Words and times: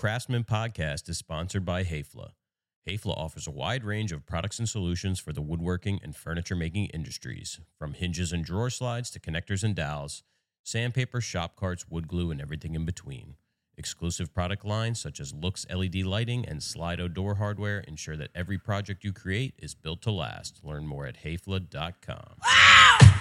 Craftsman 0.00 0.44
podcast 0.44 1.10
is 1.10 1.18
sponsored 1.18 1.66
by 1.66 1.84
Häfele. 1.84 2.30
Häfele 2.88 3.14
offers 3.18 3.46
a 3.46 3.50
wide 3.50 3.84
range 3.84 4.12
of 4.12 4.24
products 4.24 4.58
and 4.58 4.66
solutions 4.66 5.20
for 5.20 5.34
the 5.34 5.42
woodworking 5.42 6.00
and 6.02 6.16
furniture 6.16 6.56
making 6.56 6.86
industries, 6.86 7.60
from 7.78 7.92
hinges 7.92 8.32
and 8.32 8.42
drawer 8.42 8.70
slides 8.70 9.10
to 9.10 9.20
connectors 9.20 9.62
and 9.62 9.74
dowels, 9.74 10.22
sandpaper, 10.62 11.20
shop 11.20 11.54
carts, 11.54 11.90
wood 11.90 12.08
glue, 12.08 12.30
and 12.30 12.40
everything 12.40 12.74
in 12.74 12.86
between. 12.86 13.34
Exclusive 13.84 14.34
product 14.34 14.62
lines 14.66 15.00
such 15.00 15.20
as 15.20 15.32
Loox 15.32 15.64
LED 15.74 16.04
lighting 16.04 16.44
and 16.46 16.60
Slido 16.60 17.10
door 17.10 17.36
hardware 17.36 17.78
ensure 17.88 18.14
that 18.14 18.28
every 18.34 18.58
project 18.58 19.04
you 19.04 19.10
create 19.14 19.54
is 19.56 19.74
built 19.74 20.02
to 20.02 20.10
last. 20.10 20.60
Learn 20.62 20.86
more 20.86 21.06
at 21.06 21.22
hafele.com. 21.22 22.36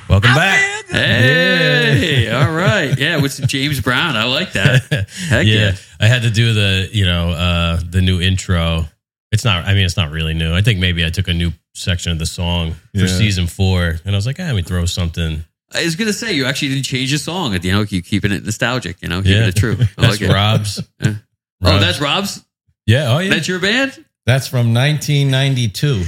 Welcome 0.10 0.36
back. 0.36 0.86
Hey, 0.90 2.30
all 2.30 2.52
right. 2.52 2.94
Yeah, 3.00 3.22
with 3.22 3.32
some 3.32 3.48
James 3.48 3.80
Brown. 3.80 4.18
I 4.18 4.26
like 4.26 4.52
that. 4.52 4.84
Heck 5.30 5.46
yeah. 5.48 5.54
yeah, 5.54 5.72
I 6.02 6.08
had 6.08 6.24
to 6.24 6.30
do 6.30 6.54
the 6.54 6.90
you 6.92 7.06
know 7.06 7.30
uh, 7.30 7.80
the 7.90 8.02
new 8.02 8.20
intro. 8.20 8.84
It's 9.32 9.46
not. 9.46 9.64
I 9.66 9.74
mean, 9.74 9.86
it's 9.86 9.96
not 9.96 10.12
really 10.12 10.34
new. 10.34 10.54
I 10.54 10.62
think 10.62 10.80
maybe 10.80 11.06
I 11.06 11.10
took 11.10 11.30
a 11.30 11.34
new 11.34 11.52
section 11.74 12.12
of 12.12 12.20
the 12.20 12.26
song 12.26 12.74
for 12.74 12.80
Yeah. 13.00 13.08
season 13.08 13.48
four, 13.48 13.96
and 14.04 14.14
I 14.14 14.18
was 14.18 14.26
like, 14.26 14.42
ah, 14.42 14.44
let 14.44 14.56
me 14.56 14.62
throw 14.64 14.84
something. 14.86 15.46
I 15.74 15.84
was 15.84 15.96
gonna 15.96 16.14
say 16.14 16.34
you 16.34 16.46
actually 16.46 16.70
didn't 16.70 16.86
change 16.86 17.12
the 17.12 17.18
song. 17.20 17.54
You 17.62 17.72
know, 17.72 17.82
you 17.82 18.02
keeping 18.02 18.32
it 18.32 18.44
nostalgic. 18.44 19.02
You 19.02 19.08
know, 19.10 19.22
keeping 19.22 19.38
Yeah. 19.42 19.48
it 19.48 19.56
true. 19.56 19.78
I 19.98 20.02
That's 20.02 20.20
like 20.20 20.22
it. 20.22 20.34
Rob's. 20.34 20.82
Yeah. 21.62 21.76
Oh, 21.76 21.80
that's 21.80 22.00
Rob's. 22.00 22.44
yeah. 22.86 23.12
Oh 23.14 23.20
yeah. 23.20 23.32
That's 23.32 23.48
your 23.48 23.60
band. 23.60 24.06
That's 24.26 24.48
from 24.48 24.74
1992. 24.74 26.04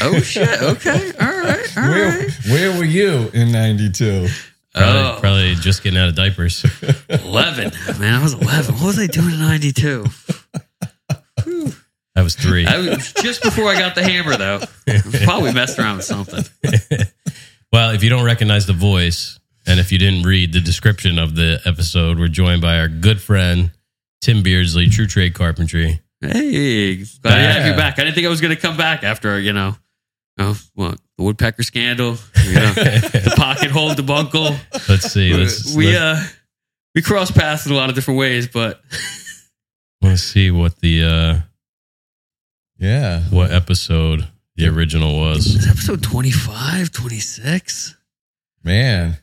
Oh 0.00 0.18
shit. 0.20 0.48
Okay. 0.62 1.12
All 1.20 1.26
right. 1.28 1.76
All 1.76 1.82
Where, 1.88 2.18
right. 2.20 2.30
where 2.48 2.78
were 2.78 2.84
you 2.84 3.28
in 3.34 3.52
92? 3.52 4.28
probably, 4.74 5.00
Oh. 5.00 5.16
probably 5.20 5.54
just 5.56 5.82
getting 5.82 5.98
out 6.00 6.08
of 6.08 6.14
diapers. 6.16 6.64
Eleven. 7.08 7.70
Man, 8.00 8.14
I 8.14 8.22
was 8.22 8.32
eleven. 8.32 8.74
What 8.76 8.84
was 8.86 8.98
I 8.98 9.06
doing 9.06 9.34
in 9.34 9.38
'92? 9.40 10.06
I 12.16 12.22
was 12.22 12.34
three. 12.34 12.66
I 12.66 12.78
was 12.78 13.12
just 13.12 13.42
before 13.42 13.66
I 13.68 13.78
got 13.78 13.94
the 13.94 14.02
hammer, 14.02 14.36
though. 14.36 14.60
Probably 15.24 15.52
messed 15.52 15.78
around 15.78 15.96
with 15.98 16.06
something. 16.06 16.44
Well, 17.74 17.90
if 17.90 18.04
you 18.04 18.08
don't 18.08 18.24
recognize 18.24 18.66
the 18.66 18.72
voice, 18.72 19.36
and 19.66 19.80
if 19.80 19.90
you 19.90 19.98
didn't 19.98 20.22
read 20.22 20.52
the 20.52 20.60
description 20.60 21.18
of 21.18 21.34
the 21.34 21.60
episode, 21.64 22.20
we're 22.20 22.28
joined 22.28 22.62
by 22.62 22.78
our 22.78 22.86
good 22.86 23.20
friend 23.20 23.72
Tim 24.20 24.44
Beardsley, 24.44 24.88
True 24.88 25.08
Trade 25.08 25.34
Carpentry. 25.34 26.00
Hey, 26.20 26.94
glad 26.98 27.34
to 27.34 27.52
have 27.52 27.66
you 27.66 27.74
back. 27.74 27.98
I 27.98 28.04
didn't 28.04 28.14
think 28.14 28.28
I 28.28 28.30
was 28.30 28.40
going 28.40 28.54
to 28.54 28.62
come 28.62 28.76
back 28.76 29.02
after 29.02 29.40
you 29.40 29.52
know, 29.52 29.74
oh, 30.38 30.56
what 30.74 31.00
the 31.18 31.24
woodpecker 31.24 31.64
scandal, 31.64 32.16
you 32.46 32.54
know, 32.54 32.72
the 32.74 33.32
pocket 33.36 33.72
hole 33.72 33.92
debacle. 33.92 34.54
Let's 34.88 35.10
see. 35.12 35.34
Let's 35.34 35.74
we 35.74 35.94
let, 35.94 36.00
uh 36.00 36.22
we 36.94 37.02
cross 37.02 37.32
paths 37.32 37.66
in 37.66 37.72
a 37.72 37.74
lot 37.74 37.88
of 37.88 37.96
different 37.96 38.20
ways, 38.20 38.46
but 38.46 38.84
let's 40.00 40.22
see 40.22 40.52
what 40.52 40.78
the 40.78 41.02
uh, 41.02 41.38
Yeah. 42.78 43.22
what 43.30 43.50
episode 43.50 44.28
the 44.56 44.68
original 44.68 45.18
was. 45.18 45.54
it's 45.56 45.68
episode 45.68 46.02
25, 46.02 46.90
26. 46.92 47.96
Man. 48.62 49.18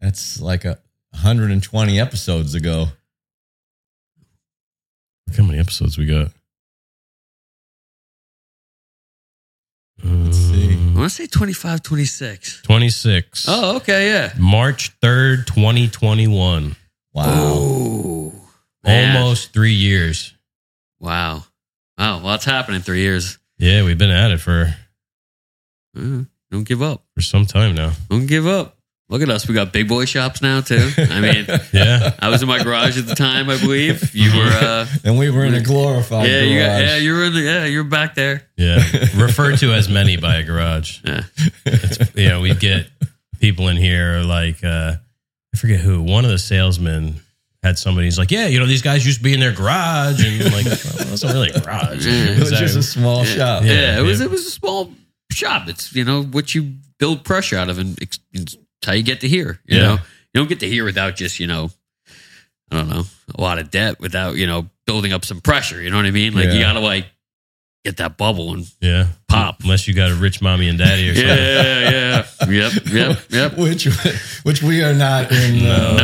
That's 0.00 0.40
like 0.40 0.64
a 0.64 0.78
120 1.10 2.00
episodes 2.00 2.54
ago. 2.54 2.86
Look 5.26 5.36
how 5.36 5.44
many 5.44 5.58
episodes 5.58 5.98
we 5.98 6.06
got. 6.06 6.28
Let's 10.02 10.36
see. 10.36 10.74
Uh, 10.74 10.90
I 10.92 10.98
want 11.00 11.10
to 11.10 11.16
say 11.16 11.26
25, 11.26 11.82
26. 11.82 12.62
Twenty 12.62 12.88
six. 12.88 13.44
Oh, 13.48 13.76
okay, 13.76 14.08
yeah. 14.08 14.32
March 14.38 14.90
third, 15.02 15.46
twenty 15.46 15.88
twenty 15.88 16.26
one. 16.26 16.74
Wow. 17.12 17.24
Oh. 17.28 18.32
Almost 18.84 19.52
three 19.52 19.74
years. 19.74 20.32
Wow. 21.00 21.44
Wow. 21.98 22.22
Well, 22.24 22.34
it's 22.34 22.46
happened 22.46 22.76
in 22.76 22.82
three 22.82 23.00
years. 23.00 23.38
Yeah, 23.60 23.84
we've 23.84 23.98
been 23.98 24.10
at 24.10 24.30
it 24.30 24.38
for 24.40 24.74
Uh, 25.96 26.24
don't 26.50 26.64
give 26.64 26.82
up. 26.82 27.04
for 27.14 27.20
some 27.20 27.46
time 27.46 27.74
now. 27.74 27.92
Don't 28.08 28.26
give 28.26 28.46
up. 28.46 28.76
Look 29.08 29.22
at 29.22 29.28
us. 29.28 29.48
We 29.48 29.54
got 29.54 29.72
big 29.72 29.88
boy 29.88 30.04
shops 30.04 30.40
now 30.40 30.60
too. 30.60 30.88
I 30.96 31.20
mean, 31.26 31.46
Yeah. 31.72 32.14
I 32.20 32.28
was 32.28 32.42
in 32.42 32.48
my 32.48 32.62
garage 32.62 32.96
at 32.96 33.06
the 33.06 33.14
time, 33.16 33.50
I 33.50 33.58
believe. 33.60 34.14
You 34.14 34.30
were 34.38 34.46
uh 34.50 34.86
And 35.04 35.18
we 35.18 35.30
were 35.30 35.44
in 35.44 35.54
a 35.54 35.60
glorified 35.62 36.28
yeah, 36.28 36.40
you 36.42 36.58
got, 36.60 36.80
yeah, 36.80 36.96
you 36.96 37.12
were 37.14 37.24
in 37.24 37.34
the, 37.34 37.40
yeah, 37.40 37.64
you're 37.66 37.84
back 37.84 38.14
there. 38.14 38.42
Yeah. 38.56 38.76
Referred 39.16 39.58
to 39.58 39.72
as 39.72 39.88
many 39.88 40.16
by 40.16 40.36
a 40.36 40.42
garage. 40.44 41.00
Yeah. 41.04 41.22
It's, 41.66 42.14
you 42.14 42.28
know, 42.28 42.40
we 42.40 42.54
get 42.54 42.86
people 43.40 43.68
in 43.68 43.76
here 43.76 44.22
like 44.24 44.62
uh 44.64 44.94
I 45.52 45.56
forget 45.58 45.80
who. 45.80 46.02
One 46.02 46.24
of 46.24 46.30
the 46.30 46.38
salesmen 46.38 47.20
had 47.62 47.78
somebody 47.78 48.06
who's 48.06 48.18
like, 48.18 48.30
Yeah, 48.30 48.46
you 48.46 48.58
know, 48.58 48.66
these 48.66 48.82
guys 48.82 49.04
used 49.04 49.18
to 49.18 49.24
be 49.24 49.34
in 49.34 49.40
their 49.40 49.52
garage 49.52 50.24
and 50.24 50.42
I'm 50.46 50.52
like, 50.52 50.64
well, 50.66 51.00
it 51.06 51.10
wasn't 51.10 51.32
really 51.34 51.50
a 51.50 51.60
garage. 51.60 52.06
it 52.06 52.38
was 52.38 52.50
just 52.50 52.76
a 52.76 52.82
small 52.82 53.24
shop. 53.24 53.64
Yeah, 53.64 53.72
Yeah, 53.72 53.98
it 53.98 54.02
was 54.02 54.20
yeah. 54.20 54.26
it 54.26 54.30
was 54.30 54.46
a 54.46 54.50
small 54.50 54.92
shop. 55.30 55.68
It's 55.68 55.94
you 55.94 56.04
know 56.04 56.22
what 56.22 56.54
you 56.54 56.74
build 56.98 57.24
pressure 57.24 57.56
out 57.56 57.68
of, 57.68 57.78
and 57.78 57.98
it's 58.32 58.56
how 58.84 58.92
you 58.92 59.02
get 59.02 59.20
to 59.20 59.28
here. 59.28 59.60
You 59.66 59.76
Yeah. 59.78 59.82
know, 59.84 59.92
you 59.94 60.40
don't 60.40 60.48
get 60.48 60.60
to 60.60 60.68
here 60.68 60.84
without 60.84 61.16
just 61.16 61.38
you 61.40 61.46
know, 61.46 61.70
I 62.70 62.76
don't 62.76 62.88
know, 62.88 63.04
a 63.34 63.40
lot 63.40 63.58
of 63.58 63.70
debt 63.70 64.00
without 64.00 64.36
you 64.36 64.46
know 64.46 64.68
building 64.86 65.12
up 65.12 65.24
some 65.24 65.40
pressure. 65.40 65.80
You 65.82 65.90
know 65.90 65.96
what 65.96 66.06
I 66.06 66.10
mean? 66.12 66.34
Like 66.34 66.50
you 66.52 66.60
gotta 66.60 66.80
like 66.80 67.06
get 67.84 67.96
that 67.98 68.16
bubble 68.18 68.52
and 68.52 68.66
Yeah. 68.80 69.06
Pop. 69.28 69.60
Unless 69.62 69.88
you 69.88 69.94
got 69.94 70.10
a 70.10 70.14
rich 70.14 70.42
mommy 70.42 70.68
and 70.68 70.78
daddy 70.78 71.08
or 71.10 71.14
something. 71.16 71.30
yeah, 71.30 71.90
yeah, 71.90 72.24
yep, 72.48 72.86
yep, 72.92 73.18
yep. 73.30 73.56
Which 73.58 73.84
which 74.42 74.62
we 74.62 74.82
are 74.82 74.94
not 74.94 75.30
in. 75.32 75.66
Uh, 75.66 75.96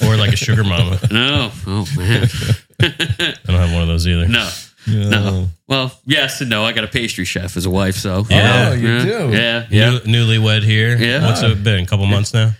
No. 0.00 0.08
Or 0.08 0.16
like 0.16 0.32
a 0.32 0.36
sugar 0.36 0.64
mama. 0.64 0.98
No, 1.10 1.50
oh 1.66 1.86
man, 1.96 2.28
I 2.80 3.34
don't 3.46 3.56
have 3.56 3.72
one 3.72 3.82
of 3.82 3.88
those 3.88 4.06
either. 4.06 4.28
no. 4.28 4.48
no. 4.88 5.08
No. 5.10 5.48
Well, 5.68 5.92
yes 6.04 6.40
and 6.40 6.48
no. 6.50 6.64
I 6.64 6.72
got 6.72 6.84
a 6.84 6.88
pastry 6.88 7.24
chef 7.24 7.56
as 7.56 7.66
a 7.66 7.70
wife, 7.70 7.96
so 7.96 8.24
Yeah. 8.30 8.68
Oh, 8.70 8.74
you 8.74 8.88
yeah, 8.88 9.02
do? 9.04 9.30
Yeah, 9.32 9.66
yeah, 9.70 9.90
New, 10.04 10.26
newlywed 10.38 10.62
here. 10.62 10.96
Yeah. 10.96 11.26
What's 11.26 11.42
it 11.42 11.64
been? 11.64 11.82
A 11.84 11.86
couple 11.86 12.06
months 12.06 12.32
now? 12.32 12.52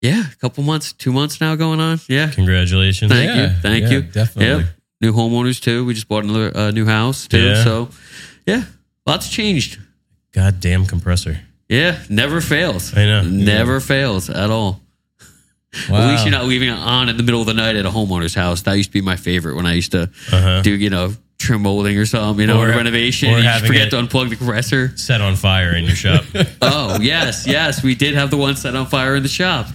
yeah. 0.00 0.22
A 0.32 0.36
couple 0.36 0.62
months, 0.64 0.92
two 0.94 1.12
months 1.12 1.40
now 1.42 1.56
going 1.56 1.80
on. 1.80 2.00
Yeah, 2.08 2.30
Congratulations. 2.30 3.10
Thank 3.12 3.28
Yeah, 3.34 3.42
you, 3.50 3.56
thank 3.60 3.82
yeah, 3.84 3.90
you. 3.90 4.02
definitely. 4.02 4.64
Yep. 4.64 4.73
New 5.04 5.12
homeowners 5.12 5.60
too. 5.60 5.84
We 5.84 5.92
just 5.92 6.08
bought 6.08 6.24
another 6.24 6.56
uh, 6.56 6.70
new 6.70 6.86
house 6.86 7.28
too. 7.28 7.38
Yeah. 7.40 7.62
So, 7.64 7.88
yeah, 8.46 8.64
lots 9.06 9.28
changed. 9.28 9.78
Goddamn 10.32 10.86
compressor. 10.86 11.40
Yeah, 11.68 11.98
never 12.08 12.40
fails. 12.40 12.96
I 12.96 13.04
know. 13.04 13.22
Never 13.22 13.80
fails 13.80 14.30
at 14.30 14.50
all. 14.50 14.80
Wow. 15.90 15.96
At 16.02 16.10
least 16.10 16.24
you're 16.24 16.32
not 16.32 16.44
leaving 16.46 16.68
it 16.70 16.78
on 16.78 17.08
in 17.10 17.16
the 17.16 17.22
middle 17.22 17.40
of 17.40 17.46
the 17.46 17.52
night 17.54 17.76
at 17.76 17.84
a 17.84 17.90
homeowner's 17.90 18.34
house. 18.34 18.62
That 18.62 18.74
used 18.74 18.90
to 18.90 18.92
be 18.94 19.00
my 19.02 19.16
favorite 19.16 19.56
when 19.56 19.66
I 19.66 19.74
used 19.74 19.92
to 19.92 20.02
Uh-huh. 20.32 20.62
do, 20.62 20.70
you 20.70 20.88
know, 20.88 21.12
trim 21.38 21.62
molding 21.62 21.98
or 21.98 22.06
something, 22.06 22.40
you 22.40 22.46
know, 22.46 22.60
Or- 22.60 22.70
a 22.70 22.76
renovation. 22.76 23.28
or 23.34 23.38
you 23.40 23.58
forget 23.66 23.90
to 23.90 23.96
unplug 23.96 24.30
the 24.30 24.36
compressor. 24.36 24.92
Set 24.96 25.20
on 25.20 25.36
fire 25.36 25.74
in 25.76 25.84
your 25.84 25.96
shop. 25.96 26.24
Oh, 26.62 26.98
yes, 27.00 27.46
yes. 27.46 27.82
We 27.82 27.94
did 27.94 28.14
have 28.14 28.30
the 28.30 28.36
one 28.38 28.56
set 28.56 28.74
on 28.76 28.86
fire 28.86 29.16
in 29.16 29.22
the 29.22 29.28
shop. 29.28 29.66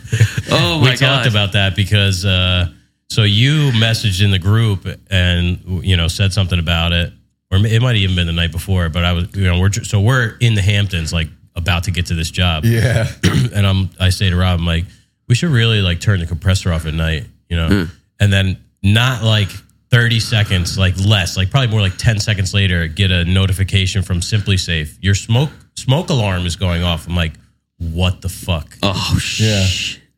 Oh, 0.49 0.79
my 0.79 0.91
we 0.91 0.97
God. 0.97 0.99
talked 0.99 1.27
about 1.27 1.51
that 1.53 1.75
because 1.75 2.23
uh, 2.25 2.69
so 3.09 3.23
you 3.23 3.71
messaged 3.71 4.23
in 4.23 4.31
the 4.31 4.39
group 4.39 4.87
and 5.09 5.83
you 5.85 5.97
know 5.97 6.07
said 6.07 6.33
something 6.33 6.59
about 6.59 6.91
it, 6.93 7.11
or 7.51 7.57
it 7.57 7.81
might 7.81 7.89
have 7.89 7.97
even 7.97 8.15
been 8.15 8.27
the 8.27 8.33
night 8.33 8.51
before. 8.51 8.89
But 8.89 9.03
I 9.05 9.13
was, 9.13 9.35
you 9.35 9.43
know, 9.45 9.59
we're 9.59 9.71
so 9.71 9.99
we're 9.99 10.35
in 10.39 10.53
the 10.55 10.61
Hamptons, 10.61 11.11
like 11.11 11.27
about 11.55 11.85
to 11.85 11.91
get 11.91 12.05
to 12.07 12.15
this 12.15 12.31
job, 12.31 12.63
Yeah. 12.65 13.07
and 13.53 13.65
I'm 13.67 13.89
I 13.99 14.09
say 14.09 14.29
to 14.29 14.35
Rob, 14.35 14.59
I'm 14.59 14.65
like, 14.65 14.85
we 15.27 15.35
should 15.35 15.49
really 15.49 15.81
like 15.81 15.99
turn 15.99 16.19
the 16.19 16.25
compressor 16.25 16.71
off 16.71 16.85
at 16.85 16.93
night, 16.93 17.25
you 17.49 17.57
know, 17.57 17.67
hmm. 17.67 17.83
and 18.19 18.31
then 18.31 18.57
not 18.83 19.23
like. 19.23 19.49
30 19.91 20.19
seconds, 20.19 20.77
like 20.77 20.93
less, 21.03 21.35
like 21.35 21.49
probably 21.49 21.69
more 21.69 21.81
like 21.81 21.97
10 21.97 22.19
seconds 22.19 22.53
later, 22.53 22.85
get 22.87 23.09
a 23.09 23.25
notification 23.25 24.03
from 24.03 24.19
SimpliSafe. 24.19 24.95
Your 25.01 25.15
smoke 25.15 25.49
smoke 25.75 26.11
alarm 26.11 26.45
is 26.45 26.55
going 26.55 26.83
off. 26.83 27.07
I'm 27.07 27.15
like, 27.15 27.33
what 27.79 28.21
the 28.21 28.29
fuck? 28.29 28.77
Oh, 28.83 29.17
Yeah. 29.39 29.65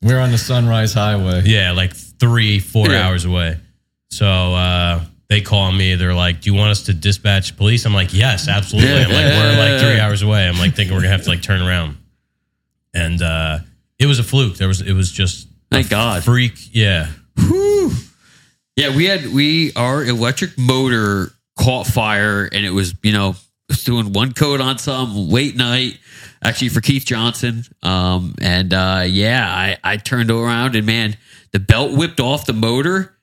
We're 0.01 0.19
on 0.19 0.31
the 0.31 0.38
Sunrise 0.38 0.94
Highway. 0.94 1.44
Yeah, 1.45 1.71
like 1.71 1.94
three, 2.21 2.59
four 2.59 2.88
Yeah. 2.89 3.06
hours 3.07 3.25
away. 3.25 3.57
So 4.09 4.25
uh, 4.27 5.03
they 5.27 5.41
call 5.41 5.71
me. 5.73 5.95
They're 5.95 6.13
like, 6.13 6.39
"Do 6.41 6.50
you 6.51 6.57
want 6.57 6.71
us 6.71 6.83
to 6.83 6.94
dispatch 6.94 7.57
police?" 7.57 7.85
I'm 7.85 7.94
like, 7.94 8.13
"Yes, 8.13 8.47
absolutely." 8.47 8.91
I'm 9.03 9.09
like, 9.12 9.25
"We're 9.25 9.57
like 9.71 9.81
three 9.81 10.00
hours 10.03 10.21
away." 10.21 10.47
I'm 10.47 10.57
like 10.57 10.75
thinking 10.75 10.94
we're 10.95 11.01
gonna 11.01 11.12
have 11.12 11.23
to 11.23 11.29
like 11.29 11.41
turn 11.41 11.62
around, 11.62 11.97
and 12.94 13.21
uh, 13.21 13.59
it 14.00 14.06
was 14.06 14.19
a 14.19 14.23
fluke. 14.23 14.56
There 14.57 14.68
was 14.68 14.79
it 14.81 14.94
was 14.94 15.12
just 15.12 15.47
a 15.47 15.75
Thank 15.75 15.89
God. 15.89 16.23
freak. 16.23 16.53
Yeah, 16.73 17.07
Whew. 17.38 17.91
Yeah, 18.77 18.95
we 18.95 19.06
had 19.06 19.25
we 19.33 19.74
our 19.75 20.03
electric 20.03 20.57
motor 20.57 21.31
caught 21.59 21.85
fire 21.88 22.45
and 22.51 22.65
it 22.65 22.71
was, 22.71 22.95
you 23.03 23.12
know, 23.13 23.35
was 23.69 23.83
doing 23.83 24.12
one 24.13 24.31
coat 24.33 24.59
on 24.62 24.77
some 24.79 25.29
late 25.29 25.56
night, 25.56 26.00
actually 26.44 26.69
for 26.69 26.81
Keith 26.81 27.06
Johnson. 27.06 27.63
Um 27.83 28.35
and 28.41 28.74
uh 28.74 29.03
yeah, 29.07 29.47
I, 29.50 29.77
I 29.83 29.97
turned 29.97 30.31
around 30.31 30.75
and 30.75 30.85
man, 30.85 31.15
the 31.53 31.59
belt 31.59 31.98
whipped 31.98 32.19
off 32.19 32.45
the 32.45 32.53
motor 32.53 33.18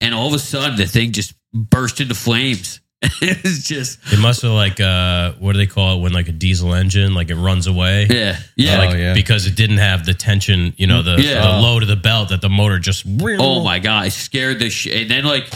and 0.00 0.14
all 0.14 0.28
of 0.28 0.34
a 0.34 0.38
sudden 0.38 0.76
the 0.76 0.86
thing 0.86 1.12
just 1.12 1.34
burst 1.52 2.00
into 2.00 2.14
flames. 2.14 2.80
it 3.20 3.42
was 3.42 3.64
just 3.64 3.98
it 4.12 4.20
must 4.20 4.42
have 4.42 4.52
like 4.52 4.78
uh, 4.80 5.32
what 5.40 5.52
do 5.54 5.58
they 5.58 5.66
call 5.66 5.98
it 5.98 6.02
when 6.02 6.12
like 6.12 6.28
a 6.28 6.32
diesel 6.32 6.72
engine 6.72 7.14
like 7.14 7.30
it 7.30 7.34
runs 7.34 7.66
away. 7.66 8.06
yeah. 8.08 8.38
Yeah. 8.56 8.78
Like, 8.78 8.90
Oh, 8.90 8.96
yeah. 8.96 9.14
because 9.14 9.46
it 9.46 9.56
didn't 9.56 9.78
have 9.78 10.06
the 10.06 10.14
tension, 10.14 10.72
you 10.76 10.86
know, 10.86 11.02
the, 11.02 11.20
Yeah. 11.20 11.40
the 11.42 11.60
load 11.60 11.82
of 11.82 11.88
the 11.88 11.96
belt 11.96 12.28
that 12.28 12.40
the 12.40 12.48
motor 12.48 12.78
just. 12.78 13.04
Oh 13.20 13.64
my 13.64 13.80
god, 13.80 14.06
it 14.06 14.12
scared 14.12 14.60
the 14.60 14.70
shit. 14.70 15.02
And 15.02 15.10
then 15.10 15.24
like 15.24 15.50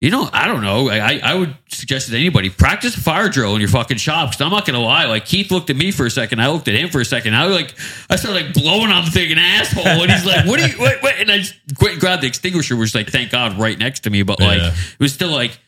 you 0.00 0.10
know, 0.10 0.28
I 0.32 0.46
don't 0.46 0.62
know. 0.62 0.88
I, 0.90 1.20
I- 1.22 1.34
would 1.34 1.56
suggest 1.68 2.10
to 2.10 2.16
anybody 2.16 2.48
practice 2.50 2.96
a 2.96 3.00
fire 3.00 3.28
drill 3.28 3.54
in 3.54 3.60
your 3.60 3.68
fucking 3.70 3.96
shop. 3.98 4.30
Because 4.30 4.40
I'm 4.40 4.50
not 4.50 4.64
gonna 4.66 4.80
lie, 4.80 5.04
like 5.06 5.24
Keith 5.26 5.50
looked 5.50 5.68
at 5.70 5.76
me 5.76 5.90
for 5.90 6.06
a 6.06 6.10
second, 6.10 6.40
I 6.40 6.48
looked 6.48 6.68
at 6.68 6.74
him 6.74 6.88
for 6.90 7.00
a 7.00 7.04
second. 7.04 7.34
I 7.34 7.46
was 7.46 7.54
like, 7.56 7.74
I 8.10 8.16
started 8.16 8.44
like 8.46 8.54
blowing 8.54 8.90
on 8.90 9.04
the 9.04 9.10
thing 9.10 9.32
an 9.32 9.38
asshole, 9.38 9.86
and 9.86 10.10
he's 10.10 10.24
like, 10.26 10.46
"What 10.46 10.60
are 10.60 10.66
you?" 10.68 10.74
Wait, 10.78 11.02
wait, 11.02 11.14
and 11.20 11.30
I 11.30 11.38
just 11.38 11.54
quit 11.78 11.92
and 11.92 12.00
grabbed 12.00 12.22
the 12.22 12.26
extinguisher, 12.28 12.76
which 12.76 12.94
like, 12.94 13.08
thank 13.08 13.30
God, 13.30 13.58
right 13.58 13.78
next 13.78 14.00
to 14.00 14.10
me. 14.10 14.22
But 14.22 14.40
like, 14.40 14.58
Yeah. 14.58 14.68
it 14.72 15.00
was 15.00 15.12
still 15.12 15.30
like. 15.30 15.58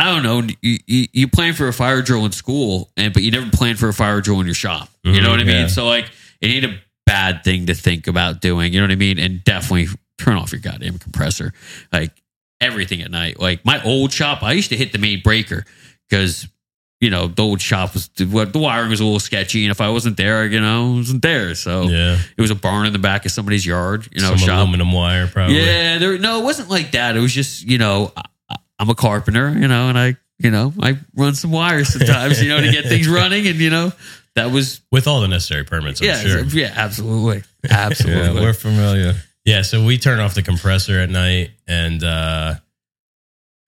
I 0.00 0.14
don't 0.14 0.22
know. 0.22 0.42
You, 0.62 0.78
you, 0.86 1.06
you 1.12 1.26
plan 1.28 1.54
for 1.54 1.66
a 1.66 1.72
fire 1.72 2.02
drill 2.02 2.24
in 2.24 2.30
school, 2.30 2.88
and 2.96 3.12
but 3.12 3.24
you 3.24 3.32
never 3.32 3.50
plan 3.50 3.74
for 3.74 3.88
a 3.88 3.92
fire 3.92 4.20
drill 4.20 4.38
in 4.38 4.46
your 4.46 4.54
shop. 4.54 4.88
You 5.02 5.20
know 5.20 5.28
what 5.30 5.40
I 5.40 5.42
mm-hmm, 5.42 5.48
mean? 5.48 5.60
yeah. 5.62 5.66
So 5.66 5.86
like, 5.88 6.04
it 6.40 6.46
ain't 6.46 6.64
a 6.66 6.78
bad 7.04 7.42
thing 7.42 7.66
to 7.66 7.74
think 7.74 8.06
about 8.06 8.40
doing. 8.40 8.72
You 8.72 8.78
know 8.78 8.84
what 8.86 8.92
I 8.92 8.96
mean? 8.96 9.18
And 9.18 9.42
definitely 9.42 9.88
turn 10.18 10.36
off 10.36 10.52
your 10.52 10.60
goddamn 10.60 10.98
compressor. 10.98 11.52
Like 11.92 12.12
everything 12.60 13.02
at 13.02 13.10
night. 13.10 13.38
Like 13.40 13.64
my 13.64 13.82
old 13.84 14.12
shop, 14.12 14.42
I 14.42 14.52
used 14.52 14.70
to 14.70 14.76
hit 14.76 14.92
the 14.92 14.98
main 14.98 15.20
breaker 15.22 15.64
because 16.08 16.46
you 17.00 17.10
know 17.10 17.28
the 17.28 17.42
old 17.42 17.60
shop 17.60 17.94
was 17.94 18.08
the, 18.16 18.24
the 18.24 18.58
wiring 18.58 18.90
was 18.90 19.00
a 19.00 19.04
little 19.04 19.20
sketchy, 19.20 19.64
and 19.64 19.70
if 19.70 19.80
I 19.80 19.88
wasn't 19.90 20.16
there, 20.16 20.44
you 20.46 20.60
know, 20.60 20.94
I 20.94 20.96
wasn't 20.96 21.22
there. 21.22 21.54
So 21.54 21.82
Yeah. 21.84 22.18
it 22.36 22.40
was 22.40 22.50
a 22.50 22.56
barn 22.56 22.86
in 22.86 22.92
the 22.92 22.98
back 22.98 23.24
of 23.24 23.30
somebody's 23.32 23.64
yard. 23.64 24.08
You 24.12 24.20
know, 24.20 24.30
Some 24.30 24.38
shop. 24.38 24.58
aluminum 24.58 24.90
wire, 24.92 25.28
probably. 25.28 25.58
Yeah, 25.64 25.98
there. 25.98 26.18
No, 26.18 26.40
it 26.40 26.44
wasn't 26.44 26.68
like 26.70 26.92
that. 26.92 27.16
It 27.16 27.20
was 27.20 27.32
just 27.32 27.62
you 27.64 27.78
know, 27.78 28.12
I, 28.16 28.56
I'm 28.80 28.90
a 28.90 28.94
carpenter, 28.96 29.50
you 29.50 29.68
know, 29.68 29.88
and 29.88 29.98
I 29.98 30.16
you 30.38 30.50
know 30.50 30.72
I 30.80 30.98
run 31.14 31.34
some 31.36 31.52
wires 31.52 31.92
sometimes, 31.92 32.42
you 32.42 32.48
know, 32.48 32.60
to 32.60 32.70
get 32.72 32.86
things 32.86 33.06
running, 33.20 33.46
and 33.46 33.56
you 33.60 33.70
know 33.70 33.92
that 34.34 34.50
was 34.50 34.80
With 34.90 35.06
all 35.06 35.20
the 35.20 35.28
necessary 35.28 35.64
permits, 35.64 36.00
I'm 36.00 36.06
yeah, 36.08 36.20
sure. 36.20 36.42
yeah, 36.46 36.72
absolutely, 36.74 37.42
Absolutely. 37.44 37.44
Yeah, 37.70 37.76
absolutely. 37.76 38.40
we're 38.40 38.52
familiar. 38.52 39.14
Yeah, 39.48 39.62
so 39.62 39.82
we 39.82 39.96
turn 39.96 40.18
off 40.20 40.34
the 40.34 40.42
compressor 40.42 41.00
at 41.00 41.08
night 41.08 41.52
and 41.66 42.04
uh 42.04 42.54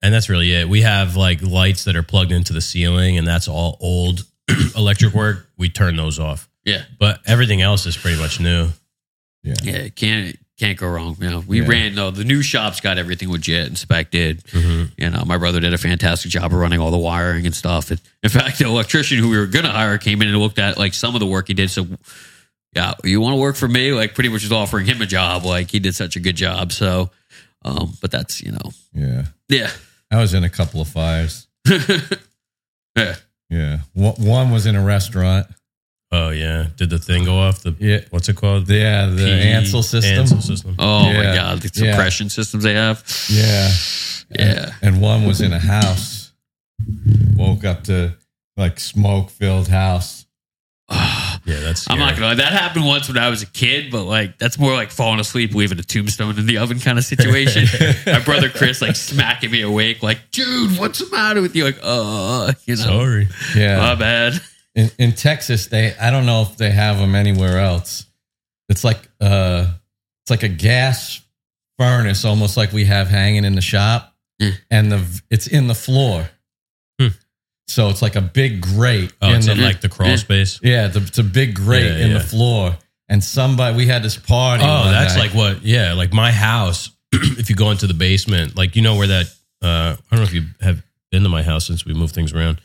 and 0.03 0.13
that's 0.15 0.29
really 0.29 0.53
it. 0.53 0.69
We 0.69 0.83
have 0.83 1.17
like 1.17 1.41
lights 1.41 1.85
that 1.85 1.97
are 1.97 2.03
plugged 2.03 2.33
into 2.33 2.53
the 2.53 2.61
ceiling 2.61 3.17
and 3.17 3.27
that's 3.27 3.49
all 3.49 3.79
old 3.81 4.25
electric 4.77 5.15
work. 5.15 5.47
We 5.57 5.71
turn 5.71 5.97
those 5.97 6.19
off. 6.19 6.49
yeah, 6.65 6.83
But 6.99 7.21
everything 7.27 7.63
else 7.63 7.87
is 7.87 7.97
pretty 7.97 8.19
much 8.21 8.41
new. 8.41 8.69
yeah, 9.43 9.55
Yeah, 9.63 9.89
can't 9.89 10.37
can't 10.59 10.77
go 10.79 10.87
wrong. 10.89 11.17
You 11.19 11.31
know, 11.31 11.41
we 11.47 11.63
Yeah. 11.63 11.69
ran 11.69 11.95
no, 11.95 12.11
the 12.11 12.25
new 12.25 12.43
shop's 12.43 12.81
got 12.83 12.99
everything 12.99 13.31
legit 13.31 13.67
inspected. 13.69 14.43
Mhm. 14.53 14.91
You 14.99 15.09
know, 15.09 15.25
my 15.25 15.39
brother 15.39 15.61
did 15.61 15.73
a 15.73 15.79
fantastic 15.79 16.31
job 16.31 16.45
of 16.53 16.59
running 16.59 16.79
all 16.81 16.91
the 16.91 16.99
wiring 16.99 17.47
and 17.47 17.55
stuff. 17.57 17.91
And 17.91 17.99
in 18.23 18.29
fact, 18.29 18.59
the 18.59 18.67
electrician 18.67 19.17
who 19.17 19.31
we 19.31 19.39
were 19.39 19.47
going 19.47 19.65
to 19.65 19.71
hire 19.71 19.97
came 19.97 20.21
in 20.21 20.29
and 20.29 20.37
looked 20.39 20.59
at 20.59 20.77
like 20.77 20.93
some 20.93 21.15
of 21.17 21.21
the 21.21 21.27
work 21.27 21.49
he 21.49 21.55
did. 21.55 21.71
So, 21.71 21.87
yeah, 22.75 22.95
you 23.05 23.21
want 23.21 23.35
to 23.35 23.41
work 23.41 23.57
for 23.57 23.69
me? 23.69 23.93
Like, 23.93 24.15
pretty 24.15 24.29
much 24.29 24.43
was 24.43 24.53
offering 24.53 24.87
him 24.87 25.01
a 25.03 25.07
job. 25.07 25.45
Like, 25.45 25.71
he 25.71 25.79
did 25.81 25.95
such 25.95 26.17
a 26.17 26.21
good 26.21 26.37
job. 26.37 26.73
So, 26.73 27.11
um, 27.65 27.95
but 28.01 28.11
that's 28.11 28.41
you 28.43 28.53
know, 28.53 28.71
Yeah. 28.95 29.25
yeah, 29.49 29.71
I 30.11 30.19
was 30.21 30.35
in 30.35 30.45
a 30.45 30.51
couple 30.51 30.81
of 30.81 30.89
fires. 30.89 31.47
yeah. 32.97 33.17
Yeah. 33.49 33.79
One 33.95 34.15
one 34.19 34.51
was 34.51 34.67
in 34.67 34.77
a 34.77 34.83
restaurant. 34.85 35.47
Oh 36.13 36.31
yeah. 36.31 36.67
Did 36.77 36.91
the 36.91 36.99
thing 36.99 37.25
go 37.25 37.39
off? 37.39 37.63
The 37.63 37.75
Yeah. 37.79 38.01
what's 38.11 38.29
it 38.29 38.37
called? 38.37 38.69
Yeah. 38.69 39.07
The 39.07 39.17
P- 39.17 39.47
Ansul 39.47 39.83
system. 39.85 40.25
Ansul 40.25 40.43
system. 40.43 40.75
Oh 40.79 41.05
my 41.13 41.23
god, 41.35 41.61
the 41.61 41.71
Yeah. 41.85 41.93
suppression 41.93 42.31
systems 42.31 42.63
they 42.65 42.75
have. 42.75 43.03
Yeah. 43.29 43.71
Yeah. 44.31 44.73
And 44.83 45.01
one 45.01 45.25
was 45.27 45.41
in 45.41 45.53
a 45.53 45.59
house. 45.59 46.33
Woke 47.37 47.65
up 47.65 47.85
to 47.85 48.15
like 48.57 48.79
smoke 48.81 49.31
filled 49.31 49.69
house. 49.69 50.27
Yeah, 51.45 51.61
that's 51.61 51.89
I'm 51.91 51.99
not 51.99 52.15
gonna 52.15 52.27
lie. 52.27 52.35
That 52.35 52.53
happened 52.53 52.87
once 52.87 53.09
when 53.09 53.17
I 53.19 53.29
was 53.31 53.43
a 53.43 53.47
kid, 53.47 53.91
but 53.91 54.05
like 54.05 54.39
that's 54.39 54.59
more 54.59 54.73
like 54.75 54.91
falling 54.91 55.21
asleep, 55.21 55.55
leaving 55.55 55.79
a 55.79 55.83
tombstone 55.83 56.39
in 56.39 56.47
the 56.47 56.59
oven 56.59 56.79
kind 56.81 56.99
of 56.99 57.05
situation. 57.05 57.67
My 58.07 58.21
brother 58.21 58.49
Chris 58.51 58.83
like 58.83 58.95
smacking 58.97 59.51
me 59.51 59.63
awake, 59.63 60.03
like, 60.03 60.19
dude, 60.33 60.79
what's 60.79 60.99
the 60.99 61.09
matter 61.15 61.41
with 61.41 61.57
you? 61.57 61.65
Like, 61.65 61.79
uh, 61.83 62.53
you 62.67 62.77
know, 62.77 62.83
Sorry. 62.83 63.29
Yeah. 63.57 63.79
my 63.79 63.95
bad. 63.95 64.35
in, 64.75 64.91
in 64.99 65.13
Texas, 65.13 65.67
they 65.69 65.95
I 65.97 66.11
don't 66.11 66.27
know 66.27 66.43
if 66.43 66.57
they 66.57 66.71
have 66.71 66.99
them 66.99 67.15
anywhere 67.15 67.59
else. 67.59 68.07
It's 68.69 68.85
like 68.85 69.09
uh 69.21 69.67
it's 70.25 70.31
like 70.31 70.43
a 70.43 70.49
gas 70.49 71.21
furnace, 71.79 72.25
almost 72.25 72.57
like 72.59 72.73
we 72.73 72.85
have 72.85 73.09
hanging 73.09 73.45
in 73.45 73.55
the 73.55 73.63
shop, 73.63 74.15
Hmm. 74.41 74.51
and 74.71 74.93
the 74.93 75.23
it's 75.31 75.47
in 75.47 75.67
the 75.67 75.75
floor. 75.75 76.29
So 77.71 77.89
it's 77.89 78.03
like 78.03 78.17
a 78.17 78.21
big 78.21 78.61
grate. 78.61 79.13
Oh, 79.23 79.33
it's 79.33 79.47
the, 79.47 79.53
in 79.53 79.63
like 79.63 79.81
the 79.81 79.89
crawl 79.89 80.17
space. 80.17 80.59
yeah, 80.63 80.89
the, 80.89 81.01
it's 81.01 81.19
a 81.19 81.23
big 81.25 81.55
grate 81.55 81.85
Yeah, 81.85 82.05
in 82.05 82.11
yeah. 82.11 82.19
the 82.19 82.25
floor. 82.25 82.77
And 83.09 83.23
somebody 83.25 83.77
we 83.77 83.87
had 83.87 84.03
this 84.03 84.17
party. 84.17 84.65
Oh, 84.65 84.85
that's 84.91 85.15
night. 85.17 85.29
like 85.29 85.35
what? 85.35 85.63
Yeah, 85.63 85.95
like 85.95 86.13
my 86.13 86.31
house. 86.33 86.91
if 87.13 87.49
you 87.51 87.57
go 87.57 87.71
into 87.71 87.87
the 87.87 87.95
basement, 87.95 88.57
like 88.57 88.77
you 88.77 88.83
know 88.83 88.97
where 88.97 89.07
that. 89.09 89.27
Uh, 89.63 89.97
I 89.97 90.17
don't 90.17 90.21
know 90.21 90.23
if 90.23 90.33
you 90.33 90.45
have 90.61 90.83
been 91.11 91.23
to 91.25 91.29
my 91.29 91.43
house 91.43 91.67
since 91.67 91.85
we 91.85 91.93
moved 91.93 92.15
things 92.15 92.33
around. 92.33 92.61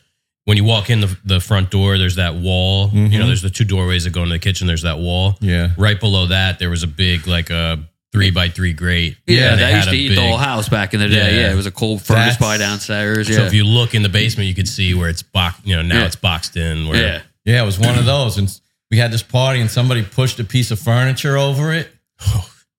When 0.45 0.57
you 0.57 0.63
walk 0.63 0.91
in 0.91 1.01
the, 1.01 1.17
the 1.25 1.39
front 1.39 1.71
door, 1.71 1.97
there's 1.97 2.15
that 2.17 2.35
wall. 2.35 2.89
You 2.93 3.09
know, 3.09 3.23
Mhm. 3.23 3.27
there's 3.27 3.41
the 3.41 3.49
two 3.49 3.65
doorways 3.65 4.03
that 4.03 4.11
go 4.11 4.21
into 4.21 4.33
the 4.33 4.39
kitchen. 4.39 4.67
There's 4.67 4.83
that 4.83 4.99
wall. 4.99 5.35
yeah. 5.41 5.71
Right 5.77 5.99
below 5.99 6.27
that, 6.27 6.59
there 6.59 6.69
was 6.69 6.83
a 6.83 6.87
big 6.87 7.25
like 7.27 7.49
a 7.49 7.79
three 8.15 8.31
by 8.31 8.49
three 8.49 8.71
grate. 8.73 9.17
Yeah, 9.27 9.55
that 9.55 9.73
used 9.75 9.89
to 9.89 9.95
eat 9.95 10.07
big- 10.09 10.17
the 10.17 10.23
whole 10.23 10.37
house 10.37 10.69
back 10.69 10.93
in 10.93 10.99
the 11.01 11.09
day. 11.09 11.35
Yeah. 11.35 11.41
Yeah, 11.47 11.51
it 11.51 11.55
was 11.55 11.65
a 11.65 11.71
cold 11.71 12.01
furnace 12.01 12.37
by 12.37 12.57
downstairs. 12.57 13.27
Yeah, 13.29 13.37
So 13.37 13.43
if 13.43 13.53
you 13.53 13.65
look 13.65 13.93
in 13.93 14.03
the 14.03 14.09
basement, 14.09 14.47
you 14.47 14.55
could 14.55 14.67
see 14.67 14.93
where 14.93 15.09
it's 15.09 15.21
boxed. 15.21 15.65
You 15.65 15.75
know, 15.75 15.81
now 15.81 15.99
Yeah. 15.99 16.05
it's 16.05 16.15
boxed 16.15 16.55
in. 16.55 16.87
Where, 16.87 17.01
yeah, 17.01 17.21
Yeah, 17.43 17.61
it 17.61 17.65
was 17.65 17.77
one 17.77 17.97
of 17.99 18.05
those. 18.05 18.37
And 18.37 18.49
we 18.89 18.97
had 18.97 19.11
this 19.11 19.23
party 19.23 19.59
and 19.59 19.69
somebody 19.69 20.01
pushed 20.03 20.39
a 20.39 20.43
piece 20.45 20.71
of 20.71 20.79
furniture 20.79 21.37
over 21.37 21.73
it 21.73 21.91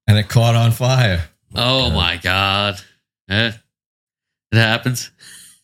and 0.09 0.17
it 0.19 0.29
caught 0.29 0.55
on 0.55 0.73
fire. 0.73 1.29
Oh 1.55 1.91
my 1.91 2.17
god. 2.17 2.81
It 3.29 3.55
happens. 4.53 5.11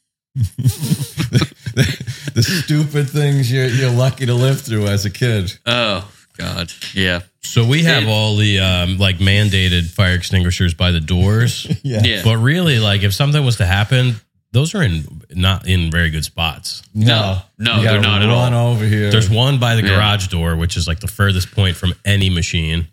the 0.34 2.02
stupid 2.42 3.08
things 3.08 3.52
you're, 3.52 3.66
you're 3.66 3.90
lucky 3.90 4.26
to 4.26 4.34
live 4.34 4.60
through 4.60 4.86
as 4.86 5.04
a 5.04 5.10
kid. 5.10 5.58
Oh 5.66 6.08
god. 6.36 6.72
Yeah. 6.94 7.20
So 7.42 7.64
we 7.66 7.82
have 7.84 8.04
It- 8.04 8.08
all 8.08 8.36
the 8.36 8.60
um, 8.60 8.98
like 8.98 9.18
mandated 9.18 9.90
fire 9.90 10.14
extinguishers 10.14 10.74
by 10.74 10.90
the 10.90 11.00
doors. 11.00 11.66
Yeah. 11.82 12.22
But 12.24 12.36
really, 12.38 12.78
like 12.78 13.02
if 13.02 13.12
something 13.14 13.44
was 13.44 13.56
to 13.56 13.66
happen, 13.66 14.16
those 14.52 14.74
are 14.74 14.82
in 14.82 15.22
not 15.30 15.66
in 15.66 15.90
very 15.90 16.10
good 16.10 16.24
spots. 16.24 16.82
No, 16.94 17.40
No, 17.58 17.76
You 17.76 17.82
they're 17.82 18.00
gotta 18.00 18.02
not 18.02 18.22
at 18.22 18.26
run 18.28 18.52
all. 18.54 18.72
over 18.74 18.84
here. 18.84 19.10
There's 19.10 19.30
one 19.30 19.58
by 19.58 19.74
the 19.76 19.82
Yeah. 19.82 19.96
garage 19.96 20.28
door, 20.28 20.56
which 20.56 20.76
is 20.76 20.86
like 20.86 21.00
the 21.00 21.08
furthest 21.08 21.50
point 21.52 21.76
from 21.76 21.94
any 22.04 22.28
machine. 22.30 22.88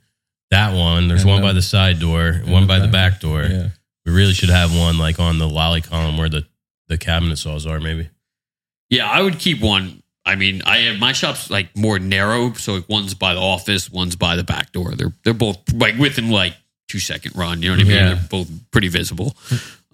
That 0.52 0.74
one. 0.74 1.08
There's 1.08 1.22
And 1.22 1.30
one 1.32 1.42
the- 1.42 1.48
by 1.48 1.54
the 1.54 1.62
side 1.62 2.00
door, 2.00 2.42
one 2.46 2.64
the 2.64 2.68
by 2.68 2.80
the 2.80 2.88
back- 2.88 3.14
back 3.14 3.22
door. 3.22 3.44
Yeah. 3.44 3.70
We 4.06 4.14
really 4.14 4.34
should 4.34 4.50
have 4.50 4.76
one 4.76 4.98
like 4.98 5.20
on 5.20 5.38
the 5.38 5.48
lolly 5.48 5.82
column 5.82 6.18
where 6.18 6.30
the 6.30 6.46
the 6.88 6.98
cabinet 6.98 7.38
saws 7.38 7.68
are. 7.68 7.80
Maybe. 7.80 8.10
Yeah, 8.90 9.08
I 9.08 9.22
would 9.22 9.38
keep 9.38 9.60
one. 9.62 10.02
I 10.30 10.36
mean, 10.36 10.62
I 10.66 10.78
have 10.90 11.00
my 11.00 11.12
shop's 11.14 11.50
like 11.50 11.76
more 11.76 12.00
narrow, 12.00 12.54
so 12.54 12.76
like 12.76 12.90
one's 12.90 13.14
by 13.14 13.34
the 13.34 13.42
office, 13.42 13.90
one's 13.90 14.16
by 14.16 14.36
the 14.36 14.44
back 14.44 14.72
door. 14.72 14.92
They're 14.96 15.14
they're 15.24 15.34
both 15.34 15.58
like 15.74 15.98
within 15.98 16.30
like 16.30 16.54
two 16.88 17.00
second 17.00 17.36
run. 17.36 17.62
You 17.62 17.70
know 17.70 17.78
what 17.78 17.86
I 17.86 17.90
mean? 17.90 17.96
Yeah. 17.98 18.14
They're 18.16 18.28
both 18.30 18.50
pretty 18.72 18.88
visible. 18.90 19.36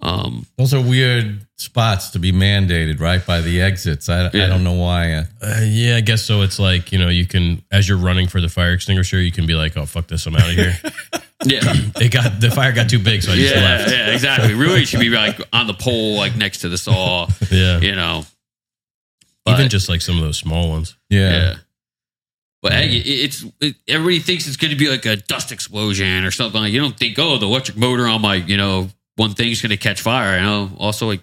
Um, 0.02 0.44
Those 0.58 0.74
are 0.74 0.80
weird 0.80 1.46
spots 1.56 2.10
to 2.10 2.18
be 2.18 2.30
mandated, 2.30 3.00
right? 3.00 3.24
By 3.24 3.40
the 3.40 3.62
exits. 3.62 4.10
I, 4.10 4.26
I 4.26 4.30
don't 4.30 4.62
know 4.62 4.74
why. 4.74 5.12
Uh, 5.12 5.24
Uh, 5.42 5.60
yeah, 5.64 5.96
I 5.96 6.00
guess 6.02 6.22
so. 6.22 6.42
It's 6.42 6.58
like 6.58 6.92
you 6.92 6.98
know, 6.98 7.08
you 7.08 7.24
can 7.26 7.62
as 7.72 7.88
you're 7.88 7.96
running 7.98 8.28
for 8.28 8.40
the 8.42 8.48
fire 8.50 8.72
extinguisher, 8.74 9.18
you 9.20 9.32
can 9.32 9.46
be 9.46 9.54
like, 9.54 9.74
"Oh 9.76 9.86
fuck 9.86 10.06
this, 10.06 10.26
I'm 10.26 10.36
out 10.36 10.50
of 10.50 10.54
here." 10.54 10.76
yeah, 11.44 11.60
it 11.96 12.12
got 12.12 12.40
the 12.40 12.50
fire 12.50 12.72
got 12.72 12.90
too 12.90 12.98
big, 12.98 13.22
so 13.22 13.32
I 13.32 13.36
just 13.36 13.54
left. 13.54 13.90
yeah, 13.90 14.10
exactly. 14.12 14.52
Really, 14.54 14.82
it 14.82 14.86
should 14.88 15.00
be 15.00 15.08
like 15.08 15.40
on 15.52 15.66
the 15.66 15.74
pole, 15.74 16.16
like 16.16 16.36
next 16.36 16.58
to 16.58 16.68
the 16.68 16.78
saw. 16.78 17.26
Yeah. 17.50 17.80
You 17.80 17.94
know, 17.94 18.24
Even 19.54 19.68
just 19.68 19.88
like 19.88 20.00
some 20.02 20.16
of 20.18 20.22
those 20.24 20.38
small 20.38 20.68
ones. 20.68 20.96
yeah. 21.10 21.30
Yeah. 21.30 21.54
But 22.62 22.72
hey, 22.72 22.88
it's 22.96 23.44
it, 23.60 23.76
everybody 23.86 24.18
thinks 24.18 24.48
it's 24.48 24.56
going 24.56 24.72
to 24.72 24.76
be 24.76 24.88
like 24.88 25.06
a 25.06 25.16
dust 25.16 25.52
explosion 25.52 26.24
or 26.24 26.30
something. 26.32 26.60
Like 26.62 26.72
you 26.72 26.80
don't 26.80 26.96
think, 26.96 27.16
oh, 27.18 27.38
the 27.38 27.46
electric 27.46 27.76
motor 27.76 28.06
on 28.08 28.22
my 28.22 28.36
you 28.36 28.56
know 28.56 28.88
one 29.16 29.34
thing's 29.34 29.62
going 29.62 29.70
to 29.70 29.76
catch 29.76 30.00
fire. 30.00 30.36
You 30.38 30.42
know, 30.44 30.70
also 30.78 31.06
like 31.06 31.20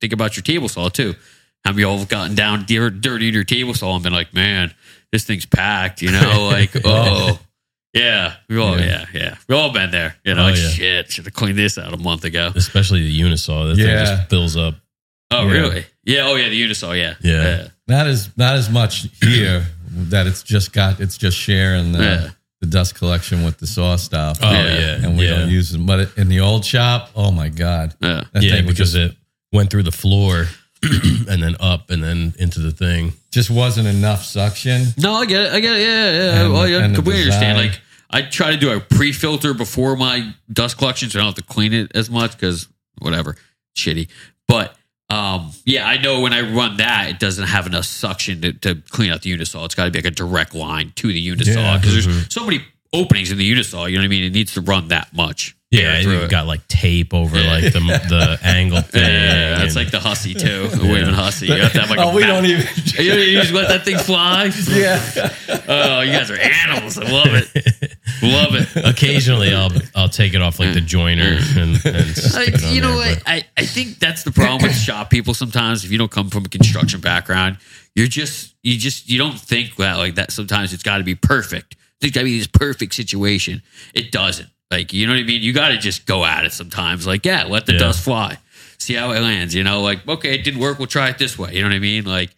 think 0.00 0.12
about 0.14 0.36
your 0.36 0.42
table 0.42 0.68
saw 0.68 0.88
too. 0.88 1.14
Have 1.66 1.78
you 1.78 1.86
all 1.86 2.04
gotten 2.06 2.34
down 2.34 2.64
dir- 2.64 2.90
dirty 2.90 3.28
in 3.28 3.34
your 3.34 3.44
table 3.44 3.74
saw 3.74 3.94
and 3.94 4.02
been 4.04 4.12
like, 4.12 4.32
man, 4.32 4.72
this 5.12 5.24
thing's 5.24 5.44
packed. 5.44 6.00
You 6.02 6.12
know, 6.12 6.48
like 6.52 6.70
oh. 6.84 7.38
Yeah, 7.92 8.34
we 8.48 8.58
all 8.58 8.78
yeah. 8.78 9.04
Yeah. 9.12 9.20
yeah 9.20 9.36
we 9.48 9.54
all 9.54 9.72
been 9.72 9.90
there. 9.90 10.16
You 10.24 10.34
know, 10.34 10.42
Oh, 10.42 10.50
like 10.50 10.56
yeah. 10.56 10.68
shit, 10.68 11.12
should 11.12 11.24
have 11.26 11.34
cleaned 11.34 11.58
this 11.58 11.76
out 11.78 11.92
a 11.92 11.96
month 11.98 12.24
ago. 12.24 12.52
Especially 12.54 13.02
the 13.02 13.20
unisaw. 13.20 13.68
That 13.68 13.76
thing 13.76 13.86
Yeah. 13.86 14.04
just 14.16 14.30
fills 14.30 14.56
up. 14.56 14.74
Oh 15.30 15.46
Yeah. 15.46 15.52
really? 15.52 15.84
Yeah. 16.04 16.26
Oh 16.28 16.34
yeah, 16.36 16.48
the 16.48 16.60
unisaw. 16.62 16.96
Yeah. 16.98 17.14
Yeah. 17.22 17.68
Not 17.88 18.06
as 18.06 18.30
not 18.36 18.54
as 18.56 18.70
much 18.70 19.06
here 19.22 19.66
that 20.10 20.26
it's 20.26 20.42
just 20.42 20.72
got 20.72 21.00
it's 21.00 21.16
just 21.18 21.36
sharing 21.36 21.92
the, 21.92 22.02
Yeah. 22.02 22.28
the 22.60 22.66
dust 22.66 22.94
collection 22.94 23.44
with 23.44 23.58
the 23.58 23.66
saw 23.66 23.96
stuff. 23.96 24.38
Oh 24.42 24.50
Yeah. 24.50 24.78
yeah. 24.78 25.06
and 25.06 25.18
we 25.18 25.24
yeah. 25.26 25.38
don't 25.38 25.50
use 25.50 25.70
them. 25.70 25.86
But 25.86 26.10
in 26.16 26.28
the 26.28 26.40
old 26.40 26.64
shop, 26.64 27.10
oh 27.14 27.30
my 27.30 27.48
god, 27.48 27.94
yeah. 28.00 28.24
that 28.32 28.42
yeah, 28.42 28.52
thing 28.56 28.66
because 28.66 28.92
just, 28.92 29.12
it 29.12 29.16
went 29.52 29.70
through 29.70 29.84
the 29.84 29.92
floor 29.92 30.46
and 30.82 31.42
then 31.42 31.56
up 31.60 31.90
and 31.90 32.02
then 32.02 32.34
into 32.38 32.60
the 32.60 32.70
thing. 32.70 33.12
just 33.30 33.50
wasn't 33.50 33.86
enough 33.88 34.24
suction. 34.24 34.86
No, 34.98 35.14
I 35.14 35.24
get 35.26 35.42
it. 35.46 35.52
I 35.52 35.60
get 35.60 35.76
it. 35.76 35.80
Yeah, 35.80 36.10
yeah. 36.12 36.42
And- 36.44 36.52
well, 36.52 36.62
I 36.62 36.68
and 36.84 36.92
the 36.94 36.96
completely 36.98 37.22
understand. 37.22 37.56
Like, 37.58 37.80
I 38.10 38.22
try 38.22 38.50
to 38.50 38.56
do 38.56 38.70
a 38.70 38.80
pre-filter 38.80 39.54
before 39.54 39.96
my 39.96 40.34
dust 40.52 40.76
collection, 40.78 41.08
so 41.10 41.18
I 41.18 41.22
don't 41.22 41.28
have 41.36 41.44
to 41.46 41.52
clean 41.52 41.72
it 41.72 41.92
as 41.96 42.10
much 42.10 42.32
because 42.32 42.68
whatever. 43.00 43.36
shitty. 43.76 44.08
But 44.46 44.76
um, 45.10 45.52
yeah, 45.64 45.86
I 45.86 45.98
know 45.98 46.20
when 46.20 46.32
I 46.32 46.40
run 46.54 46.78
that, 46.78 47.10
it 47.10 47.18
doesn't 47.18 47.46
have 47.46 47.66
enough 47.66 47.84
suction 47.84 48.40
to, 48.42 48.52
to 48.54 48.74
clean 48.90 49.12
out 49.12 49.22
the 49.22 49.36
unisaw. 49.36 49.64
It's 49.66 49.74
got 49.74 49.84
to 49.84 49.90
be 49.90 49.98
like 49.98 50.06
a 50.06 50.10
direct 50.10 50.54
line 50.54 50.92
to 50.96 51.08
the 51.08 51.28
unisaw 51.28 51.54
Yeah. 51.54 51.76
because 51.78 52.04
there's 52.04 52.32
so 52.32 52.44
many 52.44 52.62
openings 52.92 53.30
in 53.30 53.38
the 53.38 53.50
unisaw. 53.50 53.88
You 53.90 53.96
know 53.96 54.02
what 54.02 54.06
I 54.06 54.08
mean? 54.08 54.24
It 54.24 54.32
needs 54.32 54.54
to 54.54 54.60
run 54.60 54.88
that 54.88 55.12
much. 55.14 55.56
Yeah, 55.74 55.94
air 55.94 56.00
you've 56.02 56.22
it. 56.24 56.30
got 56.30 56.46
like 56.46 56.66
tape 56.68 57.12
over 57.14 57.36
like 57.36 57.64
the 57.72 57.80
the 58.08 58.38
angle 58.44 58.80
thing. 58.82 59.02
Yeah, 59.02 59.62
it's 59.62 59.74
and- 59.76 59.84
like 59.84 59.90
the 59.90 60.00
Hussey 60.00 60.34
too, 60.34 60.68
the 60.68 60.84
waving 60.86 61.14
Hussey. 61.14 61.46
You 61.46 61.54
have 61.54 61.72
to 61.72 61.80
have 61.80 61.90
like 61.90 61.98
a 61.98 62.02
oh, 62.04 62.14
we 62.14 62.22
map. 62.22 62.30
don't 62.30 62.46
even. 62.46 62.66
You, 62.94 63.12
you 63.14 63.40
just 63.40 63.52
let 63.52 63.66
that 63.68 63.84
thing 63.84 63.98
fly. 63.98 64.52
yeah. 64.70 65.02
Oh, 65.66 66.00
you 66.02 66.12
guys 66.12 66.30
are 66.30 66.38
animals. 66.38 66.96
I 66.96 67.10
love 67.10 67.26
it. 67.26 67.96
Love 68.22 68.54
it. 68.54 68.68
occasionally 68.86 69.52
I'll 69.52 69.72
I'll 69.96 70.08
take 70.08 70.32
it 70.34 70.40
off 70.40 70.60
like 70.60 70.74
the 70.74 70.80
joiner 70.80 71.36
mm. 71.38 71.56
and, 71.56 71.96
and 71.96 72.06
stick 72.16 72.34
Like, 72.34 72.48
it 72.54 72.64
on 72.64 72.72
you 72.74 72.80
know 72.80 72.96
there, 73.00 73.14
what? 73.16 73.22
I, 73.26 73.42
I 73.56 73.66
think 73.66 73.98
that's 73.98 74.22
the 74.22 74.30
problem 74.30 74.62
with 74.62 74.76
shop 74.76 75.10
people 75.10 75.34
sometimes. 75.34 75.84
If 75.84 75.90
you 75.90 75.98
don't 75.98 76.10
come 76.10 76.30
from 76.30 76.44
a 76.44 76.48
construction 76.48 77.00
background, 77.00 77.58
you're 77.96 78.06
just 78.06 78.54
you 78.62 78.78
just 78.78 79.08
you 79.08 79.18
don't 79.18 79.38
think 79.38 79.72
well 79.76 79.98
like 79.98 80.14
that. 80.14 80.30
Sometimes 80.30 80.72
it's 80.72 80.84
got 80.84 80.98
to 80.98 81.04
be 81.04 81.16
perfect. 81.16 81.76
There's 82.00 82.12
got 82.12 82.20
to 82.20 82.24
be 82.26 82.38
this 82.38 82.46
perfect 82.46 82.94
situation. 82.94 83.62
It 83.92 84.12
doesn't. 84.12 84.48
Like 84.70 84.92
you 84.92 85.06
know 85.06 85.12
what 85.12 85.20
I 85.20 85.24
mean? 85.24 85.42
You 85.42 85.52
got 85.52 85.68
to 85.68 85.78
just 85.78 86.06
go 86.06 86.24
at 86.24 86.44
it 86.44 86.52
sometimes. 86.52 87.06
Like 87.06 87.24
yeah, 87.24 87.44
let 87.44 87.66
the 87.66 87.72
Yeah. 87.74 87.78
dust 87.80 88.02
fly, 88.04 88.38
see 88.78 88.94
how 88.94 89.12
it 89.12 89.20
lands. 89.20 89.54
You 89.54 89.62
know, 89.64 89.82
like 89.82 90.06
okay, 90.08 90.34
it 90.34 90.44
didn't 90.44 90.60
work. 90.60 90.78
We'll 90.78 90.86
try 90.88 91.08
it 91.10 91.18
this 91.18 91.38
way. 91.38 91.54
You 91.54 91.62
know 91.62 91.68
what 91.68 91.74
I 91.76 91.80
mean? 91.80 92.04
Like 92.04 92.30
I 92.30 92.34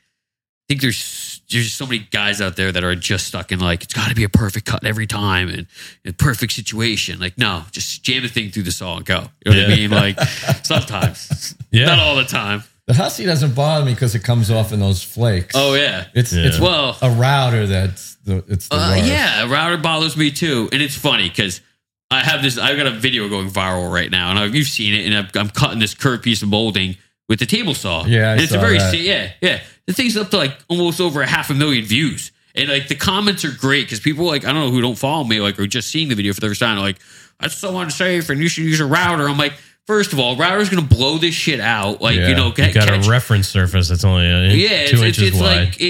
think 0.68 0.80
there's 0.80 1.40
there's 1.48 1.72
so 1.72 1.86
many 1.86 2.00
guys 2.10 2.40
out 2.40 2.56
there 2.56 2.72
that 2.72 2.82
are 2.82 2.96
just 2.96 3.28
stuck 3.28 3.52
in 3.52 3.60
like 3.60 3.84
it's 3.84 3.94
got 3.94 4.08
to 4.08 4.14
be 4.16 4.24
a 4.24 4.28
perfect 4.28 4.66
cut 4.66 4.84
every 4.84 5.06
time 5.06 5.48
and 5.48 5.66
a 6.04 6.12
perfect 6.12 6.52
situation. 6.52 7.20
Like 7.20 7.38
no, 7.38 7.64
just 7.70 8.02
jam 8.02 8.22
the 8.22 8.28
thing 8.28 8.50
through 8.50 8.64
the 8.64 8.72
saw 8.72 8.96
and 8.96 9.06
go. 9.06 9.28
You 9.46 9.52
know 9.52 9.62
what 9.62 9.70
I 9.72 9.76
mean? 9.76 9.90
Like 9.90 10.20
sometimes, 10.64 11.54
Yeah. 11.70 11.86
not 11.86 11.98
all 12.00 12.16
the 12.16 12.24
time. 12.24 12.64
The 12.86 12.94
Hussey 12.94 13.24
doesn't 13.24 13.54
bother 13.54 13.84
me 13.84 13.94
because 13.94 14.14
it 14.14 14.22
comes 14.22 14.48
off 14.50 14.72
in 14.72 14.78
those 14.80 15.02
flakes. 15.02 15.54
Oh 15.56 15.74
yeah, 15.74 16.06
It's 16.14 16.32
Yeah. 16.32 16.46
it's 16.46 16.58
well. 16.60 16.96
a 17.02 17.10
router 17.10 17.66
that's 17.66 18.16
the 18.24 18.44
it's 18.48 18.68
the 18.68 18.76
Uh, 18.76 18.96
worst. 18.96 19.06
yeah, 19.08 19.42
a 19.44 19.48
router 19.48 19.76
bothers 19.76 20.16
me 20.16 20.30
too, 20.30 20.68
and 20.72 20.82
it's 20.82 20.94
funny 20.96 21.28
because 21.28 21.60
I 22.10 22.22
have 22.22 22.42
this. 22.42 22.58
I've 22.58 22.76
got 22.76 22.86
a 22.86 22.92
video 22.92 23.28
going 23.28 23.50
viral 23.50 23.92
right 23.92 24.10
now, 24.10 24.30
and 24.30 24.38
I, 24.38 24.44
you've 24.46 24.68
seen 24.68 24.94
it. 24.94 25.06
And 25.06 25.14
I've, 25.16 25.36
I'm 25.36 25.50
cutting 25.50 25.78
this 25.78 25.94
curved 25.94 26.22
piece 26.22 26.42
of 26.42 26.48
molding 26.48 26.96
with 27.28 27.40
the 27.40 27.46
table 27.46 27.74
saw. 27.74 28.04
Yeah, 28.04 28.28
I 28.28 28.32
and 28.32 28.40
it's 28.40 28.52
a 28.52 28.58
very 28.58 28.78
that. 28.78 28.96
yeah, 28.96 29.32
yeah. 29.40 29.60
The 29.86 29.92
thing's 29.92 30.16
up 30.16 30.30
to 30.30 30.36
like 30.36 30.56
almost 30.68 31.00
over 31.00 31.22
a 31.22 31.26
half 31.26 31.50
a 31.50 31.54
million 31.54 31.84
views, 31.84 32.30
and 32.54 32.68
like 32.68 32.88
the 32.88 32.94
comments 32.94 33.44
are 33.44 33.52
great 33.52 33.86
because 33.86 34.00
people 34.00 34.24
like 34.24 34.44
I 34.44 34.52
don't 34.52 34.66
know 34.66 34.70
who 34.70 34.80
don't 34.80 34.98
follow 34.98 35.24
me 35.24 35.40
like 35.40 35.58
are 35.58 35.66
just 35.66 35.90
seeing 35.90 36.08
the 36.08 36.14
video 36.14 36.32
for 36.32 36.40
the 36.40 36.48
first 36.48 36.60
time. 36.60 36.78
Like 36.78 36.98
that's 37.40 37.56
so 37.56 37.76
unsafe, 37.78 38.30
and 38.30 38.40
you 38.40 38.48
should 38.48 38.64
use 38.64 38.80
a 38.80 38.86
router. 38.86 39.28
I'm 39.28 39.38
like, 39.38 39.54
first 39.86 40.12
of 40.12 40.18
all, 40.18 40.36
router's 40.36 40.68
gonna 40.68 40.82
blow 40.86 41.18
this 41.18 41.34
shit 41.34 41.60
out. 41.60 42.00
Like 42.00 42.16
Yeah. 42.16 42.28
you 42.28 42.34
know, 42.34 42.46
you 42.48 42.54
got 42.72 42.72
catch- 42.88 43.06
a 43.06 43.10
reference 43.10 43.48
surface 43.48 43.88
that's 43.88 44.04
only 44.04 44.26
uh, 44.30 44.52
yeah, 44.52 44.68
two 44.68 44.74
it's, 44.74 44.92
it's, 44.92 45.02
inches 45.02 45.22
it's 45.28 45.36
wide. 45.40 45.56
like 45.68 45.80
it, 45.80 45.84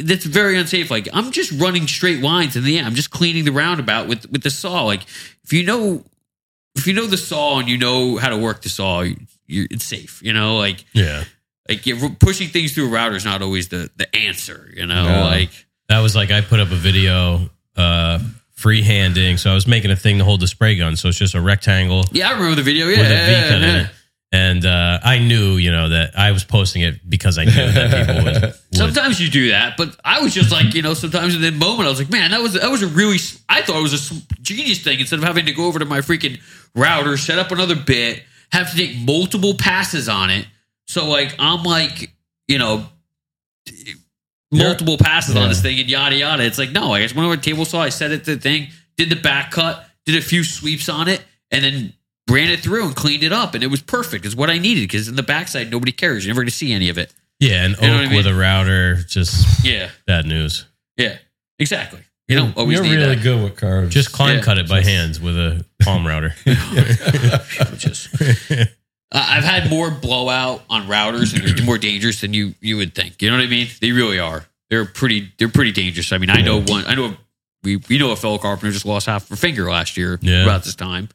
it, 0.00 0.06
that's 0.06 0.24
very 0.24 0.56
unsafe. 0.58 0.90
Like 0.90 1.08
I'm 1.12 1.30
just 1.30 1.52
running 1.60 1.86
straight 1.86 2.20
lines, 2.22 2.56
and 2.56 2.66
yeah, 2.66 2.86
I'm 2.86 2.94
just 2.94 3.10
cleaning 3.10 3.44
the 3.44 3.52
roundabout 3.52 4.08
with 4.08 4.30
with 4.30 4.42
the 4.42 4.50
saw. 4.50 4.84
Like 4.84 5.02
if 5.44 5.52
you 5.52 5.64
know 5.64 6.04
if 6.76 6.86
you 6.86 6.92
know 6.94 7.06
the 7.06 7.16
saw 7.16 7.58
and 7.60 7.68
you 7.68 7.78
know 7.78 8.16
how 8.16 8.30
to 8.30 8.36
work 8.36 8.62
the 8.62 8.68
saw, 8.68 9.02
you, 9.02 9.16
you're, 9.46 9.66
it's 9.70 9.84
safe. 9.84 10.20
You 10.22 10.32
know, 10.32 10.56
like 10.56 10.84
yeah, 10.92 11.24
like 11.68 11.84
pushing 12.18 12.48
things 12.48 12.74
through 12.74 12.88
a 12.88 12.90
router 12.90 13.14
is 13.16 13.24
not 13.24 13.42
always 13.42 13.68
the 13.68 13.90
the 13.96 14.14
answer. 14.16 14.70
You 14.74 14.86
know, 14.86 15.04
No. 15.04 15.20
like 15.24 15.50
that 15.88 16.00
was 16.00 16.16
like 16.16 16.30
I 16.30 16.40
put 16.40 16.60
up 16.60 16.70
a 16.70 16.76
video 16.76 17.50
uh 17.76 18.18
freehanding. 18.64 19.38
So 19.38 19.50
I 19.50 19.54
was 19.54 19.66
making 19.66 19.90
a 19.90 19.96
thing 19.96 20.18
to 20.18 20.24
hold 20.24 20.40
the 20.40 20.46
spray 20.46 20.76
gun. 20.76 20.96
So 20.96 21.08
it's 21.08 21.18
just 21.18 21.34
a 21.34 21.40
rectangle 21.40 22.04
yeah, 22.12 22.30
I 22.30 22.32
remember 22.32 22.56
the 22.56 22.62
video. 22.62 22.86
Yeah, 22.86 22.98
with 22.98 23.10
a 23.10 23.42
V 23.42 23.48
cut 23.48 23.62
in 23.62 23.76
it. 23.76 23.90
And 24.32 24.66
uh, 24.66 24.98
I 25.04 25.20
knew, 25.20 25.58
you 25.58 25.70
know, 25.70 25.90
that 25.90 26.18
I 26.18 26.32
was 26.32 26.42
posting 26.42 26.82
it 26.82 27.08
because 27.08 27.38
I 27.38 27.44
knew 27.44 27.52
that 27.52 28.06
people 28.06 28.24
would. 28.24 28.42
would 28.42 28.54
Sometimes 28.72 29.20
you 29.20 29.30
do 29.30 29.50
that, 29.50 29.76
but 29.76 29.96
I 30.04 30.22
was 30.22 30.34
just 30.34 30.50
like, 30.50 30.74
you 30.74 30.82
know, 30.82 30.92
sometimes 30.94 31.36
in 31.36 31.42
that 31.42 31.54
moment, 31.54 31.86
I 31.86 31.90
was 31.90 32.00
like, 32.00 32.10
man, 32.10 32.32
that 32.32 32.40
was 32.40 32.54
that 32.54 32.68
was 32.68 32.82
a 32.82 32.88
really, 32.88 33.18
I 33.48 33.62
thought 33.62 33.78
it 33.78 33.82
was 33.82 34.10
a 34.10 34.14
genius 34.42 34.82
thing. 34.82 34.98
Instead 34.98 35.20
of 35.20 35.24
having 35.24 35.46
to 35.46 35.52
go 35.52 35.66
over 35.66 35.78
to 35.78 35.84
my 35.84 36.00
freaking 36.00 36.40
router, 36.74 37.16
set 37.16 37.38
up 37.38 37.52
another 37.52 37.76
bit, 37.76 38.24
have 38.50 38.72
to 38.72 38.76
take 38.76 38.96
multiple 38.98 39.54
passes 39.54 40.08
on 40.08 40.30
it. 40.30 40.48
So 40.88 41.08
like, 41.08 41.36
I'm 41.38 41.62
like, 41.62 42.12
you 42.48 42.58
know, 42.58 42.88
multiple 44.54 44.96
passes 44.98 45.36
on 45.36 45.48
this 45.48 45.60
thing 45.62 45.78
and 45.80 45.88
yada 45.88 46.16
yada. 46.16 46.42
It's 46.44 46.58
like, 46.58 46.70
no, 46.70 46.92
I 46.92 47.00
just 47.02 47.14
went 47.14 47.26
over 47.26 47.36
the 47.36 47.42
table 47.42 47.64
saw, 47.64 47.80
I 47.82 47.88
set 47.88 48.10
it 48.12 48.24
to 48.24 48.36
the 48.36 48.40
thing, 48.40 48.68
did 48.96 49.10
the 49.10 49.16
back 49.16 49.50
cut, 49.50 49.84
did 50.06 50.16
a 50.16 50.20
few 50.22 50.44
sweeps 50.44 50.88
on 50.88 51.08
it, 51.08 51.22
and 51.50 51.64
then 51.64 51.92
ran 52.30 52.48
it 52.50 52.60
through 52.60 52.86
and 52.86 52.96
cleaned 52.96 53.22
it 53.22 53.32
up, 53.32 53.54
and 53.54 53.62
it 53.62 53.68
was 53.68 53.82
perfect. 53.82 54.24
It's 54.26 54.34
what 54.34 54.50
I 54.50 54.58
needed 54.58 54.82
because 54.82 55.08
in 55.08 55.16
the 55.16 55.22
backside, 55.22 55.70
nobody 55.70 55.92
cares. 55.92 56.24
You're 56.24 56.32
never 56.34 56.42
going 56.42 56.48
to 56.50 56.54
see 56.54 56.72
any 56.72 56.88
of 56.88 56.98
it. 56.98 57.12
Yeah, 57.40 57.64
an 57.64 57.70
You 57.80 57.88
know 57.88 58.02
oak 58.02 58.10
I 58.10 58.16
with 58.16 58.26
a 58.26 58.34
router, 58.34 58.94
just 59.08 59.64
Yeah. 59.64 59.90
bad 60.06 60.24
news. 60.26 60.64
Yeah, 60.96 61.18
exactly. 61.58 62.00
You 62.28 62.36
don't 62.36 62.56
always 62.56 62.78
You're 62.78 62.84
really 62.88 63.16
that. 63.16 63.22
good 63.22 63.42
with 63.44 63.56
curves. 63.56 63.92
Just 63.92 64.12
climb 64.12 64.36
Yeah, 64.36 64.42
cut 64.42 64.56
it 64.56 64.66
by 64.68 64.78
just- 64.80 64.88
hands 64.90 65.20
with 65.20 65.36
a 65.36 65.64
palm 65.82 66.06
router. 66.06 66.34
Just, 67.76 68.08
uh, 69.14 69.26
I've 69.30 69.44
had 69.44 69.70
more 69.70 69.90
blowout 69.90 70.62
on 70.68 70.86
routers, 70.88 71.32
and 71.34 71.56
they're 71.56 71.64
more 71.64 71.78
dangerous 71.78 72.20
than 72.20 72.34
you 72.34 72.54
you 72.60 72.76
would 72.76 72.94
think. 72.94 73.22
You 73.22 73.30
know 73.30 73.36
what 73.36 73.44
I 73.44 73.48
mean? 73.48 73.68
They 73.80 73.92
really 73.92 74.18
are. 74.18 74.44
They're 74.70 74.84
pretty. 74.84 75.32
They're 75.38 75.48
pretty 75.48 75.72
dangerous. 75.72 76.12
I 76.12 76.18
mean, 76.18 76.30
I 76.30 76.40
know 76.42 76.60
one. 76.62 76.84
I 76.86 76.94
know 76.94 77.14
we 77.62 77.76
we 77.88 77.98
know 77.98 78.10
a 78.10 78.16
fellow 78.16 78.38
carpenter 78.38 78.72
just 78.72 78.84
lost 78.84 79.06
half 79.06 79.30
a 79.30 79.36
finger 79.36 79.70
last 79.70 79.96
year 79.96 80.18
Yeah. 80.20 80.42
about 80.42 80.64
this 80.64 80.74
time. 80.74 81.08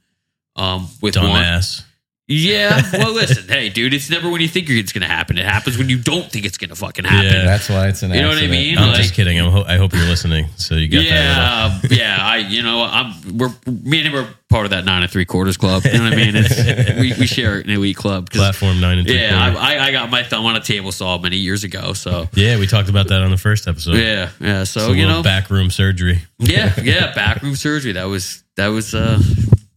Um, 0.55 0.87
with 1.01 1.15
one. 1.17 1.25
Dumbass. 1.27 1.83
Yeah. 2.29 2.81
Well, 2.99 3.13
listen, 3.13 3.47
hey, 3.47 3.69
dude, 3.69 3.93
it's 3.93 4.09
never 4.09 4.29
when 4.29 4.39
you 4.41 4.47
think 4.47 4.69
it's 4.69 4.91
going 4.93 5.01
to 5.01 5.07
happen. 5.07 5.37
It 5.37 5.45
happens 5.45 5.77
when 5.77 5.89
you 5.89 5.97
don't 5.97 6.29
think 6.31 6.45
it's 6.45 6.57
going 6.57 6.69
to 6.69 6.75
fucking 6.75 7.05
happen. 7.05 7.25
Yeah. 7.33 7.45
That's 7.45 7.69
why 7.69 7.87
it's 7.87 8.03
an 8.03 8.11
You 8.11 8.21
know 8.21 8.27
what 8.27 8.37
I 8.37 8.41
accident. 8.41 8.51
mean? 8.51 8.77
I'm 8.77 8.87
like- 8.89 8.97
just 8.97 9.13
kidding. 9.15 9.39
I'm 9.39 9.51
ho- 9.51 9.63
I 9.67 9.77
hope 9.77 9.93
you're 9.93 10.05
listening. 10.05 10.47
So 10.57 10.75
you 10.75 10.87
got 10.89 10.99
that. 11.09 11.89
yeah, 11.91 11.97
yeah. 11.97 12.17
I, 12.21 12.37
you 12.37 12.61
know, 12.61 12.83
I'm 12.83 13.37
we're 13.37 13.49
me 13.65 13.99
and 13.99 14.07
him 14.07 14.15
are 14.15 14.27
part 14.49 14.65
of 14.65 14.71
that 14.71 14.85
nine 14.85 15.01
and 15.01 15.11
three 15.11 15.25
quarters 15.25 15.57
club. 15.57 15.83
You 15.85 15.93
know 15.97 16.03
what 16.05 16.13
I 16.13 16.15
mean? 16.17 16.33
It's, 16.35 16.99
we 16.99 17.13
we 17.19 17.25
share 17.27 17.59
an 17.59 17.69
elite 17.69 17.95
club. 17.97 18.29
Platform 18.31 18.79
nine 18.79 18.97
and 18.99 19.07
three 19.07 19.19
Yeah. 19.21 19.37
I, 19.57 19.75
I 19.77 19.85
I 19.87 19.91
got 19.91 20.09
my 20.11 20.23
thumb 20.23 20.45
on 20.45 20.55
a 20.55 20.61
table 20.61 20.91
saw 20.91 21.17
many 21.17 21.37
years 21.37 21.63
ago. 21.63 21.93
So 21.93 22.27
yeah, 22.33 22.59
we 22.59 22.67
talked 22.67 22.89
about 22.89 23.07
that 23.09 23.21
on 23.21 23.31
the 23.31 23.37
first 23.37 23.67
episode. 23.67 23.95
yeah, 23.97 24.29
yeah. 24.39 24.63
So 24.65 24.79
So 24.87 24.91
you 24.93 25.07
know, 25.07 25.23
backroom 25.23 25.69
surgery. 25.71 26.21
yeah, 26.37 26.73
yeah. 26.81 27.13
Backroom 27.13 27.55
surgery. 27.55 27.93
That 27.93 28.05
was 28.05 28.43
that 28.55 28.67
was 28.67 28.93
uh 28.93 29.19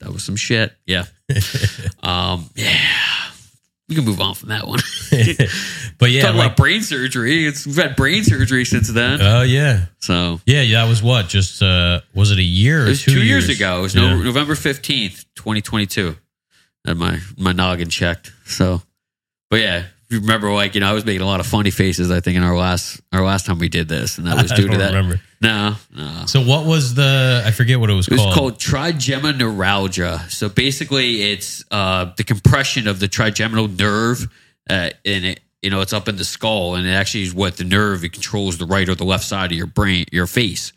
that 0.03 0.13
was 0.13 0.23
some 0.25 0.37
shit. 0.37 0.73
Yeah. 0.87 1.05
Um. 2.03 2.51
Yeah. 2.55 2.79
We 3.89 3.97
can 3.97 4.05
move 4.05 4.21
on 4.21 4.35
from 4.35 4.49
that 4.51 4.67
one. 4.67 4.79
but 5.99 6.11
yeah, 6.11 6.23
Talk 6.23 6.35
like, 6.35 6.47
about 6.47 6.57
brain 6.57 6.83
surgery. 6.83 7.47
It's 7.47 7.67
we've 7.67 7.77
had 7.77 7.95
brain 7.95 8.25
surgery 8.25 8.65
since 8.65 8.89
then. 8.89 9.21
oh 9.21 9.43
yeah, 9.43 9.87
so 9.99 10.41
yeah, 10.47 10.63
yeah. 10.63 10.83
That 10.83 10.89
was 10.89 11.03
what? 11.03 11.29
Just 11.29 11.63
uh, 11.63 12.01
was 12.15 12.31
it 12.31 12.39
a 12.39 12.43
year 12.43 12.83
or 12.83 12.87
It 12.87 12.91
was 12.91 13.03
two, 13.03 13.13
two, 13.13 13.23
years? 13.25 13.49
ago. 13.49 13.81
It 13.81 13.83
was 13.83 13.95
Yeah. 13.95 14.23
November 14.23 14.55
fifteenth, 14.55 15.25
twenty 15.35 15.61
twenty 15.61 15.87
two. 15.87 16.17
Had 16.87 16.97
my 16.97 17.19
my 17.37 17.53
noggin 17.53 17.89
checked. 17.91 18.33
So, 18.47 18.83
but 19.51 19.61
yeah, 19.61 19.85
remember, 20.13 20.53
like 20.53 20.75
you 20.75 20.81
know, 20.81 20.89
I 20.89 20.93
was 20.93 21.05
making 21.05 21.23
a 21.23 21.27
lot 21.27 21.41
of 21.41 21.47
funny 21.47 21.71
faces. 21.71 22.11
I 22.11 22.21
think 22.21 22.37
in 22.37 22.43
our 22.43 22.57
last 22.57 23.01
our 23.13 23.25
last 23.25 23.47
time 23.47 23.59
we 23.59 23.69
did 23.69 23.89
this, 23.89 24.19
and 24.19 24.27
that 24.27 24.41
was 24.41 24.53
due 24.57 24.69
to 24.69 24.77
that. 24.79 24.89
remember. 24.95 25.21
No, 25.41 25.75
no. 25.95 26.25
So 26.27 26.41
what 26.43 26.67
was 26.67 26.95
the? 26.95 27.43
I 27.45 27.51
forget 27.51 27.81
what 27.81 27.91
it 27.91 27.95
was 27.95 28.07
It 28.07 28.13
was 28.13 28.21
called. 28.21 28.35
called 28.35 28.59
trigeminal 28.61 29.37
neuralgia. 29.53 30.25
So 30.29 30.49
basically, 30.49 31.23
it's 31.33 31.65
uh, 31.71 32.13
the 32.17 32.25
compression 32.25 32.87
of 32.87 33.01
the 33.01 33.09
trigeminal 33.09 33.67
nerve, 33.69 34.29
uh, 34.71 34.91
and 35.05 35.25
it 35.25 35.41
you 35.63 35.71
know 35.71 35.81
it's 35.81 35.93
up 35.93 36.09
in 36.09 36.17
the 36.17 36.25
skull, 36.25 36.75
and 36.77 36.87
it 36.87 36.91
actually 36.93 37.23
is 37.25 37.35
what 37.35 37.57
the 37.57 37.65
nerve 37.65 38.05
it 38.05 38.13
controls 38.13 38.59
the 38.59 38.67
right 38.67 38.89
or 38.89 38.95
the 38.95 39.05
left 39.05 39.25
side 39.25 39.51
of 39.53 39.57
your 39.59 39.67
brain, 39.67 40.05
your 40.13 40.27
face. 40.29 40.73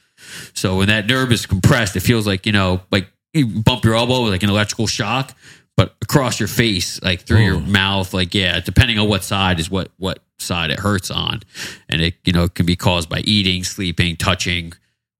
So 0.53 0.77
when 0.77 0.87
that 0.87 1.05
nerve 1.05 1.31
is 1.31 1.45
compressed, 1.45 1.95
it 1.95 1.99
feels 2.01 2.25
like 2.25 2.45
you 2.47 2.51
know, 2.51 2.81
like 2.91 3.07
you 3.33 3.45
bump 3.47 3.83
your 3.83 3.93
elbow 3.95 4.23
with 4.23 4.31
like 4.31 4.43
an 4.43 4.49
electrical 4.49 4.87
shock, 4.87 5.35
but 5.77 5.95
across 6.01 6.39
your 6.39 6.47
face, 6.47 7.01
like 7.03 7.21
through 7.21 7.43
your 7.43 7.59
hmm. 7.59 7.71
mouth, 7.71 8.13
like 8.13 8.33
yeah, 8.33 8.59
depending 8.59 8.97
on 8.97 9.07
what 9.07 9.23
side 9.23 9.59
is 9.59 9.69
what 9.69 9.91
what 9.97 10.19
side 10.39 10.71
it 10.71 10.79
hurts 10.79 11.11
on, 11.11 11.41
and 11.89 12.01
it 12.01 12.15
you 12.23 12.33
know 12.33 12.47
can 12.47 12.65
be 12.65 12.75
caused 12.75 13.09
by 13.09 13.19
eating, 13.19 13.63
sleeping, 13.63 14.15
touching 14.15 14.73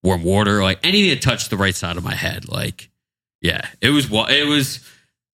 warm 0.03 0.24
water, 0.24 0.63
like 0.63 0.79
anything 0.83 1.09
that 1.09 1.21
touched 1.21 1.50
the 1.50 1.57
right 1.57 1.75
side 1.75 1.97
of 1.97 2.03
my 2.03 2.15
head. 2.15 2.47
Like, 2.47 2.89
yeah, 3.41 3.67
it 3.81 3.89
was 3.89 4.07
it 4.12 4.47
was. 4.47 4.88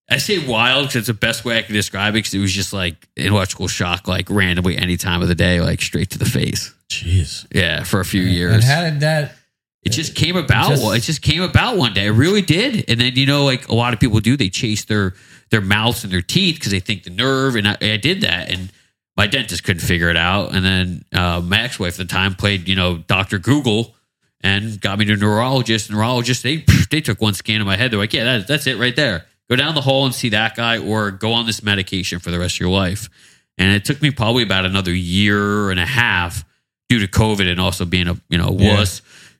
I 0.09 0.17
say 0.17 0.45
wild 0.45 0.87
because 0.87 0.97
it's 0.97 1.07
the 1.07 1.13
best 1.13 1.45
way 1.45 1.57
I 1.57 1.61
can 1.61 1.73
describe 1.73 2.15
it. 2.15 2.17
Because 2.17 2.33
it 2.33 2.39
was 2.39 2.51
just 2.51 2.73
like 2.73 3.07
electrical 3.15 3.69
shock, 3.69 4.07
like 4.09 4.29
randomly 4.29 4.77
any 4.77 4.97
time 4.97 5.21
of 5.21 5.29
the 5.29 5.35
day, 5.35 5.61
like 5.61 5.81
straight 5.81 6.09
to 6.09 6.17
the 6.17 6.25
face. 6.25 6.73
Jeez. 6.89 7.45
Yeah, 7.53 7.83
for 7.83 8.01
a 8.01 8.05
few 8.05 8.23
And 8.23 8.31
years. 8.31 8.67
how 8.67 8.83
did 8.83 8.99
that? 9.01 9.35
It 9.83 9.91
just 9.91 10.15
came 10.15 10.35
about. 10.35 10.69
Just- 10.69 10.95
it 10.95 11.01
just 11.01 11.21
came 11.21 11.41
about 11.41 11.77
one 11.77 11.93
day. 11.93 12.05
It 12.05 12.11
really 12.11 12.41
did. 12.41 12.85
And 12.89 13.01
then 13.01 13.15
you 13.15 13.25
know, 13.25 13.45
like 13.45 13.67
a 13.67 13.75
lot 13.75 13.93
of 13.93 13.99
people 13.99 14.19
do, 14.19 14.37
they 14.37 14.49
chase 14.49 14.85
their 14.85 15.15
their 15.49 15.61
mouths 15.61 16.03
and 16.03 16.13
their 16.13 16.21
teeth 16.21 16.55
because 16.55 16.71
they 16.71 16.79
think 16.79 17.03
the 17.03 17.09
nerve. 17.09 17.55
And 17.55 17.67
I, 17.67 17.77
I 17.81 17.97
did 17.97 18.21
that, 18.21 18.51
and 18.51 18.71
my 19.17 19.27
dentist 19.27 19.63
couldn't 19.63 19.81
figure 19.81 20.09
it 20.09 20.17
out. 20.17 20.53
And 20.55 20.63
then 20.63 21.05
uh, 21.13 21.41
my 21.43 21.61
ex 21.61 21.79
wife 21.79 21.93
at 21.99 22.07
the 22.07 22.13
time 22.13 22.35
played, 22.35 22.67
you 22.69 22.75
know, 22.75 22.97
Doctor 22.97 23.39
Google 23.39 23.95
and 24.43 24.79
got 24.81 24.97
me 24.97 25.05
to 25.05 25.13
a 25.13 25.17
neurologist. 25.17 25.89
Neurologist, 25.91 26.43
they 26.43 26.63
they 26.91 27.01
took 27.01 27.19
one 27.19 27.33
scan 27.33 27.59
of 27.61 27.67
my 27.67 27.75
head. 27.75 27.91
They're 27.91 27.99
like, 27.99 28.13
yeah, 28.13 28.23
that, 28.37 28.47
that's 28.47 28.67
it 28.67 28.77
right 28.77 28.95
there. 28.95 29.25
go 29.49 29.55
down 29.55 29.73
the 29.75 29.81
hall 29.81 30.05
and 30.05 30.13
see 30.13 30.29
that 30.29 30.55
guy, 30.55 30.77
or 30.77 31.09
go 31.11 31.33
on 31.33 31.45
this 31.47 31.63
medication 31.63 32.19
for 32.19 32.29
the 32.31 32.39
rest 32.39 32.55
of 32.55 32.59
your 32.61 32.69
life. 32.69 33.09
And 33.57 33.71
it 33.75 33.83
took 33.83 34.01
me 34.01 34.11
probably 34.11 34.43
about 34.43 34.65
another 34.65 34.93
year 34.93 35.69
and 35.71 35.79
a 35.79 35.85
half 35.85 36.45
due 36.87 36.99
to 36.99 37.07
COVID 37.07 37.49
and 37.49 37.59
also 37.59 37.83
being 37.85 38.07
a 38.07 38.15
you 38.29 38.37
know 38.37 38.55
Yeah. 38.57 38.75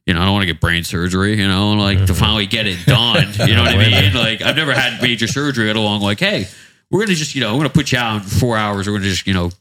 You 0.06 0.16
know, 0.16 0.22
I 0.22 0.26
don't 0.26 0.34
want 0.34 0.44
to 0.44 0.48
get 0.48 0.60
brain 0.60 0.84
surgery. 0.84 1.38
You 1.40 1.48
know, 1.48 1.74
like 1.74 2.00
to 2.00 2.04
mm-hmm. 2.06 2.14
finally 2.14 2.48
get 2.48 2.68
it 2.68 2.86
done. 2.86 3.28
You 3.48 3.56
know 3.56 3.64
what 3.64 3.76
I 3.76 3.78
mean? 4.02 4.14
Like 4.14 4.42
I've 4.42 4.56
never 4.56 4.74
had 4.74 5.02
major 5.02 5.28
surgery 5.28 5.70
at 5.70 5.76
along. 5.76 6.02
Like, 6.02 6.20
hey, 6.20 6.48
we're 6.90 7.02
gonna 7.02 7.16
just 7.16 7.36
you 7.36 7.42
know 7.42 7.54
we're 7.54 7.60
gonna 7.60 7.70
put 7.70 7.92
you 7.92 7.98
out 7.98 8.18
in 8.18 8.22
four 8.22 8.58
hours. 8.58 8.88
We're 8.88 8.94
gonna 8.94 9.10
just 9.10 9.28
you 9.28 9.34
know 9.34 9.52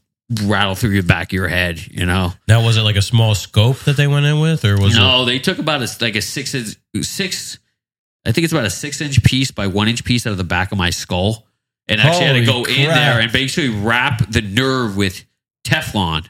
rattle 0.43 0.75
through 0.75 0.91
your 0.91 1.03
back 1.03 1.29
of 1.29 1.33
your 1.33 1.47
head. 1.47 1.85
You 1.87 2.05
know. 2.05 2.33
Now, 2.47 2.65
was 2.65 2.77
it 2.77 2.81
like 2.81 2.95
a 2.95 3.01
small 3.01 3.35
scope 3.35 3.77
that 3.79 3.97
they 3.97 4.07
went 4.07 4.25
in 4.25 4.39
with, 4.39 4.65
or 4.65 4.79
was 4.79 4.95
no, 4.95 5.25
they 5.25 5.39
took 5.39 5.59
about 5.59 5.81
a 5.81 5.89
like 6.01 6.15
a 6.15 6.21
six 6.21 6.53
inch, 6.53 6.77
six. 7.01 7.59
I 8.25 8.31
think 8.31 8.45
it's 8.45 8.53
about 8.53 8.65
a 8.65 8.71
six 8.71 9.01
inch 9.01 9.23
piece 9.23 9.51
by 9.51 9.67
one 9.67 9.87
inch 9.87 10.03
piece 10.03 10.27
out 10.27 10.31
of 10.31 10.37
the 10.37 10.43
back 10.43 10.71
of 10.71 10.77
my 10.77 10.89
skull, 10.89 11.47
and 11.87 12.01
actually 12.01 12.25
had 12.25 12.33
to 12.33 12.45
go 12.45 12.63
in 12.65 12.85
crap. 12.85 12.95
there 12.95 13.19
and 13.21 13.31
basically 13.31 13.69
wrap 13.69 14.29
the 14.29 14.41
nerve 14.41 14.97
with 14.97 15.23
Teflon. 15.65 16.27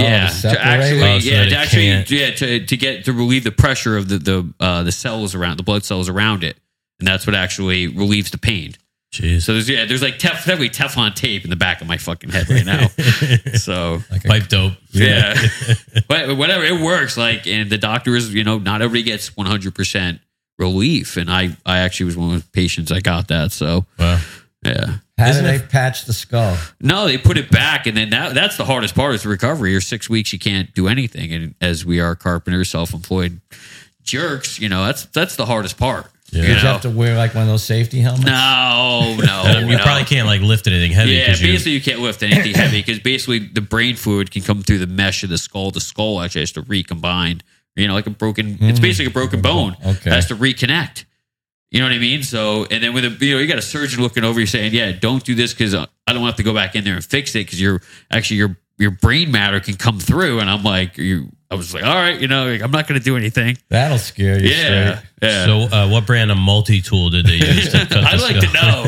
Oh, 0.00 0.08
yeah, 0.08 0.28
to 0.28 0.40
to 0.50 0.64
actually. 0.64 1.02
Oh, 1.02 1.18
so 1.18 1.28
yeah, 1.30 1.44
to 1.48 1.56
actually, 1.56 1.86
can't- 1.86 2.10
yeah, 2.10 2.30
to, 2.32 2.66
to 2.66 2.76
get 2.76 3.04
to 3.06 3.12
relieve 3.12 3.44
the 3.44 3.52
pressure 3.52 3.96
of 3.96 4.08
the 4.08 4.18
the 4.18 4.54
uh, 4.60 4.82
the 4.82 4.92
cells 4.92 5.34
around 5.34 5.58
the 5.58 5.62
blood 5.62 5.84
cells 5.84 6.08
around 6.08 6.44
it, 6.44 6.56
and 6.98 7.06
that's 7.08 7.26
what 7.26 7.34
actually 7.36 7.86
relieves 7.88 8.30
the 8.30 8.38
pain. 8.38 8.74
Jeez. 9.12 9.42
So 9.42 9.54
there's 9.54 9.68
yeah, 9.68 9.86
there's 9.86 10.02
like 10.02 10.14
tef- 10.20 10.44
definitely 10.46 10.70
Teflon 10.70 11.14
tape 11.16 11.42
in 11.42 11.50
the 11.50 11.56
back 11.56 11.80
of 11.80 11.88
my 11.88 11.96
fucking 11.96 12.30
head 12.30 12.48
right 12.48 12.64
now. 12.64 12.86
so 13.54 14.02
Like 14.10 14.22
Pipe 14.22 14.46
dope. 14.48 14.74
yeah. 14.92 15.34
but 16.08 16.36
whatever, 16.36 16.62
it 16.62 16.80
works. 16.80 17.16
Like, 17.16 17.46
and 17.48 17.68
the 17.68 17.76
doctor 17.78 18.14
is, 18.14 18.32
you 18.32 18.44
know, 18.44 18.58
not 18.58 18.82
everybody 18.82 19.02
gets 19.02 19.30
100% 19.30 20.20
relief. 20.60 21.16
And 21.16 21.28
I, 21.28 21.56
I 21.66 21.78
actually 21.78 22.06
was 22.06 22.16
one 22.16 22.34
of 22.36 22.42
the 22.44 22.50
patients 22.52 22.92
I 22.92 23.00
got 23.00 23.26
that. 23.28 23.50
So, 23.50 23.84
Wow. 23.98 24.20
yeah. 24.64 24.98
How 25.20 25.28
Isn't 25.30 25.44
did 25.44 25.54
it- 25.54 25.58
they 25.62 25.66
patch 25.66 26.04
the 26.06 26.12
skull? 26.12 26.56
No, 26.80 27.06
they 27.06 27.18
put 27.18 27.36
it 27.38 27.50
back. 27.50 27.86
And 27.86 27.96
then 27.96 28.10
that, 28.10 28.34
that's 28.34 28.56
the 28.56 28.64
hardest 28.64 28.94
part 28.94 29.14
is 29.14 29.22
the 29.22 29.28
recovery. 29.28 29.74
Or 29.76 29.80
six 29.80 30.08
weeks, 30.10 30.32
you 30.32 30.38
can't 30.38 30.72
do 30.74 30.88
anything. 30.88 31.32
And 31.32 31.54
as 31.60 31.84
we 31.84 32.00
are 32.00 32.14
carpenters, 32.16 32.68
self 32.70 32.92
employed 32.94 33.40
jerks, 34.02 34.58
you 34.58 34.68
know, 34.68 34.84
that's, 34.84 35.04
that's 35.06 35.36
the 35.36 35.46
hardest 35.46 35.78
part. 35.78 36.06
Yeah. 36.32 36.42
You 36.42 36.46
Did 36.48 36.56
you 36.58 36.62
know? 36.62 36.72
have 36.72 36.80
to 36.82 36.90
wear 36.90 37.16
like 37.16 37.34
one 37.34 37.42
of 37.42 37.48
those 37.48 37.64
safety 37.64 38.00
helmets? 38.00 38.24
no, 38.24 39.16
no. 39.18 39.42
And 39.46 39.68
you 39.70 39.76
no. 39.76 39.82
probably 39.82 40.04
can't 40.04 40.26
like 40.28 40.40
lift 40.40 40.66
anything 40.68 40.92
heavy 40.92 41.12
Yeah, 41.12 41.26
because 41.26 41.42
you. 41.42 41.52
basically 41.52 41.72
you 41.72 41.80
can't 41.80 42.00
lift 42.00 42.22
anything 42.22 42.54
heavy 42.54 42.78
because 42.80 43.00
basically 43.00 43.40
the 43.40 43.60
brain 43.60 43.96
fluid 43.96 44.30
can 44.30 44.42
come 44.42 44.62
through 44.62 44.78
the 44.78 44.86
mesh 44.86 45.24
of 45.24 45.30
the 45.30 45.38
skull. 45.38 45.70
The 45.72 45.80
skull 45.80 46.20
actually 46.20 46.42
has 46.42 46.52
to 46.52 46.62
recombine. 46.62 47.42
You 47.76 47.88
know, 47.88 47.94
like 47.94 48.06
a 48.06 48.10
broken. 48.10 48.58
It's 48.60 48.78
Mm. 48.78 48.82
basically 48.82 49.06
a 49.06 49.10
broken 49.14 49.40
bone. 49.40 49.76
Okay. 49.84 50.10
has 50.10 50.26
to 50.26 50.36
reconnect. 50.36 51.04
You 51.70 51.78
know 51.80 51.86
what 51.86 51.92
I 51.92 51.98
mean? 51.98 52.22
So, 52.24 52.66
and 52.70 52.82
then 52.82 52.92
with 52.94 53.04
a 53.04 53.24
you 53.24 53.34
know 53.34 53.40
you 53.40 53.46
got 53.46 53.58
a 53.58 53.62
surgeon 53.62 54.02
looking 54.02 54.24
over 54.24 54.40
you 54.40 54.46
saying, 54.46 54.72
"Yeah, 54.74 54.90
don't 54.92 55.24
do 55.24 55.34
this 55.36 55.52
because 55.54 55.74
I 55.74 55.86
don't 56.12 56.24
have 56.26 56.36
to 56.36 56.42
go 56.42 56.52
back 56.52 56.74
in 56.74 56.82
there 56.84 56.94
and 56.94 57.04
fix 57.04 57.34
it 57.36 57.46
because 57.46 57.60
you're 57.60 57.80
actually 58.10 58.38
your 58.38 58.56
your 58.78 58.90
brain 58.90 59.30
matter 59.30 59.60
can 59.60 59.76
come 59.76 59.98
through." 60.00 60.40
And 60.40 60.50
I'm 60.50 60.62
like, 60.64 60.98
"You." 60.98 61.28
I 61.52 61.56
was 61.56 61.74
like, 61.74 61.82
"All 61.84 61.94
right, 61.94 62.20
you 62.20 62.28
know, 62.28 62.48
like, 62.50 62.62
I'm 62.62 62.70
not 62.70 62.86
going 62.88 63.00
to 63.00 63.04
do 63.04 63.16
anything." 63.16 63.56
That'll 63.70 63.98
scare 63.98 64.40
you 64.40 64.50
Yeah, 64.50 64.98
straight. 64.98 65.08
yeah. 65.22 65.44
So, 65.46 65.58
uh, 65.76 65.88
what 65.88 66.06
brand 66.06 66.30
of 66.30 66.38
multi 66.38 66.80
tool 66.80 67.10
did 67.10 67.26
they 67.26 67.34
use 67.34 67.70
to 67.72 67.86
cut 67.86 68.04
I'd 68.04 68.20
like 68.20 68.40
to 68.40 68.52
know. 68.52 68.86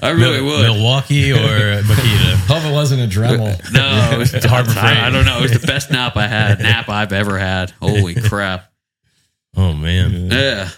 I 0.00 0.10
really 0.10 0.38
Mil- 0.40 0.46
would. 0.46 0.62
Milwaukee 0.62 1.30
or 1.32 1.36
Makita? 1.82 2.34
Hope 2.48 2.64
it 2.64 2.72
wasn't 2.72 3.02
a 3.02 3.06
Dremel. 3.06 3.72
No, 3.72 4.10
it 4.14 4.18
was 4.18 4.32
Harbor 4.44 4.70
Freight. 4.70 4.84
I, 4.84 5.06
I 5.06 5.10
don't 5.10 5.24
know. 5.24 5.38
It 5.38 5.42
was 5.42 5.60
the 5.60 5.64
best 5.66 5.90
nap 5.92 6.16
I 6.16 6.26
had, 6.26 6.58
nap 6.60 6.88
I've 6.88 7.12
ever 7.12 7.38
had. 7.38 7.70
Holy 7.80 8.14
crap! 8.16 8.72
Oh 9.56 9.72
man. 9.72 10.28
Yeah, 10.30 10.70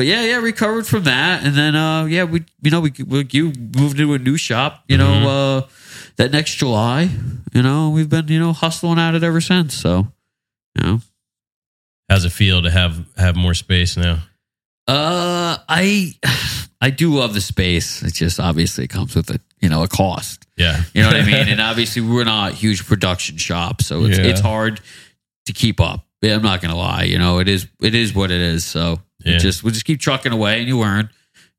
but 0.00 0.06
yeah, 0.06 0.22
yeah, 0.24 0.36
recovered 0.36 0.86
from 0.86 1.02
that, 1.04 1.44
and 1.44 1.54
then 1.54 1.76
uh, 1.76 2.06
yeah, 2.06 2.24
we 2.24 2.42
you 2.62 2.70
know 2.70 2.80
we, 2.80 2.90
we 3.06 3.26
you 3.32 3.52
moved 3.76 4.00
into 4.00 4.14
a 4.14 4.18
new 4.18 4.38
shop, 4.38 4.82
you 4.88 4.96
Mm-hmm. 4.96 5.24
know, 5.24 5.28
uh, 5.58 5.68
that 6.16 6.32
next 6.32 6.54
July, 6.54 7.10
you 7.52 7.60
know, 7.62 7.90
we've 7.90 8.08
been 8.08 8.26
you 8.28 8.40
know 8.40 8.54
hustling 8.54 8.98
at 8.98 9.14
it 9.14 9.22
ever 9.22 9.42
since. 9.42 9.74
So, 9.74 10.06
you 10.74 10.82
know, 10.82 11.00
How's 12.08 12.24
it 12.24 12.30
feel 12.32 12.62
to 12.62 12.70
have 12.70 13.04
have 13.18 13.36
more 13.36 13.52
space 13.52 13.98
now? 13.98 14.20
uh, 14.88 15.58
I 15.68 16.14
I 16.80 16.88
do 16.88 17.12
love 17.14 17.34
the 17.34 17.42
space. 17.42 18.02
It 18.02 18.14
just 18.14 18.40
obviously 18.40 18.88
comes 18.88 19.14
with 19.14 19.28
a 19.28 19.38
you 19.60 19.68
know 19.68 19.82
a 19.82 19.88
cost. 19.88 20.46
Yeah. 20.56 20.82
You 20.94 21.02
know 21.02 21.08
what 21.08 21.16
I 21.16 21.26
mean? 21.26 21.46
And 21.48 21.60
obviously, 21.60 22.00
we're 22.00 22.24
not 22.24 22.52
a 22.52 22.54
huge 22.54 22.86
production 22.86 23.36
shop, 23.36 23.82
so 23.82 24.06
it's 24.06 24.16
Yeah. 24.16 24.24
it's 24.28 24.40
hard 24.40 24.80
to 25.44 25.52
keep 25.52 25.78
up. 25.78 26.06
Yeah, 26.22 26.36
I'm 26.36 26.42
not 26.42 26.62
gonna 26.62 26.74
lie. 26.76 27.02
You 27.02 27.18
know, 27.18 27.38
it 27.38 27.48
is 27.48 27.68
it 27.82 27.94
is 27.94 28.14
what 28.14 28.30
it 28.30 28.40
is. 28.40 28.64
So 28.64 28.98
we 29.24 29.36
just 29.38 29.62
we 29.62 29.70
just 29.72 29.84
keep 29.84 30.00
trucking 30.00 30.32
away, 30.32 30.58
and 30.60 30.68
you 30.68 30.78
learn. 30.78 31.10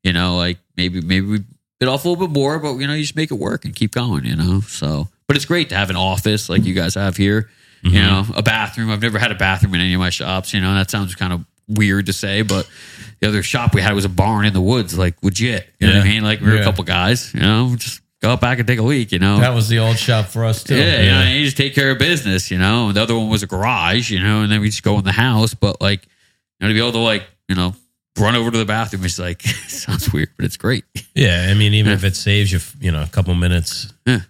You 0.02 0.12
know, 0.12 0.36
like 0.36 0.58
maybe 0.76 1.00
maybe 1.00 1.26
we 1.26 1.38
bit 1.78 1.88
off 1.88 2.04
a 2.04 2.08
little 2.08 2.26
bit 2.26 2.32
more, 2.32 2.58
but 2.58 2.76
you 2.78 2.86
know, 2.86 2.94
you 2.94 3.02
just 3.02 3.16
make 3.16 3.30
it 3.30 3.34
work 3.38 3.64
and 3.64 3.74
keep 3.74 3.92
going. 3.92 4.24
You 4.24 4.36
know, 4.36 4.60
so 4.60 5.08
but 5.28 5.36
it's 5.36 5.44
great 5.46 5.68
to 5.70 5.76
have 5.76 5.90
an 5.90 5.96
office 5.96 6.48
like 6.48 6.64
you 6.64 6.74
guys 6.74 6.94
have 6.94 7.16
here. 7.16 7.48
You 7.82 7.90
Mhm. 7.90 7.94
know, 8.28 8.34
a 8.36 8.42
bathroom. 8.42 8.90
I've 8.90 9.02
never 9.02 9.18
had 9.18 9.32
a 9.32 9.34
bathroom 9.34 9.74
in 9.74 9.80
any 9.80 9.94
of 9.94 10.00
my 10.00 10.10
shops. 10.10 10.54
You 10.54 10.60
know, 10.60 10.74
that 10.74 10.90
sounds 10.90 11.14
kind 11.14 11.32
of 11.32 11.44
weird 11.68 12.06
to 12.06 12.12
say, 12.12 12.42
but 12.42 12.68
the 13.20 13.28
other 13.28 13.42
shop 13.42 13.74
we 13.74 13.80
had 13.80 13.92
was 13.94 14.04
a 14.04 14.08
barn 14.08 14.44
in 14.44 14.52
the 14.52 14.60
woods, 14.60 14.96
like 14.98 15.14
legit. 15.22 15.68
You 15.80 15.86
know 15.88 15.94
what 15.98 16.02
I 16.06 16.08
mean? 16.08 16.22
Like 16.24 16.40
we 16.40 16.48
were 16.50 16.56
a 16.56 16.64
couple 16.64 16.84
guys. 16.84 17.32
You 17.34 17.40
know, 17.40 17.74
just 17.76 18.00
go 18.20 18.30
out 18.30 18.40
back 18.40 18.58
and 18.58 18.66
take 18.68 18.78
a 18.78 18.82
leak. 18.82 19.10
You 19.12 19.18
know, 19.20 19.40
That 19.40 19.54
was 19.54 19.68
the 19.68 19.78
old 19.80 19.98
shop 19.98 20.26
for 20.26 20.44
us 20.44 20.62
too. 20.62 20.76
yeah, 20.76 21.00
you 21.02 21.10
know, 21.10 21.22
you 21.38 21.44
just 21.44 21.56
take 21.56 21.74
care 21.74 21.90
of 21.90 21.98
business, 21.98 22.50
you 22.50 22.58
know. 22.58 22.88
And 22.88 22.96
the 22.96 23.02
other 23.02 23.16
one 23.16 23.28
was 23.28 23.42
a 23.42 23.46
garage, 23.48 24.10
you 24.10 24.20
know, 24.20 24.42
and 24.42 24.50
then 24.52 24.60
we 24.60 24.68
just 24.68 24.82
go 24.84 24.98
in 24.98 25.04
the 25.04 25.12
house. 25.12 25.54
But 25.54 25.80
like, 25.80 26.02
you 26.60 26.66
know, 26.66 26.68
to 26.68 26.74
be 26.74 26.80
able 26.80 26.92
to 26.92 26.98
like, 26.98 27.24
you 27.52 27.56
know, 27.56 27.74
run 28.18 28.34
over 28.34 28.50
to 28.50 28.56
the 28.56 28.64
bathroom 28.64 29.04
It's 29.04 29.18
like 29.18 29.42
sounds 29.68 30.10
weird, 30.10 30.30
but 30.36 30.46
it's 30.46 30.56
great. 30.56 30.84
Yeah. 31.14 31.48
I 31.50 31.54
mean, 31.54 31.74
even 31.74 31.90
Yeah. 31.90 31.96
if 31.96 32.04
it 32.04 32.16
saves 32.16 32.50
you, 32.50 32.60
you 32.80 32.90
know, 32.90 33.02
a 33.02 33.06
couple 33.08 33.34
minutes. 33.34 33.92
Yeah. 34.06 34.20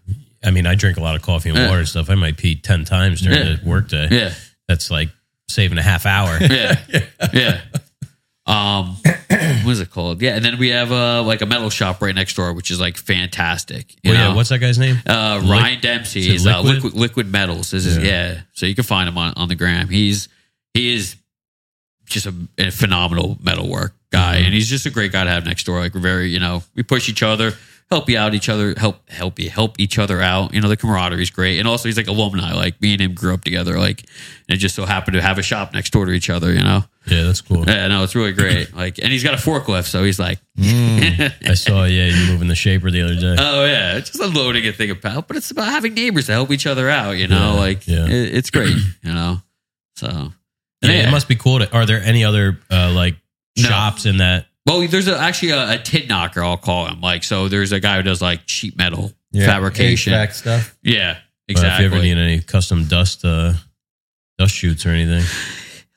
I 0.45 0.51
mean, 0.51 0.67
I 0.67 0.75
drink 0.75 0.97
a 0.97 1.01
lot 1.01 1.15
of 1.15 1.23
coffee 1.23 1.51
and 1.51 1.59
Yeah. 1.59 1.69
water 1.69 1.79
and 1.79 1.89
stuff. 1.89 2.11
I 2.11 2.17
might 2.17 2.37
pee 2.37 2.57
ten 2.57 2.85
times 2.85 3.21
during 3.21 3.39
the 3.39 3.61
workday. 3.65 4.09
Yeah, 4.11 4.35
That's 4.67 4.91
like 4.91 5.11
saving 5.49 5.79
a 5.79 5.83
half 5.83 6.05
hour. 6.05 6.37
yeah, 6.41 6.81
yeah. 7.33 7.61
Um, 8.45 8.97
what 9.63 9.71
is 9.71 9.79
it 9.79 9.91
called? 9.93 10.21
Yeah, 10.21 10.35
and 10.35 10.45
then 10.45 10.59
we 10.59 10.71
have 10.71 10.91
uh 10.91 11.23
like 11.23 11.43
a 11.43 11.47
metal 11.47 11.71
shop 11.71 12.03
right 12.03 12.15
next 12.15 12.35
door, 12.35 12.53
which 12.55 12.73
is 12.73 12.81
like 12.81 12.97
fantastic. 12.97 13.95
You 14.03 14.11
Well, 14.11 14.31
yeah. 14.31 14.35
What's 14.35 14.49
that 14.49 14.59
guy's 14.59 14.79
name? 14.81 14.97
Uh, 15.07 15.41
Ryan 15.45 15.81
Dempsey 15.81 16.21
is 16.29 16.41
is 16.43 16.47
uh, 16.49 16.61
Liquid? 16.61 16.75
liquid 16.83 16.95
liquid 17.01 17.33
metals. 17.33 17.73
Is 17.73 17.85
his, 17.85 17.99
Yeah. 17.99 18.05
yeah. 18.33 18.41
So 18.55 18.67
you 18.67 18.75
can 18.75 18.83
find 18.85 19.09
him 19.09 19.17
on, 19.17 19.33
on 19.37 19.47
the 19.49 19.55
gram. 19.55 19.89
He's 19.89 20.29
he 20.75 20.93
is 20.93 21.15
just 22.12 22.27
a, 22.27 22.35
a 22.59 22.70
phenomenal 22.70 23.38
metal 23.42 23.68
work 23.68 23.94
guy, 24.11 24.37
Mhm. 24.40 24.44
and 24.46 24.55
he's 24.55 24.68
just 24.68 24.87
a 24.87 24.90
great 24.90 25.12
guy 25.12 25.25
to 25.25 25.31
have 25.31 25.44
next 25.44 25.64
door. 25.64 25.81
Like 25.81 25.94
we're 25.94 26.01
very 26.01 26.29
you 26.31 26.38
know 26.40 26.62
we 26.75 26.83
push 26.83 27.09
each 27.09 27.22
other, 27.22 27.55
help 27.90 28.09
you 28.09 28.18
out 28.18 28.35
each 28.35 28.48
other, 28.48 28.75
help 28.77 29.09
help 29.11 29.38
you 29.38 29.51
help 29.51 29.81
each 29.81 29.98
other 29.98 30.20
out. 30.20 30.53
You 30.55 30.61
know 30.61 30.68
the 30.68 30.77
camaraderie 30.77 31.22
is 31.22 31.31
great, 31.31 31.59
and 31.59 31.66
also 31.68 31.88
he's 31.88 31.96
like 31.96 32.09
alumni. 32.09 32.53
Like 32.53 32.81
me 32.81 32.92
and 32.92 33.01
him 33.01 33.14
grew 33.14 33.33
up 33.35 33.42
together. 33.44 33.79
Like 33.79 34.05
and 34.48 34.57
it 34.57 34.59
just 34.59 34.75
so 34.75 34.85
happened 34.87 35.14
to 35.14 35.22
have 35.22 35.38
a 35.38 35.42
shop 35.42 35.72
next 35.75 35.90
door 35.92 36.05
to 36.07 36.12
each 36.12 36.29
other. 36.31 36.53
You 36.53 36.61
know, 36.62 36.85
Yeah, 37.07 37.22
that's 37.22 37.40
cool. 37.40 37.64
yeah, 37.66 37.88
no, 37.88 38.03
it's 38.05 38.14
really 38.14 38.33
great. 38.33 38.75
Like 38.83 38.98
and 38.98 39.11
he's 39.12 39.25
got 39.25 39.35
a 39.35 39.38
forklift, 39.38 39.87
so 39.87 40.05
he's 40.05 40.18
like. 40.18 40.38
I 40.59 41.55
saw. 41.55 41.85
Yeah, 41.85 42.07
you 42.07 42.27
moving 42.33 42.48
the 42.48 42.55
shaper 42.55 42.90
the 42.90 43.03
other 43.03 43.14
day. 43.16 43.37
Oh 43.38 43.64
yeah, 43.64 43.96
it's 43.96 44.11
just 44.11 44.22
unloading 44.22 44.66
a 44.66 44.72
thing 44.72 44.90
about, 44.90 45.29
but 45.29 45.37
it's 45.37 45.51
about 45.51 45.66
having 45.68 45.94
neighbors 45.94 46.27
to 46.27 46.33
help 46.33 46.51
each 46.51 46.66
other 46.66 46.88
out. 46.90 47.12
You 47.12 47.27
know, 47.29 47.55
Yeah, 47.55 47.61
like 47.61 47.87
yeah. 47.87 48.07
It, 48.07 48.35
it's 48.35 48.51
great. 48.51 48.77
You 49.03 49.12
know, 49.12 49.40
so 49.96 50.33
yeah, 50.90 51.09
it 51.09 51.11
must 51.11 51.29
be 51.29 51.37
cool. 51.37 51.59
To, 51.61 51.73
are 51.75 51.87
there 51.87 52.01
any 52.03 52.25
other 52.25 52.59
uh, 52.71 52.90
like 52.92 53.16
No. 53.57 53.64
shops 53.68 54.07
in 54.07 54.18
that? 54.18 54.47
Well, 54.66 54.87
there's 54.87 55.09
a, 55.09 55.18
actually 55.18 55.51
a, 55.51 55.73
a 55.73 55.79
tin 55.79 56.07
knocker. 56.09 56.42
I'll 56.42 56.57
call 56.57 56.87
him. 56.87 57.01
Like, 57.01 57.25
so 57.25 57.49
there's 57.49 57.73
a 57.73 57.81
guy 57.81 57.97
who 57.97 58.03
does 58.03 58.23
like 58.23 58.42
sheet 58.47 58.77
metal 58.77 59.12
Yeah, 59.33 59.47
fabrication. 59.47 60.12
HVAC 60.12 60.33
stuff. 60.33 60.77
Yeah, 60.83 61.18
Uh, 61.18 61.18
if 61.49 61.81
you 61.81 61.87
ever 61.87 61.99
need 62.01 62.16
any 62.16 62.40
custom 62.40 62.85
dust 62.87 63.25
uh, 63.25 63.55
dust 64.38 64.55
shoots 64.55 64.87
or 64.87 64.90
anything. 64.90 65.25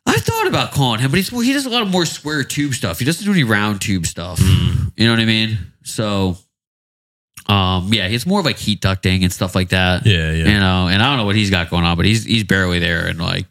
I 0.08 0.18
thought 0.20 0.48
about 0.48 0.72
calling 0.72 1.00
him, 1.00 1.10
but 1.12 1.18
he's 1.18 1.30
he 1.30 1.54
does 1.54 1.66
a 1.66 1.70
lot 1.70 1.82
of 1.82 1.90
more 1.90 2.06
square 2.06 2.44
tube 2.44 2.74
stuff. 2.74 3.00
He 3.00 3.06
doesn't 3.06 3.26
do 3.26 3.32
any 3.32 3.44
round 3.44 3.82
tube 3.82 4.06
stuff. 4.06 4.40
Mm. 4.40 4.92
You 4.98 5.06
know 5.08 5.14
what 5.14 5.20
I 5.20 5.26
mean? 5.26 5.58
So, 5.84 6.38
um, 7.48 7.94
yeah, 7.94 8.08
it's 8.08 8.26
more 8.26 8.40
of 8.40 8.46
like 8.46 8.58
heat 8.58 8.82
ducting 8.82 9.24
and 9.24 9.32
stuff 9.32 9.56
like 9.56 9.70
that. 9.70 10.06
Yeah, 10.06 10.32
yeah. 10.32 10.46
you 10.46 10.60
know, 10.60 10.88
and 10.88 11.02
I 11.02 11.10
don't 11.10 11.18
know 11.18 11.26
what 11.26 11.36
he's 11.36 11.50
got 11.52 11.70
going 11.70 11.84
on, 11.86 11.98
but 11.98 12.06
he's 12.06 12.24
he's 12.24 12.44
barely 12.44 12.80
there, 12.80 13.08
and 13.08 13.20
like 13.20 13.46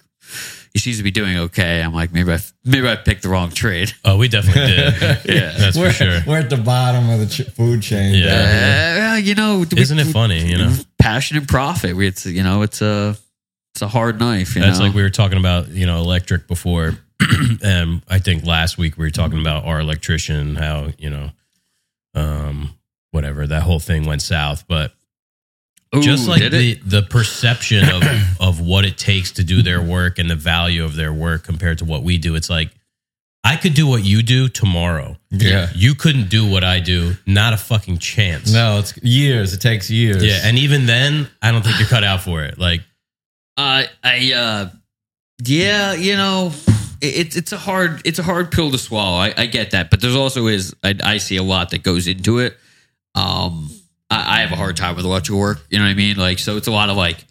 he 0.75 0.81
seems 0.81 0.97
to 0.99 1.03
be 1.05 1.11
doing 1.13 1.37
okay. 1.39 1.81
I'm 1.81 1.95
like, 1.95 2.13
maybe 2.13 2.33
I 2.33 2.39
maybe 2.65 2.89
I 2.89 2.97
picked 2.97 3.23
the 3.23 3.29
wrong 3.31 3.51
trade. 3.51 3.93
Oh, 4.05 4.19
we 4.19 4.29
definitely 4.29 4.67
did. 4.67 4.95
Yeah. 5.25 5.53
that's 5.57 5.77
we're, 5.79 5.89
for 5.89 5.93
sure. 6.05 6.21
We're 6.27 6.41
at 6.41 6.51
the 6.51 6.57
bottom 6.59 7.09
of 7.09 7.21
the 7.21 7.27
ch- 7.27 7.49
food 7.51 7.81
chain. 7.83 8.15
Yeah. 8.15 8.97
down. 8.97 9.13
Uh, 9.13 9.17
you 9.17 9.35
know, 9.35 9.65
Isn't 9.77 9.99
it 10.01 10.07
funny? 10.09 10.45
You 10.47 10.59
know, 10.59 10.75
passion 10.99 11.37
and 11.37 11.49
profit. 11.49 11.95
We- 11.97 12.09
It's 12.09 12.27
you 12.27 12.43
know, 12.43 12.63
it's 12.63 12.83
a 12.83 13.17
it's 13.75 13.83
a 13.83 13.89
hard 13.89 14.19
knife. 14.19 14.55
You 14.57 14.63
that's 14.63 14.79
know? 14.79 14.87
like 14.87 14.95
we 14.95 15.03
were 15.03 15.11
talking 15.11 15.39
about. 15.39 15.69
You 15.69 15.87
know, 15.87 15.99
electric 15.99 16.47
before. 16.49 16.99
and 17.63 18.03
I 18.09 18.19
think 18.19 18.45
last 18.45 18.77
week 18.77 18.99
we 18.99 19.05
were 19.05 19.11
talking 19.11 19.39
about 19.41 19.65
our 19.65 19.79
electrician, 19.81 20.57
how 20.57 20.89
you 20.99 21.09
know, 21.11 21.31
um, 22.15 22.75
whatever 23.13 23.47
that 23.47 23.63
whole 23.63 23.79
thing 23.81 24.05
went 24.07 24.23
south, 24.23 24.67
but 24.69 24.93
Ooh, 25.97 26.03
just 26.03 26.29
like 26.29 26.41
the 26.51 26.73
it? 26.73 26.89
the 26.89 27.03
perception 27.03 27.89
of 27.89 28.03
of 28.41 28.61
what 28.61 28.85
it 28.85 28.99
takes 28.99 29.33
to 29.33 29.45
do 29.45 29.63
their 29.63 29.83
work 29.83 30.19
and 30.19 30.31
the 30.31 30.37
value 30.37 30.85
of 30.85 30.97
their 30.97 31.13
work 31.13 31.45
compared 31.45 31.79
to 31.79 31.85
what 31.85 32.03
we 32.03 32.19
do 32.19 32.35
it's 32.35 32.51
like 32.51 32.71
I 33.47 33.57
could 33.57 33.75
do 33.75 33.87
what 33.87 34.03
you 34.03 34.23
do 34.23 34.49
tomorrow. 34.49 35.19
Yeah. 35.31 35.69
You 35.75 35.95
couldn't 35.95 36.31
do 36.31 36.51
what 36.51 36.65
I 36.65 36.81
do. 36.81 37.13
Not 37.27 37.53
a 37.53 37.59
fucking 37.59 37.99
chance. 37.99 38.51
No, 38.51 38.79
it's 38.79 38.97
years. 39.03 39.53
It 39.53 39.61
takes 39.61 39.91
years. 39.91 40.25
Yeah, 40.25 40.41
and 40.45 40.59
even 40.59 40.87
then, 40.87 41.29
I 41.43 41.53
don't 41.53 41.63
think 41.63 41.79
you're 41.79 41.87
cut 41.87 42.05
out 42.05 42.23
for 42.23 42.43
it. 42.43 42.59
Like, 42.59 42.81
Uh, 43.59 43.85
I 44.03 44.33
uh, 44.33 44.71
yeah, 45.45 45.93
you 45.93 46.17
know, 46.17 46.53
it, 47.03 47.07
it's 47.19 47.37
it's 47.37 47.53
a 47.53 47.59
hard 47.59 48.01
it's 48.07 48.19
a 48.19 48.23
hard 48.23 48.51
pill 48.51 48.71
to 48.71 48.79
swallow. 48.79 49.19
I, 49.19 49.35
I 49.37 49.45
get 49.45 49.73
that, 49.73 49.91
but 49.91 50.01
there's 50.01 50.17
also 50.17 50.47
is 50.47 50.75
I, 50.83 50.95
I 51.05 51.19
see 51.19 51.37
a 51.37 51.43
lot 51.43 51.71
that 51.71 51.83
goes 51.83 52.07
into 52.09 52.39
it. 52.39 52.57
Um, 53.15 53.71
I, 54.11 54.39
I 54.39 54.41
have 54.41 54.53
a 54.53 54.57
hard 54.57 54.77
time 54.77 54.97
with 54.97 55.05
electrical 55.05 55.41
work. 55.41 55.65
You 55.71 55.79
know 55.79 55.85
what 55.85 55.91
I 55.91 55.95
mean? 55.95 56.17
Like, 56.17 56.39
so 56.39 56.57
it's 56.57 56.67
a 56.69 56.73
lot 56.73 56.89
of 56.91 56.97
like, 56.97 57.25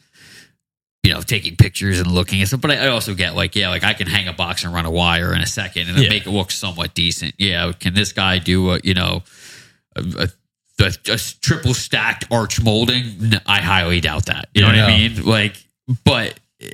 you 1.03 1.13
know, 1.13 1.21
taking 1.21 1.55
pictures 1.55 1.99
and 1.99 2.09
looking 2.09 2.41
at 2.41 2.47
stuff. 2.47 2.61
But 2.61 2.71
I, 2.71 2.85
I 2.85 2.87
also 2.87 3.13
get 3.13 3.35
like, 3.35 3.55
yeah, 3.55 3.69
like 3.69 3.83
I 3.83 3.93
can 3.93 4.07
hang 4.07 4.27
a 4.27 4.33
box 4.33 4.63
and 4.63 4.73
run 4.73 4.85
a 4.85 4.91
wire 4.91 5.33
in 5.33 5.41
a 5.41 5.45
second 5.45 5.89
and 5.89 5.97
Yeah. 5.97 6.09
make 6.09 6.25
it 6.25 6.29
look 6.31 6.49
somewhat 6.51 6.93
decent. 6.93 7.35
Yeah, 7.37 7.71
can 7.77 7.93
this 7.93 8.13
guy 8.13 8.37
do 8.39 8.71
a 8.71 8.79
you 8.83 8.93
know 8.93 9.23
a, 9.95 10.29
a, 10.79 10.83
a, 11.09 11.17
triple 11.41 11.73
stacked 11.73 12.25
arch 12.31 12.61
molding? 12.61 13.03
No, 13.19 13.37
I 13.45 13.59
highly 13.61 13.99
doubt 13.99 14.27
that. 14.27 14.47
You 14.53 14.61
know 14.61 14.71
Yeah. 14.71 14.83
what 14.85 14.93
I 14.93 14.97
mean? 14.97 15.25
Like, 15.25 15.55
but 16.05 16.39
eh, 16.61 16.69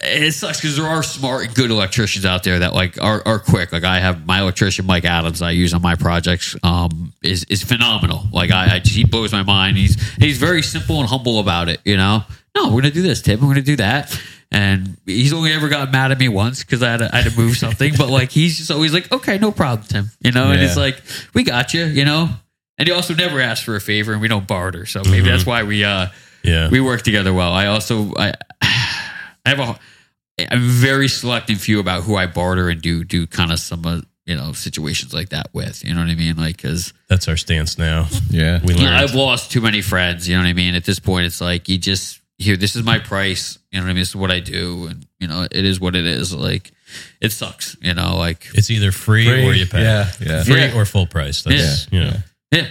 it 0.00 0.32
sucks 0.32 0.60
because 0.60 0.76
there 0.76 0.86
are 0.86 1.02
smart, 1.02 1.46
and 1.46 1.54
good 1.54 1.70
electricians 1.70 2.24
out 2.24 2.44
there 2.44 2.60
that 2.60 2.72
like 2.74 3.02
are, 3.02 3.20
are 3.26 3.38
quick. 3.38 3.72
Like 3.72 3.84
I 3.84 3.98
have 4.00 4.26
my 4.26 4.40
electrician 4.40 4.86
Mike 4.86 5.04
Adams 5.04 5.42
I 5.42 5.50
use 5.52 5.74
on 5.74 5.82
my 5.82 5.94
projects 5.96 6.54
um, 6.62 7.12
is 7.22 7.44
is 7.44 7.62
phenomenal. 7.64 8.22
Like 8.32 8.50
I, 8.50 8.76
I 8.76 8.78
he 8.84 9.04
blows 9.04 9.32
my 9.32 9.42
mind. 9.42 9.76
He's 9.76 10.00
he's 10.18 10.38
very 10.38 10.62
simple 10.62 11.00
and 11.00 11.08
humble 11.08 11.40
about 11.40 11.68
it. 11.68 11.80
You 11.84 11.96
know, 11.96 12.22
no, 12.56 12.66
we're 12.68 12.82
gonna 12.82 12.92
do 12.92 13.02
this, 13.02 13.22
Tim. 13.22 13.40
We're 13.40 13.48
gonna 13.48 13.62
do 13.62 13.76
that. 13.76 14.20
And 14.50 14.96
he's 15.04 15.34
only 15.34 15.52
ever 15.52 15.68
gotten 15.68 15.90
mad 15.92 16.10
at 16.10 16.18
me 16.18 16.28
once 16.28 16.64
because 16.64 16.82
I, 16.82 16.90
had 16.92 16.96
to- 17.00 17.14
I 17.14 17.20
had 17.20 17.30
to 17.32 17.38
move 17.38 17.56
something. 17.58 17.92
but 17.98 18.08
like 18.08 18.30
he's 18.30 18.56
just 18.56 18.70
always 18.70 18.94
like, 18.94 19.12
okay, 19.12 19.36
no 19.36 19.52
problem, 19.52 19.86
Tim. 19.86 20.10
You 20.20 20.32
know, 20.32 20.50
and 20.52 20.60
Yeah. 20.60 20.66
it's 20.68 20.76
like 20.76 21.02
we 21.34 21.42
got 21.42 21.74
you. 21.74 21.84
You 21.84 22.04
know, 22.06 22.30
and 22.78 22.88
he 22.88 22.94
also 22.94 23.14
never 23.14 23.40
asks 23.40 23.64
for 23.64 23.74
a 23.76 23.80
favor, 23.80 24.12
and 24.12 24.22
we 24.22 24.28
don't 24.28 24.46
barter. 24.46 24.86
So 24.86 25.02
maybe 25.04 25.28
that's 25.28 25.44
why 25.44 25.64
we 25.64 25.82
uh 25.84 26.06
yeah, 26.44 26.70
we 26.70 26.80
work 26.80 27.02
together 27.02 27.34
well. 27.34 27.52
I 27.52 27.66
also 27.66 28.14
I 28.16 28.32
I 29.48 29.54
have 29.54 29.60
a 29.60 29.78
I'm 30.52 30.60
very 30.68 31.08
selective 31.08 31.60
few 31.60 31.80
about 31.80 32.04
who 32.04 32.16
I 32.16 32.26
barter 32.26 32.68
and 32.68 32.80
do 32.80 33.02
do 33.04 33.26
kind 33.26 33.50
of 33.50 33.58
some 33.58 33.84
uh, 33.86 34.00
you 34.26 34.36
know 34.36 34.52
situations 34.52 35.12
like 35.14 35.30
that 35.30 35.48
with. 35.52 35.84
You 35.84 35.94
know 35.94 36.00
what 36.00 36.10
I 36.10 36.14
mean? 36.14 36.36
Like 36.36 36.56
because 36.56 36.92
that's 37.08 37.28
our 37.28 37.36
stance 37.36 37.78
now. 37.78 38.06
Yeah. 38.30 38.60
We 38.64 38.74
learned. 38.74 38.94
I've 38.94 39.14
lost 39.14 39.50
too 39.50 39.60
many 39.60 39.80
friends. 39.82 40.28
You 40.28 40.36
know 40.36 40.42
what 40.42 40.48
I 40.48 40.52
mean? 40.52 40.74
At 40.74 40.84
this 40.84 41.00
point, 41.00 41.26
it's 41.26 41.40
like 41.40 41.68
you 41.68 41.78
just 41.78 42.20
here. 42.36 42.56
This 42.56 42.76
is 42.76 42.84
my 42.84 42.98
price. 42.98 43.58
You 43.72 43.78
know 43.80 43.84
what 43.86 43.90
I 43.90 43.94
mean? 43.94 44.00
This 44.02 44.10
is 44.10 44.16
what 44.16 44.30
I 44.30 44.40
do, 44.40 44.86
and 44.88 45.06
you 45.18 45.26
know 45.28 45.42
it 45.50 45.64
is 45.64 45.80
what 45.80 45.96
it 45.96 46.06
is. 46.06 46.32
Like 46.32 46.70
it 47.20 47.32
sucks. 47.32 47.76
You 47.80 47.94
know, 47.94 48.16
like 48.16 48.46
it's 48.54 48.70
either 48.70 48.92
free, 48.92 49.24
Free. 49.26 49.46
or 49.46 49.52
you 49.54 49.66
pay. 49.66 49.82
Yeah. 49.82 50.10
Yeah. 50.20 50.44
Free 50.44 50.60
Yeah. 50.60 50.76
or 50.76 50.84
full 50.84 51.06
price. 51.06 51.42
That's, 51.42 51.90
you 51.90 52.00
know. 52.00 52.12
yeah, 52.52 52.66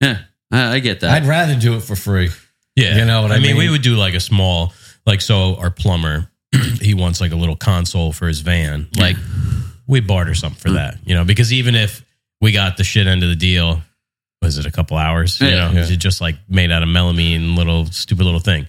yeah. 0.00 0.18
I, 0.52 0.74
I 0.74 0.78
get 0.78 1.00
that. 1.00 1.10
I'd 1.10 1.26
rather 1.26 1.56
do 1.56 1.74
it 1.76 1.80
for 1.82 1.96
free. 1.96 2.30
Yeah. 2.76 2.98
You 2.98 3.04
know 3.06 3.22
what 3.22 3.32
I 3.32 3.40
mean? 3.40 3.56
We 3.56 3.68
would 3.68 3.82
do 3.82 3.96
like 3.96 4.14
a 4.14 4.20
small, 4.20 4.72
like, 5.08 5.20
so 5.20 5.56
our 5.56 5.70
plumber, 5.70 6.30
he 6.80 6.94
wants 6.94 7.20
like 7.20 7.32
a 7.32 7.36
little 7.36 7.56
console 7.56 8.12
for 8.12 8.28
his 8.28 8.40
van. 8.40 8.86
Like, 8.96 9.16
we 9.88 10.00
barter 10.00 10.34
something 10.34 10.60
for 10.60 10.70
that, 10.72 10.98
you 11.04 11.14
know, 11.14 11.24
because 11.24 11.52
even 11.52 11.74
if 11.74 12.04
we 12.40 12.52
got 12.52 12.76
the 12.76 12.84
shit 12.84 13.06
end 13.08 13.22
of 13.24 13.28
the 13.30 13.34
deal, 13.36 13.80
was 14.42 14.56
it 14.58 14.66
a 14.66 14.70
couple 14.70 14.96
hours? 14.96 15.40
You 15.40 15.48
Yeah. 15.48 15.54
know, 15.72 15.80
Yeah. 15.80 15.92
it 15.92 15.96
just 15.96 16.20
like 16.20 16.36
made 16.48 16.70
out 16.70 16.82
of 16.84 16.88
melamine, 16.88 17.56
little 17.56 17.86
stupid 17.86 18.24
little 18.24 18.38
thing. 18.40 18.66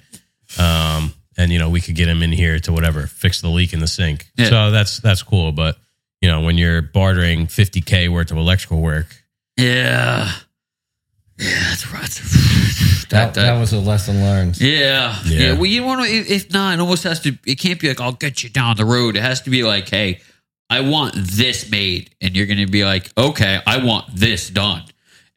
Um, 0.57 1.13
and 1.37 1.51
you 1.51 1.59
know, 1.59 1.69
we 1.69 1.79
could 1.81 1.95
get 1.95 2.07
him 2.07 2.23
in 2.23 2.31
here 2.31 2.57
to 2.59 2.71
whatever, 2.73 3.05
fix 3.05 3.41
the 3.41 3.49
leak 3.49 3.71
in 3.73 3.79
the 3.79 3.87
sink. 3.87 4.27
Yeah. 4.35 4.49
So 4.49 4.71
that's 4.71 4.99
that's 4.99 5.21
cool. 5.21 5.51
But 5.51 5.77
you 6.21 6.27
know, 6.29 6.41
when 6.41 6.57
you're 6.57 6.81
bartering 6.81 7.47
50k 7.47 8.09
worth 8.09 8.31
of 8.31 8.37
electrical 8.37 8.81
work, 8.81 9.07
yeah, 9.57 10.31
yeah. 11.39 11.63
That's 11.69 11.91
right. 11.91 13.09
That, 13.09 13.33
that 13.33 13.59
was 13.59 13.73
a 13.73 13.79
lesson 13.79 14.21
learned. 14.21 14.59
Yeah. 14.59 15.17
Yeah. 15.25 15.39
yeah. 15.39 15.53
Well, 15.53 15.65
you 15.65 15.83
want 15.83 16.05
to, 16.05 16.11
if 16.11 16.29
if 16.29 16.53
not, 16.53 16.73
it 16.73 16.79
almost 16.79 17.03
has 17.05 17.21
to, 17.21 17.35
it 17.47 17.55
can't 17.55 17.79
be 17.79 17.87
like, 17.87 17.99
I'll 17.99 18.11
get 18.11 18.43
you 18.43 18.49
down 18.49 18.75
the 18.77 18.85
road. 18.85 19.15
It 19.15 19.21
has 19.21 19.41
to 19.43 19.49
be 19.49 19.63
like, 19.63 19.89
hey, 19.89 20.21
I 20.69 20.81
want 20.81 21.15
this 21.15 21.71
made. 21.71 22.11
And 22.21 22.35
you're 22.35 22.45
going 22.45 22.59
to 22.59 22.67
be 22.67 22.85
like, 22.85 23.09
okay, 23.17 23.59
I 23.65 23.83
want 23.83 24.13
this 24.13 24.49
done. 24.49 24.83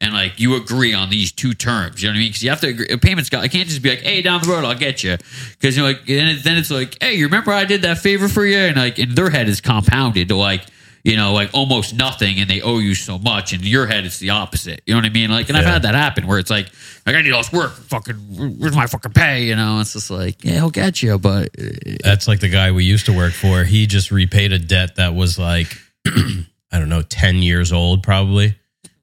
And 0.01 0.13
like, 0.13 0.41
you 0.41 0.57
agree 0.57 0.93
on 0.93 1.11
these 1.11 1.31
two 1.31 1.55
terms. 1.55 2.03
You 2.03 2.09
know 2.09 2.15
what 2.15 2.17
I 2.17 2.21
mean? 2.21 2.29
Because 2.31 2.43
you 2.43 2.51
have 2.51 2.61
to 2.63 2.67
agree. 2.67 2.89
A 2.91 2.99
payment's 2.99 3.31
got, 3.31 3.45
I 3.45 3.49
can't 3.49 3.69
just 3.69 3.81
be 3.81 3.91
like, 3.91 4.01
hey, 4.01 4.21
down 4.21 4.43
the 4.43 4.49
road, 4.49 4.65
I'll 4.65 4.75
get 4.75 5.05
you. 5.05 5.17
Because 5.53 5.77
you're 5.77 5.87
like, 5.87 6.05
then, 6.07 6.27
it, 6.27 6.43
then 6.45 6.59
it's 6.59 6.73
like, 6.73 7.01
hey, 7.01 7.15
you 7.15 7.27
remember 7.27 7.53
I 7.53 7.65
did 7.65 7.83
that 7.83 7.99
favor 7.99 8.29
for 8.29 8.45
you? 8.45 8.59
And 8.59 8.77
like, 8.77 8.99
and 8.99 9.13
their 9.13 9.31
head 9.31 9.49
is 9.49 9.61
compounded 9.61 10.29
to 10.29 10.37
like, 10.37 10.67
you 11.05 11.17
know, 11.17 11.33
like 11.33 11.51
almost 11.53 11.95
nothing 11.95 12.39
and 12.39 12.49
they 12.49 12.61
owe 12.61 12.79
you 12.79 12.95
so 12.95 13.19
much. 13.19 13.53
And 13.53 13.63
in 13.63 13.69
your 13.69 13.87
head, 13.87 14.05
it's 14.05 14.19
the 14.19 14.31
opposite. 14.31 14.83
You 14.87 14.95
know 14.95 14.99
what 15.01 15.07
I 15.07 15.11
mean? 15.11 15.31
Like, 15.31 15.49
and 15.49 15.59
I've 15.59 15.65
had 15.65 15.83
that 15.83 15.95
happen 15.95 16.27
where 16.27 16.39
it's 16.39 16.51
like, 16.51 16.69
like 17.05 17.17
I 17.17 17.23
need 17.23 17.33
all 17.33 17.41
this 17.41 17.53
work. 17.53 17.73
Fucking, 17.73 18.15
where's 18.59 18.77
my 18.77 18.87
fucking 18.87 19.13
pay? 19.13 19.45
You 19.45 19.57
know, 19.57 19.81
it's 19.81 19.95
just 19.95 20.11
like, 20.11 20.45
yeah, 20.45 20.55
he'll 20.55 20.71
get 20.71 21.03
you, 21.03 21.19
but 21.19 21.51
uh, 21.59 21.97
That's 22.05 22.29
like 22.29 22.41
the 22.41 22.49
guy 22.49 22.71
we 22.71 22.85
used 22.85 23.07
to 23.07 23.17
work 23.17 23.33
for. 23.33 23.65
He 23.65 23.87
just 23.87 24.13
repaid 24.13 24.53
a 24.53 24.59
debt 24.59 24.97
that 24.97 25.15
was 25.15 25.39
like, 25.39 25.77
I 26.07 26.79
don't 26.79 26.89
know, 26.89 27.03
10 27.03 27.37
years 27.37 27.73
old, 27.73 28.03
probably. 28.03 28.57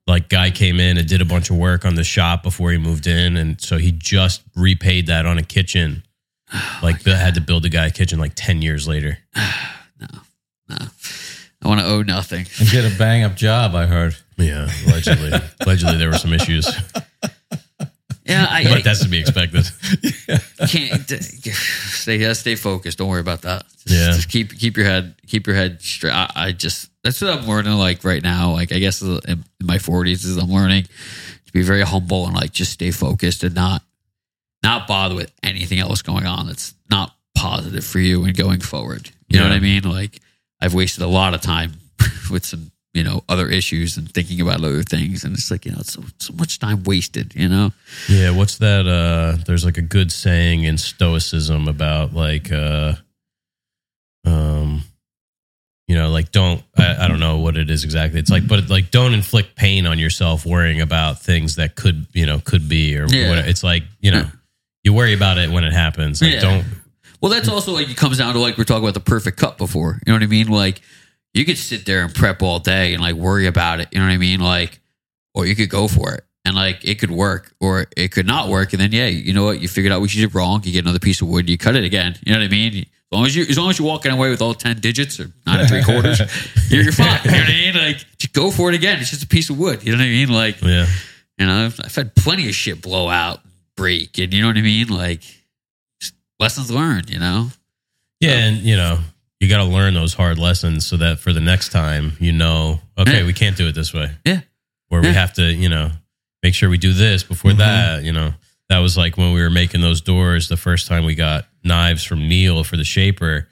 Like, 0.08 0.30
guy 0.30 0.50
came 0.50 0.80
in 0.80 0.98
and 0.98 1.08
did 1.08 1.22
a 1.22 1.26
bunch 1.26 1.50
of 1.50 1.58
work 1.58 1.86
on 1.86 1.96
the 1.96 2.04
shop 2.04 2.42
before 2.42 2.72
he 2.72 2.78
moved 2.78 3.06
in. 3.08 3.38
And 3.38 3.62
so 3.62 3.78
he 3.78 3.92
just 3.92 4.42
repaid 4.56 5.08
that 5.08 5.26
on 5.26 5.38
a 5.38 5.44
kitchen. 5.44 6.04
Like, 6.82 7.04
had 7.04 7.36
to 7.36 7.42
build 7.42 7.66
a 7.66 7.70
guy 7.70 7.88
a 7.88 7.92
kitchen 7.92 8.18
like 8.18 8.32
10 8.36 8.62
years 8.62 8.88
later. 8.88 9.20
I 11.62 11.67
want 11.67 11.82
to 11.82 11.86
owe 11.88 12.02
nothing. 12.02 12.45
And 12.60 12.69
did 12.69 12.86
a 12.91 12.98
bang 12.98 13.24
up 13.24 13.36
job, 13.36 13.76
I 13.76 13.86
heard. 13.86 14.15
Yeah, 14.38 14.69
allegedly. 14.88 15.32
allegedly, 15.60 15.98
there 15.98 16.10
were 16.10 16.17
some 16.17 16.32
issues, 16.34 16.65
Yeah, 18.26 18.45
I, 18.50 18.63
but 18.63 18.84
that's 18.84 19.02
to 19.04 19.10
be 19.10 19.19
expected. 19.19 19.65
can't 20.69 21.10
stay 21.10 22.17
yeah, 22.17 22.34
stay 22.34 22.56
focused. 22.56 23.00
Don't 23.00 23.10
worry 23.10 23.22
about 23.22 23.41
that. 23.41 23.65
Just, 23.86 23.88
Yeah. 23.89 24.12
just 24.12 24.30
keep 24.30 24.56
keep 24.58 24.78
your 24.78 24.86
head 24.86 25.15
keep 25.28 25.48
your 25.48 25.56
head 25.56 25.82
straight. 25.82 26.13
I, 26.13 26.32
I 26.36 26.52
just 26.52 26.89
that's 27.04 27.19
what 27.22 27.32
I'm 27.32 27.48
learning. 27.48 27.74
Like 27.74 28.04
right 28.04 28.22
now, 28.22 28.52
like 28.52 28.72
I 28.72 28.78
guess 28.80 29.02
in 29.02 29.19
in 29.26 29.43
my 29.63 29.78
40s, 29.78 30.26
is 30.26 30.38
I'm 30.38 30.50
learning 30.52 30.84
to 30.84 31.52
be 31.54 31.63
very 31.63 31.82
humble 31.82 32.28
and 32.28 32.36
like 32.36 32.52
just 32.52 32.72
stay 32.72 32.91
focused 32.91 33.43
and 33.43 33.56
not 33.56 33.82
not 34.63 34.88
bother 34.88 35.15
with 35.15 35.32
anything 35.41 35.80
else 35.80 36.02
going 36.04 36.26
on 36.28 36.45
that's 36.48 36.76
not 36.91 37.15
positive 37.36 37.84
for 37.86 38.00
you 38.00 38.24
and 38.26 38.38
going 38.38 38.60
forward. 38.60 39.10
You 39.28 39.39
know 39.39 39.45
what 39.45 39.54
I 39.54 39.60
mean? 39.60 39.84
Like 39.84 40.19
I've 40.62 40.74
wasted 40.74 41.04
a 41.04 41.08
lot 41.08 41.34
of 41.34 41.41
time 41.41 41.74
with 42.32 42.45
some 42.45 42.72
you 42.93 43.04
know 43.04 43.24
other 43.30 43.48
issues 43.48 43.98
and 43.98 44.12
thinking 44.12 44.41
about 44.41 44.63
other 44.63 44.84
things, 44.84 45.24
and 45.24 45.34
it's 45.36 45.52
like 45.52 45.65
you 45.65 45.72
know 45.72 45.78
it's 45.80 45.93
so 45.93 46.04
so 46.17 46.34
much 46.34 46.60
time 46.60 46.84
wasted. 46.84 47.34
You 47.36 47.48
know. 47.48 47.72
Yeah, 48.10 48.32
what's 48.32 48.58
that? 48.58 48.88
Uh, 48.88 49.41
there's 49.45 49.63
like 49.65 49.78
a 49.78 49.82
good 49.84 50.12
saying 50.12 50.63
in 50.63 50.78
Stoicism 50.78 51.67
about 51.67 52.13
like, 52.13 52.52
uh, 52.52 52.95
um, 54.26 54.84
you 55.88 55.95
know, 55.95 56.10
like 56.10 56.32
don't 56.32 56.63
I, 56.78 57.06
I 57.06 57.08
don't 57.08 57.19
know 57.19 57.38
what 57.39 57.58
it 57.58 57.69
is 57.69 57.84
exactly. 57.84 58.19
It's 58.19 58.30
like, 58.32 58.48
but 58.48 58.69
like 58.69 58.91
don't 58.91 59.13
inflict 59.13 59.56
pain 59.56 59.86
on 59.86 59.98
yourself 60.00 60.45
worrying 60.45 60.82
about 60.82 61.22
things 61.22 61.56
that 61.56 61.76
could 61.76 62.06
you 62.13 62.26
know 62.26 62.39
could 62.39 62.67
be 62.69 62.98
or 62.98 63.06
Yeah. 63.08 63.30
what. 63.30 63.48
It's 63.48 63.63
like 63.63 63.84
you 64.00 64.12
know, 64.12 64.26
you 64.84 64.93
worry 64.93 65.13
about 65.13 65.38
it 65.38 65.50
when 65.50 65.63
it 65.63 65.74
happens. 65.74 66.22
Like 66.22 66.34
Yeah. 66.34 66.39
don't. 66.41 66.65
Well, 67.22 67.32
that's 67.32 67.50
also 67.50 67.74
like 67.74 67.90
it 67.90 67.98
comes 67.98 68.18
down 68.18 68.34
to 68.34 68.40
like 68.40 68.58
we 68.58 68.62
are 68.62 68.66
talking 68.66 68.84
about 68.84 68.94
the 68.94 69.00
perfect 69.02 69.38
cut 69.38 69.58
before. 69.58 70.00
You 70.06 70.12
know 70.12 70.16
what 70.16 70.24
I 70.24 70.28
mean? 70.28 70.48
Like 70.48 70.82
you 71.34 71.46
could 71.46 71.58
sit 71.58 71.86
there 71.86 72.04
and 72.04 72.14
prep 72.14 72.42
all 72.42 72.60
day 72.60 72.94
and 72.94 73.02
like 73.02 73.16
worry 73.16 73.46
about 73.48 73.80
it. 73.82 73.90
You 73.92 74.00
know 74.00 74.06
what 74.06 74.14
I 74.14 74.18
mean? 74.18 74.40
Like, 74.40 74.80
or 75.34 75.46
you 75.46 75.56
could 75.56 75.70
go 75.70 75.88
for 75.88 76.14
it 76.14 76.24
and 76.46 76.56
like 76.56 76.86
it 76.86 77.00
could 77.00 77.12
work 77.12 77.54
or 77.60 77.88
it 77.98 78.12
could 78.12 78.26
not 78.26 78.48
work. 78.48 78.74
And 78.74 78.82
then 78.82 78.92
yeah, 78.92 79.08
you 79.08 79.34
know 79.34 79.44
what? 79.46 79.60
You 79.62 79.68
figured 79.68 79.92
out 79.92 80.00
what 80.02 80.14
you 80.16 80.26
did 80.26 80.34
wrong. 80.34 80.62
You 80.64 80.72
get 80.72 80.84
another 80.86 81.00
piece 81.00 81.22
of 81.22 81.28
wood. 81.28 81.50
You 81.50 81.58
cut 81.58 81.76
it 81.76 81.84
again. 81.84 82.16
You 82.26 82.34
know 82.34 82.40
what 82.40 82.46
I 82.46 82.50
mean? 82.50 82.86
As 83.12 83.18
long 83.18 83.26
as 83.26 83.36
you, 83.36 83.44
as 83.50 83.58
long 83.58 83.70
as 83.72 83.80
you're 83.80 83.88
walking 83.88 84.12
away 84.12 84.30
with 84.30 84.42
all 84.42 84.54
ten 84.54 84.80
digits 84.80 85.20
or 85.20 85.32
nine 85.46 85.62
and 85.62 85.68
three 85.68 85.84
quarters, 85.84 86.20
you're, 86.70 86.84
you're 86.84 86.92
fine. 86.92 87.20
You 87.26 87.32
know 87.32 87.38
what 87.38 87.48
I 87.48 87.52
mean? 87.52 87.74
Like, 87.74 87.98
just 88.18 88.34
go 88.34 88.52
for 88.52 88.70
it 88.70 88.76
again. 88.76 89.00
It's 89.00 89.10
just 89.10 89.24
a 89.24 89.28
piece 89.28 89.50
of 89.50 89.58
wood. 89.58 89.84
You 89.84 89.92
know 89.94 89.98
what 89.98 90.06
I 90.06 90.10
mean? 90.10 90.30
Like, 90.30 90.62
Yeah, 90.62 90.86
you 91.40 91.48
know, 91.48 91.66
I've, 91.66 91.80
I've 91.84 91.96
had 91.96 92.16
plenty 92.16 92.48
of 92.48 92.54
shit 92.56 92.84
blow 92.84 93.10
out, 93.10 93.40
break, 93.76 94.20
and 94.20 94.32
you 94.32 94.42
know 94.42 94.48
what 94.48 94.58
I 94.58 94.62
mean? 94.62 94.90
Like, 94.90 95.24
lessons 96.39 96.71
learned. 96.71 97.10
You 97.10 97.19
know? 97.19 97.49
yeah, 98.19 98.32
and 98.32 98.58
you 98.58 98.75
know. 98.75 98.99
You 99.41 99.47
got 99.47 99.60
to 99.60 99.63
learn 99.71 99.93
those 99.93 100.13
hard 100.13 100.38
lessons 100.38 100.86
so 100.86 100.97
that 100.97 101.19
for 101.19 101.32
the 101.32 101.39
next 101.39 101.69
time, 101.69 102.12
you 102.19 102.34
know, 102.34 102.82
okay, 102.97 103.19
Yeah. 103.21 103.25
we 103.25 103.32
can't 103.32 103.56
do 103.56 103.69
it 103.69 103.71
this 103.73 103.93
way. 103.93 104.12
Yeah. 104.25 104.41
Or 104.91 104.99
we 104.99 105.08
have 105.13 105.32
to, 105.36 105.43
you 105.45 105.69
know, 105.69 105.91
make 106.43 106.54
sure 106.54 106.69
we 106.69 106.78
do 106.78 106.91
this 106.91 107.23
before 107.23 107.52
Mhm. 107.52 107.58
that. 107.60 108.04
You 108.04 108.12
know, 108.12 108.34
that 108.67 108.80
was 108.80 108.97
like 108.97 109.17
when 109.17 109.32
we 109.32 109.39
were 109.41 109.49
making 109.49 109.80
those 109.80 110.02
doors 110.02 110.49
the 110.49 110.58
first 110.58 110.88
time 110.88 111.06
we 111.06 111.15
got 111.15 111.47
knives 111.63 112.04
from 112.04 112.28
Neil 112.28 112.65
for 112.65 112.75
the 112.75 112.84
shaper. 112.84 113.47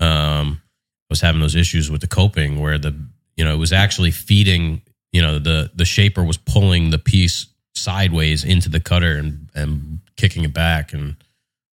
Um, 0.00 0.60
I 0.64 1.06
was 1.10 1.20
having 1.20 1.40
those 1.40 1.54
issues 1.54 1.92
with 1.92 2.00
the 2.00 2.08
coping 2.08 2.58
where 2.58 2.76
the, 2.78 2.92
you 3.36 3.44
know, 3.44 3.54
it 3.54 3.58
was 3.58 3.72
actually 3.72 4.10
feeding, 4.10 4.82
you 5.12 5.22
know, 5.22 5.38
the, 5.38 5.70
the 5.76 5.84
shaper 5.84 6.24
was 6.24 6.38
pulling 6.38 6.90
the 6.90 6.98
piece 6.98 7.46
sideways 7.76 8.42
into 8.42 8.68
the 8.68 8.80
cutter 8.80 9.16
and, 9.16 9.48
and 9.54 10.00
kicking 10.16 10.42
it 10.42 10.52
back. 10.52 10.92
And, 10.92 11.14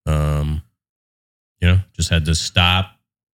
um, 0.05 0.61
you 1.61 1.67
know, 1.67 1.79
just 1.95 2.09
had 2.09 2.25
to 2.25 2.35
stop, 2.35 2.91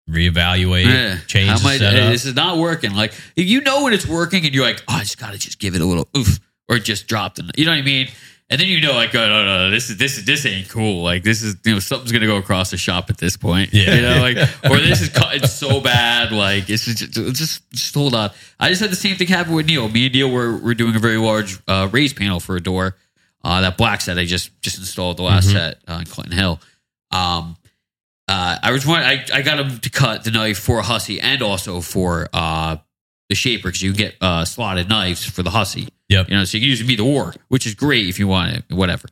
reevaluate, 0.08 0.86
Yeah. 0.86 1.18
change 1.26 1.48
How 1.50 1.62
much- 1.62 1.78
setup. 1.78 2.12
This 2.12 2.24
is 2.24 2.34
not 2.34 2.58
working. 2.58 2.94
Like 2.94 3.12
you 3.36 3.60
know 3.60 3.84
when 3.84 3.92
it's 3.92 4.06
working, 4.06 4.44
and 4.44 4.54
you're 4.54 4.64
like, 4.64 4.82
oh, 4.88 4.94
I 4.96 5.00
just 5.00 5.18
gotta 5.18 5.38
just 5.38 5.58
give 5.58 5.74
it 5.74 5.80
a 5.80 5.84
little 5.86 6.08
oof, 6.16 6.38
or 6.68 6.78
just 6.78 7.06
drop 7.06 7.34
the. 7.36 7.50
You 7.56 7.64
know 7.64 7.72
what 7.72 7.78
I 7.78 7.82
mean? 7.82 8.08
And 8.52 8.60
then 8.60 8.66
you 8.66 8.80
know, 8.80 8.94
like, 8.94 9.14
oh, 9.14 9.18
no, 9.28 9.44
no, 9.44 9.58
no, 9.66 9.70
this 9.70 9.90
is 9.90 9.96
this 9.96 10.18
is 10.18 10.24
this 10.24 10.44
ain't 10.44 10.68
cool. 10.68 11.04
Like 11.04 11.22
this 11.22 11.40
is 11.42 11.54
you 11.64 11.72
know 11.74 11.78
something's 11.78 12.10
gonna 12.10 12.26
go 12.26 12.36
across 12.36 12.72
the 12.72 12.76
shop 12.76 13.08
at 13.08 13.16
this 13.18 13.36
point. 13.36 13.72
Yeah. 13.72 13.94
you 13.94 14.02
know, 14.02 14.20
like 14.20 14.36
or 14.70 14.78
this 14.78 15.00
is 15.00 15.08
cut 15.08 15.48
so 15.48 15.80
bad. 15.80 16.32
Like 16.32 16.68
it's 16.68 16.84
just, 16.84 17.12
just 17.36 17.70
just 17.70 17.94
hold 17.94 18.14
on. 18.16 18.30
I 18.58 18.68
just 18.70 18.80
had 18.80 18.90
the 18.90 18.96
same 18.96 19.14
thing 19.14 19.28
happen 19.28 19.52
with 19.52 19.66
Neil. 19.66 19.88
Me 19.88 20.06
and 20.06 20.14
Neil 20.14 20.30
were 20.32 20.56
we're 20.56 20.74
doing 20.74 20.96
a 20.96 20.98
very 20.98 21.16
large 21.16 21.58
uh, 21.68 21.88
raised 21.92 22.16
panel 22.16 22.40
for 22.40 22.56
a 22.56 22.60
door. 22.60 22.96
Uh, 23.42 23.62
that 23.62 23.76
black 23.78 24.00
set 24.00 24.18
I 24.18 24.24
just 24.26 24.50
just 24.60 24.78
installed 24.78 25.16
the 25.16 25.22
last 25.22 25.48
Mhm. 25.48 25.52
set 25.52 25.78
uh, 25.88 25.94
in 26.00 26.04
Clinton 26.06 26.36
Hill. 26.36 26.60
Um, 27.10 27.56
uh, 28.28 28.56
I 28.62 28.70
was 28.70 28.86
one. 28.86 29.02
I, 29.02 29.24
I 29.32 29.42
got 29.42 29.58
him 29.58 29.78
to 29.80 29.90
cut 29.90 30.24
the 30.24 30.30
knife 30.30 30.58
for 30.58 30.78
a 30.78 30.82
Hussey 30.82 31.20
and 31.20 31.42
also 31.42 31.80
for 31.80 32.28
uh, 32.32 32.76
the 33.28 33.34
shaper 33.34 33.68
because 33.68 33.82
you 33.82 33.90
can 33.92 33.98
get 33.98 34.14
uh, 34.20 34.44
slotted 34.44 34.88
knives 34.88 35.24
for 35.24 35.42
the 35.42 35.50
Hussey. 35.50 35.88
Yep. 36.08 36.28
You 36.28 36.36
know, 36.36 36.44
so 36.44 36.56
you 36.58 36.62
can 36.62 36.68
use 36.70 36.80
them 36.80 36.90
either 36.90 37.02
or, 37.02 37.34
which 37.48 37.66
is 37.66 37.74
great 37.74 38.08
if 38.08 38.18
you 38.18 38.28
want 38.28 38.52
it, 38.56 38.64
whatever. 38.74 39.08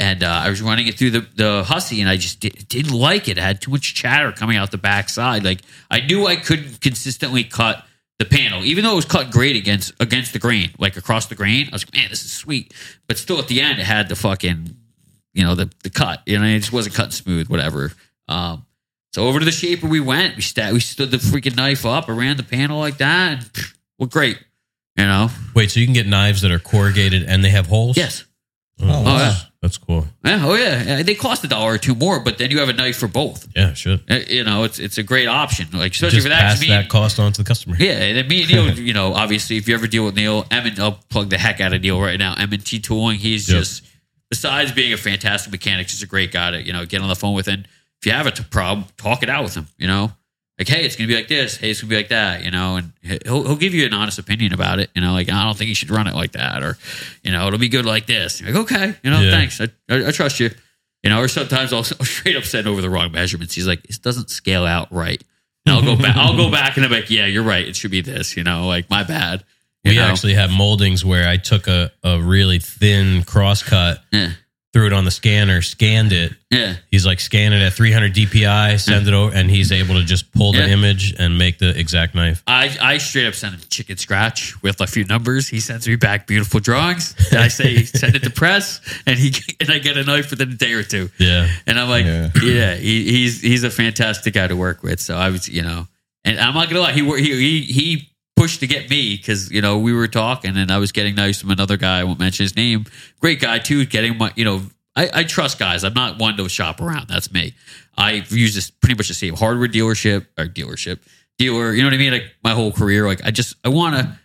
And 0.00 0.22
uh, 0.22 0.26
I 0.44 0.48
was 0.50 0.62
running 0.62 0.86
it 0.86 0.96
through 0.96 1.10
the, 1.10 1.26
the 1.34 1.64
Hussey, 1.64 2.00
and 2.00 2.08
I 2.08 2.16
just 2.16 2.40
di- 2.40 2.50
didn't 2.50 2.92
like 2.92 3.26
it. 3.28 3.36
It 3.38 3.40
had 3.42 3.60
too 3.60 3.70
much 3.70 3.94
chatter 3.94 4.32
coming 4.32 4.56
out 4.56 4.70
the 4.70 4.78
backside. 4.78 5.44
Like 5.44 5.60
I 5.90 6.00
knew 6.00 6.26
I 6.26 6.36
couldn't 6.36 6.80
consistently 6.80 7.44
cut 7.44 7.84
the 8.18 8.24
panel, 8.24 8.64
even 8.64 8.84
though 8.84 8.92
it 8.92 8.96
was 8.96 9.04
cut 9.04 9.30
great 9.30 9.56
against 9.56 9.92
against 10.00 10.32
the 10.32 10.38
grain, 10.38 10.70
like 10.78 10.96
across 10.96 11.26
the 11.26 11.34
grain. 11.34 11.68
I 11.68 11.74
was 11.74 11.86
like, 11.86 11.94
man, 11.94 12.10
this 12.10 12.24
is 12.24 12.32
sweet. 12.32 12.74
But 13.06 13.18
still, 13.18 13.38
at 13.38 13.48
the 13.48 13.60
end, 13.60 13.78
it 13.78 13.86
had 13.86 14.08
the 14.08 14.16
fucking, 14.16 14.76
you 15.34 15.44
know, 15.44 15.54
the 15.54 15.70
the 15.84 15.90
cut. 15.90 16.22
You 16.26 16.38
know, 16.38 16.44
it 16.44 16.58
just 16.60 16.72
wasn't 16.72 16.94
cut 16.96 17.12
smooth, 17.12 17.48
whatever. 17.48 17.92
Um, 18.28 18.66
so 19.12 19.26
over 19.26 19.38
to 19.38 19.44
the 19.44 19.52
shaper 19.52 19.86
we 19.86 20.00
went. 20.00 20.36
We 20.36 20.42
sta 20.42 20.72
we 20.72 20.80
stood 20.80 21.10
the 21.10 21.16
freaking 21.18 21.56
knife 21.56 21.86
up 21.86 22.08
around 22.08 22.36
the 22.38 22.42
panel 22.42 22.78
like 22.78 22.98
that. 22.98 23.32
And, 23.32 23.40
pff, 23.52 23.74
well, 23.98 24.08
great. 24.08 24.38
You 24.96 25.04
know. 25.06 25.30
Wait, 25.54 25.70
so 25.70 25.78
you 25.78 25.86
can 25.86 25.94
get 25.94 26.06
knives 26.08 26.42
that 26.42 26.50
are 26.50 26.58
corrugated 26.58 27.22
and 27.22 27.44
they 27.44 27.50
have 27.50 27.66
holes? 27.66 27.96
Yes. 27.96 28.24
Oh, 28.80 28.86
Oh, 28.88 29.04
that's, 29.18 29.42
yeah. 29.42 29.47
That's 29.62 29.76
cool. 29.78 30.06
Yeah, 30.24 30.42
oh 30.44 30.54
yeah. 30.54 31.02
They 31.02 31.14
cost 31.16 31.42
a 31.44 31.48
dollar 31.48 31.72
or 31.74 31.78
two 31.78 31.94
more, 31.94 32.20
but 32.20 32.38
then 32.38 32.50
you 32.52 32.60
have 32.60 32.68
a 32.68 32.72
knife 32.72 32.96
for 32.96 33.08
both. 33.08 33.48
Yeah, 33.56 33.74
should. 33.74 34.02
Uh, 34.10 34.20
You 34.28 34.44
know, 34.44 34.62
it's 34.64 34.78
it's 34.78 34.98
a 34.98 35.02
great 35.02 35.26
option. 35.26 35.66
Like 35.72 35.92
especially 35.92 36.16
Just 36.16 36.26
for 36.26 36.28
that. 36.30 36.40
pass 36.42 36.60
me- 36.60 36.68
that 36.68 36.88
cost 36.88 37.18
on 37.18 37.32
to 37.32 37.42
the 37.42 37.48
customer. 37.48 37.74
Yeah, 37.78 37.92
and 37.92 38.16
then 38.16 38.28
me 38.28 38.42
and 38.42 38.50
Neil, 38.50 38.70
you 38.88 38.92
know, 38.92 39.14
obviously, 39.14 39.56
if 39.56 39.66
you 39.68 39.74
ever 39.74 39.86
deal 39.88 40.04
with 40.04 40.14
Neil, 40.14 40.46
Emmett, 40.50 40.78
I'll 40.78 41.00
plug 41.10 41.30
the 41.30 41.38
heck 41.38 41.60
out 41.60 41.72
of 41.72 41.82
Neil 41.82 42.00
right 42.00 42.18
now. 42.18 42.34
M&T 42.38 42.78
Tooling, 42.80 43.16
he's 43.16 43.48
Yep. 43.48 43.58
just, 43.58 43.84
besides 44.30 44.70
being 44.72 44.92
a 44.92 44.96
fantastic 44.96 45.50
mechanic, 45.50 45.88
just 45.88 46.02
a 46.02 46.06
great 46.06 46.30
guy 46.32 46.52
to, 46.52 46.62
you 46.62 46.72
know, 46.72 46.86
get 46.86 47.00
on 47.02 47.08
the 47.08 47.16
phone 47.16 47.34
with. 47.34 47.48
And 47.48 47.66
if 48.00 48.06
you 48.06 48.12
have 48.12 48.26
a 48.26 48.30
t- 48.30 48.44
problem, 48.44 48.86
talk 48.96 49.22
it 49.24 49.28
out 49.28 49.42
with 49.42 49.54
him, 49.56 49.66
you 49.76 49.88
know? 49.88 50.12
Like, 50.58 50.68
hey, 50.68 50.84
it's 50.84 50.96
going 50.96 51.06
to 51.08 51.14
be 51.14 51.16
like 51.18 51.28
this. 51.28 51.56
Hey, 51.56 51.70
it's 51.70 51.80
going 51.80 51.88
to 51.90 51.94
be 51.94 51.96
like 51.98 52.08
that, 52.08 52.44
you 52.44 52.50
know? 52.50 52.76
And 52.76 52.92
he'll, 53.24 53.44
he'll 53.44 53.56
give 53.56 53.74
you 53.74 53.86
an 53.86 53.94
honest 53.94 54.18
opinion 54.18 54.52
about 54.52 54.80
it, 54.80 54.90
you 54.94 55.00
know? 55.00 55.12
Like, 55.12 55.30
I 55.30 55.44
don't 55.44 55.56
think 55.56 55.68
you 55.68 55.74
should 55.74 55.90
run 55.90 56.06
it 56.08 56.14
like 56.14 56.32
that. 56.32 56.62
Or, 56.64 56.76
you 57.22 57.30
know, 57.30 57.46
it'll 57.46 57.60
be 57.60 57.68
good 57.68 57.86
like 57.86 58.06
this. 58.06 58.40
You're 58.40 58.50
like, 58.52 58.62
okay, 58.62 58.94
you 59.04 59.10
know, 59.10 59.20
Yeah. 59.20 59.30
thanks. 59.30 59.60
I, 59.60 59.68
I, 59.88 60.08
I 60.08 60.10
trust 60.10 60.40
you. 60.40 60.50
You 61.04 61.10
know, 61.10 61.20
or 61.20 61.28
sometimes 61.28 61.72
I'll, 61.72 61.78
I'll 62.00 62.04
straight 62.06 62.36
up 62.36 62.42
send 62.44 62.66
over 62.66 62.80
the 62.82 62.90
wrong 62.90 63.12
measurements. 63.12 63.54
He's 63.54 63.68
like, 63.68 63.84
this 63.84 63.98
doesn't 63.98 64.30
scale 64.30 64.64
out 64.66 64.90
right. 64.92 65.22
And 65.64 65.76
I'll 65.76 65.82
go 65.82 65.96
back. 66.02 66.16
I'll 66.16 66.36
go 66.36 66.50
back 66.50 66.76
and 66.76 66.84
I'm 66.84 66.90
like, 66.90 67.08
yeah, 67.08 67.26
you're 67.26 67.44
right. 67.44 67.66
It 67.68 67.76
should 67.76 67.90
be 67.92 68.00
this. 68.00 68.36
You 68.36 68.42
know, 68.42 68.66
like 68.66 68.90
my 68.90 69.04
bad. 69.04 69.44
You 69.84 69.92
We 69.92 69.96
know? 69.98 70.06
actually 70.06 70.34
have 70.34 70.50
moldings 70.50 71.04
where 71.04 71.28
I 71.28 71.36
took 71.36 71.68
a, 71.68 71.92
a 72.02 72.20
really 72.20 72.58
thin 72.58 73.22
cross 73.22 73.62
cut, 73.62 74.02
yeah, 74.10 74.32
threw 74.74 74.86
it 74.86 74.92
on 74.92 75.06
the 75.06 75.10
scanner, 75.10 75.62
scanned 75.62 76.12
it. 76.12 76.32
yeah, 76.50 76.76
He's 76.90 77.06
like, 77.06 77.20
scan 77.20 77.54
it 77.54 77.62
at 77.62 77.72
300 77.72 78.12
DPI, 78.14 78.78
send 78.78 79.08
it 79.08 79.14
over, 79.14 79.34
and 79.34 79.50
he's 79.50 79.72
able 79.72 79.94
to 79.94 80.04
just 80.04 80.30
pull 80.32 80.52
the 80.52 80.58
Yeah. 80.58 80.66
image 80.66 81.14
and 81.18 81.38
make 81.38 81.58
the 81.58 81.70
exact 81.78 82.14
knife. 82.14 82.42
I, 82.46 82.76
I 82.80 82.98
straight 82.98 83.26
up 83.26 83.34
send 83.34 83.54
him 83.54 83.62
chicken 83.70 83.96
scratch 83.96 84.60
with 84.62 84.80
a 84.82 84.86
few 84.86 85.04
numbers. 85.04 85.48
He 85.48 85.60
sends 85.60 85.88
me 85.88 85.96
back 85.96 86.26
beautiful 86.26 86.60
drawings. 86.60 87.14
And 87.30 87.40
I 87.40 87.48
say 87.48 87.82
send 87.84 88.14
it 88.14 88.22
to 88.24 88.30
press, 88.30 88.80
and 89.06 89.18
he 89.18 89.32
and 89.58 89.70
I 89.70 89.78
get 89.78 89.96
a 89.96 90.04
knife 90.04 90.30
within 90.30 90.50
a 90.52 90.54
day 90.54 90.74
or 90.74 90.82
two. 90.82 91.08
Yeah. 91.18 91.48
And 91.66 91.80
I'm 91.80 91.88
like, 91.88 92.04
Yeah. 92.04 92.30
yeah, 92.42 92.74
he, 92.74 93.04
he's 93.10 93.40
he's 93.40 93.64
a 93.64 93.70
fantastic 93.70 94.34
guy 94.34 94.48
to 94.48 94.56
work 94.56 94.82
with. 94.82 95.00
So 95.00 95.16
I 95.16 95.30
was, 95.30 95.48
you 95.48 95.62
know, 95.62 95.88
and 96.24 96.38
I'm 96.38 96.52
not 96.52 96.68
gonna 96.68 96.80
lie, 96.82 96.92
he 96.92 97.00
wor- 97.02 97.16
he 97.16 97.30
he, 97.34 97.62
he 97.62 98.10
pushed 98.38 98.60
to 98.60 98.66
get 98.66 98.88
me 98.88 99.16
because 99.16 99.50
you 99.50 99.60
know 99.60 99.78
we 99.78 99.92
were 99.92 100.08
talking, 100.08 100.56
and 100.56 100.70
I 100.70 100.78
was 100.78 100.92
getting 100.92 101.14
nice 101.14 101.40
from 101.40 101.50
another 101.50 101.76
guy. 101.76 102.00
I 102.00 102.04
won't 102.04 102.18
mention 102.18 102.44
his 102.44 102.56
name. 102.56 102.84
Great 103.20 103.40
guy 103.40 103.58
too. 103.58 103.84
Getting 103.86 104.16
my, 104.18 104.32
you 104.36 104.44
know, 104.44 104.62
I, 104.96 105.10
I 105.12 105.24
trust 105.24 105.58
guys. 105.58 105.84
I'm 105.84 105.94
not 105.94 106.18
one 106.18 106.36
to 106.36 106.48
shop 106.48 106.80
around. 106.80 107.08
That's 107.08 107.32
me. 107.32 107.54
I 107.96 108.24
use 108.30 108.54
this 108.54 108.70
pretty 108.70 108.94
much 108.96 109.08
the 109.08 109.14
same 109.14 109.34
hardware 109.34 109.68
dealership 109.68 110.26
or 110.38 110.46
dealership 110.46 111.00
dealer. 111.38 111.72
You 111.72 111.82
know 111.82 111.88
what 111.88 111.94
I 111.94 111.98
mean? 111.98 112.12
Like 112.12 112.34
my 112.44 112.52
whole 112.54 112.72
career, 112.72 113.06
like 113.06 113.24
I 113.24 113.30
just 113.30 113.56
I 113.64 113.68
want 113.68 113.96
to 113.96 114.18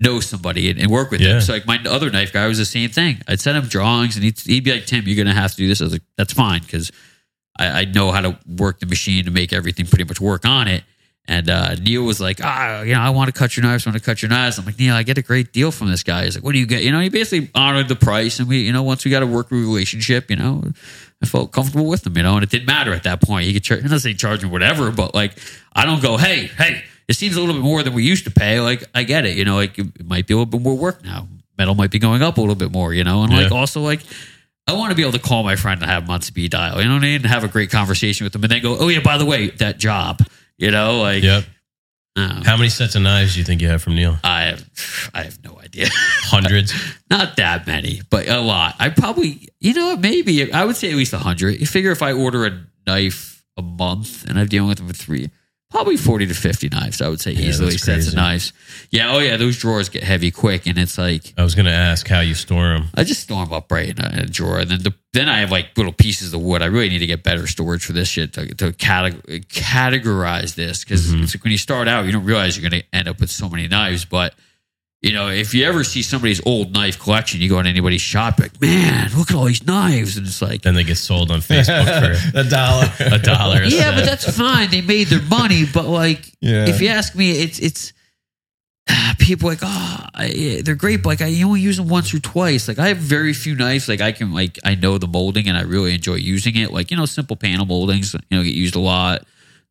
know 0.00 0.18
somebody 0.18 0.70
and, 0.70 0.80
and 0.80 0.90
work 0.90 1.10
with 1.10 1.20
Yeah. 1.20 1.32
them. 1.34 1.40
So 1.42 1.52
like 1.52 1.66
my 1.66 1.78
other 1.86 2.10
knife 2.10 2.32
guy 2.32 2.46
was 2.46 2.58
the 2.58 2.64
same 2.64 2.90
thing. 2.90 3.18
I'd 3.28 3.40
send 3.40 3.56
him 3.58 3.64
drawings 3.64 4.16
and 4.16 4.24
he'd, 4.24 4.38
he'd 4.40 4.64
be 4.64 4.72
like, 4.72 4.86
Tim, 4.86 5.04
you're 5.06 5.16
gonna 5.22 5.34
have 5.38 5.50
to 5.52 5.56
do 5.58 5.68
this. 5.68 5.80
I 5.80 5.84
was 5.84 5.92
like, 5.92 6.02
that's 6.16 6.32
fine 6.32 6.62
because 6.62 6.90
I, 7.58 7.80
I 7.80 7.84
know 7.84 8.10
how 8.10 8.22
to 8.22 8.38
work 8.46 8.80
the 8.80 8.86
machine 8.86 9.24
to 9.26 9.30
make 9.30 9.52
everything 9.52 9.86
pretty 9.86 10.04
much 10.04 10.20
work 10.20 10.46
on 10.46 10.68
it. 10.68 10.84
And 11.30 11.48
uh, 11.48 11.74
Neil 11.76 12.02
was 12.02 12.20
like, 12.20 12.40
ah, 12.42 12.82
you 12.82 12.92
know, 12.92 13.00
I 13.00 13.10
want 13.10 13.32
to 13.32 13.32
cut 13.32 13.56
your 13.56 13.62
knives. 13.62 13.86
I 13.86 13.90
want 13.90 14.02
to 14.02 14.04
cut 14.04 14.20
your 14.20 14.30
knives. 14.30 14.58
I'm 14.58 14.64
like, 14.64 14.76
Neil, 14.80 14.96
I 14.96 15.04
get 15.04 15.16
a 15.16 15.22
great 15.22 15.52
deal 15.52 15.70
from 15.70 15.88
this 15.88 16.02
guy. 16.02 16.24
He's 16.24 16.34
like, 16.34 16.42
what 16.42 16.54
do 16.54 16.58
you 16.58 16.66
get? 16.66 16.82
You 16.82 16.90
know, 16.90 16.98
he 16.98 17.08
basically 17.08 17.48
honored 17.54 17.86
the 17.86 17.94
price. 17.94 18.40
And 18.40 18.48
we, 18.48 18.62
you 18.62 18.72
know, 18.72 18.82
once 18.82 19.04
we 19.04 19.12
got 19.12 19.22
a 19.22 19.26
working 19.28 19.60
relationship, 19.60 20.28
you 20.28 20.34
know, 20.34 20.64
I 21.22 21.26
felt 21.26 21.52
comfortable 21.52 21.86
with 21.86 22.04
him, 22.04 22.16
you 22.16 22.24
know, 22.24 22.34
and 22.34 22.42
it 22.42 22.50
didn't 22.50 22.66
matter 22.66 22.92
at 22.92 23.04
that 23.04 23.22
point. 23.22 23.46
He 23.46 23.52
could 23.52 23.62
charge, 23.62 23.84
not 23.84 24.00
saying 24.00 24.16
charge 24.16 24.42
me 24.42 24.50
whatever, 24.50 24.90
but 24.90 25.14
like, 25.14 25.38
I 25.72 25.86
don't 25.86 26.02
go, 26.02 26.16
hey, 26.16 26.46
hey, 26.46 26.82
it 27.06 27.14
seems 27.14 27.36
a 27.36 27.40
little 27.40 27.54
bit 27.54 27.62
more 27.62 27.84
than 27.84 27.94
we 27.94 28.02
used 28.02 28.24
to 28.24 28.32
pay. 28.32 28.58
Like, 28.58 28.82
I 28.92 29.04
get 29.04 29.24
it, 29.24 29.36
you 29.36 29.44
know, 29.44 29.54
like 29.54 29.78
it 29.78 30.04
might 30.04 30.26
be 30.26 30.34
a 30.34 30.36
little 30.36 30.50
bit 30.50 30.60
more 30.60 30.76
work 30.76 31.04
now. 31.04 31.28
Metal 31.56 31.76
might 31.76 31.92
be 31.92 32.00
going 32.00 32.22
up 32.22 32.38
a 32.38 32.40
little 32.40 32.56
bit 32.56 32.72
more, 32.72 32.92
you 32.92 33.04
know, 33.04 33.22
and 33.22 33.32
like 33.32 33.52
also 33.52 33.82
like, 33.82 34.00
I 34.66 34.72
want 34.72 34.90
to 34.90 34.96
be 34.96 35.02
able 35.02 35.12
to 35.12 35.20
call 35.20 35.44
my 35.44 35.54
friend 35.54 35.80
and 35.80 35.88
have 35.88 36.02
him 36.04 36.10
on 36.10 36.22
speed 36.22 36.50
dial, 36.50 36.82
you 36.82 36.88
know 36.88 36.94
what 36.94 37.04
I 37.04 37.06
mean? 37.06 37.16
And 37.16 37.26
have 37.26 37.44
a 37.44 37.48
great 37.48 37.70
conversation 37.70 38.24
with 38.24 38.34
him 38.34 38.42
and 38.42 38.50
then 38.50 38.62
go, 38.62 38.76
oh, 38.80 38.88
yeah, 38.88 39.00
by 39.00 39.16
the 39.16 39.26
way, 39.26 39.50
that 39.50 39.78
job, 39.78 40.20
you 40.60 40.70
know, 40.70 41.00
like, 41.00 41.22
Yep. 41.22 41.44
uh, 42.16 42.42
How 42.44 42.56
many 42.56 42.68
sets 42.68 42.94
of 42.94 43.02
knives 43.02 43.34
do 43.34 43.40
you 43.40 43.44
think 43.44 43.60
you 43.62 43.68
have 43.68 43.82
from 43.82 43.94
Neil? 43.96 44.18
I 44.22 44.42
have, 44.42 45.10
I 45.14 45.22
have 45.24 45.42
no 45.44 45.58
idea. 45.60 45.86
Hundreds. 46.24 46.72
Not 47.10 47.36
that 47.36 47.66
many, 47.66 48.02
but 48.10 48.28
a 48.28 48.40
lot. 48.40 48.76
I 48.78 48.90
probably, 48.90 49.48
you 49.60 49.74
know 49.74 49.96
maybe 49.96 50.52
I 50.52 50.64
would 50.64 50.76
say 50.76 50.90
at 50.90 50.96
least 50.96 51.12
a 51.12 51.16
100. 51.16 51.58
You 51.60 51.66
figure 51.66 51.90
if 51.90 52.02
I 52.02 52.12
order 52.12 52.46
a 52.46 52.60
knife 52.86 53.44
a 53.56 53.62
month 53.62 54.24
and 54.28 54.38
I'm 54.38 54.46
dealing 54.46 54.68
with 54.68 54.78
them 54.78 54.86
for 54.88 54.94
three, 54.94 55.30
probably 55.70 55.96
40 55.96 56.26
to 56.26 56.34
50 56.34 56.68
knives, 56.68 57.00
I 57.00 57.08
would 57.08 57.20
say 57.20 57.30
Yeah, 57.32 57.48
easily 57.48 57.70
that's 57.70 57.84
sets 57.84 58.08
of 58.08 58.14
knives. 58.14 58.52
Yeah, 58.90 59.12
oh 59.12 59.18
yeah, 59.20 59.36
those 59.36 59.56
drawers 59.58 59.88
get 59.88 60.02
heavy 60.02 60.30
quick 60.30 60.66
and 60.66 60.76
it's 60.78 60.98
like, 60.98 61.32
I 61.38 61.44
was 61.44 61.54
going 61.54 61.66
to 61.66 61.72
ask 61.72 62.08
how 62.08 62.20
you 62.20 62.34
store 62.34 62.68
them. 62.74 62.88
I 62.94 63.04
just 63.04 63.22
store 63.22 63.44
them 63.44 63.52
up 63.54 63.70
right 63.70 63.88
in 63.88 64.04
a, 64.04 64.08
in 64.12 64.18
a 64.20 64.26
drawer, 64.26 64.58
and 64.58 64.70
then 64.70 64.82
the, 64.82 64.92
then 65.12 65.28
I 65.28 65.38
have 65.40 65.50
like 65.50 65.76
little 65.76 65.92
pieces 65.92 66.32
of 66.34 66.40
wood. 66.42 66.60
I 66.62 66.66
really 66.66 66.88
need 66.88 66.98
to 66.98 67.06
get 67.06 67.22
better 67.22 67.46
storage 67.46 67.84
for 67.84 67.92
this 67.92 68.08
shit 68.08 68.32
to, 68.34 68.52
to 68.56 68.72
categorize 68.72 70.54
this 70.54 70.84
because 70.84 71.12
Mhm. 71.12 71.34
like 71.34 71.44
when 71.44 71.52
you 71.52 71.58
start 71.58 71.88
out, 71.88 72.04
you 72.06 72.12
don't 72.12 72.24
realize 72.24 72.56
you're 72.58 72.68
going 72.68 72.82
to 72.82 72.86
end 72.96 73.08
up 73.08 73.20
with 73.20 73.30
so 73.30 73.48
many 73.48 73.68
knives. 73.68 74.04
But 74.04 74.34
you 75.02 75.12
know, 75.12 75.28
if 75.28 75.54
you 75.54 75.64
ever 75.64 75.82
see 75.84 76.02
somebody's 76.02 76.44
old 76.46 76.72
knife 76.72 76.98
collection, 76.98 77.40
you 77.40 77.48
go 77.48 77.58
in 77.58 77.66
anybody's 77.66 78.02
shop, 78.02 78.38
like, 78.38 78.60
man, 78.60 79.10
look 79.16 79.30
at 79.30 79.36
all 79.36 79.44
these 79.46 79.64
knives, 79.66 80.16
and 80.18 80.26
it's 80.26 80.42
like, 80.42 80.60
Then 80.62 80.74
they 80.74 80.84
get 80.84 80.96
sold 80.98 81.30
on 81.30 81.40
Facebook 81.40 81.84
for 82.32 82.38
a 82.38 82.44
dollar. 82.44 82.86
a 83.00 83.18
dollar. 83.18 83.62
yeah, 83.64 83.94
but 83.94 84.04
that's 84.04 84.36
fine. 84.36 84.70
They 84.70 84.82
made 84.82 85.06
their 85.08 85.22
money, 85.22 85.64
but 85.72 85.86
like, 85.86 86.30
Yeah. 86.40 86.66
if 86.68 86.80
you 86.82 86.88
ask 86.88 87.14
me, 87.14 87.30
it's 87.32 87.58
it's 87.58 87.92
ah, 88.90 89.14
people 89.18 89.48
like, 89.48 89.60
oh, 89.62 90.06
I, 90.14 90.60
they're 90.64 90.74
great, 90.74 91.02
but 91.02 91.08
like 91.10 91.22
I 91.22 91.42
only 91.42 91.60
use 91.60 91.76
them 91.78 91.88
once 91.88 92.12
or 92.12 92.18
twice. 92.20 92.68
Like 92.68 92.78
I 92.78 92.88
have 92.88 92.98
very 92.98 93.32
few 93.32 93.54
knives. 93.54 93.88
Like 93.88 94.00
I 94.02 94.12
can 94.12 94.32
like 94.34 94.58
I 94.64 94.74
know 94.74 94.98
the 94.98 95.06
molding 95.08 95.48
and 95.48 95.56
I 95.56 95.62
really 95.62 95.94
enjoy 95.94 96.16
using 96.16 96.56
it. 96.56 96.72
Like 96.72 96.90
you 96.90 96.96
know, 96.98 97.06
simple 97.06 97.36
panel 97.36 97.64
moldings, 97.64 98.12
you 98.14 98.36
know, 98.36 98.42
get 98.42 98.54
used 98.54 98.74
a 98.76 98.80
lot. 98.80 99.24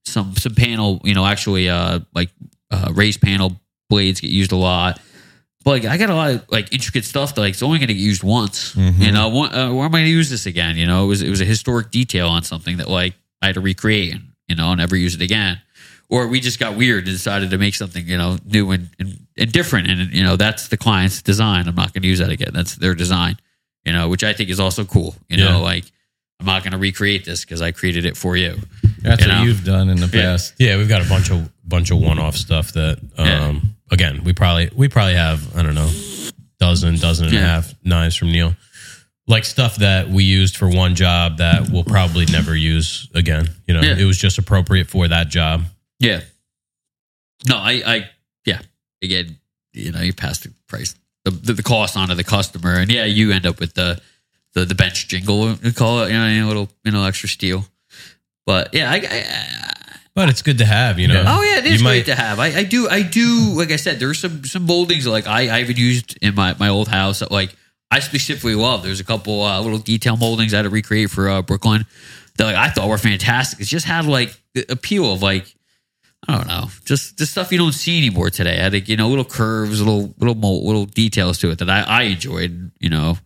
Some 0.06 0.36
some 0.38 0.56
panel, 0.56 1.02
you 1.04 1.14
know, 1.14 1.26
actually 1.26 1.70
uh 1.70 2.00
like 2.16 2.30
uh 2.72 2.92
raised 2.96 3.22
panel 3.22 3.60
blades 3.90 4.22
get 4.22 4.32
used 4.32 4.52
a 4.54 4.56
lot. 4.56 5.00
But 5.64 5.72
like 5.72 5.86
I 5.86 5.98
got 5.98 6.10
a 6.10 6.16
lot 6.16 6.32
of 6.32 6.46
like 6.50 6.72
intricate 6.74 7.04
stuff 7.06 7.36
that 7.36 7.42
like 7.42 7.52
it's 7.52 7.64
only 7.64 7.80
going 7.80 7.90
to 7.90 7.94
get 7.94 8.00
used 8.02 8.24
once. 8.24 8.74
Mhm. 8.76 9.00
You 9.00 9.12
know, 9.12 9.28
one, 9.30 9.54
uh, 9.54 9.74
where 9.74 9.86
am 9.86 9.94
I 9.94 10.00
going 10.00 10.06
to 10.06 10.10
use 10.12 10.30
this 10.30 10.46
again? 10.46 10.78
You 10.78 10.86
know, 10.88 11.04
it 11.04 11.08
was 11.08 11.22
it 11.22 11.30
was 11.30 11.42
a 11.42 11.46
historic 11.46 11.92
detail 11.92 12.30
on 12.30 12.44
something 12.44 12.78
that 12.78 12.90
like 12.90 13.14
I 13.42 13.48
had 13.48 13.56
to 13.56 13.62
recreate 13.62 14.14
and 14.14 14.24
you 14.48 14.56
know 14.56 14.72
and 14.72 14.80
never 14.80 14.96
use 14.96 15.16
it 15.16 15.22
again. 15.22 15.62
Or 16.08 16.28
we 16.28 16.40
just 16.40 16.60
got 16.60 16.76
weird 16.76 17.04
and 17.08 17.14
decided 17.16 17.50
to 17.52 17.58
make 17.58 17.76
something 17.76 18.08
you 18.08 18.18
know 18.18 18.38
new 18.46 18.72
and 18.72 18.90
and, 19.00 19.20
and 19.38 19.52
different, 19.52 19.90
and 19.90 20.14
you 20.14 20.24
know 20.24 20.38
that's 20.38 20.70
the 20.70 20.78
client's 20.78 21.22
design. 21.22 21.68
I'm 21.68 21.76
not 21.76 21.94
going 21.94 22.04
to 22.04 22.08
use 22.08 22.20
that 22.20 22.30
again. 22.30 22.52
That's 22.54 22.76
their 22.76 22.96
design. 22.96 23.38
You 23.86 23.92
know, 23.94 24.08
which 24.10 24.24
I 24.24 24.34
think 24.34 24.50
is 24.50 24.60
also 24.60 24.86
cool. 24.86 25.16
You 25.28 25.38
Yeah. 25.38 25.50
know, 25.52 25.62
like 25.62 25.84
I'm 26.40 26.46
not 26.46 26.64
going 26.64 26.72
to 26.72 26.78
recreate 26.78 27.26
this 27.26 27.44
because 27.44 27.62
I 27.62 27.72
created 27.74 28.06
it 28.06 28.16
for 28.16 28.38
you. 28.38 28.58
That's 29.02 29.22
You 29.24 29.28
what 29.30 29.36
know? 29.40 29.44
you've 29.44 29.66
done 29.66 29.90
in 29.90 29.98
the 30.00 30.06
Yeah. 30.08 30.22
past. 30.22 30.54
Yeah, 30.58 30.78
we've 30.78 30.88
got 30.90 31.06
a 31.06 31.10
bunch 31.10 31.30
of 31.32 31.50
bunch 31.68 31.92
of 31.92 31.98
one 32.00 32.18
off 32.18 32.38
stuff 32.38 32.72
that 32.74 32.98
um 33.18 33.28
Yeah. 33.28 33.60
Again, 33.92 34.24
we 34.24 34.34
probably 34.34 34.70
we 34.76 34.88
probably 34.90 35.16
have, 35.16 35.56
I 35.56 35.62
don't 35.64 35.76
know, 35.76 35.90
dozen, 36.60 36.98
dozen 36.98 37.28
and 37.28 37.36
a 37.38 37.40
half 37.40 37.74
knives 37.84 38.16
from 38.16 38.32
Neil. 38.32 38.56
Like 39.28 39.46
stuff 39.46 39.76
that 39.78 40.10
we 40.10 40.24
used 40.24 40.58
for 40.58 40.68
one 40.68 40.96
job 40.96 41.38
that 41.38 41.70
we'll 41.70 41.84
probably 41.84 42.26
never 42.26 42.56
use 42.56 43.08
again. 43.14 43.48
You 43.68 43.76
know, 43.76 43.82
Yeah. 43.82 43.98
it 43.98 44.06
was 44.06 44.18
just 44.18 44.38
appropriate 44.40 44.88
for 44.88 45.08
that 45.08 45.30
job. 45.30 45.66
Yeah. 46.00 46.22
No, 47.48 47.58
I, 47.58 47.82
I, 47.86 48.10
yeah. 48.46 48.62
Again, 49.04 49.38
you 49.74 49.92
know, 49.92 50.02
you 50.02 50.14
pass 50.14 50.40
the 50.40 50.52
price, 50.68 50.96
the, 51.26 51.32
the, 51.32 51.54
the 51.54 51.64
cost 51.64 51.96
onto 51.96 52.16
the 52.16 52.24
customer, 52.24 52.74
and 52.80 52.92
yeah, 52.92 53.06
you 53.06 53.32
end 53.32 53.46
up 53.46 53.60
with 53.60 53.76
the 53.76 54.02
the, 54.56 54.66
the 54.66 54.74
bench 54.76 55.08
jingle. 55.08 55.56
We 55.64 55.72
call 55.74 56.02
it, 56.04 56.12
you 56.12 56.18
know, 56.18 56.46
a 56.46 56.48
little, 56.48 56.70
you 56.84 56.92
know, 56.92 57.06
extra 57.06 57.30
steel. 57.30 57.66
But 58.48 58.74
yeah, 58.74 58.90
I, 58.90 58.96
I 58.96 59.74
But 60.20 60.28
it's 60.30 60.42
good 60.42 60.58
to 60.58 60.66
have, 60.66 61.00
you 61.00 61.08
know. 61.08 61.24
Oh 61.26 61.42
yeah, 61.44 61.60
it 61.60 61.64
is 61.66 61.70
You 61.70 61.76
is 61.76 61.84
might- 61.84 61.90
great 62.04 62.06
to 62.08 62.16
have. 62.16 62.40
I, 62.40 62.48
I 62.48 62.64
do 62.66 62.90
I 62.90 63.04
do 63.04 63.54
like 63.56 63.72
I 63.72 63.78
said, 63.78 64.02
there's 64.02 64.20
some 64.20 64.44
some 64.44 64.64
moldings 64.66 65.08
like 65.08 65.28
I 65.28 65.48
I 65.48 65.62
even 65.62 65.78
used 65.78 66.18
in 66.22 66.36
my 66.36 66.56
my 66.60 66.68
old 66.68 66.90
house 66.90 67.20
that 67.20 67.32
like 67.32 67.56
I 67.90 68.00
specifically 68.02 68.56
love. 68.56 68.84
There's 68.84 69.00
a 69.00 69.06
couple 69.06 69.42
uh, 69.44 69.62
little 69.62 69.78
detail 69.80 70.18
moldings 70.18 70.54
I 70.54 70.58
had 70.58 70.64
to 70.64 70.70
recreate 70.70 71.10
for 71.10 71.30
uh, 71.30 71.42
Brooklyn 71.42 71.86
that 72.38 72.44
like 72.44 72.56
I 72.58 72.70
thought 72.70 72.90
were 72.90 72.98
fantastic. 72.98 73.62
It's 73.62 73.70
just 73.70 73.86
had 73.86 74.06
like 74.08 74.38
the 74.56 74.66
appeal 74.70 75.14
of 75.14 75.22
like 75.22 75.56
I 76.28 76.36
don't 76.36 76.48
know, 76.48 76.66
just 76.84 77.18
just 77.18 77.32
stuff 77.32 77.50
you 77.54 77.58
don't 77.58 77.72
see 77.72 77.98
anymore 77.98 78.30
today. 78.30 78.66
I 78.66 78.70
think 78.70 78.90
you 78.90 78.98
know 78.98 79.08
little 79.08 79.24
curves, 79.24 79.80
little 79.80 80.14
little 80.18 80.36
mold, 80.36 80.66
little 80.66 80.86
details 80.86 81.38
to 81.40 81.52
it 81.52 81.60
that 81.60 81.70
I 81.70 81.80
I 81.84 82.02
enjoyed. 82.04 82.72
You 82.82 82.90
know, 82.90 83.18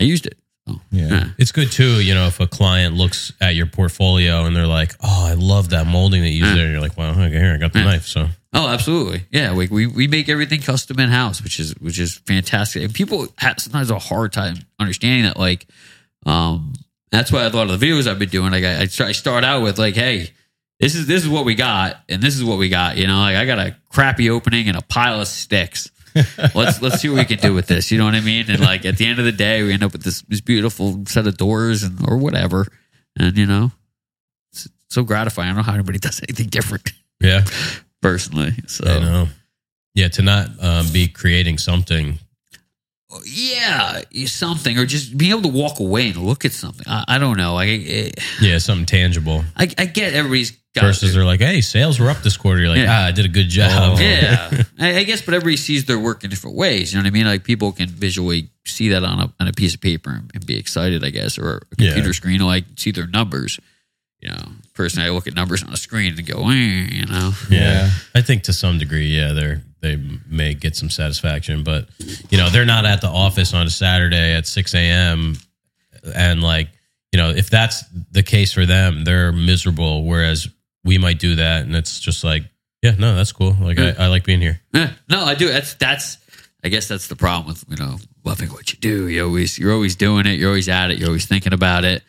I 0.00 0.02
used 0.04 0.26
it. 0.26 0.36
So, 0.66 0.80
Yeah. 0.90 1.28
It's 1.36 1.52
good 1.52 1.70
too, 1.70 2.00
you 2.00 2.14
know, 2.14 2.26
if 2.26 2.40
a 2.40 2.46
client 2.46 2.94
looks 2.94 3.32
at 3.40 3.54
your 3.54 3.66
portfolio 3.66 4.46
and 4.46 4.56
they're 4.56 4.66
like, 4.66 4.94
"Oh, 5.00 5.26
I 5.26 5.34
love 5.34 5.70
that 5.70 5.86
molding 5.86 6.22
that 6.22 6.30
you 6.30 6.38
used 6.38 6.48
Yeah. 6.50 6.54
there," 6.54 6.64
and 6.64 6.72
you're 6.72 6.80
like, 6.80 6.96
"Well, 6.96 7.10
okay, 7.10 7.30
here 7.38 7.52
I 7.54 7.58
got 7.58 7.72
the 7.72 7.80
Yeah. 7.80 7.84
knife." 7.84 8.06
So 8.06 8.28
Oh, 8.56 8.68
absolutely. 8.68 9.24
Yeah, 9.32 9.52
we, 9.52 9.66
we 9.66 9.86
we 9.86 10.06
make 10.06 10.28
everything 10.28 10.62
custom 10.62 11.00
in 11.00 11.10
house, 11.10 11.42
which 11.42 11.58
is 11.58 11.72
which 11.80 11.98
is 11.98 12.14
fantastic. 12.26 12.82
And 12.84 12.94
people 12.94 13.26
have 13.38 13.56
sometimes 13.58 13.90
a 13.90 13.98
hard 13.98 14.32
time 14.32 14.58
understanding 14.78 15.24
that. 15.24 15.36
Like, 15.38 15.66
um, 16.24 16.72
that's 17.10 17.30
why 17.32 17.42
a 17.44 17.50
lot 17.50 17.68
of 17.68 17.78
the 17.80 17.84
videos 17.86 18.06
I've 18.06 18.18
been 18.20 18.28
doing, 18.28 18.52
like 18.52 18.64
I, 18.64 18.82
I 18.82 18.86
start- 18.86 19.08
I 19.10 19.12
start 19.12 19.44
out 19.44 19.62
with 19.62 19.78
like, 19.78 19.94
hey, 19.96 20.30
this 20.80 20.94
is 20.94 21.06
this 21.06 21.22
is 21.24 21.28
what 21.28 21.44
we 21.44 21.56
got, 21.56 22.00
and 22.08 22.22
this 22.22 22.36
is 22.36 22.44
what 22.44 22.58
we 22.58 22.68
got. 22.68 22.96
You 22.96 23.06
know, 23.08 23.18
like 23.18 23.36
I 23.36 23.44
got 23.44 23.58
a 23.58 23.76
crappy 23.90 24.30
opening 24.30 24.68
and 24.68 24.76
a 24.78 24.82
pile 24.82 25.20
of 25.20 25.26
sticks. 25.28 25.90
let's 26.54 26.80
let's 26.80 27.00
see 27.00 27.08
what 27.08 27.18
we 27.18 27.24
can 27.24 27.38
do 27.38 27.54
with 27.54 27.66
this. 27.66 27.90
You 27.90 27.98
know 27.98 28.04
what 28.04 28.14
I 28.14 28.20
mean? 28.20 28.50
And 28.50 28.60
like 28.60 28.84
at 28.84 28.96
the 28.96 29.06
end 29.06 29.18
of 29.18 29.24
the 29.24 29.32
day, 29.32 29.62
we 29.62 29.72
end 29.72 29.82
up 29.82 29.92
with 29.92 30.02
this 30.02 30.22
this 30.22 30.40
beautiful 30.40 31.04
set 31.06 31.26
of 31.26 31.36
doors 31.36 31.82
and 31.82 31.98
or 32.08 32.18
whatever. 32.18 32.66
And 33.18 33.36
you 33.36 33.46
know, 33.46 33.72
it's 34.52 34.68
so 34.88 35.02
gratifying. 35.02 35.48
I 35.48 35.50
don't 35.50 35.56
know 35.58 35.62
how 35.64 35.74
anybody 35.74 35.98
does 35.98 36.20
anything 36.22 36.48
different 36.48 36.92
yeah, 37.20 37.44
personally. 38.02 38.52
So 38.66 38.84
I 38.84 38.98
know. 39.00 39.28
Yeah, 39.94 40.08
to 40.08 40.22
not 40.22 40.48
um, 40.60 40.86
be 40.92 41.08
creating 41.08 41.58
something. 41.58 42.18
Yeah, 43.26 44.02
something, 44.26 44.78
or 44.78 44.86
just 44.86 45.16
being 45.16 45.30
able 45.32 45.42
to 45.42 45.48
walk 45.48 45.80
away 45.80 46.08
and 46.08 46.16
look 46.16 46.44
at 46.44 46.52
something. 46.52 46.86
I, 46.88 47.04
I 47.08 47.18
don't 47.18 47.36
know. 47.36 47.56
I, 47.56 47.64
I 47.64 48.10
Yeah, 48.40 48.58
something 48.58 48.86
tangible. 48.86 49.44
I 49.56 49.64
I 49.78 49.86
get 49.86 50.14
everybody's 50.14 50.52
got 50.74 50.82
Versus 50.82 51.14
they're 51.14 51.24
like, 51.24 51.40
"Hey, 51.40 51.60
sales 51.60 52.00
were 52.00 52.10
up 52.10 52.18
this 52.22 52.36
quarter." 52.36 52.60
You're 52.60 52.70
like, 52.70 52.78
Yeah. 52.80 53.00
"Ah, 53.02 53.06
I 53.06 53.12
did 53.12 53.24
a 53.24 53.28
good 53.28 53.48
job." 53.48 53.96
Oh. 53.98 54.00
yeah, 54.02 54.62
I, 54.80 54.96
I 54.98 55.04
guess, 55.04 55.22
but 55.22 55.34
everybody 55.34 55.56
sees 55.56 55.84
their 55.84 55.98
work 55.98 56.24
in 56.24 56.30
different 56.30 56.56
ways. 56.56 56.92
You 56.92 56.98
know 56.98 57.04
what 57.04 57.08
I 57.08 57.12
mean? 57.12 57.26
Like 57.26 57.44
people 57.44 57.70
can 57.72 57.88
visually 57.88 58.50
see 58.66 58.88
that 58.90 59.04
on 59.04 59.20
a 59.20 59.32
on 59.40 59.48
a 59.48 59.52
piece 59.52 59.74
of 59.74 59.80
paper 59.80 60.10
and, 60.10 60.30
and 60.34 60.44
be 60.44 60.56
excited, 60.58 61.04
I 61.04 61.10
guess, 61.10 61.38
or 61.38 61.56
a 61.56 61.60
Yeah. 61.78 61.88
computer 61.92 62.12
screen, 62.12 62.40
like 62.40 62.64
see 62.76 62.90
their 62.90 63.06
numbers. 63.06 63.60
You 64.20 64.30
know, 64.30 64.48
personally, 64.74 65.08
I 65.08 65.12
look 65.12 65.26
at 65.26 65.34
numbers 65.34 65.62
on 65.62 65.72
a 65.72 65.76
screen 65.76 66.14
and 66.18 66.26
go, 66.26 66.48
eh, 66.50 66.52
you 66.52 67.06
know, 67.06 67.32
Yeah. 67.48 67.60
Yeah. 67.60 67.90
I 68.14 68.20
think 68.22 68.44
to 68.44 68.52
some 68.52 68.78
degree, 68.78 69.06
yeah, 69.08 69.32
they're 69.32 69.62
they 69.80 70.00
may 70.26 70.54
get 70.54 70.74
some 70.76 70.88
satisfaction, 70.88 71.62
but 71.62 71.88
you 72.30 72.38
know, 72.38 72.48
they're 72.48 72.64
not 72.64 72.86
at 72.86 73.00
the 73.02 73.08
office 73.08 73.52
on 73.52 73.66
a 73.66 73.70
Saturday 73.70 74.32
at 74.34 74.46
six 74.46 74.74
a.m. 74.74 75.36
and 76.14 76.42
like 76.42 76.68
you 77.12 77.18
know, 77.18 77.30
if 77.30 77.48
that's 77.48 77.84
the 78.10 78.24
case 78.24 78.52
for 78.52 78.66
them, 78.66 79.04
they're 79.04 79.30
miserable. 79.30 80.04
Whereas 80.04 80.48
we 80.82 80.98
might 80.98 81.20
do 81.20 81.36
that, 81.36 81.64
and 81.64 81.76
it's 81.76 82.00
just 82.00 82.24
like, 82.24 82.42
yeah, 82.82 82.96
no, 82.98 83.14
that's 83.14 83.30
cool. 83.30 83.54
Like 83.60 83.78
I, 83.78 83.90
I 83.96 84.06
like 84.08 84.24
being 84.24 84.40
here. 84.40 84.60
Yeah, 84.72 84.90
no, 85.08 85.24
I 85.24 85.34
do. 85.34 85.48
That's 85.48 85.74
that's. 85.74 86.18
I 86.64 86.68
guess 86.68 86.88
that's 86.88 87.08
the 87.08 87.14
problem 87.16 87.46
with 87.46 87.64
you 87.68 87.76
know 87.76 87.98
loving 88.24 88.48
what 88.50 88.72
you 88.72 88.78
do. 88.80 89.06
You 89.08 89.26
always 89.26 89.58
you're 89.58 89.72
always 89.72 89.94
doing 89.96 90.26
it. 90.26 90.38
You're 90.38 90.48
always 90.48 90.68
at 90.68 90.90
it. 90.90 90.98
You're 90.98 91.08
always 91.08 91.26
thinking 91.26 91.52
about 91.52 91.84
it. 91.84 92.02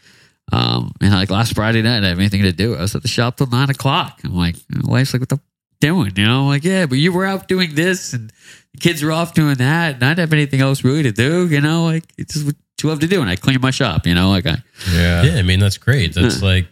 Um, 0.51 0.91
and 1.01 1.12
like 1.12 1.29
last 1.31 1.55
Friday 1.55 1.81
night, 1.81 1.97
I 1.97 2.01
didn't 2.01 2.10
have 2.10 2.19
anything 2.19 2.43
to 2.43 2.51
do. 2.51 2.75
I 2.75 2.81
was 2.81 2.95
at 2.95 3.01
the 3.01 3.08
shop 3.08 3.38
till 3.38 3.47
nine 3.47 3.69
o'clock. 3.69 4.21
I'm 4.23 4.36
like, 4.36 4.55
my 4.69 4.91
wife's 4.91 5.13
like, 5.13 5.21
what 5.21 5.29
the 5.29 5.36
f- 5.36 5.41
doing? 5.81 6.13
You 6.15 6.25
know, 6.25 6.41
I'm 6.41 6.47
like, 6.47 6.63
yeah, 6.63 6.86
but 6.86 6.97
you 6.97 7.12
were 7.12 7.25
out 7.25 7.47
doing 7.47 7.73
this, 7.75 8.13
and 8.13 8.31
the 8.73 8.79
kids 8.79 9.03
were 9.03 9.12
off 9.12 9.34
doing 9.34 9.55
that, 9.55 9.95
and 9.95 10.03
I 10.03 10.10
didn't 10.10 10.19
have 10.19 10.34
anything 10.34 10.62
else 10.62 10.84
really 10.84 11.03
to 11.03 11.12
do. 11.12 11.47
You 11.47 11.62
know, 11.62 11.86
like 11.86 12.03
it's 12.17 12.34
just 12.36 12.45
what 12.45 12.55
you 12.84 12.89
love 12.89 12.99
to 12.99 13.08
do, 13.08 13.21
and 13.21 13.29
I 13.29 13.36
clean 13.36 13.60
my 13.62 13.71
shop. 13.71 14.05
You 14.05 14.13
know, 14.13 14.29
like 14.29 14.45
I 14.45 14.58
Yeah. 14.93 15.23
Yeah, 15.23 15.39
I 15.39 15.41
mean 15.41 15.60
that's 15.60 15.77
great. 15.77 16.13
That's 16.13 16.41
like 16.41 16.67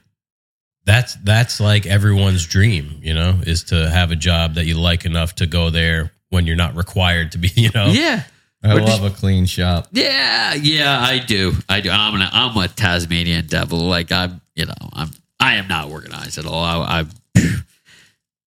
that's 0.85 1.15
that's 1.23 1.59
like 1.59 1.85
everyone's 1.85 2.45
dream, 2.45 2.99
you 3.01 3.13
know, 3.13 3.39
is 3.45 3.63
to 3.65 3.89
have 3.89 4.11
a 4.11 4.15
job 4.15 4.55
that 4.55 4.65
you 4.65 4.77
like 4.77 5.05
enough 5.05 5.35
to 5.35 5.47
go 5.47 5.69
there 5.69 6.11
when 6.29 6.45
you're 6.45 6.55
not 6.55 6.75
required 6.75 7.31
to 7.33 7.37
be, 7.37 7.47
you 7.55 7.69
know. 7.73 7.87
yeah. 7.87 8.23
I 8.63 8.75
love 8.75 9.03
a 9.03 9.09
clean 9.09 9.45
shop. 9.45 9.87
Yeah, 9.91 10.53
yeah, 10.53 10.99
I 10.99 11.19
do. 11.19 11.53
I 11.67 11.81
do. 11.81 11.89
I'm 11.89 12.15
an, 12.15 12.27
I'm 12.31 12.55
a 12.55 12.67
Tasmanian 12.67 13.45
devil. 13.47 13.79
Like 13.79 14.11
I'm, 14.11 14.41
you 14.55 14.65
know, 14.65 14.73
I'm 14.93 15.09
I 15.39 15.55
am 15.55 15.67
not 15.67 15.89
organized 15.89 16.37
at 16.37 16.45
all. 16.45 16.63
I, 16.63 17.01
I 17.01 17.05
you 17.35 17.51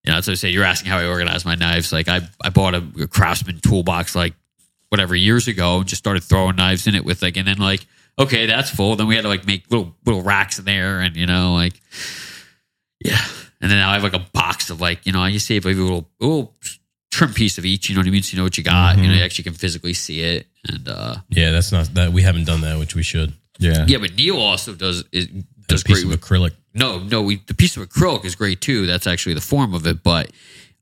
know, 0.07 0.17
I 0.17 0.21
say. 0.21 0.49
You're 0.49 0.65
asking 0.65 0.91
how 0.91 0.99
I 0.99 1.07
organize 1.07 1.45
my 1.45 1.55
knives. 1.55 1.93
Like 1.93 2.09
I, 2.09 2.23
I 2.43 2.49
bought 2.49 2.75
a, 2.75 2.83
a 3.03 3.07
Craftsman 3.07 3.61
toolbox 3.61 4.17
like 4.17 4.33
whatever 4.89 5.15
years 5.15 5.49
ago, 5.49 5.79
and 5.79 5.87
just 5.87 5.99
started 5.99 6.25
throwing 6.25 6.57
knives 6.57 6.87
in 6.87 6.95
it 6.95 7.05
with 7.05 7.21
like, 7.21 7.37
and 7.37 7.47
then 7.47 7.59
like, 7.59 7.87
okay, 8.19 8.47
that's 8.47 8.71
full. 8.71 8.97
Then 8.97 9.09
we 9.09 9.17
had 9.17 9.23
to 9.23 9.29
like 9.29 9.47
make 9.47 9.71
little 9.71 9.95
little 10.07 10.23
racks 10.23 10.59
in 10.59 10.65
there, 10.65 11.01
and 11.01 11.17
you 11.17 11.27
know, 11.27 11.53
like, 11.53 11.75
yeah. 13.05 13.21
And 13.61 13.71
then 13.71 13.79
now 13.79 13.91
I 13.91 13.95
have 13.95 14.03
like 14.03 14.15
a 14.15 14.27
box 14.33 14.71
of 14.71 14.81
like, 14.81 15.05
you 15.05 15.13
know, 15.13 15.21
I 15.21 15.33
just 15.33 15.47
save 15.47 15.67
like 15.67 15.77
a 15.77 15.81
little 15.81 16.09
little 16.21 16.55
trim 17.17 17.33
piece 17.33 17.57
of 17.59 17.65
each. 17.65 17.89
You 17.89 17.95
know 17.95 18.01
what 18.01 18.07
I 18.09 18.11
mean? 18.11 18.23
So 18.23 18.33
you 18.35 18.39
know 18.39 18.45
what 18.45 18.57
you 18.59 18.65
got. 18.65 18.99
You 18.99 19.09
know, 19.09 19.15
you 19.15 19.23
actually 19.25 19.45
can 19.45 19.55
physically 19.55 19.95
see 19.95 20.21
it, 20.21 20.47
and 20.69 20.87
uh 20.89 21.17
Yeah, 21.31 21.51
that's 21.51 21.73
not 21.73 21.87
that 21.95 22.13
we 22.13 22.23
haven't 22.23 22.45
done 22.45 22.61
that, 22.63 22.79
which 22.79 22.95
we 22.95 23.03
should. 23.03 23.33
Yeah. 23.59 23.87
yeah, 23.89 23.99
but 23.99 24.15
Neil 24.17 24.37
also 24.39 24.75
does 24.75 25.05
it 25.13 25.33
does 25.33 25.45
Does 25.69 25.83
piece 25.83 25.97
great 25.97 26.05
of 26.05 26.11
with 26.11 26.21
acrylic. 26.21 26.53
no 26.75 26.99
no 26.99 27.23
we 27.23 27.37
the 27.47 27.55
piece 27.55 27.77
of 27.77 27.89
acrylic 27.89 28.25
is 28.25 28.35
great 28.37 28.61
too. 28.61 28.87
That's 28.87 29.07
actually 29.07 29.35
the 29.35 29.41
form 29.53 29.73
of 29.75 29.87
it, 29.87 30.03
but 30.03 30.31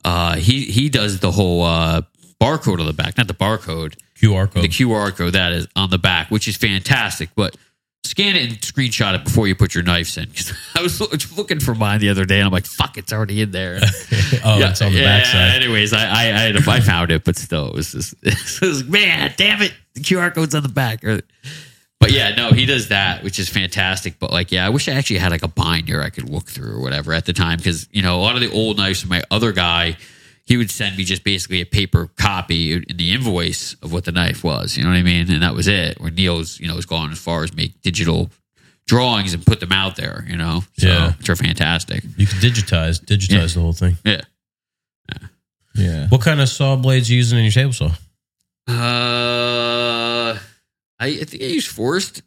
uh 0.05 0.35
he 0.37 0.65
he 0.65 0.89
does 0.89 1.21
the 1.21 1.31
whole 1.31 1.63
uh 1.63 2.03
barcode 2.41 2.81
on 2.81 2.87
the 2.87 2.93
back, 2.93 3.17
not 3.17 3.29
the 3.29 3.35
barcode, 3.35 3.95
QR 4.21 4.51
code. 4.51 4.65
the 4.65 4.69
QR 4.69 5.15
code 5.17 5.33
that 5.35 5.53
is 5.53 5.67
on 5.77 5.89
the 5.91 5.99
back, 5.99 6.31
which 6.31 6.49
is 6.49 6.57
fantastic. 6.57 7.31
But 7.37 7.57
scan 8.05 8.37
it 8.37 8.43
and 8.43 8.61
screenshot 8.61 9.15
it 9.15 9.25
before 9.25 9.49
you 9.49 9.55
put 9.55 9.75
your 9.75 9.83
knives 9.83 10.17
in. 10.17 10.31
I 10.77 10.83
was 10.83 11.01
looking 11.37 11.61
for 11.61 11.75
mine 11.75 12.01
the 12.01 12.11
other 12.11 12.25
day, 12.25 12.39
and 12.39 12.47
I'm 12.47 12.53
like, 12.53 12.67
"Fuck, 12.67 12.99
it's 12.99 13.13
already 13.13 13.41
in 13.41 13.51
there." 13.51 13.77
oh, 14.45 14.61
it's 14.61 14.83
on 14.83 14.93
the 14.93 14.99
yeah, 14.99 15.19
backside. 15.19 15.63
Anyways, 15.63 15.93
I 15.93 16.05
I, 16.05 16.21
I, 16.21 16.23
had, 16.23 16.69
I 16.69 16.81
found 16.81 17.11
it, 17.11 17.25
but 17.25 17.37
still, 17.37 17.69
it 17.69 17.75
was 17.75 17.93
just 17.93 18.15
it 18.23 18.61
was, 18.61 18.85
man, 18.85 19.33
damn 19.37 19.63
it, 19.63 19.73
the 19.95 20.01
QR 20.01 20.35
code's 20.35 20.55
on 20.55 20.63
the 20.63 20.69
back. 20.69 21.03
But 22.01 22.13
yeah, 22.13 22.35
no, 22.35 22.51
he 22.51 22.67
does 22.67 22.89
that, 22.89 23.25
which 23.25 23.39
is 23.39 23.49
fantastic. 23.49 24.19
But 24.19 24.31
like, 24.31 24.53
yeah, 24.53 24.67
I 24.67 24.69
wish 24.69 24.89
I 24.89 24.93
actually 24.93 25.19
had 25.19 25.31
like 25.31 25.43
a 25.43 25.49
binder 25.49 26.03
I 26.03 26.11
could 26.11 26.29
look 26.29 26.49
through 26.49 26.77
or 26.77 26.81
whatever 26.81 27.15
at 27.15 27.25
the 27.25 27.33
time, 27.33 27.57
because 27.57 27.89
you 27.93 28.03
know 28.03 28.17
a 28.17 28.23
lot 28.23 28.35
of 28.35 28.43
the 28.43 28.53
old 28.53 28.77
knives 28.77 29.01
from 29.01 29.11
my 29.11 29.23
other 29.31 29.53
guy, 29.53 29.97
he 30.47 30.57
would 30.57 30.71
send 30.71 30.97
me 30.97 31.05
just 31.05 31.25
basically 31.25 31.61
a 31.61 31.67
paper 31.67 32.09
copy 32.19 32.73
in 32.75 32.85
the 32.97 33.13
invoice 33.13 33.75
of 33.83 33.93
what 33.93 34.05
the 34.05 34.13
knife 34.13 34.45
was. 34.45 34.77
You 34.77 34.85
know 34.85 34.91
what 34.91 34.97
I 34.97 35.03
mean? 35.03 35.31
And 35.31 35.43
that 35.43 35.55
was 35.55 35.69
it. 35.69 35.99
Where 36.01 36.11
Neil's, 36.11 36.61
you 36.61 36.69
know, 36.69 36.75
has 36.75 36.85
gone 36.87 37.11
as 37.13 37.19
far 37.19 37.45
as 37.45 37.55
make 37.55 37.81
digital 37.81 38.31
drawings 38.87 39.33
and 39.33 39.45
put 39.47 39.61
them 39.61 39.73
out 39.73 39.97
there. 39.97 40.25
You 40.29 40.37
know, 40.37 40.63
so, 40.79 40.87
Yeah. 40.89 41.13
which 41.13 41.31
are 41.31 41.37
fantastic. 41.37 42.05
You 42.19 42.27
can 42.27 42.39
digitize, 42.39 43.03
digitize 43.03 43.31
Yeah. 43.31 43.47
the 43.47 43.61
whole 43.61 43.73
thing. 43.73 43.97
Yeah. 44.05 44.21
Yeah. 45.77 46.07
What 46.09 46.21
kind 46.21 46.41
of 46.41 46.49
saw 46.49 46.77
blades 46.77 47.09
are 47.09 47.13
you 47.13 47.19
using 47.19 47.39
in 47.39 47.45
your 47.45 47.53
table 47.53 47.73
saw? 47.73 47.91
Uh, 48.69 50.39
I, 51.01 51.07
I 51.07 51.25
think 51.25 51.43
I 51.43 51.47
use 51.47 51.67
Forrest, 51.67 52.23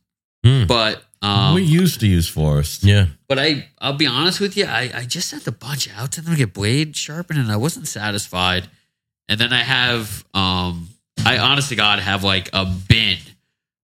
Hmm. 0.48 0.68
but 0.68 1.04
um, 1.22 1.56
we 1.56 1.64
used 1.64 2.00
to 2.02 2.08
use 2.08 2.28
Forrest. 2.30 2.84
Yeah. 2.84 3.08
but 3.28 3.40
I 3.40 3.68
I'll 3.80 3.94
be 3.98 4.06
honest 4.08 4.40
with 4.40 4.56
you, 4.56 4.66
I, 4.66 4.92
I 4.94 5.04
just 5.06 5.30
sent 5.30 5.48
a 5.48 5.52
bunch 5.52 5.90
out 5.98 6.12
to 6.14 6.22
them 6.22 6.34
to 6.34 6.38
get 6.38 6.54
blade 6.54 6.96
sharpened, 6.96 7.40
and 7.40 7.52
I 7.52 7.58
wasn't 7.58 7.88
satisfied. 7.88 8.70
And 9.30 9.40
then 9.40 9.52
I 9.52 9.64
have 9.64 10.24
um, 10.34 10.90
I 11.26 11.38
honest 11.40 11.70
to 11.70 11.76
God 11.76 12.00
have 12.00 12.24
like 12.24 12.50
a 12.54 12.66
bin 12.66 13.18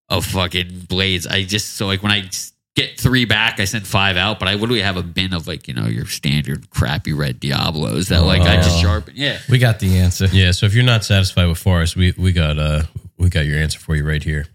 of 0.09 0.25
fucking 0.25 0.81
blades. 0.87 1.25
I 1.27 1.43
just 1.43 1.73
so 1.73 1.87
like 1.87 2.03
when 2.03 2.11
I 2.11 2.29
get 2.75 2.99
three 2.99 3.25
back, 3.25 3.59
I 3.59 3.65
send 3.65 3.85
five 3.87 4.15
out, 4.15 4.39
but 4.39 4.47
I 4.47 4.53
literally 4.53 4.81
have 4.81 4.95
a 4.97 5.03
bin 5.03 5.33
of 5.33 5.47
like 5.47 5.67
you 5.67 5.73
know 5.73 5.85
your 5.87 6.05
standard 6.05 6.69
crappy 6.69 7.13
red 7.13 7.39
Diablos 7.39 8.09
that 8.09 8.21
like 8.23 8.41
I 8.43 8.57
just 8.57 8.77
Oh. 8.77 8.81
sharpen. 8.81 9.13
Yeah. 9.17 9.39
We 9.49 9.57
got 9.57 9.79
the 9.79 9.97
answer. 9.97 10.27
Yeah. 10.31 10.51
So 10.51 10.65
if 10.67 10.73
you're 10.75 10.83
not 10.85 11.03
satisfied 11.03 11.47
with 11.47 11.57
Forrest, 11.57 11.95
we, 11.95 12.13
we 12.17 12.31
got 12.31 12.57
uh 12.59 12.83
we 13.17 13.29
got 13.29 13.45
your 13.45 13.57
answer 13.57 13.79
for 13.79 13.95
you 13.95 14.07
right 14.07 14.23
here. 14.23 14.45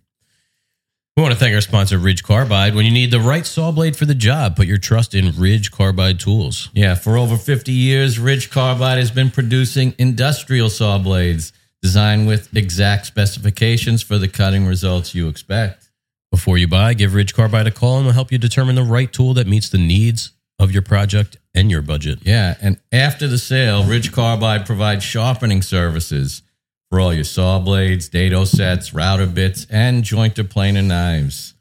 We 1.18 1.22
want 1.22 1.34
to 1.34 1.40
thank 1.40 1.52
our 1.52 1.60
sponsor, 1.60 1.98
Ridge 1.98 2.22
Carbide. 2.22 2.76
When 2.76 2.84
you 2.84 2.92
need 2.92 3.10
the 3.10 3.18
right 3.18 3.44
saw 3.44 3.72
blade 3.72 3.96
for 3.96 4.04
the 4.04 4.14
job, 4.14 4.54
put 4.54 4.68
your 4.68 4.78
trust 4.78 5.16
in 5.16 5.36
Ridge 5.36 5.72
Carbide 5.72 6.20
Tools. 6.20 6.70
Yeah, 6.74 6.94
for 6.94 7.18
over 7.18 7.36
50 7.36 7.72
years, 7.72 8.20
Ridge 8.20 8.50
Carbide 8.50 8.98
has 8.98 9.10
been 9.10 9.32
producing 9.32 9.96
industrial 9.98 10.70
saw 10.70 10.96
blades 10.96 11.52
designed 11.82 12.28
with 12.28 12.56
exact 12.56 13.06
specifications 13.06 14.00
for 14.00 14.16
the 14.16 14.28
cutting 14.28 14.64
results 14.64 15.12
you 15.12 15.26
expect. 15.26 15.90
Before 16.30 16.56
you 16.56 16.68
buy, 16.68 16.94
give 16.94 17.14
Ridge 17.14 17.34
Carbide 17.34 17.66
a 17.66 17.72
call 17.72 17.96
and 17.96 18.06
they'll 18.06 18.12
help 18.12 18.30
you 18.30 18.38
determine 18.38 18.76
the 18.76 18.84
right 18.84 19.12
tool 19.12 19.34
that 19.34 19.48
meets 19.48 19.68
the 19.70 19.76
needs 19.76 20.30
of 20.60 20.70
your 20.70 20.82
project 20.82 21.36
and 21.52 21.68
your 21.68 21.82
budget. 21.82 22.20
Yeah, 22.22 22.54
and 22.60 22.78
after 22.92 23.26
the 23.26 23.38
sale, 23.38 23.82
Ridge 23.82 24.12
Carbide 24.12 24.66
provides 24.66 25.02
sharpening 25.02 25.62
services 25.62 26.42
for 26.90 27.00
all 27.00 27.12
your 27.12 27.24
saw 27.24 27.58
blades, 27.58 28.08
dado 28.08 28.44
sets, 28.44 28.94
router 28.94 29.26
bits, 29.26 29.66
and 29.70 30.02
jointer 30.04 30.48
planer 30.48 30.82
knives. 30.82 31.54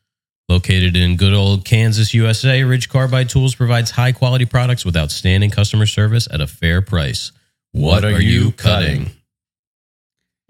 Located 0.50 0.96
in 0.96 1.18
good 1.18 1.34
old 1.34 1.66
Kansas, 1.66 2.14
USA, 2.14 2.64
Ridge 2.64 2.88
Carbide 2.88 3.28
Tools 3.28 3.54
provides 3.54 3.92
high 3.92 4.14
quality 4.14 4.46
products 4.46 4.86
with 4.86 4.96
outstanding 4.96 5.52
customer 5.52 5.86
service 5.86 6.28
at 6.32 6.40
a 6.40 6.48
fair 6.48 6.82
price. 6.82 7.34
What, 7.74 8.06
are, 8.06 8.22
you 8.22 8.54
cutting? 8.54 9.12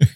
you 0.00 0.08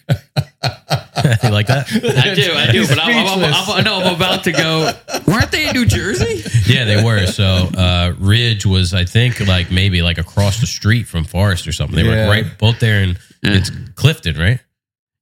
like 1.51 1.67
that? 1.67 1.85
I 1.91 2.33
do, 2.33 2.53
I 2.53 2.71
do, 2.71 2.87
but 2.87 2.97
I'm, 2.97 3.27
I'm, 3.27 3.43
I'm, 3.43 3.69
I'm, 3.77 3.83
no, 3.83 4.01
I'm 4.01 4.15
about 4.15 4.45
to 4.45 4.53
go. 4.53 4.89
Weren't 5.27 5.51
they 5.51 5.67
in 5.67 5.73
New 5.73 5.85
Jersey? 5.85 6.41
Yeah, 6.65 6.85
they 6.85 7.03
were. 7.03 7.27
So 7.27 7.43
uh, 7.43 8.13
Ridge 8.17 8.65
was, 8.65 8.93
I 8.93 9.03
think, 9.03 9.45
like 9.45 9.69
maybe 9.69 10.01
like 10.01 10.17
across 10.17 10.61
the 10.61 10.67
street 10.67 11.07
from 11.07 11.25
Forrest 11.25 11.67
or 11.67 11.73
something. 11.73 11.97
They 11.97 12.09
Yeah. 12.09 12.25
were 12.25 12.31
right 12.31 12.57
both 12.57 12.79
there 12.79 13.03
in 13.03 13.17
it's 13.43 13.71
Clifton, 13.95 14.37
right? 14.37 14.59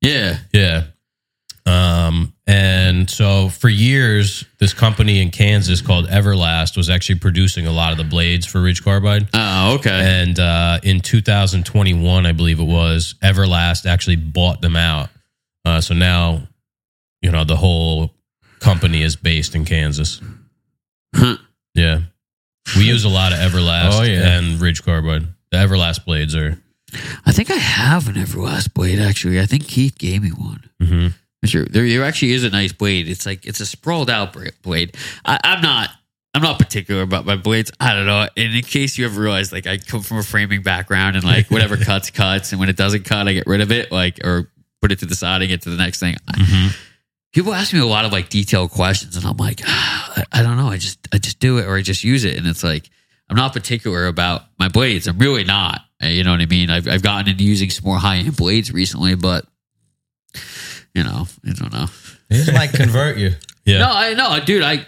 Yeah. 0.01 0.37
Yeah. 0.53 0.83
Um, 1.65 2.33
and 2.47 3.09
so 3.09 3.49
for 3.49 3.69
years, 3.69 4.45
this 4.59 4.73
company 4.73 5.21
in 5.21 5.29
Kansas 5.29 5.81
called 5.81 6.07
Everlast 6.07 6.75
was 6.75 6.89
actually 6.89 7.19
producing 7.19 7.67
a 7.67 7.71
lot 7.71 7.91
of 7.91 7.97
the 7.97 8.03
blades 8.03 8.45
for 8.45 8.61
Ridge 8.61 8.83
Carbide. 8.83 9.29
Oh, 9.33 9.75
okay. 9.75 10.21
And 10.21 10.39
uh, 10.39 10.79
in 10.83 11.01
2021, 11.01 12.25
I 12.25 12.31
believe 12.31 12.59
it 12.59 12.63
was, 12.65 13.13
Everlast 13.23 13.85
actually 13.85 14.15
bought 14.15 14.61
them 14.61 14.75
out. 14.75 15.09
Uh, 15.63 15.81
so 15.81 15.93
now, 15.93 16.47
you 17.21 17.31
know, 17.31 17.43
the 17.43 17.55
whole 17.57 18.15
company 18.59 19.03
is 19.03 19.15
based 19.15 19.53
in 19.53 19.63
Kansas. 19.63 20.19
Huh. 21.15 21.37
Yeah. 21.75 22.01
We 22.75 22.83
use 22.85 23.03
a 23.05 23.09
lot 23.09 23.33
of 23.33 23.39
Everlast 23.39 23.99
Oh, 23.99 24.03
yeah. 24.03 24.37
and 24.37 24.59
Ridge 24.59 24.83
Carbide. 24.83 25.27
The 25.51 25.57
Everlast 25.57 26.05
blades 26.05 26.35
are. 26.35 26.59
I 27.25 27.31
think 27.31 27.49
I 27.51 27.55
have 27.55 28.07
an 28.07 28.15
Everlast 28.15 28.73
blade. 28.73 28.99
Actually, 28.99 29.39
I 29.39 29.45
think 29.45 29.67
Keith 29.67 29.97
gave 29.97 30.21
me 30.21 30.29
one. 30.29 30.69
Mhm. 30.81 31.13
Sure, 31.45 31.65
there, 31.65 31.87
there 31.89 32.03
actually 32.03 32.33
is 32.33 32.43
a 32.43 32.49
nice 32.51 32.71
blade. 32.71 33.07
It's 33.09 33.25
like 33.25 33.45
it's 33.47 33.59
a 33.59 33.65
sprawled 33.65 34.09
out 34.11 34.35
blade. 34.61 34.95
I, 35.25 35.39
I'm 35.43 35.61
not. 35.61 35.89
I'm 36.33 36.41
not 36.41 36.59
particular 36.59 37.01
about 37.01 37.25
my 37.25 37.35
blades. 37.35 37.71
I 37.79 37.93
don't 37.93 38.05
know. 38.05 38.25
And 38.37 38.55
in 38.55 38.61
case 38.63 38.97
you 38.97 39.05
ever 39.05 39.19
realize, 39.19 39.51
like, 39.51 39.67
I 39.67 39.77
come 39.79 40.01
from 40.01 40.17
a 40.17 40.23
framing 40.23 40.61
background, 40.61 41.15
and 41.17 41.25
like 41.25 41.49
whatever 41.51 41.75
cuts, 41.89 42.09
cuts, 42.11 42.51
and 42.51 42.59
when 42.59 42.69
it 42.69 42.77
doesn't 42.77 43.03
cut, 43.03 43.27
I 43.27 43.33
get 43.33 43.47
rid 43.47 43.59
of 43.59 43.71
it, 43.71 43.91
like, 43.91 44.19
or 44.23 44.49
put 44.81 44.91
it 44.93 44.99
to 44.99 45.05
the 45.05 45.15
side 45.15 45.41
and 45.41 45.49
get 45.49 45.63
to 45.63 45.69
the 45.69 45.77
next 45.77 45.99
thing. 45.99 46.15
I- 46.27 46.33
People 47.33 47.53
ask 47.53 47.73
me 47.73 47.79
a 47.79 47.85
lot 47.85 48.03
of 48.05 48.11
like 48.11 48.27
detailed 48.29 48.71
questions, 48.71 49.15
and 49.15 49.25
I'm 49.25 49.37
like, 49.37 49.61
ah, 49.65 50.13
I, 50.33 50.39
I 50.39 50.43
don't 50.43 50.57
know. 50.57 50.67
I 50.67 50.77
just, 50.77 50.99
I 51.13 51.17
just 51.17 51.39
do 51.39 51.57
it, 51.57 51.65
or 51.65 51.75
I 51.77 51.81
just 51.81 52.03
use 52.03 52.23
it, 52.23 52.37
and 52.37 52.45
it's 52.45 52.63
like 52.63 52.89
I'm 53.29 53.37
not 53.37 53.53
particular 53.53 54.07
about 54.07 54.43
my 54.59 54.67
blades. 54.67 55.07
I'm 55.07 55.17
really 55.17 55.43
not. 55.45 55.81
Uh, 56.03 56.07
You 56.07 56.23
know 56.23 56.31
what 56.31 56.41
I 56.41 56.45
mean? 56.45 56.69
I've, 56.69 56.87
I've 56.87 57.01
gotten 57.03 57.29
into 57.29 57.43
using 57.43 57.69
some 57.69 57.85
more 57.85 57.97
high 57.97 58.17
end 58.17 58.35
blades 58.37 58.71
recently, 58.71 59.15
but 59.15 59.45
you 60.93 61.03
know, 61.03 61.27
I 61.47 61.53
don't 61.53 61.71
know. 61.73 61.87
These 62.29 62.51
might 62.53 62.73
convert 62.73 63.17
you. 63.17 63.31
Yeah. 63.63 63.77
No, 63.77 63.91
I 63.91 64.13
know, 64.15 64.43
dude. 64.43 64.63
I 64.63 64.83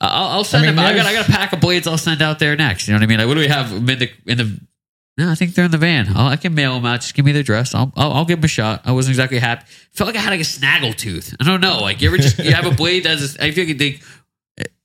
I'll, 0.00 0.28
I'll 0.28 0.44
send 0.44 0.64
I 0.64 0.68
mean, 0.68 0.76
them. 0.76 0.84
I 0.84 0.94
got 0.94 1.06
I 1.06 1.12
got 1.12 1.28
a 1.28 1.32
pack 1.32 1.52
of 1.52 1.60
blades. 1.60 1.88
I'll 1.88 1.98
send 1.98 2.22
out 2.22 2.38
there 2.38 2.54
next. 2.54 2.86
You 2.86 2.94
know 2.94 2.98
what 2.98 3.02
I 3.02 3.06
mean? 3.08 3.18
Like, 3.18 3.26
what 3.26 3.34
do 3.34 3.40
we 3.40 3.48
have 3.48 3.72
in 3.72 3.84
the 3.84 4.10
in 4.26 4.38
the. 4.38 4.60
No, 5.18 5.28
I 5.28 5.34
think 5.34 5.54
they're 5.56 5.64
in 5.64 5.72
the 5.72 5.76
van. 5.76 6.06
I'll, 6.14 6.28
I 6.28 6.36
can 6.36 6.54
mail 6.54 6.74
them 6.74 6.86
out. 6.86 7.00
Just 7.00 7.14
give 7.14 7.24
me 7.24 7.32
the 7.32 7.40
address. 7.40 7.74
I'll, 7.74 7.92
I'll 7.96 8.12
I'll 8.12 8.24
give 8.24 8.38
them 8.38 8.44
a 8.44 8.48
shot. 8.48 8.82
I 8.84 8.92
wasn't 8.92 9.10
exactly 9.14 9.40
happy. 9.40 9.64
Felt 9.90 10.06
like 10.06 10.14
I 10.16 10.20
had 10.20 10.30
like 10.30 10.40
a 10.40 10.44
snaggle 10.44 10.92
tooth. 10.92 11.34
I 11.40 11.44
don't 11.44 11.60
know. 11.60 11.78
Like 11.80 12.00
you 12.00 12.06
ever 12.08 12.16
just 12.16 12.38
you 12.38 12.52
have 12.52 12.64
a 12.66 12.70
blade 12.70 13.02
that's 13.02 13.36
I 13.40 13.50
feel 13.50 13.66
like 13.66 13.78
they. 13.78 13.98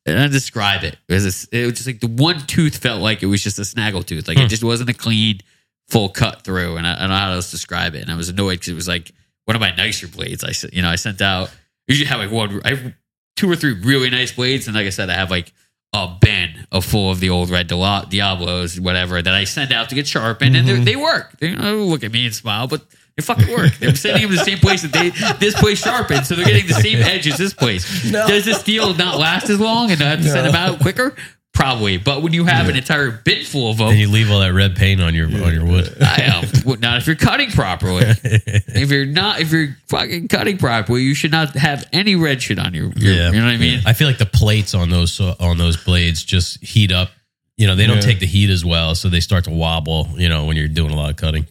And 0.05 0.19
I 0.19 0.27
describe 0.27 0.83
it 0.83 0.97
as 1.09 1.47
a, 1.51 1.57
it 1.57 1.65
was 1.65 1.73
just 1.75 1.87
like 1.87 2.01
the 2.01 2.07
one 2.07 2.39
tooth 2.41 2.77
felt 2.77 3.01
like 3.01 3.23
it 3.23 3.27
was 3.27 3.41
just 3.41 3.57
a 3.57 3.65
snaggle 3.65 4.03
tooth. 4.03 4.27
Like 4.27 4.37
it 4.37 4.43
hmm. 4.43 4.47
just 4.47 4.63
wasn't 4.63 4.89
a 4.89 4.93
clean, 4.93 5.39
full 5.87 6.09
cut 6.09 6.43
through. 6.43 6.75
And 6.75 6.85
I, 6.85 6.95
I 6.95 6.99
don't 6.99 7.09
know 7.09 7.15
how 7.15 7.31
else 7.31 7.51
to 7.51 7.55
describe 7.55 7.95
it. 7.95 8.01
And 8.01 8.11
I 8.11 8.15
was 8.15 8.27
annoyed 8.27 8.55
because 8.55 8.67
it 8.67 8.75
was 8.75 8.87
like 8.87 9.11
one 9.45 9.55
of 9.55 9.61
my 9.61 9.73
nicer 9.75 10.07
blades. 10.07 10.43
I 10.43 10.51
you 10.71 10.81
know 10.81 10.89
I 10.89 10.95
sent 10.95 11.21
out. 11.21 11.51
Usually 11.87 12.07
have 12.07 12.19
like 12.19 12.31
one. 12.31 12.61
I 12.63 12.69
have 12.69 12.93
two 13.35 13.49
or 13.49 13.55
three 13.55 13.73
really 13.73 14.09
nice 14.09 14.31
blades, 14.31 14.67
and 14.67 14.75
like 14.75 14.87
I 14.87 14.89
said, 14.89 15.09
I 15.09 15.15
have 15.15 15.31
like 15.31 15.53
a 15.93 16.17
bin 16.19 16.65
of 16.71 16.85
full 16.85 17.11
of 17.11 17.19
the 17.19 17.29
old 17.29 17.49
red 17.49 17.67
Dia- 17.67 18.05
Diablos, 18.09 18.79
whatever, 18.79 19.21
that 19.21 19.33
I 19.33 19.43
send 19.43 19.71
out 19.71 19.89
to 19.89 19.95
get 19.95 20.07
sharpened, 20.07 20.55
and 20.55 20.67
they 20.67 20.73
mm-hmm. 20.73 20.83
they 20.83 20.95
work. 20.95 21.37
They 21.39 21.55
don't 21.55 21.83
look 21.83 22.03
at 22.03 22.11
me 22.11 22.25
and 22.25 22.33
smile, 22.33 22.67
but 22.67 22.85
they 23.15 23.23
fucking 23.23 23.51
work. 23.51 23.73
They're 23.75 23.95
sending 23.95 24.23
them 24.23 24.31
to 24.31 24.37
the 24.37 24.43
same 24.43 24.57
place 24.57 24.81
that 24.81 24.91
they 24.91 25.09
this 25.39 25.53
place 25.59 25.79
sharpened, 25.83 26.25
so 26.25 26.35
they're 26.35 26.45
getting 26.45 26.67
the 26.67 26.73
same 26.73 26.99
edge 26.99 27.27
as 27.27 27.37
this 27.37 27.53
place. 27.53 28.11
Does 28.11 28.45
this 28.45 28.59
steel 28.59 28.93
not 28.95 29.19
last 29.19 29.49
as 29.49 29.59
long, 29.59 29.91
and 29.91 30.01
I 30.01 30.09
have 30.09 30.21
to 30.21 30.29
send 30.29 30.47
them 30.47 30.55
out 30.55 30.79
quicker? 30.79 31.15
Probably, 31.53 31.97
but 31.97 32.23
when 32.23 32.33
you 32.33 32.45
have 32.45 32.67
an 32.67 32.75
entire 32.75 33.11
bin 33.11 33.45
full 33.45 33.69
of 33.69 33.77
them, 33.77 33.89
And 33.89 33.99
you 33.99 34.09
leave 34.09 34.31
all 34.31 34.39
that 34.39 34.53
red 34.53 34.75
paint 34.75 34.99
on 34.99 35.13
your 35.13 35.27
on 35.27 35.53
your 35.53 35.63
wood. 35.63 35.95
I 36.01 36.25
um, 36.25 36.45
am. 36.45 36.79
Not 36.79 36.97
if 36.97 37.05
you're 37.05 37.15
cutting 37.15 37.51
properly. 37.51 38.05
if 38.23 38.89
you're 38.89 39.05
not, 39.05 39.39
if 39.39 39.51
you're 39.51 39.77
fucking 39.87 40.29
cutting 40.29 40.57
properly, 40.57 41.03
you 41.03 41.13
should 41.13 41.29
not 41.31 41.49
have 41.55 41.87
any 41.93 42.15
red 42.15 42.41
shit 42.41 42.57
on 42.57 42.73
your. 42.73 42.85
your 42.95 43.13
Yeah. 43.13 43.31
you 43.31 43.39
know 43.39 43.45
what 43.45 43.53
I 43.53 43.57
mean. 43.57 43.81
I 43.85 43.93
feel 43.93 44.07
like 44.07 44.17
the 44.17 44.25
plates 44.25 44.73
on 44.73 44.89
those 44.89 45.21
on 45.21 45.59
those 45.59 45.77
blades 45.77 46.23
just 46.23 46.63
heat 46.63 46.91
up. 46.91 47.11
You 47.55 47.67
know, 47.67 47.75
they 47.75 47.85
don't 47.85 47.97
Yeah. 47.97 48.01
take 48.01 48.19
the 48.19 48.25
heat 48.25 48.49
as 48.49 48.65
well, 48.65 48.95
so 48.95 49.09
they 49.09 49.19
start 49.19 49.43
to 49.43 49.51
wobble. 49.51 50.09
You 50.17 50.29
know, 50.29 50.45
when 50.45 50.57
you're 50.57 50.67
doing 50.67 50.89
a 50.89 50.95
lot 50.95 51.11
of 51.11 51.17
cutting 51.17 51.45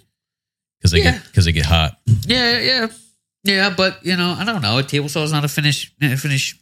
because 0.82 0.90
they 0.90 0.98
Yeah. 1.02 1.12
get 1.12 1.24
because 1.26 1.44
they 1.44 1.52
get 1.52 1.66
hot. 1.66 1.96
Yeah, 2.26 2.58
yeah, 2.58 2.86
yeah. 3.44 3.70
But 3.76 4.04
you 4.04 4.16
know, 4.16 4.34
I 4.36 4.44
don't 4.44 4.62
know. 4.62 4.78
A 4.78 4.82
table 4.82 5.08
saw 5.08 5.22
is 5.22 5.32
not 5.32 5.44
a 5.44 5.48
finish. 5.48 5.92
Finish. 6.00 6.56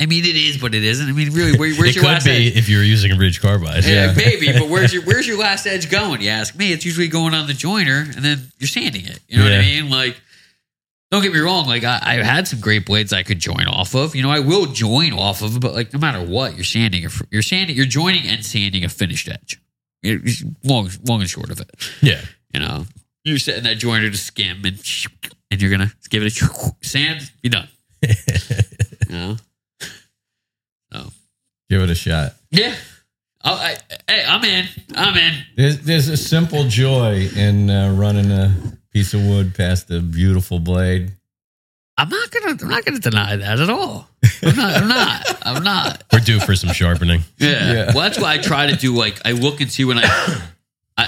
I 0.00 0.06
mean, 0.06 0.24
it 0.24 0.34
is, 0.36 0.56
but 0.56 0.74
it 0.74 0.82
isn't. 0.82 1.06
I 1.08 1.12
mean, 1.12 1.30
really, 1.32 1.58
where, 1.58 1.74
where's 1.74 1.90
it 1.90 1.96
your 1.96 2.04
could 2.04 2.10
last 2.12 2.24
be 2.24 2.30
edge? 2.48 2.56
if 2.56 2.68
you 2.70 2.78
were 2.78 2.82
using 2.84 3.12
a 3.12 3.16
ridge 3.18 3.40
carbide. 3.42 3.84
Yeah, 3.84 4.14
maybe, 4.16 4.50
but 4.52 4.68
where's 4.70 4.94
your 4.94 5.02
where's 5.02 5.26
your 5.26 5.38
last 5.38 5.66
edge 5.66 5.90
going? 5.90 6.22
You 6.22 6.30
ask 6.30 6.54
me. 6.56 6.72
It's 6.72 6.84
usually 6.86 7.08
going 7.08 7.34
on 7.34 7.46
the 7.46 7.52
joiner, 7.54 8.06
and 8.16 8.24
then 8.24 8.50
you're 8.58 8.68
sanding 8.68 9.04
it. 9.04 9.18
You 9.28 9.38
know 9.38 9.44
what 9.44 9.52
I 9.52 9.60
mean? 9.60 9.90
Like, 9.90 10.16
don't 11.10 11.22
get 11.22 11.32
me 11.34 11.40
wrong. 11.40 11.66
Like, 11.66 11.84
I, 11.84 11.98
I 12.02 12.14
had 12.22 12.48
some 12.48 12.60
great 12.60 12.86
blades 12.86 13.12
I 13.12 13.24
could 13.24 13.40
join 13.40 13.66
off 13.66 13.94
of. 13.94 14.14
You 14.16 14.22
know, 14.22 14.30
I 14.30 14.38
will 14.40 14.66
join 14.66 15.12
off 15.12 15.42
of, 15.42 15.60
but 15.60 15.74
like, 15.74 15.92
no 15.92 15.98
matter 15.98 16.24
what, 16.24 16.54
you're 16.54 16.64
sanding. 16.64 17.04
You're 17.30 17.42
sanding. 17.42 17.76
You're 17.76 17.84
joining 17.84 18.26
and 18.26 18.42
sanding 18.46 18.84
a 18.84 18.88
finished 18.88 19.28
edge. 19.28 19.60
Long, 20.64 20.88
long 21.04 21.20
and 21.20 21.28
short 21.28 21.50
of 21.50 21.60
it. 21.60 21.70
yeah. 22.00 22.22
You 22.54 22.60
know, 22.60 22.86
you're 23.24 23.38
setting 23.38 23.64
that 23.64 23.78
joiner 23.78 24.10
to 24.10 24.16
skim, 24.16 24.64
and 24.64 24.80
and 25.50 25.60
you're 25.60 25.70
gonna 25.70 25.92
give 26.08 26.22
it 26.22 26.40
a 26.40 26.86
sand. 26.86 27.30
You're 27.42 27.50
done. 27.50 27.68
you 29.08 29.16
know. 29.16 29.36
Give 31.70 31.82
it 31.82 31.90
a 31.90 31.94
shot. 31.94 32.32
Yeah. 32.50 32.74
Oh, 33.44 33.54
I, 33.54 33.76
hey, 34.08 34.24
I'm 34.26 34.44
in. 34.44 34.66
I'm 34.96 35.16
in. 35.16 35.34
There's, 35.56 35.78
there's 35.78 36.08
a 36.08 36.16
simple 36.16 36.64
joy 36.64 37.28
in 37.36 37.70
uh, 37.70 37.94
running 37.94 38.32
a 38.32 38.52
piece 38.92 39.14
of 39.14 39.24
wood 39.24 39.54
past 39.54 39.88
a 39.92 40.00
beautiful 40.00 40.58
blade. 40.58 41.12
I'm 41.96 42.08
not 42.08 42.30
gonna. 42.32 42.58
I'm 42.60 42.68
not 42.68 42.84
gonna 42.84 42.98
deny 42.98 43.36
that 43.36 43.60
at 43.60 43.70
all. 43.70 44.08
I'm 44.42 44.56
not. 44.56 44.76
I'm 44.76 44.88
not. 44.88 45.38
I'm 45.42 45.62
not. 45.62 46.04
We're 46.12 46.18
due 46.18 46.40
for 46.40 46.56
some 46.56 46.72
sharpening. 46.72 47.20
Yeah. 47.38 47.72
Yeah. 47.72 47.84
Well, 47.94 48.00
that's 48.00 48.18
why 48.18 48.34
I 48.34 48.38
try 48.38 48.66
to 48.66 48.76
do. 48.76 48.94
Like, 48.96 49.20
I 49.24 49.32
look 49.32 49.60
and 49.60 49.70
see 49.70 49.84
when 49.84 49.98
I. 49.98 50.42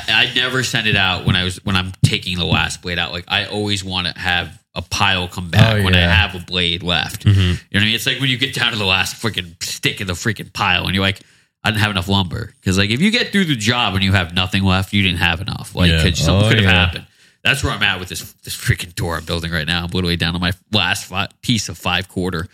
I, 0.09 0.29
I 0.31 0.35
never 0.35 0.63
send 0.63 0.87
it 0.87 0.97
out 0.97 1.25
when 1.27 1.37
I 1.37 1.45
was 1.45 1.65
when 1.65 1.77
I'm 1.77 1.93
taking 2.05 2.39
the 2.39 2.45
last 2.47 2.83
blade 2.83 2.99
out. 2.99 3.13
Like, 3.13 3.25
I 3.29 3.47
always 3.47 3.85
want 3.85 4.07
to 4.07 4.19
have 4.19 4.61
a 4.75 4.83
pile 4.83 5.29
come 5.29 5.51
back 5.51 5.81
Oh, 5.81 5.85
when 5.85 5.95
I 5.95 6.01
have 6.01 6.35
a 6.35 6.39
blade 6.45 6.83
left. 6.83 7.25
You 7.27 7.33
know 7.33 7.51
what 7.51 7.59
I 7.75 7.79
mean? 7.81 7.95
It's 7.95 8.07
like 8.07 8.21
when 8.21 8.31
you 8.31 8.39
get 8.39 8.55
down 8.55 8.73
to 8.73 8.79
the 8.79 8.85
last 8.87 9.17
freaking 9.23 9.63
stick 9.63 10.01
of 10.01 10.07
the 10.07 10.15
freaking 10.15 10.53
pile, 10.53 10.85
and 10.87 10.95
you're 10.95 11.05
like. 11.05 11.21
I 11.65 11.71
didn't 11.71 11.83
have 11.83 11.93
enough 11.93 12.09
lumber 12.09 12.53
because, 12.59 12.77
like, 12.77 12.91
if 12.91 13.01
you 13.01 13.13
get 13.13 13.31
through 13.31 13.45
the 13.45 13.55
job 13.55 13.95
and 13.95 14.03
you 14.03 14.11
have 14.11 14.35
nothing 14.35 14.65
left, 14.65 14.93
you 14.93 15.01
didn't 15.01 15.21
have 15.21 15.41
enough. 15.41 15.77
Like, 15.77 15.93
Yeah. 15.93 16.03
could, 16.03 16.17
something 16.17 16.47
Oh, 16.47 16.49
could 16.49 16.57
have 16.59 16.65
yeah. 16.65 16.87
happened. 16.87 17.07
That's 17.45 17.63
where 17.63 17.73
I'm 17.73 17.85
at 17.85 18.01
with 18.01 18.09
this 18.09 18.33
this 18.43 18.57
freaking 18.57 18.93
door 18.97 19.17
I'm 19.17 19.25
building 19.25 19.53
right 19.53 19.65
now. 19.65 19.85
I'm 19.85 19.91
literally 19.93 20.17
down 20.17 20.33
to 20.33 20.41
my 20.41 20.51
last 20.73 21.13
piece 21.41 21.69
of 21.69 21.79
five 21.79 22.09
quarter, 22.09 22.49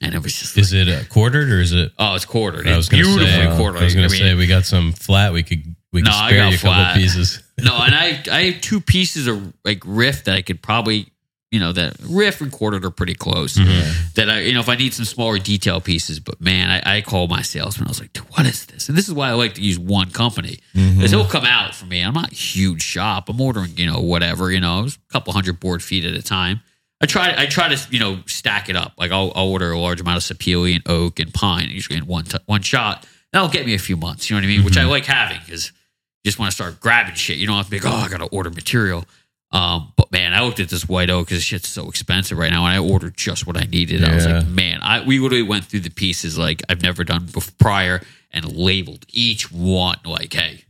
and 0.00 0.14
it 0.14 0.22
was 0.22 0.38
just 0.38 0.56
Is 0.56 0.72
it 0.72 0.88
uh, 0.88 1.02
quartered 1.08 1.50
or 1.50 1.60
is 1.60 1.72
it? 1.72 1.90
oh, 1.98 2.14
it's 2.14 2.24
quartered. 2.24 2.68
I 2.68 2.76
was 2.76 2.86
It's 2.86 2.90
going 2.90 3.02
to 3.02 3.08
beautifully 3.16 3.50
say. 3.50 3.56
quartered. 3.56 3.80
I 3.80 3.84
was 3.86 3.94
going 3.94 4.04
I 4.06 4.08
to 4.08 4.14
say 4.16 4.34
we 4.36 4.46
got 4.46 4.64
some 4.64 4.92
flat. 4.92 5.32
We 5.32 5.42
could 5.42 5.74
we 5.92 6.02
could 6.02 6.10
No, 6.10 6.16
I 6.16 6.34
got 6.34 6.50
you 6.50 6.56
a 6.56 6.58
couple 6.58 6.72
flat. 6.74 6.96
pieces. 6.96 7.42
no, 7.58 7.76
and 7.76 7.94
I 7.94 8.22
I 8.30 8.42
have 8.50 8.60
two 8.60 8.80
pieces 8.80 9.26
of 9.26 9.52
like 9.64 9.82
riff 9.84 10.24
that 10.24 10.34
I 10.34 10.42
could 10.42 10.62
probably 10.62 11.12
you 11.50 11.60
know 11.60 11.72
that 11.72 11.96
riff 12.02 12.40
and 12.40 12.52
quartered 12.52 12.84
are 12.84 12.90
pretty 12.90 13.14
close. 13.14 13.56
Mm-hmm. 13.56 14.08
That 14.16 14.28
I 14.28 14.40
you 14.40 14.52
know 14.52 14.60
if 14.60 14.68
I 14.68 14.76
need 14.76 14.92
some 14.92 15.06
smaller 15.06 15.38
detail 15.38 15.80
pieces, 15.80 16.20
but 16.20 16.40
man, 16.40 16.70
I, 16.70 16.98
I 16.98 17.00
called 17.00 17.30
my 17.30 17.42
salesman. 17.42 17.88
I 17.88 17.90
was 17.90 18.00
like, 18.00 18.12
dude, 18.12 18.24
what 18.30 18.46
is 18.46 18.66
this? 18.66 18.88
And 18.88 18.98
this 18.98 19.08
is 19.08 19.14
why 19.14 19.30
I 19.30 19.32
like 19.32 19.54
to 19.54 19.62
use 19.62 19.78
one 19.78 20.10
company 20.10 20.58
mm-hmm. 20.74 20.96
because 20.96 21.10
he'll 21.10 21.24
come 21.24 21.44
out 21.44 21.74
for 21.74 21.86
me. 21.86 22.02
I'm 22.02 22.14
not 22.14 22.32
a 22.32 22.34
huge 22.34 22.82
shop. 22.82 23.28
I'm 23.28 23.40
ordering 23.40 23.76
you 23.76 23.86
know 23.86 24.00
whatever 24.00 24.50
you 24.50 24.60
know, 24.60 24.86
a 24.86 25.12
couple 25.12 25.32
hundred 25.32 25.58
board 25.58 25.82
feet 25.82 26.04
at 26.04 26.14
a 26.14 26.22
time. 26.22 26.60
I 27.00 27.06
try 27.06 27.34
I 27.36 27.46
try 27.46 27.74
to 27.74 27.92
you 27.92 27.98
know 27.98 28.20
stack 28.26 28.68
it 28.68 28.76
up. 28.76 28.94
Like 28.98 29.10
I'll, 29.10 29.32
I'll 29.34 29.48
order 29.48 29.70
a 29.70 29.78
large 29.78 30.00
amount 30.00 30.18
of 30.18 30.22
sapele 30.22 30.74
and 30.74 30.82
oak 30.86 31.18
and 31.18 31.32
pine 31.32 31.68
usually 31.70 31.98
in 31.98 32.06
one 32.06 32.24
t- 32.24 32.38
one 32.46 32.62
shot. 32.62 33.06
That'll 33.32 33.48
get 33.48 33.66
me 33.66 33.74
a 33.74 33.78
few 33.78 33.96
months. 33.96 34.28
You 34.28 34.36
know 34.36 34.40
what 34.40 34.44
I 34.44 34.48
mean? 34.48 34.58
Mm-hmm. 34.58 34.64
Which 34.66 34.76
I 34.78 34.84
like 34.84 35.04
having 35.04 35.38
because 35.44 35.68
you 35.68 35.77
just 36.24 36.38
want 36.38 36.50
to 36.50 36.54
start 36.54 36.80
grabbing 36.80 37.14
shit. 37.14 37.38
You 37.38 37.46
don't 37.46 37.56
have 37.56 37.66
to 37.66 37.70
be 37.70 37.80
like, 37.80 37.92
oh, 37.92 37.96
I 37.96 38.08
got 38.08 38.18
to 38.18 38.26
order 38.26 38.50
material. 38.50 39.04
Um, 39.50 39.92
but 39.96 40.12
man, 40.12 40.34
I 40.34 40.42
looked 40.42 40.60
at 40.60 40.68
this 40.68 40.86
white 40.88 41.08
oak 41.08 41.28
because 41.28 41.42
shit's 41.42 41.68
so 41.68 41.88
expensive 41.88 42.36
right 42.36 42.50
now, 42.50 42.66
and 42.66 42.74
I 42.74 42.78
ordered 42.78 43.16
just 43.16 43.46
what 43.46 43.56
I 43.56 43.64
needed. 43.64 44.04
I 44.04 44.14
was 44.14 44.26
like, 44.26 44.46
man, 44.46 44.80
I 44.82 45.02
we 45.02 45.18
literally 45.18 45.42
went 45.42 45.64
through 45.64 45.80
the 45.80 45.90
pieces 45.90 46.36
like 46.36 46.62
I've 46.68 46.82
never 46.82 47.02
done 47.02 47.26
before, 47.26 47.54
prior 47.58 48.02
and 48.30 48.44
labeled 48.54 49.06
each 49.08 49.50
one 49.50 49.96
like, 50.04 50.34
hey. 50.34 50.64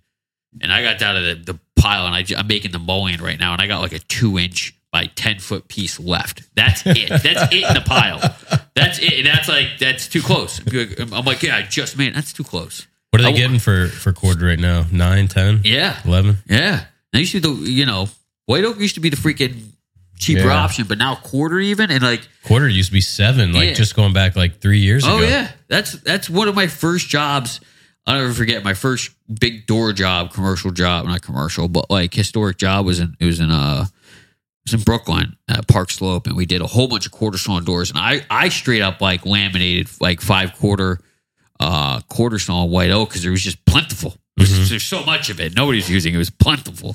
And 0.61 0.73
I 0.73 0.83
got 0.83 0.99
down 0.99 1.17
to 1.17 1.21
the, 1.21 1.53
the 1.53 1.59
pile, 1.77 2.07
and 2.07 2.15
I, 2.15 2.25
I'm 2.39 2.47
making 2.47 2.71
the 2.71 2.79
mullion 2.79 3.21
right 3.21 3.39
now, 3.39 3.53
and 3.53 3.61
I 3.61 3.67
got 3.67 3.81
like 3.81 3.93
a 3.93 3.99
two 3.99 4.39
inch 4.39 4.75
by 4.93 5.07
ten 5.07 5.41
foot 5.41 5.67
piece 5.67 5.99
left. 5.99 6.43
That's 6.55 6.83
it. 6.87 7.09
That's 7.09 7.53
it 7.53 7.65
in 7.65 7.75
the 7.75 7.83
pile. 7.85 8.21
That's 8.75 9.01
it. 9.01 9.13
And 9.15 9.27
that's 9.27 9.49
like 9.49 9.79
that's 9.81 10.07
too 10.09 10.23
close. 10.23 10.61
I'm 11.01 11.25
like, 11.25 11.43
yeah, 11.43 11.57
I 11.57 11.63
just 11.63 11.99
made. 11.99 12.09
it. 12.09 12.15
That's 12.15 12.33
too 12.33 12.45
close. 12.45 12.87
What 13.11 13.21
are 13.21 13.25
they 13.25 13.31
w- 13.31 13.45
getting 13.45 13.59
for 13.59 13.89
for 13.89 14.13
quarter 14.13 14.47
right 14.47 14.59
now? 14.59 14.85
Nine, 14.93 15.29
ten, 15.29 15.61
Yeah, 15.65 15.99
eleven. 16.05 16.39
yeah. 16.49 16.85
Now 17.13 17.21
used 17.21 17.33
to 17.33 17.41
be 17.41 17.49
the 17.65 17.71
you 17.71 17.87
know 17.87 18.09
white 18.47 18.65
oak 18.65 18.79
used 18.79 18.95
to 18.97 19.01
be 19.01 19.09
the 19.09 19.17
freaking 19.17 19.71
cheaper 20.19 20.49
Yeah. 20.49 20.63
option, 20.65 20.85
but 20.87 20.99
now 20.99 21.15
quarter 21.15 21.59
even 21.59 21.91
and 21.91 22.03
like 22.03 22.27
Quarter 22.45 22.69
used 22.69 22.89
to 22.89 22.93
be 22.93 23.01
seven. 23.01 23.53
Like 23.53 23.69
Yeah. 23.69 23.75
just 23.75 23.95
going 23.97 24.13
back 24.13 24.37
like 24.37 24.61
three 24.61 24.81
years 24.81 25.05
oh 25.07 25.19
ago. 25.19 25.27
yeah, 25.27 25.51
that's 25.69 25.93
that's 25.93 26.29
one 26.29 26.49
of 26.49 26.55
my 26.55 26.67
first 26.67 27.09
jobs. 27.09 27.61
I'll 28.07 28.19
never 28.21 28.33
forget 28.33 28.65
my 28.65 28.73
first 28.75 29.11
big 29.41 29.67
door 29.67 29.93
job, 29.93 30.33
commercial 30.33 30.71
job, 30.71 31.07
not 31.07 31.21
commercial, 31.23 31.69
but 31.69 31.91
like 31.91 32.13
historic 32.15 32.57
job 32.59 32.85
was 32.87 33.01
in 33.01 33.17
it 33.21 33.25
was 33.25 33.41
in 33.41 33.51
uh 33.51 33.87
it 33.87 34.73
was 34.73 34.75
in 34.75 34.81
Brooklyn 34.85 35.37
at 35.49 35.67
Park 35.67 35.91
Slope, 35.91 36.27
and 36.27 36.37
we 36.37 36.45
did 36.47 36.61
a 36.61 36.67
whole 36.67 36.89
bunch 36.89 37.07
of 37.07 37.13
quarter 37.13 37.39
sawn 37.39 37.65
doors, 37.65 37.89
and 37.91 37.99
I 37.99 38.25
I 38.29 38.49
straight 38.51 38.83
up 38.83 39.01
like 39.01 39.25
laminated 39.25 39.89
like 40.01 40.21
five 40.21 40.53
quarter 40.55 41.01
uh 41.61 42.01
quarter 42.03 42.39
sawn 42.39 42.71
white 42.71 42.91
oak 42.91 43.09
because 43.09 43.25
it 43.25 43.31
was 43.31 43.43
just 43.43 43.65
plentiful. 43.65 44.15
Was, 44.39 44.71
There's 44.71 44.85
so 44.85 45.05
much 45.05 45.31
of 45.31 45.41
it. 45.41 45.57
Nobody's 45.57 45.91
using 45.91 46.13
it. 46.13 46.17
It 46.17 46.19
was 46.19 46.31
plentiful. 46.31 46.95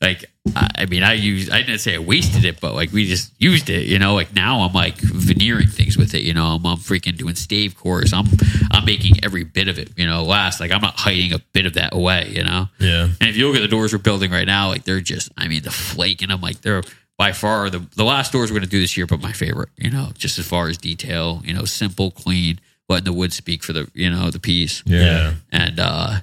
Like 0.00 0.26
I, 0.54 0.68
I 0.78 0.86
mean, 0.86 1.02
I 1.02 1.14
used. 1.14 1.50
I 1.50 1.62
didn't 1.62 1.80
say 1.80 1.96
I 1.96 1.98
wasted 1.98 2.44
it, 2.44 2.60
but 2.60 2.74
like 2.74 2.92
we 2.92 3.06
just 3.06 3.32
used 3.38 3.68
it. 3.68 3.86
You 3.86 3.98
know, 3.98 4.14
like 4.14 4.32
now 4.34 4.60
I'm 4.60 4.72
like 4.72 4.96
veneering 4.98 5.68
things 5.68 5.96
with 5.96 6.14
it. 6.14 6.22
You 6.22 6.34
know, 6.34 6.44
I'm, 6.44 6.64
I'm 6.64 6.76
freaking 6.76 7.16
doing 7.16 7.34
stave 7.34 7.76
cores. 7.76 8.12
I'm 8.12 8.26
I'm 8.70 8.84
making 8.84 9.24
every 9.24 9.42
bit 9.42 9.68
of 9.68 9.78
it. 9.78 9.90
You 9.96 10.06
know, 10.06 10.22
last 10.22 10.60
like 10.60 10.70
I'm 10.70 10.82
not 10.82 10.94
hiding 10.94 11.32
a 11.32 11.40
bit 11.52 11.66
of 11.66 11.74
that 11.74 11.94
away. 11.94 12.28
You 12.30 12.44
know. 12.44 12.68
Yeah. 12.78 13.08
And 13.20 13.28
if 13.28 13.36
you 13.36 13.48
look 13.48 13.56
at 13.56 13.62
the 13.62 13.68
doors 13.68 13.92
we're 13.92 13.98
building 13.98 14.30
right 14.30 14.46
now, 14.46 14.68
like 14.68 14.84
they're 14.84 15.00
just, 15.00 15.32
I 15.36 15.48
mean, 15.48 15.62
the 15.62 15.70
flake 15.70 16.22
and 16.22 16.30
I'm 16.30 16.40
like 16.40 16.60
they're 16.60 16.82
by 17.16 17.32
far 17.32 17.70
the, 17.70 17.78
the 17.96 18.04
last 18.04 18.32
doors 18.32 18.50
we're 18.50 18.58
going 18.58 18.68
to 18.68 18.70
do 18.70 18.80
this 18.80 18.96
year, 18.96 19.06
but 19.06 19.20
my 19.20 19.32
favorite, 19.32 19.70
you 19.76 19.90
know, 19.90 20.10
just 20.14 20.38
as 20.38 20.46
far 20.46 20.68
as 20.68 20.76
detail, 20.76 21.42
you 21.44 21.54
know, 21.54 21.64
simple, 21.64 22.10
clean, 22.10 22.60
letting 22.88 23.04
the 23.04 23.12
wood 23.12 23.32
speak 23.32 23.62
for 23.62 23.72
the, 23.72 23.90
you 23.94 24.10
know, 24.10 24.30
the 24.30 24.40
piece. 24.40 24.82
Yeah. 24.86 25.34
And, 25.50 25.80
uh, 25.80 26.20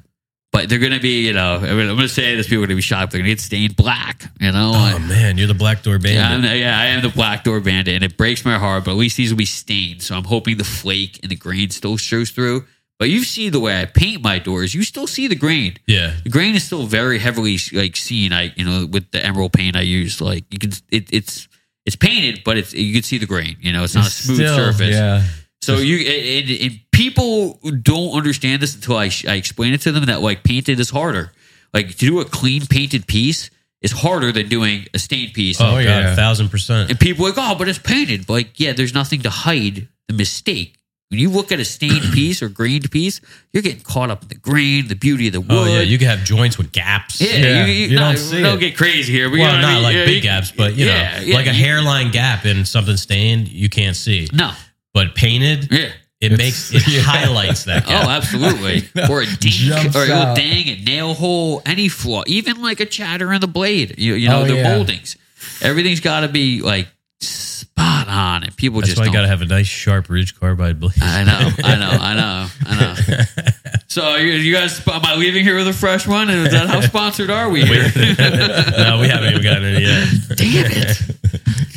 but 0.51 0.68
they're 0.68 0.80
going 0.80 0.91
to 0.91 0.99
be, 0.99 1.26
you 1.26 1.34
know, 1.34 1.55
I 1.55 1.74
mean, 1.74 1.89
I'm 1.89 1.95
going 1.95 1.99
to 1.99 2.09
say 2.09 2.36
this, 2.36 2.47
people 2.47 2.64
are 2.64 2.68
going 2.68 2.70
to 2.70 2.76
be 2.76 2.82
shocked. 2.82 3.14
They're 3.14 3.20
going 3.20 3.30
to 3.30 3.32
get 3.32 3.39
stained 3.39 3.78
black, 3.78 4.24
you 4.39 4.51
know. 4.51 4.74
Oh 4.76 4.99
man, 4.99 5.38
you're 5.38 5.47
the 5.47 5.53
black 5.53 5.82
door 5.82 5.93
yeah, 5.93 6.30
bandit. 6.30 6.51
I'm, 6.51 6.57
yeah, 6.57 6.78
I 6.78 6.88
am 6.88 7.01
the 7.01 7.09
black 7.09 7.45
door 7.45 7.62
bandit, 7.62 7.95
and 7.95 8.03
it 8.03 8.18
breaks 8.18 8.43
my 8.43 8.57
heart. 8.57 8.84
But 8.84 8.91
at 8.91 8.97
least 8.97 9.16
these 9.16 9.32
will 9.32 9.38
be 9.38 9.45
stained, 9.45 10.01
so 10.01 10.16
I'm 10.16 10.26
hoping 10.26 10.57
the 10.57 10.66
flake 10.66 11.20
and 11.24 11.32
the 11.32 11.38
grain 11.38 11.70
still 11.70 11.95
shows 11.95 12.32
through. 12.32 12.66
But 12.99 13.09
you 13.09 13.24
see 13.24 13.49
the 13.49 13.62
way 13.62 13.82
I 13.82 13.86
paint 13.86 14.22
my 14.22 14.39
doors, 14.39 14.76
you 14.76 14.84
still 14.84 15.07
see 15.07 15.28
the 15.28 15.36
grain 15.36 15.78
yeah. 15.88 16.18
the 16.24 16.30
grain 16.30 16.53
is 16.53 16.64
still 16.64 16.86
very 16.86 17.18
heavily 17.18 17.57
like 17.74 17.95
seen. 17.95 18.34
I 18.34 18.53
you 18.55 18.66
know 18.66 18.86
with 18.86 19.09
the 19.12 19.26
emerald 19.26 19.53
paint 19.53 19.76
I 19.76 19.82
use, 19.82 20.20
like 20.20 20.43
you 20.51 20.59
can 20.59 20.72
it, 20.89 21.12
it's 21.12 21.47
it's 21.86 21.95
painted, 21.95 22.43
but 22.43 22.57
it's 22.57 22.74
you 22.74 22.93
can 22.93 23.03
see 23.03 23.18
the 23.18 23.26
grain. 23.26 23.55
You 23.62 23.72
know, 23.72 23.84
it's 23.86 23.95
not 23.95 24.05
a 24.05 24.12
smooth 24.12 24.38
Still, 24.38 24.55
surface. 24.55 24.95
Yeah. 24.95 25.24
So 25.62 25.78
you 25.78 25.97
and, 25.97 26.49
and, 26.49 26.62
and 26.62 26.80
people 26.91 27.59
don't 27.82 28.16
understand 28.18 28.62
this 28.62 28.74
until 28.76 28.97
I 28.97 29.12
I 29.28 29.36
explain 29.36 29.74
it 29.74 29.82
to 29.82 29.91
them 29.91 30.05
that 30.05 30.22
like 30.22 30.43
painted 30.43 30.80
is 30.80 30.89
harder. 30.89 31.32
Like 31.74 31.89
to 31.89 31.95
do 31.97 32.20
a 32.20 32.26
clean 32.26 32.66
painted 32.66 33.05
piece 33.07 33.49
is 33.82 33.91
harder 33.91 34.32
than 34.32 34.47
doing 34.49 34.86
a 34.93 34.99
stained 34.99 35.34
piece. 35.34 35.59
Oh, 35.62 35.66
Oh, 35.66 35.70
god, 35.76 35.84
yeah. 35.84 36.14
a 36.14 36.16
thousand 36.16 36.49
percent. 36.49 36.89
And 36.89 36.99
people 36.99 37.26
are 37.26 37.30
like, 37.30 37.38
oh, 37.39 37.55
but 37.57 37.68
it's 37.70 37.80
painted. 37.80 38.28
But 38.28 38.34
like, 38.34 38.59
yeah, 38.59 38.74
there's 38.74 38.93
nothing 38.93 39.22
to 39.22 39.30
hide 39.30 39.88
the 40.07 40.14
mistake. 40.14 40.76
When 41.09 41.20
you 41.20 41.30
look 41.30 41.51
at 41.51 41.59
a 41.59 41.66
stained 41.66 42.03
piece 42.14 42.41
or 42.41 42.49
grained 42.49 42.89
piece, 42.91 43.22
you're 43.53 43.64
getting 43.64 43.82
caught 43.82 44.09
up 44.09 44.22
in 44.24 44.30
the 44.30 44.36
grain, 44.36 44.88
the 44.88 44.95
beauty 44.95 45.28
of 45.28 45.34
the 45.34 45.41
wood. 45.41 45.49
Oh 45.51 45.66
yeah, 45.66 45.82
you 45.82 45.97
can 45.97 46.07
have 46.07 46.24
joints 46.24 46.57
with 46.57 46.72
gaps. 46.72 47.20
Yeah, 47.22 47.36
Yeah, 47.36 47.66
you, 47.66 47.72
you, 47.74 47.88
you 47.89 47.95
not- 47.95 48.16
don't 48.16 48.18
see 48.18 48.41
don't 48.41 48.57
it. 48.57 48.62
get 48.62 48.78
crazy 48.78 49.12
here. 49.14 49.30
But 49.30 49.36
you 49.36 49.41
Well, 49.41 49.51
know 49.57 49.57
what 49.62 49.66
I 49.66 49.70
not 49.70 49.74
mean? 49.76 49.84
like 49.84 49.95
Yeah, 49.95 50.05
big 50.05 50.16
you- 50.16 50.22
gaps, 50.22 50.51
but 50.51 50.76
you 50.76 50.86
yeah, 50.88 51.20
know, 51.20 51.24
yeah, 51.26 51.36
like 51.36 51.47
a 51.47 51.53
hairline 51.53 52.12
gap 52.12 52.45
in 52.45 52.66
something 52.66 52.97
stained, 52.97 53.47
you 53.47 53.70
can't 53.70 53.95
see. 53.95 54.28
No, 54.34 54.51
But 54.94 55.16
painted, 55.16 55.70
yeah. 55.72 55.89
it 56.20 56.38
makes 56.38 56.74
it 56.74 56.84
yeah. 56.88 57.02
highlights 57.02 57.64
that 57.66 57.86
Oh, 57.88 58.10
absolutely. 58.10 58.84
or 59.10 59.22
a 59.22 59.26
dink, 59.26 59.96
or 59.96 60.00
a 60.00 60.02
little 60.02 60.16
out. 60.18 60.36
ding, 60.36 60.68
a 60.68 60.84
nail 60.84 61.14
hole, 61.14 61.62
any 61.66 61.88
flaw, 61.88 62.24
even 62.28 62.62
like 62.62 62.80
a 62.80 62.86
chatter 62.86 63.32
in 63.34 63.39
the 63.42 63.48
blade. 63.48 63.96
You, 63.98 64.16
you 64.16 64.28
know, 64.30 64.42
Oh, 64.42 64.46
the 64.46 64.56
yeah. 64.56 64.76
moldings. 64.76 65.16
Everything's 65.62 66.02
got 66.02 66.22
to 66.22 66.28
be 66.28 66.62
like 66.62 66.88
spot 67.22 68.08
on, 68.08 68.44
and 68.44 68.56
people 68.58 68.80
That's 68.82 68.89
just 68.89 69.00
why 69.00 69.06
you 69.06 69.14
got 69.14 69.22
to 69.22 69.28
have 69.28 69.42
a 69.42 69.46
nice 69.46 69.68
sharp 69.68 70.10
ridge 70.10 70.38
carbide 70.39 70.80
blade. 70.80 70.94
I 71.02 71.24
know, 71.24 71.50
I 71.64 71.76
know, 71.78 71.89
I 71.89 72.14
know, 72.16 72.48
I 72.66 72.80
know. 72.80 72.96
So 73.88 74.16
you, 74.16 74.32
you 74.32 74.54
guys, 74.56 74.80
am 74.88 75.02
I 75.04 75.16
leaving 75.18 75.44
here 75.44 75.58
with 75.58 75.68
a 75.68 75.74
fresh 75.74 76.08
one? 76.08 76.30
And 76.30 76.48
Is 76.48 76.54
that 76.54 76.70
how 76.70 76.80
sponsored 76.80 77.30
are 77.30 77.50
we? 77.50 77.66
Here? 77.66 77.84
no, 77.84 79.00
we 79.02 79.10
haven't 79.10 79.32
even 79.32 79.44
gotten 79.44 79.66
any 79.66 79.84
yet. 79.84 80.08
Damn 80.38 80.72
it! 80.72 81.18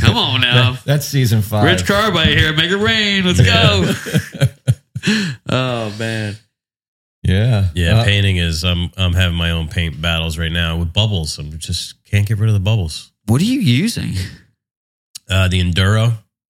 Come 0.05 0.16
on 0.16 0.40
now. 0.40 0.76
That's 0.84 1.07
season 1.07 1.42
five. 1.42 1.64
Ridge 1.64 1.86
Carbide 1.86 2.28
here. 2.28 2.52
Make 2.55 2.70
it 2.70 2.76
rain. 2.76 3.24
Let's 3.24 3.40
go. 3.40 3.92
oh 5.50 5.94
man. 5.98 6.36
Yeah. 7.22 7.68
Yeah, 7.74 8.00
Uh, 8.00 8.05
painting 8.05 8.36
is. 8.36 8.64
I'm 8.64 8.90
I'm 8.96 9.12
having 9.14 9.36
my 9.36 9.50
own 9.50 9.68
paint 9.68 10.00
battles 10.00 10.36
right 10.38 10.52
now 10.52 10.76
with 10.78 10.92
bubbles. 10.92 11.38
I'm 11.38 11.59
just 11.59 12.02
can't 12.05 12.26
get 12.26 12.38
rid 12.38 12.48
of 12.48 12.55
the 12.55 12.61
bubbles. 12.61 13.12
What 13.26 13.40
are 13.40 13.44
you 13.46 13.61
using? 13.61 14.12
Uh, 15.30 15.48
the 15.48 15.62
Enduro 15.62 16.12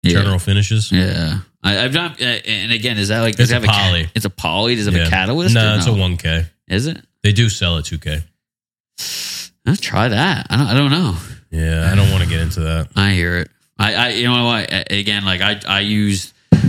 Yeah. 0.03 0.13
General 0.15 0.39
Finishes. 0.39 0.91
Yeah. 0.91 1.39
I, 1.63 1.85
I've 1.85 1.93
not. 1.93 2.21
Uh, 2.21 2.25
and 2.25 2.73
again, 2.73 2.97
is 2.99 3.09
that 3.09 3.21
like 3.21 3.37
does 3.37 3.51
It's 3.51 3.63
it 3.63 3.65
a 3.65 3.67
have 3.67 3.77
ca- 3.77 3.89
poly. 3.91 4.09
it's 4.15 4.25
a 4.25 4.31
poly. 4.31 4.75
Does 4.77 4.87
it 4.87 4.93
have 4.95 5.03
Yeah. 5.03 5.07
a 5.09 5.11
catalyst? 5.11 5.55
No, 5.55 5.75
or 5.75 5.77
it's 5.79 5.87
a 5.87 5.93
one 5.95 6.17
k. 6.17 6.47
Is 6.69 6.87
it? 6.87 6.99
They 7.23 7.33
do 7.33 7.49
sell 7.51 7.77
a 7.77 7.83
two 7.83 7.99
k. 7.99 8.23
I'll 9.67 9.77
try 9.77 10.09
that. 10.09 10.47
I 10.51 10.57
don't. 10.57 10.67
I 10.67 10.75
don't 10.75 10.91
know. 10.91 11.17
Yeah, 11.51 11.91
I 11.91 11.95
don't 11.95 12.11
want 12.11 12.23
to 12.25 12.29
get 12.29 12.41
into 12.41 12.61
that. 12.61 12.89
I 12.97 13.13
hear 13.13 13.39
it. 13.39 13.51
I. 13.79 13.95
I 13.95 14.09
you 14.11 14.25
know 14.29 14.45
what? 14.45 14.73
A- 14.73 14.99
Again, 14.99 15.25
like 15.25 15.41
I. 15.41 15.61
I 15.67 15.81
use. 15.81 16.33
What 16.51 16.61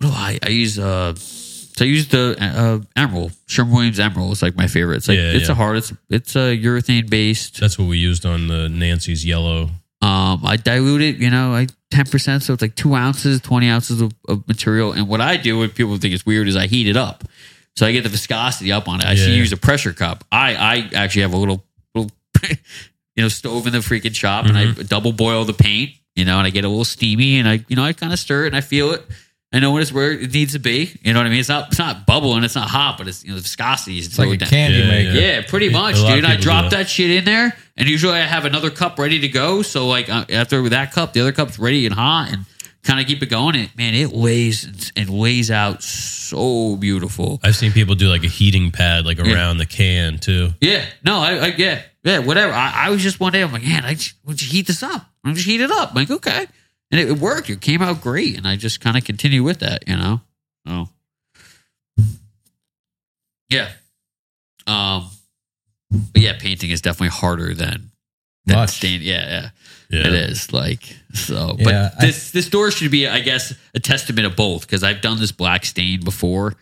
do 0.00 0.08
I? 0.08 0.38
I 0.42 0.48
use. 0.50 0.78
Uh. 0.78 1.14
So 1.16 1.84
I 1.84 1.88
use 1.88 2.08
the 2.08 2.34
uh, 2.40 2.78
Emerald, 2.98 3.32
Sherman 3.46 3.74
Williams 3.74 4.00
Emerald. 4.00 4.32
It's 4.32 4.40
like 4.42 4.56
my 4.56 4.66
favorite. 4.66 4.96
It's 4.98 5.08
like 5.08 5.18
Yeah, 5.18 5.32
it's 5.32 5.46
yeah. 5.48 5.52
a 5.52 5.54
hard. 5.54 5.76
It's 5.76 5.92
it's 6.08 6.34
a 6.36 6.56
urethane 6.56 7.10
based. 7.10 7.60
That's 7.60 7.78
what 7.78 7.86
we 7.88 7.98
used 7.98 8.24
on 8.24 8.46
the 8.48 8.68
Nancy's 8.70 9.24
yellow. 9.26 9.68
Um, 10.02 10.40
I 10.44 10.56
dilute 10.56 11.02
it, 11.02 11.16
you 11.16 11.30
know, 11.30 11.50
like 11.50 11.70
ten 11.90 12.06
percent, 12.06 12.42
so 12.44 12.52
it's 12.54 12.62
like 12.62 12.76
two 12.76 12.94
ounces, 12.94 13.40
twenty 13.40 13.68
ounces 13.68 14.00
of, 14.00 14.12
of 14.28 14.46
material. 14.48 14.92
And 14.92 15.06
what 15.08 15.20
I 15.20 15.36
do, 15.36 15.58
what 15.58 15.74
people 15.74 15.96
think 15.98 16.14
is 16.14 16.24
weird, 16.24 16.48
is 16.48 16.56
I 16.56 16.66
heat 16.66 16.86
it 16.86 16.96
up, 16.96 17.24
so 17.76 17.84
I 17.86 17.92
get 17.92 18.04
the 18.04 18.08
viscosity 18.10 18.72
up 18.72 18.88
on 18.88 19.00
it. 19.00 19.06
I 19.06 19.12
Yeah. 19.12 19.26
use 19.28 19.52
a 19.52 19.56
pressure 19.58 19.92
cup. 19.92 20.24
I 20.32 20.54
I 20.54 20.90
actually 20.94 21.22
have 21.22 21.32
a 21.34 21.36
little, 21.38 21.64
you 23.16 23.22
know, 23.22 23.28
stove 23.28 23.66
in 23.66 23.72
the 23.72 23.78
freaking 23.78 24.14
shop, 24.14 24.46
and 24.46 24.56
I 24.56 24.72
double 24.72 25.12
boil 25.12 25.44
the 25.44 25.54
paint, 25.54 25.92
you 26.14 26.24
know, 26.24 26.38
and 26.38 26.46
I 26.46 26.50
get 26.50 26.64
a 26.64 26.68
little 26.68 26.84
steamy, 26.84 27.38
and 27.38 27.48
I 27.48 27.64
you 27.68 27.76
know 27.76 27.84
I 27.84 27.92
kind 27.92 28.12
of 28.12 28.18
stir 28.18 28.44
it, 28.44 28.48
and 28.48 28.56
I 28.56 28.60
feel 28.60 28.92
it. 28.92 29.02
I 29.52 29.60
know 29.60 29.70
when 29.72 29.80
it's 29.80 29.92
where 29.92 30.10
it 30.12 30.32
needs 30.34 30.52
to 30.52 30.58
be. 30.58 30.90
You 31.02 31.14
know 31.14 31.20
what 31.20 31.26
I 31.26 31.30
mean? 31.30 31.38
It's 31.38 31.48
not 31.48 31.68
it's 31.68 31.78
not 31.78 32.04
bubbling, 32.04 32.44
it's 32.44 32.56
not 32.56 32.68
hot, 32.68 32.98
but 32.98 33.08
it's 33.08 33.22
you 33.24 33.30
know 33.30 33.36
the 33.36 33.42
viscosity 33.42 33.98
is 33.98 34.06
It's 34.08 34.18
like 34.18 34.28
a 34.30 34.36
down. 34.36 34.48
candy 34.48 34.78
Yeah, 34.78 34.88
maker. 34.88 35.10
Yeah, 35.12 35.42
pretty 35.46 35.70
much, 35.70 35.96
A 35.98 36.14
dude. 36.14 36.24
I 36.24 36.36
drop 36.36 36.70
that. 36.70 36.76
that 36.78 36.88
shit 36.88 37.10
in 37.10 37.24
there, 37.24 37.56
and 37.76 37.88
usually 37.88 38.14
I 38.14 38.26
have 38.26 38.44
another 38.44 38.70
cup 38.70 38.98
ready 38.98 39.20
to 39.20 39.28
go. 39.28 39.62
So 39.62 39.86
like 39.86 40.10
uh, 40.10 40.24
after 40.30 40.68
that 40.70 40.92
cup, 40.92 41.12
the 41.12 41.20
other 41.20 41.32
cup's 41.32 41.58
ready 41.58 41.86
and 41.86 41.94
hot, 41.94 42.28
and 42.32 42.44
kind 42.82 43.00
of 43.00 43.06
keep 43.06 43.22
it 43.22 43.26
going. 43.30 43.54
It 43.54 43.76
man, 43.78 43.94
it 43.94 44.12
lays 44.12 44.64
and, 44.64 44.92
and 44.96 45.10
lays 45.10 45.50
out 45.50 45.82
so 45.82 46.76
beautiful. 46.76 47.40
I've 47.42 47.56
seen 47.56 47.72
people 47.72 47.94
do 47.94 48.08
like 48.08 48.24
a 48.24 48.28
heating 48.28 48.72
pad 48.72 49.06
like 49.06 49.20
around 49.20 49.58
the 49.58 49.66
can 49.66 50.18
too. 50.18 50.50
Yeah, 50.60 50.84
no, 51.04 51.18
I, 51.18 51.32
I 51.36 51.46
yeah, 51.56 51.82
yeah, 52.06 52.18
whatever. 52.20 52.52
I, 52.52 52.86
I 52.86 52.90
was 52.90 53.02
just 53.02 53.20
one 53.20 53.32
day, 53.32 53.42
I'm 53.42 53.52
like, 53.52 53.64
man, 53.64 53.84
I 53.84 53.94
just, 53.94 54.14
would 54.24 54.40
you 54.40 54.48
heat 54.48 54.66
this 54.66 54.82
up? 54.82 55.10
I'm 55.24 55.34
just 55.34 55.46
heat 55.46 55.60
it 55.60 55.70
up. 55.70 55.90
I'm 55.90 55.94
like, 55.96 56.10
okay, 56.10 56.46
and 56.90 57.00
it, 57.00 57.08
it 57.10 57.18
worked. 57.18 57.50
It 57.50 57.60
came 57.60 57.82
out 57.82 58.00
great, 58.00 58.36
and 58.36 58.46
I 58.46 58.56
just 58.56 58.80
kind 58.80 58.96
of 58.96 59.04
continue 59.04 59.42
with 59.42 59.58
that, 59.58 59.86
you 59.88 59.96
know. 59.96 60.20
Oh, 60.66 60.88
yeah. 63.48 63.70
Um, 64.66 65.08
but 65.90 66.22
yeah, 66.22 66.36
painting 66.38 66.70
is 66.70 66.80
definitely 66.80 67.08
harder 67.16 67.54
than 67.54 67.90
than 68.46 68.56
Much. 68.56 68.70
stain. 68.70 69.00
Yeah, 69.02 69.28
yeah. 69.28 69.50
Yeah. 69.88 70.08
It 70.08 70.14
is 70.14 70.52
like 70.52 70.82
so, 71.12 71.54
Yeah, 71.58 71.64
but 71.64 72.02
I- 72.02 72.06
this 72.06 72.32
this 72.32 72.48
door 72.48 72.70
should 72.72 72.90
be, 72.90 73.06
I 73.06 73.20
guess, 73.20 73.54
a 73.74 73.78
testament 73.80 74.26
of 74.26 74.34
both 74.34 74.62
because 74.62 74.82
I've 74.82 75.00
done 75.00 75.18
this 75.20 75.30
black 75.32 75.64
stain 75.64 76.00
before, 76.04 76.54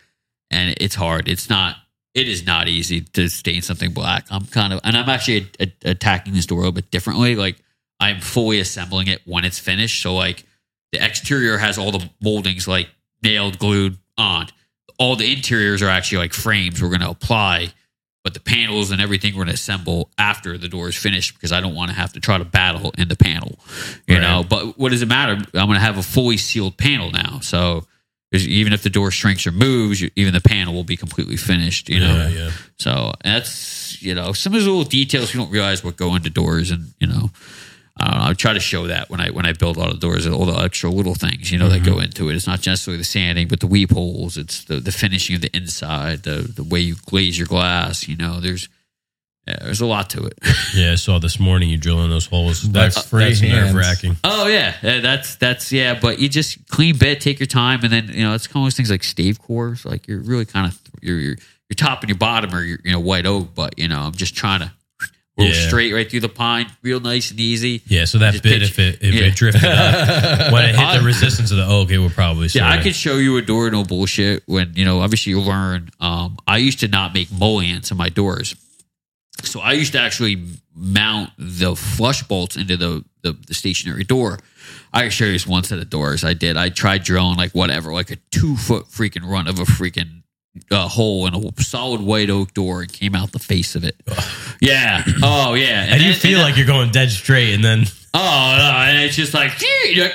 and 0.51 0.75
it's 0.81 0.95
hard. 0.95 1.29
It's 1.29 1.49
not. 1.49 1.77
It 2.15 2.29
is 2.29 2.47
not 2.47 2.69
easy 2.69 3.01
to 3.01 3.29
stain 3.29 3.61
something 3.63 3.93
black. 3.93 4.27
I'm 4.31 4.47
kind 4.47 4.73
of, 4.73 4.81
and 4.85 4.97
I'm 4.97 5.09
actually 5.09 5.49
a, 5.59 5.65
a- 5.65 5.91
attacking 5.91 6.33
this 6.35 6.47
door 6.47 6.59
a 6.59 6.61
little 6.61 6.73
bit 6.73 6.91
differently. 6.91 7.35
Like 7.37 7.57
I'm 8.01 8.21
fully 8.21 8.61
assembling 8.61 9.09
it 9.09 9.21
when 9.25 9.45
it's 9.45 9.59
finished. 9.59 10.01
So 10.03 10.15
like 10.15 10.45
the 10.93 11.05
exterior 11.05 11.59
has 11.59 11.77
all 11.77 11.91
the 11.91 12.09
moldings 12.23 12.69
like 12.69 12.89
nailed, 13.23 13.59
glued 13.59 13.99
on. 14.17 14.47
All 14.99 15.17
the 15.17 15.33
interiors 15.33 15.83
are 15.83 15.89
actually 15.89 16.19
like 16.19 16.33
frames 16.35 16.81
we're 16.81 16.89
going 16.89 17.01
to 17.01 17.11
apply 17.11 17.73
but 18.23 18.33
the 18.33 18.41
panels 18.41 18.91
and 18.91 19.03
everything 19.03 19.35
we're 19.35 19.45
going 19.45 19.49
to 19.49 19.53
assemble 19.55 20.09
after 20.17 20.57
the 20.57 20.67
door 20.67 20.89
is 20.89 20.97
finished 20.97 21.35
because 21.35 21.53
I 21.53 21.61
don't 21.61 21.75
want 21.75 21.91
to 21.91 21.95
have 21.95 22.15
to 22.15 22.21
try 22.21 22.39
to 22.39 22.45
battle 22.47 22.91
in 22.97 23.09
the 23.09 23.17
panel, 23.17 23.59
you 24.07 24.15
Right. 24.15 24.23
know. 24.23 24.43
But 24.49 24.79
what 24.79 24.93
does 24.93 25.03
it 25.03 25.09
matter? 25.09 25.33
I'm 25.33 25.67
going 25.67 25.75
to 25.75 25.79
have 25.81 25.99
a 25.99 26.03
fully 26.03 26.39
sealed 26.39 26.79
panel 26.79 27.11
now, 27.11 27.41
so. 27.41 27.87
Even 28.35 28.73
if 28.73 28.83
the 28.83 28.91
door 28.91 29.11
shrinks 29.11 29.47
or 29.47 29.53
moves, 29.53 30.01
you- 30.01 30.11
even 30.17 30.33
the 30.35 30.41
panel 30.41 30.75
will 30.75 30.85
be 30.85 30.97
completely 30.97 31.37
finished. 31.37 31.89
You 31.89 32.01
know, 32.01 32.17
Yeah, 32.17 32.29
yeah. 32.29 32.51
so 32.79 33.13
that's 33.23 34.01
you 34.03 34.15
know 34.15 34.33
some 34.33 34.53
of 34.55 34.61
those 34.61 34.67
little 34.67 34.85
details 34.85 35.33
you 35.33 35.41
don't 35.41 35.51
realize 35.51 35.85
what 35.85 35.97
go 35.97 36.15
into 36.15 36.31
doors, 36.31 36.71
and 36.71 36.93
you 37.01 37.07
know, 37.07 37.31
I 37.97 38.11
don't 38.11 38.19
know. 38.19 38.25
I 38.31 38.33
try 38.35 38.53
to 38.53 38.61
show 38.61 38.87
that 38.89 39.09
when 39.11 39.21
I 39.21 39.31
when 39.31 39.47
I 39.47 39.53
build 39.53 39.79
all 39.79 39.89
the 39.91 39.99
doors, 39.99 40.27
all 40.27 40.47
the 40.47 40.59
extra 40.59 40.91
little 40.91 41.15
things 41.15 41.53
you 41.53 41.59
know 41.59 41.69
that 41.69 41.85
go 41.85 41.93
mm-hmm. 41.93 42.05
into 42.05 42.29
it. 42.29 42.35
It's 42.35 42.47
not 42.47 42.67
necessarily 42.67 42.99
the 42.99 43.05
sanding, 43.05 43.47
but 43.49 43.61
the 43.61 43.69
weep 43.69 43.93
holes. 43.93 44.37
It's 44.37 44.65
the 44.65 44.81
the 44.81 44.93
finishing 44.93 45.37
of 45.37 45.43
the 45.43 45.57
inside, 45.57 46.25
the 46.25 46.51
the 46.55 46.65
way 46.65 46.81
you 46.81 46.97
glaze 47.07 47.39
your 47.39 47.47
glass. 47.47 48.09
You 48.09 48.17
know, 48.17 48.41
there's 48.41 48.69
yeah, 49.47 49.57
there's 49.63 49.81
a 49.81 49.87
lot 49.87 50.11
to 50.11 50.25
it. 50.27 50.39
Yeah, 50.75 50.93
I 50.93 50.95
saw 50.97 51.19
this 51.21 51.39
morning 51.39 51.69
you 51.71 51.77
drilling 51.77 52.11
those 52.11 52.27
holes. 52.27 52.63
That's, 52.63 53.01
free 53.07 53.27
that's 53.27 53.43
nerve 53.43 53.75
wracking. 53.75 54.17
oh 54.25 54.49
yeah, 54.49 54.75
yeah, 54.83 55.01
that's 55.01 55.37
that's 55.37 55.71
yeah. 55.71 55.99
But 56.01 56.19
you 56.19 56.29
just 56.29 56.67
clean 56.69 56.97
bit, 56.99 57.21
take 57.21 57.39
your 57.39 57.47
time, 57.47 57.81
and 57.85 57.93
then 57.93 58.09
you 58.13 58.25
know 58.25 58.35
it's 58.35 58.47
kind 58.49 58.63
of 58.65 58.67
those 58.67 58.77
things 58.77 58.91
like 58.91 59.05
stave 59.05 59.41
cores. 59.41 59.85
Like 59.85 60.09
you're 60.09 60.19
really 60.21 60.45
kind 60.47 60.67
of 60.67 60.81
you're 61.01 61.19
you're 61.19 61.37
your 61.69 61.77
top 61.77 62.01
and 62.01 62.09
your 62.09 62.19
bottom 62.19 62.53
are 62.55 62.63
your 62.63 62.79
you 62.85 62.91
know 62.93 62.99
white 63.01 63.25
oak, 63.27 63.55
but 63.55 63.79
you 63.79 63.87
know 63.89 64.01
I'm 64.01 64.13
just 64.15 64.35
trying 64.35 64.61
to. 64.61 64.73
Roll 65.37 65.49
Yeah. 65.49 65.67
straight 65.67 65.93
right 65.93 66.09
through 66.09 66.21
the 66.21 66.29
pine, 66.29 66.71
real 66.83 67.01
nice 67.01 67.33
and 67.33 67.41
easy. 67.41 67.83
Yeah, 67.89 68.05
so 68.05 68.19
that 68.19 68.35
bit, 68.35 68.61
pitch- 68.61 68.71
if 68.71 68.79
it 68.79 68.99
if 69.03 69.15
yeah. 69.15 69.23
it 69.23 69.35
drifted 69.35 69.65
up, 69.65 70.53
when 70.53 70.65
it 70.71 70.77
hit 70.77 71.01
the 71.01 71.05
resistance 71.05 71.51
of 71.51 71.57
the 71.57 71.67
oak, 71.67 71.91
it 71.91 71.99
would 71.99 72.13
probably. 72.13 72.47
Yeah, 72.53 72.71
I 72.71 72.81
could 72.81 72.95
show 72.95 73.17
you 73.17 73.37
a 73.37 73.43
door, 73.43 73.69
no 73.69 73.83
bullshit. 73.83 74.45
When 74.47 74.73
you 74.77 74.85
know, 74.85 75.01
obviously 75.01 75.31
you 75.31 75.41
learn. 75.41 75.91
Um, 75.99 76.39
I 76.47 76.59
used 76.59 76.79
to 76.81 76.89
not 76.89 77.15
make 77.15 77.33
mullions 77.33 77.91
in 77.91 77.97
my 77.97 78.11
doors, 78.11 78.55
so 79.43 79.61
I 79.61 79.73
used 79.73 79.93
to 79.93 80.01
actually 80.01 80.43
mount 80.75 81.31
the 81.39 81.75
flush 81.77 82.23
bolts 82.23 82.57
into 82.57 82.77
the 82.77 83.05
the, 83.23 83.37
the 83.47 83.55
stationary 83.55 84.05
door. 84.05 84.39
I 84.93 85.03
can 85.03 85.11
show 85.11 85.25
you 85.25 85.39
one 85.47 85.65
set 85.65 85.79
of 85.79 85.89
doors 85.91 86.25
I 86.25 86.35
did. 86.35 86.57
I 86.57 86.69
tried 86.69 87.03
drilling 87.05 87.37
like 87.37 87.53
whatever, 87.53 87.93
like 87.93 88.11
a 88.11 88.17
two 88.31 88.57
foot 88.57 88.87
freaking 88.87 89.25
run 89.29 89.49
of 89.49 89.59
a 89.59 89.65
freaking 89.65 90.23
uh, 90.71 90.87
hole 90.89 91.27
in 91.27 91.35
a 91.35 91.63
solid 91.63 92.01
white 92.01 92.31
oak 92.31 92.55
door 92.55 92.83
and 92.83 92.93
came 92.93 93.15
out 93.15 93.33
the 93.33 93.39
face 93.39 93.75
of 93.75 93.83
it. 93.85 93.97
Yeah. 94.61 95.03
Oh 95.23 95.55
yeah. 95.55 95.85
And, 95.89 96.03
you 96.03 96.13
then- 96.13 96.21
feel 96.21 96.39
then- 96.39 96.49
like 96.49 96.57
you're 96.57 96.67
going 96.67 96.91
dead 96.91 97.11
straight, 97.11 97.55
and 97.55 97.65
then 97.65 97.85
Oh 98.17 98.55
no! 98.59 98.71
And 98.79 98.99
it's 99.05 99.17
just 99.17 99.35
like, 99.35 99.51
you're 99.91 100.05
like, 100.05 100.15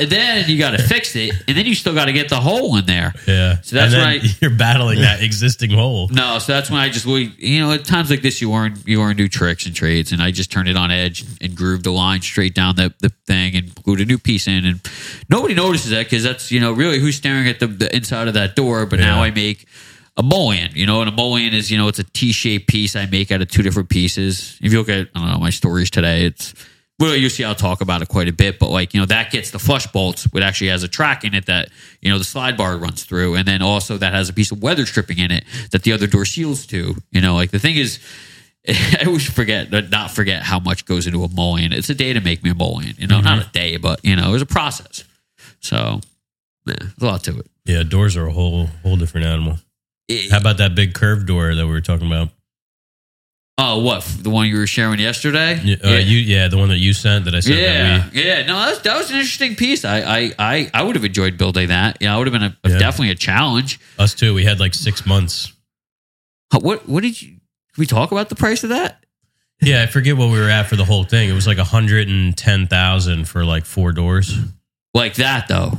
And 0.00 0.10
then 0.10 0.48
you 0.48 0.58
got 0.58 0.70
to 0.72 0.82
fix 0.82 1.14
it, 1.16 1.32
and 1.46 1.56
then 1.56 1.66
you 1.66 1.74
still 1.74 1.94
got 1.94 2.06
to 2.06 2.12
get 2.12 2.28
the 2.28 2.40
hole 2.40 2.76
in 2.76 2.86
there. 2.86 3.12
yeah, 3.26 3.60
So 3.62 3.76
that's 3.76 3.94
when 3.94 4.20
you're 4.40 4.56
battling 4.56 5.00
that 5.00 5.22
existing 5.22 5.70
hole. 5.70 6.08
No, 6.08 6.38
so 6.38 6.52
that's 6.52 6.70
when 6.70 6.80
I 6.80 6.88
just 6.88 7.06
we 7.06 7.34
you 7.38 7.60
know, 7.60 7.72
at 7.72 7.84
times 7.84 8.10
like 8.10 8.22
this, 8.22 8.40
you 8.40 8.50
learn 8.50 8.76
you 8.86 9.00
learn 9.00 9.16
new 9.16 9.28
tricks 9.28 9.66
and 9.66 9.74
trades, 9.74 10.12
and 10.12 10.22
I 10.22 10.30
just 10.30 10.50
turned 10.52 10.68
it 10.68 10.76
on 10.76 10.90
edge 10.90 11.24
and 11.40 11.56
grooved 11.56 11.84
the 11.84 11.90
line 11.92 12.20
straight 12.22 12.54
down 12.54 12.76
the, 12.76 12.92
the 13.00 13.10
thing 13.26 13.56
and 13.56 13.74
glued 13.82 14.00
a 14.00 14.04
new 14.04 14.18
piece 14.18 14.46
in, 14.46 14.64
and 14.64 14.80
nobody 15.28 15.54
notices 15.54 15.90
that 15.90 16.06
because 16.06 16.22
that's 16.22 16.50
you 16.50 16.60
know 16.60 16.72
really 16.72 16.98
who's 16.98 17.16
staring 17.16 17.48
at 17.48 17.60
the, 17.60 17.66
the 17.66 17.94
inside 17.94 18.28
of 18.28 18.34
that 18.34 18.56
door. 18.56 18.86
But 18.86 19.00
now 19.00 19.22
I 19.22 19.30
make 19.30 19.66
a 20.16 20.22
mullion, 20.22 20.70
you 20.74 20.84
know, 20.84 21.00
and 21.00 21.08
a 21.08 21.12
mullion 21.12 21.54
is 21.54 21.70
you 21.70 21.78
know 21.78 21.88
it's 21.88 21.98
a 21.98 22.04
T-shaped 22.04 22.66
piece 22.68 22.96
I 22.96 23.06
make 23.06 23.30
out 23.30 23.40
of 23.40 23.48
two 23.48 23.62
different 23.62 23.88
pieces. 23.88 24.58
If 24.62 24.72
you 24.72 24.78
look 24.78 24.88
at 24.88 25.08
I 25.14 25.20
don't 25.20 25.30
know 25.30 25.38
my 25.38 25.50
stories 25.50 25.90
today, 25.90 26.24
it's 26.24 26.54
well 26.98 27.14
you 27.14 27.28
see 27.28 27.44
I'll 27.44 27.54
talk 27.54 27.80
about 27.80 28.02
it 28.02 28.08
quite 28.08 28.28
a 28.28 28.32
bit, 28.32 28.58
but 28.58 28.70
like 28.70 28.94
you 28.94 29.00
know 29.00 29.06
that 29.06 29.30
gets 29.30 29.50
the 29.50 29.58
flush 29.58 29.86
bolts, 29.88 30.24
which 30.24 30.42
actually 30.42 30.68
has 30.68 30.82
a 30.82 30.88
track 30.88 31.24
in 31.24 31.34
it 31.34 31.46
that 31.46 31.70
you 32.00 32.10
know 32.10 32.18
the 32.18 32.24
slide 32.24 32.56
bar 32.56 32.76
runs 32.76 33.04
through, 33.04 33.34
and 33.34 33.46
then 33.46 33.62
also 33.62 33.96
that 33.96 34.12
has 34.12 34.28
a 34.28 34.32
piece 34.32 34.50
of 34.50 34.62
weather 34.62 34.86
stripping 34.86 35.18
in 35.18 35.30
it 35.30 35.44
that 35.70 35.82
the 35.82 35.92
other 35.92 36.06
door 36.06 36.24
seals 36.24 36.66
to. 36.66 36.96
You 37.10 37.20
know, 37.20 37.34
like 37.34 37.50
the 37.50 37.58
thing 37.58 37.76
is. 37.76 37.98
I 38.68 39.04
always 39.06 39.26
forget, 39.26 39.70
not 39.90 40.10
forget 40.10 40.42
how 40.42 40.58
much 40.58 40.84
goes 40.84 41.06
into 41.06 41.22
a 41.22 41.28
mullion. 41.28 41.72
It's 41.72 41.88
a 41.88 41.94
day 41.94 42.12
to 42.12 42.20
make 42.20 42.42
me 42.42 42.50
a 42.50 42.54
mullion. 42.54 42.96
You 42.98 43.06
know, 43.06 43.20
not 43.20 43.38
mm-hmm. 43.38 43.48
a 43.48 43.52
day, 43.52 43.76
but 43.78 44.04
you 44.04 44.14
know, 44.14 44.28
it 44.28 44.32
was 44.32 44.42
a 44.42 44.46
process. 44.46 45.04
So, 45.60 46.00
yeah, 46.66 46.74
there's 46.78 46.92
a 47.00 47.06
lot 47.06 47.24
to 47.24 47.38
it. 47.38 47.46
Yeah, 47.64 47.82
doors 47.82 48.16
are 48.16 48.26
a 48.26 48.32
whole 48.32 48.66
whole 48.82 48.96
different 48.96 49.26
animal. 49.26 49.58
It- 50.08 50.30
How 50.30 50.38
about 50.38 50.58
that 50.58 50.74
big 50.74 50.92
curved 50.92 51.26
door 51.26 51.54
that 51.54 51.66
we 51.66 51.72
were 51.72 51.80
talking 51.80 52.06
about? 52.06 52.30
Oh, 53.58 53.80
what 53.80 54.02
the 54.22 54.30
one 54.30 54.46
you 54.46 54.56
were 54.56 54.66
sharing 54.66 54.98
yesterday? 55.00 55.60
Yeah, 55.62 55.76
uh, 55.84 55.88
you 55.96 56.18
yeah, 56.18 56.48
the 56.48 56.56
one 56.56 56.68
that 56.70 56.78
you 56.78 56.92
sent 56.94 57.24
that 57.26 57.34
I 57.34 57.40
sent. 57.40 57.58
yeah, 57.58 57.98
that 58.08 58.14
yeah. 58.14 58.46
No, 58.46 58.56
that 58.58 58.70
was, 58.70 58.82
that 58.82 58.96
was 58.96 59.10
an 59.10 59.16
interesting 59.16 59.56
piece. 59.56 59.84
I, 59.84 59.98
I, 60.00 60.32
I, 60.38 60.70
I 60.72 60.82
would 60.82 60.94
have 60.96 61.04
enjoyed 61.04 61.36
building 61.36 61.68
that. 61.68 61.98
Yeah, 62.00 62.14
I 62.14 62.18
would 62.18 62.26
have 62.26 62.32
been 62.32 62.42
a, 62.44 62.56
Yeah. 62.68 62.78
definitely 62.78 63.10
a 63.10 63.14
challenge. 63.16 63.78
us 63.98 64.14
too. 64.14 64.32
We 64.34 64.44
had 64.44 64.60
like 64.60 64.74
six 64.74 65.04
months. 65.04 65.52
What, 66.58 66.88
what 66.88 67.02
did 67.02 67.20
you? 67.20 67.28
Can 67.74 67.80
we 67.82 67.86
talk 67.86 68.10
about 68.12 68.28
the 68.30 68.34
price 68.34 68.62
of 68.64 68.70
that? 68.70 69.04
Yeah, 69.60 69.82
I 69.82 69.86
forget 69.86 70.16
what 70.16 70.30
we 70.30 70.38
were 70.38 70.48
at 70.48 70.66
for 70.68 70.76
the 70.76 70.84
whole 70.84 71.04
thing. 71.04 71.28
It 71.28 71.32
was 71.34 71.46
like 71.46 71.58
a 71.58 71.64
hundred 71.64 72.08
and 72.08 72.36
ten 72.36 72.68
thousand 72.68 73.28
for 73.28 73.44
like 73.44 73.64
four 73.64 73.92
doors. 73.92 74.34
Like 74.94 75.14
that 75.16 75.48
though. 75.48 75.72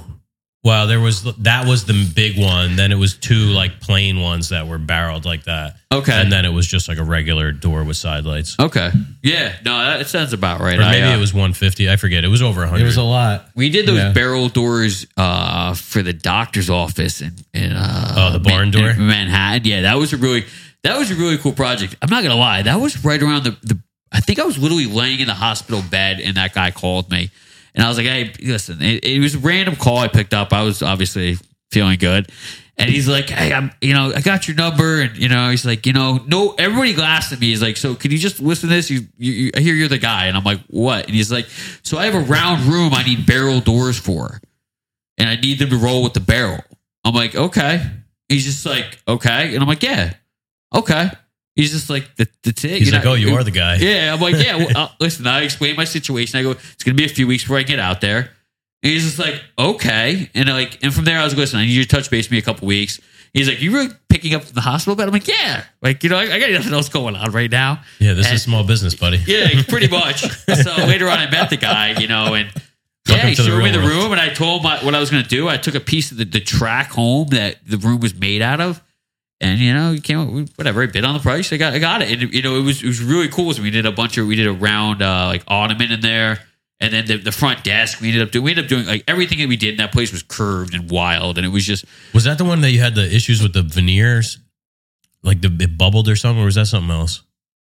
Well, 0.70 0.86
there 0.86 1.00
was 1.00 1.24
that 1.40 1.66
was 1.68 1.86
the 1.86 2.10
big 2.16 2.38
one. 2.38 2.76
Then 2.76 2.92
it 2.92 2.96
was 2.96 3.16
two 3.18 3.46
like 3.62 3.80
plain 3.82 4.20
ones 4.22 4.50
that 4.50 4.68
were 4.68 4.78
barreled 4.78 5.26
like 5.26 5.46
that. 5.46 5.78
Okay. 5.92 6.14
and 6.14 6.32
then 6.32 6.46
it 6.46 6.50
was 6.54 6.68
just 6.68 6.88
like 6.88 7.00
a 7.00 7.04
regular 7.04 7.52
door 7.52 7.84
with 7.84 7.98
side 7.98 8.24
lights. 8.24 8.56
Okay. 8.60 8.92
Yeah. 9.24 9.56
No, 9.66 9.72
that 9.98 10.06
sounds 10.08 10.32
about 10.34 10.60
right. 10.62 10.78
Or 10.78 10.82
maybe 10.82 11.02
I, 11.04 11.14
uh, 11.14 11.18
it 11.18 11.20
was 11.20 11.34
one 11.34 11.54
fifty. 11.54 11.90
I 11.90 11.96
forget. 11.96 12.24
It 12.24 12.28
was 12.28 12.44
over 12.44 12.64
a 12.64 12.76
It 12.76 12.84
was 12.84 12.98
a 12.98 13.02
lot. 13.04 13.50
We 13.56 13.72
did 13.72 13.88
those 13.88 13.98
Yeah. 13.98 14.14
barrel 14.14 14.48
doors 14.50 15.08
uh, 15.18 15.74
for 15.74 16.04
the 16.04 16.14
doctor's 16.14 16.70
office 16.70 17.22
in, 17.22 17.34
in 17.56 17.72
uh, 17.72 18.14
Oh, 18.16 18.32
the 18.34 18.40
barn 18.40 18.70
door? 18.70 18.90
in 18.92 19.08
Manhattan. 19.08 19.66
Yeah, 19.66 19.82
that 19.82 19.96
was 19.98 20.14
a 20.14 20.18
really 20.18 20.46
that 20.84 21.00
was 21.00 21.10
a 21.10 21.16
really 21.16 21.40
cool 21.40 21.54
project. 21.54 21.96
I'm 22.04 22.12
not 22.12 22.22
gonna 22.22 22.36
lie, 22.36 22.62
that 22.62 22.80
was 22.80 23.04
right 23.04 23.22
around 23.22 23.44
the, 23.46 23.58
the 23.64 23.80
I 24.12 24.20
think 24.22 24.38
I 24.38 24.44
was 24.46 24.58
literally 24.60 24.86
laying 24.86 25.20
in 25.20 25.28
the 25.28 25.34
hospital 25.34 25.82
bed 25.82 26.20
and 26.20 26.38
that 26.38 26.54
guy 26.54 26.70
called 26.72 27.10
me, 27.10 27.32
and 27.80 27.86
I 27.86 27.88
was 27.88 27.98
like, 27.98 28.08
"Hey, 28.08 28.34
listen," 28.42 28.82
it, 28.82 29.06
it 29.06 29.20
was 29.22 29.36
a 29.36 29.40
random 29.40 29.78
call 29.78 30.00
I 30.00 30.10
picked 30.10 30.34
up. 30.34 30.52
I 30.52 30.64
was 30.64 30.84
obviously 30.84 31.38
feeling 31.72 31.98
good. 31.98 32.30
And 32.76 32.90
he's 32.90 33.08
like, 33.08 33.30
hey, 33.30 33.54
I'm, 33.54 33.72
you 33.80 33.94
know, 33.94 34.12
I 34.14 34.20
got 34.20 34.50
your 34.50 34.58
number, 34.58 35.00
and 35.00 35.18
you 35.18 35.30
know, 35.30 35.50
he's 35.50 35.66
like, 35.66 35.86
you 35.86 35.94
know, 35.94 36.20
no, 36.28 36.56
everybody 36.58 36.94
laughs 36.94 37.32
at 37.32 37.40
me. 37.40 37.48
He's 37.48 37.62
like, 37.62 37.78
so 37.78 37.96
can 37.96 38.12
you 38.12 38.18
just 38.18 38.42
listen 38.42 38.68
to 38.68 38.76
this? 38.76 38.90
You, 38.90 39.08
you, 39.18 39.32
you 39.32 39.52
I 39.56 39.62
hear 39.62 39.76
you're 39.76 39.88
the 39.88 39.98
guy, 39.98 40.26
and 40.26 40.36
I'm 40.36 40.44
like, 40.44 40.60
what? 40.68 41.06
And 41.06 41.16
he's 41.16 41.32
like, 41.32 41.46
so 41.82 41.98
I 41.98 42.06
have 42.06 42.16
a 42.16 42.20
round 42.20 42.64
room 42.66 42.94
I 42.94 43.04
need 43.04 43.26
barrel 43.26 43.62
doors 43.62 43.98
for, 43.98 44.42
and 45.18 45.30
I 45.30 45.38
need 45.38 45.60
them 45.60 45.70
to 45.70 45.78
roll 45.78 46.04
with 46.04 46.14
the 46.14 46.20
barrel. 46.20 46.60
I'm 47.06 47.14
like, 47.14 47.34
okay. 47.34 47.82
He's 48.28 48.44
just 48.44 48.66
like, 48.66 49.02
okay, 49.08 49.54
and 49.54 49.62
I'm 49.62 49.70
like, 49.70 49.84
yeah, 49.84 50.16
okay. 50.76 51.12
He's 51.60 51.72
just 51.72 51.90
like, 51.90 52.16
that, 52.16 52.30
that's 52.44 52.64
it. 52.64 52.72
He's 52.80 52.88
You're 52.88 52.96
like, 52.98 53.04
not- 53.06 53.12
oh, 53.12 53.16
you 53.16 53.36
are 53.36 53.44
the 53.44 53.52
guy. 53.52 53.76
yeah, 53.76 54.14
I'm 54.14 54.22
like, 54.22 54.36
yeah. 54.44 54.56
Well, 54.56 54.70
uh, 54.78 54.88
listen, 55.00 55.28
I 55.28 55.42
explained 55.42 55.76
my 55.78 55.84
situation. 55.84 56.40
I 56.40 56.44
go, 56.44 56.52
it's 56.52 56.84
gonna 56.84 56.96
be 56.96 57.06
a 57.06 57.10
few 57.10 57.28
weeks 57.28 57.44
before 57.44 57.58
I 57.58 57.64
get 57.64 57.80
out 57.80 58.02
there. 58.02 58.32
And 58.82 58.94
he's 58.94 59.04
just 59.04 59.20
like, 59.20 59.42
okay, 59.58 60.30
and 60.34 60.48
like, 60.50 60.80
and 60.84 60.94
from 60.94 61.04
there, 61.04 61.20
I 61.20 61.24
was 61.26 61.34
like, 61.34 61.40
listen, 61.40 61.60
I 61.60 61.66
need 61.66 61.72
you 61.74 61.84
to 61.84 61.88
touch 61.90 62.10
base 62.10 62.28
with 62.28 62.32
me 62.32 62.38
a 62.38 62.42
couple 62.42 62.66
weeks. 62.68 63.00
He's 63.34 63.48
like, 63.50 63.62
you 63.62 63.72
really 63.74 63.90
picking 64.08 64.34
up 64.34 64.44
from 64.44 64.54
the 64.56 64.62
hospital 64.62 64.96
bed? 64.96 65.08
I'm 65.08 65.14
like, 65.14 65.28
yeah, 65.28 65.66
like 65.82 66.02
you 66.04 66.10
know, 66.10 66.18
I, 66.18 66.24
I 66.34 66.40
got 66.40 66.50
nothing 66.50 66.74
else 66.74 66.88
going 66.90 67.16
on 67.18 67.32
right 67.32 67.52
now. 67.52 67.82
Yeah, 68.00 68.14
this 68.14 68.26
And- 68.28 68.36
is 68.36 68.42
small 68.44 68.64
business, 68.64 68.96
buddy. 68.96 69.18
Yeah, 69.28 69.50
pretty 69.68 69.88
much. 69.92 70.22
so 70.22 70.76
later 70.86 71.10
on, 71.10 71.20
I 71.20 71.30
met 71.30 71.50
the 71.50 71.58
guy, 71.58 72.00
you 72.00 72.08
know, 72.08 72.34
and 72.36 72.50
yeah, 73.08 73.16
Welcome 73.16 73.30
he 73.30 73.36
to 73.36 73.42
the 73.44 73.48
showed 73.50 73.64
me 73.64 73.72
the 73.72 73.80
room, 73.82 74.12
and 74.14 74.22
I 74.22 74.30
told 74.30 74.62
him 74.62 74.64
what 74.66 74.84
what 74.86 74.96
I 74.96 75.00
was 75.00 75.10
going 75.12 75.24
to 75.24 75.30
do. 75.30 75.50
I 75.50 75.58
took 75.58 75.76
a 75.76 75.80
piece 75.80 76.12
of 76.12 76.18
the, 76.18 76.26
the 76.26 76.40
track 76.40 76.92
home 76.92 77.28
that 77.30 77.58
the 77.68 77.78
room 77.78 78.00
was 78.00 78.16
made 78.16 78.42
out 78.42 78.62
of, 78.62 78.82
and 79.42 79.60
you 79.60 79.74
know, 79.74 79.94
he 79.94 80.02
came 80.02 80.48
whatever. 80.56 80.84
I 80.84 80.88
bid 80.88 81.04
on 81.04 81.14
the 81.14 81.20
price. 81.20 81.52
I 81.54 81.58
got 81.58 81.74
I 81.74 81.80
got 81.80 82.02
it, 82.02 82.12
and 82.12 82.34
you 82.34 82.42
know, 82.42 82.58
it 82.58 82.64
was 82.64 82.84
it 82.84 82.88
was 82.88 83.02
really 83.02 83.30
cool. 83.30 83.54
So 83.54 83.62
we 83.62 83.72
did 83.72 83.86
a 83.86 83.92
bunch 83.92 84.18
of 84.18 84.28
we 84.28 84.36
did 84.36 84.48
a 84.48 84.54
round 84.54 85.02
uh, 85.02 85.28
like 85.28 85.44
ottoman 85.48 85.92
in 85.92 86.02
there. 86.02 86.40
And 86.82 86.94
then 86.94 87.08
the, 87.08 87.18
the 87.18 87.34
front 87.34 87.66
desk, 87.66 88.00
we 88.00 88.08
ended 88.08 88.24
up 88.24 88.32
doing. 88.32 88.46
We 88.46 88.52
ended 88.52 88.64
up 88.64 88.70
doing 88.70 88.86
like 88.86 89.04
everything 89.06 89.40
that 89.40 89.50
we 89.50 89.58
did 89.58 89.72
in 89.72 89.78
that 89.78 89.92
place 89.92 90.14
was 90.14 90.24
curved 90.24 90.74
and 90.74 90.90
wild, 90.90 91.38
and 91.38 91.46
it 91.46 91.50
was 91.50 91.66
just 91.66 91.84
Was 92.14 92.24
that 92.24 92.38
the 92.38 92.46
one 92.46 92.62
that 92.62 92.72
you 92.72 92.80
had 92.80 92.96
the 92.96 93.04
issues 93.14 93.44
with 93.44 93.52
the 93.52 93.64
veneers? 93.64 94.38
Like 95.22 95.42
the 95.42 95.54
it 95.60 95.78
bubbled 95.78 96.08
or 96.08 96.16
something, 96.16 96.42
or 96.42 96.46
was 96.46 96.56
that 96.56 96.68
something 96.68 96.90
else? 96.90 97.22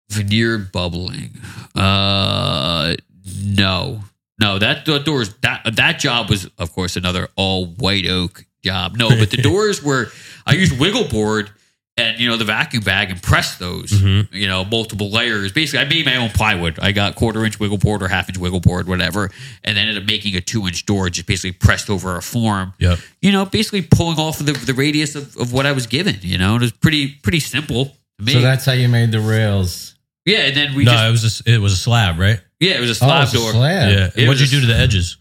veneer 0.10 0.58
bubbling. 0.58 1.38
Uh, 1.76 2.96
no, 3.44 4.02
no. 4.40 4.60
That 4.60 4.86
the 4.86 5.00
doors 5.00 5.34
that 5.42 5.76
that 5.76 6.00
job 6.00 6.30
was, 6.30 6.50
of 6.58 6.74
course, 6.74 6.96
another 6.96 7.30
all 7.36 7.68
white 7.68 8.08
oak 8.08 8.46
job. 8.64 8.96
No, 8.98 9.10
but 9.10 9.32
the 9.32 9.38
doors 9.42 9.84
were. 9.84 10.08
I 10.46 10.54
used 10.54 10.80
wiggle 10.80 11.08
board 11.08 11.52
and 12.00 12.20
you 12.20 12.30
know 12.30 12.38
the 12.38 12.46
vacuum 12.46 12.84
bag 12.84 13.10
and 13.12 13.22
press 13.22 13.58
those. 13.58 13.92
Mhm. 13.92 14.28
You 14.32 14.48
know, 14.48 14.64
multiple 14.66 15.10
layers. 15.12 15.52
Basically, 15.52 15.86
I 15.86 15.90
made 15.90 16.06
my 16.06 16.16
own 16.16 16.30
plywood. 16.30 16.80
I 16.82 16.92
got 16.92 17.16
quarter 17.16 17.46
inch 17.46 17.60
wiggle 17.60 17.78
board 17.78 18.02
or 18.02 18.08
half 18.08 18.30
inch 18.30 18.38
wiggle 18.38 18.60
board, 18.62 18.88
whatever, 18.88 19.30
and 19.64 19.76
then 19.78 19.88
ended 19.88 20.02
up 20.04 20.08
making 20.08 20.36
a 20.36 20.42
two 20.42 20.66
inch 20.68 20.86
door, 20.86 21.10
just 21.10 21.28
basically 21.28 21.52
pressed 21.54 21.90
over 21.90 22.16
a 22.16 22.22
form 22.22 22.74
Yep. 22.80 23.00
you 23.22 23.32
know, 23.32 23.46
basically 23.46 23.82
pulling 23.82 24.18
off 24.18 24.40
of 24.40 24.46
the, 24.46 24.54
the 24.54 24.74
radius 24.74 25.16
of, 25.16 25.36
of 25.38 25.52
what 25.54 25.66
I 25.66 25.72
was 25.74 25.88
given. 25.88 26.18
You 26.22 26.38
know, 26.38 26.56
it 26.56 26.62
was 26.62 26.72
pretty 26.72 27.10
pretty 27.22 27.40
simple 27.42 27.86
to 28.18 28.24
me. 28.26 28.34
So 28.34 28.42
that's 28.42 28.66
how 28.66 28.74
you 28.74 28.88
made 28.88 29.12
the 29.12 29.20
rails. 29.20 29.96
yeah, 30.26 30.40
and 30.48 30.56
then 30.56 30.76
we 30.76 30.84
no, 30.86 30.92
just 30.92 31.06
it 31.08 31.12
was 31.12 31.24
a, 31.24 31.28
s- 31.28 31.42
it 31.46 31.62
was 31.62 31.74
a 31.74 31.78
slab, 31.78 32.20
right? 32.20 32.40
yeah, 32.60 32.74
it 32.76 32.80
was 32.82 32.90
a 32.90 33.04
Oh, 33.06 33.08
slab 33.08 33.24
it's 33.24 33.34
a 33.34 33.38
door. 33.38 33.52
slab. 33.52 33.90
Yeah. 33.90 34.10
It 34.16 34.28
What'd 34.28 34.42
you 34.42 34.48
do 34.48 34.62
to 34.62 34.68
the 34.68 34.76
edges? 34.78 35.18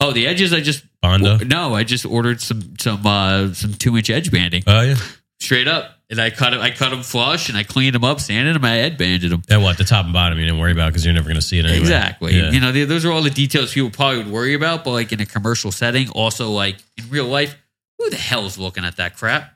Oh, 0.00 0.12
the 0.12 0.26
edges 0.26 0.52
I 0.52 0.60
just 0.60 0.82
Bondo. 1.00 1.38
no, 1.38 1.74
I 1.74 1.84
just 1.84 2.04
ordered 2.04 2.40
some 2.40 2.74
some 2.80 3.06
uh 3.06 3.52
some 3.54 3.74
two 3.74 3.96
inch 3.96 4.10
edge 4.10 4.30
banding 4.30 4.62
Oh 4.66 4.80
yeah. 4.82 4.96
Straight 5.44 5.68
up. 5.68 5.90
and 6.10 6.20
I 6.20 6.30
cut 6.30 6.52
him. 6.52 6.60
I 6.60 6.70
cut 6.70 6.92
him 6.92 7.02
flush, 7.02 7.48
and 7.48 7.56
I 7.56 7.62
cleaned 7.62 7.96
him 7.96 8.04
up, 8.04 8.20
sanded 8.20 8.56
him, 8.56 8.64
I 8.64 8.74
headbanded 8.76 9.32
him. 9.32 9.42
And 9.48 9.62
what 9.62 9.78
the 9.78 9.84
top 9.84 10.04
and 10.04 10.12
bottom 10.12 10.38
you 10.38 10.44
didn't 10.44 10.58
worry 10.60 10.72
about 10.72 10.88
because 10.88 11.04
you're 11.04 11.14
never 11.14 11.24
going 11.28 11.36
to 11.36 11.42
see 11.42 11.58
it 11.58 11.64
anyway. 11.64 11.80
Exactly. 11.80 12.36
Yeah. 12.36 12.50
You 12.50 12.60
know, 12.60 12.72
th- 12.72 12.88
those 12.88 13.04
are 13.04 13.10
all 13.12 13.22
the 13.22 13.30
details 13.30 13.72
people 13.72 13.90
probably 13.90 14.18
would 14.18 14.30
worry 14.30 14.54
about, 14.54 14.84
but 14.84 14.90
like 14.90 15.12
in 15.12 15.20
a 15.20 15.26
commercial 15.26 15.72
setting, 15.72 16.08
also 16.10 16.50
like 16.50 16.76
in 16.98 17.08
real 17.10 17.26
life, 17.26 17.56
who 17.98 18.10
the 18.10 18.16
hell's 18.16 18.58
looking 18.58 18.84
at 18.84 18.96
that 18.96 19.16
crap? 19.16 19.53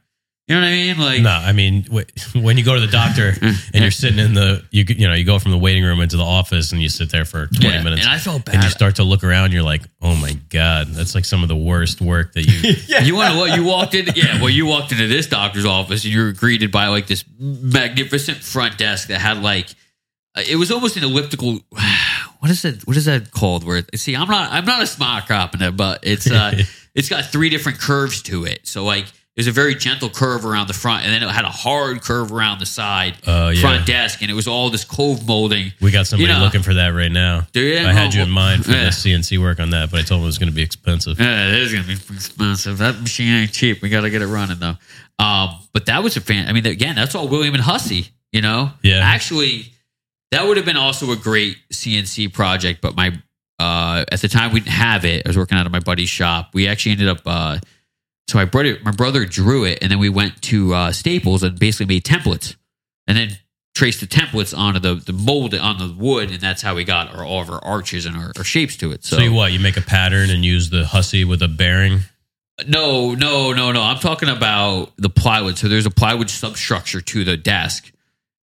You 0.49 0.55
know 0.55 0.62
what 0.62 0.66
I 0.68 0.70
mean? 0.70 0.99
Like, 0.99 1.20
No, 1.22 1.30
I 1.30 1.53
mean 1.53 1.84
when 2.34 2.57
you 2.57 2.64
go 2.64 2.74
to 2.74 2.80
the 2.80 2.86
doctor 2.86 3.34
and 3.42 3.74
you're 3.74 3.90
sitting 3.90 4.18
in 4.18 4.32
the 4.32 4.64
you 4.70 4.84
you 4.88 5.07
know 5.07 5.12
you 5.14 5.24
go 5.24 5.38
from 5.38 5.51
the 5.53 5.59
waiting 5.59 5.84
room 5.84 6.01
into 6.01 6.16
the 6.16 6.24
office 6.24 6.72
and 6.72 6.80
you 6.80 6.88
sit 6.88 7.11
there 7.11 7.26
for 7.26 7.49
20 7.49 7.68
Yeah, 7.68 7.82
minutes 7.82 8.03
and 8.03 8.11
I 8.11 8.18
felt 8.18 8.49
and 8.49 8.64
you 8.64 8.70
start 8.70 8.96
to 8.96 9.03
look 9.05 9.24
around 9.24 9.53
you're 9.53 9.62
like 9.62 9.82
oh 10.01 10.16
my 10.16 10.32
god 10.49 10.86
that's 10.88 11.14
like 11.14 11.26
some 11.26 11.42
of 11.42 11.49
the 11.49 11.57
worst 11.57 12.01
work 12.01 12.32
that 12.32 12.44
you 12.44 12.74
You 13.05 13.14
want 13.14 13.32
to 13.34 13.38
what? 13.38 13.55
You 13.57 13.64
walked 13.64 13.94
in, 13.94 14.07
yeah. 14.16 14.40
Well, 14.40 14.49
you 14.49 14.64
walked 14.66 14.92
into 14.92 15.07
this 15.07 15.26
doctor's 15.26 15.66
office 15.66 16.05
and 16.05 16.12
you're 16.12 16.32
greeted 16.32 16.72
by 16.72 16.88
like 16.88 17.07
this 17.07 17.24
magnificent 17.38 18.38
front 18.38 18.78
desk 18.78 19.09
that 19.09 19.20
had 19.20 19.42
like 19.42 19.68
uh, 20.34 20.42
it 20.49 20.57
was 20.57 20.70
almost 20.70 20.96
an 20.96 21.05
elliptical. 21.05 21.61
What 22.40 22.53
is 22.53 22.64
it? 22.64 22.86
What 22.86 22.96
is 22.96 23.07
that 23.07 23.32
called? 23.32 23.64
Where 23.64 23.82
see, 23.96 24.14
I'm 24.14 24.28
not, 24.28 24.53
I'm 24.53 24.64
not 24.64 24.80
a 24.80 24.86
smart 24.86 25.26
cop 25.26 25.57
in 25.57 25.62
it, 25.62 25.76
but 25.76 25.99
it's 26.05 26.30
uh, 26.30 26.53
it's 26.94 27.09
got 27.09 27.24
three 27.24 27.49
different 27.51 27.80
curves 27.80 28.22
to 28.22 28.44
it. 28.44 28.64
So 28.64 28.84
like, 28.84 29.07
there's 29.39 29.47
a 29.47 29.53
very 29.53 29.76
gentle 29.76 30.11
curve 30.11 30.45
around 30.45 30.66
the 30.66 30.72
front, 30.74 31.05
and 31.05 31.12
then 31.14 31.22
it 31.22 31.30
had 31.32 31.45
a 31.45 31.49
hard 31.49 32.03
curve 32.03 32.32
around 32.32 32.59
the 32.59 32.66
side 32.66 33.14
Oh, 33.24 33.51
yeah. 33.51 33.61
front 33.61 33.86
desk, 33.86 34.20
and 34.20 34.28
it 34.30 34.34
was 34.34 34.49
all 34.49 34.68
this 34.68 34.84
cove 34.84 35.24
molding. 35.28 35.72
we 35.80 35.93
got 35.93 36.09
somebody 36.09 36.28
You 36.32 36.36
know. 36.36 36.45
looking 36.45 36.62
for 36.62 36.74
that 36.74 36.89
right 36.89 37.12
now 37.12 37.47
Do 37.53 37.61
you? 37.61 37.78
I 37.78 37.93
had 37.93 38.12
you 38.14 38.22
Oh, 38.22 38.24
in 38.24 38.30
mind 38.30 38.64
for 38.64 38.72
yeah. 38.72 38.86
the 38.86 38.91
CNC 38.91 39.39
work 39.41 39.61
on 39.61 39.70
that 39.70 39.93
but 39.93 40.01
I 40.01 40.03
told 40.03 40.18
him 40.18 40.24
it 40.24 40.26
was 40.26 40.39
going 40.39 40.49
to 40.51 40.55
be 40.55 40.62
expensive 40.62 41.20
Yeah, 41.20 41.49
it 41.51 41.55
is 41.55 41.72
gonna 41.72 41.86
be 41.86 41.93
expensive. 41.93 42.78
That 42.78 43.01
machine 43.01 43.28
ain't 43.32 43.53
cheap. 43.53 43.80
We 43.80 43.89
got 43.91 44.01
to 44.01 44.11
get 44.11 44.22
it 44.22 44.26
running 44.26 44.59
though. 44.59 44.74
Um, 45.24 45.51
but 45.72 45.86
that 45.86 46.03
was 46.03 46.16
a 46.16 46.20
fan. 46.20 46.49
I 46.49 46.53
mean, 46.53 46.66
again, 46.66 46.97
that's 46.97 47.14
all 47.14 47.28
Williams 47.28 47.55
and 47.59 47.64
Hussey. 47.64 48.09
You 48.32 48.43
know, 48.43 48.72
Yeah. 48.82 48.99
Actually, 48.99 49.72
that 50.32 50.47
would 50.49 50.57
have 50.57 50.66
been 50.66 50.76
also 50.76 51.12
a 51.12 51.16
great 51.16 51.57
CNC 51.72 52.32
project. 52.34 52.80
But 52.82 52.97
my 52.97 53.16
uh, 53.61 54.05
at 54.12 54.20
the 54.20 54.28
time 54.28 54.53
we 54.53 54.59
didn't 54.61 54.72
have 54.72 55.05
it. 55.05 55.24
I 55.24 55.28
was 55.28 55.36
working 55.39 55.57
out 55.59 55.64
of 55.66 55.72
my 55.72 55.80
buddy's 55.80 56.09
shop. 56.09 56.51
We 56.55 56.66
actually 56.68 56.93
ended 56.93 57.09
up. 57.09 57.20
Uh, 57.24 57.59
so 58.29 58.37
my 58.37 58.45
brother, 58.45 58.76
my 58.85 58.91
brother 58.91 59.24
drew 59.24 59.64
it, 59.64 59.79
and 59.81 59.91
then 59.91 59.99
we 59.99 60.11
went 60.11 60.41
to 60.43 60.74
uh, 60.74 60.93
Staples 60.93 61.43
and 61.43 61.59
basically 61.59 61.87
made 61.87 62.05
templates, 62.05 62.57
and 63.07 63.16
then 63.16 63.39
traced 63.74 64.01
the 64.01 64.07
templates 64.07 64.57
onto 64.57 64.81
the 64.81 64.97
the 64.97 65.12
mold 65.14 65.55
on 65.55 65.79
the 65.79 65.95
wood, 65.97 66.31
and 66.31 66.41
that's 66.41 66.61
how 66.61 66.74
we 66.74 66.85
got 66.85 67.14
our 67.14 67.24
all 67.24 67.41
of 67.41 67.49
our 67.49 67.64
arches 67.64 68.05
and 68.05 68.16
our, 68.16 68.33
our 68.37 68.45
shapes 68.45 68.76
to 68.76 68.93
it. 68.93 69.05
So, 69.05 69.16
so, 69.16 69.22
you 69.22 69.33
what 69.33 69.53
you 69.53 69.61
make 69.61 69.79
a 69.79 69.83
pattern 69.83 70.31
and 70.31 70.45
use 70.45 70.68
the 70.68 70.85
Hussey 70.85 71.24
with 71.24 71.43
a 71.43 71.49
bearing 71.49 72.01
No, 72.66 73.14
no, 73.14 73.53
no, 73.53 73.72
no. 73.72 73.83
I'm 73.83 73.99
talking 73.99 74.29
about 74.29 74.93
the 74.99 75.09
plywood. 75.09 75.57
So 75.57 75.68
there's 75.68 75.87
a 75.87 75.91
plywood 75.91 76.29
substructure 76.29 77.01
to 77.01 77.24
the 77.24 77.37
desk, 77.37 77.91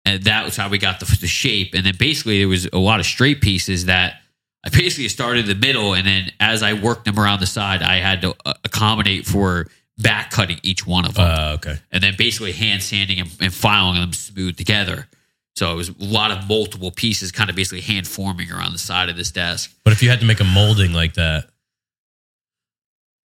and 0.05 0.23
that 0.23 0.45
was 0.45 0.57
how 0.57 0.69
we 0.69 0.77
got 0.77 0.99
the, 0.99 1.05
the 1.21 1.27
shape. 1.27 1.73
And 1.73 1.85
then 1.85 1.95
basically 1.97 2.39
there 2.39 2.47
was 2.47 2.67
a 2.71 2.77
lot 2.77 2.99
of 2.99 3.05
straight 3.05 3.41
pieces 3.41 3.85
that 3.85 4.20
I 4.63 4.69
basically 4.69 5.07
started 5.07 5.49
in 5.49 5.59
the 5.59 5.67
middle, 5.67 5.93
and 5.93 6.05
then 6.05 6.31
as 6.39 6.61
I 6.61 6.73
worked 6.73 7.05
them 7.05 7.19
around 7.19 7.39
the 7.39 7.47
side, 7.47 7.81
I 7.81 7.95
had 7.95 8.21
to 8.21 8.35
uh, 8.45 8.53
accommodate 8.63 9.25
for 9.25 9.67
back 9.97 10.31
cutting 10.31 10.59
each 10.63 10.85
one 10.85 11.05
of 11.05 11.15
them, 11.15 11.25
uh, 11.27 11.53
okay 11.55 11.77
and 11.91 12.01
then 12.01 12.15
basically 12.17 12.51
hand 12.53 12.81
sanding 12.81 13.19
and, 13.19 13.29
and 13.39 13.53
filing 13.53 13.99
them 13.99 14.13
smooth 14.13 14.57
together. 14.57 15.07
So 15.55 15.71
it 15.71 15.75
was 15.75 15.89
a 15.89 15.95
lot 15.99 16.31
of 16.31 16.47
multiple 16.47 16.91
pieces, 16.91 17.31
kind 17.31 17.49
of 17.49 17.55
basically 17.55 17.81
hand 17.81 18.07
forming 18.07 18.51
around 18.51 18.71
the 18.71 18.79
side 18.79 19.09
of 19.09 19.17
this 19.17 19.31
desk. 19.31 19.71
but 19.83 19.93
if 19.93 20.01
you 20.01 20.09
had 20.09 20.19
to 20.21 20.25
make 20.25 20.39
a 20.39 20.45
molding 20.45 20.93
like 20.93 21.13
that 21.15 21.51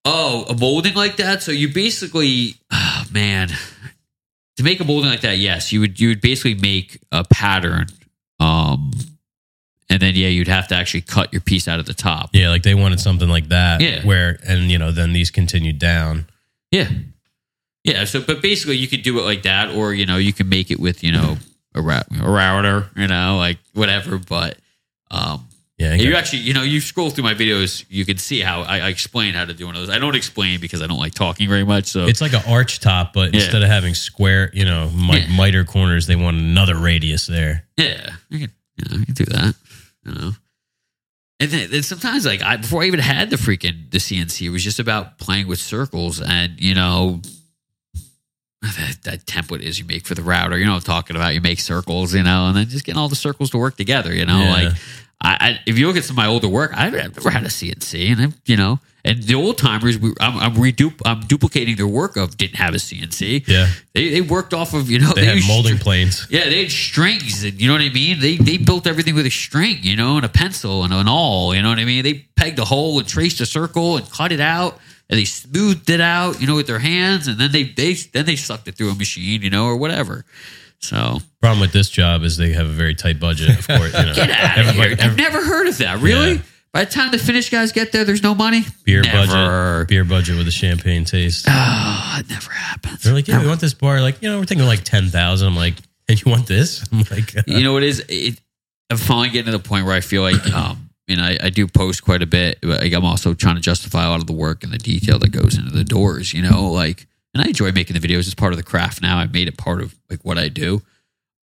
Oh, 0.06 0.46
a 0.50 0.54
molding 0.56 0.96
like 0.96 1.18
that. 1.18 1.42
So 1.44 1.52
you 1.52 1.70
basically, 1.70 2.56
oh, 2.72 3.06
man, 3.12 3.50
to 4.58 4.64
make 4.64 4.80
a 4.80 4.84
molding 4.84 5.10
like 5.10 5.22
that, 5.22 5.38
yes, 5.38 5.72
you 5.72 5.80
would 5.80 6.00
you 6.00 6.10
would 6.10 6.22
basically 6.22 6.56
make 6.56 7.00
a 7.12 7.24
pattern, 7.24 7.88
um, 8.40 8.92
and 9.90 10.02
then 10.02 10.16
yeah, 10.16 10.28
you'd 10.30 10.48
have 10.48 10.68
to 10.70 10.76
actually 10.76 11.02
cut 11.02 11.32
your 11.34 11.42
piece 11.42 11.68
out 11.68 11.80
of 11.80 11.86
the 11.86 11.94
top. 11.94 12.30
yeah 12.34 12.50
like 12.50 12.64
they 12.64 12.74
wanted 12.76 13.00
something 13.00 13.30
like 13.30 13.50
that 13.50 13.82
Yeah. 13.82 14.02
where 14.04 14.40
and 14.48 14.72
you 14.72 14.78
know 14.78 14.92
then 14.92 15.14
these 15.14 15.32
continued 15.32 15.80
down 15.80 16.26
Yeah, 16.72 16.90
yeah. 17.84 18.06
So, 18.06 18.22
but 18.22 18.42
basically, 18.42 18.78
you 18.78 18.88
could 18.88 19.04
do 19.04 19.20
it 19.20 19.24
like 19.24 19.44
that, 19.44 19.76
or 19.76 19.94
you 19.94 20.06
know, 20.06 20.18
you 20.18 20.34
can 20.34 20.50
make 20.50 20.72
it 20.72 20.80
with 20.80 21.04
you 21.04 21.12
know 21.12 21.38
a, 21.76 21.82
ra- 21.82 22.04
a 22.20 22.30
router, 22.32 22.90
you 22.96 23.08
know, 23.08 23.38
like 23.38 23.58
whatever. 23.74 24.18
But 24.18 24.58
um, 25.12 25.48
yeah 25.78 25.94
you 25.96 26.16
actually, 26.16 26.40
you 26.44 26.54
know, 26.54 26.64
you 26.64 26.80
scroll 26.80 27.10
through 27.10 27.26
my 27.26 27.34
videos, 27.34 27.84
you 27.90 28.06
can 28.06 28.18
see 28.18 28.40
how 28.42 28.62
I, 28.62 28.80
I 28.80 28.88
explain 28.90 29.34
how 29.34 29.46
to 29.46 29.54
do 29.54 29.66
one 29.66 29.76
of 29.76 29.82
those. 29.82 29.90
I 29.96 30.00
don't 30.00 30.16
explain 30.16 30.60
because 30.62 30.82
I 30.82 30.88
don't 30.88 30.98
like 31.00 31.14
talking 31.14 31.48
very 31.50 31.64
much. 31.66 31.88
So 31.88 32.06
It's 32.06 32.22
like 32.22 32.34
an 32.34 32.42
arch 32.48 32.80
top, 32.80 33.14
but 33.14 33.34
Yeah. 33.34 33.42
instead 33.42 33.62
of 33.64 33.70
having 33.70 33.94
square, 33.96 34.50
you 34.54 34.66
know, 34.66 34.90
mi- 34.92 35.20
Yeah. 35.20 35.36
miter 35.36 35.64
corners, 35.66 36.08
they 36.08 36.16
want 36.16 36.38
another 36.38 36.76
radius 36.78 37.28
there. 37.28 37.66
Yeah, 37.78 38.12
you 38.30 38.40
can, 38.48 38.52
you 38.78 38.86
know, 38.90 38.98
you 39.00 39.06
can 39.06 39.14
do 39.16 39.26
that. 39.26 39.56
You 40.06 40.14
know, 40.14 40.32
and 41.40 41.50
then, 41.52 41.72
then 41.72 41.84
sometimes 41.84 42.26
like 42.26 42.42
I 42.44 42.58
before 42.58 42.84
I 42.84 42.86
even 42.88 43.00
had 43.00 43.30
the 43.30 43.38
freaking 43.38 43.90
the 43.92 43.98
CNC, 44.00 44.48
it 44.48 44.50
was 44.50 44.64
just 44.64 44.80
about 44.80 45.18
playing 45.18 45.48
with 45.48 45.60
circles 45.60 46.22
and 46.22 46.60
you 46.60 46.76
know 46.76 47.22
that, 48.62 48.98
that 49.04 49.26
template 49.26 49.60
is 49.62 49.78
you 49.78 49.86
make 49.86 50.06
for 50.06 50.16
the 50.16 50.22
router. 50.22 50.58
You 50.58 50.66
know 50.66 50.72
what 50.74 50.88
I'm 50.88 50.94
talking 50.96 51.16
about. 51.16 51.34
You 51.34 51.42
make 51.42 51.60
circles, 51.60 52.14
you 52.14 52.24
know, 52.24 52.48
and 52.48 52.56
then 52.56 52.68
just 52.68 52.86
getting 52.86 53.00
all 53.00 53.10
the 53.10 53.16
circles 53.16 53.50
to 53.52 53.58
work 53.58 53.76
together. 53.76 54.14
You 54.14 54.26
know, 54.26 54.40
Yeah. 54.40 54.52
like 54.52 54.74
I, 55.24 55.38
I 55.40 55.60
if 55.66 55.78
you 55.78 55.88
look 55.88 55.98
at 55.98 56.04
some 56.04 56.16
of 56.16 56.18
my 56.18 56.28
older 56.28 56.48
work, 56.50 56.72
I've 56.76 56.94
never 56.94 57.30
had 57.30 57.44
a 57.44 57.48
CNC, 57.48 58.12
and 58.12 58.22
I, 58.22 58.36
you 58.46 58.58
know, 58.58 58.80
and 59.06 59.22
the 59.24 59.36
old 59.36 59.58
timers, 59.58 59.96
I'm 60.20 60.38
I'm, 60.38 60.54
redu- 60.56 61.00
I'm 61.06 61.22
duplicating 61.22 61.76
their 61.76 61.88
work 61.88 62.18
of 62.18 62.36
didn't 62.38 62.56
have 62.58 62.74
a 62.74 62.78
CNC. 62.78 63.48
Yeah. 63.48 63.68
They, 63.94 64.10
they 64.10 64.22
worked 64.22 64.54
off 64.54 64.74
of 64.74 64.90
you 64.92 65.00
know 65.00 65.12
They 65.14 65.26
had 65.26 65.40
molding 65.48 65.76
str- 65.76 65.84
planes. 65.84 66.28
yeah, 66.30 66.46
they 66.46 66.64
had 66.64 66.72
strings, 66.72 67.44
and 67.44 67.60
you 67.62 67.68
know 67.68 67.74
what 67.74 67.82
I 67.82 67.90
mean. 67.90 68.20
They 68.20 68.36
they 68.38 68.58
built 68.58 68.86
everything 68.88 69.16
with 69.16 69.26
a 69.26 69.32
string, 69.32 69.78
you 69.82 69.96
know, 69.96 70.18
and 70.18 70.26
a 70.26 70.30
pencil 70.30 70.84
and 70.84 70.94
an 70.94 71.08
awl. 71.08 71.56
You 71.56 71.62
know 71.62 71.70
what 71.70 71.80
I 71.80 71.86
mean. 71.86 72.04
They 72.04 72.26
pegged 72.36 72.60
a 72.60 72.66
hole 72.66 73.00
and 73.00 73.08
traced 73.08 73.40
a 73.42 73.46
circle 73.46 73.98
and 73.98 74.10
cut 74.12 74.32
it 74.34 74.40
out, 74.42 74.80
and 75.10 75.18
they 75.20 75.26
smoothed 75.26 75.90
it 75.90 76.02
out, 76.02 76.42
you 76.42 76.48
know, 76.48 76.56
with 76.56 76.68
their 76.68 76.80
hands, 76.80 77.28
and 77.28 77.38
then 77.40 77.52
they 77.52 77.64
they 77.64 77.94
then 77.94 78.26
they 78.26 78.36
sucked 78.36 78.68
it 78.68 78.76
through 78.76 78.92
a 78.92 78.96
machine, 78.96 79.42
you 79.42 79.50
know, 79.50 79.66
or 79.66 79.78
whatever. 79.78 80.26
So 80.84 81.20
Problem 81.42 81.62
with 81.62 81.72
this 81.72 81.90
job 81.90 82.24
is 82.24 82.38
they 82.38 82.52
have 82.54 82.66
a 82.66 82.70
very 82.74 82.94
tight 82.96 83.20
budget, 83.20 83.58
of 83.58 83.68
course. 83.68 83.94
You 83.94 84.06
know, 84.06 84.14
get 84.16 84.30
out 84.30 84.58
of 84.60 84.68
Everybody- 84.68 84.90
here! 84.96 84.98
every- 85.00 85.12
I've 85.12 85.18
never 85.18 85.44
heard 85.44 85.68
of 85.68 85.78
that. 85.80 86.00
Really? 86.02 86.34
Yeah. 86.36 86.42
By 86.74 86.86
the 86.86 86.92
time 86.92 87.12
the 87.12 87.20
finish 87.20 87.50
guys 87.52 87.72
get 87.72 87.92
there, 87.92 88.04
there's 88.04 88.24
no 88.24 88.34
money. 88.34 88.64
beer 88.84 89.02
never. 89.04 89.28
budget, 89.28 89.90
beer 89.90 90.04
budget 90.04 90.38
with 90.38 90.48
a 90.48 90.52
champagne 90.52 91.06
taste. 91.06 91.46
Oh, 91.48 92.16
it 92.20 92.28
never 92.30 92.50
happens. 92.52 93.04
They're 93.04 93.14
like, 93.14 93.28
yeah, 93.28 93.40
we 93.42 93.48
want 93.48 93.62
this 93.62 93.76
bar. 93.76 94.02
Like, 94.02 94.22
you 94.24 94.30
know, 94.30 94.40
we're 94.40 94.46
thinking 94.46 94.66
like 94.66 94.84
ten 94.84 95.06
thousand. 95.10 95.50
I'm 95.50 95.56
like, 95.56 95.76
and 96.10 96.20
you 96.20 96.32
want 96.32 96.48
this? 96.48 96.84
I'm 96.92 97.00
like, 97.12 97.38
uh, 97.38 97.44
you 97.48 97.64
know 97.64 97.74
what 97.74 97.84
it 97.84 97.90
is 97.90 98.04
it, 98.10 98.40
i'm 98.90 98.98
finally 98.98 99.30
getting 99.30 99.52
to 99.52 99.58
the 99.58 99.64
point 99.64 99.86
where 99.86 99.96
i 99.96 100.02
feel 100.02 100.22
like 100.22 100.46
um 100.54 100.90
you 101.08 101.16
know 101.16 101.24
I, 101.24 101.38
I 101.44 101.50
do 101.50 101.68
post 101.68 102.04
quite 102.04 102.22
a 102.22 102.26
bit 102.26 102.60
but 102.62 102.82
like, 102.82 102.94
i'm 102.94 103.06
also 103.06 103.34
trying 103.34 103.56
to 103.56 103.62
justify 103.62 104.04
a 104.06 104.10
lot 104.10 104.20
of 104.20 104.28
the 104.28 104.34
work 104.34 104.64
and 104.64 104.74
the 104.74 104.78
detail 104.78 105.18
that 105.20 105.30
goes 105.32 105.58
into 105.58 105.72
the 105.72 105.84
doors 105.86 106.34
you 106.34 106.42
know 106.42 106.70
like 106.70 107.08
and 107.34 107.44
i 107.44 107.48
enjoy 107.48 107.72
making 107.72 108.00
the 108.00 108.06
videos 108.08 108.22
it's 108.26 108.34
part 108.36 108.54
of 108.54 108.58
the 108.58 108.64
craft 108.64 109.02
now. 109.02 109.18
I've 109.20 109.34
made 109.34 109.48
it 109.48 109.58
part 109.58 109.82
of 109.82 109.96
like 110.10 110.24
what 110.24 110.38
i 110.38 110.50
do. 110.50 110.82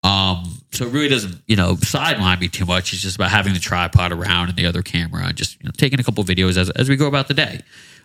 Um 0.02 0.44
so 0.72 0.86
it 0.86 0.92
really 0.92 1.08
doesn't 1.08 1.42
you 1.46 1.56
know 1.56 1.76
sideline 1.76 2.38
me 2.38 2.48
too 2.48 2.64
much. 2.64 2.92
It's 2.92 3.02
just 3.02 3.16
about 3.16 3.30
having 3.30 3.52
the 3.52 3.60
tripod 3.60 4.12
around 4.12 4.48
and 4.48 4.56
the 4.56 4.66
other 4.66 4.82
camera 4.82 5.24
and 5.26 5.36
just 5.36 5.60
you 5.60 5.66
know 5.66 5.72
taking 5.76 6.00
a 6.00 6.02
couple 6.02 6.22
videos 6.24 6.56
as, 6.56 6.70
as 6.70 6.88
we 6.88 6.96
go 6.96 7.06
about 7.06 7.28
the 7.28 7.34
day. 7.34 7.60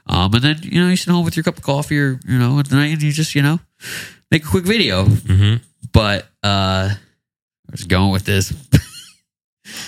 Um 0.08 0.34
and 0.34 0.44
then 0.44 0.58
you 0.62 0.82
know 0.82 0.90
you 0.90 0.96
sit 0.98 1.12
home 1.12 1.24
with 1.26 1.36
your 1.38 1.44
cup 1.44 1.58
of 1.58 1.64
coffee 1.64 1.98
or 2.00 2.20
you 2.28 2.38
know 2.38 2.60
at 2.60 2.72
night 2.72 2.92
and 2.94 3.02
you 3.02 3.12
just 3.12 3.34
you 3.36 3.42
know 3.42 3.60
make 4.32 4.44
a 4.44 4.48
quick 4.48 4.66
video. 4.66 5.06
Mhm. 5.06 5.62
but 5.94 6.26
uh 6.44 6.90
I 7.68 7.72
was 7.72 7.84
going 7.86 8.12
with 8.12 8.26
this. 8.26 8.54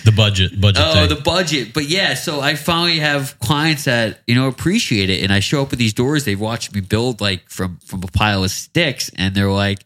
the 0.03 0.11
budget, 0.11 0.59
budget. 0.59 0.83
Oh, 0.85 0.93
thing. 0.93 1.09
the 1.09 1.21
budget. 1.21 1.73
But 1.73 1.85
yeah, 1.85 2.13
so 2.15 2.41
I 2.41 2.55
finally 2.55 2.99
have 2.99 3.37
clients 3.39 3.85
that, 3.85 4.19
you 4.27 4.35
know, 4.35 4.47
appreciate 4.47 5.09
it. 5.09 5.23
And 5.23 5.31
I 5.31 5.39
show 5.39 5.61
up 5.61 5.69
with 5.69 5.79
these 5.79 5.93
doors, 5.93 6.25
they've 6.25 6.39
watched 6.39 6.73
me 6.73 6.81
build 6.81 7.21
like 7.21 7.49
from 7.49 7.77
from 7.85 8.03
a 8.03 8.07
pile 8.07 8.43
of 8.43 8.51
sticks, 8.51 9.09
and 9.15 9.35
they're 9.35 9.51
like, 9.51 9.83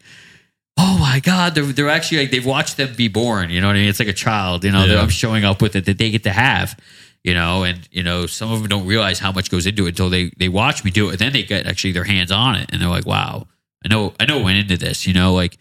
Oh 0.77 0.97
my 0.99 1.19
God. 1.19 1.53
They're 1.53 1.65
they're 1.65 1.89
actually 1.89 2.19
like 2.19 2.31
they've 2.31 2.45
watched 2.45 2.77
them 2.77 2.93
be 2.95 3.07
born. 3.07 3.49
You 3.49 3.61
know 3.61 3.67
what 3.67 3.75
I 3.75 3.79
mean? 3.79 3.89
It's 3.89 3.99
like 3.99 4.07
a 4.07 4.13
child, 4.13 4.63
you 4.63 4.71
know, 4.71 4.87
that 4.87 4.97
I'm 4.97 5.09
showing 5.09 5.43
up 5.43 5.61
with 5.61 5.75
it 5.75 5.85
that 5.85 5.97
they 5.97 6.09
get 6.09 6.23
to 6.23 6.31
have. 6.31 6.79
You 7.23 7.35
know, 7.35 7.63
and 7.63 7.87
you 7.91 8.01
know, 8.01 8.25
some 8.25 8.51
of 8.51 8.59
them 8.59 8.69
don't 8.69 8.87
realize 8.87 9.19
how 9.19 9.31
much 9.31 9.51
goes 9.51 9.67
into 9.67 9.85
it 9.85 9.89
until 9.89 10.09
they 10.09 10.31
they 10.37 10.49
watch 10.49 10.83
me 10.83 10.89
do 10.89 11.09
it, 11.09 11.11
and 11.11 11.19
then 11.19 11.33
they 11.33 11.43
get 11.43 11.67
actually 11.67 11.91
their 11.91 12.03
hands 12.03 12.31
on 12.31 12.55
it, 12.55 12.71
and 12.71 12.81
they're 12.81 12.89
like, 12.89 13.05
"Wow, 13.05 13.45
I 13.85 13.89
know, 13.89 14.13
I 14.19 14.25
know, 14.25 14.41
went 14.41 14.57
into 14.57 14.75
this." 14.75 15.05
You 15.05 15.13
know, 15.13 15.35
like 15.35 15.59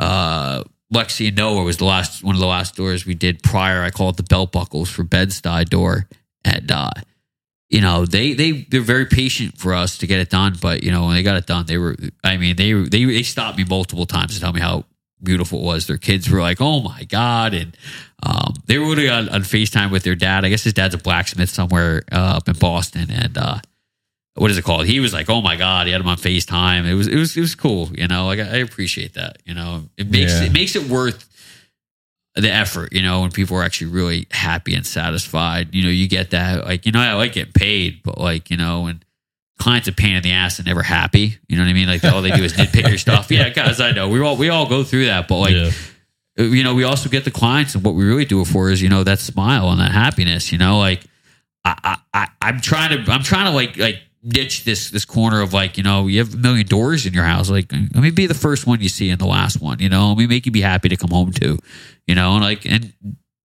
uh, 0.00 0.64
Lexi 0.92 1.28
and 1.28 1.36
Noah 1.36 1.64
was 1.64 1.76
the 1.76 1.84
last 1.84 2.24
one 2.24 2.34
of 2.34 2.40
the 2.40 2.46
last 2.46 2.76
doors 2.76 3.04
we 3.04 3.14
did 3.14 3.42
prior. 3.42 3.82
I 3.82 3.90
call 3.90 4.10
it 4.10 4.16
the 4.16 4.22
belt 4.22 4.52
buckles 4.52 4.88
for 4.88 5.04
Bed-Stuy 5.04 5.68
door, 5.68 6.08
and 6.44 6.70
uh, 6.72 6.90
you 7.68 7.80
know 7.80 8.06
they 8.06 8.32
they 8.32 8.52
they're 8.62 8.80
very 8.80 9.06
patient 9.06 9.58
for 9.58 9.74
us 9.74 9.98
to 9.98 10.06
get 10.06 10.20
it 10.20 10.30
done. 10.30 10.56
But 10.60 10.82
you 10.82 10.90
know 10.90 11.04
when 11.04 11.14
they 11.14 11.22
got 11.22 11.36
it 11.36 11.46
done, 11.46 11.66
they 11.66 11.76
were 11.76 11.96
I 12.24 12.38
mean 12.38 12.56
they 12.56 12.72
they 12.72 13.04
they 13.04 13.22
stopped 13.22 13.58
me 13.58 13.64
multiple 13.64 14.06
times 14.06 14.34
to 14.34 14.40
tell 14.40 14.52
me 14.52 14.60
how 14.60 14.84
beautiful 15.22 15.60
it 15.60 15.64
was. 15.64 15.86
Their 15.86 15.98
kids 15.98 16.30
were 16.30 16.40
like, 16.40 16.60
"Oh 16.60 16.80
my 16.80 17.04
god!" 17.04 17.52
and 17.52 17.76
um, 18.22 18.54
they 18.66 18.78
were 18.78 18.86
on, 18.86 19.28
on 19.28 19.42
Facetime 19.42 19.90
with 19.90 20.04
their 20.04 20.14
dad. 20.14 20.44
I 20.44 20.48
guess 20.48 20.64
his 20.64 20.72
dad's 20.72 20.94
a 20.94 20.98
blacksmith 20.98 21.50
somewhere 21.50 22.02
uh, 22.10 22.36
up 22.36 22.48
in 22.48 22.54
Boston, 22.54 23.10
and 23.10 23.36
uh, 23.36 23.58
what 24.38 24.50
is 24.50 24.58
it 24.58 24.62
called? 24.64 24.86
He 24.86 25.00
was 25.00 25.12
like, 25.12 25.28
"Oh 25.28 25.40
my 25.42 25.56
god!" 25.56 25.86
He 25.86 25.92
had 25.92 26.00
him 26.00 26.08
on 26.08 26.16
Facetime. 26.16 26.86
It 26.86 26.94
was 26.94 27.08
it 27.08 27.16
was 27.16 27.36
it 27.36 27.40
was 27.40 27.54
cool. 27.54 27.90
You 27.94 28.06
know, 28.08 28.26
like 28.26 28.38
I, 28.38 28.42
I 28.42 28.56
appreciate 28.58 29.14
that. 29.14 29.38
You 29.44 29.54
know, 29.54 29.84
it 29.96 30.10
makes 30.10 30.32
Yeah. 30.32 30.44
it 30.46 30.52
makes 30.52 30.76
it 30.76 30.84
worth 30.88 31.24
the 32.34 32.50
effort. 32.50 32.92
You 32.92 33.02
know, 33.02 33.22
when 33.22 33.30
people 33.32 33.56
are 33.56 33.62
actually 33.64 33.88
really 33.88 34.26
happy 34.30 34.74
and 34.74 34.86
satisfied. 34.86 35.74
You 35.74 35.82
know, 35.82 35.88
you 35.90 36.08
get 36.08 36.30
that. 36.30 36.64
Like 36.64 36.86
you 36.86 36.92
know, 36.92 37.00
I 37.00 37.14
like 37.14 37.32
getting 37.32 37.52
paid, 37.52 38.02
but 38.04 38.18
like 38.18 38.50
you 38.50 38.56
know, 38.56 38.82
when 38.82 39.02
clients 39.58 39.88
a 39.88 39.92
pain 39.92 40.14
in 40.14 40.22
the 40.22 40.30
ass 40.30 40.58
and 40.58 40.66
never 40.66 40.82
happy. 40.82 41.36
You 41.48 41.56
know 41.56 41.64
what 41.64 41.70
I 41.70 41.72
mean? 41.72 41.88
Like 41.88 42.04
all 42.04 42.22
they 42.22 42.30
do 42.30 42.44
is 42.44 42.52
nitpick 42.52 42.88
your 42.88 42.98
stuff. 42.98 43.30
Yeah, 43.30 43.48
guys, 43.48 43.80
I 43.80 43.90
know 43.90 44.08
we 44.08 44.20
all 44.20 44.36
we 44.36 44.48
all 44.50 44.68
go 44.68 44.84
through 44.84 45.06
that, 45.06 45.26
but 45.26 45.38
like 45.38 45.54
yeah. 45.54 45.70
you 46.36 46.62
know, 46.62 46.74
we 46.76 46.84
also 46.84 47.08
get 47.08 47.24
the 47.24 47.32
clients, 47.32 47.74
and 47.74 47.84
what 47.84 47.94
we 47.96 48.04
really 48.04 48.24
do 48.24 48.40
it 48.40 48.46
for 48.46 48.70
is, 48.70 48.80
you 48.80 48.88
know, 48.88 49.02
that 49.04 49.18
smile 49.18 49.70
and 49.70 49.80
that 49.80 49.90
happiness. 49.90 50.52
You 50.52 50.58
know, 50.58 50.78
like 50.78 51.02
I, 51.64 51.74
I, 51.82 51.96
I 52.14 52.28
I'm 52.40 52.60
trying 52.60 53.04
to, 53.04 53.10
I'm 53.12 53.24
trying 53.24 53.46
to 53.46 53.50
like, 53.50 53.76
like 53.76 54.00
niche 54.28 54.64
this, 54.64 54.90
this 54.90 55.04
corner 55.04 55.40
of 55.40 55.52
like, 55.52 55.76
you 55.76 55.82
know, 55.82 56.06
you 56.06 56.18
have 56.18 56.34
a 56.34 56.36
million 56.36 56.66
doors 56.66 57.06
in 57.06 57.14
your 57.14 57.24
house. 57.24 57.50
Like, 57.50 57.72
let 57.72 57.96
me 57.96 58.10
be 58.10 58.26
the 58.26 58.34
first 58.34 58.66
one 58.66 58.80
you 58.80 58.88
see 58.88 59.10
and 59.10 59.20
the 59.20 59.26
last 59.26 59.60
one. 59.60 59.78
You 59.80 59.88
know, 59.88 60.08
let 60.08 60.18
me 60.18 60.26
make 60.26 60.46
you 60.46 60.52
be 60.52 60.60
happy 60.60 60.88
to 60.88 60.96
come 60.96 61.10
home 61.10 61.32
to. 61.32 61.58
You 62.06 62.14
know, 62.14 62.34
and 62.34 62.42
like, 62.42 62.66
and 62.66 62.92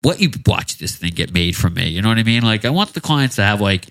let 0.03 0.19
you 0.19 0.29
watch 0.45 0.77
this 0.77 0.95
thing 0.97 1.13
get 1.13 1.33
made 1.33 1.55
from 1.55 1.73
me. 1.73 1.87
You 1.87 2.01
know 2.01 2.09
what 2.09 2.17
I 2.17 2.23
mean? 2.23 2.43
Like, 2.43 2.65
I 2.65 2.69
want 2.69 2.93
the 2.93 3.01
clients 3.01 3.37
to 3.37 3.43
have 3.43 3.61
like 3.61 3.87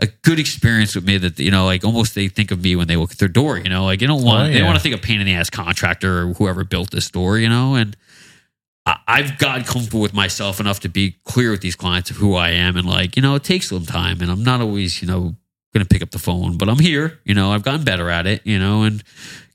a 0.00 0.06
good 0.22 0.38
experience 0.38 0.94
with 0.94 1.04
me 1.04 1.18
that 1.18 1.38
you 1.38 1.50
know 1.50 1.64
like 1.64 1.84
almost 1.84 2.14
they 2.14 2.28
think 2.28 2.50
of 2.50 2.62
me 2.62 2.76
when 2.76 2.86
they 2.86 2.96
look 2.96 3.10
at 3.10 3.18
their 3.18 3.28
door 3.28 3.58
you 3.58 3.68
know 3.68 3.84
like 3.84 4.00
you 4.00 4.06
don't 4.06 4.22
want 4.22 4.48
Oh, 4.48 4.52
they 4.52 4.58
don't 4.58 4.66
want 4.66 4.78
to 4.78 4.82
think 4.82 4.94
of 4.94 5.02
pain 5.02 5.20
in 5.20 5.26
the 5.26 5.34
ass 5.34 5.50
contractor 5.50 6.22
or 6.22 6.34
whoever 6.34 6.62
built 6.64 6.90
this 6.90 7.10
door 7.10 7.38
you 7.38 7.48
know 7.48 7.74
and 7.74 7.96
I've 9.06 9.36
gotten 9.36 9.64
comfortable 9.64 10.00
with 10.00 10.14
myself 10.14 10.60
enough 10.60 10.80
to 10.80 10.88
be 10.88 11.16
clear 11.24 11.50
with 11.50 11.60
these 11.60 11.76
clients 11.76 12.10
of 12.10 12.16
who 12.16 12.36
I 12.36 12.50
am 12.50 12.76
and 12.76 12.86
like 12.86 13.16
you 13.16 13.22
know 13.22 13.34
it 13.34 13.44
takes 13.44 13.68
some 13.68 13.86
time 13.86 14.20
and 14.20 14.30
I'm 14.30 14.44
not 14.44 14.60
always 14.60 15.02
you 15.02 15.08
know 15.08 15.34
going 15.72 15.84
to 15.84 15.88
pick 15.88 16.02
up 16.02 16.10
the 16.10 16.18
phone 16.18 16.56
but 16.56 16.68
I'm 16.68 16.78
here 16.78 17.18
you 17.24 17.34
know 17.34 17.52
I've 17.52 17.62
gotten 17.62 17.84
better 17.84 18.08
at 18.10 18.26
it 18.26 18.40
you 18.44 18.58
know 18.58 18.82
and 18.82 19.02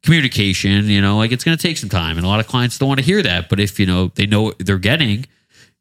communication 0.04 0.86
you 0.86 1.02
know 1.02 1.18
like 1.18 1.32
it's 1.32 1.44
going 1.44 1.58
to 1.58 1.62
take 1.62 1.78
some 1.78 1.90
time 1.90 2.18
and 2.18 2.26
a 2.26 2.30
lot 2.30 2.40
of 2.40 2.48
clients 2.48 2.78
don't 2.78 2.88
want 2.88 3.00
to 3.00 3.06
hear 3.06 3.22
that 3.24 3.50
but 3.50 3.60
if 3.60 3.80
you 3.80 3.86
know 3.86 4.12
they 4.16 4.26
know 4.26 4.44
what 4.44 4.60
they're 4.60 4.78
getting 4.78 5.26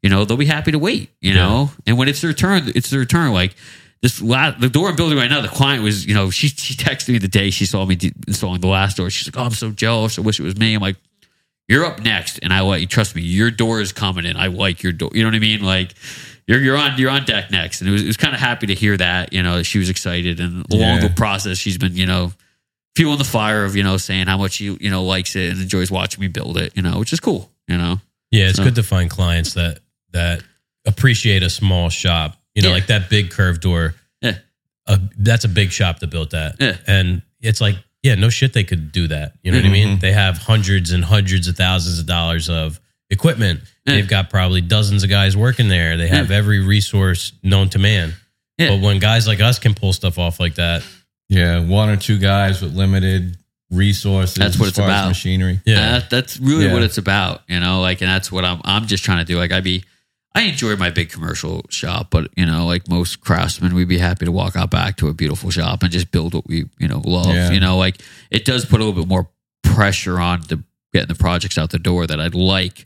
you 0.01 0.09
know 0.09 0.25
they'll 0.25 0.37
be 0.37 0.45
happy 0.45 0.71
to 0.71 0.79
wait 0.79 1.09
you 1.21 1.33
know 1.33 1.69
and 1.85 1.97
when 1.97 2.07
it's 2.07 2.21
their 2.21 2.33
turn 2.33 2.71
it's 2.73 2.89
their 2.89 3.05
turn 3.05 3.31
like 3.31 3.55
this 4.03 4.21
last, 4.21 4.59
the 4.59 4.69
door 4.69 4.89
I'm 4.89 4.97
building 4.97 5.17
right 5.17 5.29
now, 5.29 5.41
the 5.41 5.47
client 5.47 5.81
was, 5.81 6.05
you 6.05 6.13
know, 6.13 6.29
she 6.29 6.49
she 6.49 6.73
texted 6.75 7.13
me 7.13 7.19
the 7.19 7.29
day 7.29 7.49
she 7.49 7.65
saw 7.65 7.85
me 7.85 7.95
de- 7.95 8.11
installing 8.27 8.59
the 8.59 8.67
last 8.67 8.97
door. 8.97 9.09
She's 9.09 9.33
like, 9.33 9.41
"Oh, 9.41 9.45
I'm 9.45 9.53
so 9.53 9.71
jealous. 9.71 10.19
I 10.19 10.21
wish 10.21 10.41
it 10.41 10.43
was 10.43 10.57
me." 10.57 10.73
I'm 10.73 10.81
like, 10.81 10.97
"You're 11.69 11.85
up 11.85 12.01
next, 12.01 12.37
and 12.43 12.51
I 12.51 12.59
like. 12.59 12.89
Trust 12.89 13.15
me, 13.15 13.21
your 13.21 13.49
door 13.49 13.79
is 13.79 13.93
coming 13.93 14.25
in. 14.25 14.35
I 14.35 14.47
like 14.47 14.83
your 14.83 14.91
door. 14.91 15.09
You 15.13 15.23
know 15.23 15.29
what 15.29 15.35
I 15.35 15.39
mean? 15.39 15.63
Like, 15.63 15.93
you're 16.47 16.59
you're 16.59 16.77
on 16.77 16.97
you're 16.97 17.09
on 17.11 17.25
deck 17.25 17.51
next." 17.51 17.81
And 17.81 17.89
it 17.89 17.93
was 17.93 18.03
it 18.03 18.07
was 18.07 18.17
kind 18.17 18.33
of 18.33 18.39
happy 18.39 18.67
to 18.67 18.73
hear 18.75 18.95
that. 18.97 19.33
You 19.33 19.43
know, 19.43 19.63
she 19.63 19.79
was 19.79 19.89
excited, 19.89 20.39
and 20.39 20.65
along 20.71 21.01
Yeah. 21.01 21.07
the 21.07 21.13
process, 21.13 21.57
she's 21.57 21.77
been, 21.77 21.95
you 21.95 22.05
know, 22.05 22.33
fueling 22.95 23.17
the 23.17 23.23
fire 23.23 23.65
of 23.65 23.75
you 23.75 23.83
know 23.83 23.97
saying 23.97 24.27
how 24.27 24.37
much 24.37 24.53
she 24.53 24.65
you 24.79 24.89
know 24.89 25.03
likes 25.03 25.35
it 25.35 25.51
and 25.51 25.61
enjoys 25.61 25.89
watching 25.91 26.21
me 26.21 26.27
build 26.27 26.57
it. 26.57 26.73
You 26.75 26.81
know, 26.81 26.99
which 26.99 27.13
is 27.13 27.19
cool. 27.19 27.49
You 27.67 27.77
know, 27.77 28.01
Yeah, 28.31 28.47
it's 28.49 28.57
So- 28.57 28.63
good 28.63 28.75
to 28.75 28.83
find 28.83 29.09
clients 29.09 29.53
that 29.53 29.79
that 30.11 30.43
appreciate 30.85 31.43
a 31.43 31.49
small 31.49 31.89
shop. 31.89 32.37
You 32.55 32.61
know, 32.61 32.69
Yeah. 32.69 32.73
like 32.75 32.87
that 32.87 33.09
big 33.09 33.29
curved 33.31 33.61
door. 33.61 33.95
Yeah. 34.21 34.37
Uh, 34.85 34.97
that's 35.17 35.45
a 35.45 35.47
big 35.47 35.71
shop 35.71 35.99
that 35.99 36.07
built 36.09 36.31
that. 36.31 36.57
Yeah. 36.59 36.77
And 36.85 37.21
it's 37.41 37.61
like, 37.61 37.77
yeah, 38.03 38.15
no 38.15 38.29
shit 38.29 38.53
they 38.53 38.63
could 38.65 38.91
do 38.91 39.07
that. 39.07 39.33
You 39.43 39.51
know 39.51 39.57
what 39.59 39.65
I 39.65 39.69
mean? 39.69 39.97
Mhm. 39.97 40.01
They 40.01 40.11
have 40.11 40.37
hundreds 40.37 40.91
and 40.91 41.03
hundreds 41.05 41.47
of 41.47 41.55
thousands 41.55 41.99
of 41.99 42.05
dollars 42.05 42.49
of 42.49 42.79
equipment. 43.13 43.61
Yeah. 43.85 43.93
They've 43.95 44.07
got 44.09 44.29
probably 44.29 44.59
dozens 44.61 45.03
of 45.03 45.09
guys 45.09 45.37
working 45.37 45.69
there. 45.69 45.95
They 45.97 46.07
have 46.09 46.31
every 46.31 46.59
resource 46.59 47.31
known 47.43 47.69
to 47.69 47.79
man. 47.79 48.13
Yeah. 48.57 48.69
But 48.69 48.81
when 48.81 48.99
guys 48.99 49.25
like 49.27 49.39
us 49.39 49.59
can 49.59 49.73
pull 49.73 49.93
stuff 49.93 50.19
off 50.19 50.39
like 50.39 50.55
that, 50.55 50.83
Yeah, 51.29 51.59
one 51.65 51.89
or 51.89 51.95
two 51.97 52.19
guys 52.19 52.61
with 52.61 52.75
limited 52.75 53.37
resources. 53.71 54.35
That's 54.35 54.57
what 54.59 54.65
as 54.65 54.69
it's 54.69 54.77
far 54.77 54.87
about. 54.87 55.07
machinery. 55.07 55.59
yeah. 55.65 55.77
Uh, 55.77 55.99
that, 55.99 56.09
that's 56.09 56.39
really 56.39 56.65
Yeah. 56.65 56.73
what 56.73 56.83
it's 56.83 56.97
about, 56.97 57.41
you 57.47 57.59
know. 57.59 57.81
Like, 57.81 58.01
and 58.01 58.09
that's 58.09 58.31
what 58.31 58.45
I'm. 58.45 58.61
I'm 58.63 58.85
just 58.87 59.03
trying 59.03 59.19
to 59.19 59.25
do. 59.25 59.37
Like, 59.39 59.51
I 59.51 59.61
be, 59.61 59.83
I 60.35 60.41
enjoy 60.43 60.75
my 60.75 60.89
big 60.91 61.09
commercial 61.09 61.65
shop, 61.69 62.07
but 62.11 62.29
you 62.37 62.45
know, 62.45 62.65
like 62.65 62.87
most 62.89 63.21
craftsmen, 63.21 63.73
we'd 63.73 63.87
be 63.87 63.97
happy 63.97 64.25
to 64.25 64.31
walk 64.31 64.55
out 64.55 64.69
back 64.71 64.97
to 64.97 65.07
a 65.07 65.13
beautiful 65.13 65.49
shop 65.49 65.81
and 65.83 65.91
just 65.91 66.11
build 66.11 66.33
what 66.35 66.47
we, 66.47 66.65
you 66.79 66.87
know, 66.87 67.01
love. 67.05 67.33
Yeah. 67.33 67.51
You 67.51 67.59
know, 67.59 67.77
like 67.77 68.01
it 68.31 68.45
does 68.45 68.65
put 68.65 68.79
a 68.79 68.83
little 68.83 68.99
bit 69.01 69.07
more 69.09 69.29
pressure 69.63 70.19
on 70.19 70.41
the 70.47 70.63
getting 70.93 71.07
the 71.07 71.15
projects 71.15 71.57
out 71.57 71.71
the 71.71 71.79
door 71.79 72.05
that 72.05 72.19
I'd 72.19 72.35
like, 72.35 72.85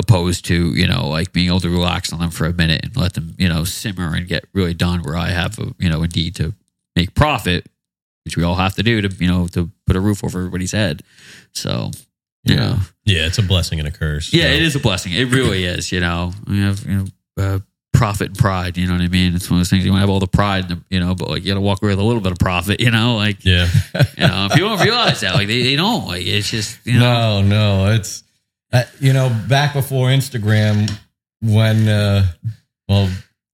opposed 0.00 0.44
to 0.46 0.74
you 0.74 0.86
know, 0.88 1.08
like 1.08 1.32
being 1.32 1.46
able 1.48 1.60
to 1.60 1.70
relax 1.70 2.12
on 2.12 2.18
them 2.18 2.30
for 2.30 2.46
a 2.46 2.52
minute 2.52 2.84
and 2.84 2.96
let 2.96 3.14
them, 3.14 3.34
you 3.38 3.48
know, 3.48 3.62
simmer 3.64 4.14
and 4.14 4.26
get 4.26 4.44
really 4.52 4.74
done. 4.74 5.02
Where 5.02 5.16
I 5.16 5.28
have, 5.28 5.58
a, 5.58 5.72
you 5.78 5.88
know, 5.88 6.02
indeed 6.02 6.34
to 6.36 6.54
make 6.96 7.14
profit, 7.14 7.66
which 8.24 8.36
we 8.36 8.42
all 8.42 8.56
have 8.56 8.74
to 8.76 8.82
do 8.82 9.00
to, 9.00 9.08
you 9.22 9.28
know, 9.30 9.46
to 9.48 9.70
put 9.86 9.96
a 9.96 10.00
roof 10.00 10.24
over 10.24 10.38
everybody's 10.38 10.72
head. 10.72 11.02
So, 11.52 11.90
you 12.44 12.54
Yeah. 12.54 12.60
know, 12.60 12.76
yeah, 13.04 13.26
it's 13.26 13.38
a 13.38 13.42
blessing 13.42 13.78
and 13.78 13.86
a 13.88 13.90
curse. 13.92 14.32
yeah, 14.32 14.44
So, 14.44 14.50
it 14.50 14.62
is 14.62 14.76
a 14.76 14.80
blessing. 14.80 15.12
It 15.12 15.30
really 15.32 15.64
is. 15.76 15.92
You 15.92 16.00
know, 16.00 16.32
we 16.46 16.60
have 16.60 16.84
you 16.86 16.96
know 16.96 17.06
uh, 17.42 17.58
profit 17.92 18.28
and 18.28 18.38
pride. 18.38 18.76
You 18.78 18.86
know 18.86 18.92
what 18.94 19.02
I 19.02 19.08
mean? 19.08 19.34
It's 19.34 19.50
one 19.50 19.58
of 19.58 19.60
those 19.60 19.70
things 19.70 19.84
you 19.84 19.90
want 19.90 19.98
to 19.98 20.02
have 20.02 20.10
all 20.10 20.20
the 20.20 20.26
pride, 20.26 20.68
the, 20.68 20.80
you 20.90 21.00
know, 21.00 21.14
but 21.14 21.28
like 21.28 21.42
you 21.44 21.50
got 21.50 21.56
to 21.56 21.60
walk 21.60 21.82
away 21.82 21.92
with 21.92 21.98
a 21.98 22.04
little 22.04 22.22
bit 22.22 22.32
of 22.32 22.38
profit. 22.38 22.80
You 22.80 22.90
know, 22.90 23.16
like 23.16 23.44
Yeah. 23.44 23.68
you 24.16 24.26
know, 24.26 24.48
people 24.52 24.70
don't 24.70 24.82
realize 24.84 25.20
that. 25.20 25.34
Like 25.34 25.48
they, 25.48 25.62
they 25.62 25.76
don't. 25.76 26.06
Like 26.06 26.24
it's 26.26 26.50
just 26.50 26.78
you 26.86 26.98
know. 26.98 27.42
No, 27.42 27.84
no, 27.86 27.92
it's 27.92 28.22
uh, 28.72 28.84
you 29.00 29.12
know 29.12 29.28
back 29.48 29.74
before 29.74 30.08
Instagram 30.08 30.90
when 31.42 31.88
uh, 31.88 32.26
well 32.88 33.08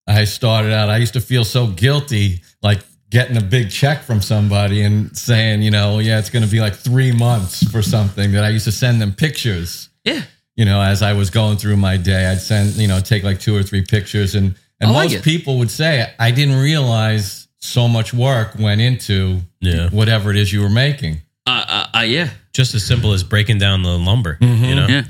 I 0.06 0.24
started 0.24 0.72
out, 0.72 0.88
I 0.88 0.98
used 0.98 1.14
to 1.14 1.20
feel 1.20 1.44
so 1.44 1.66
guilty 1.66 2.42
like 2.62 2.80
getting 3.10 3.36
a 3.36 3.40
big 3.40 3.70
check 3.70 4.02
from 4.02 4.20
somebody 4.20 4.82
and 4.82 5.16
saying 5.16 5.62
you 5.62 5.70
know 5.70 5.98
yeah 6.00 6.18
it's 6.18 6.30
going 6.30 6.44
to 6.44 6.50
be 6.50 6.60
like 6.60 6.74
three 6.74 7.12
months 7.12 7.68
for 7.70 7.82
something 7.82 8.32
that 8.32 8.44
I 8.44 8.50
used 8.50 8.64
to 8.66 8.72
send 8.72 9.00
them 9.00 9.12
pictures. 9.12 9.88
Yeah, 10.04 10.22
You 10.54 10.64
know, 10.64 10.80
as 10.80 11.02
I 11.02 11.14
was 11.14 11.30
going 11.30 11.56
through 11.58 11.76
my 11.78 11.96
day, 11.96 12.26
I'd 12.30 12.40
send 12.40 12.74
you 12.76 12.86
know 12.88 13.00
take 13.00 13.22
like 13.24 13.40
two 13.40 13.56
or 13.56 13.62
three 13.62 13.82
pictures 13.82 14.34
and 14.34 14.54
and 14.80 14.92
like 14.92 15.10
most 15.10 15.14
it. 15.20 15.24
people 15.24 15.58
would 15.58 15.70
say 15.70 16.12
I 16.18 16.30
didn't 16.30 16.60
realize 16.60 17.48
so 17.58 17.88
much 17.88 18.12
work 18.14 18.54
went 18.58 18.80
into 18.80 19.40
Yeah. 19.60 19.88
whatever 19.90 20.30
it 20.30 20.36
is 20.36 20.52
you 20.52 20.60
were 20.60 20.68
making. 20.70 21.22
Uh, 21.46 21.64
uh, 21.94 21.98
uh, 21.98 22.02
yeah, 22.02 22.30
Just 22.52 22.74
as 22.74 22.84
simple 22.84 23.12
as 23.12 23.22
breaking 23.22 23.58
down 23.58 23.82
the 23.82 23.96
lumber. 23.98 24.38
You 24.40 24.48
Mhm. 24.48 24.76
know? 24.76 24.86
yeah, 24.88 25.04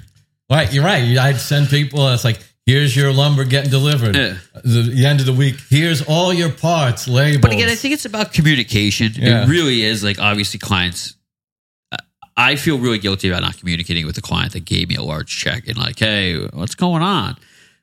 Right, 0.50 0.72
you're 0.72 0.84
right. 0.84 1.16
I'd 1.18 1.38
send 1.40 1.68
people. 1.68 2.08
It's 2.12 2.24
like, 2.24 2.38
here's 2.66 2.94
your 2.94 3.12
lumber 3.12 3.44
getting 3.44 3.70
delivered. 3.70 4.14
Yeah. 4.16 4.34
The, 4.64 4.82
the 4.82 5.06
end 5.06 5.20
of 5.20 5.26
the 5.26 5.32
week, 5.32 5.56
here's 5.70 6.02
all 6.02 6.32
your 6.34 6.50
parts 6.50 7.08
labeled. 7.08 7.42
But 7.42 7.52
again, 7.52 7.68
I 7.68 7.74
think 7.74 7.94
it's 7.94 8.04
about 8.04 8.32
communication. 8.32 9.12
Yeah. 9.16 9.44
It 9.44 9.48
really 9.48 9.82
is. 9.82 10.02
Like 10.04 10.18
obviously, 10.20 10.58
clients. 10.58 11.14
uh, 11.92 11.96
I 12.36 12.56
feel 12.56 12.78
really 12.78 12.98
guilty 12.98 13.28
about 13.28 13.42
not 13.42 13.58
communicating 13.58 14.06
with 14.06 14.14
the 14.14 14.22
client 14.22 14.52
that 14.52 14.64
gave 14.64 14.88
me 14.88 14.94
a 14.96 15.02
large 15.02 15.36
check 15.36 15.66
and 15.68 15.76
like, 15.78 15.98
hey, 15.98 16.36
what's 16.52 16.74
going 16.74 17.02
on? 17.02 17.36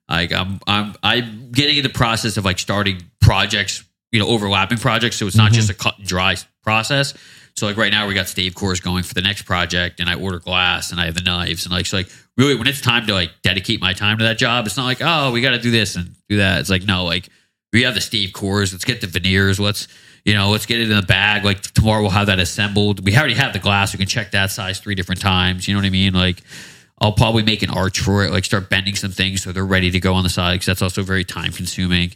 Like 0.09 0.31
I'm 0.33 0.59
I'm 0.67 0.93
I'm 1.01 1.51
getting 1.51 1.77
in 1.77 1.83
the 1.83 1.89
process 1.89 2.37
of 2.37 2.45
like 2.45 2.59
starting 2.59 3.01
projects, 3.21 3.83
you 4.11 4.19
know, 4.19 4.27
overlapping 4.27 4.77
projects. 4.77 5.15
So 5.17 5.27
it's 5.27 5.35
not 5.37 5.51
just 5.53 5.69
a 5.69 5.73
cut 5.73 5.97
and 5.97 6.07
dry 6.07 6.35
process. 6.61 7.13
So 7.55 7.67
like 7.67 7.77
right 7.77 7.91
now 7.91 8.07
we 8.07 8.13
got 8.13 8.27
stave 8.27 8.55
cores 8.55 8.79
going 8.79 9.03
for 9.03 9.13
the 9.13 9.21
next 9.21 9.43
project 9.43 9.99
and 9.99 10.09
I 10.09 10.15
order 10.15 10.39
glass 10.39 10.91
and 10.91 10.99
I 10.99 11.05
have 11.05 11.15
the 11.15 11.21
knives 11.21 11.65
and 11.65 11.73
like 11.73 11.85
so 11.85 11.97
like 11.97 12.09
really 12.37 12.55
when 12.55 12.67
it's 12.67 12.81
time 12.81 13.05
to 13.07 13.13
like 13.13 13.29
dedicate 13.43 13.79
my 13.79 13.93
time 13.93 14.17
to 14.17 14.23
that 14.25 14.37
job, 14.39 14.65
it's 14.65 14.75
not 14.77 14.85
like, 14.85 14.99
oh, 15.01 15.31
we 15.31 15.41
gotta 15.41 15.59
do 15.59 15.69
this 15.71 15.95
and 15.95 16.15
do 16.29 16.37
that. 16.37 16.59
It's 16.61 16.69
like, 16.69 16.83
no, 16.83 17.05
like 17.05 17.29
we 17.71 17.83
have 17.83 17.93
the 17.93 18.01
stave 18.01 18.33
cores, 18.33 18.71
let's 18.73 18.85
get 18.85 19.01
the 19.01 19.07
veneers, 19.07 19.59
let's 19.59 19.87
you 20.25 20.33
know, 20.33 20.49
let's 20.51 20.65
get 20.65 20.79
it 20.79 20.89
in 20.89 20.95
the 20.95 21.05
bag. 21.05 21.43
Like 21.43 21.61
tomorrow 21.61 22.01
we'll 22.01 22.09
have 22.11 22.27
that 22.27 22.39
assembled. 22.39 23.03
We 23.05 23.15
already 23.17 23.33
have 23.33 23.51
the 23.53 23.59
glass. 23.59 23.93
We 23.93 23.97
can 23.97 24.07
check 24.07 24.31
that 24.31 24.51
size 24.51 24.79
three 24.79 24.95
different 24.95 25.19
times. 25.21 25.67
You 25.67 25.73
know 25.73 25.81
what 25.81 25.85
I 25.85 25.89
mean? 25.89 26.13
Like 26.13 26.41
I'll 26.99 27.11
probably 27.11 27.43
make 27.43 27.61
an 27.61 27.69
arch 27.69 27.99
for 27.99 28.23
it, 28.23 28.31
like 28.31 28.45
start 28.45 28.69
bending 28.69 28.95
some 28.95 29.11
things 29.11 29.43
so 29.43 29.51
they're 29.51 29.65
ready 29.65 29.91
to 29.91 29.99
go 29.99 30.13
on 30.13 30.23
the 30.23 30.29
side 30.29 30.53
because 30.53 30.67
that's 30.67 30.81
also 30.81 31.03
very 31.03 31.23
time 31.25 31.51
consuming. 31.51 32.13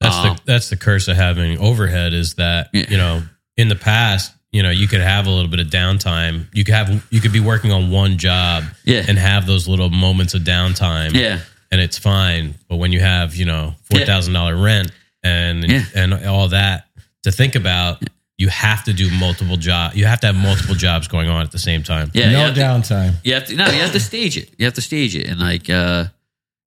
That's 0.00 0.16
Um, 0.16 0.36
the 0.36 0.42
that's 0.44 0.68
the 0.68 0.76
curse 0.76 1.06
of 1.08 1.16
having 1.16 1.56
overhead 1.58 2.12
is 2.12 2.34
that 2.34 2.68
Yeah. 2.72 2.84
you 2.90 2.96
know 2.96 3.22
in 3.56 3.68
the 3.68 3.76
past 3.76 4.32
you 4.54 4.62
know 4.62 4.70
you 4.70 4.86
could 4.88 5.00
have 5.00 5.26
a 5.26 5.30
little 5.30 5.50
bit 5.50 5.60
of 5.60 5.66
downtime 5.66 6.46
you 6.54 6.64
could 6.64 6.74
have 6.74 6.88
you 7.10 7.20
could 7.20 7.32
be 7.32 7.40
working 7.52 7.72
on 7.72 7.90
one 7.90 8.16
job 8.18 8.62
Yeah. 8.84 9.04
and 9.08 9.18
have 9.18 9.46
those 9.46 9.66
little 9.68 9.90
moments 9.90 10.32
of 10.34 10.42
downtime 10.42 11.12
Yeah. 11.12 11.40
and 11.72 11.80
it's 11.80 11.98
fine 11.98 12.54
but 12.68 12.76
when 12.76 12.92
you 12.92 13.00
have 13.00 13.34
you 13.34 13.44
know 13.44 13.74
four 13.90 14.00
thousand 14.06 14.32
dollar 14.32 14.56
rent 14.56 14.90
and 15.22 15.64
Yeah. 15.70 15.84
and 15.94 16.14
all 16.26 16.48
that 16.48 16.86
to 17.24 17.32
think 17.32 17.54
about 17.56 18.02
you 18.38 18.48
have 18.48 18.84
to 18.84 18.92
do 18.92 19.10
multiple 19.18 19.56
job 19.56 19.94
you 19.94 20.06
have 20.06 20.20
to 20.20 20.26
have 20.28 20.36
multiple 20.36 20.74
jobs 20.76 21.08
going 21.08 21.28
on 21.28 21.42
at 21.42 21.50
the 21.52 21.58
same 21.58 21.82
time 21.82 22.10
Yeah. 22.14 22.26
you 22.26 22.32
no 22.36 22.44
have 22.46 22.54
to- 22.54 22.60
downtime. 22.94 23.14
You 23.24 23.34
have 23.34 23.46
to 23.46 23.56
no, 23.56 23.66
you 23.70 23.80
have 23.80 23.92
to 23.92 24.00
stage 24.00 24.36
it. 24.36 24.50
You 24.58 24.64
have 24.66 24.74
to 24.74 24.82
stage 24.82 25.16
it, 25.16 25.26
and 25.28 25.40
like 25.40 25.68
uh, 25.70 26.04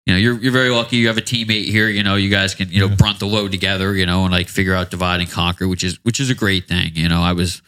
you 0.06 0.14
know, 0.14 0.20
you're 0.20 0.38
you're 0.42 0.54
very 0.62 0.70
lucky. 0.70 0.96
You 0.98 1.08
have 1.08 1.18
a 1.18 1.22
teammate 1.34 1.66
here. 1.66 1.90
You 1.90 2.02
know, 2.04 2.16
you 2.16 2.30
guys 2.30 2.56
can 2.56 2.70
you 2.72 2.80
know 2.80 2.88
brunt 2.96 3.20
the 3.20 3.26
load 3.28 3.52
together. 3.52 3.94
You 3.94 4.06
know, 4.06 4.24
and 4.24 4.32
like 4.32 4.48
figure 4.48 4.74
out 4.74 4.90
divide 4.90 5.20
and 5.20 5.30
conquer, 5.30 5.68
which 5.68 5.84
is 5.84 6.00
which 6.04 6.20
is 6.22 6.30
a 6.30 6.36
great 6.36 6.68
thing. 6.70 6.92
You 6.96 7.10
know, 7.10 7.22
I 7.22 7.34
was 7.34 7.62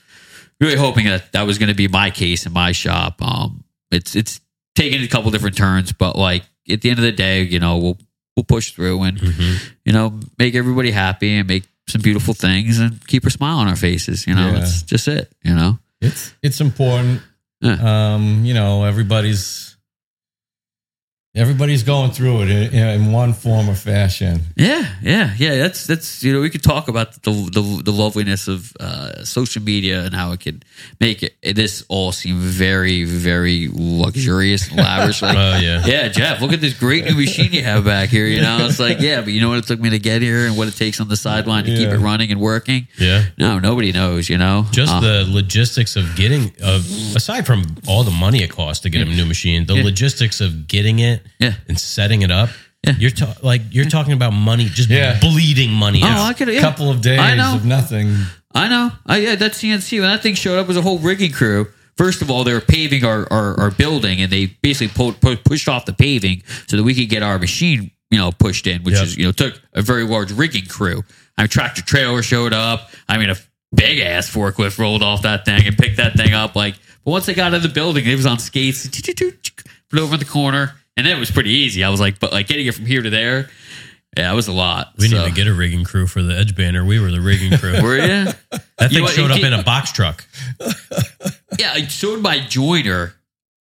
really 0.60 0.76
hoping 0.76 1.06
that 1.06 1.32
that 1.32 1.44
was 1.44 1.58
going 1.58 1.70
to 1.70 1.76
be 1.76 1.88
my 1.88 2.10
case 2.12 2.46
in 2.46 2.54
my 2.54 2.72
shop. 2.72 3.22
Um, 3.22 3.64
it's 3.92 4.16
it's 4.16 4.42
taken 4.76 5.02
a 5.04 5.08
couple 5.08 5.32
different 5.32 5.58
turns, 5.58 5.92
but 5.92 6.16
like 6.16 6.44
at 6.70 6.82
the 6.82 6.90
end 6.90 7.00
of 7.00 7.04
the 7.04 7.12
day, 7.12 7.44
you 7.44 7.60
know, 7.60 7.78
we'll 7.78 7.98
we'll 8.36 8.44
push 8.46 8.72
through 8.72 9.02
and 9.04 9.18
Mhm. 9.20 9.60
you 9.86 9.94
know 9.94 10.20
make 10.38 10.56
everybody 10.56 10.92
happy 10.92 11.36
and 11.36 11.48
make 11.48 11.64
some 11.88 12.02
beautiful 12.02 12.34
things 12.34 12.78
and 12.80 13.06
keep 13.08 13.26
a 13.26 13.30
smile 13.30 13.58
on 13.58 13.68
our 13.68 13.76
faces. 13.76 14.28
You 14.28 14.36
know, 14.36 14.48
Yeah. 14.48 14.60
that's 14.60 14.84
just 14.84 15.08
it. 15.08 15.32
You 15.44 15.56
know, 15.56 15.80
It's 16.02 16.34
it's 16.44 16.62
important. 16.62 17.22
Yeah. 17.62 18.14
Um, 18.14 18.46
you 18.46 18.54
know, 18.54 18.86
everybody's 18.86 19.69
everybody's 21.40 21.84
going 21.84 22.12
through 22.12 22.44
it 22.44 22.50
in, 22.50 22.74
in 22.74 23.12
one 23.12 23.34
form 23.34 23.70
or 23.70 23.76
fashion. 23.76 24.42
yeah, 24.56 24.84
yeah, 25.02 25.34
yeah. 25.38 25.56
That's 25.58 25.88
that's 25.88 26.24
you 26.24 26.34
know 26.34 26.42
we 26.42 26.50
could 26.50 26.64
talk 26.64 26.88
about 26.88 27.24
the 27.24 27.32
the, 27.32 27.82
the 27.84 27.92
loveliness 27.92 28.48
of 28.48 28.74
uh, 28.80 29.24
social 29.24 29.62
media 29.64 30.04
and 30.06 30.14
how 30.14 30.32
it 30.34 30.40
could 30.42 30.66
make 31.00 31.24
it, 31.24 31.34
this 31.56 31.84
all 31.90 32.12
seem 32.12 32.38
very 32.40 33.04
very 33.06 33.70
luxurious 33.72 34.68
and 34.70 34.78
lavish. 34.78 35.22
Like, 35.22 35.38
Oh, 35.50 35.58
yeah. 35.60 35.86
yeah, 35.86 36.08
Jeff, 36.10 36.42
look 36.42 36.52
at 36.54 36.60
this 36.62 36.74
great 36.78 37.06
new 37.06 37.16
machine 37.16 37.52
you 37.54 37.64
have 37.64 37.86
back 37.86 38.10
here. 38.10 38.28
You 38.28 38.42
know, 38.42 38.66
it's 38.68 38.80
like 38.80 39.00
yeah, 39.00 39.22
but 39.22 39.30
you 39.34 39.42
know 39.42 39.50
what 39.50 39.58
it 39.60 39.66
took 39.66 39.80
me 39.80 39.90
to 39.92 40.00
get 40.00 40.22
here 40.22 40.46
and 40.48 40.58
what 40.58 40.68
it 40.68 40.76
takes 40.76 41.00
on 41.00 41.08
the 41.08 41.18
sideline 41.18 41.64
to 41.66 41.76
keep 41.76 41.90
it 41.90 41.98
running 42.00 42.32
and 42.32 42.40
working. 42.42 42.88
Yeah. 43.00 43.26
No, 43.38 43.60
nobody 43.60 43.92
knows. 43.92 44.30
You 44.30 44.38
know, 44.38 44.66
Just 44.72 44.92
Uh, 44.94 45.00
the 45.00 45.26
logistics 45.30 45.96
of 45.96 46.16
getting, 46.16 46.52
of 46.62 46.86
aside 47.16 47.46
from 47.46 47.64
all 47.88 48.04
the 48.04 48.12
money 48.12 48.44
it 48.44 48.50
costs 48.52 48.84
to 48.84 48.90
get 48.90 49.08
a 49.08 49.12
new 49.12 49.26
machine, 49.26 49.66
the 49.66 49.76
Yeah. 49.76 49.84
logistics 49.84 50.42
of 50.42 50.68
getting 50.68 51.00
it 51.00 51.22
Yeah. 51.40 51.54
and 51.68 51.80
setting 51.80 52.22
it 52.22 52.32
up. 52.32 52.50
Yeah. 52.86 52.94
You're 52.98 53.12
ta- 53.12 53.36
like 53.44 53.62
you're 53.72 53.86
talking 53.86 54.14
about 54.14 54.32
money, 54.32 54.66
just 54.66 54.90
Yeah. 54.90 55.20
bleeding 55.20 55.72
money 55.72 56.02
Oh. 56.04 56.08
I 56.08 56.34
could. 56.34 56.48
Yeah. 56.48 56.62
couple 56.62 56.90
of 56.90 57.02
days 57.02 57.20
I 57.20 57.36
know. 57.36 57.56
of 57.56 57.66
nothing. 57.66 58.16
I 58.56 58.68
know. 58.68 58.92
I, 59.06 59.18
yeah, 59.18 59.36
that 59.36 59.52
CNC 59.54 60.00
when 60.00 60.10
that 60.10 60.24
thing 60.24 60.34
showed 60.36 60.58
up 60.58 60.68
was 60.68 60.78
a 60.78 60.82
whole 60.82 60.98
rigging 61.00 61.32
crew. 61.32 61.68
First 61.98 62.22
of 62.22 62.32
all, 62.32 62.44
they 62.46 62.54
were 62.54 62.62
paving 62.62 63.04
our, 63.04 63.28
our, 63.32 63.60
our 63.60 63.72
building, 63.72 64.22
and 64.22 64.32
they 64.32 64.46
basically 64.62 64.88
pulled, 64.88 65.20
pu- 65.20 65.36
pushed 65.36 65.68
off 65.68 65.86
the 65.86 65.92
paving 65.92 66.42
so 66.68 66.78
that 66.78 66.84
we 66.84 66.96
could 66.96 67.10
get 67.10 67.22
our 67.22 67.38
machine, 67.38 67.92
you 68.10 68.18
know, 68.18 68.32
pushed 68.32 68.66
in, 68.68 68.82
which 68.84 68.96
Yep. 68.96 69.04
is 69.04 69.18
you 69.18 69.26
know 69.26 69.34
took 69.34 69.60
a 69.74 69.82
very 69.82 70.06
large 70.06 70.32
rigging 70.32 70.66
crew. 70.66 71.04
I 71.38 71.42
mean, 71.44 71.50
tractor 71.50 71.82
trailer 71.82 72.24
showed 72.24 72.54
up. 72.54 72.90
I 73.10 73.18
mean, 73.18 73.30
a 73.30 73.36
big 73.76 74.00
ass 74.00 74.30
forklift 74.34 74.80
rolled 74.80 75.04
off 75.04 75.24
that 75.24 75.44
thing 75.46 75.68
and 75.68 75.78
picked 75.78 75.98
that 75.98 76.14
thing 76.16 76.34
up. 76.34 76.56
Like, 76.56 76.76
but 77.04 77.12
once 77.12 77.26
they 77.26 77.34
got 77.34 77.54
in 77.54 77.62
the 77.62 77.68
building, 77.70 78.06
it 78.06 78.16
was 78.16 78.26
on 78.26 78.40
skates, 78.40 78.88
put 79.90 80.00
over 80.00 80.14
in 80.14 80.20
the 80.20 80.26
corner, 80.26 80.74
and 81.00 81.08
then 81.08 81.16
it 81.16 81.20
was 81.20 81.32
pretty 81.32 81.52
easy. 81.52 81.84
I 81.84 81.90
was 81.90 82.00
like, 82.02 82.20
but 82.20 82.32
like 82.34 82.48
getting 82.48 82.68
it 82.68 82.76
from 82.76 82.86
here 82.86 83.02
to 83.02 83.10
there, 83.10 83.50
yeah, 84.18 84.32
it 84.32 84.36
was 84.36 84.48
a 84.50 84.52
lot. 84.54 84.94
we 84.98 85.08
So- 85.08 85.18
need 85.18 85.30
to 85.30 85.34
get 85.36 85.48
a 85.48 85.54
rigging 85.54 85.86
crew 85.86 86.06
for 86.08 86.22
the 86.22 86.36
edge 86.38 86.56
banner. 86.56 86.84
We 86.84 87.00
were 87.00 87.10
the 87.10 87.22
rigging 87.22 87.58
crew. 87.58 87.82
Were 87.82 87.96
you? 87.96 88.26
that 88.52 88.62
You 88.82 88.88
thing 88.90 89.02
know 89.02 89.08
showed 89.08 89.30
you 89.30 89.36
up 89.36 89.44
in 89.44 89.54
a 89.54 89.64
box 89.64 89.92
truck. 89.92 90.26
Yeah, 91.58 91.74
I 91.74 91.86
showed 91.88 92.22
my 92.22 92.40
joiner 92.40 93.16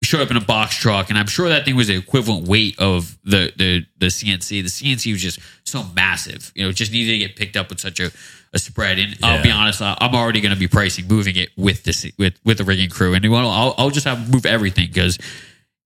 showed 0.04 0.22
up 0.22 0.32
in 0.32 0.38
a 0.38 0.42
box 0.42 0.76
truck, 0.76 1.10
and 1.10 1.18
I'm 1.18 1.28
sure 1.28 1.50
that 1.50 1.64
thing 1.66 1.76
was 1.76 1.88
the 1.88 1.96
equivalent 1.96 2.48
weight 2.48 2.80
of 2.80 3.18
the 3.24 3.54
the 3.56 3.86
the 4.00 4.08
CNC. 4.08 4.48
The 4.64 4.70
CNC 4.70 5.12
was 5.12 5.22
just 5.22 5.40
so 5.64 5.84
massive, 5.96 6.52
you 6.56 6.64
know, 6.64 6.70
it 6.70 6.74
just 6.76 6.92
needed 6.92 7.12
to 7.12 7.18
get 7.20 7.36
picked 7.36 7.56
up 7.56 7.70
with 7.70 7.80
such 7.80 8.00
a, 8.00 8.12
a 8.54 8.58
spread. 8.60 9.00
And 9.00 9.16
I'll 9.24 9.44
be 9.44 9.52
honest, 9.52 9.82
I'm 9.82 10.16
already 10.16 10.42
going 10.42 10.54
to 10.54 10.60
be 10.60 10.68
pricing 10.68 11.08
moving 11.08 11.36
it 11.36 11.50
with 11.56 11.84
this 11.84 12.06
with 12.18 12.34
with 12.44 12.58
the 12.58 12.64
rigging 12.64 12.90
crew, 12.90 13.14
and 13.14 13.26
I'll, 13.26 13.76
I'll 13.78 13.90
just 13.92 14.06
have 14.06 14.32
move 14.32 14.46
everything 14.46 14.88
because. 14.88 15.18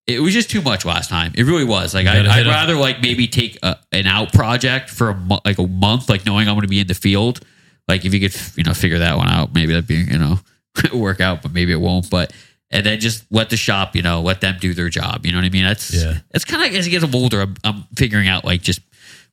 It 0.08 0.20
was 0.20 0.32
just 0.32 0.50
too 0.50 0.62
much 0.62 0.84
last 0.84 1.10
time. 1.10 1.32
It 1.36 1.44
really 1.44 1.64
was. 1.64 1.94
Like 1.94 2.06
I, 2.06 2.16
a- 2.16 2.44
rather 2.48 2.74
like 2.74 3.02
maybe 3.02 3.28
take 3.28 3.58
a, 3.62 3.76
an 3.92 4.06
out 4.06 4.32
project 4.32 4.88
for 4.90 5.10
a 5.10 5.14
mo- 5.14 5.40
like 5.44 5.58
a 5.58 5.66
month, 5.66 6.08
like 6.08 6.24
knowing 6.26 6.48
I'm 6.48 6.54
going 6.54 6.62
to 6.62 6.68
be 6.68 6.80
in 6.80 6.86
the 6.86 6.94
field. 6.94 7.40
Like 7.86 8.04
if 8.04 8.12
you 8.14 8.20
could, 8.20 8.34
you 8.56 8.64
know, 8.64 8.72
figure 8.74 8.98
that 9.00 9.16
one 9.16 9.28
out, 9.28 9.52
maybe 9.54 9.72
that'd 9.74 9.86
be, 9.86 9.96
you 9.96 10.18
know, 10.18 10.40
work 10.94 11.20
out, 11.20 11.42
but 11.42 11.52
maybe 11.52 11.72
it 11.72 11.80
won't. 11.80 12.08
But 12.10 12.32
and 12.70 12.84
then 12.84 13.00
just 13.00 13.24
let 13.30 13.50
the 13.50 13.56
shop, 13.56 13.94
you 13.96 14.02
know, 14.02 14.20
let 14.22 14.40
them 14.40 14.56
do 14.60 14.74
their 14.74 14.88
job. 14.88 15.24
You 15.26 15.32
know 15.32 15.38
what 15.38 15.44
I 15.44 15.50
mean? 15.50 15.64
That's 15.64 15.92
Yeah. 15.94 16.18
It's 16.34 16.44
kind 16.44 16.64
of 16.64 16.74
as 16.78 16.86
you 16.86 16.98
gets 16.98 17.14
older, 17.14 17.40
I'm, 17.42 17.54
I'm 17.64 17.84
figuring 17.96 18.28
out 18.28 18.44
like 18.44 18.62
just 18.62 18.80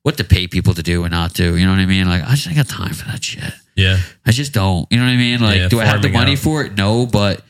what 0.02 0.16
to 0.18 0.24
pay 0.24 0.46
people 0.46 0.72
to 0.74 0.82
do 0.82 1.04
and 1.04 1.10
not 1.12 1.32
do. 1.34 1.56
You 1.56 1.64
know 1.66 1.72
what 1.72 1.80
I 1.80 1.86
mean? 1.86 2.06
Like 2.08 2.22
I 2.22 2.30
just 2.34 2.46
ain't 2.46 2.56
got 2.56 2.68
time 2.68 2.92
for 2.94 3.06
that 3.10 3.24
shit. 3.24 3.42
Yeah. 3.76 3.98
I 4.24 4.30
just 4.30 4.52
don't. 4.52 4.86
You 4.90 4.98
know 4.98 5.04
what 5.04 5.10
I 5.12 5.16
mean? 5.16 5.40
Like, 5.40 5.56
Yeah, 5.56 5.68
do 5.68 5.80
I 5.80 5.84
have 5.84 6.00
the 6.02 6.08
money 6.10 6.32
out. 6.32 6.38
for 6.38 6.62
it? 6.64 6.76
No, 6.76 7.06
but 7.06 7.42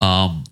um, 0.00 0.44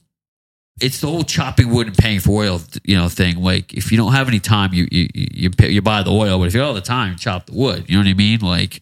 it's 0.80 1.00
the 1.00 1.06
whole 1.06 1.22
chopping 1.22 1.70
wood 1.70 1.86
and 1.86 1.96
paying 1.96 2.20
for 2.20 2.42
oil, 2.42 2.60
you 2.84 2.96
know, 2.96 3.08
thing. 3.08 3.42
Like, 3.42 3.74
if 3.74 3.90
you 3.90 3.98
don't 3.98 4.12
have 4.12 4.28
any 4.28 4.40
time, 4.40 4.72
you 4.72 4.86
you 4.90 5.08
you 5.14 5.26
you, 5.32 5.50
pay, 5.50 5.70
you 5.70 5.82
buy 5.82 6.02
the 6.02 6.10
oil, 6.10 6.38
but 6.38 6.48
if 6.48 6.54
you 6.54 6.60
have 6.60 6.68
all 6.68 6.74
the 6.74 6.80
time, 6.80 7.16
chop 7.16 7.46
the 7.46 7.54
wood. 7.54 7.84
You 7.88 7.96
know 7.96 8.02
what 8.02 8.10
I 8.10 8.14
mean? 8.14 8.40
Like, 8.40 8.80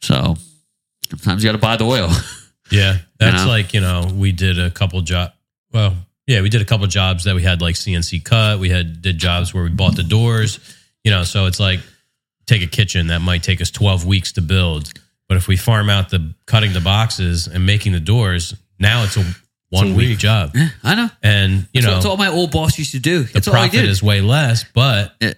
so 0.00 0.36
sometimes 1.08 1.42
you 1.42 1.48
got 1.48 1.52
to 1.52 1.58
buy 1.58 1.76
the 1.76 1.84
oil. 1.84 2.10
Yeah, 2.70 2.98
that's 3.18 3.44
know? 3.44 3.48
like 3.48 3.74
you 3.74 3.80
know 3.80 4.08
we 4.14 4.32
did 4.32 4.58
a 4.58 4.70
couple 4.70 5.00
job. 5.00 5.32
Well, 5.72 5.96
yeah, 6.26 6.40
we 6.40 6.48
did 6.48 6.62
a 6.62 6.64
couple 6.64 6.86
jobs 6.86 7.24
that 7.24 7.34
we 7.34 7.42
had 7.42 7.60
like 7.60 7.74
CNC 7.74 8.24
cut. 8.24 8.60
We 8.60 8.70
had 8.70 9.02
did 9.02 9.18
jobs 9.18 9.52
where 9.52 9.64
we 9.64 9.70
bought 9.70 9.96
the 9.96 10.04
doors. 10.04 10.60
You 11.02 11.10
know, 11.10 11.24
so 11.24 11.46
it's 11.46 11.58
like 11.58 11.80
take 12.46 12.62
a 12.62 12.68
kitchen 12.68 13.08
that 13.08 13.20
might 13.20 13.42
take 13.42 13.60
us 13.60 13.70
twelve 13.70 14.06
weeks 14.06 14.32
to 14.34 14.40
build, 14.40 14.92
but 15.28 15.36
if 15.36 15.48
we 15.48 15.56
farm 15.56 15.90
out 15.90 16.10
the 16.10 16.34
cutting 16.46 16.72
the 16.72 16.80
boxes 16.80 17.48
and 17.48 17.66
making 17.66 17.92
the 17.92 18.00
doors, 18.00 18.54
now 18.78 19.02
it's 19.02 19.16
a 19.16 19.24
one 19.70 19.94
week 19.94 20.08
week. 20.10 20.18
job. 20.18 20.54
I 20.84 20.94
know. 20.94 21.08
And 21.22 21.52
you 21.72 21.80
That's, 21.80 21.86
know 21.86 21.92
that's 21.94 22.06
all 22.06 22.16
my 22.16 22.28
old 22.28 22.50
boss 22.50 22.78
used 22.78 22.92
to 22.92 22.98
do. 23.00 23.22
the 23.24 23.32
That's 23.32 23.48
all 23.48 23.54
I 23.54 23.68
profit 23.68 23.80
did. 23.80 23.88
is 23.90 24.02
way 24.02 24.20
less, 24.20 24.64
but 24.64 25.14
Yeah. 25.20 25.34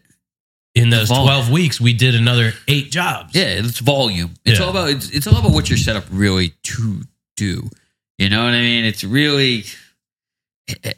in 0.74 0.90
those 0.90 1.08
twelve 1.08 1.50
weeks, 1.50 1.80
we 1.80 1.92
did 1.92 2.14
another 2.14 2.52
eight 2.68 2.90
jobs. 2.90 3.34
Yeah, 3.34 3.44
it's 3.44 3.78
volume. 3.78 4.34
It's 4.44 4.58
Yeah. 4.58 4.64
all 4.64 4.70
about 4.70 4.90
it's, 4.90 5.10
it's 5.10 5.26
all 5.26 5.36
about 5.38 5.52
what 5.52 5.68
you're 5.70 5.76
set 5.78 5.96
up 5.96 6.04
really 6.10 6.54
to 6.64 7.02
do. 7.36 7.68
You 8.18 8.28
know 8.28 8.44
what 8.44 8.54
I 8.54 8.60
mean? 8.60 8.84
It's 8.84 9.04
really 9.04 9.64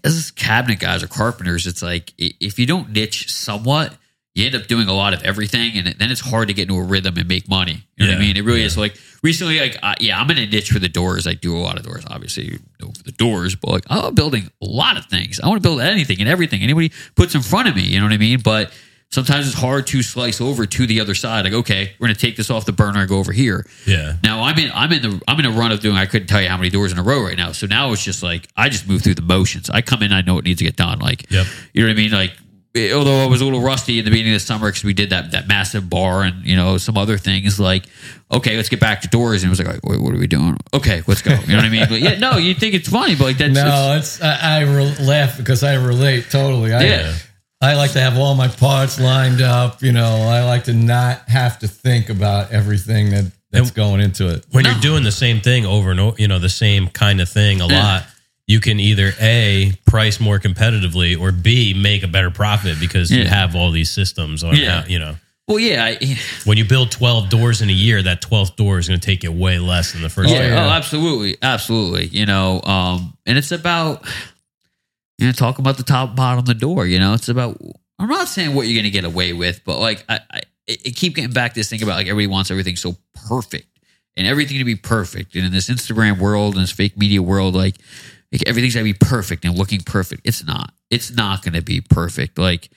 as 0.04 0.30
cabinet 0.30 0.78
guys 0.78 1.02
or 1.02 1.06
carpenters. 1.08 1.66
It's 1.66 1.82
like 1.82 2.12
if 2.18 2.58
you 2.58 2.66
don't 2.66 2.90
niche 2.90 3.30
somewhat, 3.30 3.96
you 4.34 4.46
end 4.46 4.54
up 4.56 4.66
doing 4.66 4.88
a 4.88 4.92
lot 4.92 5.14
of 5.14 5.22
everything, 5.22 5.78
and 5.78 5.86
then 5.86 6.10
it's 6.10 6.20
hard 6.20 6.48
to 6.48 6.54
get 6.54 6.68
into 6.68 6.80
a 6.80 6.82
rhythm 6.82 7.16
and 7.16 7.28
make 7.28 7.48
money. 7.48 7.86
You 7.96 8.06
know 8.06 8.12
what 8.12 8.18
I 8.18 8.20
mean? 8.20 8.36
It 8.36 8.44
really 8.44 8.60
yeah. 8.60 8.66
is. 8.66 8.76
Like 8.76 8.96
recently, 9.22 9.60
like 9.60 9.78
uh, 9.82 9.94
yeah, 10.00 10.20
I'm 10.20 10.28
in 10.30 10.38
a 10.38 10.46
niche 10.46 10.70
for 10.70 10.80
the 10.80 10.88
doors. 10.88 11.26
I 11.26 11.34
do 11.34 11.56
a 11.56 11.60
lot 11.60 11.78
of 11.78 11.84
doors, 11.84 12.04
obviously, 12.10 12.44
you 12.52 12.58
know, 12.80 12.90
for 12.90 13.02
the 13.04 13.12
doors, 13.12 13.54
but 13.54 13.70
like 13.70 13.84
I'm 13.88 14.14
building 14.14 14.50
a 14.60 14.66
lot 14.66 14.96
of 14.96 15.06
things. 15.06 15.38
I 15.38 15.46
want 15.46 15.62
to 15.62 15.68
build 15.68 15.80
anything 15.80 16.18
and 16.20 16.28
everything 16.28 16.62
anybody 16.62 16.90
puts 17.14 17.34
in 17.34 17.42
front 17.42 17.68
of 17.68 17.76
me. 17.76 17.82
You 17.82 18.00
know 18.00 18.06
what 18.06 18.12
I 18.12 18.18
mean? 18.18 18.40
But 18.40 18.72
sometimes 19.10 19.46
it's 19.46 19.56
hard 19.56 19.86
to 19.86 20.02
slice 20.02 20.40
over 20.40 20.66
to 20.66 20.86
the 20.88 21.00
other 21.00 21.14
side. 21.14 21.44
Like, 21.44 21.54
okay, 21.54 21.92
we're 22.00 22.08
gonna 22.08 22.16
take 22.18 22.36
this 22.36 22.50
off 22.50 22.64
the 22.66 22.72
burner 22.72 23.00
and 23.00 23.08
go 23.08 23.18
over 23.18 23.30
here. 23.30 23.64
yeah. 23.86 24.16
Now 24.24 24.42
I'm 24.42 24.58
in 24.58 24.72
I'm 24.74 24.90
in 24.90 25.02
the 25.02 25.22
I'm 25.28 25.38
in 25.38 25.46
a 25.46 25.52
run 25.52 25.70
of 25.70 25.78
doing 25.78 25.96
I 25.96 26.06
couldn't 26.06 26.26
tell 26.26 26.42
you 26.42 26.48
how 26.48 26.56
many 26.56 26.70
doors 26.70 26.90
in 26.90 26.98
a 26.98 27.04
row 27.04 27.22
right 27.22 27.36
now. 27.36 27.52
So 27.52 27.68
now 27.68 27.92
it's 27.92 28.02
just 28.02 28.20
like 28.22 28.48
I 28.56 28.68
just 28.68 28.88
move 28.88 29.02
through 29.02 29.14
the 29.14 29.22
motions. 29.22 29.70
I 29.70 29.80
come 29.80 30.02
in, 30.02 30.12
I 30.12 30.22
know 30.22 30.34
what 30.34 30.44
needs 30.44 30.58
to 30.58 30.64
get 30.64 30.74
done. 30.74 30.98
Like 30.98 31.30
Yep. 31.30 31.46
you 31.72 31.82
know 31.82 31.88
what 31.88 31.92
I 31.92 31.96
mean? 31.96 32.10
Like 32.10 32.32
although 32.76 33.22
I 33.24 33.26
was 33.26 33.40
a 33.40 33.44
little 33.44 33.60
rusty 33.62 33.98
in 33.98 34.04
the 34.04 34.10
beginning 34.10 34.32
of 34.34 34.40
the 34.40 34.46
summer 34.46 34.68
because 34.68 34.82
we 34.84 34.94
did 34.94 35.10
that 35.10 35.30
that 35.32 35.46
massive 35.48 35.88
bar 35.88 36.22
and 36.22 36.44
you 36.44 36.56
know 36.56 36.76
some 36.78 36.96
other 36.98 37.18
things 37.18 37.60
like 37.60 37.84
okay 38.32 38.56
let's 38.56 38.68
get 38.68 38.80
back 38.80 39.02
to 39.02 39.08
doors 39.08 39.42
and 39.44 39.48
it 39.48 39.52
was 39.56 39.60
like 39.64 39.82
wait, 39.84 40.00
what 40.00 40.12
are 40.14 40.18
we 40.18 40.26
doing? 40.26 40.56
Okay, 40.72 41.02
let's 41.06 41.22
go. 41.22 41.30
You 41.32 41.46
know 41.48 41.56
what 41.56 41.64
I 41.64 41.68
mean? 41.68 41.86
But 41.88 42.00
yeah, 42.00 42.18
no, 42.18 42.36
you 42.36 42.54
think 42.54 42.74
it's 42.74 42.88
funny, 42.88 43.14
but 43.14 43.24
like 43.24 43.38
that's 43.38 43.50
it's- 43.56 43.64
No, 43.64 43.96
it's 43.96 44.22
I, 44.22 44.58
I 44.58 44.60
re- 44.62 44.96
laugh 45.06 45.36
because 45.38 45.62
I 45.62 45.74
relate 45.74 46.26
totally. 46.30 46.72
I, 46.72 46.82
Yeah. 46.82 47.14
I 47.60 47.74
like 47.76 47.92
to 47.92 48.00
have 48.00 48.18
all 48.18 48.34
my 48.34 48.48
parts 48.48 49.00
lined 49.00 49.40
up. 49.40 49.80
You 49.82 49.92
know, 49.92 50.04
I 50.28 50.44
like 50.44 50.64
to 50.64 50.74
not 50.74 51.20
have 51.28 51.58
to 51.60 51.68
think 51.68 52.10
about 52.10 52.52
everything 52.52 53.10
that 53.10 53.30
that's 53.52 53.68
And- 53.68 53.74
going 53.76 54.00
into 54.00 54.28
it. 54.28 54.44
when 54.50 54.64
No. 54.64 54.72
you're 54.72 54.80
doing 54.80 55.04
the 55.04 55.12
same 55.12 55.40
thing 55.40 55.64
over 55.64 55.90
and 55.92 56.00
over, 56.00 56.16
you 56.20 56.26
know, 56.28 56.38
the 56.40 56.48
same 56.50 56.88
kind 56.88 57.20
of 57.20 57.28
thing 57.28 57.60
a 57.60 57.66
Yeah. 57.68 57.82
lot, 57.82 58.06
you 58.46 58.60
can 58.60 58.78
either 58.80 59.12
A, 59.20 59.72
price 59.86 60.20
more 60.20 60.38
competitively 60.38 61.18
or 61.18 61.32
B, 61.32 61.74
make 61.74 62.02
a 62.02 62.08
better 62.08 62.30
profit 62.30 62.78
because 62.78 63.10
you 63.10 63.24
have 63.24 63.56
all 63.56 63.70
these 63.70 63.90
systems 63.90 64.44
on 64.44 64.54
Yeah. 64.56 64.82
how, 64.82 64.86
you 64.86 64.98
know. 64.98 65.16
well, 65.48 65.58
yeah, 65.58 65.84
I, 65.84 66.18
When 66.44 66.58
you 66.58 66.64
build 66.64 66.90
12 66.90 67.28
doors 67.30 67.62
in 67.62 67.68
a 67.70 67.72
year, 67.72 68.02
that 68.02 68.20
12th 68.22 68.56
door 68.56 68.78
is 68.78 68.88
going 68.88 69.00
to 69.00 69.04
take 69.06 69.22
you 69.22 69.32
way 69.32 69.58
less 69.58 69.92
than 69.92 70.02
the 70.02 70.08
first 70.10 70.30
yeah, 70.30 70.40
one. 70.40 70.48
yeah. 70.48 70.66
oh, 70.66 70.70
absolutely, 70.70 71.36
absolutely. 71.42 72.06
You 72.06 72.26
know, 72.26 72.60
um, 72.62 73.16
and 73.26 73.38
it's 73.38 73.52
about 73.52 74.04
you 75.18 75.26
know 75.26 75.32
talk 75.32 75.58
about 75.58 75.76
the 75.76 75.82
top, 75.82 76.14
bottom, 76.16 76.40
of 76.40 76.44
the 76.46 76.54
door. 76.54 76.86
You 76.86 76.98
know, 76.98 77.14
it's 77.14 77.28
about. 77.28 77.58
I'm 77.98 78.08
not 78.08 78.26
saying 78.28 78.54
what 78.54 78.66
you're 78.66 78.74
going 78.74 78.84
to 78.84 78.90
get 78.90 79.04
away 79.04 79.32
with, 79.32 79.60
but 79.64 79.78
like 79.78 80.04
I, 80.08 80.18
I, 80.30 80.40
I 80.68 80.74
keep 80.90 81.14
getting 81.14 81.32
back 81.32 81.52
to 81.54 81.60
this 81.60 81.70
thing 81.70 81.82
about 81.82 81.96
like 81.96 82.08
everybody 82.08 82.26
wants 82.26 82.50
everything 82.50 82.76
so 82.76 82.96
perfect 83.28 83.68
and 84.16 84.26
everything 84.26 84.58
to 84.58 84.64
be 84.64 84.74
perfect. 84.76 85.34
And 85.36 85.46
in 85.46 85.52
this 85.52 85.70
Instagram 85.70 86.18
world 86.18 86.54
and 86.54 86.62
this 86.64 86.72
fake 86.72 86.96
media 86.98 87.22
world, 87.22 87.54
like, 87.54 87.76
like 88.34 88.42
everything's 88.46 88.74
to 88.74 88.82
be 88.82 89.06
perfect 89.06 89.44
and 89.46 89.56
looking 89.56 89.80
perfect. 89.80 90.22
It's 90.24 90.44
not. 90.44 90.72
It's 90.90 91.10
not 91.10 91.42
to 91.54 91.62
be 91.62 91.80
perfect. 91.80 92.36
Like, 92.36 92.68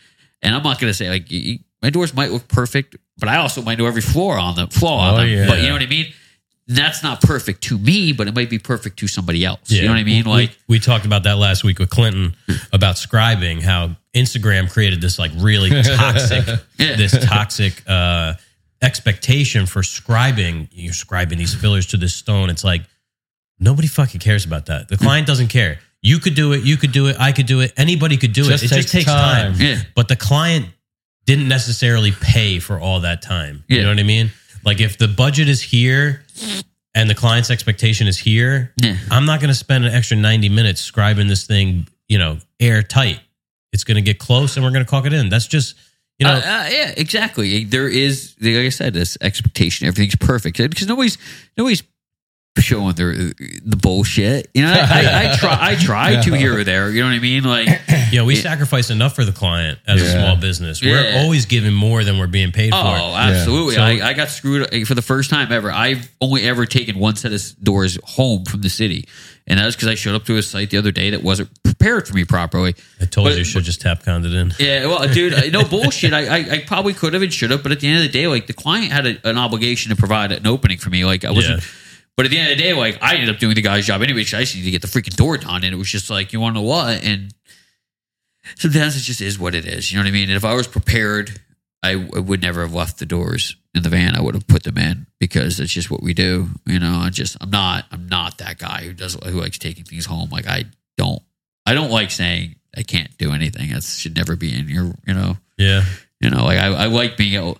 and 0.42 0.56
I'm 0.56 0.64
not 0.64 0.80
to 0.80 0.94
say 0.94 1.10
like 1.10 1.28
y- 1.32 1.42
y- 1.46 1.60
my 1.82 1.90
doors 1.90 2.14
might 2.14 2.32
look 2.32 2.48
perfect, 2.48 2.96
but 3.18 3.28
I 3.28 3.38
also 3.38 3.62
might 3.62 3.78
know 3.78 3.86
every 3.88 4.02
floor 4.02 4.38
on 4.38 4.56
them, 4.56 4.70
flaw 4.70 5.10
on 5.10 5.14
Oh, 5.16 5.18
them. 5.18 5.28
yeah. 5.30 5.48
But 5.48 5.60
you 5.60 5.68
know 5.68 5.74
what 5.74 5.82
I 5.82 5.88
mean? 5.88 6.14
That's 6.70 7.02
not 7.02 7.22
perfect 7.22 7.64
to 7.64 7.78
me, 7.78 8.12
but 8.14 8.28
it 8.28 8.36
might 8.36 8.50
be 8.50 8.60
perfect 8.60 9.00
to 9.00 9.08
somebody 9.08 9.46
else. 9.46 9.72
You 9.72 9.84
know 9.84 9.90
what 9.92 9.98
I 10.00 10.04
mean? 10.04 10.26
We- 10.26 10.30
Like, 10.32 10.58
we, 10.68 10.80
talked 10.80 11.06
about 11.06 11.24
that 11.24 11.38
last 11.38 11.64
week 11.64 11.80
with 11.80 11.90
Clinton 11.90 12.36
about 12.74 12.96
scribing, 12.96 13.62
how 13.62 13.96
Instagram 14.14 14.70
created 14.72 15.00
this 15.02 15.18
like 15.18 15.32
really 15.38 15.70
toxic, 15.82 16.46
Yeah. 16.78 16.96
this 16.98 17.18
toxic 17.26 17.82
uh, 17.88 18.34
expectation 18.82 19.66
for 19.66 19.82
scribing. 19.82 20.68
You're 20.72 20.94
scribing 20.94 21.38
these 21.38 21.54
fillers 21.56 21.88
to 21.88 21.98
this 21.98 22.14
stone. 22.14 22.50
It's 22.50 22.64
like 22.64 22.84
nobody 23.60 23.88
fucking 23.88 24.20
cares 24.20 24.46
about 24.46 24.66
that. 24.68 24.88
The 24.88 24.98
client 24.98 25.28
doesn't 25.28 25.48
care. 25.50 25.80
You 26.02 26.20
could 26.20 26.36
do 26.36 26.54
it. 26.54 26.64
You 26.64 26.78
could 26.78 26.92
do 26.92 27.08
it. 27.08 27.16
I 27.20 27.32
could 27.32 27.48
do 27.48 27.60
it. 27.62 27.74
Anybody 27.76 28.18
could 28.18 28.34
do 28.34 28.44
Just 28.44 28.64
it. 28.64 28.72
It 28.72 28.76
just 28.76 28.92
takes 28.94 29.06
takes 29.06 29.06
time. 29.06 29.54
time. 29.54 29.62
Yeah. 29.62 29.82
But 29.96 30.08
the 30.08 30.16
client 30.16 30.68
didn't 31.26 31.48
necessarily 31.48 32.12
pay 32.12 32.60
for 32.60 32.80
all 32.80 33.02
that 33.02 33.22
time. 33.22 33.64
You 33.68 33.82
know 33.84 33.90
what 33.90 34.00
I 34.00 34.04
mean? 34.04 34.32
Like 34.64 34.80
if 34.80 34.98
the 34.98 35.08
budget 35.08 35.50
is 35.50 35.62
here 35.62 36.24
and 36.96 37.10
the 37.10 37.16
client's 37.16 37.50
expectation 37.52 38.08
is 38.08 38.18
here, 38.18 38.74
Yeah. 38.82 38.96
I'm 39.12 39.26
not 39.26 39.40
going 39.42 39.50
to 39.50 39.56
spend 39.56 39.86
an 39.86 39.94
extra 39.94 40.16
90 40.18 40.50
minutes 40.50 40.90
scribing 40.90 41.28
this 41.28 41.46
thing, 41.46 41.88
you 42.08 42.18
know, 42.18 42.38
airtight. 42.60 43.20
It's 43.74 43.84
going 43.84 43.96
to 43.96 44.02
get 44.02 44.20
close 44.20 44.56
and 44.56 44.64
we're 44.66 44.72
going 44.72 44.86
to 44.86 44.90
caulk 44.90 45.06
it 45.06 45.14
in. 45.14 45.30
That's 45.30 45.48
just, 45.48 45.76
you 46.20 46.26
know, 46.26 46.34
Uh, 46.34 46.38
uh, 46.38 46.70
yeah, 46.72 46.94
exactly. 46.96 47.66
There 47.66 47.90
is, 47.90 48.36
like 48.40 48.56
I 48.56 48.70
said, 48.70 48.94
this 48.94 49.18
expectation. 49.20 49.88
Everything's 49.88 50.16
perfect 50.16 50.58
because 50.58 50.88
nobody's 50.88 51.18
nobody's 51.58 51.84
showing 52.62 52.94
their 52.96 53.14
the 53.14 53.78
bullshit. 53.82 54.50
You 54.54 54.64
know, 54.64 54.72
I, 54.74 54.80
I, 54.80 55.32
I 55.34 55.36
try, 55.38 55.58
I 55.72 55.76
try 55.76 56.22
to 56.22 56.36
here 56.38 56.58
or 56.60 56.64
there. 56.64 56.90
You 56.90 57.02
know 57.02 57.08
what 57.10 57.16
I 57.16 57.20
mean? 57.20 57.44
Like, 57.44 57.68
yeah, 57.90 58.10
know, 58.14 58.26
we 58.26 58.36
sacrifice 58.36 58.90
enough 58.90 59.16
for 59.16 59.26
the 59.26 59.32
client 59.32 59.80
as 59.88 60.02
a 60.02 60.12
small 60.12 60.36
business. 60.36 60.82
We're 60.82 61.02
Yeah. 61.02 61.22
always 61.24 61.46
giving 61.46 61.74
more 61.74 62.04
than 62.04 62.18
we're 62.20 62.28
being 62.28 62.52
paid 62.52 62.72
for. 62.72 62.78
oh, 62.80 63.16
absolutely. 63.16 63.76
So- 63.76 63.82
I, 63.82 64.10
I 64.10 64.14
got 64.14 64.30
screwed 64.30 64.74
uh, 64.74 64.86
for 64.86 64.96
the 64.96 65.02
first 65.02 65.30
time 65.30 65.52
ever. 65.52 65.72
I've 65.72 66.10
only 66.22 66.44
ever 66.44 66.66
taken 66.66 67.00
one 67.00 67.16
set 67.16 67.34
of 67.34 67.42
doors 67.64 67.98
home 68.04 68.46
from 68.46 68.62
the 68.62 68.70
city, 68.70 69.08
and 69.48 69.60
that 69.60 69.66
was 69.66 69.76
because 69.76 69.88
I 69.90 69.96
showed 69.96 70.16
up 70.16 70.26
to 70.26 70.38
a 70.38 70.42
site 70.42 70.70
the 70.72 70.78
other 70.78 70.92
day 70.92 71.12
that 71.12 71.24
wasn't 71.24 71.50
prepared 71.64 72.08
for 72.08 72.14
me 72.16 72.26
properly. 72.26 72.76
I 73.02 73.06
told 73.06 73.26
But- 73.28 73.34
you, 73.34 73.40
you 73.40 73.44
should 73.46 73.64
just 73.64 73.82
tap 73.82 74.04
conded 74.04 74.34
in. 74.34 74.54
Yeah, 74.60 74.86
well, 74.88 75.08
dude, 75.08 75.52
no 75.54 75.64
bullshit. 75.64 76.14
I, 76.14 76.26
I, 76.26 76.38
I 76.52 76.60
probably 76.66 76.94
could 76.94 77.14
have 77.14 77.22
and 77.22 77.34
should 77.34 77.52
have, 77.52 77.64
but 77.64 77.72
at 77.72 77.80
the 77.80 77.88
end 77.88 77.98
of 77.98 78.04
the 78.04 78.10
day, 78.10 78.28
like 78.28 78.48
the 78.48 78.54
client 78.54 78.92
had 78.92 79.06
a, 79.08 79.30
an 79.30 79.38
obligation 79.38 79.90
to 79.92 79.96
provide 79.96 80.32
an 80.32 80.46
opening 80.48 80.78
for 80.80 80.90
me. 80.90 81.06
Like 81.06 81.24
I 81.26 81.32
wasn't. 81.32 81.64
But 82.18 82.26
at 82.26 82.32
the 82.32 82.40
end 82.40 82.52
of 82.52 82.58
the 82.58 82.64
day, 82.64 82.74
like 82.74 82.98
I 83.02 83.14
ended 83.14 83.30
up 83.30 83.40
doing 83.40 83.56
the 83.56 83.62
guy's 83.62 83.86
job 83.86 84.02
anyway. 84.02 84.22
I 84.22 84.24
just 84.24 84.56
needed 84.56 84.66
to 84.66 84.72
get 84.72 84.82
the 84.82 84.88
freaking 84.88 85.16
door 85.16 85.38
done, 85.38 85.64
and 85.64 85.72
it 85.74 85.78
was 85.78 85.90
just 85.90 86.10
like, 86.10 86.34
you 86.34 86.40
want 86.40 86.56
to 86.56 86.62
know 86.62 86.68
what? 86.68 87.04
And 87.04 87.32
sometimes 88.56 88.98
it 88.98 89.02
just 89.02 89.22
is 89.22 89.38
what 89.38 89.56
it 89.56 89.66
is. 89.66 89.92
You 89.92 89.98
know 89.98 90.04
what 90.04 90.10
I 90.10 90.12
mean? 90.12 90.30
And 90.30 90.38
if 90.38 90.46
I 90.46 90.54
was 90.56 90.68
prepared, 90.68 91.40
I, 91.84 91.92
I 91.92 92.20
would 92.20 92.42
never 92.42 92.62
have 92.62 92.74
left 92.74 92.98
the 93.00 93.06
doors 93.06 93.56
in 93.76 93.84
the 93.84 93.90
van. 93.90 94.16
I 94.16 94.22
would 94.22 94.34
have 94.34 94.48
put 94.48 94.64
them 94.64 94.78
in 94.78 95.06
because 95.20 95.58
that's 95.58 95.72
just 95.72 95.92
what 95.92 96.02
we 96.02 96.14
do. 96.14 96.50
You 96.66 96.80
know, 96.80 96.96
I 96.96 97.10
just 97.10 97.38
I'm 97.40 97.52
not 97.52 97.86
I'm 97.92 98.08
not 98.08 98.40
that 98.40 98.58
guy 98.58 98.84
who 98.84 98.94
does 98.94 99.14
who 99.14 99.40
likes 99.40 99.60
taking 99.60 99.84
things 99.84 100.06
home. 100.06 100.30
Like 100.32 100.48
I 100.48 100.66
don't 100.98 101.22
I 101.66 101.74
don't 101.76 101.92
like 101.92 102.10
saying 102.12 102.56
I 102.76 102.82
can't 102.84 103.16
do 103.18 103.32
anything. 103.32 103.70
That 103.72 103.84
should 103.84 104.16
never 104.16 104.36
be 104.36 104.58
in 104.58 104.68
your 104.68 104.96
you 105.06 105.14
know 105.14 105.38
Yeah. 105.58 105.84
you 106.20 106.32
know 106.32 106.44
like 106.46 106.58
I, 106.58 106.68
I 106.68 106.86
like 106.88 107.16
being 107.16 107.36
able. 107.36 107.60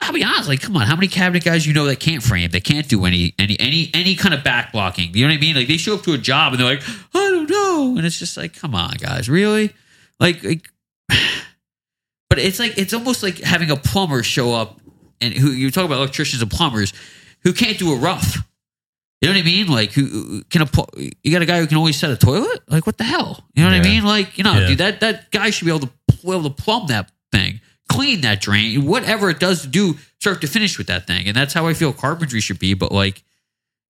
I'll 0.00 0.12
be 0.12 0.22
honest. 0.24 0.48
Like, 0.48 0.60
come 0.60 0.76
on, 0.76 0.86
how 0.86 0.94
many 0.96 1.08
cabinet 1.08 1.44
guys 1.44 1.66
you 1.66 1.72
know 1.72 1.84
that 1.86 2.00
can't 2.00 2.22
frame? 2.22 2.50
They 2.50 2.60
can't 2.60 2.88
do 2.88 3.04
any 3.04 3.34
any 3.38 3.58
any 3.60 3.90
any 3.94 4.14
kind 4.14 4.34
of 4.34 4.42
back 4.44 4.72
blocking. 4.72 5.14
You 5.14 5.26
know 5.26 5.32
what 5.32 5.38
I 5.38 5.40
mean? 5.40 5.56
Like 5.56 5.68
they 5.68 5.76
show 5.76 5.94
up 5.94 6.02
to 6.02 6.12
a 6.12 6.18
job 6.18 6.52
and 6.52 6.60
they're 6.60 6.68
like, 6.68 6.82
I 7.14 7.30
don't 7.30 7.48
know, 7.50 7.96
and 7.96 8.06
it's 8.06 8.18
just 8.18 8.36
like, 8.36 8.54
come 8.54 8.74
on, 8.74 8.94
guys, 8.98 9.28
really? 9.28 9.72
Like, 10.18 10.42
like 10.44 10.68
but 12.28 12.38
it's 12.38 12.58
like 12.58 12.78
it's 12.78 12.92
almost 12.94 13.22
like 13.22 13.38
having 13.38 13.70
a 13.70 13.76
plumber 13.76 14.22
show 14.22 14.52
up 14.54 14.80
and 15.20 15.34
who 15.34 15.50
you 15.50 15.70
talk 15.70 15.84
about 15.84 15.96
electricians 15.98 16.42
and 16.42 16.50
plumbers 16.50 16.92
who 17.42 17.52
can't 17.52 17.78
do 17.78 17.92
a 17.92 17.96
rough. 17.96 18.36
You 19.20 19.28
know 19.28 19.34
what 19.34 19.40
I 19.42 19.44
mean? 19.44 19.66
Like 19.66 19.92
who 19.92 20.42
can 20.44 20.62
a 20.62 20.68
you 21.22 21.32
got 21.32 21.42
a 21.42 21.46
guy 21.46 21.58
who 21.60 21.66
can 21.66 21.76
only 21.76 21.92
set 21.92 22.10
a 22.10 22.16
toilet? 22.16 22.60
Like 22.68 22.86
what 22.86 22.96
the 22.96 23.04
hell? 23.04 23.44
You 23.54 23.62
know 23.64 23.70
what 23.70 23.76
I 23.78 23.82
mean? 23.82 24.04
Like 24.04 24.38
you 24.38 24.44
know, 24.44 24.54
Yeah. 24.58 24.66
dude, 24.68 24.78
that 24.78 25.00
that 25.00 25.30
guy 25.30 25.50
should 25.50 25.66
be 25.66 25.70
able 25.70 25.80
to 25.86 25.90
be 26.22 26.30
able 26.30 26.44
to 26.44 26.50
plumb 26.50 26.86
that 26.86 27.10
thing, 27.32 27.60
clean 27.90 28.20
that 28.22 28.40
drain, 28.40 28.86
whatever 28.86 29.28
it 29.30 29.38
does 29.40 29.62
to 29.62 29.68
do, 29.68 29.96
start 30.20 30.40
to 30.42 30.46
finish 30.46 30.78
with 30.78 30.86
that 30.86 31.06
thing. 31.06 31.26
And 31.26 31.36
that's 31.36 31.52
how 31.52 31.66
I 31.66 31.74
feel 31.74 31.92
carpentry 31.92 32.40
should 32.40 32.58
be. 32.58 32.74
But 32.74 32.92
like, 32.92 33.22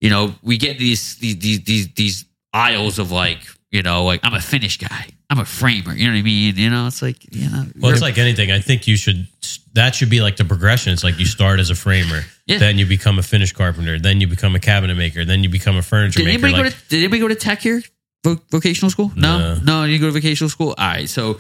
you 0.01 0.09
know, 0.11 0.35
we 0.43 0.57
get 0.57 0.79
these 0.79 1.17
these 1.17 1.39
these 1.39 1.61
these, 1.65 1.93
these 1.95 2.25
aisles 2.53 2.99
of 2.99 3.11
like, 3.13 3.39
you 3.71 3.83
know, 3.83 4.05
like 4.05 4.21
I'm 4.25 4.35
a 4.35 4.41
finish 4.41 4.79
guy, 4.79 5.07
I'm 5.29 5.39
a 5.39 5.45
framer. 5.45 5.93
You 5.95 6.07
know 6.07 6.15
what 6.15 6.19
I 6.21 6.23
mean? 6.23 6.57
You 6.57 6.71
know, 6.71 6.87
it's 6.87 7.03
like 7.03 7.19
you 7.35 7.49
know, 7.51 7.65
Well, 7.79 7.93
it's 7.93 8.01
like 8.03 8.19
anything. 8.19 8.51
I 8.51 8.61
think 8.61 8.87
you 8.89 8.97
should, 8.97 9.29
that 9.75 9.95
should 9.95 10.11
be 10.11 10.21
like 10.23 10.37
the 10.37 10.45
progression. 10.45 10.93
It's 10.93 11.05
like 11.05 11.19
you 11.19 11.27
start 11.27 11.61
as 11.61 11.69
a 11.71 11.75
framer, 11.77 12.23
Yeah. 12.47 12.59
then 12.59 12.79
you 12.79 12.87
become 12.87 13.19
a 13.19 13.23
finish 13.23 13.53
carpenter, 13.53 13.99
then 14.01 14.21
you 14.21 14.27
become 14.27 14.55
a 14.57 14.61
cabinet 14.61 14.97
maker, 14.97 15.25
then 15.25 15.45
you 15.45 15.49
become 15.51 15.77
a 15.77 15.83
furniture 15.83 16.21
Did 16.21 16.25
maker. 16.27 16.47
anybody 16.47 16.53
Like, 16.65 16.73
go 16.73 16.79
to 16.79 16.89
Did 16.89 16.99
anybody 16.99 17.21
go 17.21 17.29
to 17.29 17.35
tech 17.37 17.61
here? 17.61 17.83
Vo- 18.25 18.41
vocational 18.51 18.91
school? 18.91 19.13
No, 19.15 19.39
No. 19.39 19.61
no, 19.63 19.85
you 19.85 19.93
didn't 19.99 20.01
go 20.01 20.07
to 20.09 20.13
vocational 20.21 20.49
school. 20.51 20.75
All 20.77 20.87
right, 20.89 21.09
so 21.09 21.39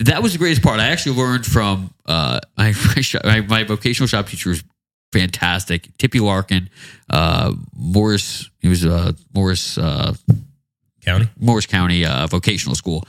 that 0.00 0.22
was 0.22 0.32
the 0.32 0.38
greatest 0.38 0.62
part. 0.62 0.80
I 0.80 0.88
actually 0.88 1.16
learned 1.16 1.46
from 1.46 1.94
uh, 2.06 2.40
my 2.58 2.72
my, 2.96 3.00
shop, 3.00 3.24
my 3.24 3.40
my 3.40 3.64
vocational 3.64 4.08
shop 4.08 4.28
teacher 4.28 4.50
was 4.50 4.64
fantastic. 5.12 5.96
Tippy 5.98 6.20
Larkin, 6.20 6.68
uh, 7.10 7.54
Morris. 7.72 8.50
He 8.60 8.68
was 8.68 8.84
uh, 8.84 9.12
Morris 9.34 9.78
uh, 9.78 10.14
county. 11.04 11.28
Morris 11.38 11.66
County 11.66 12.04
uh, 12.04 12.26
Vocational 12.26 12.74
School. 12.74 13.06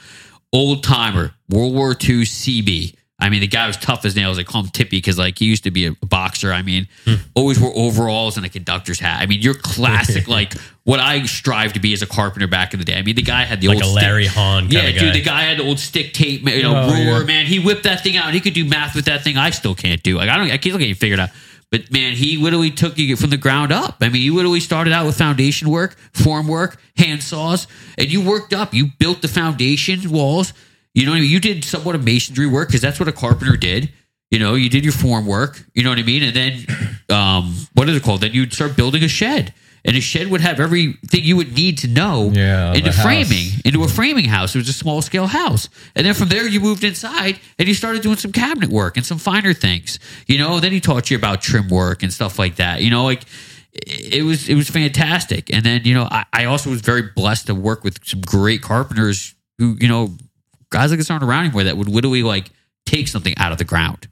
Old 0.53 0.83
timer, 0.83 1.33
World 1.49 1.73
War 1.73 1.91
II 1.91 2.21
CB. 2.21 2.95
I 3.26 3.30
mean, 3.30 3.41
the 3.41 3.47
guy 3.47 3.67
was 3.67 3.76
tough 3.78 4.05
as 4.05 4.15
nails. 4.15 4.38
They 4.38 4.43
call 4.43 4.61
him 4.63 4.69
Tippy 4.69 4.97
because, 4.97 5.17
like, 5.17 5.38
he 5.39 5.45
used 5.45 5.63
to 5.63 5.71
be 5.71 5.88
a 5.88 5.91
boxer. 6.05 6.53
I 6.53 6.61
mean, 6.61 6.88
always 7.34 7.59
wore 7.59 7.73
overalls 7.76 8.38
and 8.38 8.45
a 8.45 8.49
conductor's 8.49 8.99
hat. 8.99 9.21
I 9.21 9.26
mean, 9.26 9.41
you're 9.41 9.53
classic, 9.55 10.28
like 10.38 10.53
what 10.84 10.99
I 10.99 11.26
strive 11.26 11.73
to 11.73 11.80
be 11.80 11.93
as 11.93 12.01
a 12.01 12.05
carpenter 12.07 12.47
back 12.47 12.73
in 12.73 12.80
the 12.80 12.86
day. 12.86 12.95
I 12.97 13.01
mean, 13.01 13.15
the 13.15 13.21
guy 13.23 13.43
had 13.43 13.59
the 13.61 13.69
Like 13.69 13.78
old 13.78 13.84
a 13.84 13.88
stick- 13.88 14.01
Larry 14.03 14.26
Haun 14.28 14.63
kind 14.63 14.73
yeah, 14.73 14.82
of 14.84 14.95
guy. 14.95 15.01
dude, 15.01 15.13
the 15.15 15.21
guy 15.21 15.41
had 15.41 15.57
the 15.57 15.63
old 15.63 15.80
stick 15.80 16.13
tape, 16.13 16.47
you 16.47 16.61
know, 16.63 16.76
Oh, 16.76 16.93
ruler, 16.93 17.19
yeah. 17.21 17.26
man. 17.26 17.45
He 17.47 17.59
whipped 17.59 17.84
that 17.84 18.01
thing 18.03 18.15
out 18.17 18.26
and 18.28 18.36
he 18.36 18.39
could 18.41 18.53
do 18.53 18.63
math 18.65 18.93
with 18.95 19.05
that 19.05 19.23
thing. 19.23 19.36
I 19.38 19.49
still 19.49 19.73
can't 19.73 20.01
do. 20.03 20.17
Like, 20.17 20.30
I 20.30 20.38
don't, 20.38 20.45
I 20.51 20.57
can't 20.57 20.78
get 20.78 20.89
it 20.89 20.97
figured 20.97 21.19
out. 21.19 21.30
But 21.71 21.91
man, 21.91 22.13
he 22.13 22.38
literally 22.38 22.69
took 22.69 22.97
you 22.99 23.15
from 23.17 23.32
the 23.32 23.38
ground 23.38 23.71
up. 23.71 23.97
I 24.01 24.09
mean, 24.09 24.21
you 24.21 24.36
literally 24.36 24.59
started 24.59 24.93
out 24.93 25.07
with 25.07 25.17
foundation 25.17 25.69
work, 25.71 25.97
form 26.13 26.47
work, 26.47 26.80
hand 26.95 27.23
saws, 27.23 27.67
and 27.97 28.07
you 28.11 28.21
worked 28.21 28.53
up. 28.53 28.73
You 28.73 28.89
built 28.99 29.23
the 29.23 29.28
foundation 29.28 30.09
walls. 30.11 30.53
You 30.95 31.05
know 31.05 31.11
what 31.11 31.17
I 31.17 31.21
mean? 31.21 31.29
You 31.29 31.39
did 31.39 31.63
somewhat 31.63 31.93
of 31.93 32.03
masonry 32.03 32.47
work 32.47 32.69
because 32.69 32.81
that's 32.81 32.99
what 32.99 33.07
a 33.07 33.11
carpenter 33.11 33.55
did. 33.57 33.91
You 34.31 34.39
know, 34.39 34.55
you 34.55 34.69
did 34.69 34.83
your 34.83 34.93
form 34.93 35.27
work. 35.27 35.63
You 35.75 35.83
know 35.83 35.89
what 35.91 35.99
I 35.99 36.03
mean? 36.03 36.23
And 36.23 36.35
then, 36.35 36.65
um, 37.09 37.53
what 37.73 37.87
is 37.87 37.95
it 37.97 38.01
called? 38.03 38.21
Then 38.21 38.33
you'd 38.33 38.53
start 38.53 38.75
building 38.75 39.03
a 39.03 39.07
shed. 39.07 39.53
And 39.87 39.95
a 39.95 40.01
shed 40.01 40.29
would 40.31 40.41
have 40.41 40.59
everything 40.59 41.23
you 41.23 41.35
would 41.37 41.53
need 41.53 41.77
to 41.79 41.87
know 41.87 42.31
Yeah, 42.33 42.73
into 42.73 42.89
a 42.89 42.91
house. 42.91 43.03
framing, 43.03 43.49
into 43.65 43.83
a 43.83 43.87
framing 43.87 44.25
house. 44.25 44.55
It 44.55 44.57
was 44.57 44.67
a 44.69 44.73
small 44.73 45.03
scale 45.03 45.27
house. 45.27 45.69
And 45.95 46.07
then 46.07 46.15
from 46.15 46.29
there, 46.29 46.47
you 46.47 46.59
moved 46.59 46.83
inside 46.83 47.39
and 47.59 47.67
you 47.67 47.75
started 47.75 48.01
doing 48.01 48.15
some 48.17 48.31
cabinet 48.31 48.71
work 48.71 48.97
and 48.97 49.05
some 49.05 49.19
finer 49.19 49.53
things. 49.53 49.99
You 50.25 50.39
know, 50.39 50.59
then 50.59 50.71
he 50.71 50.79
taught 50.79 51.11
you 51.11 51.17
about 51.17 51.43
trim 51.43 51.67
work 51.69 52.01
and 52.01 52.11
stuff 52.11 52.39
like 52.39 52.55
that. 52.55 52.81
You 52.81 52.89
know, 52.89 53.03
like 53.03 53.25
it 53.73 54.23
was 54.23 54.49
it 54.49 54.55
was 54.55 54.69
fantastic. 54.71 55.53
And 55.53 55.63
then 55.63 55.81
you 55.83 55.93
know, 55.93 56.07
I, 56.09 56.25
I 56.33 56.45
also 56.45 56.71
was 56.71 56.81
very 56.81 57.03
blessed 57.15 57.45
to 57.47 57.53
work 57.53 57.83
with 57.83 57.99
some 58.03 58.21
great 58.21 58.63
carpenters 58.63 59.35
who 59.59 59.77
you 59.79 59.87
know 59.87 60.15
guys 60.76 60.91
like 60.91 60.99
this 60.99 61.09
aren't 61.09 61.23
around 61.23 61.45
anymore 61.45 61.63
that 61.63 61.78
would 61.78 61.87
literally 61.87 62.21
like 62.21 62.51
take 62.86 63.08
something 63.08 63.33
out 63.37 63.51
of 63.51 63.58
the 63.58 63.63
ground 63.63 64.08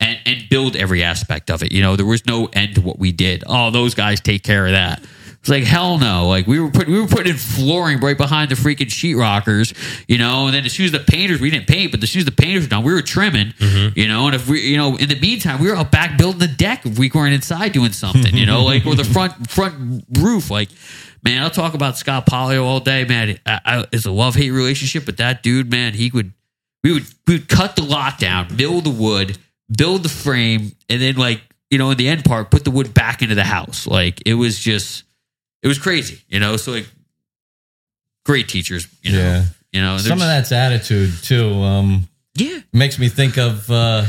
and 0.00 0.18
and 0.26 0.48
build 0.50 0.74
every 0.74 1.02
aspect 1.02 1.50
of 1.50 1.62
it. 1.62 1.72
You 1.72 1.82
know, 1.82 1.96
there 1.96 2.06
was 2.06 2.26
no 2.26 2.46
end 2.52 2.74
to 2.74 2.80
what 2.80 2.98
we 2.98 3.12
did. 3.12 3.44
Oh, 3.46 3.70
those 3.70 3.94
guys 3.94 4.20
take 4.20 4.42
care 4.42 4.66
of 4.66 4.72
that. 4.72 5.02
It's 5.40 5.48
like 5.48 5.64
hell 5.64 5.98
no. 5.98 6.26
Like 6.26 6.46
we 6.46 6.58
were 6.58 6.70
putting 6.70 6.92
we 6.92 7.00
were 7.00 7.06
putting 7.06 7.32
in 7.32 7.38
flooring 7.38 8.00
right 8.00 8.16
behind 8.16 8.50
the 8.50 8.56
freaking 8.56 8.88
sheetrockers, 8.88 9.72
you 10.08 10.18
know. 10.18 10.46
And 10.46 10.54
then 10.54 10.64
as 10.64 10.72
soon 10.72 10.86
as 10.86 10.92
the 10.92 11.00
painters, 11.00 11.40
we 11.40 11.50
didn't 11.50 11.68
paint, 11.68 11.92
but 11.92 12.02
as 12.02 12.10
soon 12.10 12.20
as 12.20 12.26
the 12.26 12.32
painters 12.32 12.64
were 12.64 12.68
done, 12.68 12.82
we 12.82 12.92
were 12.92 13.02
trimming, 13.02 13.52
mm-hmm. 13.52 13.98
you 13.98 14.08
know. 14.08 14.26
And 14.26 14.34
if 14.34 14.48
we, 14.48 14.60
you 14.62 14.76
know, 14.76 14.96
in 14.96 15.08
the 15.08 15.18
meantime, 15.18 15.60
we 15.60 15.68
were 15.68 15.76
out 15.76 15.92
back 15.92 16.18
building 16.18 16.40
the 16.40 16.48
deck 16.48 16.84
if 16.84 16.98
we 16.98 17.10
weren't 17.14 17.34
inside 17.34 17.72
doing 17.72 17.92
something, 17.92 18.36
you 18.36 18.46
know, 18.46 18.64
like 18.64 18.84
or 18.84 18.94
the 18.96 19.04
front 19.04 19.48
front 19.48 20.04
roof. 20.18 20.50
Like, 20.50 20.70
man, 21.22 21.42
I'll 21.42 21.50
talk 21.50 21.74
about 21.74 21.96
Scott 21.96 22.26
Polio 22.26 22.64
all 22.64 22.80
day, 22.80 23.04
man. 23.04 23.38
I, 23.46 23.60
I, 23.64 23.84
it's 23.92 24.06
a 24.06 24.10
love 24.10 24.34
hate 24.34 24.50
relationship, 24.50 25.06
but 25.06 25.18
that 25.18 25.42
dude, 25.42 25.70
man, 25.70 25.94
he 25.94 26.10
would 26.10 26.32
we 26.82 26.92
would 26.92 27.06
we 27.26 27.34
would 27.34 27.48
cut 27.48 27.76
the 27.76 27.82
lot 27.82 28.18
down, 28.18 28.56
mill 28.56 28.80
the 28.80 28.90
wood, 28.90 29.38
build 29.76 30.02
the 30.02 30.08
frame, 30.08 30.72
and 30.88 31.00
then 31.00 31.16
like 31.16 31.42
you 31.70 31.78
know 31.78 31.90
in 31.90 31.96
the 31.96 32.08
end 32.08 32.24
part 32.24 32.50
put 32.50 32.64
the 32.64 32.70
wood 32.70 32.92
back 32.92 33.22
into 33.22 33.34
the 33.34 33.44
house. 33.44 33.86
Like 33.86 34.20
it 34.26 34.34
was 34.34 34.58
just 34.58 35.04
it 35.68 35.72
was 35.76 35.78
crazy, 35.78 36.22
you 36.28 36.40
know. 36.40 36.56
So 36.56 36.72
like 36.72 36.86
great 38.24 38.48
teachers, 38.48 38.86
you 39.02 39.12
know. 39.12 39.18
Yeah. 39.18 39.44
You 39.72 39.82
know, 39.82 39.98
Some 39.98 40.12
of 40.22 40.26
that's 40.26 40.50
attitude 40.50 41.12
too. 41.22 41.52
Um, 41.52 42.08
yeah, 42.34 42.60
makes 42.72 42.98
me 42.98 43.08
think 43.10 43.36
of. 43.36 43.70
Uh, 43.70 44.04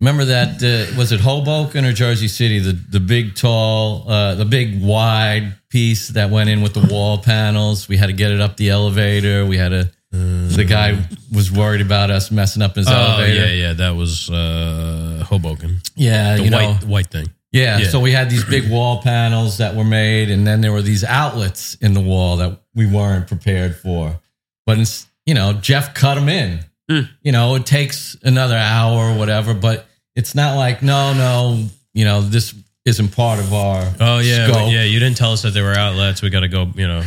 remember 0.00 0.24
that 0.24 0.62
uh, 0.62 0.98
was 0.98 1.12
it 1.12 1.20
Hoboken 1.20 1.84
or 1.84 1.92
Jersey 1.92 2.26
City? 2.26 2.58
The 2.58 2.72
the 2.72 2.98
big 2.98 3.36
tall, 3.36 4.10
uh, 4.10 4.34
the 4.34 4.44
big 4.44 4.82
wide 4.82 5.54
piece 5.70 6.08
that 6.08 6.30
went 6.30 6.50
in 6.50 6.60
with 6.60 6.74
the 6.74 6.92
wall 6.92 7.18
panels. 7.18 7.88
We 7.88 7.96
had 7.96 8.06
to 8.06 8.12
get 8.12 8.32
it 8.32 8.40
up 8.40 8.56
the 8.56 8.70
elevator. 8.70 9.46
We 9.46 9.56
had 9.58 9.68
to. 9.70 9.90
The 10.10 10.64
guy 10.64 10.98
was 11.32 11.52
worried 11.52 11.82
about 11.82 12.10
us 12.10 12.30
messing 12.32 12.62
up 12.62 12.74
his 12.74 12.88
Oh 12.88 12.92
elevator. 12.92 13.44
yeah, 13.46 13.52
yeah. 13.68 13.72
That 13.74 13.94
was 13.94 14.28
uh, 14.30 15.22
Hoboken. 15.28 15.82
Yeah, 15.94 16.36
The 16.36 16.44
you 16.46 16.50
white 16.50 16.80
know, 16.82 16.88
white 16.88 17.06
thing. 17.08 17.28
Yeah, 17.52 17.78
Yeah. 17.78 17.88
So 17.88 18.00
we 18.00 18.12
had 18.12 18.30
these 18.30 18.44
big 18.44 18.70
wall 18.70 19.02
panels 19.02 19.58
that 19.58 19.74
were 19.74 19.84
made, 19.84 20.30
and 20.30 20.46
then 20.46 20.60
there 20.60 20.72
were 20.72 20.82
these 20.82 21.04
outlets 21.04 21.74
in 21.76 21.94
the 21.94 22.00
wall 22.00 22.36
that 22.38 22.60
we 22.74 22.86
weren't 22.86 23.26
prepared 23.26 23.76
for. 23.76 24.20
But 24.66 24.78
it's, 24.78 25.06
you 25.26 25.34
know, 25.34 25.54
Jeff 25.54 25.94
cut 25.94 26.16
them 26.16 26.28
in. 26.28 26.60
Mm. 26.90 27.08
You 27.22 27.32
know, 27.32 27.54
it 27.54 27.66
takes 27.66 28.16
another 28.22 28.56
hour 28.56 29.10
or 29.10 29.18
whatever, 29.18 29.54
but 29.54 29.86
it's 30.16 30.34
not 30.34 30.56
like 30.56 30.82
no, 30.82 31.12
no, 31.14 31.66
you 31.94 32.04
know, 32.04 32.20
this 32.22 32.54
isn't 32.84 33.14
part 33.14 33.38
of 33.38 33.52
our. 33.52 33.82
Oh 34.00 34.18
yeah, 34.20 34.46
scope. 34.48 34.72
yeah. 34.72 34.84
You 34.84 34.98
didn't 34.98 35.16
tell 35.16 35.32
us 35.32 35.42
that 35.42 35.52
there 35.54 35.64
were 35.64 35.74
outlets. 35.74 36.22
We 36.22 36.30
got 36.30 36.40
to 36.40 36.48
go. 36.48 36.70
You 36.74 36.86
know, 36.88 37.02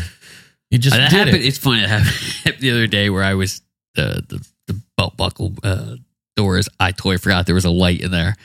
You 0.70 0.78
just 0.78 0.96
that 0.96 1.10
did 1.10 1.18
happened. 1.18 1.38
it. 1.38 1.46
It's 1.46 1.58
funny. 1.58 1.84
It 1.84 1.90
happened 1.90 2.58
the 2.60 2.72
other 2.72 2.88
day 2.88 3.10
where 3.10 3.24
I 3.24 3.34
was 3.34 3.62
the 3.96 4.24
the, 4.28 4.48
the 4.68 4.82
belt 4.98 5.18
buckle 5.18 5.54
uh, 5.64 5.96
doors. 6.36 6.70
I 6.80 6.92
totally 6.92 7.18
forgot 7.18 7.46
there 7.48 7.56
was 7.56 7.66
a 7.66 7.72
light 7.72 8.02
in 8.02 8.12
there. 8.12 8.36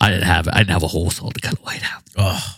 I 0.00 0.10
didn't 0.10 0.24
have 0.24 0.48
I 0.48 0.58
didn't 0.58 0.70
have 0.70 0.82
a 0.82 0.88
whole 0.88 1.10
saw 1.10 1.30
to 1.30 1.40
cut 1.40 1.58
a 1.58 1.62
light 1.64 1.82
out. 1.92 2.02
Oh, 2.16 2.56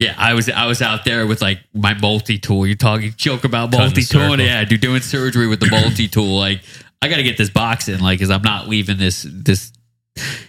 Yeah, 0.00 0.14
I 0.18 0.34
was 0.34 0.48
I 0.50 0.66
was 0.66 0.82
out 0.82 1.04
there 1.04 1.26
with 1.26 1.40
like 1.40 1.60
my 1.72 1.94
multi 1.94 2.38
tool. 2.38 2.66
You're 2.66 2.76
talking 2.76 3.14
joke 3.16 3.44
about 3.44 3.70
multi 3.78 4.02
tool. 4.08 4.20
Yeah, 4.46 4.64
dude, 4.64 4.80
doing 4.80 5.00
surgery 5.02 5.46
with 5.46 5.60
the 5.60 5.70
multi 5.70 6.08
tool. 6.08 6.36
Like 6.38 6.62
I 7.00 7.08
got 7.08 7.16
to 7.16 7.22
get 7.22 7.36
this 7.36 7.50
box 7.50 7.88
in, 7.88 8.00
like, 8.00 8.18
because 8.18 8.30
I'm 8.30 8.42
not 8.42 8.66
leaving 8.68 8.96
this 8.96 9.26
this. 9.30 9.72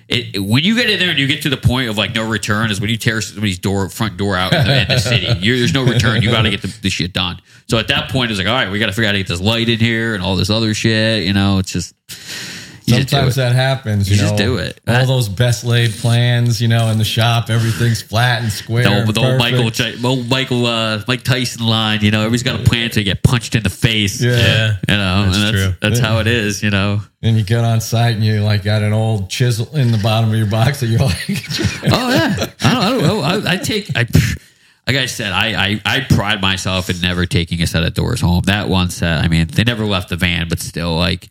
It, 0.08 0.36
it- 0.36 0.40
when 0.40 0.64
you 0.64 0.76
get 0.76 0.90
in 0.90 1.00
there 1.00 1.10
and 1.10 1.18
you 1.20 1.28
get 1.28 1.42
to 1.44 1.50
the 1.50 1.58
point 1.58 1.90
of 1.90 1.98
like 1.98 2.14
no 2.16 2.28
return 2.28 2.70
is 2.72 2.80
when 2.80 2.90
you 2.90 2.98
tear 2.98 3.20
somebody's 3.22 3.58
door 3.60 3.90
front 3.90 4.16
door 4.18 4.36
out 4.38 4.54
in 4.54 4.66
the, 4.66 4.82
in 4.84 4.88
the 4.88 5.00
city. 5.00 5.26
You're, 5.40 5.58
there's 5.58 5.74
no 5.74 5.84
return. 5.86 6.22
You 6.22 6.30
got 6.32 6.44
to 6.44 6.50
get 6.52 6.62
the, 6.62 6.76
the 6.82 6.90
shit 6.90 7.14
done. 7.14 7.42
So 7.68 7.78
at 7.80 7.88
that 7.88 8.10
point, 8.12 8.30
it's 8.32 8.38
like, 8.40 8.48
all 8.48 8.54
right, 8.54 8.72
we 8.72 8.78
got 8.80 8.86
to 8.88 8.92
figure 8.92 9.06
out 9.06 9.10
how 9.10 9.12
to 9.14 9.18
get 9.20 9.28
this 9.28 9.42
light 9.42 9.68
in 9.68 9.80
here 9.80 10.14
and 10.14 10.24
all 10.24 10.36
this 10.36 10.50
other 10.52 10.74
shit. 10.76 11.24
You 11.24 11.34
know, 11.34 11.58
it's 11.58 11.72
just 11.72 11.96
you 12.88 12.96
Sometimes 12.98 13.36
that 13.36 13.54
happens. 13.54 14.08
You, 14.08 14.16
You 14.16 14.22
just 14.22 14.34
know, 14.34 14.46
do 14.46 14.58
it. 14.58 14.80
All 14.88 15.08
those 15.08 15.28
best 15.28 15.64
laid 15.64 15.92
plans, 15.92 16.62
you 16.62 16.68
know, 16.68 16.90
in 16.90 17.00
the 17.00 17.04
shop, 17.04 17.50
everything's 17.50 18.02
flat 18.02 18.44
and 18.44 18.52
square. 18.52 18.84
The 18.84 19.06
old, 19.06 19.16
the 19.16 19.22
old. 19.22 19.40
Michael, 19.40 20.08
old 20.08 20.30
Michael, 20.30 20.66
uh, 20.68 21.02
Mike 21.08 21.24
Tyson 21.24 21.66
line. 21.66 22.02
You 22.02 22.12
know, 22.12 22.20
everybody's 22.20 22.44
got 22.44 22.60
a 22.60 22.64
plan 22.64 22.92
to 22.92 23.04
get 23.04 23.24
punched 23.24 23.56
in 23.56 23.64
the 23.64 23.72
face. 23.72 24.22
Yeah. 24.22 24.38
yeah. 24.38 24.78
You 24.88 24.98
know, 24.98 25.24
That's 25.26 25.36
and 25.38 25.44
that's, 25.46 25.64
true. 25.64 25.74
that's 25.82 26.00
how 26.00 26.20
it 26.20 26.28
is. 26.28 26.62
You 26.62 26.70
know. 26.70 27.02
And 27.24 27.36
you 27.38 27.44
get 27.44 27.64
on 27.64 27.82
site 27.82 28.16
and 28.16 28.24
you 28.24 28.42
like 28.42 28.64
got 28.64 28.84
an 28.84 28.94
old 28.94 29.32
chisel 29.32 29.76
in 29.76 29.92
the 29.92 29.98
bottom 29.98 30.30
of 30.30 30.36
your 30.36 30.46
box 30.46 30.82
that 30.82 30.86
you're 30.88 31.00
like, 31.00 31.18
Oh 31.92 32.10
yeah, 32.14 32.36
I 32.62 32.74
don't, 32.74 32.84
I 32.84 32.90
don't 32.90 33.02
know. 33.02 33.20
I, 33.22 33.54
I 33.54 33.58
take 33.58 33.90
I. 33.98 34.06
Like 34.88 34.98
I 34.98 35.08
said, 35.08 35.32
I, 35.32 35.70
I 35.70 35.82
I 35.84 36.00
pride 36.02 36.42
myself 36.42 36.92
in 36.92 37.02
never 37.02 37.26
taking 37.26 37.60
a 37.64 37.66
set 37.66 37.82
of 37.84 37.96
doors 37.96 38.22
home. 38.22 38.44
That 38.46 38.70
one 38.70 38.92
set, 38.92 39.24
I 39.24 39.28
mean, 39.28 39.48
they 39.48 39.64
never 39.64 39.84
left 39.84 40.10
the 40.10 40.16
van, 40.16 40.48
but 40.48 40.60
still, 40.60 40.96
like, 40.96 41.28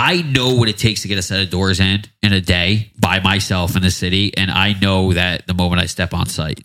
I 0.00 0.22
know 0.22 0.54
what 0.54 0.70
it 0.70 0.78
takes 0.78 1.02
to 1.02 1.08
get 1.08 1.18
a 1.18 1.22
set 1.22 1.42
of 1.42 1.50
doors 1.50 1.78
in 1.78 2.02
in 2.22 2.32
a 2.32 2.40
day 2.40 2.90
by 2.98 3.20
myself 3.20 3.76
in 3.76 3.82
the 3.82 3.90
city, 3.90 4.34
and 4.34 4.50
I 4.50 4.72
know 4.72 5.12
that 5.12 5.46
the 5.46 5.52
moment 5.52 5.82
I 5.82 5.86
step 5.86 6.14
on 6.14 6.24
site. 6.26 6.64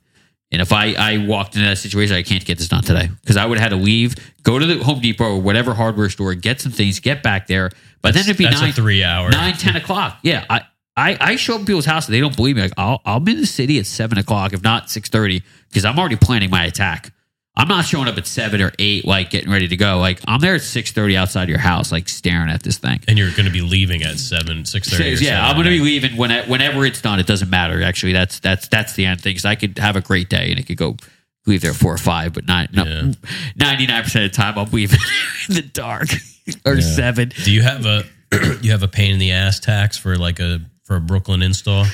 And 0.53 0.61
if 0.61 0.71
I, 0.71 0.93
I 0.93 1.17
walked 1.17 1.55
into 1.55 1.67
that 1.67 1.77
situation, 1.77 2.15
I 2.15 2.23
can't 2.23 2.45
get 2.45 2.57
this 2.57 2.69
done 2.69 2.83
today 2.83 3.09
because 3.21 3.35
I 3.35 3.45
would 3.45 3.57
have 3.59 3.71
had 3.71 3.77
to 3.77 3.83
leave, 3.83 4.15
go 4.43 4.57
to 4.57 4.65
the 4.65 4.81
Home 4.85 5.01
Depot 5.01 5.25
or 5.35 5.41
whatever 5.41 5.73
hardware 5.73 6.09
store, 6.09 6.33
get 6.33 6.61
some 6.61 6.71
things, 6.71 7.01
get 7.01 7.23
back 7.23 7.47
there. 7.47 7.71
But 8.01 8.13
then 8.13 8.23
it'd 8.23 8.37
be 8.37 8.45
That's 8.45 8.61
nine, 8.61 8.71
three 8.71 9.03
hour. 9.03 9.29
nine, 9.29 9.55
ten 9.55 9.75
o'clock. 9.75 10.19
Yeah, 10.21 10.45
I, 10.49 10.61
I, 10.95 11.17
I 11.19 11.35
show 11.35 11.55
up 11.55 11.61
at 11.61 11.67
people's 11.67 11.85
houses. 11.85 12.07
They 12.07 12.21
don't 12.21 12.35
believe 12.37 12.55
me. 12.55 12.61
Like, 12.61 12.73
I'll, 12.77 13.01
I'm 13.05 13.27
in 13.27 13.41
the 13.41 13.45
city 13.45 13.79
at 13.79 13.85
seven 13.85 14.17
o'clock, 14.17 14.53
if 14.53 14.63
not 14.63 14.89
six 14.89 15.09
thirty, 15.09 15.43
because 15.67 15.83
I'm 15.83 15.99
already 15.99 16.15
planning 16.15 16.49
my 16.49 16.63
attack. 16.63 17.11
I'm 17.57 17.67
not 17.69 17.85
showing 17.85 18.07
up 18.09 18.17
at 18.17 18.27
seven 18.27 18.61
or 18.61 18.71
eight, 18.79 19.05
like 19.05 19.29
getting 19.29 19.49
ready 19.49 19.67
to 19.69 19.77
go. 19.77 19.97
Like 19.99 20.19
I'm 20.27 20.39
there 20.41 20.55
at 20.55 20.61
six 20.61 20.91
thirty 20.91 21.15
outside 21.15 21.47
your 21.49 21.57
house, 21.57 21.91
like 21.91 22.09
staring 22.09 22.49
at 22.49 22.63
this 22.63 22.77
thing. 22.77 22.99
And 23.07 23.17
you're 23.17 23.31
going 23.31 23.45
to 23.45 23.51
be 23.51 23.61
leaving 23.61 24.03
at 24.03 24.19
seven, 24.19 24.65
six 24.65 24.89
thirty. 24.89 25.23
yeah, 25.23 25.45
I'm 25.47 25.55
going 25.55 25.65
to 25.65 25.71
be 25.71 25.79
leaving 25.79 26.17
when, 26.17 26.31
whenever 26.49 26.85
it's 26.85 27.01
done. 27.01 27.19
It 27.19 27.27
doesn't 27.27 27.49
matter. 27.49 27.81
Actually, 27.81 28.13
that's 28.13 28.39
that's 28.39 28.67
that's 28.67 28.93
the 28.93 29.05
end 29.05 29.21
thing. 29.21 29.31
Because 29.31 29.45
I 29.45 29.55
could 29.55 29.77
have 29.77 29.95
a 29.95 30.01
great 30.01 30.29
day 30.29 30.51
and 30.51 30.59
it 30.59 30.67
could 30.67 30.77
go 30.77 30.97
leave 31.45 31.61
there 31.61 31.73
four 31.73 31.93
or 31.93 31.97
five, 31.97 32.33
but 32.33 32.45
not 32.45 32.73
Yeah. 32.73 33.11
ninety 33.55 33.87
nine 33.87 34.03
percent 34.03 34.25
of 34.25 34.31
the 34.31 34.35
time 34.35 34.57
I'm 34.57 34.69
leaving 34.71 34.99
in 35.49 35.55
the 35.55 35.61
dark 35.61 36.09
or 36.65 36.81
seven. 36.81 37.31
Do 37.43 37.51
you 37.51 37.61
have 37.61 37.85
a 37.85 38.03
you 38.61 38.71
have 38.71 38.83
a 38.83 38.87
pain 38.89 39.13
in 39.13 39.19
the 39.19 39.31
ass 39.31 39.59
tax 39.59 39.97
for 39.97 40.17
like 40.17 40.39
a 40.39 40.59
for 40.83 40.97
a 40.97 41.01
Brooklyn 41.01 41.41
install? 41.41 41.85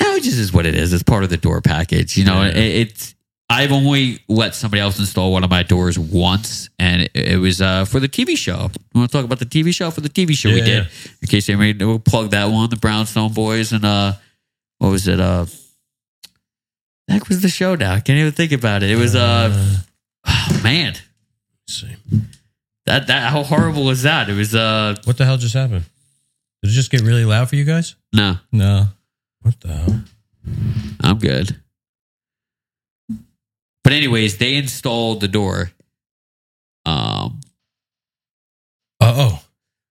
Yeah, 0.00 0.16
it 0.16 0.22
just 0.22 0.38
is 0.38 0.54
what 0.54 0.64
it 0.64 0.74
is. 0.74 0.94
It's 0.94 1.02
part 1.02 1.22
of 1.22 1.28
the 1.28 1.36
door 1.36 1.60
package. 1.60 2.16
You 2.16 2.24
know, 2.24 2.40
Yeah. 2.42 2.48
it, 2.52 2.88
it's. 2.88 3.14
I've 3.50 3.72
only 3.72 4.20
let 4.28 4.54
somebody 4.54 4.80
else 4.80 4.98
install 4.98 5.30
one 5.32 5.44
of 5.44 5.50
my 5.50 5.62
doors 5.62 5.98
once, 5.98 6.70
and 6.78 7.02
it, 7.02 7.10
it 7.14 7.38
was 7.38 7.60
uh, 7.60 7.84
for 7.84 8.00
the 8.00 8.08
TV 8.08 8.36
show. 8.36 8.70
You 8.94 9.00
want 9.00 9.10
to 9.10 9.16
talk 9.18 9.24
about 9.26 9.40
the 9.40 9.46
TV 9.46 9.74
show 9.74 9.90
for 9.90 10.00
the 10.00 10.08
TV 10.08 10.34
show 10.34 10.48
we 10.48 10.62
did? 10.62 10.84
yeah. 10.84 11.10
In 11.20 11.28
case 11.28 11.48
anybody 11.50 11.84
we'll 11.84 11.98
plug 11.98 12.30
that 12.30 12.46
one, 12.46 12.70
the 12.70 12.76
Brownstone 12.76 13.32
Boys, 13.34 13.72
and 13.72 13.84
uh, 13.84 14.14
what 14.78 14.90
was 14.90 15.06
it? 15.06 15.20
Uh, 15.20 15.44
that 17.08 17.28
was 17.28 17.42
the 17.42 17.48
show. 17.48 17.74
Now 17.74 17.92
I 17.92 18.00
can't 18.00 18.18
even 18.18 18.32
think 18.32 18.52
about 18.52 18.82
it. 18.82 18.90
It 18.90 18.96
was 18.96 19.14
uh, 19.14 19.52
oh, 20.26 20.60
man, 20.64 20.94
see. 21.68 21.94
that 22.86 23.06
that 23.08 23.30
how 23.30 23.42
horrible 23.42 23.84
was 23.84 24.02
that? 24.04 24.30
It 24.30 24.34
was 24.34 24.54
uh, 24.54 24.94
What 25.04 25.18
the 25.18 25.24
hell 25.26 25.36
just 25.36 25.54
happened? 25.54 25.84
Did 26.62 26.70
it 26.70 26.74
just 26.74 26.90
get 26.90 27.02
really 27.02 27.24
loud 27.24 27.48
for 27.50 27.56
you 27.56 27.64
guys? 27.64 27.96
no, 28.14 28.36
no. 28.50 28.86
What 29.42 29.60
the 29.60 29.68
hell? 29.68 30.00
I'm 31.02 31.18
good. 31.18 31.56
But 33.92 33.98
anyways, 33.98 34.38
they 34.38 34.54
installed 34.54 35.20
the 35.20 35.28
door. 35.28 35.70
Um, 36.86 37.40
Uh, 38.98 39.12
oh, 39.16 39.42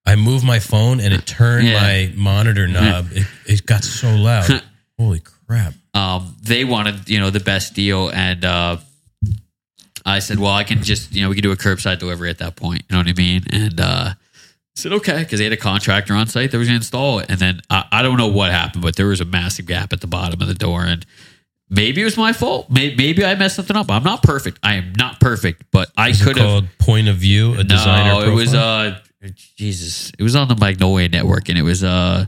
I 0.07 0.15
moved 0.15 0.43
my 0.43 0.57
phone 0.57 0.99
and 0.99 1.13
it 1.13 1.27
turned 1.27 1.67
Yeah. 1.67 1.79
my 1.79 2.11
monitor 2.15 2.67
knob. 2.67 3.09
It, 3.11 3.27
it 3.45 3.63
got 3.67 3.83
so 3.83 4.09
loud. 4.15 4.63
Holy 4.99 5.19
crap! 5.19 5.75
um, 5.93 6.35
they 6.41 6.63
wanted 6.65 7.09
you 7.09 7.19
know 7.19 7.29
the 7.29 7.41
best 7.41 7.75
deal, 7.75 8.09
and 8.09 8.43
uh, 8.43 8.77
I 10.03 10.17
said, 10.17 10.39
well, 10.39 10.49
I 10.53 10.63
can 10.63 10.81
just 10.81 11.13
you 11.13 11.21
know 11.21 11.29
we 11.29 11.35
can 11.35 11.43
do 11.43 11.51
a 11.51 11.55
curbside 11.57 11.99
delivery 11.99 12.31
at 12.31 12.39
that 12.39 12.55
point. 12.55 12.81
You 12.89 12.95
know 12.95 13.01
what 13.01 13.07
I 13.07 13.13
mean? 13.13 13.43
And 13.51 13.79
uh, 13.79 14.13
I 14.15 14.15
said 14.75 14.93
okay 14.93 15.19
because 15.19 15.37
they 15.37 15.43
had 15.43 15.53
a 15.53 15.57
contractor 15.57 16.15
on 16.15 16.25
site 16.25 16.49
that 16.49 16.57
was 16.57 16.67
going 16.67 16.79
to 16.79 16.83
install 16.83 17.19
it, 17.19 17.27
and 17.29 17.37
then 17.39 17.61
I, 17.69 17.85
I 17.91 18.01
don't 18.01 18.17
know 18.17 18.29
what 18.29 18.49
happened, 18.51 18.81
but 18.81 18.95
there 18.95 19.07
was 19.07 19.21
a 19.21 19.25
massive 19.25 19.67
gap 19.67 19.93
at 19.93 20.01
the 20.01 20.07
bottom 20.07 20.41
of 20.41 20.47
the 20.47 20.55
door, 20.55 20.85
and 20.85 21.05
maybe 21.71 22.01
it 22.01 22.03
was 22.03 22.17
my 22.17 22.33
fault. 22.33 22.69
Maybe, 22.69 22.95
maybe 22.95 23.25
I 23.25 23.33
messed 23.33 23.55
something 23.55 23.75
up. 23.75 23.89
I'm 23.89 24.03
not 24.03 24.21
perfect. 24.21 24.59
I 24.61 24.75
am 24.75 24.93
not 24.95 25.19
perfect, 25.19 25.63
but 25.71 25.89
I 25.97 26.11
could 26.11 26.37
have. 26.37 26.45
called 26.45 26.65
Point 26.77 27.07
of 27.07 27.15
View, 27.15 27.55
a 27.55 27.63
designer. 27.63 28.13
No, 28.13 28.31
it 28.31 28.35
was 28.35 28.51
profile? 28.51 28.91
uh 29.23 29.27
Jesus. 29.55 30.11
It 30.19 30.23
was 30.23 30.35
on 30.35 30.47
the 30.47 30.55
Magnolia 30.55 31.07
Network 31.09 31.49
and 31.49 31.57
it 31.57 31.61
was 31.63 31.83
uh 31.83 32.25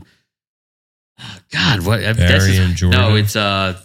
God, 1.52 1.86
what 1.86 2.00
Barry 2.16 2.50
is- 2.52 2.58
and 2.58 2.74
Jordan? 2.74 3.00
No, 3.00 3.14
it's 3.16 3.36
uh 3.36 3.78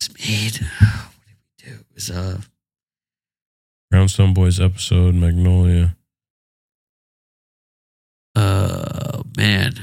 it's 0.00 0.10
made. 0.28 0.66
What 0.80 1.14
did 1.28 1.36
we 1.66 1.70
do? 1.72 1.78
It 1.80 1.94
was 1.94 2.10
uh 2.10 2.40
Brownstone 3.90 4.34
Boys 4.34 4.58
episode 4.60 5.14
Magnolia. 5.14 5.96
uh 8.34 9.22
man. 9.36 9.74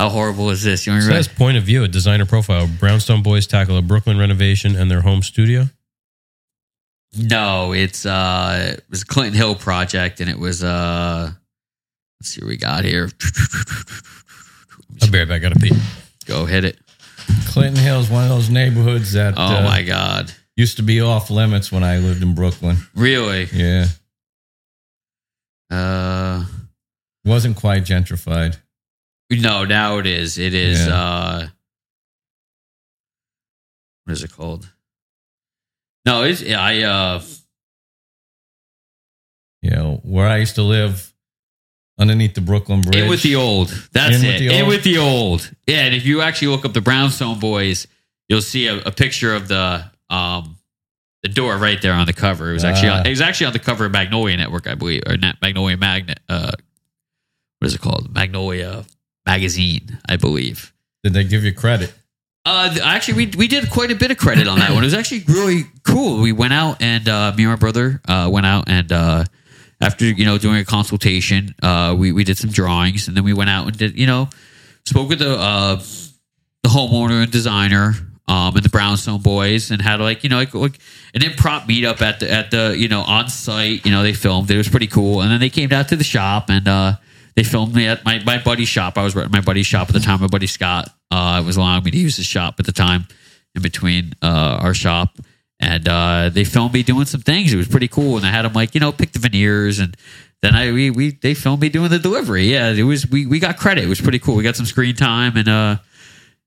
How 0.00 0.08
horrible 0.08 0.48
is 0.48 0.62
this? 0.62 0.86
You 0.86 0.94
It 0.94 0.96
remember 0.96 1.14
says 1.22 1.28
Point 1.28 1.58
of 1.58 1.64
View, 1.64 1.84
a 1.84 1.88
designer 1.88 2.24
profile. 2.24 2.66
Brownstone 2.66 3.22
Boys 3.22 3.46
tackle 3.46 3.76
a 3.76 3.82
Brooklyn 3.82 4.16
renovation 4.16 4.74
and 4.74 4.90
their 4.90 5.02
home 5.02 5.20
studio. 5.22 5.66
No, 7.18 7.72
it's 7.74 8.06
uh 8.06 8.76
it 8.78 8.84
was 8.88 9.02
a 9.02 9.04
Clinton 9.04 9.34
Hill 9.34 9.56
project 9.56 10.22
and 10.22 10.30
it 10.30 10.38
was 10.38 10.64
uh 10.64 11.30
let's 12.18 12.30
see 12.30 12.40
what 12.40 12.48
we 12.48 12.56
got 12.56 12.86
here. 12.86 13.10
I'll 15.02 15.10
be 15.10 15.18
right 15.18 15.28
back. 15.28 15.42
Got 15.42 15.52
to 15.52 15.58
pee. 15.60 15.76
Go 16.24 16.46
hit 16.46 16.64
it. 16.64 16.78
Clinton 17.48 17.76
Hill 17.84 18.00
is 18.00 18.08
one 18.08 18.22
of 18.22 18.30
those 18.30 18.48
neighborhoods 18.48 19.12
that 19.12 19.34
Oh 19.36 19.42
uh, 19.42 19.62
my 19.64 19.82
god. 19.82 20.32
used 20.56 20.78
to 20.78 20.82
be 20.82 21.02
off 21.02 21.28
limits 21.28 21.70
when 21.70 21.84
I 21.84 21.98
lived 21.98 22.22
in 22.22 22.34
Brooklyn. 22.34 22.78
Really? 22.94 23.48
Yeah. 23.52 23.88
Uh 25.70 26.46
Wasn't 27.22 27.56
quite 27.56 27.84
gentrified. 27.84 28.56
No, 29.30 29.64
now 29.64 29.98
it 29.98 30.06
is. 30.06 30.38
It 30.38 30.54
is 30.54 30.86
Yeah. 30.86 30.94
uh 30.94 31.48
what 34.04 34.12
is 34.12 34.24
it 34.24 34.32
called? 34.32 34.68
No, 36.04 36.22
it's 36.24 36.42
yeah, 36.42 36.60
I 36.60 36.82
uh 36.82 37.22
You 39.62 39.70
know, 39.70 40.00
where 40.04 40.26
I 40.26 40.38
used 40.38 40.54
to 40.54 40.62
live 40.62 41.12
underneath 41.98 42.34
the 42.34 42.40
Brooklyn 42.40 42.80
Bridge. 42.80 42.96
in 42.96 43.10
with 43.10 43.22
the 43.22 43.36
old. 43.36 43.68
That's 43.92 44.16
In 44.16 44.24
it. 44.24 44.28
with 44.28 44.38
the 44.38 44.46
in 44.56 44.60
old? 44.62 44.68
with 44.68 44.84
the 44.84 44.98
old. 44.98 45.50
Yeah, 45.66 45.84
and 45.84 45.94
if 45.94 46.06
you 46.06 46.22
actually 46.22 46.48
look 46.48 46.64
up 46.64 46.72
the 46.72 46.80
Brownstone 46.80 47.38
Boys, 47.38 47.86
you'll 48.28 48.40
see 48.40 48.66
a, 48.68 48.78
a 48.80 48.90
picture 48.90 49.34
of 49.34 49.48
the 49.48 49.84
um 50.08 50.56
the 51.22 51.28
door 51.28 51.58
right 51.58 51.80
there 51.82 51.92
on 51.92 52.06
the 52.06 52.14
cover. 52.14 52.48
It 52.50 52.54
was 52.54 52.64
actually 52.64 52.88
Ah. 52.88 53.00
on, 53.00 53.06
it 53.06 53.10
was 53.10 53.20
actually 53.20 53.48
on 53.48 53.52
the 53.52 53.58
cover 53.58 53.84
of 53.84 53.92
Magnolia 53.92 54.36
Network, 54.38 54.66
I 54.66 54.74
believe, 54.74 55.02
or 55.06 55.18
not 55.18 55.36
Magnolia 55.42 55.76
Magnet. 55.76 56.18
Uh, 56.28 56.52
what 57.58 57.66
is 57.66 57.74
it 57.74 57.80
called? 57.82 58.12
Magnolia 58.14 58.86
Magazine, 59.30 59.98
I 60.08 60.16
believe. 60.16 60.72
Did 61.04 61.12
they 61.12 61.22
give 61.22 61.44
you 61.44 61.54
credit? 61.54 61.94
Uh, 62.44 62.74
actually, 62.82 63.14
we 63.14 63.26
we 63.38 63.46
did 63.46 63.70
quite 63.70 63.92
a 63.92 63.94
bit 63.94 64.10
of 64.10 64.18
credit 64.18 64.48
on 64.48 64.58
that 64.58 64.70
one. 64.70 64.82
It 64.82 64.86
was 64.86 64.94
actually 64.94 65.22
really 65.28 65.64
cool. 65.84 66.20
We 66.20 66.32
went 66.32 66.52
out 66.52 66.82
and 66.82 67.08
uh, 67.08 67.32
me 67.36 67.44
and 67.44 67.52
my 67.52 67.56
brother 67.56 68.00
uh, 68.08 68.28
went 68.32 68.46
out 68.46 68.64
and 68.66 68.90
uh, 68.90 69.24
after 69.80 70.04
you 70.04 70.24
know 70.24 70.36
doing 70.38 70.56
a 70.56 70.64
consultation, 70.64 71.54
uh, 71.62 71.94
we 71.96 72.10
we 72.12 72.24
did 72.24 72.38
some 72.38 72.50
drawings 72.50 73.06
and 73.06 73.16
then 73.16 73.24
we 73.24 73.32
went 73.32 73.50
out 73.50 73.66
and 73.68 73.78
did 73.78 73.96
you 73.96 74.06
know 74.06 74.28
spoke 74.84 75.08
with 75.08 75.20
the 75.20 75.38
uh, 75.38 75.76
the 76.64 76.68
homeowner 76.68 77.22
and 77.22 77.30
designer 77.30 77.94
um, 78.26 78.56
and 78.56 78.64
the 78.64 78.68
Brownstone 78.68 79.20
boys 79.20 79.70
and 79.70 79.80
had 79.80 80.00
like 80.00 80.24
you 80.24 80.30
know 80.30 80.38
like, 80.38 80.54
like 80.54 80.78
an 81.14 81.20
improv 81.20 81.68
meetup 81.68 82.02
at 82.02 82.18
the 82.20 82.32
at 82.32 82.50
the 82.50 82.74
you 82.76 82.88
know 82.88 83.02
on 83.02 83.28
site. 83.28 83.84
You 83.84 83.92
know 83.92 84.02
they 84.02 84.14
filmed 84.14 84.50
it. 84.50 84.54
It 84.54 84.58
was 84.58 84.68
pretty 84.68 84.88
cool. 84.88 85.20
And 85.20 85.30
then 85.30 85.38
they 85.38 85.50
came 85.50 85.68
down 85.68 85.84
to 85.86 85.96
the 85.96 86.04
shop 86.04 86.50
and 86.50 86.66
uh, 86.66 86.96
they 87.36 87.44
filmed 87.44 87.74
me 87.74 87.86
at 87.86 88.04
my 88.04 88.22
my 88.24 88.38
buddy's 88.38 88.68
shop. 88.68 88.98
I 88.98 89.04
was 89.04 89.16
at 89.16 89.30
my 89.30 89.40
buddy's 89.40 89.66
shop 89.66 89.88
at 89.88 89.94
the 89.94 90.00
time. 90.00 90.20
My 90.20 90.26
buddy 90.26 90.46
Scott 90.46 90.88
uh, 91.10 91.42
was 91.44 91.56
allowing 91.56 91.84
me 91.84 91.90
to 91.90 91.98
use 91.98 92.16
his 92.16 92.26
shop 92.26 92.56
at 92.58 92.66
the 92.66 92.72
time 92.72 93.06
in 93.54 93.62
between 93.62 94.12
uh, 94.22 94.58
our 94.62 94.74
shop. 94.74 95.18
And 95.62 95.86
uh, 95.88 96.30
they 96.32 96.44
filmed 96.44 96.72
me 96.72 96.82
doing 96.82 97.04
some 97.04 97.20
things. 97.20 97.52
It 97.52 97.56
was 97.56 97.68
pretty 97.68 97.88
cool. 97.88 98.16
And 98.16 98.24
I 98.24 98.30
had 98.30 98.42
them 98.44 98.52
like 98.52 98.74
you 98.74 98.80
know 98.80 98.92
pick 98.92 99.12
the 99.12 99.18
veneers 99.18 99.78
and. 99.78 99.96
Then 100.42 100.54
I 100.54 100.72
we, 100.72 100.88
we 100.88 101.10
they 101.10 101.34
filmed 101.34 101.60
me 101.60 101.68
doing 101.68 101.90
the 101.90 101.98
delivery. 101.98 102.44
Yeah, 102.44 102.70
it 102.70 102.84
was 102.84 103.06
we 103.06 103.26
we 103.26 103.38
got 103.40 103.58
credit. 103.58 103.84
It 103.84 103.88
was 103.88 104.00
pretty 104.00 104.18
cool. 104.18 104.36
We 104.36 104.42
got 104.42 104.56
some 104.56 104.64
screen 104.64 104.96
time 104.96 105.36
and 105.36 105.46
uh 105.46 105.76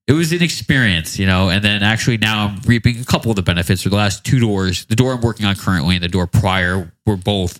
it 0.07 0.14
was 0.14 0.34
an 0.34 0.41
experience, 0.41 1.18
you 1.18 1.26
know. 1.26 1.49
And 1.49 1.64
then 1.64 1.81
actually 1.84 2.18
now 2.18 2.47
I'm 2.47 2.61
reaping 2.65 2.99
a 2.99 3.05
couple 3.05 3.31
of 3.31 3.35
the 3.35 3.41
benefits 3.41 3.84
for 3.84 3.89
the 3.89 3.95
last 3.95 4.26
two 4.26 4.39
doors. 4.39 4.85
The 4.85 4.95
door 4.95 5.14
I'm 5.14 5.22
working 5.22 5.45
on 5.45 5.55
currently 5.55 5.95
and 5.95 6.03
the 6.03 6.10
door 6.10 6.27
prior 6.27 6.91
were 7.05 7.15
both, 7.15 7.60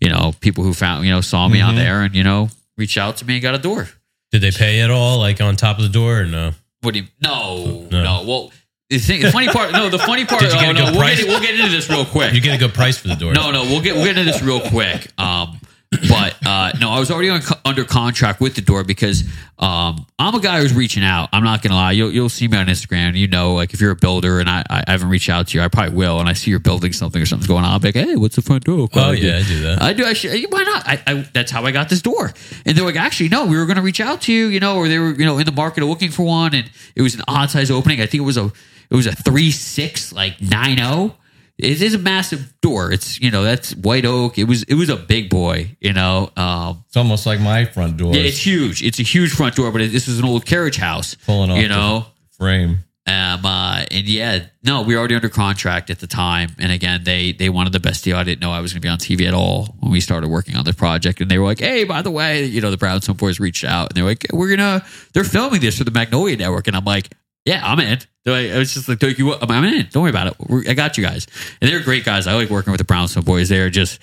you 0.00 0.10
know, 0.10 0.32
people 0.40 0.64
who 0.64 0.74
found, 0.74 1.06
you 1.06 1.12
know, 1.12 1.20
saw 1.20 1.48
me 1.48 1.60
on 1.60 1.76
there 1.76 2.02
and, 2.02 2.14
you 2.14 2.24
know, 2.24 2.48
reached 2.78 2.96
out 2.96 3.18
to 3.18 3.26
me 3.26 3.34
and 3.34 3.42
got 3.42 3.54
a 3.54 3.58
door. 3.58 3.88
Did 4.30 4.40
they 4.40 4.50
pay 4.50 4.80
at 4.80 4.90
all, 4.90 5.18
like 5.18 5.40
on 5.40 5.56
top 5.56 5.76
of 5.76 5.82
the 5.82 5.90
door, 5.90 6.20
or 6.20 6.24
no? 6.24 6.52
What 6.80 6.94
do 6.94 7.00
you? 7.00 7.06
No, 7.22 7.86
No. 7.90 8.04
no. 8.04 8.24
Well, 8.26 8.52
the 8.88 8.98
thing, 8.98 9.20
the 9.20 9.30
funny 9.32 9.48
part. 9.48 9.72
No, 9.72 9.90
the 9.90 9.98
funny 9.98 10.24
part. 10.24 10.40
Did 10.40 10.52
you 10.52 10.60
get 10.60 10.68
oh, 10.68 10.70
a 10.70 10.72
no, 10.72 10.84
good 10.86 10.96
we'll 10.96 11.16
get, 11.16 11.26
we'll 11.26 11.40
get 11.40 11.54
into 11.60 11.70
this 11.70 11.90
real 11.90 12.06
quick. 12.06 12.32
You 12.32 12.40
get 12.40 12.54
a 12.54 12.58
good 12.58 12.72
price 12.72 12.96
for 12.96 13.08
the 13.08 13.16
door. 13.16 13.34
No, 13.34 13.50
no, 13.50 13.64
we'll 13.64 13.82
get 13.82 13.96
we'll 13.96 14.04
get 14.06 14.16
into 14.16 14.30
this 14.30 14.42
real 14.42 14.60
quick. 14.60 15.08
Um, 15.18 15.60
but 16.08 16.27
uh, 16.48 16.72
no, 16.80 16.90
I 16.90 16.98
was 16.98 17.10
already 17.10 17.28
on, 17.28 17.42
under 17.66 17.84
contract 17.84 18.40
with 18.40 18.54
the 18.54 18.62
door 18.62 18.82
because 18.82 19.22
um, 19.58 20.06
I'm 20.18 20.34
a 20.34 20.40
guy 20.40 20.62
who's 20.62 20.72
reaching 20.72 21.04
out. 21.04 21.28
I'm 21.30 21.44
not 21.44 21.60
gonna 21.60 21.74
lie. 21.74 21.92
You'll 21.92 22.10
you'll 22.10 22.30
see 22.30 22.48
me 22.48 22.56
on 22.56 22.68
Instagram. 22.68 23.16
You 23.16 23.28
know, 23.28 23.52
like 23.52 23.74
if 23.74 23.82
you're 23.82 23.90
a 23.90 23.96
builder 23.96 24.40
and 24.40 24.48
I, 24.48 24.64
I 24.70 24.82
haven't 24.86 25.10
reached 25.10 25.28
out 25.28 25.48
to 25.48 25.58
you, 25.58 25.62
I 25.62 25.68
probably 25.68 25.94
will. 25.94 26.20
And 26.20 26.26
I 26.26 26.32
see 26.32 26.50
you're 26.50 26.58
building 26.58 26.94
something 26.94 27.20
or 27.20 27.26
something's 27.26 27.48
going 27.48 27.64
on. 27.64 27.72
I'll 27.72 27.78
be 27.78 27.88
like, 27.88 27.96
hey, 27.96 28.16
what's 28.16 28.36
the 28.36 28.40
front 28.40 28.64
door? 28.64 28.88
Oh 28.94 29.10
yeah, 29.10 29.36
I 29.36 29.42
do 29.42 29.62
that. 29.62 29.82
I 29.82 29.92
do. 29.92 30.06
Actually, 30.06 30.46
why 30.46 30.62
not? 30.62 30.88
I, 30.88 31.02
I, 31.06 31.28
that's 31.34 31.50
how 31.50 31.66
I 31.66 31.70
got 31.70 31.90
this 31.90 32.00
door. 32.00 32.32
And 32.64 32.78
they're 32.78 32.86
like, 32.86 32.96
actually, 32.96 33.28
no, 33.28 33.44
we 33.44 33.58
were 33.58 33.66
going 33.66 33.76
to 33.76 33.82
reach 33.82 34.00
out 34.00 34.22
to 34.22 34.32
you, 34.32 34.46
you 34.46 34.60
know, 34.60 34.76
or 34.76 34.88
they 34.88 34.98
were, 34.98 35.12
you 35.12 35.26
know, 35.26 35.36
in 35.36 35.44
the 35.44 35.52
market 35.52 35.84
looking 35.84 36.10
for 36.10 36.24
one, 36.24 36.54
and 36.54 36.70
it 36.96 37.02
was 37.02 37.14
an 37.14 37.22
odd 37.28 37.50
size 37.50 37.70
opening. 37.70 38.00
I 38.00 38.06
think 38.06 38.22
it 38.22 38.26
was 38.26 38.38
a, 38.38 38.50
it 38.88 38.96
was 38.96 39.06
a 39.06 39.14
three 39.14 39.50
six 39.50 40.14
like 40.14 40.40
nine 40.40 40.78
zero. 40.78 41.14
It 41.58 41.82
is 41.82 41.92
a 41.92 41.98
massive 41.98 42.54
door. 42.60 42.92
It's 42.92 43.20
you 43.20 43.30
know 43.32 43.42
that's 43.42 43.74
white 43.74 44.04
oak. 44.04 44.38
It 44.38 44.44
was 44.44 44.62
it 44.64 44.74
was 44.74 44.88
a 44.88 44.96
big 44.96 45.28
boy. 45.28 45.76
You 45.80 45.92
know, 45.92 46.30
um, 46.36 46.84
It's 46.86 46.96
almost 46.96 47.26
like 47.26 47.40
my 47.40 47.64
front 47.64 47.96
door. 47.96 48.14
yeah, 48.14 48.22
it's 48.22 48.44
huge. 48.44 48.82
It's 48.82 49.00
a 49.00 49.02
huge 49.02 49.32
front 49.32 49.56
door, 49.56 49.72
but 49.72 49.80
it, 49.80 49.90
this 49.92 50.06
is 50.06 50.18
an 50.20 50.24
old 50.24 50.46
carriage 50.46 50.76
house. 50.76 51.16
Pulling 51.26 51.50
off 51.50 51.58
you 51.58 51.68
know. 51.68 52.06
frame. 52.30 52.78
Um, 53.08 53.46
uh, 53.46 53.86
and 53.90 54.06
yeah, 54.06 54.44
no, 54.62 54.82
we 54.82 54.94
were 54.94 54.98
already 54.98 55.14
under 55.14 55.30
contract 55.30 55.88
at 55.88 55.98
the 55.98 56.06
time. 56.06 56.50
And 56.58 56.70
again, 56.70 57.04
they 57.04 57.32
they 57.32 57.48
wanted 57.48 57.72
the 57.72 57.80
best 57.80 58.04
deal. 58.04 58.16
I 58.18 58.22
didn't 58.22 58.42
know 58.42 58.52
I 58.52 58.60
was 58.60 58.72
going 58.74 58.82
to 58.82 58.86
be 58.86 58.90
on 58.90 58.98
TV 58.98 59.26
at 59.26 59.32
all 59.34 59.74
when 59.80 59.90
we 59.90 60.00
started 60.00 60.28
working 60.28 60.56
on 60.56 60.64
the 60.64 60.74
project. 60.74 61.20
And 61.22 61.30
they 61.30 61.38
were 61.38 61.46
like, 61.46 61.58
"Hey, 61.60 61.84
by 61.84 62.02
the 62.02 62.10
way, 62.10 62.44
you 62.44 62.60
know, 62.60 62.70
the 62.70 62.76
Brownstone 62.76 63.16
boys 63.16 63.40
reached 63.40 63.64
out 63.64 63.90
and 63.90 63.96
they're 63.96 64.04
like, 64.04 64.26
we're 64.32 64.54
gonna 64.54 64.84
they're 65.14 65.24
filming 65.24 65.60
this 65.62 65.78
for 65.78 65.84
the 65.84 65.90
Magnolia 65.90 66.36
Network." 66.36 66.68
And 66.68 66.76
I'm 66.76 66.84
like, 66.84 67.10
"Yeah, 67.48 67.60
I'm 67.64 67.80
in." 67.80 67.98
They're 68.24 68.42
like, 68.42 68.52
I 68.52 68.58
was 68.58 68.74
just 68.74 68.88
like, 68.88 69.02
"You? 69.18 69.34
I'm 69.34 69.64
in. 69.64 69.88
Don't 69.90 70.02
worry 70.02 70.10
about 70.10 70.28
it. 70.28 70.34
We're, 70.38 70.62
I 70.68 70.74
got 70.74 70.98
you 70.98 71.04
guys." 71.04 71.26
And 71.60 71.70
they're 71.70 71.82
great 71.82 72.04
guys. 72.04 72.26
I 72.26 72.34
like 72.34 72.50
working 72.50 72.70
with 72.70 72.78
the 72.78 72.84
Brownstone 72.84 73.24
boys. 73.24 73.48
They're 73.48 73.70
just 73.70 74.00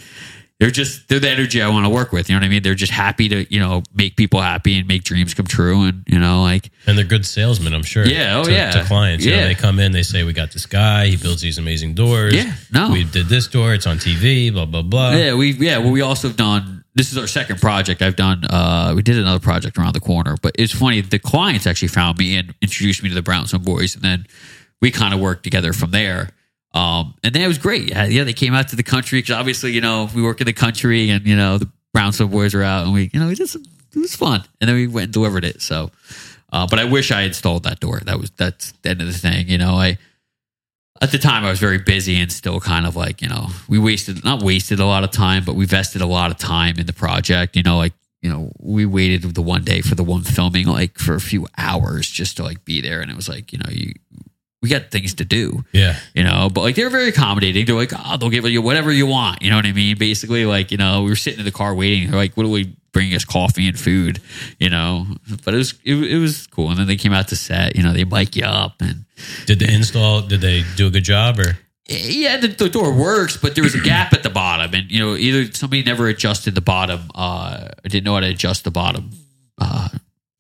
they're 0.60 0.72
just 0.72 1.10
they're 1.10 1.20
the 1.20 1.30
energy 1.30 1.62
I 1.62 1.68
want 1.68 1.86
to 1.86 1.90
work 1.90 2.14
with. 2.14 2.30
You 2.30 2.36
know 2.36 2.40
what 2.40 2.46
I 2.46 2.50
mean? 2.50 2.64
They're 2.64 2.76
just 2.76 2.94
happy 2.94 3.28
to 3.28 3.54
you 3.54 3.60
know 3.60 3.84
make 3.94 4.16
people 4.16 4.42
happy 4.42 4.78
and 4.80 4.88
make 4.88 5.04
dreams 5.04 5.34
come 5.34 5.46
true. 5.46 5.84
And 5.84 6.04
you 6.08 6.18
know, 6.18 6.42
like 6.44 6.72
And 6.88 6.98
they're 6.98 7.06
good 7.06 7.26
salesmen, 7.26 7.74
I'm 7.74 7.84
sure. 7.84 8.06
Yeah, 8.06 8.38
oh, 8.40 8.46
to, 8.46 8.52
yeah. 8.52 8.72
To 8.72 8.84
clients, 8.86 9.26
you 9.26 9.32
know, 9.32 9.38
Yeah. 9.38 9.48
they 9.48 9.56
come 9.56 9.80
in, 9.80 9.92
they 9.92 10.04
say, 10.04 10.24
"We 10.24 10.32
got 10.32 10.52
this 10.52 10.66
guy. 10.66 11.08
He 11.08 11.18
builds 11.18 11.42
these 11.42 11.58
amazing 11.58 11.94
doors. 11.94 12.34
Yeah, 12.34 12.54
no. 12.72 12.92
we 12.92 13.04
did 13.04 13.28
this 13.28 13.48
door. 13.48 13.74
It's 13.74 13.86
on 13.86 13.98
TV. 13.98 14.52
Blah 14.52 14.66
blah 14.66 14.82
blah." 14.82 15.12
Yeah, 15.12 15.36
we 15.36 15.52
yeah, 15.52 15.80
well, 15.80 15.92
we 15.92 16.02
also 16.02 16.30
have 16.30 16.38
done. 16.38 16.85
This 16.96 17.12
is 17.12 17.18
our 17.18 17.28
second 17.28 17.60
project. 17.60 18.02
I've 18.02 18.16
done. 18.16 18.46
uh 18.46 18.94
We 18.96 19.02
did 19.02 19.18
another 19.18 19.40
project 19.40 19.78
around 19.78 19.94
the 19.94 20.00
corner, 20.00 20.38
but 20.42 20.56
it's 20.58 20.74
funny. 20.74 21.02
The 21.02 21.20
clients 21.20 21.68
actually 21.68 21.90
found 21.90 22.18
me 22.18 22.38
and 22.38 22.56
introduced 22.62 23.04
me 23.04 23.10
to 23.10 23.16
the 23.16 23.22
Brownstone 23.22 23.64
boys, 23.64 23.96
and 23.96 24.04
then 24.04 24.26
we 24.82 24.92
kind 24.92 25.14
of 25.14 25.20
worked 25.20 25.44
together 25.44 25.74
from 25.74 25.92
there. 25.92 26.30
Um, 26.74 27.14
and 27.24 27.34
then 27.34 27.42
it 27.42 27.48
was 27.48 27.58
great. 27.58 27.90
Yeah, 27.90 28.06
yeah, 28.06 28.24
they 28.24 28.34
came 28.34 28.54
out 28.54 28.70
to 28.70 28.76
the 28.76 28.84
country 28.84 29.20
because 29.20 29.36
obviously, 29.36 29.72
you 29.72 29.82
know, 29.82 30.10
we 30.16 30.22
work 30.22 30.42
in 30.42 30.46
the 30.46 30.54
country, 30.54 31.10
and 31.10 31.26
you 31.26 31.36
know, 31.36 31.58
the 31.58 31.70
Brownstone 31.94 32.30
boys 32.30 32.54
were 32.54 32.64
out, 32.64 32.86
and 32.86 32.94
we, 32.94 33.10
you 33.14 33.20
know, 33.20 33.28
we 33.28 33.36
some. 33.36 33.64
It 33.94 34.00
was 34.00 34.16
fun, 34.16 34.44
and 34.60 34.68
then 34.68 34.76
we 34.76 34.88
went 34.88 35.06
and 35.06 35.14
delivered 35.14 35.46
it. 35.46 35.62
So, 35.62 35.90
uh, 36.52 36.68
but 36.70 36.80
I 36.80 36.84
wish 36.86 37.12
I 37.12 37.22
installed 37.22 37.64
that 37.64 37.80
door. 37.80 38.02
That 38.06 38.20
was 38.20 38.32
that's 38.32 38.74
the 38.82 38.90
end 38.90 39.02
of 39.02 39.08
the 39.08 39.14
thing. 39.18 39.48
You 39.48 39.58
know, 39.58 39.76
I 39.76 39.98
at 41.02 41.12
the 41.12 41.18
time 41.18 41.44
I 41.44 41.50
was 41.50 41.60
very 41.60 41.78
busy 41.78 42.20
and 42.20 42.32
still 42.32 42.60
kind 42.60 42.86
of 42.86 42.96
like, 42.96 43.22
you 43.22 43.28
know, 43.28 43.48
we 43.68 43.78
wasted 43.80 44.24
not 44.24 44.42
wasted 44.42 44.80
a 44.80 44.86
lot 44.86 45.04
of 45.04 45.12
time, 45.12 45.44
but 45.44 45.56
we 45.56 45.66
vested 45.66 46.02
a 46.02 46.06
lot 46.06 46.32
of 46.32 46.38
time 46.38 46.80
in 46.80 46.86
the 46.86 46.94
project. 46.94 47.56
You 47.56 47.64
know, 47.64 47.78
like, 47.78 47.94
you 48.22 48.30
know, 48.30 48.52
we 48.60 48.86
waited 48.86 49.22
the 49.24 49.42
one 49.42 49.64
day 49.64 49.82
for 49.82 49.96
the 49.96 50.04
one 50.04 50.24
filming 50.24 50.68
like 50.68 50.98
for 50.98 51.16
a 51.16 51.22
few 51.22 51.48
hours 51.58 52.10
just 52.10 52.38
to 52.38 52.44
like 52.44 52.64
be 52.64 52.82
there. 52.82 53.02
And 53.02 53.12
it 53.12 53.16
was 53.16 53.28
like, 53.28 53.52
you 53.52 53.60
know, 53.60 53.70
you 53.70 53.94
we 54.62 54.70
got 54.70 54.90
things 54.90 55.14
to 55.16 55.26
do, 55.26 55.64
yeah. 55.74 56.00
you 56.16 56.24
know, 56.24 56.50
but 56.52 56.62
like 56.62 56.76
they're 56.76 56.90
very 56.90 57.10
accommodating. 57.10 57.68
They're 57.68 57.76
like, 57.76 57.92
oh, 57.96 58.18
they'll 58.18 58.32
give 58.32 58.46
you 58.46 58.64
whatever 58.64 58.92
you 58.92 59.06
want. 59.06 59.44
You 59.44 59.52
know 59.52 59.58
what 59.58 59.66
I 59.68 59.74
mean? 59.74 59.96
Basically, 59.96 60.46
like, 60.46 60.72
you 60.72 60.78
know, 60.78 61.04
we 61.04 61.10
were 61.10 61.16
sitting 61.16 61.40
in 61.40 61.46
the 61.46 61.52
car 61.52 61.76
waiting. 61.76 62.10
They're 62.10 62.20
like, 62.20 62.36
what 62.36 62.44
do 62.44 62.50
we 62.50 62.76
bring 62.96 63.14
us 63.14 63.26
coffee 63.26 63.68
and 63.68 63.78
food, 63.78 64.22
you 64.58 64.70
know? 64.70 65.06
But 65.44 65.54
it 65.54 65.58
was 65.58 65.74
it, 65.84 65.96
it 65.96 66.18
was 66.18 66.48
cool. 66.48 66.70
And 66.70 66.80
then 66.80 66.88
they 66.88 66.96
came 66.96 67.12
out 67.12 67.28
to 67.28 67.36
set, 67.36 67.76
you 67.76 67.84
know, 67.84 67.92
they 67.92 68.06
mic 68.06 68.38
you 68.38 68.46
up 68.46 68.76
and 68.80 69.04
Did 69.46 69.60
the 69.60 69.70
install? 69.70 70.22
Did 70.22 70.40
they 70.40 70.64
do 70.78 70.88
a 70.88 70.90
good 70.90 71.04
job 71.04 71.38
or? 71.38 71.58
yeah, 71.88 72.38
the, 72.38 72.48
the 72.48 72.70
door 72.70 72.92
works, 72.94 73.38
but 73.38 73.54
there 73.54 73.64
was 73.64 73.76
a 73.76 73.80
gap 73.80 74.14
at 74.14 74.24
the 74.24 74.30
bottom, 74.30 74.74
and 74.74 74.90
you 74.90 75.00
know, 75.00 75.16
either 75.16 75.52
somebody 75.54 75.84
never 75.84 76.08
adjusted 76.08 76.56
the 76.56 76.62
bottom, 76.62 77.12
uh, 77.14 77.68
didn't 77.84 78.06
know 78.06 78.16
how 78.16 78.22
to 78.22 78.30
adjust 78.30 78.64
the 78.64 78.72
bottom 78.72 79.12
uh, 79.60 79.90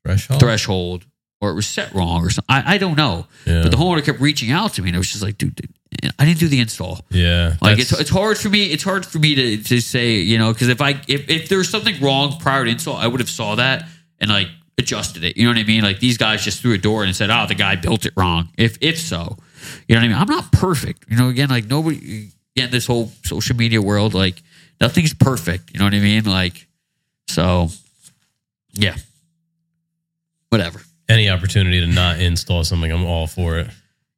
Threshold. 0.04 0.40
threshold, 0.40 1.06
or 1.42 1.52
it 1.52 1.54
was 1.54 1.68
set 1.68 1.94
wrong, 1.94 2.26
or 2.26 2.32
something. 2.32 2.50
I, 2.50 2.76
I 2.76 2.78
don't 2.80 2.98
know. 2.98 3.28
Yeah. 3.46 3.62
But 3.62 3.70
the 3.70 3.78
homeowner 3.78 4.04
kept 4.04 4.20
reaching 4.20 4.50
out 4.50 4.74
to 4.74 4.82
me, 4.82 4.90
and 4.90 4.96
I 4.96 4.98
was 4.98 5.12
just 5.12 5.22
like, 5.22 5.38
dude, 5.38 5.54
dude, 5.54 5.72
I 6.20 6.26
didn't 6.26 6.40
do 6.40 6.48
the 6.48 6.60
install. 6.60 7.00
Yeah. 7.10 7.56
Like 7.62 7.80
it's 7.80 7.92
it's 7.92 8.10
hard 8.10 8.38
for 8.38 8.50
me. 8.50 8.66
It's 8.66 8.84
hard 8.84 9.06
for 9.06 9.20
me 9.20 9.36
to 9.36 9.64
to 9.64 9.80
say, 9.80 10.16
you 10.16 10.38
know, 10.38 10.54
because 10.54 10.70
if 10.70 10.82
I 10.82 11.02
if 11.08 11.30
if 11.30 11.50
there 11.50 11.58
was 11.58 11.70
something 11.70 12.00
wrong 12.02 12.38
prior 12.40 12.66
to 12.66 12.72
install, 12.72 12.96
I 12.96 13.08
would 13.08 13.20
have 13.20 13.30
saw 13.30 13.56
that 13.56 13.86
and 14.20 14.30
like 14.30 14.48
adjusted 14.78 15.24
it. 15.24 15.38
You 15.38 15.46
know 15.46 15.52
what 15.52 15.60
I 15.60 15.64
mean? 15.64 15.84
Like 15.84 16.00
these 16.00 16.18
guys 16.18 16.44
just 16.44 16.62
threw 16.62 16.74
a 16.74 16.78
door 16.78 17.04
and 17.04 17.16
said, 17.16 17.30
"Oh, 17.30 17.46
the 17.48 17.56
guy 17.56 17.76
built 17.76 18.06
it 18.06 18.14
wrong." 18.18 18.50
If 18.58 18.78
if 18.82 19.00
so, 19.00 19.38
you 19.88 19.96
know 19.96 20.02
what 20.02 20.06
I 20.06 20.08
mean? 20.10 20.18
I'm 20.18 20.28
not 20.28 20.52
perfect. 20.52 21.06
You 21.10 21.18
know, 21.18 21.30
again, 21.30 21.50
like 21.50 21.66
nobody. 21.66 22.30
Again, 22.58 22.72
this 22.72 22.88
whole 22.88 23.12
social 23.24 23.56
media 23.56 23.82
world, 23.82 24.14
like 24.14 24.42
nothing's 24.80 25.14
perfect. 25.14 25.72
You 25.74 25.80
know 25.80 25.86
what 25.86 25.94
I 25.94 26.00
mean? 26.00 26.24
Like, 26.24 26.68
so 27.28 27.70
yeah, 28.74 28.96
whatever. 30.50 30.82
any 31.10 31.30
opportunity 31.30 31.82
to 31.82 31.88
not 31.88 32.20
install 32.20 32.64
something, 32.64 32.92
I'm 32.92 33.06
all 33.06 33.28
for 33.28 33.60
it. 33.60 33.68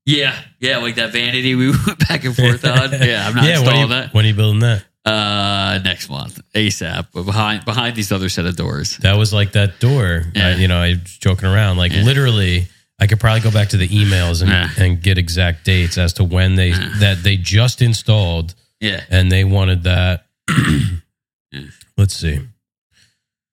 Yeah, 0.08 0.36
yeah, 0.62 0.78
like 0.78 0.96
that 0.96 1.12
vanity 1.12 1.54
we 1.56 1.70
went 1.86 2.08
back 2.08 2.24
and 2.24 2.34
forth 2.36 2.64
on. 2.66 2.92
Yeah, 2.94 3.28
I'm 3.28 3.36
not 3.36 3.44
yeah. 3.44 3.58
When 3.60 3.66
installing 3.68 3.82
you, 3.82 3.88
that. 3.90 4.14
when 4.14 4.24
are 4.26 4.28
you 4.30 4.34
building 4.34 4.60
that? 4.62 4.84
Uh, 5.06 5.80
next 5.84 6.10
month, 6.10 6.40
ASAP. 6.54 7.08
But 7.14 7.24
behind 7.24 7.66
behind 7.66 7.96
these 7.96 8.12
other 8.12 8.30
set 8.30 8.46
of 8.46 8.56
doors. 8.56 8.96
That 8.98 9.18
was 9.18 9.34
like 9.34 9.52
that 9.52 9.80
door. 9.80 10.24
Yeah. 10.34 10.48
I, 10.48 10.52
you 10.56 10.68
know, 10.70 10.78
I 10.80 10.90
was 10.92 11.18
joking 11.20 11.48
around. 11.48 11.76
Like 11.78 11.92
Yeah. 11.92 12.04
literally, 12.04 12.68
I 13.00 13.08
could 13.08 13.20
probably 13.20 13.42
go 13.42 13.52
back 13.52 13.70
to 13.70 13.78
the 13.78 13.88
emails 13.90 14.42
and, 14.42 14.52
and 14.82 15.02
get 15.04 15.18
exact 15.18 15.66
dates 15.66 15.98
as 15.98 16.14
to 16.14 16.24
when 16.24 16.56
they 16.56 16.72
that 16.72 17.20
they 17.24 17.36
just 17.38 17.82
installed 17.82 18.56
Yeah, 18.80 19.04
and 19.10 19.30
they 19.32 19.44
wanted 19.44 19.84
that. 19.84 20.26
Let's 21.98 22.16
see. 22.16 22.40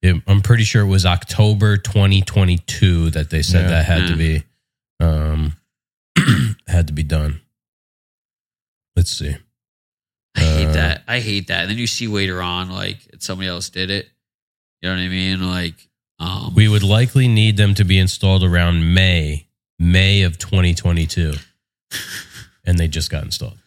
It, 0.03 0.23
I'm 0.27 0.41
pretty 0.43 0.65
sure 0.65 0.83
it 0.83 0.89
was 0.89 1.07
October 1.07 1.77
2022 1.79 3.11
that 3.11 3.31
they 3.31 3.43
said 3.43 3.63
Yeah. 3.63 3.69
that 3.71 3.85
had 3.87 4.09
to 4.09 4.17
be 4.17 4.43
um 5.01 5.57
had 6.67 6.87
to 6.89 6.93
be 6.93 7.03
done. 7.03 7.41
Let's 8.97 9.11
see. 9.11 9.37
I 10.37 10.41
hate 10.41 10.67
Uh, 10.69 10.73
that. 10.73 11.03
I 11.07 11.21
hate 11.21 11.49
that. 11.49 11.63
And 11.63 11.71
then 11.71 11.79
you 11.79 11.87
see 11.87 12.07
later 12.09 12.41
on, 12.43 12.71
like 12.71 12.99
somebody 13.19 13.49
else 13.49 13.69
did 13.71 13.91
it. 13.91 14.09
You 14.83 14.89
know 14.89 14.97
what 14.97 15.03
I 15.03 15.09
mean? 15.09 15.51
Like, 15.51 15.89
um, 16.19 16.55
We 16.55 16.69
would 16.69 16.83
likely 16.83 17.29
need 17.29 17.57
them 17.57 17.75
to 17.75 17.85
be 17.85 17.99
installed 17.99 18.43
around 18.45 18.95
May, 18.95 19.47
May 19.79 20.23
of 20.23 20.39
2022. 20.39 21.35
And 22.67 22.79
they 22.79 22.89
just 22.89 23.11
got 23.11 23.23
installed. 23.25 23.59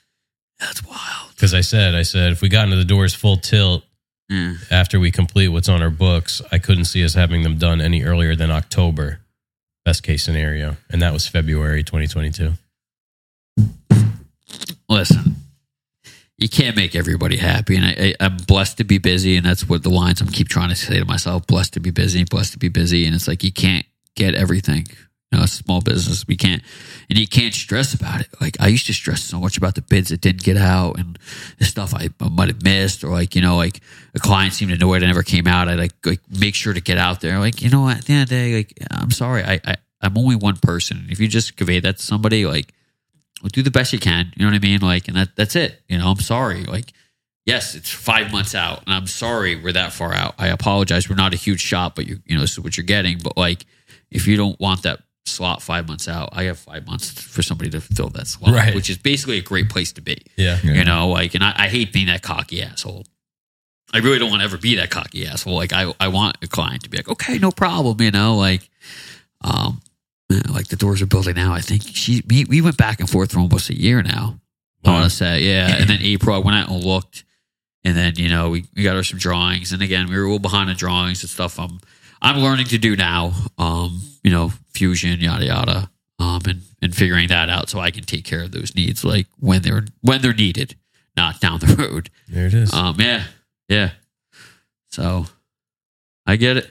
that's 0.60 0.84
wild. 0.84 1.30
Because 1.36 1.54
I 1.54 1.62
said, 1.62 1.94
I 1.94 2.02
said, 2.02 2.32
if 2.32 2.42
we 2.42 2.50
got 2.50 2.64
into 2.64 2.78
the 2.78 2.84
doors 2.84 3.14
full 3.14 3.38
tilt 3.38 3.84
Yeah. 4.28 4.56
after 4.72 5.00
we 5.00 5.12
complete 5.12 5.50
what's 5.50 5.70
on 5.70 5.84
our 5.84 5.92
books, 5.92 6.42
I 6.52 6.58
couldn't 6.58 6.86
see 6.86 7.06
us 7.06 7.14
having 7.14 7.44
them 7.44 7.60
done 7.60 7.80
any 7.80 8.02
earlier 8.04 8.36
than 8.36 8.50
October, 8.50 9.20
best 9.86 10.02
case 10.02 10.24
scenario. 10.24 10.78
And 10.90 11.00
that 11.04 11.14
was 11.14 11.28
February 11.28 11.84
2022. 11.84 12.54
Listen, 14.90 15.36
you 16.38 16.48
can't 16.48 16.76
make 16.76 16.96
everybody 16.96 17.38
happy, 17.38 17.76
and 17.76 17.86
I, 17.86 17.96
I, 17.98 18.26
I'm 18.26 18.38
blessed 18.38 18.78
to 18.78 18.84
be 18.84 19.00
busy, 19.00 19.36
and 19.36 19.46
that's 19.46 19.68
what 19.68 19.84
the 19.84 19.90
lines 19.90 20.22
I'm 20.22 20.28
keep 20.28 20.50
trying 20.50 20.70
to 20.70 20.76
say 20.76 21.00
to 21.00 21.06
myself: 21.06 21.48
blessed 21.48 21.74
to 21.74 21.80
be 21.80 21.92
busy, 21.92 22.24
blessed 22.24 22.54
to 22.54 22.60
be 22.60 22.70
busy, 22.70 23.06
and 23.06 23.16
it's 23.16 23.28
like 23.28 23.44
you 23.44 23.52
can't 23.52 23.86
get 24.16 24.36
everything. 24.36 24.86
You 25.32 25.40
know, 25.40 25.44
it's 25.44 25.60
a 25.60 25.64
small 25.64 25.82
business. 25.82 26.26
We 26.26 26.38
can't, 26.38 26.62
and 27.10 27.20
you 27.20 27.28
can't 27.28 27.54
stress 27.54 27.94
about 27.94 28.22
it. 28.22 28.28
Like 28.40 28.56
I 28.62 28.68
used 28.68 28.86
to 28.86 28.94
stress 28.94 29.24
so 29.24 29.40
much 29.40 29.58
about 29.58 29.76
the 29.76 29.82
bids 29.82 30.10
that 30.10 30.22
didn't 30.22 30.44
get 30.44 30.58
out 30.58 30.98
and 31.00 31.20
the 31.60 31.66
stuff 31.66 31.94
I, 31.94 32.10
I 32.22 32.30
might 32.30 32.48
have 32.48 32.64
missed, 32.64 33.04
or 33.04 33.10
like 33.10 33.36
you 33.36 33.42
know, 33.42 33.58
like 33.58 33.82
a 34.16 34.20
client 34.20 34.54
seemed 34.54 34.72
annoyed 34.72 35.02
and 35.02 35.10
never 35.10 35.24
came 35.24 35.48
out. 35.48 35.68
I 35.68 35.74
like 35.74 35.94
like 36.06 36.22
make 36.30 36.56
sure 36.56 36.74
to 36.74 36.82
get 36.82 36.98
out 36.98 37.20
there. 37.20 37.40
Like 37.40 37.62
you 37.62 37.70
know, 37.70 37.90
at 37.90 38.06
the 38.06 38.14
end 38.14 38.24
of 38.24 38.30
the 38.30 38.36
day, 38.36 38.56
like 38.58 38.78
I'm 38.92 39.12
sorry, 39.12 39.44
I, 39.44 39.60
I 39.66 39.76
I'm 40.02 40.18
only 40.18 40.36
one 40.36 40.58
person. 40.58 41.08
If 41.10 41.20
you 41.20 41.28
just 41.28 41.58
convey 41.58 41.80
that 41.80 41.98
to 41.98 42.04
somebody, 42.04 42.46
like 42.46 42.74
well, 43.42 43.50
do 43.52 43.62
the 43.62 43.72
best 43.72 43.94
you 43.94 44.00
can. 44.00 44.32
You 44.36 44.46
know 44.46 44.52
what 44.52 44.56
I 44.56 44.60
mean? 44.60 44.80
Like, 44.82 45.08
and 45.08 45.18
that 45.18 45.36
that's 45.36 45.56
it. 45.56 45.82
You 45.88 45.98
know, 45.98 46.08
I'm 46.10 46.20
sorry. 46.20 46.64
Like, 46.64 46.94
yes, 47.46 47.76
it's 47.76 47.92
five 47.92 48.32
months 48.32 48.56
out, 48.56 48.84
and 48.86 48.94
I'm 48.94 49.08
sorry 49.08 49.56
we're 49.56 49.74
that 49.74 49.94
far 49.94 50.14
out. 50.14 50.36
I 50.38 50.48
apologize. 50.48 51.10
We're 51.10 51.16
not 51.16 51.34
a 51.34 51.38
huge 51.38 51.62
shop, 51.62 51.96
but 51.96 52.08
you 52.08 52.20
you 52.26 52.36
know 52.36 52.42
this 52.42 52.52
is 52.52 52.60
what 52.60 52.78
you're 52.78 52.86
getting. 52.86 53.20
But 53.20 53.38
like, 53.38 53.66
if 54.12 54.28
you 54.28 54.38
don't 54.38 54.60
want 54.60 54.84
that 54.84 55.00
slot 55.26 55.62
five 55.62 55.88
months 55.88 56.08
out. 56.08 56.30
I 56.32 56.44
have 56.44 56.58
five 56.58 56.88
months 56.88 57.12
for 57.12 57.42
somebody 57.42 57.70
to 57.72 57.82
fill 57.82 58.08
that 58.12 58.28
slot, 58.28 58.54
Right. 58.54 58.74
which 58.74 58.90
is 58.90 58.98
basically 58.98 59.38
a 59.38 59.42
great 59.42 59.70
place 59.70 59.92
to 59.94 60.02
be. 60.02 60.18
Yeah. 60.38 60.58
Yeah. 60.64 60.72
You 60.74 60.84
know, 60.86 61.10
like, 61.10 61.36
and 61.36 61.44
I, 61.44 61.54
I 61.58 61.68
hate 61.68 61.92
being 61.92 62.08
that 62.08 62.22
cocky 62.22 62.64
asshole. 62.64 63.06
I 63.94 63.98
really 64.00 64.20
don't 64.20 64.30
want 64.30 64.40
to 64.42 64.46
ever 64.46 64.58
be 64.58 64.76
that 64.78 64.90
cocky 64.90 65.28
asshole. 65.28 65.56
Like, 65.56 65.74
I, 65.74 65.94
I 66.00 66.08
want 66.08 66.38
a 66.42 66.48
client 66.48 66.84
to 66.84 66.90
be 66.90 66.98
like, 66.98 67.10
okay, 67.10 67.38
no 67.40 67.52
problem. 67.52 68.02
You 68.02 68.12
know, 68.12 68.36
like, 68.38 68.70
um, 69.42 69.82
yeah, 69.82 69.87
like 70.50 70.68
the 70.68 70.76
doors 70.76 71.02
are 71.02 71.06
building 71.08 71.36
now. 71.36 71.54
I 71.54 71.62
think 71.62 71.84
she, 71.84 72.24
we, 72.28 72.46
we 72.46 72.62
went 72.62 72.78
back 72.78 73.00
and 73.00 73.10
forth 73.10 73.32
for 73.32 73.40
almost 73.40 73.70
a 73.70 73.80
year 73.80 74.02
now. 74.04 74.40
I 74.84 74.90
Wow. 74.90 74.94
want 75.00 75.10
to 75.12 75.16
say, 75.18 75.42
yeah. 75.44 75.76
And 75.78 75.90
then 75.90 76.00
April, 76.02 76.36
I 76.36 76.40
went 76.40 76.58
out 76.58 76.70
and 76.70 76.84
looked, 76.84 77.24
and 77.84 77.96
then 77.98 78.14
you 78.18 78.30
know 78.30 78.50
we, 78.50 78.66
we 78.76 78.84
got 78.84 78.96
her 78.96 79.04
some 79.04 79.20
drawings, 79.20 79.72
and 79.74 79.82
again 79.82 80.08
we 80.10 80.16
were 80.16 80.22
a 80.24 80.26
little 80.26 80.40
behind 80.40 80.70
the 80.70 80.74
drawings 80.74 81.24
and 81.24 81.30
stuff. 81.30 81.60
I'm 81.60 81.80
I'm 82.22 82.38
learning 82.40 82.68
to 82.68 82.78
do 82.78 82.96
now. 82.96 83.34
Um, 83.58 84.02
you 84.24 84.32
know, 84.32 84.52
fusion, 84.74 85.20
yada 85.20 85.46
yada, 85.46 85.90
um, 86.20 86.42
and 86.48 86.62
and 86.82 86.96
figuring 86.96 87.28
that 87.30 87.50
out 87.50 87.70
so 87.70 87.80
I 87.80 87.92
can 87.92 88.04
take 88.04 88.24
care 88.26 88.44
of 88.44 88.52
those 88.52 88.76
needs 88.76 89.04
like 89.04 89.28
when 89.40 89.62
they're 89.62 89.86
when 90.02 90.22
they're 90.22 90.34
needed, 90.34 90.76
not 91.16 91.40
down 91.42 91.60
the 91.60 91.76
road. 91.80 92.10
There 92.28 92.48
it 92.48 92.54
is. 92.54 92.72
Um, 92.74 92.96
yeah, 93.00 93.24
yeah. 93.68 93.92
So 94.90 95.26
I 96.26 96.36
get 96.36 96.58
it. 96.58 96.70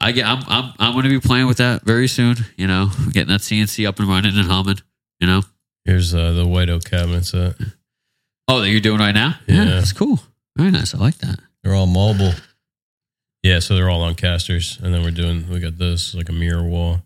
I 0.00 0.12
get. 0.12 0.26
I'm 0.26 0.42
I'm 0.46 0.72
I'm 0.78 0.92
going 0.92 1.04
to 1.04 1.10
be 1.10 1.20
playing 1.20 1.46
with 1.46 1.56
that 1.58 1.82
very 1.82 2.08
soon. 2.08 2.36
You 2.56 2.66
know, 2.66 2.90
getting 3.12 3.28
that 3.32 3.40
CNC 3.40 3.86
up 3.88 3.98
and 3.98 4.08
running 4.08 4.36
and 4.36 4.46
humming. 4.48 4.78
You 5.20 5.26
know. 5.26 5.42
Here's 5.84 6.14
uh, 6.14 6.32
the 6.32 6.46
white 6.46 6.68
oak 6.68 6.84
cabinets. 6.84 7.32
Uh, 7.32 7.52
Oh, 8.48 8.60
that 8.60 8.70
you're 8.70 8.80
doing 8.80 9.00
right 9.00 9.14
now? 9.14 9.34
Yeah. 9.48 9.64
that's 9.64 9.92
cool. 9.92 10.20
Very 10.56 10.70
nice. 10.70 10.94
I 10.94 10.98
like 10.98 11.18
that. 11.18 11.40
They're 11.64 11.74
all 11.74 11.86
mobile. 11.88 12.30
yeah, 13.42 13.58
so 13.58 13.74
they're 13.74 13.90
all 13.90 14.02
on 14.02 14.14
casters, 14.14 14.78
and 14.82 14.94
then 14.94 15.02
we're 15.02 15.10
doing. 15.10 15.48
We 15.50 15.58
got 15.58 15.78
this 15.78 16.14
like 16.14 16.28
a 16.28 16.32
mirror 16.32 16.62
wall. 16.62 17.00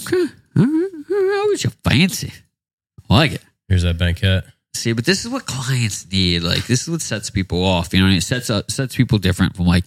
Okay. 0.00 0.26
All 0.56 0.64
right. 0.64 0.90
All 1.10 1.16
right. 1.16 1.66
Fancy. 1.84 2.32
I 3.10 3.14
like 3.14 3.32
it. 3.32 3.42
Here's 3.68 3.82
that 3.82 3.98
banquette. 3.98 4.44
See, 4.74 4.92
but 4.92 5.04
this 5.04 5.24
is 5.24 5.30
what 5.30 5.46
clients 5.46 6.10
need. 6.10 6.42
Like, 6.42 6.66
this 6.66 6.82
is 6.82 6.90
what 6.90 7.00
sets 7.00 7.30
people 7.30 7.64
off. 7.64 7.92
You 7.92 8.00
know, 8.00 8.04
what 8.06 8.08
I 8.08 8.10
mean? 8.10 8.18
it 8.18 8.22
sets 8.22 8.50
up, 8.50 8.70
sets 8.70 8.96
people 8.96 9.18
different 9.18 9.56
from 9.56 9.66
like, 9.66 9.84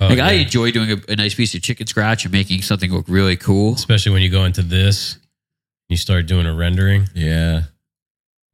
Oh, 0.00 0.08
like 0.08 0.18
I 0.18 0.32
enjoy 0.32 0.70
doing 0.72 0.90
a, 0.92 0.96
a 1.12 1.16
nice 1.16 1.34
piece 1.34 1.54
of 1.54 1.62
chicken 1.62 1.86
scratch 1.86 2.24
and 2.24 2.32
making 2.32 2.62
something 2.62 2.90
look 2.90 3.04
really 3.08 3.36
cool. 3.36 3.74
especially 3.74 4.12
when 4.12 4.22
you 4.22 4.30
go 4.30 4.44
into 4.46 4.62
this, 4.62 5.18
you 5.88 5.96
start 5.96 6.26
doing 6.26 6.46
a 6.46 6.54
rendering, 6.54 7.06
Yeah. 7.14 7.62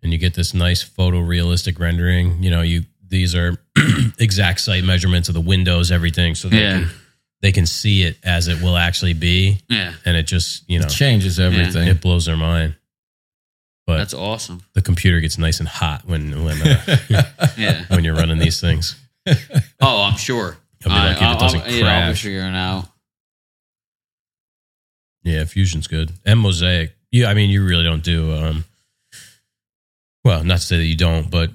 and 0.03 0.13
you 0.13 0.19
get 0.19 0.35
this 0.35 0.55
nice 0.55 0.83
photorealistic 0.85 1.79
rendering. 1.79 2.43
You 2.43 2.51
know, 2.51 2.63
you 2.63 2.85
these 3.09 3.37
are 3.37 3.57
exact 4.19 4.61
site 4.61 4.83
measurements 4.83 5.29
of 5.29 5.35
the 5.35 5.41
windows, 5.41 5.93
everything, 5.93 6.35
so 6.35 6.49
they 6.49 6.61
Yeah. 6.63 6.81
can 6.81 6.91
they 7.43 7.53
can 7.53 7.67
see 7.67 8.03
it 8.03 8.17
as 8.25 8.49
it 8.49 8.61
will 8.61 8.77
actually 8.77 9.13
be, 9.13 9.61
Yeah, 9.69 9.93
and 10.05 10.17
it 10.17 10.25
just 10.27 10.69
you 10.69 10.81
know 10.81 10.87
It 10.87 10.91
changes 10.91 11.39
everything. 11.39 11.87
it 11.87 12.01
blows 12.01 12.25
their 12.27 12.37
mind. 12.37 12.75
But 13.87 13.99
that's 13.99 14.15
awesome. 14.15 14.63
the 14.75 14.83
computer 14.83 15.21
gets 15.21 15.39
nice 15.39 15.61
and 15.61 15.69
hot 15.69 16.03
when 16.07 16.45
when 16.45 16.61
uh, 16.61 16.97
Yeah. 17.57 17.85
when 17.89 18.03
you're 18.05 18.17
running 18.17 18.39
these 18.39 18.61
things. 18.61 18.97
Oh, 19.81 20.03
I'm 20.03 20.17
sure. 20.19 20.57
I'll 20.85 20.91
be 20.91 20.95
lucky 20.95 21.25
if 21.25 21.37
it 21.37 21.39
doesn't 21.41 21.61
I'll, 21.63 21.71
you 21.71 21.83
know, 21.83 21.89
I'll 21.89 22.01
be 22.03 22.07
crash. 22.09 22.23
figuring 22.23 22.55
out. 22.57 22.89
Yeah, 25.23 25.45
Fusion's 25.45 25.87
good. 25.87 26.13
And 26.25 26.41
Mozaik. 26.41 26.91
Yeah, 27.11 27.29
I 27.29 27.35
mean, 27.35 27.51
you 27.51 27.65
really 27.65 27.85
don't 27.85 28.03
do 28.03 28.33
um 28.35 28.65
well, 30.25 30.43
not 30.45 30.59
to 30.59 30.67
say 30.67 30.77
that 30.79 30.85
you 30.85 30.97
don't, 30.97 31.31
but 31.31 31.51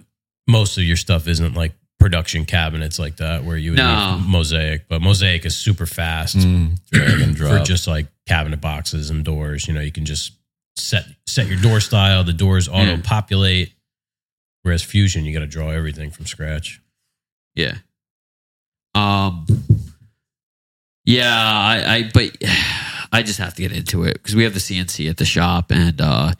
most 0.47 0.77
of 0.77 0.83
your 0.83 0.95
stuff 0.95 1.27
isn't 1.27 1.53
like 1.55 1.73
production 1.99 2.45
cabinets 2.45 2.97
like 2.97 3.17
that 3.17 3.43
where 3.43 3.57
you 3.57 3.71
would 3.71 3.77
No. 3.77 4.17
need 4.17 4.25
Mozaik, 4.27 4.81
but 4.87 5.01
Mozaik 5.01 5.45
is 5.45 5.55
super 5.55 5.85
fast 5.85 6.37
Mm, 6.37 6.79
drag 6.91 7.21
and 7.21 7.37
for 7.37 7.59
just 7.59 7.87
like 7.87 8.07
cabinet 8.27 8.61
boxes 8.61 9.09
and 9.09 9.23
doors. 9.25 9.67
You 9.67 9.73
know, 9.73 9.81
you 9.81 9.91
can 9.91 10.05
just 10.05 10.31
set 10.75 11.05
set 11.25 11.47
your 11.47 11.59
door 11.59 11.79
style, 11.79 12.23
the 12.23 12.33
doors 12.33 12.67
auto 12.67 12.97
populate. 13.01 13.73
Whereas 14.63 14.83
Fusion, 14.83 15.25
you 15.25 15.33
got 15.33 15.39
to 15.39 15.47
draw 15.47 15.69
everything 15.69 16.11
from 16.11 16.25
scratch. 16.25 16.81
Yeah. 17.55 17.75
Um. 18.93 19.45
Yeah, 21.03 21.33
I, 21.35 21.95
I, 21.95 22.11
but 22.13 22.37
I 23.11 23.23
just 23.23 23.39
have 23.39 23.55
to 23.55 23.61
get 23.61 23.71
into 23.71 24.03
it 24.03 24.13
because 24.13 24.35
we 24.35 24.43
have 24.43 24.53
the 24.53 24.59
CNC 24.59 25.09
at 25.09 25.17
the 25.17 25.25
shop, 25.25 25.71
and 25.71 25.99
uh, 25.99 26.33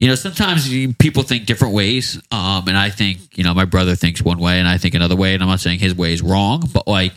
you 0.00 0.08
know, 0.08 0.14
sometimes 0.14 0.68
people 0.98 1.22
think 1.22 1.46
different 1.46 1.74
ways. 1.74 2.20
Um, 2.30 2.68
and 2.68 2.76
I 2.76 2.90
think 2.90 3.38
you 3.38 3.44
know, 3.44 3.54
my 3.54 3.64
brother 3.64 3.94
thinks 3.94 4.20
one 4.20 4.38
way, 4.38 4.58
and 4.58 4.68
I 4.68 4.78
think 4.78 4.94
another 4.94 5.16
way, 5.16 5.34
and 5.34 5.42
I'm 5.42 5.48
not 5.48 5.60
saying 5.60 5.78
his 5.78 5.94
way 5.94 6.12
is 6.12 6.22
wrong, 6.22 6.68
but 6.72 6.86
like, 6.88 7.12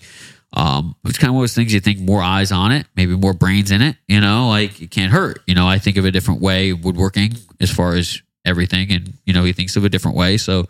um, 0.53 0.95
it's 1.05 1.17
kind 1.17 1.29
of 1.29 1.35
one 1.35 1.43
of 1.43 1.49
those 1.49 1.55
things 1.55 1.73
you 1.73 1.79
think 1.79 1.99
more 1.99 2.21
eyes 2.21 2.51
on 2.51 2.71
it, 2.71 2.87
maybe 2.95 3.15
more 3.15 3.33
brains 3.33 3.71
in 3.71 3.81
it. 3.81 3.97
You 4.07 4.21
know, 4.21 4.47
like 4.47 4.81
it 4.81 4.91
can't 4.91 5.11
hurt. 5.11 5.39
You 5.45 5.55
know, 5.55 5.67
I 5.67 5.77
think 5.77 5.97
of 5.97 6.05
a 6.05 6.11
different 6.11 6.41
way 6.41 6.73
woodworking 6.73 7.33
as 7.59 7.69
far 7.69 7.95
as 7.95 8.21
everything, 8.45 8.91
and 8.91 9.13
you 9.25 9.33
know, 9.33 9.43
he 9.43 9.51
thinks 9.51 9.75
of 9.75 9.83
a 9.83 9.89
different 9.89 10.15
way. 10.15 10.37
So 10.37 10.65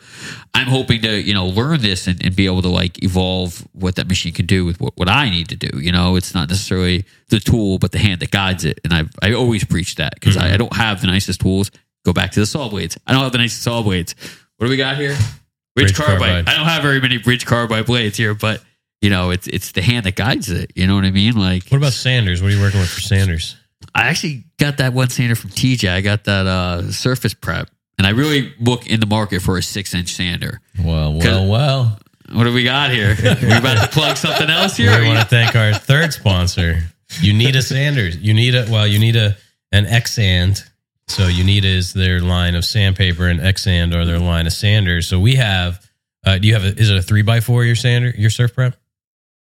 I'm 0.53 0.67
hoping 0.67 1.01
to, 1.03 1.21
you 1.21 1.33
know, 1.33 1.45
learn 1.45 1.81
this 1.81 2.07
and, 2.07 2.23
and 2.25 2.35
be 2.35 2.47
able 2.47 2.63
to 2.63 2.69
like 2.69 3.03
evolve 3.03 3.67
what 3.73 3.95
that 3.97 4.07
machine 4.07 4.33
can 4.33 4.47
do 4.47 4.65
with 4.65 4.81
what, 4.81 4.97
what 4.97 5.09
I 5.09 5.29
need 5.29 5.49
to 5.49 5.55
do. 5.55 5.79
You 5.79 5.91
know, 5.91 6.15
it's 6.15 6.33
not 6.33 6.49
necessarily 6.49 7.05
the 7.29 7.39
tool, 7.39 7.77
but 7.77 7.91
the 7.91 7.99
hand 7.99 8.19
that 8.21 8.31
guides 8.31 8.65
it. 8.65 8.79
And 8.83 8.93
I 8.93 9.03
I 9.21 9.33
always 9.33 9.63
preach 9.63 9.95
that 9.95 10.15
because 10.15 10.37
I, 10.37 10.53
I 10.53 10.57
don't 10.57 10.75
have 10.75 11.01
the 11.01 11.07
nicest 11.07 11.41
tools. 11.41 11.69
Go 12.03 12.13
back 12.13 12.31
to 12.31 12.39
the 12.39 12.45
saw 12.45 12.67
blades. 12.67 12.97
I 13.05 13.11
don't 13.11 13.21
have 13.21 13.31
the 13.31 13.37
nicest 13.37 13.61
saw 13.61 13.83
blades. 13.83 14.15
What 14.57 14.65
do 14.65 14.71
we 14.71 14.77
got 14.77 14.97
here? 14.97 15.11
Ridge, 15.11 15.89
Ridge 15.89 15.95
carbide. 15.95 16.19
carbide. 16.19 16.49
I 16.49 16.57
don't 16.57 16.65
have 16.65 16.81
very 16.81 16.99
many 16.99 17.17
ridge 17.17 17.45
carbide 17.45 17.85
blades 17.85 18.17
here, 18.17 18.33
but 18.33 18.63
you 19.01 19.09
know, 19.09 19.31
it's 19.31 19.47
it's 19.47 19.71
the 19.71 19.81
hand 19.81 20.05
that 20.05 20.15
guides 20.15 20.49
it. 20.49 20.71
You 20.75 20.87
know 20.87 20.95
what 20.95 21.05
I 21.05 21.11
mean? 21.11 21.35
Like 21.35 21.67
What 21.69 21.77
about 21.77 21.93
Sanders? 21.93 22.41
What 22.41 22.51
are 22.51 22.55
you 22.55 22.61
working 22.61 22.79
with 22.79 22.89
for 22.89 23.01
Sanders? 23.01 23.55
I 23.93 24.07
actually 24.07 24.45
got 24.57 24.77
that 24.77 24.93
one 24.93 25.09
sander 25.09 25.35
from 25.35 25.51
TJ. 25.51 25.89
I 25.89 26.01
got 26.01 26.23
that 26.25 26.47
uh 26.47 26.91
surface 26.91 27.33
prep. 27.33 27.69
And 27.97 28.05
I 28.05 28.11
really 28.11 28.53
look 28.59 28.85
in 28.87 28.99
the 28.99 29.07
market 29.07 29.41
for 29.41 29.57
a 29.57 29.63
six 29.63 29.93
inch 29.93 30.13
sander. 30.13 30.61
well, 30.83 31.13
well, 31.13 31.49
well. 31.49 31.99
What 32.31 32.43
do 32.43 32.53
we 32.53 32.63
got 32.63 32.91
here? 32.91 33.15
we 33.41 33.57
about 33.57 33.81
to 33.81 33.87
plug 33.87 34.17
something 34.17 34.49
else 34.49 34.75
here? 34.75 34.99
We 34.99 35.07
want 35.07 35.19
to 35.19 35.25
thank 35.25 35.55
our 35.55 35.73
third 35.73 36.13
sponsor. 36.13 36.81
You 37.21 37.33
need 37.33 37.55
a 37.55 37.61
Sanders. 37.61 38.17
You 38.17 38.33
need 38.33 38.53
a 38.53 38.65
well. 38.69 38.85
You 38.85 38.99
need 38.99 39.15
a 39.15 39.37
an 39.71 39.85
X 39.85 40.13
sand. 40.13 40.63
So 41.07 41.23
Uneeda 41.23 41.63
is 41.63 41.93
their 41.93 42.19
line 42.19 42.55
of 42.55 42.65
sandpaper, 42.65 43.27
and 43.27 43.39
X 43.39 43.63
sand 43.63 43.95
or 43.95 44.03
their 44.05 44.19
line 44.19 44.45
of 44.45 44.53
sanders. 44.53 45.07
So 45.07 45.19
we 45.19 45.35
have. 45.35 45.85
Uh, 46.25 46.37
do 46.37 46.47
you 46.49 46.53
have? 46.53 46.65
A, 46.65 46.77
is 46.77 46.89
it 46.89 46.97
a 46.97 47.01
three 47.01 47.21
by 47.21 47.39
four? 47.39 47.63
Your 47.63 47.75
sander, 47.75 48.09
your 48.09 48.29
surf 48.29 48.53
prep? 48.53 48.75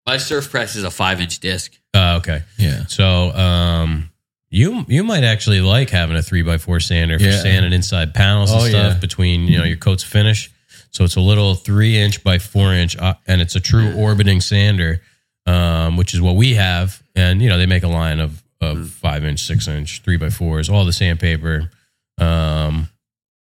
My 0.06 0.16
surf 0.16 0.50
press 0.50 0.74
is 0.76 0.84
a 0.84 0.90
five 0.90 1.20
inch 1.20 1.38
disc. 1.40 1.72
Uh, 1.94 2.16
okay. 2.20 2.42
Yeah. 2.58 2.86
So 2.86 3.30
um, 3.32 4.10
you 4.50 4.84
you 4.88 5.04
might 5.04 5.24
actually 5.24 5.60
like 5.60 5.90
having 5.90 6.16
a 6.16 6.22
three 6.22 6.42
by 6.42 6.58
four 6.58 6.80
sander 6.80 7.18
for 7.18 7.24
Yeah. 7.24 7.40
sanding 7.40 7.72
inside 7.72 8.14
panels 8.14 8.50
and 8.50 8.60
Oh, 8.62 8.68
stuff 8.68 8.94
yeah. 8.94 8.98
between 8.98 9.44
you 9.46 9.58
know 9.58 9.64
your 9.64 9.76
coat's 9.76 10.02
finish. 10.02 10.50
So 10.90 11.04
it's 11.04 11.16
a 11.16 11.20
little 11.20 11.54
three 11.54 11.96
inch 11.98 12.22
by 12.22 12.38
four 12.38 12.74
inch, 12.74 12.96
uh, 12.96 13.14
and 13.26 13.40
it's 13.40 13.54
a 13.54 13.60
true 13.60 13.94
orbiting 13.94 14.40
sander, 14.42 15.00
um, 15.46 15.96
which 15.96 16.12
is 16.14 16.20
what 16.20 16.36
we 16.36 16.54
have. 16.54 17.02
And 17.14 17.40
you 17.40 17.48
know 17.48 17.56
they 17.58 17.66
make 17.66 17.82
a 17.82 17.88
line 17.88 18.18
of 18.20 18.42
of 18.60 18.90
five 18.90 19.24
inch, 19.24 19.40
six 19.40 19.68
inch, 19.68 20.02
three 20.02 20.16
by 20.16 20.30
fours, 20.30 20.68
all 20.68 20.84
the 20.84 20.92
sandpaper. 20.92 21.70
Um, 22.18 22.88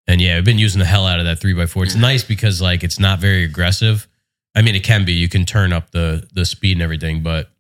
and 0.07 0.21
yeah, 0.21 0.37
I've 0.37 0.45
been 0.45 0.59
using 0.59 0.79
the 0.79 0.85
hell 0.87 1.07
out 1.07 1.19
of 1.21 1.25
that 1.27 1.39
three 1.41 1.53
by 1.55 1.67
four. 1.67 1.85
It's 1.85 1.95
nice 1.95 2.23
because 2.25 2.61
like 2.61 2.85
it's 2.85 2.99
not 2.99 3.19
very 3.19 3.45
aggressive. 3.45 4.07
I 4.55 4.63
mean, 4.63 4.75
it 4.75 4.83
can 4.85 5.05
be. 5.05 5.13
You 5.13 5.29
can 5.29 5.45
turn 5.45 5.73
up 5.73 5.91
the 5.91 6.27
the 6.33 6.45
speed 6.45 6.73
and 6.73 6.83
everything, 6.83 7.23
but 7.23 7.51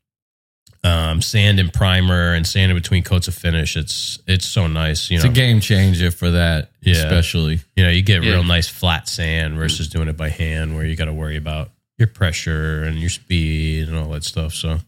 um, 0.83 1.21
sand 1.21 1.61
and 1.61 1.73
primer 1.73 2.33
and 2.33 2.47
sand 2.47 2.71
in 2.73 2.77
between 2.77 3.03
coats 3.03 3.29
of 3.29 3.35
finish. 3.35 3.77
It's 3.77 4.19
it's 4.27 4.47
so 4.47 4.67
nice. 4.67 5.11
You 5.11 5.17
It's 5.17 5.25
know, 5.25 5.31
a 5.31 5.35
game 5.35 5.61
changer 5.61 6.11
for 6.11 6.31
that, 6.31 6.71
Yeah. 6.81 6.95
especially. 6.95 7.61
you 7.77 7.85
know, 7.85 7.91
you 7.91 8.03
get 8.03 8.23
Yeah. 8.25 8.31
real 8.33 8.45
nice 8.45 8.67
flat 8.69 9.09
sand 9.09 9.57
versus 9.57 9.89
doing 9.89 10.09
it 10.09 10.17
by 10.17 10.31
hand, 10.31 10.75
where 10.75 10.85
you 10.87 10.97
got 10.97 11.05
to 11.05 11.13
worry 11.13 11.37
about 11.37 11.71
your 11.99 12.07
pressure 12.09 12.83
and 12.85 12.99
your 12.99 13.11
speed 13.11 13.89
and 13.89 13.97
all 13.97 14.09
that 14.11 14.25
stuff. 14.25 14.55
So 14.55 14.81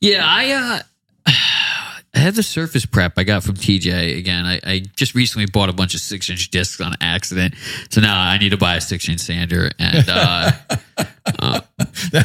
Yeah, 0.00 0.24
I 0.26 0.50
uh 0.52 0.80
I 2.14 2.20
have 2.20 2.36
the 2.36 2.42
surface 2.42 2.86
prep 2.86 3.14
I 3.16 3.24
got 3.24 3.42
from 3.42 3.56
TJ 3.56 4.16
again. 4.16 4.46
I, 4.46 4.60
I 4.64 4.82
just 4.94 5.14
recently 5.14 5.46
bought 5.46 5.68
a 5.68 5.72
bunch 5.72 5.94
of 5.94 6.00
six 6.00 6.30
inch 6.30 6.50
discs 6.50 6.80
on 6.80 6.94
accident. 7.00 7.54
So 7.90 8.00
now 8.00 8.18
I 8.18 8.38
need 8.38 8.50
to 8.50 8.56
buy 8.56 8.76
a 8.76 8.80
six 8.80 9.08
inch 9.08 9.20
sander 9.20 9.70
and 9.78 10.08
uh 10.08 10.52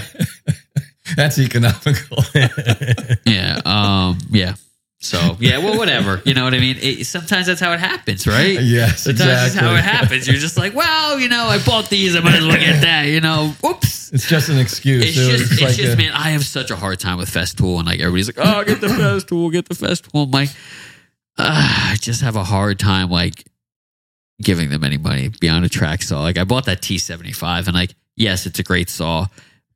That's 1.16 1.40
economical. 1.40 2.24
yeah, 3.26 3.60
um 3.66 4.20
yeah. 4.30 4.54
So 5.02 5.38
yeah, 5.40 5.60
well 5.60 5.78
whatever. 5.78 6.22
You 6.26 6.34
know 6.34 6.44
what 6.44 6.54
I 6.54 6.60
mean? 6.60 6.76
It, 6.82 7.06
sometimes 7.06 7.48
that's 7.48 7.62
how 7.62 7.72
it 7.72 7.80
happens, 7.80 8.28
right? 8.28 8.60
yes, 8.62 9.04
Sometimes 9.04 9.30
that's 9.30 9.54
how 9.56 9.74
it 9.76 9.84
happens. 9.84 10.28
You're 10.28 10.36
just 10.36 10.58
like, 10.58 10.76
well, 10.76 11.18
you 11.20 11.30
know, 11.30 11.46
I 11.46 11.64
bought 11.64 11.90
these. 11.90 12.18
I 12.18 12.20
might 12.20 12.36
as 12.36 12.46
well 12.46 12.60
get 12.60 12.82
that. 12.82 13.04
You 13.04 13.22
know, 13.22 13.54
whoops. 13.62 14.12
It's 14.12 14.28
just 14.28 14.50
an 14.50 14.58
excuse. 14.60 15.06
It's 15.06 15.16
just, 15.16 15.54
it's 15.54 15.62
like 15.62 15.76
just, 15.76 15.94
a- 15.94 15.98
man. 15.98 16.12
I 16.14 16.32
have 16.32 16.44
such 16.44 16.70
a 16.70 16.76
hard 16.76 17.00
time 17.00 17.18
with 17.18 17.30
Festool, 17.30 17.78
and 17.78 17.86
like 17.88 18.00
everybody's 18.02 18.28
like, 18.28 18.46
"Oh, 18.46 18.64
get 18.66 18.82
the 18.82 18.88
Festool, 18.88 19.52
get 19.52 19.70
the 19.70 19.76
Festool." 19.76 20.24
I'm 20.26 20.32
like, 20.32 20.50
uh, 21.38 21.92
I 21.92 21.96
just 22.02 22.22
have 22.22 22.36
a 22.36 22.44
hard 22.44 22.78
time 22.80 23.10
like 23.10 23.46
giving 24.42 24.70
them 24.70 24.84
any 24.84 24.98
money 24.98 25.30
beyond 25.40 25.64
a 25.64 25.70
track 25.70 26.02
saw. 26.02 26.22
Like 26.22 26.38
I 26.38 26.44
bought 26.44 26.66
that 26.66 26.82
T75, 26.82 27.68
and 27.68 27.74
like, 27.76 27.96
yes, 28.18 28.46
it's 28.46 28.60
a 28.60 28.64
great 28.64 28.90
saw, 28.90 29.28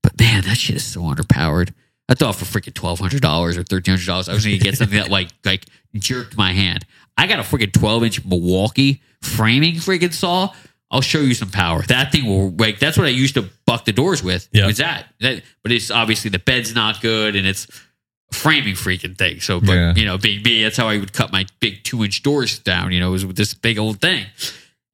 but 0.02 0.20
man, 0.20 0.44
that 0.44 0.58
shit 0.58 0.76
is 0.78 0.84
so 0.86 1.02
underpowered. 1.04 1.72
I 2.10 2.16
thought 2.16 2.36
for 2.36 2.46
freaking 2.46 2.74
twelve 2.74 3.00
hundred 3.00 3.22
dollars 3.22 3.58
or 3.58 3.64
thirteen 3.64 3.94
hundred 3.94 4.08
dollars, 4.08 4.30
I 4.30 4.34
was 4.34 4.46
going 4.46 4.58
to 4.60 4.64
get 4.64 4.78
something 4.78 4.98
that 4.98 5.10
like 5.10 5.30
like 5.46 5.66
jerked 5.96 6.38
my 6.38 6.52
hand. 6.52 6.86
I 7.18 7.28
got 7.28 7.40
a 7.40 7.44
freaking 7.44 7.72
twelve 7.72 8.04
inch 8.04 8.24
Milwaukee 8.26 9.02
framing 9.22 9.76
freaking 9.76 10.14
saw. 10.14 10.54
I'll 10.92 11.02
show 11.02 11.20
you 11.22 11.34
some 11.34 11.50
power. 11.50 11.82
That 11.84 12.12
thing 12.12 12.26
will 12.26 12.52
like 12.52 12.78
that's 12.80 12.98
what 12.98 13.08
I 13.08 13.10
used 13.12 13.34
to 13.36 13.50
buck 13.66 13.86
the 13.86 13.94
doors 13.94 14.22
with. 14.22 14.48
Yeah. 14.52 14.68
Was 14.68 14.78
that. 14.78 15.08
that 15.22 15.42
but 15.64 15.72
it's 15.72 15.90
obviously 15.90 16.30
the 16.30 16.40
bed's 16.40 16.76
not 16.76 17.02
good 17.02 17.36
and 17.36 17.48
it's 17.48 17.68
framing 18.32 18.76
freaking 18.76 19.18
thing. 19.18 19.40
So 19.40 19.60
but 19.60 19.72
Yeah. 19.72 19.94
you 19.96 20.06
know, 20.06 20.18
being 20.18 20.44
me, 20.44 20.64
that's 20.64 20.78
how 20.78 20.88
I 20.90 20.98
would 21.00 21.14
cut 21.14 21.32
my 21.32 21.46
big 21.60 21.84
two 21.84 22.04
inch 22.04 22.22
doors 22.22 22.60
down, 22.60 22.92
you 22.92 23.00
know, 23.00 23.12
was 23.12 23.26
with 23.26 23.38
this 23.38 23.54
big 23.54 23.80
old 23.80 24.02
thing. 24.02 24.26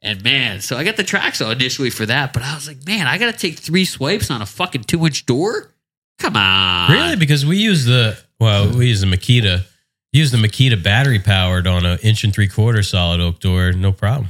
And 0.01 0.23
man, 0.23 0.61
so 0.61 0.77
I 0.77 0.85
got 0.85 0.95
the 0.95 1.03
track 1.03 1.35
saw 1.35 1.49
initially 1.51 1.89
for 1.89 2.05
that, 2.05 2.31
but 2.31 2.43
I 2.43 2.55
was 2.55 2.67
like, 2.67 2.85
man, 2.85 3.05
I 3.07 3.17
gotta 3.17 3.37
take 3.37 3.57
three 3.57 3.83
swipes 3.83 4.31
on 4.31 4.41
a 4.41 4.45
fucking 4.45 4.85
two 4.85 5.05
inch 5.05 5.25
door? 5.25 5.73
Come 6.19 6.35
on. 6.35 6.91
Really? 6.91 7.15
Because 7.15 7.45
we 7.45 7.57
use 7.57 7.85
the 7.85 8.17
well, 8.39 8.69
we 8.71 8.87
use 8.87 9.01
the 9.01 9.07
Makita. 9.07 9.63
Use 10.11 10.31
the 10.31 10.37
Makita 10.37 10.81
battery 10.81 11.19
powered 11.19 11.67
on 11.67 11.85
an 11.85 11.99
inch 12.03 12.23
and 12.23 12.33
three 12.33 12.47
quarter 12.47 12.81
solid 12.83 13.19
oak 13.19 13.39
door, 13.39 13.71
no 13.71 13.91
problem. 13.91 14.29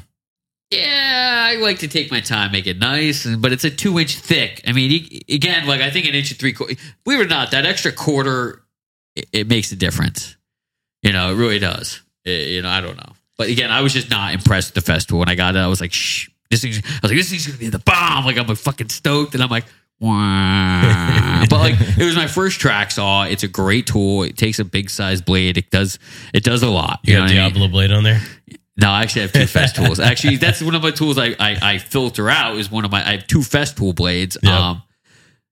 Yeah, 0.71 1.47
I 1.51 1.55
like 1.55 1.79
to 1.79 1.87
take 1.87 2.11
my 2.11 2.19
time, 2.21 2.51
make 2.51 2.67
it 2.67 2.77
nice, 2.77 3.25
and- 3.25 3.41
but 3.41 3.51
it's 3.51 3.63
a 3.63 3.71
two 3.71 3.97
inch 3.99 4.15
thick. 4.17 4.61
I 4.67 4.71
mean, 4.71 5.07
again, 5.29 5.65
like 5.67 5.81
I 5.81 5.89
think 5.89 6.05
an 6.07 6.13
inch 6.13 6.29
and 6.31 6.39
three 6.39 6.53
quarter. 6.53 6.75
We 7.05 7.17
were 7.17 7.25
not, 7.25 7.51
that 7.51 7.65
extra 7.65 7.91
quarter, 7.91 8.61
it, 9.15 9.27
it 9.33 9.47
makes 9.47 9.71
a 9.71 9.75
difference. 9.75 10.35
You 11.01 11.11
know, 11.13 11.31
it 11.31 11.35
really 11.35 11.59
does. 11.59 12.01
It- 12.25 12.49
you 12.49 12.61
know, 12.61 12.69
I 12.69 12.81
don't 12.81 12.97
know, 12.97 13.13
but 13.37 13.49
again, 13.49 13.71
I 13.71 13.81
was 13.81 13.93
just 13.93 14.09
not 14.11 14.33
impressed 14.33 14.75
with 14.75 14.85
the 14.85 14.91
Festool. 14.91 15.17
When 15.19 15.29
I 15.29 15.35
got 15.35 15.55
it, 15.55 15.59
I 15.59 15.67
was 15.67 15.81
like, 15.81 15.93
"Shh, 15.93 16.27
this 16.51 16.61
thing's." 16.61 16.77
I 16.77 16.99
was 17.01 17.11
like, 17.11 17.17
"This 17.17 17.29
thing's 17.31 17.47
gonna 17.47 17.57
be 17.57 17.69
the 17.69 17.79
bomb!" 17.79 18.25
Like 18.25 18.37
I'm 18.37 18.45
like 18.45 18.57
fucking 18.57 18.89
stoked, 18.89 19.33
and 19.33 19.41
I'm 19.41 19.49
like. 19.49 19.65
But 21.49 21.59
like 21.59 21.75
it 21.97 22.05
was 22.05 22.15
my 22.15 22.27
first 22.27 22.59
track 22.59 22.91
saw. 22.91 23.23
It's 23.23 23.43
a 23.43 23.47
great 23.47 23.87
tool. 23.87 24.23
It 24.23 24.37
takes 24.37 24.59
a 24.59 24.65
big 24.65 24.89
size 24.89 25.21
blade. 25.21 25.57
It 25.57 25.69
does 25.71 25.97
it 26.33 26.43
does 26.43 26.63
a 26.63 26.69
lot. 26.69 26.99
You, 27.03 27.13
know 27.13 27.19
got 27.19 27.23
what 27.23 27.31
I 27.31 27.33
mean? 27.33 27.51
Diablo 27.53 27.67
blade 27.69 27.91
on 27.91 28.03
there? 28.03 28.21
No, 28.77 28.89
I 28.89 29.01
actually 29.01 29.23
have 29.23 29.31
two 29.33 29.39
Festools. 29.59 30.03
Actually, 30.03 30.37
that's 30.37 30.61
one 30.61 30.75
of 30.75 30.81
my 30.83 30.91
tools 30.91 31.17
I, 31.17 31.35
I, 31.39 31.57
I 31.61 31.77
filter 31.79 32.29
out 32.29 32.57
is 32.57 32.69
one 32.71 32.85
of 32.85 32.91
my 32.91 33.05
I 33.05 33.11
have 33.13 33.27
two 33.27 33.39
Festool 33.39 33.95
blades. 33.95 34.37
Yeah. 34.43 34.69
Um 34.69 34.83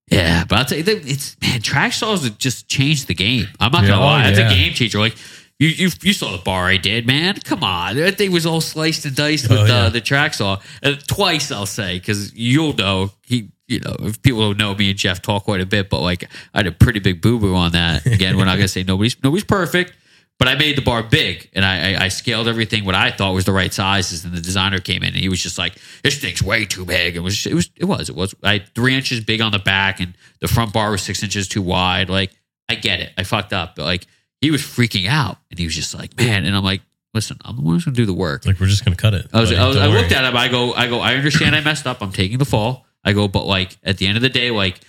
yeah, 0.10 0.46
but 0.48 0.60
I'll 0.60 0.66
tell 0.66 0.78
you 0.78 0.84
it's 0.88 1.36
man, 1.42 1.62
track 1.62 1.92
saws 1.94 2.24
have 2.24 2.38
just 2.38 2.68
changed 2.70 3.08
the 3.08 3.14
game. 3.16 3.48
I'm 3.60 3.72
not 3.72 3.84
Yeah, 3.84 3.90
gonna 3.90 4.02
oh, 4.02 4.06
lie. 4.06 4.24
That's 4.24 4.40
yeah. 4.40 4.52
a 4.52 4.54
game 4.56 4.74
changer. 4.74 5.00
Like 5.00 5.16
you, 5.60 5.70
you 5.70 5.90
you 6.02 6.14
saw 6.14 6.32
the 6.32 6.44
bar 6.44 6.66
I 6.68 6.78
did, 6.78 7.08
man. 7.08 7.36
Come 7.44 7.64
on. 7.64 7.96
That 7.96 8.18
thing 8.18 8.32
was 8.32 8.46
all 8.46 8.62
sliced 8.62 9.06
and 9.06 9.16
diced 9.16 9.50
with 9.50 9.60
Oh, 9.60 9.66
yeah. 9.66 9.76
uh, 9.86 9.90
the 9.90 10.02
track 10.02 10.34
saw. 10.36 10.60
Uh, 10.84 10.94
twice 11.08 11.52
I'll 11.52 11.66
say, 11.66 11.98
because 11.98 12.34
you'll 12.36 12.74
know 12.74 13.12
he 13.26 13.50
you 13.68 13.80
know, 13.80 13.96
if 14.00 14.22
people 14.22 14.42
don't 14.42 14.58
know 14.58 14.74
me 14.74 14.90
and 14.90 14.98
Jeff 14.98 15.22
talk 15.22 15.44
quite 15.44 15.62
a 15.62 15.66
bit, 15.66 15.90
but 15.90 16.02
like 16.02 16.24
I 16.54 16.60
had 16.60 16.68
a 16.68 16.72
pretty 16.72 17.00
big 17.00 17.22
boo 17.22 17.40
boo 17.40 17.56
on 17.56 17.74
that. 17.74 18.06
Again, 18.06 18.38
we're 18.38 18.46
not 18.46 18.56
gonna 18.56 18.68
say 18.68 18.84
nobody's 18.84 19.22
nobody's 19.24 19.44
perfect. 19.44 19.94
But 20.40 20.48
I 20.48 20.54
made 20.54 20.78
the 20.78 20.84
bar 20.84 21.02
big 21.02 21.50
and 21.54 21.66
I, 21.66 21.94
I, 21.94 22.04
I 22.06 22.08
scaled 22.10 22.48
everything 22.48 22.86
what 22.86 22.94
I 22.94 23.10
thought 23.10 23.34
was 23.34 23.46
the 23.46 23.52
right 23.52 23.74
sizes. 23.74 24.24
And 24.24 24.36
the 24.36 24.42
designer 24.42 24.78
came 24.80 25.02
in 25.02 25.10
and 25.10 25.18
he 25.18 25.30
was 25.30 25.42
just 25.42 25.58
like, 25.58 25.76
"This 26.04 26.20
thing's 26.20 26.44
way 26.44 26.64
too 26.66 26.86
big." 26.86 27.16
It 27.16 27.22
was, 27.22 27.48
it 27.48 27.56
was, 27.56 27.72
it 27.76 27.86
was, 27.86 28.10
it 28.10 28.16
was. 28.16 28.36
I 28.44 28.54
had 28.54 28.76
three 28.76 28.94
inches 28.94 29.24
big 29.24 29.42
on 29.42 29.52
the 29.52 29.58
back 29.58 30.00
and 30.00 30.14
the 30.40 30.48
front 30.48 30.74
bar 30.74 30.92
was 30.92 31.02
six 31.02 31.24
inches 31.24 31.48
too 31.48 31.64
wide. 31.64 32.10
Like, 32.10 32.32
I 32.70 32.76
get 32.76 33.00
it. 33.00 33.14
I 33.18 33.24
fucked 33.24 33.52
up. 33.52 33.78
But 33.78 33.86
like, 33.86 34.06
he 34.40 34.52
was 34.52 34.62
freaking 34.62 35.08
out 35.08 35.38
and 35.50 35.58
he 35.58 35.66
was 35.66 35.74
just 35.74 35.96
like, 35.96 36.16
"Man," 36.18 36.46
and 36.46 36.56
I'm 36.56 36.64
like, 36.64 36.82
"Listen, 37.16 37.38
I'm 37.44 37.56
the 37.56 37.64
one 37.64 37.74
who's 37.74 37.86
gonna 37.86 37.96
do 37.96 38.06
the 38.06 38.14
work." 38.14 38.46
Like 38.46 38.60
we're 38.60 38.68
just 38.68 38.86
gonna 38.86 38.96
cut 38.96 39.16
it. 39.16 39.26
I 39.34 39.42
was, 39.42 39.52
I, 39.52 39.68
was, 39.68 39.78
I 39.78 39.88
looked 39.88 40.12
at 40.12 40.24
him. 40.24 40.38
I 40.38 40.50
go, 40.50 40.74
I 40.74 40.86
go. 40.86 41.00
I 41.00 41.16
understand. 41.16 41.56
I 41.56 41.62
messed 41.62 41.88
up. 41.88 42.04
I'm 42.04 42.12
taking 42.12 42.38
the 42.38 42.46
fall. 42.46 42.86
I 43.08 43.14
go, 43.14 43.28
but 43.30 43.46
like 43.46 43.78
at 43.84 43.98
the 43.98 44.06
end 44.06 44.18
of 44.18 44.22
the 44.22 44.30
day, 44.30 44.52
like 44.52 44.82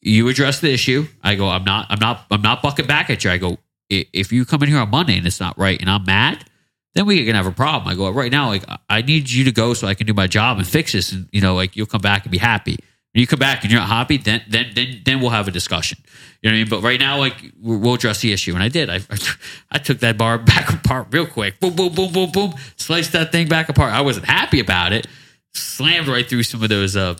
you 0.00 0.28
address 0.28 0.60
the 0.60 0.72
issue. 0.72 1.06
I 1.22 1.34
go, 1.34 1.48
I'm 1.48 1.64
not, 1.64 1.86
I'm 1.90 1.98
not, 1.98 2.24
I'm 2.30 2.40
not 2.40 2.62
bucking 2.62 2.86
back 2.86 3.10
at 3.10 3.24
you. 3.24 3.30
I 3.30 3.38
go, 3.38 3.58
if 3.90 4.32
you 4.32 4.44
come 4.44 4.62
in 4.62 4.68
here 4.68 4.78
on 4.78 4.90
Monday 4.90 5.18
and 5.18 5.26
it's 5.26 5.40
not 5.40 5.58
right, 5.58 5.80
and 5.80 5.90
I'm 5.90 6.04
mad, 6.04 6.44
then 6.94 7.04
we 7.06 7.24
can 7.26 7.34
have 7.34 7.46
a 7.46 7.50
problem. 7.50 7.88
I 7.88 7.96
go, 7.96 8.08
right 8.10 8.30
now, 8.30 8.48
like 8.48 8.64
I- 8.88 9.02
need 9.02 9.28
you 9.28 9.44
to 9.44 9.52
go 9.52 9.74
so 9.74 9.88
I 9.88 9.94
can 9.94 10.06
do 10.06 10.14
my 10.14 10.28
job 10.28 10.58
and 10.58 10.66
fix 10.66 10.92
this, 10.92 11.10
and 11.10 11.28
you 11.32 11.40
know, 11.40 11.56
like 11.56 11.74
you'll 11.76 11.86
come 11.86 12.00
back 12.00 12.22
and 12.24 12.30
be 12.30 12.38
happy. 12.38 12.78
When 13.12 13.20
you 13.20 13.26
come 13.26 13.40
back 13.40 13.62
and 13.62 13.72
you're 13.72 13.80
not 13.80 13.88
happy, 13.88 14.18
then 14.18 14.42
then 14.48 14.70
then 14.74 15.00
then 15.04 15.20
we'll 15.20 15.30
have 15.30 15.48
a 15.48 15.52
discussion. 15.52 15.98
You 16.42 16.50
know 16.50 16.54
what 16.54 16.58
I 16.58 16.62
mean? 16.62 16.68
But 16.70 16.82
right 16.82 17.00
now, 17.00 17.18
like 17.18 17.52
we'll 17.60 17.78
we'll 17.78 17.94
address 17.94 18.20
the 18.20 18.32
issue. 18.32 18.54
And 18.54 18.62
I 18.62 18.68
did. 18.68 18.88
I 18.88 19.00
I 19.70 19.78
took 19.78 19.98
that 20.00 20.16
bar 20.16 20.38
back 20.52 20.72
apart 20.72 21.08
real 21.10 21.26
quick. 21.26 21.58
Boom, 21.60 21.74
boom, 21.74 21.92
boom, 21.92 22.12
boom, 22.12 22.30
boom. 22.30 22.54
Sliced 22.76 23.12
that 23.12 23.32
thing 23.32 23.48
back 23.48 23.68
apart. 23.68 23.92
I 23.92 24.00
wasn't 24.00 24.26
happy 24.26 24.60
about 24.60 24.92
it. 24.92 25.06
Slammed 25.52 26.08
right 26.08 26.28
through 26.28 26.44
some 26.44 26.62
of 26.62 26.68
those 26.68 26.96
uh 26.96 27.16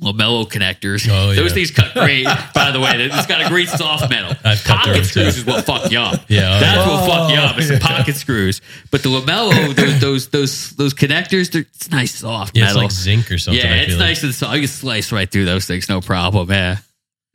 Lamello 0.00 0.44
connectors. 0.46 1.08
Oh, 1.10 1.30
yeah. 1.30 1.36
Those 1.36 1.52
things 1.52 1.70
cut 1.70 1.92
great. 1.94 2.24
by 2.54 2.70
the 2.72 2.80
way, 2.80 2.90
it's 2.96 3.26
got 3.26 3.44
a 3.44 3.48
great 3.48 3.68
soft 3.68 4.10
metal. 4.10 4.36
I've 4.44 4.62
cut 4.64 4.78
Pocket 4.84 5.04
screws 5.04 5.34
too. 5.34 5.40
is 5.40 5.44
what 5.46 5.64
fuck 5.64 5.90
you 5.90 5.98
up. 5.98 6.20
Yeah, 6.28 6.56
oh, 6.56 6.60
that's 6.60 6.86
what 6.88 7.06
fuck 7.08 7.30
you 7.30 7.36
up. 7.36 7.56
It's 7.58 7.68
the 7.68 7.78
pocket 7.82 8.16
screws. 8.16 8.60
But 8.90 9.02
the 9.02 9.08
Lamello, 9.08 9.74
those 9.74 10.00
those 10.00 10.28
those 10.28 10.70
those 10.76 10.94
connectors, 10.94 11.50
they're 11.52 11.62
it's 11.62 11.90
nice 11.90 12.14
soft 12.16 12.56
Yeah, 12.56 12.66
it's 12.66 12.74
like 12.74 12.90
zinc 12.90 13.30
or 13.30 13.38
something. 13.38 13.62
yeah, 13.64 13.72
I 13.72 13.76
it's 13.76 13.96
nice 13.96 14.22
and 14.24 14.34
soft. 14.34 14.52
I 14.52 14.58
can 14.58 14.66
slice 14.68 15.12
right 15.12 15.30
through 15.30 15.44
those 15.44 15.66
things, 15.66 15.88
no 15.88 16.00
problem. 16.00 16.50
Yeah, 16.50 16.78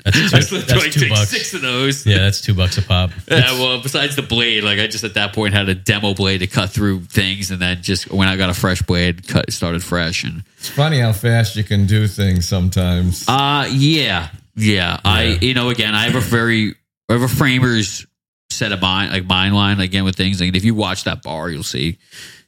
That's 0.05 0.17
two, 0.17 0.41
slipped 0.41 0.67
that's 0.69 0.81
like 0.83 0.91
two 0.91 1.09
bucks. 1.09 1.29
six 1.29 1.53
of 1.53 1.61
those. 1.61 2.05
Yeah, 2.05 2.19
that's 2.19 2.39
two 2.41 2.53
bucks 2.53 2.77
a 2.77 2.81
pop. 2.81 3.11
Yeah, 3.29 3.51
well, 3.53 3.81
besides 3.81 4.15
the 4.15 4.21
blade, 4.21 4.63
like 4.63 4.79
I 4.79 4.87
just 4.87 5.03
at 5.03 5.15
that 5.15 5.33
point 5.33 5.53
had 5.53 5.67
a 5.67 5.75
demo 5.75 6.13
blade 6.13 6.37
to 6.39 6.47
cut 6.47 6.69
through 6.69 7.01
things, 7.01 7.51
and 7.51 7.61
then 7.61 7.81
just 7.81 8.09
when 8.09 8.27
I 8.27 8.37
got 8.37 8.49
a 8.49 8.53
fresh 8.53 8.81
blade, 8.81 9.27
cut 9.27 9.51
started 9.51 9.83
fresh. 9.83 10.23
And 10.23 10.43
It's 10.57 10.69
funny 10.69 10.99
how 10.99 11.11
fast 11.11 11.55
you 11.57 11.63
can 11.65 11.85
do 11.85 12.07
things 12.07 12.47
sometimes. 12.47 13.25
uh 13.27 13.67
yeah, 13.71 14.29
yeah. 14.55 14.99
I 15.03 15.37
you 15.41 15.53
know 15.53 15.69
again, 15.69 15.93
I 15.93 16.05
have 16.05 16.15
a 16.15 16.21
very 16.21 16.75
I 17.09 17.13
have 17.13 17.21
a 17.21 17.27
framers 17.27 18.05
set 18.51 18.71
of 18.71 18.81
mind 18.81 19.11
like 19.11 19.25
mind 19.25 19.53
line 19.53 19.79
again 19.81 20.05
with 20.05 20.15
things. 20.15 20.39
Like 20.39 20.55
if 20.55 20.63
you 20.63 20.75
watch 20.75 21.03
that 21.03 21.23
bar, 21.23 21.49
you'll 21.49 21.63
see 21.63 21.97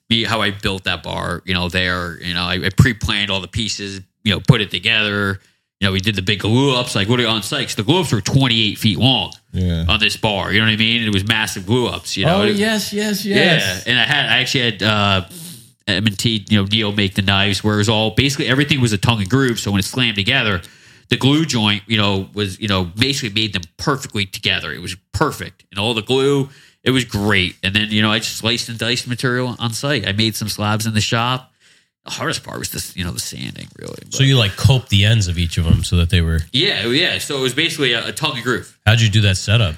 me 0.09 0.23
how 0.23 0.41
I 0.41 0.51
built 0.51 0.85
that 0.85 1.03
bar. 1.03 1.41
You 1.45 1.53
know, 1.53 1.67
there, 1.69 2.21
you 2.21 2.33
know, 2.33 2.43
I, 2.43 2.53
I 2.65 2.69
pre 2.75 2.93
planned 2.93 3.29
all 3.29 3.41
the 3.41 3.47
pieces. 3.47 4.01
You 4.23 4.33
know, 4.35 4.39
put 4.39 4.61
it 4.61 4.71
together. 4.71 5.39
You 5.81 5.87
know, 5.87 5.93
we 5.93 5.99
did 5.99 6.13
the 6.15 6.21
big 6.21 6.41
glue 6.41 6.75
ups. 6.75 6.95
Like 6.95 7.09
what 7.09 7.19
are 7.19 7.27
on 7.27 7.41
sites? 7.41 7.73
The 7.73 7.81
glue 7.81 8.01
ups 8.01 8.11
were 8.11 8.21
twenty 8.21 8.69
eight 8.69 8.77
feet 8.77 8.99
long 8.99 9.33
Yeah. 9.51 9.85
on 9.89 9.99
this 9.99 10.15
bar. 10.15 10.53
You 10.53 10.59
know 10.59 10.67
what 10.67 10.73
I 10.73 10.77
mean? 10.77 11.01
It 11.03 11.11
was 11.11 11.27
massive 11.27 11.65
glue 11.65 11.87
ups. 11.87 12.15
You 12.15 12.25
know, 12.27 12.43
oh 12.43 12.45
It- 12.45 12.55
yes, 12.55 12.93
yes, 12.93 13.25
yes. 13.25 13.83
Yeah, 13.87 13.91
and 13.91 13.99
I 13.99 14.03
had 14.03 14.25
I 14.29 14.37
actually 14.41 14.63
had 14.71 14.83
uh, 14.83 15.25
M&T, 15.87 16.45
you 16.49 16.57
know, 16.61 16.65
Neil 16.65 16.91
make 16.91 17.15
the 17.15 17.23
knives, 17.23 17.63
where 17.63 17.73
it 17.73 17.77
was 17.79 17.89
all 17.89 18.11
basically 18.11 18.47
everything 18.47 18.79
was 18.79 18.93
a 18.93 18.97
tongue 18.99 19.21
and 19.21 19.29
groove. 19.29 19.59
So 19.59 19.71
when 19.71 19.79
it 19.79 19.83
slammed 19.85 20.15
together, 20.17 20.61
the 21.09 21.17
glue 21.17 21.45
joint, 21.45 21.81
you 21.87 21.97
know, 21.97 22.29
was 22.35 22.59
you 22.59 22.67
know 22.67 22.83
basically 22.85 23.33
made 23.41 23.53
them 23.53 23.63
perfectly 23.77 24.27
together. 24.27 24.71
It 24.71 24.81
was 24.81 24.95
perfect, 25.13 25.65
and 25.71 25.79
all 25.79 25.95
the 25.95 26.03
glue, 26.03 26.49
it 26.83 26.91
was 26.91 27.05
great. 27.05 27.55
And 27.63 27.75
then 27.75 27.89
you 27.89 28.03
know 28.03 28.11
I 28.11 28.19
just 28.19 28.37
sliced 28.37 28.69
and 28.69 28.77
diced 28.77 29.07
material 29.07 29.55
on 29.57 29.73
site. 29.73 30.07
I 30.07 30.11
made 30.11 30.35
some 30.35 30.47
slabs 30.47 30.85
in 30.85 30.93
the 30.93 31.01
shop. 31.01 31.50
The 32.05 32.11
hardest 32.11 32.43
part 32.43 32.57
was 32.57 32.69
this, 32.71 32.95
you 32.97 33.03
know, 33.03 33.11
the 33.11 33.19
sanding, 33.19 33.67
really. 33.77 33.95
So 34.09 34.23
you 34.23 34.37
like 34.37 34.55
coped 34.57 34.89
the 34.89 35.05
ends 35.05 35.27
of 35.27 35.37
each 35.37 35.57
of 35.59 35.65
them 35.65 35.83
so 35.83 35.97
that 35.97 36.09
they 36.09 36.21
were. 36.21 36.39
yeah, 36.51 36.87
yeah. 36.87 37.19
So 37.19 37.37
it 37.37 37.41
was 37.41 37.53
basically 37.53 37.93
a, 37.93 38.07
a 38.07 38.11
tongue 38.11 38.35
and 38.35 38.43
groove. 38.43 38.77
How'd 38.85 39.01
you 39.01 39.09
do 39.09 39.21
that 39.21 39.37
setup? 39.37 39.75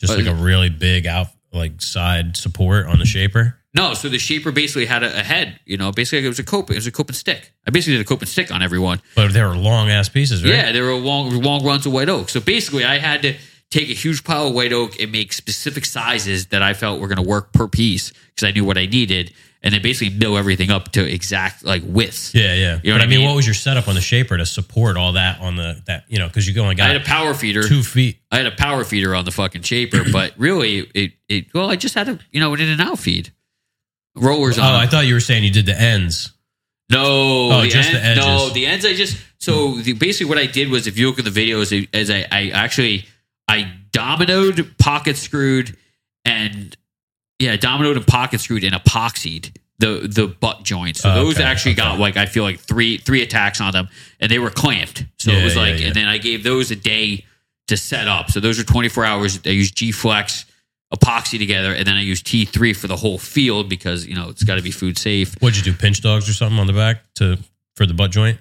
Just 0.00 0.12
Uh, 0.12 0.16
like 0.16 0.26
a 0.26 0.34
really 0.34 0.68
big 0.68 1.06
out, 1.06 1.28
like 1.52 1.80
side 1.80 2.36
support 2.36 2.86
on 2.86 2.98
the 2.98 3.06
shaper. 3.06 3.56
No, 3.72 3.94
so 3.94 4.08
the 4.08 4.18
shaper 4.18 4.52
basically 4.52 4.86
had 4.86 5.02
a, 5.02 5.18
a 5.20 5.22
head. 5.22 5.58
You 5.64 5.76
know, 5.78 5.90
basically 5.90 6.24
it 6.24 6.28
was 6.28 6.38
a 6.38 6.44
cope. 6.44 6.70
It 6.70 6.74
was 6.76 6.86
a 6.86 6.92
cope 6.92 7.08
and 7.08 7.16
stick. 7.16 7.52
I 7.66 7.70
basically 7.70 7.94
did 7.96 8.02
a 8.02 8.08
cope 8.08 8.20
and 8.20 8.28
stick 8.28 8.52
on 8.52 8.62
everyone. 8.62 9.00
But 9.16 9.32
they 9.32 9.42
were 9.42 9.56
long 9.56 9.88
ass 9.90 10.08
pieces, 10.10 10.44
right? 10.44 10.52
Yeah, 10.52 10.72
they 10.72 10.80
were 10.82 10.94
long, 10.94 11.30
long 11.42 11.64
runs 11.64 11.86
of 11.86 11.92
white 11.92 12.08
oak. 12.10 12.28
So 12.28 12.40
basically, 12.40 12.84
I 12.84 12.98
had 12.98 13.22
to 13.22 13.34
take 13.70 13.88
a 13.88 13.94
huge 13.94 14.22
pile 14.22 14.48
of 14.48 14.54
white 14.54 14.72
oak 14.72 15.00
and 15.00 15.10
make 15.10 15.32
specific 15.32 15.86
sizes 15.86 16.48
that 16.48 16.62
I 16.62 16.74
felt 16.74 17.00
were 17.00 17.08
going 17.08 17.22
to 17.24 17.28
work 17.28 17.52
per 17.52 17.66
piece 17.66 18.12
because 18.28 18.46
I 18.46 18.52
knew 18.52 18.64
what 18.64 18.78
I 18.78 18.86
needed, 18.86 19.32
and 19.64 19.74
then 19.74 19.82
basically 19.82 20.16
mill 20.16 20.36
everything 20.38 20.70
up 20.70 20.92
to 20.92 21.02
exact 21.12 21.64
like 21.64 21.82
widths. 21.84 22.32
Yeah, 22.34 22.54
yeah. 22.54 22.54
You 22.54 22.60
know 22.60 22.78
but 22.84 22.92
what 22.92 23.00
I 23.02 23.06
mean, 23.06 23.18
mean? 23.20 23.26
what 23.28 23.34
was 23.34 23.46
your 23.46 23.54
setup 23.54 23.88
on 23.88 23.94
the 23.96 24.00
shaper 24.00 24.36
to 24.36 24.46
support 24.46 24.96
all 24.96 25.12
that 25.14 25.40
on 25.40 25.56
the 25.56 25.82
that 25.86 26.04
you 26.08 26.18
know 26.18 26.28
because 26.28 26.46
you 26.46 26.60
only 26.62 26.80
I 26.80 26.86
had 26.86 26.96
a 26.96 27.00
power 27.04 27.34
feeder. 27.34 27.62
two 27.66 27.82
feet. 27.82 28.18
I 28.30 28.36
had 28.36 28.46
a 28.46 28.52
power 28.52 28.84
feeder 28.84 29.14
on 29.16 29.24
the 29.24 29.32
fucking 29.32 29.62
shaper, 29.62 30.04
but 30.12 30.34
really, 30.36 30.80
it 30.94 31.12
it 31.28 31.46
well, 31.54 31.68
I 31.70 31.74
just 31.76 31.94
had 31.96 32.08
a 32.08 32.18
you 32.30 32.38
know 32.38 32.54
an 32.54 32.60
in 32.60 32.68
and 32.68 32.80
out 32.80 32.98
feed 33.00 33.32
rollers 34.14 34.58
Oh, 34.58 34.62
on. 34.62 34.74
I 34.74 34.86
thought 34.86 35.06
you 35.06 35.14
were 35.14 35.20
saying 35.20 35.42
you 35.44 35.50
did 35.50 35.66
the 35.66 35.78
ends. 35.80 36.30
No, 36.90 37.50
Oh, 37.50 37.62
the 37.62 37.68
just 37.68 37.90
the 37.90 37.98
end- 37.98 38.20
No, 38.20 38.50
the 38.50 38.66
ends. 38.66 38.84
I 38.84 38.92
just 38.94 39.16
so 39.38 39.76
the, 39.76 39.94
basically 39.94 40.28
what 40.28 40.38
I 40.38 40.46
did 40.46 40.68
was 40.70 40.86
if 40.86 40.98
you 40.98 41.08
look 41.08 41.18
at 41.18 41.24
the 41.24 41.30
videos, 41.30 41.88
as 41.94 42.10
I, 42.10 42.26
I 42.30 42.50
actually 42.50 43.06
I 43.48 43.72
dominoed, 43.90 44.76
pocket 44.78 45.16
screwed, 45.16 45.76
and 46.26 46.76
yeah, 47.38 47.56
dominoed 47.56 47.96
and 47.96 48.06
pocket 48.06 48.40
screwed 48.40 48.64
and 48.64 48.74
epoxied 48.74 49.56
the 49.78 50.06
the 50.08 50.28
butt 50.28 50.62
joints. 50.62 51.00
So 51.00 51.10
Oh, 51.10 51.14
those 51.14 51.34
okay, 51.36 51.44
actually 51.44 51.72
okay. 51.72 51.82
got 51.82 51.98
like 51.98 52.16
I 52.16 52.26
feel 52.26 52.44
like 52.44 52.60
three 52.60 52.98
three 52.98 53.22
attacks 53.22 53.60
on 53.60 53.72
them, 53.72 53.88
and 54.20 54.30
they 54.30 54.38
were 54.38 54.50
clamped. 54.50 55.04
So 55.18 55.32
Yeah, 55.32 55.38
it 55.40 55.44
was 55.44 55.56
yeah, 55.56 55.60
like, 55.62 55.80
yeah. 55.80 55.86
and 55.88 55.94
then 55.96 56.06
I 56.06 56.18
gave 56.18 56.44
those 56.44 56.70
a 56.70 56.76
day 56.76 57.24
to 57.68 57.76
set 57.76 58.06
up. 58.08 58.30
So 58.30 58.40
those 58.40 58.58
are 58.58 58.64
twenty 58.64 58.88
four 58.88 59.04
hours. 59.04 59.40
I 59.44 59.50
used 59.50 59.74
G 59.76 59.90
Flex 59.92 60.44
epoxy 60.94 61.38
together, 61.38 61.72
and 61.74 61.86
then 61.86 61.96
I 61.96 62.02
used 62.02 62.26
T 62.26 62.44
three 62.44 62.72
for 62.72 62.86
the 62.86 62.96
whole 62.96 63.18
field 63.18 63.68
because 63.68 64.06
you 64.06 64.14
know 64.14 64.28
it's 64.28 64.44
got 64.44 64.56
to 64.56 64.62
be 64.62 64.70
food 64.70 64.96
safe. 64.96 65.34
What'd 65.40 65.56
you 65.56 65.72
do? 65.72 65.76
Pinch 65.76 66.00
dogs 66.02 66.28
or 66.28 66.32
something 66.34 66.58
on 66.58 66.66
the 66.68 66.72
back 66.72 67.02
to 67.16 67.38
for 67.74 67.86
the 67.86 67.94
butt 67.94 68.10
joint? 68.12 68.38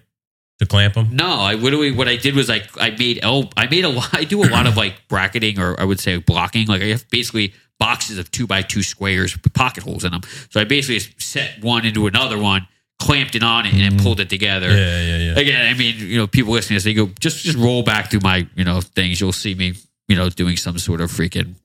to 0.60 0.68
clamp 0.68 0.94
them. 0.94 1.10
No, 1.16 1.26
I 1.26 1.56
literally 1.56 1.92
what 1.92 2.08
I 2.08 2.16
did 2.16 2.36
was 2.36 2.48
I 2.48 2.62
I 2.80 2.92
made 2.92 3.20
el 3.24 3.50
I 3.58 3.66
made 3.68 3.86
a 3.86 3.90
lot 3.90 4.14
I 4.14 4.24
do 4.24 4.44
a 4.44 4.50
lot 4.50 4.68
of 4.68 4.78
like 4.78 4.94
bracketing 5.10 5.58
or 5.60 5.78
I 5.80 5.84
would 5.84 6.00
say 6.00 6.18
blocking. 6.18 6.68
Like 6.68 6.84
I 6.84 6.86
have 6.90 7.10
basically 7.10 7.54
boxes 7.80 8.18
of 8.18 8.32
two 8.32 8.48
by 8.48 8.62
two 8.62 8.84
squares 8.84 9.36
with 9.42 9.54
pocket 9.54 9.84
holes 9.84 10.04
in 10.04 10.12
them. 10.12 10.22
So 10.50 10.62
I 10.62 10.64
basically 10.64 11.00
just 11.00 11.22
set 11.22 11.62
one 11.62 11.86
into 11.86 12.08
another 12.08 12.38
one, 12.40 12.68
clamped 13.00 13.36
it 13.36 13.44
on 13.44 13.66
it, 13.66 13.74
and 13.74 13.82
then 13.82 14.00
pulled 14.00 14.20
it 14.20 14.30
together. 14.30 14.70
Yeah, 14.70 15.02
yeah, 15.02 15.18
yeah. 15.18 15.40
Again, 15.40 15.74
I 15.74 15.78
mean, 15.78 15.96
you 15.98 16.18
know, 16.18 16.28
people 16.28 16.54
listening 16.54 16.80
to 16.80 16.84
this, 16.84 16.84
they 16.86 16.94
go 16.94 17.12
just 17.20 17.44
just 17.44 17.58
roll 17.58 17.84
back 17.84 18.10
through 18.10 18.22
my 18.22 18.48
you 18.56 18.64
know 18.64 18.82
things. 18.82 19.20
You'll 19.20 19.32
see 19.32 19.56
me, 19.56 19.74
you 20.08 20.16
know, 20.16 20.30
doing 20.30 20.58
some 20.58 20.78
sort 20.78 21.02
of 21.02 21.12
freaking 21.12 21.56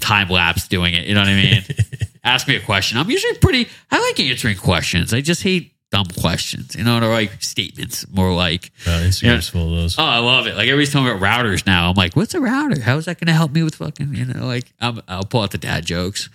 time 0.00 0.28
lapse 0.28 0.68
doing 0.68 0.94
it. 0.94 1.06
You 1.06 1.14
know 1.14 1.20
what 1.20 1.28
I 1.28 1.34
mean? 1.34 1.64
Ask 2.24 2.48
me 2.48 2.56
a 2.56 2.60
question. 2.60 2.98
I'm 2.98 3.10
usually 3.10 3.38
pretty. 3.38 3.68
I 3.90 4.00
like 4.00 4.18
answering 4.18 4.56
questions. 4.56 5.14
I 5.14 5.20
just 5.20 5.42
hate 5.42 5.75
dumb 5.92 6.06
questions. 6.20 6.74
You 6.74 6.82
know, 6.84 6.98
they're 7.00 7.08
like 7.08 7.42
statements, 7.42 8.06
more 8.10 8.32
like. 8.34 8.70
Uh, 8.86 8.90
Instagram's 9.06 9.22
Yeah. 9.22 9.40
full 9.40 9.70
of 9.74 9.80
those. 9.82 9.98
Oh, 9.98 10.04
I 10.04 10.18
love 10.18 10.46
it. 10.46 10.54
Like 10.56 10.68
everybody's 10.68 10.92
talking 10.92 11.08
about 11.08 11.20
routers 11.22 11.64
now. 11.66 11.88
I'm 11.90 11.94
like, 11.94 12.16
what's 12.16 12.34
a 12.34 12.40
router? 12.40 12.80
How 12.80 12.96
is 12.96 13.04
that 13.04 13.18
going 13.20 13.28
to 13.28 13.32
help 13.32 13.52
me 13.52 13.62
with 13.62 13.76
fucking, 13.76 14.14
you 14.14 14.24
know, 14.24 14.46
like 14.46 14.64
I'm, 14.80 15.00
I'll 15.08 15.24
pull 15.24 15.42
out 15.42 15.52
the 15.52 15.58
dad 15.58 15.86
jokes. 15.86 16.28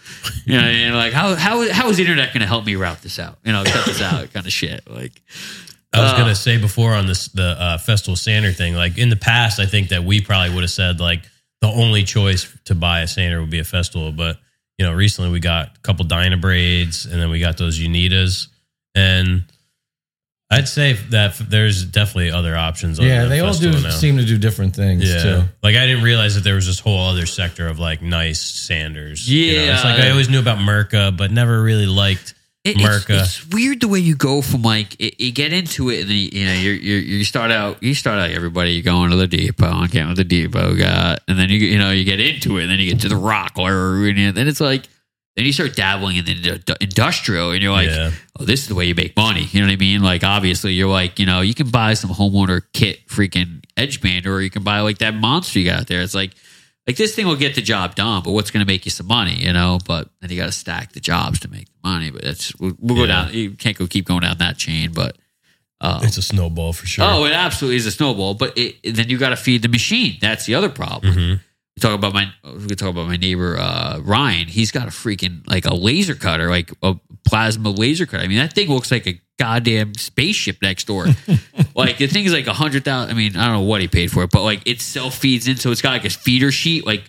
You 0.45 0.57
know, 0.57 0.63
and 0.65 0.95
like 0.95 1.13
how 1.13 1.35
how 1.35 1.69
how 1.71 1.89
is 1.89 1.97
the 1.97 2.03
internet 2.03 2.29
going 2.33 2.41
to 2.41 2.47
help 2.47 2.65
me 2.65 2.75
route 2.75 3.01
this 3.01 3.19
out? 3.19 3.37
You 3.43 3.51
know, 3.51 3.63
cut 3.65 3.85
this 3.85 4.01
out, 4.01 4.31
kind 4.33 4.45
of 4.45 4.53
shit. 4.53 4.89
Like, 4.89 5.21
I 5.93 5.99
was 6.01 6.13
Uh, 6.13 6.17
gonna 6.17 6.35
say 6.35 6.57
before 6.57 6.93
on 6.93 7.05
this 7.07 7.27
the 7.27 7.43
uh, 7.59 7.77
Festool 7.77 8.17
sander 8.17 8.53
thing. 8.53 8.73
Like 8.75 8.97
in 8.97 9.09
the 9.09 9.17
past, 9.17 9.59
I 9.59 9.65
think 9.65 9.89
that 9.89 10.03
we 10.05 10.21
probably 10.21 10.53
would 10.55 10.63
have 10.63 10.71
said 10.71 10.99
like 11.01 11.23
the 11.59 11.67
only 11.67 12.03
choice 12.03 12.47
to 12.65 12.73
buy 12.75 13.01
a 13.01 13.07
sander 13.07 13.41
would 13.41 13.49
be 13.49 13.59
a 13.59 13.63
Festool. 13.63 14.15
But 14.15 14.37
you 14.77 14.85
know, 14.85 14.93
recently 14.93 15.29
we 15.29 15.41
got 15.41 15.75
a 15.75 15.79
couple 15.81 16.05
Dynabrades, 16.05 17.05
and 17.11 17.21
then 17.21 17.29
we 17.29 17.39
got 17.41 17.57
those 17.57 17.77
Unitas, 17.77 18.47
and 18.95 19.43
I'd 20.53 20.67
say 20.67 20.93
that 21.11 21.35
there's 21.37 21.85
definitely 21.85 22.31
other 22.31 22.55
options. 22.57 22.99
other 22.99 23.07
Yeah, 23.07 23.25
they 23.25 23.39
all 23.39 23.53
do 23.53 23.71
now. 23.71 23.89
seem 23.89 24.17
to 24.17 24.25
do 24.25 24.37
different 24.37 24.75
things 24.75 25.03
Yeah, 25.09 25.23
too. 25.23 25.43
like 25.63 25.77
I 25.77 25.85
didn't 25.87 26.03
realize 26.03 26.35
that 26.35 26.43
there 26.43 26.55
was 26.55 26.67
this 26.67 26.79
whole 26.79 26.99
other 27.09 27.25
sector 27.25 27.67
of 27.67 27.79
like 27.79 28.01
nice 28.01 28.41
sanders. 28.41 29.29
you 29.29 29.55
know? 29.65 29.73
it's 29.73 29.83
like 29.85 29.99
I 30.01 30.09
always 30.09 30.29
knew 30.29 30.39
about 30.39 30.57
Mirka, 30.57 31.15
but 31.15 31.31
never 31.31 31.63
really 31.63 31.85
liked 31.85 32.33
It- 32.65 32.75
it's, 32.75 32.83
Mirka. 32.83 33.21
it's 33.21 33.47
weird 33.47 33.79
the 33.79 33.87
way 33.87 33.99
you 33.99 34.13
go 34.13 34.41
from 34.41 34.61
like 34.61 34.93
it, 34.99 35.21
you 35.21 35.31
get 35.31 35.53
into 35.53 35.89
it 35.89 36.01
and 36.01 36.09
then 36.09 36.17
you, 36.17 36.29
you 36.33 36.45
know 36.45 36.53
you 36.53 36.71
you 36.71 36.95
you 36.97 37.23
start 37.23 37.49
out 37.51 37.81
you 37.81 37.93
start 37.95 38.19
out 38.19 38.29
everybody 38.31 38.73
you 38.73 38.83
go 38.83 39.03
into 39.05 39.15
the 39.15 39.27
depot 39.27 39.81
and 39.83 39.89
get 39.89 40.05
what 40.05 40.17
the 40.17 40.23
depot 40.25 40.75
guy 40.75 41.17
and 41.29 41.39
then 41.39 41.47
you 41.49 41.57
you 41.59 41.79
know 41.79 41.91
you 41.91 42.03
get 42.03 42.19
into 42.19 42.57
it 42.57 42.63
and 42.63 42.71
then 42.71 42.77
you 42.77 42.91
get 42.91 42.99
to 43.01 43.07
the 43.09 43.15
rockler 43.15 44.07
and 44.27 44.35
then 44.37 44.47
it's 44.49 44.59
like 44.61 44.83
then 45.35 45.45
you 45.45 45.53
start 45.53 45.75
dabbling 45.75 46.17
in 46.17 46.25
the 46.25 46.77
industrial 46.81 47.51
and 47.51 47.61
you're 47.63 47.71
like 47.71 47.87
Yeah. 47.89 48.11
oh 48.39 48.43
this 48.45 48.61
is 48.63 48.67
the 48.67 48.75
way 48.75 48.85
you 48.85 48.95
make 48.95 49.15
money 49.15 49.43
you 49.51 49.61
know 49.61 49.67
what 49.67 49.73
I 49.73 49.77
mean 49.77 50.01
like 50.03 50.23
obviously 50.23 50.73
you're 50.73 50.89
like 50.89 51.19
you 51.19 51.25
know 51.25 51.41
you 51.41 51.53
can 51.53 51.69
buy 51.69 51.93
some 51.93 52.09
homeowner 52.11 52.61
kit 52.73 53.07
freaking 53.07 53.63
edge 53.77 54.01
band 54.01 54.27
or 54.27 54.41
you 54.41 54.49
can 54.49 54.63
buy 54.63 54.81
like 54.81 54.97
that 54.99 55.13
monster 55.15 55.59
you 55.59 55.65
got 55.69 55.87
there 55.87 56.01
it's 56.01 56.13
like 56.15 56.31
like 56.87 56.95
this 56.97 57.15
thing 57.15 57.27
will 57.27 57.35
get 57.35 57.53
the 57.53 57.61
job 57.61 57.93
done, 57.93 58.23
but 58.23 58.31
what's 58.31 58.49
going 58.49 58.65
to 58.65 58.67
make 58.73 58.85
you 58.85 58.91
some 58.91 59.05
money, 59.05 59.35
you 59.35 59.53
know? 59.53 59.77
But 59.85 60.09
then 60.19 60.31
you 60.31 60.35
got 60.35 60.47
to 60.47 60.51
stack 60.51 60.93
the 60.93 60.99
jobs 60.99 61.39
to 61.41 61.47
make 61.47 61.67
the 61.67 61.87
money. 61.87 62.09
But 62.09 62.23
that's 62.23 62.55
we'll, 62.55 62.73
we'll 62.79 62.97
go 62.97 63.05
down. 63.05 63.31
You 63.31 63.51
can't 63.51 63.77
go 63.77 63.85
keep 63.85 64.05
going 64.07 64.21
down 64.21 64.39
that 64.39 64.57
chain. 64.57 64.91
But 64.91 65.15
uh, 65.79 65.99
It's 66.01 66.17
a 66.17 66.23
snowball 66.23 66.73
for 66.73 66.87
sure. 66.87 67.05
oh, 67.07 67.25
it 67.25 67.33
absolutely 67.33 67.75
is 67.75 67.85
a 67.85 67.91
snowball. 67.91 68.33
But 68.33 68.57
it, 68.57 68.77
then 68.95 69.09
you 69.09 69.19
got 69.19 69.29
to 69.29 69.35
feed 69.35 69.61
the 69.61 69.69
machine. 69.69 70.17
That's 70.21 70.47
the 70.47 70.55
other 70.55 70.69
problem. 70.69 71.13
Mhm. 71.13 71.39
We 71.77 71.81
talk 71.81 71.93
about 71.95 72.13
my 72.13 72.29
we 72.67 72.75
talk 72.75 72.89
about 72.89 73.07
my 73.07 73.15
neighbor 73.15 73.57
uh, 73.57 73.99
Ryan. 74.03 74.47
He's 74.47 74.71
got 74.71 74.83
a 74.87 74.91
freaking 74.91 75.47
like 75.47 75.65
a 75.65 75.73
laser 75.73 76.15
cutter, 76.15 76.49
like 76.49 76.71
a 76.83 76.95
plasma 77.25 77.69
laser 77.69 78.05
cutter. 78.05 78.23
I 78.23 78.27
mean, 78.27 78.37
that 78.39 78.53
thing 78.53 78.67
looks 78.69 78.91
like 78.91 79.07
a 79.07 79.19
goddamn 79.39 79.95
spaceship 79.95 80.57
next 80.61 80.85
door. 80.87 81.05
like 81.75 81.97
the 81.97 82.07
thing 82.07 82.25
is 82.25 82.33
like 82.33 82.47
a 82.47 82.53
hundred 82.53 82.83
thousand. 82.83 83.11
I 83.11 83.17
mean, 83.17 83.37
I 83.37 83.45
don't 83.45 83.53
know 83.53 83.61
what 83.61 83.79
he 83.79 83.87
paid 83.87 84.11
for 84.11 84.23
it, 84.23 84.31
but 84.31 84.43
like 84.43 84.61
it 84.67 84.81
self 84.81 85.15
feeds 85.17 85.47
in, 85.47 85.55
so 85.55 85.71
it's 85.71 85.81
got 85.81 85.91
like 85.91 86.03
a 86.05 86.09
feeder 86.09 86.51
sheet. 86.51 86.85
Like 86.85 87.03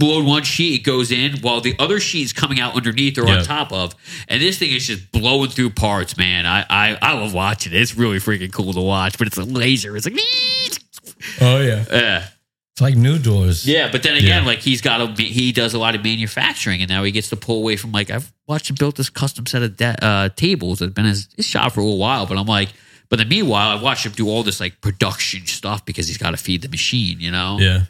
load 0.00 0.24
one 0.26 0.42
sheet, 0.42 0.80
it 0.80 0.82
goes 0.84 1.12
in, 1.12 1.36
while 1.40 1.60
the 1.60 1.76
other 1.78 2.00
sheet's 2.00 2.32
coming 2.32 2.58
out 2.58 2.74
underneath 2.74 3.16
or 3.16 3.26
Yeah. 3.28 3.38
on 3.38 3.44
top 3.44 3.70
of, 3.72 3.94
and 4.26 4.42
this 4.42 4.58
thing 4.58 4.72
is 4.72 4.86
just 4.88 5.12
blowing 5.12 5.50
through 5.50 5.70
parts. 5.70 6.16
Man, 6.16 6.46
I 6.46 6.66
I, 6.68 6.98
I 7.00 7.12
love 7.12 7.32
watching 7.32 7.72
it. 7.72 7.80
It's 7.80 7.94
really 7.94 8.18
freaking 8.18 8.52
cool 8.52 8.72
to 8.72 8.80
watch, 8.80 9.18
but 9.18 9.28
it's 9.28 9.38
a 9.38 9.44
laser. 9.44 9.96
It's 9.96 10.04
like. 10.06 10.18
Oh 11.40 11.60
yeah, 11.60 11.84
Yeah. 11.90 12.26
It's 12.72 12.80
like 12.80 12.94
new 12.96 13.18
doors. 13.18 13.66
Yeah, 13.66 13.90
but 13.90 14.02
then 14.02 14.16
again, 14.16 14.42
Yeah. 14.42 14.46
like 14.46 14.60
he's 14.60 14.80
got 14.80 15.00
a 15.00 15.22
he 15.22 15.52
does 15.52 15.74
a 15.74 15.78
lot 15.78 15.94
of 15.94 16.02
manufacturing, 16.04 16.80
and 16.80 16.88
now 16.88 17.02
he 17.04 17.10
gets 17.12 17.28
to 17.30 17.36
pull 17.36 17.58
away 17.58 17.76
from 17.76 17.92
like 17.92 18.10
I've 18.10 18.32
watched 18.46 18.70
him 18.70 18.76
build 18.78 18.96
this 18.96 19.10
custom 19.10 19.46
set 19.46 19.62
of 19.62 19.76
de- 19.76 20.04
uh, 20.04 20.28
tables 20.36 20.78
that's 20.78 20.92
been 20.92 21.04
his, 21.04 21.28
his 21.36 21.46
shop 21.46 21.72
for 21.72 21.80
a 21.80 21.84
little 21.84 21.98
while. 21.98 22.26
But 22.26 22.38
I'm 22.38 22.46
like, 22.46 22.70
but 23.08 23.18
then 23.18 23.28
meanwhile, 23.28 23.76
I've 23.76 23.82
watched 23.82 24.06
him 24.06 24.12
do 24.12 24.28
all 24.28 24.42
this 24.42 24.60
like 24.60 24.80
production 24.80 25.46
stuff 25.46 25.84
because 25.84 26.06
he's 26.08 26.18
got 26.18 26.30
to 26.30 26.36
feed 26.36 26.62
the 26.62 26.68
machine, 26.68 27.20
you 27.20 27.30
know. 27.30 27.58
Yeah. 27.60 27.82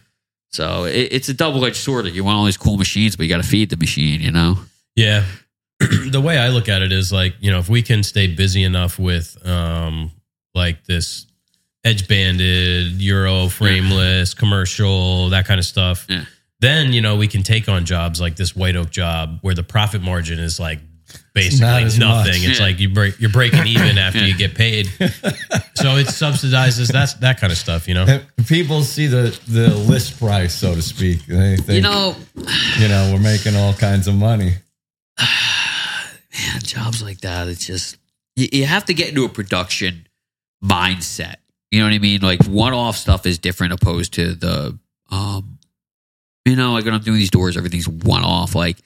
So 0.52 0.84
it, 0.84 1.08
it's 1.12 1.28
a 1.28 1.34
double 1.34 1.64
edged 1.64 1.76
sword. 1.76 2.06
You 2.06 2.24
want 2.24 2.36
all 2.38 2.44
these 2.44 2.56
cool 2.56 2.76
machines, 2.76 3.14
but 3.16 3.24
you 3.24 3.28
got 3.28 3.42
to 3.42 3.48
feed 3.48 3.70
the 3.70 3.76
machine, 3.76 4.20
you 4.20 4.32
know. 4.32 4.58
Yeah. 4.96 5.24
the 5.78 6.20
way 6.20 6.36
I 6.38 6.48
look 6.48 6.68
at 6.68 6.82
it 6.82 6.90
is 6.90 7.12
like, 7.12 7.34
you 7.40 7.50
know, 7.50 7.58
if 7.58 7.68
we 7.68 7.82
can 7.82 8.02
stay 8.02 8.26
busy 8.26 8.64
enough 8.64 8.98
with 8.98 9.36
um 9.46 10.10
like 10.54 10.84
this 10.86 11.26
edge 11.84 12.06
banded, 12.08 13.00
Euro 13.00 13.48
frameless, 13.48 14.34
commercial, 14.34 15.30
that 15.30 15.46
kind 15.46 15.58
of 15.58 15.64
stuff, 15.66 16.06
Yeah. 16.08 16.24
then, 16.60 16.92
you 16.92 17.00
know, 17.00 17.16
we 17.16 17.26
can 17.26 17.42
take 17.42 17.68
on 17.68 17.84
jobs 17.86 18.20
like 18.20 18.36
this 18.36 18.54
white 18.54 18.76
oak 18.76 18.90
job 18.90 19.38
where 19.42 19.54
the 19.54 19.62
profit 19.62 20.02
margin 20.02 20.38
is 20.38 20.60
like 20.60 20.80
basically 21.34 21.66
as 21.84 21.98
nothing. 21.98 22.42
much. 22.42 22.50
It's 22.50 22.58
Yeah. 22.60 22.66
like 22.66 22.78
you 22.80 22.88
break 22.90 23.18
you're 23.20 23.30
breaking 23.30 23.66
even 23.66 23.96
after 23.98 24.18
Yeah. 24.20 24.26
you 24.26 24.34
get 24.36 24.54
paid. 24.54 24.86
so 25.74 25.96
it 25.96 26.06
subsidizes 26.08 26.88
that's 26.92 27.14
that 27.14 27.40
kind 27.40 27.50
of 27.52 27.58
stuff, 27.58 27.88
you 27.88 27.94
know? 27.94 28.04
And 28.04 28.46
People 28.46 28.84
see 28.84 29.06
the 29.06 29.36
the 29.48 29.74
list 29.74 30.18
price, 30.18 30.54
so 30.54 30.74
to 30.74 30.82
speak. 30.82 31.24
They 31.26 31.56
think, 31.56 31.68
You 31.76 31.80
know, 31.80 32.14
you 32.78 32.88
know, 32.88 33.10
we're 33.12 33.20
making 33.20 33.56
all 33.56 33.72
kinds 33.74 34.06
of 34.06 34.14
money. 34.14 34.54
man, 35.18 36.60
jobs 36.62 37.02
like 37.02 37.20
that, 37.22 37.48
it's 37.48 37.66
just 37.66 37.96
you, 38.36 38.48
you 38.52 38.66
have 38.66 38.84
to 38.86 38.94
get 38.94 39.08
into 39.08 39.24
a 39.24 39.28
production 39.28 40.06
mindset. 40.64 41.36
You 41.70 41.80
know 41.80 41.86
what 41.86 41.94
I 41.94 41.98
mean? 41.98 42.20
Like 42.20 42.44
one 42.44 42.72
off 42.72 42.96
stuff 42.96 43.26
is 43.26 43.38
different 43.38 43.72
opposed 43.72 44.14
to 44.14 44.34
the 44.34 44.78
um 45.10 45.58
you 46.46 46.56
know, 46.56 46.72
like 46.72 46.84
when 46.84 46.94
I'm 46.94 47.02
doing 47.02 47.18
these 47.18 47.30
doors, 47.30 47.56
everything's 47.56 47.88
one 47.88 48.24
off. 48.24 48.54
Like 48.54 48.78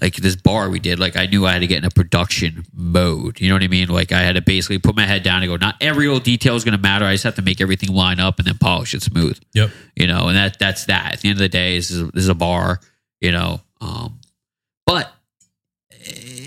like 0.00 0.16
this 0.16 0.34
bar 0.36 0.70
we 0.70 0.80
did, 0.80 0.98
like 0.98 1.16
I 1.16 1.26
knew 1.26 1.46
I 1.46 1.52
had 1.52 1.60
to 1.60 1.66
get 1.66 1.78
in 1.78 1.84
a 1.84 1.90
production 1.90 2.64
mode. 2.72 3.40
You 3.40 3.48
know 3.48 3.54
what 3.54 3.62
I 3.62 3.68
mean? 3.68 3.88
Like 3.88 4.10
I 4.10 4.20
had 4.22 4.34
to 4.34 4.42
basically 4.42 4.78
put 4.78 4.96
my 4.96 5.04
head 5.06 5.22
down 5.22 5.42
and 5.42 5.50
go, 5.50 5.56
not 5.56 5.76
every 5.80 6.06
little 6.06 6.20
detail 6.20 6.56
is 6.56 6.64
gonna 6.64 6.78
matter. 6.78 7.04
I 7.04 7.12
just 7.14 7.24
have 7.24 7.36
to 7.36 7.42
make 7.42 7.60
everything 7.60 7.94
line 7.94 8.20
up 8.20 8.38
and 8.38 8.46
then 8.46 8.58
polish 8.58 8.94
it 8.94 9.02
smooth 9.02 9.38
Yep. 9.52 9.70
you 9.96 10.06
know, 10.06 10.28
and 10.28 10.36
that 10.36 10.58
that's 10.58 10.86
that. 10.86 11.12
At 11.14 11.20
the 11.20 11.28
end 11.28 11.36
of 11.36 11.40
the 11.42 11.48
day, 11.48 11.76
this 11.76 11.90
is, 11.90 12.10
this 12.10 12.22
is 12.24 12.28
a 12.28 12.34
bar, 12.34 12.80
you 13.20 13.32
know, 13.32 13.60
um, 13.80 14.20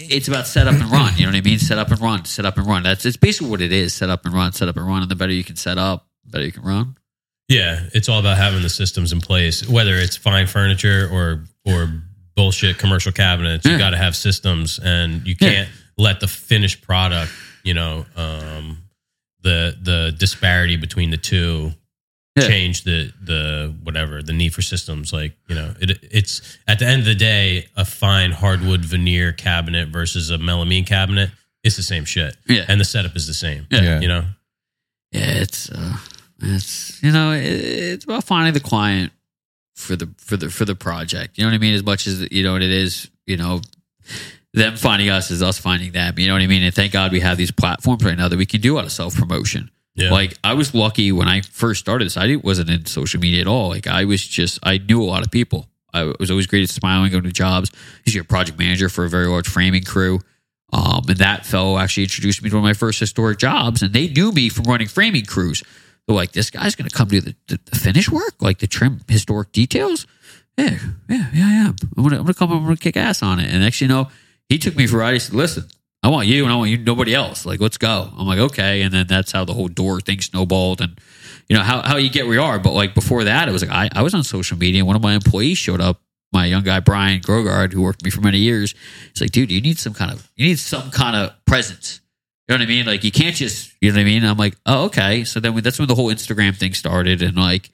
it's 0.09 0.27
about 0.27 0.47
set 0.47 0.67
up 0.67 0.73
and 0.75 0.89
run. 0.91 1.13
You 1.17 1.25
know 1.25 1.31
what 1.31 1.37
I 1.37 1.41
mean? 1.41 1.59
Set 1.59 1.77
up 1.77 1.89
and 1.91 1.99
run, 1.99 2.25
set 2.25 2.45
up 2.45 2.57
and 2.57 2.65
run. 2.67 2.83
That's 2.83 3.05
it's 3.05 3.17
basically 3.17 3.49
what 3.49 3.61
it 3.61 3.71
is. 3.71 3.93
Set 3.93 4.09
up 4.09 4.25
and 4.25 4.33
run, 4.33 4.53
set 4.53 4.67
up 4.67 4.75
and 4.77 4.85
run. 4.87 5.01
And 5.01 5.11
the 5.11 5.15
better 5.15 5.31
you 5.33 5.43
can 5.43 5.55
set 5.55 5.77
up, 5.77 6.07
the 6.25 6.31
better 6.31 6.45
you 6.45 6.51
can 6.51 6.63
run. 6.63 6.95
Yeah, 7.49 7.81
it's 7.93 8.09
all 8.09 8.19
about 8.19 8.37
having 8.37 8.61
the 8.61 8.69
systems 8.69 9.13
in 9.13 9.21
place, 9.21 9.67
whether 9.67 9.95
it's 9.95 10.17
fine 10.17 10.47
furniture 10.47 11.09
or 11.11 11.45
or 11.65 12.01
bullshit 12.35 12.77
commercial 12.77 13.11
cabinets. 13.11 13.65
You 13.65 13.71
Yeah. 13.71 13.77
got 13.77 13.89
to 13.91 13.97
have 13.97 14.15
systems, 14.15 14.79
and 14.79 15.25
you 15.27 15.35
can't 15.35 15.69
let 15.97 16.19
the 16.19 16.27
finished 16.27 16.81
product, 16.81 17.31
you 17.63 17.73
know, 17.73 18.05
um, 18.15 18.77
the 19.43 19.77
the 19.81 20.15
disparity 20.17 20.75
between 20.75 21.09
the 21.09 21.17
two 21.17 21.71
Yeah. 22.37 22.47
change 22.47 22.83
the 22.83 23.11
the 23.21 23.75
whatever 23.83 24.21
the 24.21 24.33
need 24.33 24.53
for 24.53 24.61
systems. 24.61 25.11
Like 25.13 25.35
you 25.47 25.55
know, 25.55 25.73
it 25.79 25.97
it's 26.03 26.57
at 26.67 26.79
the 26.79 26.85
end 26.85 26.99
of 27.01 27.05
the 27.05 27.15
day, 27.15 27.67
a 27.75 27.83
fine 27.85 28.31
hardwood 28.31 28.81
veneer 28.85 29.31
cabinet 29.33 29.89
versus 29.89 30.29
a 30.31 30.37
melamine 30.37 30.85
cabinet. 30.85 31.31
It's 31.63 31.75
the 31.75 31.83
same 31.83 32.05
shit, 32.05 32.35
Yeah. 32.47 32.65
and 32.67 32.79
the 32.79 32.85
setup 32.85 33.15
is 33.15 33.27
the 33.27 33.33
same. 33.33 33.67
Yeah. 33.69 33.99
you 33.99 34.07
know. 34.07 34.23
Yeah, 35.11 35.41
it's 35.41 35.69
uh, 35.69 35.97
it's 36.41 37.01
you 37.03 37.11
know, 37.11 37.31
it, 37.33 37.41
it's 37.43 38.05
about 38.05 38.23
finding 38.23 38.53
the 38.53 38.59
client 38.59 39.11
for 39.75 39.95
the 39.95 40.09
for 40.17 40.37
the 40.37 40.49
for 40.49 40.65
the 40.65 40.75
project. 40.75 41.37
You 41.37 41.43
know 41.43 41.49
what 41.51 41.55
I 41.55 41.59
mean? 41.59 41.73
As 41.73 41.83
much 41.83 42.07
as 42.07 42.27
you 42.31 42.43
know 42.43 42.53
what 42.53 42.61
it 42.61 42.71
is, 42.71 43.09
you 43.25 43.37
know, 43.37 43.61
them 44.53 44.75
finding 44.77 45.09
us 45.09 45.31
is 45.31 45.41
us 45.41 45.57
finding 45.57 45.91
them. 45.91 46.17
You 46.19 46.27
know 46.27 46.33
what 46.33 46.41
I 46.41 46.47
mean? 46.47 46.63
And 46.63 46.73
thank 46.73 46.91
God 46.93 47.11
we 47.11 47.19
have 47.21 47.37
these 47.37 47.51
platforms 47.51 48.03
right 48.03 48.17
now 48.17 48.27
that 48.27 48.37
we 48.37 48.45
can 48.45 48.61
do 48.61 48.75
a 48.75 48.77
lot 48.77 48.85
of 48.85 48.91
self 48.91 49.15
promotion. 49.15 49.71
Yeah. 49.97 50.11
Like 50.11 50.37
I 50.43 50.53
was 50.53 50.73
lucky 50.75 51.11
when 51.11 51.27
I 51.27 51.41
first 51.41 51.79
started 51.79 52.05
this. 52.05 52.17
I 52.17 52.35
wasn't 52.35 52.69
in 52.69 52.85
social 52.85 53.19
media 53.19 53.41
at 53.41 53.47
all. 53.47 53.69
Like 53.69 53.87
I 53.87 54.05
was 54.05 54.25
just 54.25 54.59
I 54.63 54.77
knew 54.77 55.01
a 55.01 55.05
lot 55.05 55.25
of 55.25 55.31
people. 55.31 55.67
I 55.93 56.13
was 56.19 56.29
always 56.29 56.45
great 56.45 56.63
at 56.63 56.69
smiling, 56.69 57.11
going 57.11 57.23
to 57.23 57.31
jobs. 57.31 57.71
He's 58.05 58.13
your 58.13 58.23
project 58.23 58.59
manager 58.59 58.89
for 58.89 59.05
a 59.05 59.09
very 59.09 59.27
large 59.27 59.47
framing 59.47 59.83
crew. 59.83 60.19
Um, 60.71 61.05
and 61.07 61.17
that 61.17 61.45
fellow 61.45 61.77
actually 61.77 62.03
introduced 62.03 62.43
me 62.43 62.49
to 62.49 62.55
one 62.57 62.63
of 62.63 62.67
my 62.67 62.73
first 62.73 62.99
historic 62.99 63.39
jobs, 63.39 63.81
and 63.81 63.93
they 63.93 64.09
knew 64.09 64.31
me 64.31 64.49
from 64.49 64.65
running 64.65 64.87
framing 64.87 65.25
crews. 65.25 65.63
They're 66.05 66.15
like, 66.15 66.33
"This 66.33 66.49
guy's 66.49 66.75
going 66.75 66.89
to 66.89 66.95
come 66.95 67.07
do 67.07 67.21
the, 67.21 67.35
the, 67.47 67.59
the 67.71 67.77
finish 67.77 68.09
work, 68.09 68.35
like 68.41 68.59
the 68.59 68.67
trim 68.67 68.99
historic 69.07 69.51
details." 69.53 70.05
Yeah, 70.57 70.77
yeah, 71.09 71.29
yeah, 71.33 71.49
yeah. 71.49 71.71
I'm 71.97 72.05
I'm 72.05 72.09
gonna 72.09 72.33
come. 72.33 72.51
I'm 72.51 72.63
gonna 72.63 72.75
kick 72.75 72.97
ass 72.97 73.23
on 73.23 73.39
it. 73.39 73.49
And 73.49 73.61
next, 73.61 73.79
you 73.79 73.87
know, 73.87 74.09
he 74.49 74.57
took 74.57 74.75
me 74.75 74.87
for 74.87 74.97
a 74.97 74.99
ride. 74.99 75.13
He 75.13 75.19
said, 75.19 75.35
"Listen, 75.35 75.65
I 76.03 76.09
want 76.09 76.27
you 76.27 76.43
and 76.43 76.53
I 76.53 76.55
want 76.55 76.69
you, 76.69 76.77
nobody 76.77 77.13
else. 77.13 77.45
Like, 77.45 77.59
let's 77.59 77.77
go. 77.77 78.09
I'm 78.17 78.27
like, 78.27 78.39
okay. 78.39 78.81
And 78.83 78.93
then 78.93 79.07
that's 79.07 79.31
how 79.31 79.45
the 79.45 79.53
whole 79.53 79.67
door 79.67 79.99
thing 79.99 80.21
snowballed 80.21 80.79
and, 80.81 80.99
you 81.49 81.55
know, 81.55 81.63
how, 81.63 81.81
how 81.81 81.97
you 81.97 82.09
get 82.09 82.25
where 82.25 82.35
you 82.35 82.41
are. 82.41 82.59
But 82.59 82.73
like 82.73 82.93
before 82.93 83.23
that, 83.23 83.49
it 83.49 83.51
was 83.51 83.63
like, 83.63 83.71
I, 83.71 83.89
I 83.99 84.03
was 84.03 84.13
on 84.13 84.23
social 84.23 84.57
media 84.57 84.79
and 84.79 84.87
one 84.87 84.95
of 84.95 85.01
my 85.01 85.13
employees 85.13 85.57
showed 85.57 85.81
up, 85.81 86.01
my 86.33 86.45
young 86.45 86.63
guy, 86.63 86.79
Brian 86.81 87.21
Grogard, 87.21 87.73
who 87.73 87.81
worked 87.81 87.99
with 87.99 88.05
me 88.05 88.11
for 88.11 88.21
many 88.21 88.39
years. 88.39 88.75
He's 89.13 89.21
like, 89.21 89.31
dude, 89.31 89.51
you 89.51 89.61
need 89.61 89.79
some 89.79 89.93
kind 89.93 90.11
of, 90.11 90.29
you 90.35 90.47
need 90.47 90.59
some 90.59 90.91
kind 90.91 91.15
of 91.15 91.33
presence. 91.45 92.01
You 92.47 92.55
know 92.55 92.59
what 92.59 92.65
I 92.65 92.69
mean? 92.69 92.85
Like, 92.85 93.03
you 93.03 93.11
can't 93.11 93.35
just, 93.35 93.73
you 93.81 93.91
know 93.91 93.95
what 93.95 94.01
I 94.01 94.05
mean? 94.05 94.23
I'm 94.23 94.37
like, 94.37 94.55
oh, 94.65 94.85
okay. 94.85 95.23
So 95.23 95.39
then 95.39 95.53
we, 95.53 95.61
that's 95.61 95.79
when 95.79 95.87
the 95.87 95.95
whole 95.95 96.09
Instagram 96.09 96.55
thing 96.55 96.73
started 96.73 97.21
and 97.21 97.35
like, 97.37 97.69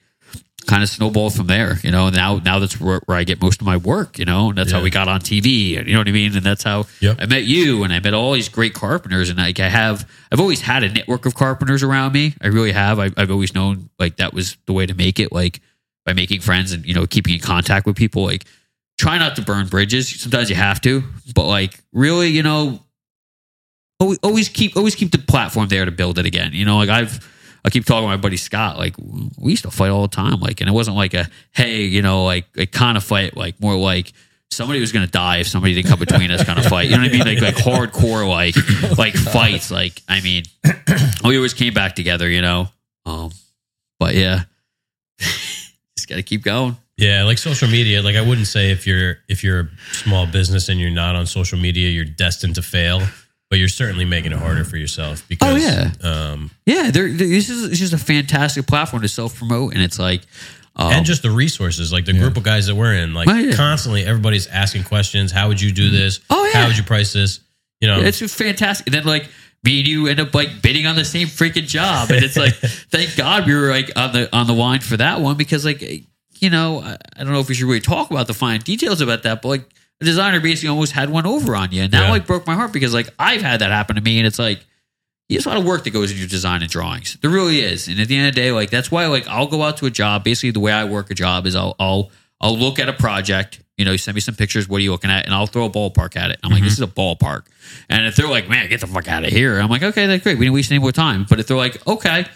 kind 0.66 0.82
of 0.82 0.88
snowballed 0.88 1.34
from 1.34 1.46
there, 1.46 1.78
you 1.82 1.90
know. 1.90 2.06
And 2.06 2.16
now, 2.16 2.38
now 2.38 2.58
that's 2.58 2.80
where, 2.80 3.00
where 3.06 3.16
I 3.16 3.24
get 3.24 3.40
most 3.40 3.60
of 3.60 3.66
my 3.66 3.76
work, 3.76 4.18
you 4.18 4.24
know. 4.24 4.48
And 4.48 4.58
that's 4.58 4.72
how 4.72 4.82
we 4.82 4.90
got 4.90 5.08
on 5.08 5.20
TV, 5.20 5.78
and 5.78 5.86
you 5.86 5.92
know 5.92 6.00
what 6.00 6.08
I 6.08 6.12
mean. 6.12 6.34
And 6.36 6.44
that's 6.44 6.62
how 6.62 6.86
Yep. 7.00 7.18
I 7.20 7.26
met 7.26 7.44
you, 7.44 7.84
and 7.84 7.92
I 7.92 8.00
met 8.00 8.14
all 8.14 8.32
these 8.32 8.48
great 8.48 8.74
carpenters. 8.74 9.28
And 9.28 9.38
like 9.38 9.60
I 9.60 9.68
have, 9.68 10.08
I've 10.32 10.40
always 10.40 10.60
had 10.60 10.82
a 10.82 10.88
network 10.90 11.26
of 11.26 11.34
carpenters 11.34 11.82
around 11.82 12.12
me. 12.12 12.34
I 12.40 12.48
really 12.48 12.72
have. 12.72 12.98
I, 12.98 13.10
I've 13.16 13.30
always 13.30 13.54
known 13.54 13.90
like 13.98 14.16
that 14.16 14.32
was 14.34 14.56
the 14.66 14.72
way 14.72 14.86
to 14.86 14.94
make 14.94 15.18
it, 15.20 15.32
like 15.32 15.60
by 16.06 16.12
making 16.12 16.40
friends 16.40 16.72
and 16.72 16.84
you 16.84 16.94
know 16.94 17.06
keeping 17.06 17.34
in 17.34 17.40
contact 17.40 17.86
with 17.86 17.96
people. 17.96 18.24
Like 18.24 18.44
try 18.98 19.18
not 19.18 19.36
to 19.36 19.42
burn 19.42 19.66
bridges. 19.66 20.20
Sometimes 20.20 20.48
you 20.50 20.56
have 20.56 20.80
to, 20.82 21.02
but 21.34 21.46
like 21.46 21.80
really, 21.92 22.28
you 22.28 22.42
know, 22.42 22.80
always, 24.00 24.18
always 24.22 24.48
keep 24.48 24.76
always 24.76 24.94
keep 24.94 25.10
the 25.12 25.18
platform 25.18 25.68
there 25.68 25.84
to 25.84 25.90
build 25.90 26.18
it 26.18 26.26
again. 26.26 26.52
You 26.52 26.64
know, 26.64 26.78
like 26.78 26.88
I've 26.88 27.18
I 27.64 27.70
keep 27.70 27.86
talking 27.86 28.02
to 28.02 28.08
my 28.08 28.16
buddy 28.16 28.36
Scott. 28.36 28.76
Like 28.76 28.94
we 29.38 29.52
used 29.52 29.62
to 29.62 29.70
fight 29.70 29.90
all 29.90 30.02
the 30.02 30.14
time. 30.14 30.40
Like, 30.40 30.60
and 30.60 30.68
it 30.68 30.72
wasn't 30.72 30.96
like 30.96 31.14
a 31.14 31.28
hey, 31.52 31.82
you 31.82 32.02
know, 32.02 32.24
like 32.24 32.46
a 32.56 32.66
kind 32.66 32.96
of 32.96 33.04
fight. 33.04 33.36
Like 33.36 33.60
more 33.60 33.74
like 33.76 34.12
somebody 34.50 34.80
was 34.80 34.92
going 34.92 35.04
to 35.04 35.10
die 35.10 35.38
if 35.38 35.48
somebody 35.48 35.74
didn't 35.74 35.88
come 35.88 35.98
between 35.98 36.30
us 36.30 36.44
kind 36.44 36.58
of 36.58 36.66
fight. 36.66 36.88
You 36.88 36.96
know 36.96 37.02
what 37.02 37.10
I 37.10 37.12
mean? 37.12 37.26
Like 37.26 37.40
like 37.40 37.56
hardcore 37.56 38.28
like 38.28 38.54
like 38.98 39.14
fights. 39.14 39.70
Like 39.70 40.02
I 40.08 40.20
mean, 40.20 40.44
we 41.24 41.36
always 41.36 41.54
came 41.54 41.74
back 41.74 41.94
together. 41.94 42.28
You 42.28 42.42
know. 42.42 42.68
Um, 43.06 43.30
but 43.98 44.14
yeah, 44.14 44.44
just 45.18 46.08
got 46.08 46.16
to 46.16 46.22
keep 46.22 46.42
going. 46.42 46.76
Yeah, 46.96 47.24
like 47.24 47.38
social 47.38 47.68
media. 47.68 48.02
Like 48.02 48.16
I 48.16 48.20
wouldn't 48.20 48.46
say 48.46 48.70
if 48.70 48.86
you're 48.86 49.18
if 49.28 49.42
you're 49.42 49.60
a 49.60 49.68
small 49.92 50.26
business 50.26 50.68
and 50.68 50.78
you're 50.78 50.90
not 50.90 51.16
on 51.16 51.26
social 51.26 51.58
media, 51.58 51.88
you're 51.90 52.04
destined 52.04 52.54
to 52.56 52.62
fail. 52.62 53.00
But 53.54 53.60
you're 53.60 53.68
certainly 53.68 54.04
making 54.04 54.32
it 54.32 54.38
harder 54.38 54.64
for 54.64 54.76
yourself 54.76 55.22
because 55.28 55.54
Oh, 55.54 55.56
yeah. 55.56 55.92
um, 56.02 56.50
Yeah, 56.66 56.90
there. 56.90 57.06
there- 57.08 57.28
This 57.28 57.48
is 57.48 57.70
it's 57.70 57.78
just 57.78 57.92
a 57.92 57.98
fantastic 57.98 58.66
platform 58.66 59.02
to 59.02 59.06
self 59.08 59.36
promote, 59.38 59.74
and 59.74 59.80
it's 59.80 59.96
like. 59.96 60.22
Um, 60.74 60.90
and 60.92 61.06
just 61.06 61.22
the 61.22 61.30
resources, 61.30 61.92
like 61.92 62.04
the 62.04 62.14
group 62.14 62.36
of 62.36 62.42
guys 62.42 62.66
that 62.66 62.74
we're 62.74 62.94
in, 62.94 63.14
like 63.14 63.28
Oh, 63.28 63.34
yeah. 63.36 63.54
constantly, 63.54 64.04
everybody's 64.04 64.48
asking 64.48 64.82
questions. 64.82 65.30
How 65.30 65.46
would 65.46 65.60
you 65.60 65.70
do 65.70 65.88
this? 65.88 66.18
Oh, 66.30 66.44
yeah. 66.46 66.62
How 66.62 66.66
would 66.66 66.76
you 66.76 66.82
price 66.82 67.12
this? 67.12 67.38
You 67.80 67.86
know, 67.86 68.00
It's 68.00 68.18
just 68.18 68.36
fantastic. 68.36 68.88
And 68.88 68.94
then 68.94 69.04
like 69.04 69.28
me 69.62 69.78
and 69.78 69.86
you 69.86 70.08
end 70.08 70.18
up 70.18 70.34
like 70.34 70.60
bidding 70.62 70.88
on 70.88 70.96
the 70.96 71.04
same 71.04 71.28
freaking 71.28 71.68
job, 71.68 72.10
and 72.10 72.24
it's 72.24 72.36
like 72.36 72.54
thank 72.90 73.14
God 73.16 73.46
we 73.46 73.54
were 73.54 73.70
like 73.70 73.92
on 73.94 74.12
the 74.12 74.28
on 74.36 74.48
the 74.48 74.52
line 74.52 74.80
for 74.80 74.96
that 74.96 75.20
one 75.20 75.36
because 75.36 75.64
like 75.64 75.80
you 76.40 76.50
know 76.50 76.80
I, 76.80 76.96
I 77.16 77.22
don't 77.22 77.32
know 77.32 77.38
if 77.38 77.48
we 77.48 77.54
should 77.54 77.66
really 77.66 77.78
talk 77.80 78.10
about 78.10 78.26
the 78.26 78.34
fine 78.34 78.58
details 78.58 79.00
about 79.00 79.22
that, 79.22 79.42
but 79.42 79.48
like 79.48 79.68
a 80.00 80.04
designer 80.04 80.40
basically 80.40 80.68
almost 80.70 80.92
had 80.92 81.10
one 81.10 81.26
over 81.26 81.54
on 81.56 81.72
you, 81.72 81.82
and 81.82 81.92
that 81.92 82.04
Yeah. 82.04 82.10
like 82.10 82.26
broke 82.26 82.46
my 82.46 82.54
heart 82.54 82.72
because 82.72 82.92
like 82.94 83.08
I've 83.18 83.42
had 83.42 83.60
that 83.60 83.70
happen 83.70 83.96
to 83.96 84.02
me, 84.02 84.18
and 84.18 84.26
it's 84.26 84.38
like. 84.38 84.64
There's 85.30 85.46
a 85.46 85.48
lot 85.48 85.56
of 85.56 85.64
work 85.64 85.84
that 85.84 85.90
goes 85.90 86.10
into 86.10 86.20
your 86.20 86.28
design 86.28 86.60
and 86.60 86.70
drawings. 86.70 87.16
There 87.22 87.30
really 87.30 87.60
is, 87.60 87.88
and 87.88 87.98
at 87.98 88.08
the 88.08 88.16
end 88.16 88.28
of 88.28 88.34
the 88.34 88.40
day, 88.42 88.52
like 88.52 88.68
that's 88.68 88.90
why, 88.90 89.06
like 89.06 89.26
I'll 89.26 89.46
go 89.46 89.62
out 89.62 89.78
to 89.78 89.86
a 89.86 89.90
job. 89.90 90.22
Basically, 90.22 90.50
the 90.50 90.60
way 90.60 90.70
I 90.70 90.84
work 90.84 91.10
a 91.10 91.14
job 91.14 91.46
is 91.46 91.56
I'll 91.56 91.74
I'll 91.80 92.10
I'll 92.42 92.56
look 92.58 92.78
at 92.78 92.90
a 92.90 92.92
project. 92.92 93.62
You 93.78 93.86
know, 93.86 93.92
you 93.92 93.98
send 93.98 94.14
me 94.14 94.20
some 94.20 94.34
pictures. 94.34 94.68
What 94.68 94.76
are 94.76 94.80
you 94.82 94.92
looking 94.92 95.10
at? 95.10 95.24
And 95.24 95.34
I'll 95.34 95.46
throw 95.46 95.64
a 95.64 95.70
ballpark 95.70 96.16
at 96.16 96.30
it. 96.30 96.38
I'm 96.44 96.50
like, 96.50 96.58
mm-hmm. 96.58 96.66
this 96.66 96.74
is 96.74 96.82
a 96.82 96.86
ballpark. 96.86 97.46
And 97.88 98.06
if 98.06 98.16
they're 98.16 98.28
like, 98.28 98.50
man, 98.50 98.68
get 98.68 98.80
the 98.82 98.86
fuck 98.86 99.08
out 99.08 99.24
of 99.24 99.30
here, 99.30 99.58
I'm 99.58 99.70
like, 99.70 99.82
okay, 99.82 100.06
that's 100.06 100.22
great. 100.22 100.36
We 100.36 100.44
didn't 100.44 100.54
waste 100.56 100.70
any 100.70 100.78
more 100.78 100.92
time. 100.92 101.24
But 101.26 101.40
if 101.40 101.46
they're 101.46 101.56
like, 101.56 101.84
okay, 101.88 102.26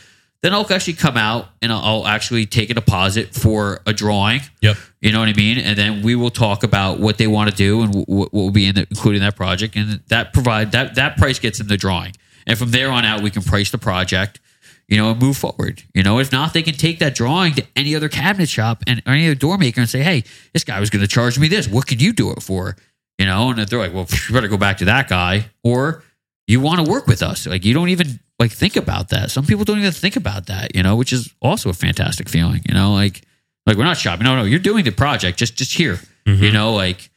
then 0.42 0.54
I'll 0.54 0.70
actually 0.72 0.92
come 0.94 1.16
out 1.16 1.48
and 1.60 1.72
I'll, 1.72 1.80
I'll 1.80 2.06
actually 2.06 2.46
take 2.46 2.70
a 2.70 2.74
deposit 2.74 3.34
for 3.34 3.80
a 3.86 3.92
drawing. 3.92 4.40
yep. 4.62 4.76
You 5.00 5.12
know 5.12 5.20
what 5.20 5.28
I 5.28 5.32
mean? 5.32 5.58
And 5.58 5.76
then 5.76 6.02
we 6.02 6.14
will 6.14 6.30
talk 6.30 6.62
about 6.62 7.00
what 7.00 7.18
they 7.18 7.26
want 7.26 7.50
to 7.50 7.56
do 7.56 7.82
and 7.82 7.94
wh- 7.94 8.08
what 8.08 8.32
will 8.32 8.50
be 8.50 8.66
in 8.66 8.74
the, 8.74 8.86
included 8.90 9.18
in 9.18 9.22
that 9.24 9.36
project, 9.36 9.76
and 9.76 10.00
that 10.08 10.32
provide 10.32 10.72
that 10.72 10.94
that 10.96 11.16
price 11.16 11.38
gets 11.38 11.60
in 11.60 11.66
the 11.66 11.76
drawing. 11.76 12.12
And 12.46 12.58
from 12.58 12.70
there 12.70 12.90
on 12.90 13.04
out, 13.04 13.22
we 13.22 13.30
can 13.30 13.42
price 13.42 13.70
the 13.70 13.78
project, 13.78 14.40
you 14.88 14.96
know, 14.96 15.10
and 15.10 15.20
move 15.20 15.36
forward. 15.36 15.82
You 15.94 16.02
know, 16.02 16.18
if 16.18 16.32
not, 16.32 16.52
they 16.52 16.62
can 16.62 16.74
take 16.74 16.98
that 17.00 17.14
drawing 17.14 17.54
to 17.54 17.64
any 17.76 17.94
other 17.94 18.08
cabinet 18.08 18.48
shop 18.48 18.82
and 18.86 19.02
or 19.06 19.12
any 19.12 19.26
other 19.26 19.34
door 19.34 19.58
maker 19.58 19.80
and 19.80 19.88
say, 19.90 20.02
"Hey, 20.02 20.24
this 20.52 20.64
guy 20.64 20.80
was 20.80 20.90
going 20.90 21.02
to 21.02 21.08
charge 21.08 21.38
me 21.38 21.48
this. 21.48 21.68
What 21.68 21.86
could 21.86 22.00
you 22.02 22.12
do 22.12 22.30
it 22.32 22.42
for?" 22.42 22.76
You 23.18 23.26
know, 23.26 23.50
and 23.50 23.58
if 23.60 23.68
they're 23.70 23.78
like, 23.78 23.92
"Well, 23.94 24.06
you 24.28 24.34
better 24.34 24.48
go 24.48 24.56
back 24.56 24.78
to 24.78 24.84
that 24.86 25.08
guy," 25.08 25.50
or 25.62 26.02
you 26.48 26.60
want 26.60 26.84
to 26.84 26.90
work 26.90 27.06
with 27.06 27.22
us, 27.22 27.46
like 27.46 27.64
you 27.64 27.74
don't 27.74 27.90
even 27.90 28.18
like 28.38 28.50
think 28.50 28.74
about 28.76 29.10
that. 29.10 29.30
Some 29.30 29.44
people 29.44 29.64
don't 29.64 29.78
even 29.78 29.92
think 29.92 30.16
about 30.16 30.46
that, 30.46 30.74
you 30.74 30.82
know, 30.82 30.96
which 30.96 31.12
is 31.12 31.32
also 31.40 31.68
a 31.68 31.74
fantastic 31.74 32.28
feeling. 32.28 32.62
You 32.66 32.74
know, 32.74 32.94
like 32.94 33.22
like 33.66 33.76
we're 33.76 33.84
not 33.84 33.98
shopping. 33.98 34.24
No, 34.24 34.34
no, 34.34 34.44
you're 34.44 34.58
doing 34.58 34.84
the 34.84 34.90
project. 34.90 35.38
Just 35.38 35.56
just 35.56 35.76
here. 35.76 36.00
You 36.24 36.34
mm-hmm. 36.34 36.54
know, 36.54 36.72
like 36.72 37.10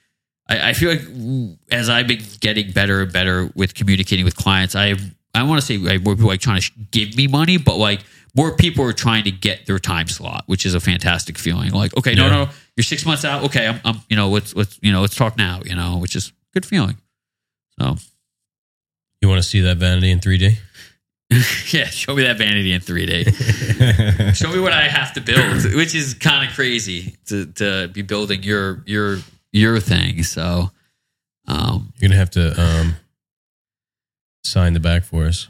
I, 0.50 0.70
I 0.70 0.74
feel 0.74 0.92
like 0.92 1.58
as 1.72 1.90
I've 1.90 2.08
been 2.08 2.22
getting 2.42 2.72
better 2.72 3.02
and 3.02 3.12
better 3.12 3.50
with 3.56 3.74
communicating 3.74 4.26
with 4.26 4.36
clients, 4.36 4.76
I 4.76 4.96
I 5.34 5.44
want 5.44 5.62
to 5.62 5.66
say 5.66 5.78
like, 5.78 6.04
more 6.04 6.16
people 6.16 6.30
like 6.30 6.42
trying 6.42 6.58
to 6.58 6.62
sh- 6.62 6.74
give 6.92 7.16
me 7.16 7.28
money, 7.28 7.56
but 7.56 7.78
like 7.78 8.02
more 8.36 8.56
people 8.58 8.84
are 8.84 8.94
trying 8.94 9.24
to 9.24 9.32
get 9.32 9.66
their 9.66 9.80
time 9.80 10.08
slot, 10.08 10.44
which 10.48 10.66
is 10.66 10.74
a 10.74 10.80
fantastic 10.82 11.38
feeling. 11.38 11.72
Like, 11.72 11.96
okay, 11.98 12.16
no, 12.16 12.26
Yeah. 12.26 12.32
no, 12.32 12.50
you're 12.76 12.84
six 12.84 13.06
months 13.06 13.24
out. 13.24 13.44
Okay, 13.46 13.68
I'm, 13.68 13.80
I'm 13.86 14.02
you 14.10 14.18
know, 14.18 14.30
let's 14.30 14.54
let's 14.56 14.78
you 14.82 14.92
know, 14.92 15.00
let's 15.00 15.16
talk 15.16 15.38
now. 15.38 15.62
You 15.64 15.76
know, 15.76 15.98
which 16.00 16.18
is 16.18 16.30
a 16.30 16.32
good 16.54 16.66
feeling. 16.66 16.98
So 17.80 17.96
You 19.22 19.30
want 19.30 19.42
to 19.42 19.48
see 19.48 19.62
that 19.62 19.78
vanity 19.78 20.12
in 20.12 20.20
3D? 20.20 20.58
yeah, 21.74 21.86
show 21.86 22.16
me 22.16 22.24
that 22.24 22.38
vanity 22.38 22.74
in 22.74 22.82
3D. 22.82 24.36
show 24.36 24.52
me 24.52 24.60
what 24.60 24.74
I 24.74 24.82
have 24.84 25.14
to 25.14 25.22
build, 25.22 25.76
which 25.76 25.96
is 25.96 26.14
kind 26.16 26.48
of 26.48 26.54
crazy 26.56 27.16
to 27.28 27.46
to 27.54 27.88
be 27.88 28.02
building 28.02 28.44
your 28.44 28.84
your 28.86 29.20
your 29.54 29.80
thing. 29.80 30.24
So, 30.24 30.72
um, 31.48 31.94
You're 32.00 32.10
gonna 32.10 32.20
have 32.20 32.32
to 32.32 32.62
um, 32.62 32.96
sign 34.44 34.74
the 34.74 34.80
back 34.80 35.04
for 35.04 35.26
us. 35.26 35.48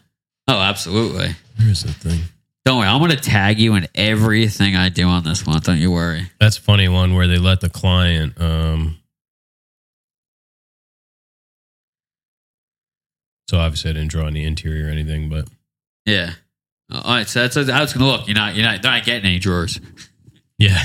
oh, 0.47 0.59
absolutely. 0.59 1.29
Where 1.57 1.69
is 1.69 1.83
that 1.83 1.93
thing? 1.93 2.21
Don't 2.63 2.77
worry, 2.77 2.87
I'm 2.87 2.99
going 2.99 3.09
to 3.09 3.17
tag 3.17 3.57
you 3.57 3.73
in 3.73 3.87
everything 3.95 4.75
I 4.75 4.89
do 4.89 5.07
on 5.07 5.23
this 5.23 5.47
one. 5.47 5.59
Don't 5.61 5.79
you 5.79 5.89
worry. 5.89 6.29
That's 6.39 6.59
a 6.59 6.61
funny 6.61 6.87
one 6.87 7.15
where 7.15 7.27
they 7.27 7.39
let 7.39 7.59
the 7.59 7.69
client. 7.71 8.39
Um, 8.39 8.99
so 13.51 13.57
obviously, 13.57 13.89
I 13.89 13.93
didn't 13.93 14.11
draw 14.11 14.27
any 14.27 14.45
interior 14.45 14.87
or 14.87 14.89
anything, 14.89 15.27
but 15.29 15.45
Yeah. 16.05 16.31
All 16.89 17.01
right, 17.15 17.27
so 17.27 17.41
that's 17.47 17.55
how 17.69 17.83
it's 17.83 17.93
going 17.93 18.05
to 18.05 18.11
look. 18.11 18.27
You're 18.27 18.35
not, 18.35 18.55
you're 18.55 18.63
not, 18.65 18.81
they're 18.81 18.91
not 18.91 19.03
getting 19.03 19.25
any 19.25 19.39
drawers. 19.39 19.79
yeah, 20.57 20.81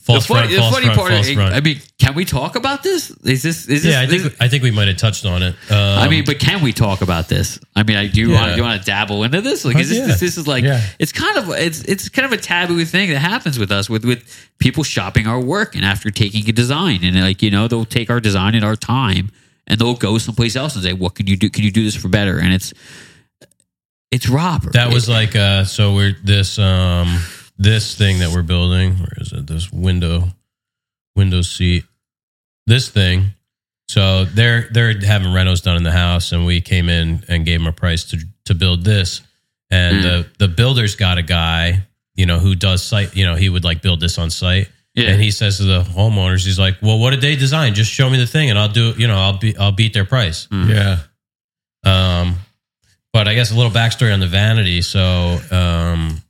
false 0.00 0.26
the 0.26 0.34
funny, 0.34 0.48
front, 0.48 0.52
false 0.54 0.68
the 0.68 0.72
funny 0.74 0.84
front, 0.86 0.98
part, 0.98 1.10
false 1.12 1.32
front. 1.32 1.54
I 1.54 1.60
mean, 1.60 1.80
can 1.98 2.14
we 2.14 2.24
talk 2.24 2.56
about 2.56 2.82
this? 2.82 3.10
Is 3.10 3.42
this, 3.42 3.66
is 3.68 3.82
this, 3.82 3.84
yeah, 3.86 4.00
I 4.00 4.06
this- 4.06 4.22
think 4.22 4.36
I 4.40 4.48
think 4.48 4.62
we 4.62 4.70
might 4.70 4.88
have 4.88 4.96
touched 4.98 5.24
on 5.26 5.42
it. 5.42 5.54
Um, 5.70 5.98
I 5.98 6.08
mean, 6.08 6.24
but 6.24 6.38
can 6.38 6.62
we 6.62 6.72
talk 6.72 7.00
about 7.02 7.28
this? 7.28 7.58
I 7.74 7.82
mean, 7.84 7.96
I 7.96 8.06
do 8.06 8.28
Yeah. 8.30 8.34
want 8.40 8.50
to, 8.52 8.56
you 8.56 8.62
want 8.62 8.80
to 8.80 8.86
dabble 8.86 9.24
into 9.24 9.40
this? 9.40 9.64
Like, 9.64 9.76
is 9.78 9.88
this, 9.90 9.98
yeah. 9.98 10.06
this, 10.06 10.20
this 10.20 10.36
is 10.38 10.46
like, 10.46 10.62
Yeah. 10.64 10.80
it's 10.98 11.12
kind 11.12 11.36
of, 11.38 11.48
it's, 11.50 11.82
it's 11.84 12.08
kind 12.10 12.26
of 12.26 12.32
a 12.32 12.40
taboo 12.40 12.84
thing 12.84 13.10
that 13.10 13.18
happens 13.18 13.58
with 13.58 13.72
us, 13.72 13.90
with, 13.90 14.04
with 14.04 14.48
people 14.58 14.84
shopping 14.84 15.26
our 15.26 15.40
work 15.40 15.74
and 15.74 15.84
after 15.84 16.10
taking 16.10 16.48
a 16.48 16.52
design 16.52 17.00
and 17.02 17.18
like, 17.20 17.40
you 17.42 17.50
know, 17.50 17.66
they'll 17.66 17.84
take 17.86 18.10
our 18.10 18.20
design 18.20 18.54
and 18.54 18.64
our 18.64 18.76
time 18.76 19.30
and 19.66 19.78
they'll 19.78 19.94
go 19.94 20.18
someplace 20.18 20.56
else 20.56 20.74
and 20.74 20.84
say, 20.84 20.92
what 20.92 21.14
can 21.14 21.26
you 21.26 21.36
do? 21.36 21.48
Can 21.50 21.64
you 21.64 21.70
do 21.70 21.84
this 21.84 21.94
for 21.96 22.08
better? 22.08 22.38
And 22.38 22.52
it's, 22.52 22.72
it's 24.10 24.28
Robert. 24.28 24.74
that 24.74 24.92
was 24.92 25.08
like 25.08 25.34
uh, 25.34 25.64
so 25.64 25.94
we're 25.94 26.14
this 26.22 26.58
um 26.58 27.18
this 27.58 27.96
thing 27.96 28.18
that 28.20 28.30
we're 28.32 28.42
building. 28.42 28.94
Where 28.98 29.12
is 29.18 29.32
it? 29.32 29.46
This 29.46 29.72
window 29.72 30.28
window 31.16 31.42
seat. 31.42 31.84
This 32.66 32.88
thing. 32.88 33.32
So 33.88 34.24
they're 34.24 34.68
they're 34.70 34.98
having 35.00 35.28
renos 35.28 35.62
done 35.62 35.76
in 35.76 35.82
the 35.82 35.92
house, 35.92 36.32
and 36.32 36.46
we 36.46 36.60
came 36.60 36.88
in 36.88 37.24
and 37.28 37.44
gave 37.44 37.58
them 37.60 37.66
a 37.66 37.72
price 37.72 38.04
to 38.10 38.18
to 38.46 38.54
build 38.54 38.84
this. 38.84 39.20
And 39.70 39.96
Mm. 39.96 40.02
the 40.38 40.46
the 40.46 40.48
builder's 40.48 40.94
got 40.94 41.18
a 41.18 41.22
guy, 41.22 41.82
you 42.14 42.26
know, 42.26 42.38
who 42.38 42.54
does 42.54 42.82
site. 42.82 43.16
You 43.16 43.24
know, 43.26 43.34
he 43.34 43.48
would 43.48 43.64
like 43.64 43.82
build 43.82 44.00
this 44.00 44.16
on 44.18 44.30
site. 44.30 44.68
Yeah. 44.94 45.10
And 45.10 45.20
he 45.20 45.30
says 45.32 45.56
to 45.58 45.64
the 45.64 45.82
homeowners, 45.82 46.44
he's 46.44 46.58
like, 46.58 46.76
"Well, 46.80 46.98
what 47.00 47.10
did 47.10 47.20
they 47.20 47.34
design? 47.36 47.74
Just 47.74 47.90
show 47.90 48.08
me 48.08 48.16
the 48.18 48.26
thing, 48.28 48.50
and 48.50 48.58
I'll 48.58 48.68
do. 48.68 48.94
You 48.96 49.08
know, 49.08 49.16
I'll 49.18 49.38
be 49.38 49.56
I'll 49.56 49.72
beat 49.72 49.92
their 49.92 50.04
price." 50.04 50.46
yeah. 50.52 50.98
Um, 51.84 52.36
but 53.12 53.28
I 53.28 53.34
guess 53.34 53.50
a 53.50 53.54
little 53.56 53.70
backstory 53.72 54.12
on 54.12 54.20
the 54.20 54.26
vanity. 54.26 54.82
So, 54.82 55.38
um, 55.50 56.20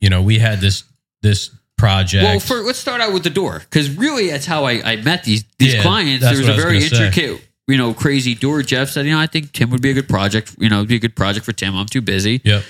you 0.00 0.10
know, 0.10 0.22
we 0.22 0.38
had 0.38 0.60
this 0.60 0.84
this 1.22 1.50
project. 1.78 2.24
Well, 2.24 2.40
for, 2.40 2.56
let's 2.66 2.78
start 2.78 3.00
out 3.00 3.12
with 3.12 3.24
the 3.24 3.30
door 3.30 3.58
because 3.60 3.90
really 3.96 4.28
that's 4.30 4.46
how 4.46 4.64
I, 4.64 4.80
I 4.84 4.96
met 4.96 5.24
these 5.24 5.44
these 5.58 5.74
Yeah, 5.74 5.82
clients. 5.82 6.22
that's 6.24 6.38
There 6.38 6.46
was 6.46 6.48
a 6.48 6.50
a 6.50 6.54
I 6.54 6.56
was 6.56 6.64
very 6.64 6.78
gonna 6.78 6.88
say. 6.96 7.06
intricate, 7.06 7.48
you 7.68 7.76
know, 7.78 7.94
crazy 7.94 8.34
door. 8.34 8.62
Jeff 8.62 8.90
said, 8.90 9.06
you 9.06 9.12
know, 9.12 9.20
I 9.20 9.26
think 9.26 9.52
Tim 9.52 9.70
would 9.70 9.82
be 9.82 9.90
a 9.90 9.94
good 9.94 10.08
project. 10.08 10.54
You 10.58 10.68
know, 10.68 10.76
it'd 10.78 10.88
be 10.88 10.96
a 10.96 11.00
good 11.00 11.16
project 11.16 11.46
for 11.46 11.52
Tim. 11.52 11.74
I'm 11.76 11.86
too 11.86 12.02
busy. 12.02 12.40
yep. 12.44 12.62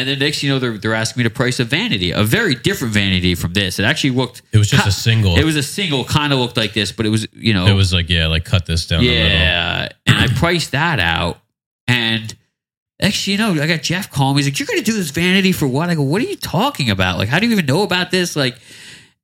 And 0.00 0.08
then 0.08 0.18
next, 0.18 0.42
you 0.42 0.50
know, 0.50 0.58
they're 0.58 0.78
they're 0.78 0.94
asking 0.94 1.22
me 1.22 1.24
to 1.28 1.34
price 1.34 1.60
a 1.60 1.64
vanity, 1.64 2.10
a 2.10 2.24
very 2.24 2.54
different 2.54 2.92
vanity 2.94 3.34
from 3.34 3.52
this. 3.52 3.78
It 3.78 3.84
actually 3.84 4.10
looked. 4.10 4.42
It 4.52 4.58
was 4.58 4.68
just 4.68 4.86
a 4.86 4.92
single. 4.92 5.36
It 5.38 5.44
was 5.44 5.56
a 5.56 5.62
single, 5.62 6.04
kind 6.04 6.32
of 6.32 6.38
looked 6.38 6.56
like 6.56 6.72
this, 6.72 6.90
but 6.92 7.06
it 7.06 7.10
was, 7.10 7.26
you 7.32 7.54
know, 7.54 7.66
It 7.66 7.74
was 7.74 7.92
like 7.92 8.08
yeah, 8.10 8.26
like 8.26 8.44
cut 8.44 8.66
this 8.66 8.86
down. 8.86 9.02
yeah. 9.04 9.88
And 10.06 10.16
I 10.16 10.26
priced 10.28 10.72
that 10.72 10.98
out. 11.00 11.38
And 11.86 12.34
actually, 13.00 13.34
you 13.34 13.38
know, 13.38 13.62
I 13.62 13.66
got 13.66 13.82
Jeff 13.82 14.10
calling 14.10 14.36
me. 14.36 14.42
He's 14.42 14.52
like, 14.52 14.58
You're 14.58 14.66
going 14.66 14.78
to 14.78 14.84
do 14.84 14.96
this 14.96 15.10
vanity 15.10 15.52
for 15.52 15.66
what? 15.68 15.90
I 15.90 15.94
go, 15.94 16.02
What 16.02 16.22
are 16.22 16.26
you 16.26 16.36
talking 16.36 16.90
about? 16.90 17.18
Like, 17.18 17.28
how 17.28 17.38
do 17.38 17.46
you 17.46 17.52
even 17.52 17.66
know 17.66 17.82
about 17.82 18.10
this? 18.10 18.36
Like, 18.36 18.56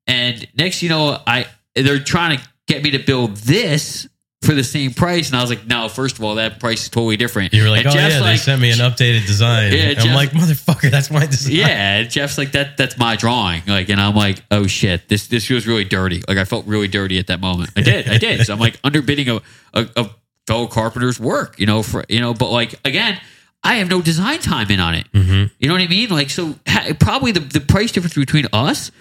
and 0.07 0.47
next, 0.57 0.83
you 0.83 0.89
know, 0.89 1.19
I 1.27 1.47
they're 1.75 1.99
trying 1.99 2.39
to 2.39 2.45
get 2.67 2.83
me 2.83 2.91
to 2.93 2.99
build 2.99 3.37
this 3.37 4.09
for 4.43 4.55
the 4.55 4.63
same 4.65 4.93
price. 4.93 5.29
And 5.29 5.37
I 5.37 5.41
was 5.41 5.51
like, 5.51 5.67
No, 5.67 5.89
first 5.89 6.19
of 6.19 6.25
all, 6.25 6.35
that 6.37 6.61
price 6.61 6.83
is 6.85 6.89
totally 6.91 7.17
different. 7.17 7.53
You 7.55 7.63
were 7.65 7.71
like, 7.71 7.81
And 7.87 7.89
oh 7.89 7.93
Jeff's 7.93 8.15
yeah, 8.17 8.23
they 8.23 8.37
sent 8.37 8.61
me 8.61 8.71
an 8.71 8.79
updated 8.79 9.27
design. 9.27 9.73
Yeah, 9.73 9.79
And 9.91 9.99
I'm 10.01 10.15
like, 10.15 10.31
motherfucker, 10.31 10.91
that's 10.91 11.11
my 11.11 11.27
design. 11.27 11.55
yeah, 11.57 12.03
Jeff's 12.03 12.37
like 12.39 12.53
that. 12.53 12.77
That's 12.77 12.97
my 12.99 13.17
drawing. 13.17 13.63
Like, 13.67 13.89
and 13.89 14.01
I'm 14.01 14.15
like, 14.15 14.43
oh 14.51 14.67
shit, 14.67 15.09
this 15.09 15.27
this 15.29 15.47
feels 15.47 15.67
really 15.67 15.85
dirty. 15.85 16.23
Like, 16.29 16.39
I 16.39 16.45
felt 16.45 16.67
really 16.67 16.89
dirty 16.89 17.19
at 17.19 17.29
that 17.29 17.41
moment. 17.41 17.71
I 17.77 17.81
did, 17.81 18.09
I 18.09 18.19
did. 18.19 18.45
So 18.47 18.53
I'm 18.53 18.61
like 18.61 18.81
underbidding 18.83 19.29
a, 19.75 19.81
a, 19.81 19.89
a 20.05 20.11
fellow 20.47 20.67
carpenter's 20.67 21.19
work. 21.19 21.59
You 21.59 21.67
know, 21.67 21.83
for 21.83 22.05
you 22.09 22.21
know, 22.21 22.35
but 22.35 22.51
like 22.51 22.75
again, 22.85 23.19
I 23.65 23.77
have 23.77 23.89
no 23.89 24.01
design 24.03 24.39
time 24.41 24.71
in 24.71 24.79
on 24.81 24.95
it. 24.95 25.11
Mhm. 25.13 25.51
You 25.59 25.67
know 25.69 25.75
what 25.75 25.83
I 25.83 25.89
mean? 25.89 26.11
Like, 26.11 26.31
so 26.31 26.55
ha- 26.69 26.93
probably 27.01 27.33
the 27.33 27.41
the 27.41 27.61
price 27.61 27.91
difference 27.91 28.15
between 28.15 28.47
us 28.53 28.93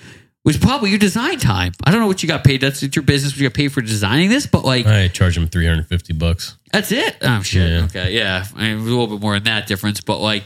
was 0.45 0.57
probably 0.57 0.91
your 0.91 0.99
design 0.99 1.37
time. 1.39 1.73
I 1.83 1.91
don't 1.91 1.99
know 1.99 2.07
what 2.07 2.21
you 2.23 2.29
got 2.29 2.43
paid. 2.43 2.61
That's 2.61 2.81
it's 2.83 2.95
your 2.95 3.03
business. 3.03 3.33
What 3.33 3.39
you 3.41 3.49
got 3.49 3.55
paid 3.55 3.73
for 3.73 3.81
designing 3.81 4.29
this, 4.29 4.45
but 4.47 4.63
like. 4.63 4.85
I 4.85 5.07
charge 5.09 5.35
him 5.37 5.47
350 5.47 6.13
bucks. 6.13 6.57
That's 6.71 6.91
it. 6.91 7.17
Oh 7.21 7.41
shit. 7.41 7.69
Yeah. 7.69 7.83
Okay. 7.85 8.13
Yeah. 8.15 8.45
I 8.55 8.61
mean, 8.61 8.77
a 8.77 8.81
little 8.81 9.07
bit 9.07 9.19
more 9.21 9.33
than 9.33 9.43
that 9.45 9.67
difference, 9.67 9.99
but 10.01 10.19
like 10.19 10.43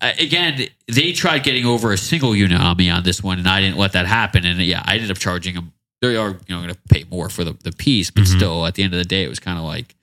again, 0.00 0.66
they 0.88 1.12
tried 1.12 1.42
getting 1.42 1.64
over 1.64 1.92
a 1.92 1.98
single 1.98 2.34
unit 2.36 2.60
on 2.60 2.76
me 2.76 2.90
on 2.90 3.02
this 3.02 3.22
one, 3.22 3.38
and 3.38 3.48
I 3.48 3.60
didn't 3.60 3.76
let 3.78 3.92
that 3.92 4.06
happen. 4.06 4.44
And 4.44 4.58
yeah, 4.60 4.82
I 4.84 4.94
ended 4.94 5.10
up 5.10 5.18
charging 5.18 5.54
them. 5.54 5.72
They 6.02 6.16
are 6.16 6.30
you 6.30 6.36
know 6.56 6.62
going 6.62 6.68
to 6.74 6.78
pay 6.88 7.04
more 7.10 7.28
for 7.28 7.44
the, 7.44 7.52
the 7.62 7.72
piece, 7.72 8.10
but 8.10 8.24
Mhm. 8.24 8.36
still, 8.36 8.66
at 8.66 8.74
the 8.74 8.82
end 8.82 8.94
of 8.94 8.98
the 8.98 9.04
day, 9.04 9.22
it 9.24 9.28
was 9.28 9.38
kind 9.38 9.58
of 9.58 9.64
like 9.64 9.94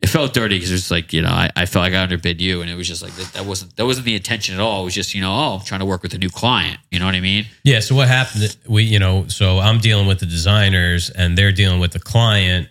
it 0.00 0.08
felt 0.08 0.34
dirty 0.34 0.56
because 0.56 0.70
it 0.70 0.74
was 0.74 0.90
like 0.90 1.12
you 1.12 1.22
know 1.22 1.30
I, 1.30 1.50
I 1.56 1.66
felt 1.66 1.82
like 1.82 1.94
I 1.94 2.02
underbid 2.02 2.40
you, 2.40 2.60
and 2.60 2.70
it 2.70 2.74
was 2.74 2.86
just 2.86 3.02
like 3.02 3.14
that, 3.14 3.32
that 3.32 3.46
wasn't 3.46 3.76
that 3.76 3.86
wasn't 3.86 4.06
the 4.06 4.14
intention 4.14 4.54
at 4.54 4.60
all. 4.60 4.82
It 4.82 4.84
was 4.84 4.94
just 4.94 5.14
you 5.14 5.20
know 5.20 5.32
oh 5.32 5.56
I'm 5.58 5.64
trying 5.64 5.80
to 5.80 5.86
work 5.86 6.02
with 6.02 6.14
a 6.14 6.18
new 6.18 6.30
client. 6.30 6.78
You 6.90 6.98
know 6.98 7.06
what 7.06 7.14
I 7.14 7.20
mean? 7.20 7.46
Yeah. 7.64 7.80
So 7.80 7.94
what 7.94 8.08
happened? 8.08 8.56
We, 8.68 8.82
you 8.84 8.98
know, 8.98 9.26
so 9.28 9.58
I'm 9.58 9.78
dealing 9.78 10.06
with 10.06 10.20
the 10.20 10.26
designers 10.26 11.10
and 11.10 11.36
they're 11.36 11.52
dealing 11.52 11.80
with 11.80 11.92
the 11.92 12.00
client. 12.00 12.68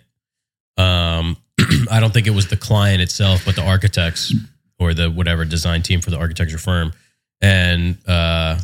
Um, 0.76 1.36
I 1.90 2.00
don't 2.00 2.12
think 2.12 2.26
it 2.26 2.34
was 2.34 2.48
the 2.48 2.56
client 2.56 3.00
itself, 3.00 3.44
but 3.44 3.56
the 3.56 3.64
architects 3.64 4.34
or 4.78 4.94
the 4.94 5.10
whatever 5.10 5.44
design 5.44 5.82
team 5.82 6.00
for 6.00 6.10
the 6.10 6.18
architecture 6.18 6.58
firm. 6.58 6.92
And, 7.40 7.96
uh, 8.06 8.58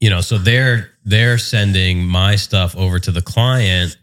you 0.00 0.10
know, 0.10 0.20
so 0.20 0.38
they're, 0.38 0.90
they're 1.04 1.38
sending 1.38 2.04
my 2.04 2.36
stuff 2.36 2.76
over 2.76 2.98
to 2.98 3.10
the 3.10 3.22
client. 3.22 3.96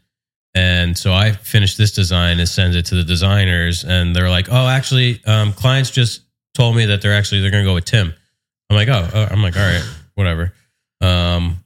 And 0.58 0.98
so 0.98 1.14
I 1.14 1.34
finish 1.34 1.76
this 1.76 1.92
design 1.92 2.40
and 2.40 2.50
send 2.50 2.74
it 2.74 2.88
to 2.88 2.96
the 2.96 3.04
designers 3.04 3.84
and 3.84 4.16
they're 4.16 4.28
like, 4.28 4.48
oh, 4.50 4.68
actually, 4.68 5.22
um, 5.28 5.54
clients 5.54 5.92
just 5.92 6.22
told 6.56 6.76
me 6.76 6.88
that 6.88 7.00
they're 7.00 7.14
actually, 7.14 7.42
they're 7.42 7.52
to 7.52 7.64
go 7.64 7.76
with 7.76 7.86
Tim. 7.86 8.12
I'm 8.72 8.76
like, 8.76 8.88
oh, 8.88 9.08
oh, 9.14 9.28
I'm 9.30 9.44
like, 9.44 9.56
all 9.56 9.62
right, 9.62 9.88
whatever. 10.16 10.54
Um, 11.00 11.64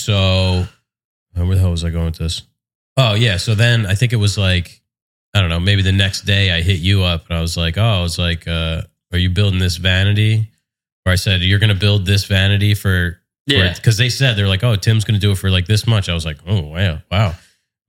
so 0.00 0.66
where 1.34 1.54
the 1.54 1.60
hell 1.60 1.70
was 1.70 1.84
I 1.84 1.90
going 1.90 2.06
with 2.06 2.18
this? 2.18 2.42
Oh 2.96 3.14
yeah, 3.14 3.36
so 3.36 3.54
then 3.54 3.86
I 3.86 3.94
think 3.94 4.12
it 4.12 4.16
was 4.16 4.36
like, 4.36 4.82
I 5.32 5.40
don't 5.40 5.50
know, 5.50 5.60
maybe 5.60 5.82
the 5.82 5.92
next 5.92 6.22
day 6.22 6.50
I 6.50 6.62
hit 6.62 6.80
you 6.80 7.04
up 7.04 7.28
and 7.28 7.38
I 7.38 7.40
was 7.40 7.56
like, 7.56 7.78
oh, 7.78 7.80
I 7.80 8.02
was 8.02 8.18
like, 8.18 8.48
uh, 8.48 8.82
are 9.12 9.18
you 9.18 9.30
building 9.30 9.60
this 9.60 9.76
vanity? 9.76 10.50
Or 11.04 11.12
I 11.12 11.16
said, 11.16 11.42
you're 11.42 11.60
to 11.68 11.76
build 11.76 12.06
this 12.06 12.24
vanity 12.24 12.74
for, 12.74 13.20
Yeah. 13.46 13.72
because 13.74 13.96
they 13.96 14.08
said 14.08 14.36
they're 14.36 14.48
like, 14.48 14.64
oh, 14.64 14.76
Tim's 14.76 15.04
going 15.04 15.14
to 15.14 15.20
do 15.20 15.30
it 15.32 15.38
for 15.38 15.50
like 15.50 15.66
this 15.66 15.86
much. 15.86 16.08
I 16.08 16.14
was 16.14 16.24
like, 16.24 16.38
oh 16.46 16.62
wow, 16.62 16.98
wow. 17.10 17.34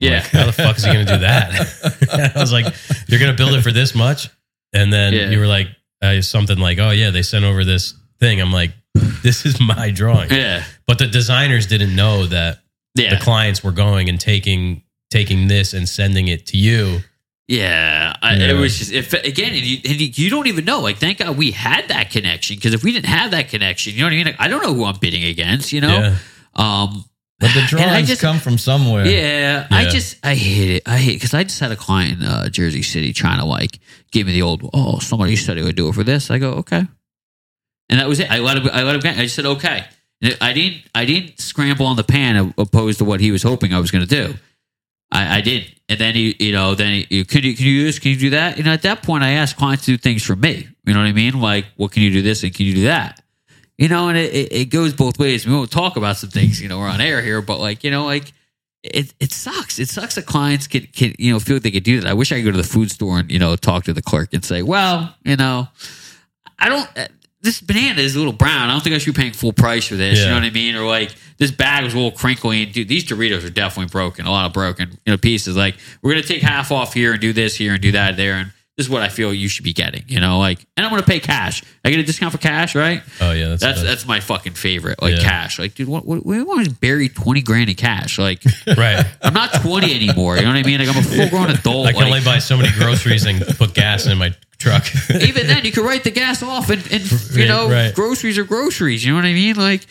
Yeah. 0.00 0.18
like, 0.18 0.24
how 0.26 0.46
the 0.46 0.52
fuck 0.52 0.76
is 0.76 0.84
he 0.84 0.92
going 0.92 1.06
to 1.06 1.12
do 1.14 1.18
that? 1.20 2.32
I 2.36 2.40
was 2.40 2.52
like, 2.52 2.72
you're 3.08 3.18
going 3.18 3.32
to 3.32 3.36
build 3.36 3.54
it 3.54 3.62
for 3.62 3.72
this 3.72 3.94
much, 3.94 4.28
and 4.72 4.92
then 4.92 5.12
Yeah. 5.12 5.30
you 5.30 5.38
were 5.40 5.46
like 5.48 5.68
uh, 6.00 6.20
something 6.22 6.58
like, 6.58 6.78
oh 6.78 6.90
yeah, 6.90 7.10
they 7.10 7.22
sent 7.22 7.44
over 7.44 7.64
this 7.64 7.94
thing. 8.20 8.40
I'm 8.40 8.52
like, 8.52 8.70
this 9.22 9.44
is 9.44 9.60
my 9.60 9.90
drawing, 9.90 10.30
Yeah. 10.30 10.62
but 10.86 10.98
the 10.98 11.06
designers 11.08 11.66
didn't 11.66 11.94
know 11.96 12.26
that 12.26 12.60
Yeah. 12.94 13.10
the 13.16 13.20
clients 13.20 13.64
were 13.64 13.72
going 13.72 14.08
and 14.08 14.20
taking 14.20 14.82
taking 15.10 15.48
this 15.48 15.72
and 15.74 15.88
sending 15.88 16.28
it 16.28 16.46
to 16.48 16.56
you. 16.58 17.00
Yeah, 17.48 18.14
I, 18.22 18.36
Yeah. 18.36 18.50
it 18.50 18.52
was 18.60 18.76
just 18.78 18.92
if 18.92 19.12
again, 19.14 19.54
and 19.54 19.62
you, 19.64 19.78
and 19.84 20.18
you 20.18 20.28
don't 20.30 20.46
even 20.48 20.64
know. 20.66 20.80
Like, 20.80 20.98
thank 20.98 21.18
God 21.18 21.36
we 21.36 21.50
had 21.50 21.88
that 21.88 22.10
connection 22.10 22.56
because 22.56 22.74
if 22.74 22.84
we 22.84 22.92
didn't 22.92 23.06
have 23.06 23.30
that 23.30 23.48
connection, 23.48 23.94
you 23.94 24.00
know 24.00 24.06
what 24.06 24.12
I 24.12 24.16
mean. 24.16 24.26
Like, 24.26 24.36
I 24.40 24.48
don't 24.48 24.62
know 24.62 24.74
who 24.74 24.84
I'm 24.84 24.98
bidding 24.98 25.24
against. 25.24 25.72
You 25.72 25.80
know, 25.80 25.98
Yeah. 25.98 26.16
um, 26.54 27.04
But 27.40 27.54
the 27.54 27.62
drawings 27.66 28.08
just- 28.08 28.20
come 28.20 28.38
from 28.38 28.58
somewhere. 28.58 29.06
yeah, 29.06 29.66
I 29.70 29.86
just 29.86 30.16
I 30.22 30.34
hate 30.34 30.70
it. 30.76 30.82
I 30.86 30.98
hate 30.98 31.14
because 31.14 31.32
I 31.32 31.42
just 31.44 31.58
had 31.58 31.72
a 31.72 31.76
client 31.76 32.20
in 32.20 32.26
uh, 32.26 32.48
Jersey 32.50 32.82
City 32.82 33.14
trying 33.14 33.38
to 33.38 33.46
like 33.46 33.78
give 34.12 34.26
me 34.26 34.34
the 34.34 34.42
old. 34.42 34.68
Oh, 34.74 34.98
somebody 34.98 35.34
said 35.36 35.56
he 35.56 35.62
would 35.62 35.76
do 35.76 35.88
it 35.88 35.94
for 35.94 36.04
this. 36.04 36.30
I 36.30 36.38
go 36.38 36.50
okay, 36.54 36.86
and 37.88 37.98
that 38.00 38.08
was 38.08 38.20
it. 38.20 38.30
I 38.30 38.40
let 38.40 38.58
him. 38.58 38.68
I 38.70 38.82
let 38.82 38.94
him. 38.94 39.00
get- 39.00 39.16
I 39.16 39.22
just 39.22 39.36
said 39.36 39.46
okay. 39.46 39.84
And 40.20 40.36
I 40.40 40.52
didn't. 40.52 40.82
I 40.94 41.06
didn't 41.06 41.40
scramble 41.40 41.86
on 41.86 41.96
the 41.96 42.04
pan 42.04 42.52
opposed 42.58 42.98
to 42.98 43.04
what 43.06 43.20
he 43.20 43.30
was 43.30 43.42
hoping 43.42 43.72
I 43.72 43.78
was 43.78 43.90
going 43.90 44.06
to 44.06 44.14
do. 44.14 44.34
I, 45.10 45.38
I 45.38 45.40
did, 45.40 45.66
and 45.88 45.98
then 45.98 46.14
he, 46.14 46.36
you 46.38 46.52
know, 46.52 46.74
then 46.74 47.04
he, 47.08 47.24
can 47.24 47.42
you 47.42 47.56
can 47.56 47.66
you 47.66 47.84
this? 47.84 47.98
Can 47.98 48.12
you 48.12 48.18
do 48.18 48.30
that? 48.30 48.58
And 48.58 48.68
at 48.68 48.82
that 48.82 49.02
point, 49.02 49.24
I 49.24 49.30
asked 49.30 49.56
clients 49.56 49.86
to 49.86 49.92
do 49.92 49.96
things 49.98 50.22
for 50.22 50.36
me. 50.36 50.68
You 50.84 50.94
know 50.94 51.00
what 51.00 51.06
I 51.06 51.12
mean? 51.12 51.40
Like, 51.40 51.66
well, 51.76 51.88
can 51.88 52.02
you 52.02 52.10
do 52.10 52.22
this 52.22 52.42
and 52.42 52.54
can 52.54 52.66
you 52.66 52.74
do 52.74 52.84
that? 52.84 53.22
You 53.78 53.88
know, 53.88 54.08
and 54.08 54.18
it, 54.18 54.52
it, 54.52 54.64
goes 54.70 54.92
both 54.92 55.18
ways. 55.20 55.46
We 55.46 55.54
won't 55.54 55.70
talk 55.70 55.96
about 55.96 56.16
some 56.16 56.30
things, 56.30 56.60
you 56.60 56.68
know, 56.68 56.78
we're 56.78 56.88
on 56.88 57.00
air 57.00 57.22
here, 57.22 57.40
but 57.40 57.60
like, 57.60 57.84
you 57.84 57.92
know, 57.92 58.04
like 58.04 58.32
it, 58.82 59.14
it 59.20 59.32
sucks. 59.32 59.78
It 59.78 59.88
sucks 59.88 60.16
that 60.16 60.26
clients 60.26 60.66
can, 60.66 60.86
can, 60.86 61.14
you 61.16 61.32
know, 61.32 61.38
feel 61.38 61.60
they 61.60 61.70
could 61.70 61.84
do 61.84 62.00
that. 62.00 62.08
I 62.08 62.14
wish 62.14 62.32
I 62.32 62.36
could 62.36 62.46
go 62.46 62.50
to 62.50 62.56
the 62.56 62.64
food 62.64 62.90
store 62.90 63.20
and, 63.20 63.30
you 63.30 63.38
know, 63.38 63.54
talk 63.54 63.84
to 63.84 63.92
the 63.92 64.02
clerk 64.02 64.30
and 64.32 64.44
say, 64.44 64.62
well, 64.62 65.14
you 65.24 65.36
know, 65.36 65.68
I 66.58 66.68
don't, 66.68 67.10
this 67.48 67.62
banana 67.62 68.02
is 68.02 68.14
a 68.14 68.18
little 68.18 68.34
brown. 68.34 68.68
I 68.68 68.72
don't 68.72 68.82
think 68.84 68.94
I 68.94 68.98
should 68.98 69.14
be 69.14 69.20
paying 69.22 69.32
full 69.32 69.54
price 69.54 69.86
for 69.86 69.94
this. 69.96 70.18
You 70.18 70.26
know 70.26 70.34
what 70.34 70.42
I 70.44 70.50
mean? 70.50 70.76
Or 70.76 70.84
like 70.86 71.14
this 71.38 71.50
bag 71.50 71.82
was 71.84 71.94
a 71.94 71.96
little 71.96 72.12
crinkly. 72.12 72.62
And 72.62 72.72
dude, 72.74 72.88
these 72.88 73.04
Doritos 73.06 73.42
are 73.46 73.50
definitely 73.50 73.90
broken. 73.90 74.26
A 74.26 74.30
lot 74.30 74.44
of 74.44 74.52
broken, 74.52 74.90
you 75.06 75.12
know, 75.12 75.16
pieces. 75.16 75.56
Like 75.56 75.76
we're 76.02 76.10
gonna 76.12 76.22
take 76.22 76.42
half 76.42 76.70
off 76.70 76.92
here 76.92 77.12
and 77.12 77.20
do 77.22 77.32
this 77.32 77.56
here 77.56 77.72
and 77.72 77.80
do 77.80 77.92
that 77.92 78.18
there. 78.18 78.34
And 78.34 78.52
this 78.76 78.86
is 78.86 78.90
what 78.90 79.02
I 79.02 79.08
feel 79.08 79.32
you 79.32 79.48
should 79.48 79.64
be 79.64 79.72
getting. 79.72 80.04
You 80.08 80.20
know, 80.20 80.38
like, 80.38 80.64
and 80.76 80.84
I'm 80.84 80.90
gonna 80.92 81.02
pay 81.02 81.20
cash. 81.20 81.62
I 81.84 81.90
get 81.90 82.00
a 82.00 82.02
discount 82.02 82.32
for 82.32 82.38
cash, 82.38 82.74
right? 82.74 83.02
Oh 83.20 83.32
yeah, 83.32 83.48
that's 83.48 83.62
That's 83.62 83.78
that's 83.78 83.88
that's 83.88 84.06
my 84.06 84.20
fucking 84.20 84.52
favorite. 84.52 85.00
Like 85.00 85.16
Yeah. 85.16 85.22
cash. 85.22 85.58
Like, 85.58 85.74
dude, 85.74 85.88
what, 85.88 86.04
what, 86.04 86.26
we 86.26 86.42
want 86.42 86.66
to 86.66 86.74
bury 86.74 87.08
twenty 87.08 87.40
grand 87.40 87.70
in 87.70 87.76
cash. 87.76 88.18
Like, 88.18 88.42
right. 88.76 89.06
I'm 89.22 89.32
not 89.34 89.54
twenty 89.62 89.94
anymore. 89.94 90.36
You 90.36 90.42
know 90.42 90.48
what 90.48 90.56
I 90.58 90.62
mean? 90.64 90.80
Like, 90.80 90.88
I'm 90.94 90.98
a 90.98 91.02
full 91.02 91.28
grown 91.30 91.48
adult. 91.50 91.86
I 91.88 91.92
can 91.92 92.02
Like, 92.02 92.10
only 92.10 92.24
buy 92.24 92.40
so 92.40 92.56
many 92.58 92.68
groceries 92.78 93.24
and 93.24 93.40
put 93.56 93.72
gas 93.74 94.06
in 94.06 94.18
my 94.18 94.34
truck. 94.58 94.84
even 95.22 95.46
then 95.46 95.64
you 95.64 95.72
could 95.72 95.84
write 95.84 96.04
the 96.04 96.10
gas 96.10 96.42
off 96.42 96.70
and, 96.70 96.82
and 96.90 97.10
you 97.10 97.42
Right, 97.42 97.48
know 97.48 97.70
right. 97.70 97.94
groceries 97.94 98.38
are 98.38 98.44
groceries 98.44 99.04
you 99.04 99.12
know 99.12 99.16
what 99.16 99.24
i 99.24 99.32
mean 99.32 99.54
like 99.56 99.86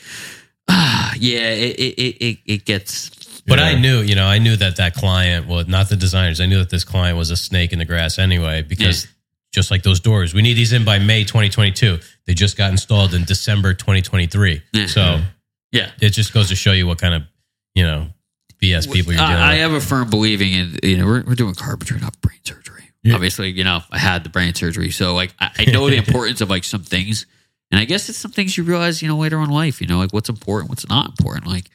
ah 0.70 1.14
yeah 1.18 1.40
it 1.52 1.76
it, 1.80 2.24
it, 2.26 2.38
it, 2.46 2.66
gets 2.66 3.42
But 3.48 3.60
Yeah. 3.60 3.66
I 3.66 3.80
knew, 3.80 4.02
you 4.02 4.16
know, 4.16 4.26
I 4.26 4.40
knew 4.40 4.56
that 4.58 4.76
that 4.76 4.94
client, 4.94 5.48
well, 5.48 5.64
not 5.66 5.88
the 5.88 5.96
designers. 5.96 6.42
I 6.42 6.48
knew 6.48 6.58
that 6.60 6.70
this 6.70 6.84
client 6.84 7.18
was 7.18 7.32
a 7.32 7.38
snake 7.38 7.72
in 7.72 7.80
the 7.80 7.86
grass 7.86 8.20
anyway, 8.20 8.62
because 8.62 9.08
just 9.54 9.72
like 9.72 9.84
those 9.84 10.02
doors, 10.02 10.34
we 10.34 10.42
need 10.42 10.56
these 10.56 10.74
in 10.74 10.84
by 10.84 11.00
May 11.00 11.24
2022. 11.24 12.00
They 12.26 12.34
just 12.34 12.58
got 12.58 12.70
installed 12.72 13.14
in 13.14 13.24
December 13.24 13.74
2023. 13.74 14.62
Yeah. 14.74 14.88
So 14.88 15.22
yeah 15.72 15.92
it 16.02 16.10
just 16.10 16.34
goes 16.34 16.50
to 16.50 16.56
show 16.56 16.74
you 16.74 16.86
what 16.88 17.00
kind 17.00 17.14
of, 17.14 17.24
you 17.74 17.84
know, 17.86 18.08
BS 18.62 18.92
people 18.92 19.14
you're 19.14 19.22
dealing 19.22 19.36
I, 19.42 19.52
I 19.54 19.56
have 19.58 19.72
a 19.72 19.80
firm 19.80 20.10
believing 20.10 20.52
in 20.52 20.80
you 20.84 20.98
know 20.98 21.06
we're, 21.06 21.24
we're 21.24 21.36
doing 21.36 21.54
carpentry 21.56 22.00
not 22.02 22.20
brain 22.22 22.40
surgery 22.44 22.67
Yeah. 23.08 23.16
obviously 23.16 23.52
you 23.52 23.64
know 23.64 23.82
i 23.92 23.98
had 23.98 24.24
the 24.24 24.30
brain 24.30 24.54
surgery. 24.54 24.92
So 24.92 25.14
like 25.16 25.34
I, 25.40 25.52
I 25.60 25.66
know 25.72 25.90
the 25.90 25.98
importance 26.06 26.42
of 26.42 26.50
like 26.50 26.64
some 26.64 26.84
things. 26.84 27.26
And 27.72 27.80
i 27.80 27.86
guess 27.86 28.08
it's 28.10 28.18
some 28.18 28.32
things 28.32 28.58
you 28.58 28.64
realize 28.64 29.02
you 29.02 29.08
know 29.08 29.18
later 29.18 29.38
on 29.38 29.46
in 29.46 29.50
life 29.50 29.82
you 29.82 29.88
know 29.88 29.98
like 29.98 30.14
what's 30.14 30.30
important 30.30 30.70
what's 30.70 30.88
not 30.88 31.10
important. 31.10 31.48
Like 31.48 31.70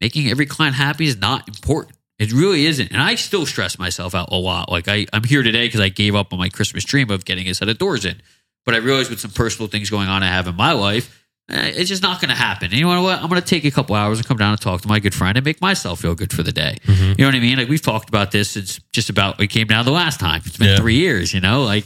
making 0.00 0.28
every 0.28 0.46
client 0.46 0.76
happy 0.76 1.06
is 1.06 1.16
not 1.16 1.48
important. 1.48 1.96
It 2.18 2.32
really 2.32 2.66
isn't. 2.66 2.92
And 2.92 3.02
i 3.02 3.14
still 3.14 3.44
stress 3.46 3.78
myself 3.78 4.14
out 4.14 4.28
a 4.32 4.36
lot. 4.36 4.70
Like 4.70 4.88
I, 4.88 5.06
i'm 5.12 5.24
here 5.24 5.42
today 5.42 5.66
because 5.66 5.80
i 5.80 5.88
gave 5.88 6.14
up 6.14 6.32
on 6.32 6.38
my 6.38 6.48
christmas 6.48 6.84
dream 6.84 7.10
of 7.10 7.24
getting 7.24 7.48
a 7.48 7.54
set 7.54 7.68
of 7.68 7.78
doors 7.78 8.04
in. 8.04 8.20
But 8.64 8.74
i 8.74 8.78
realized 8.78 9.10
with 9.10 9.20
some 9.20 9.30
personal 9.32 9.68
things 9.68 9.90
going 9.90 10.08
on 10.08 10.22
i 10.22 10.26
have 10.28 10.46
in 10.46 10.56
my 10.56 10.72
life 10.72 11.25
it's 11.48 11.88
just 11.88 12.02
not 12.02 12.20
going 12.20 12.28
to 12.30 12.34
happen. 12.34 12.66
And 12.70 12.74
you 12.74 12.84
know 12.86 13.02
what? 13.02 13.20
I'm 13.22 13.28
going 13.28 13.40
to 13.40 13.46
take 13.46 13.64
a 13.64 13.70
couple 13.70 13.94
hours 13.94 14.18
and 14.18 14.26
come 14.26 14.36
down 14.36 14.50
and 14.52 14.60
talk 14.60 14.80
to 14.82 14.88
my 14.88 14.98
good 14.98 15.14
friend 15.14 15.36
and 15.38 15.44
make 15.44 15.60
myself 15.60 16.00
feel 16.00 16.14
good 16.14 16.32
for 16.32 16.42
the 16.42 16.52
day. 16.52 16.76
Mhm. 16.84 17.10
You 17.10 17.14
know 17.24 17.28
what 17.28 17.34
I 17.34 17.40
mean? 17.40 17.58
Like 17.58 17.68
we've 17.68 17.80
talked 17.82 18.08
about 18.08 18.32
this 18.32 18.50
since 18.50 18.80
just 18.92 19.10
about 19.10 19.38
we 19.38 19.46
came 19.46 19.66
down 19.68 19.84
the 19.84 19.92
last 19.92 20.18
time. 20.18 20.42
It's 20.44 20.56
been 20.56 20.68
Yeah. 20.70 20.76
three 20.76 20.96
years. 20.96 21.32
You 21.32 21.40
know, 21.40 21.62
like 21.62 21.84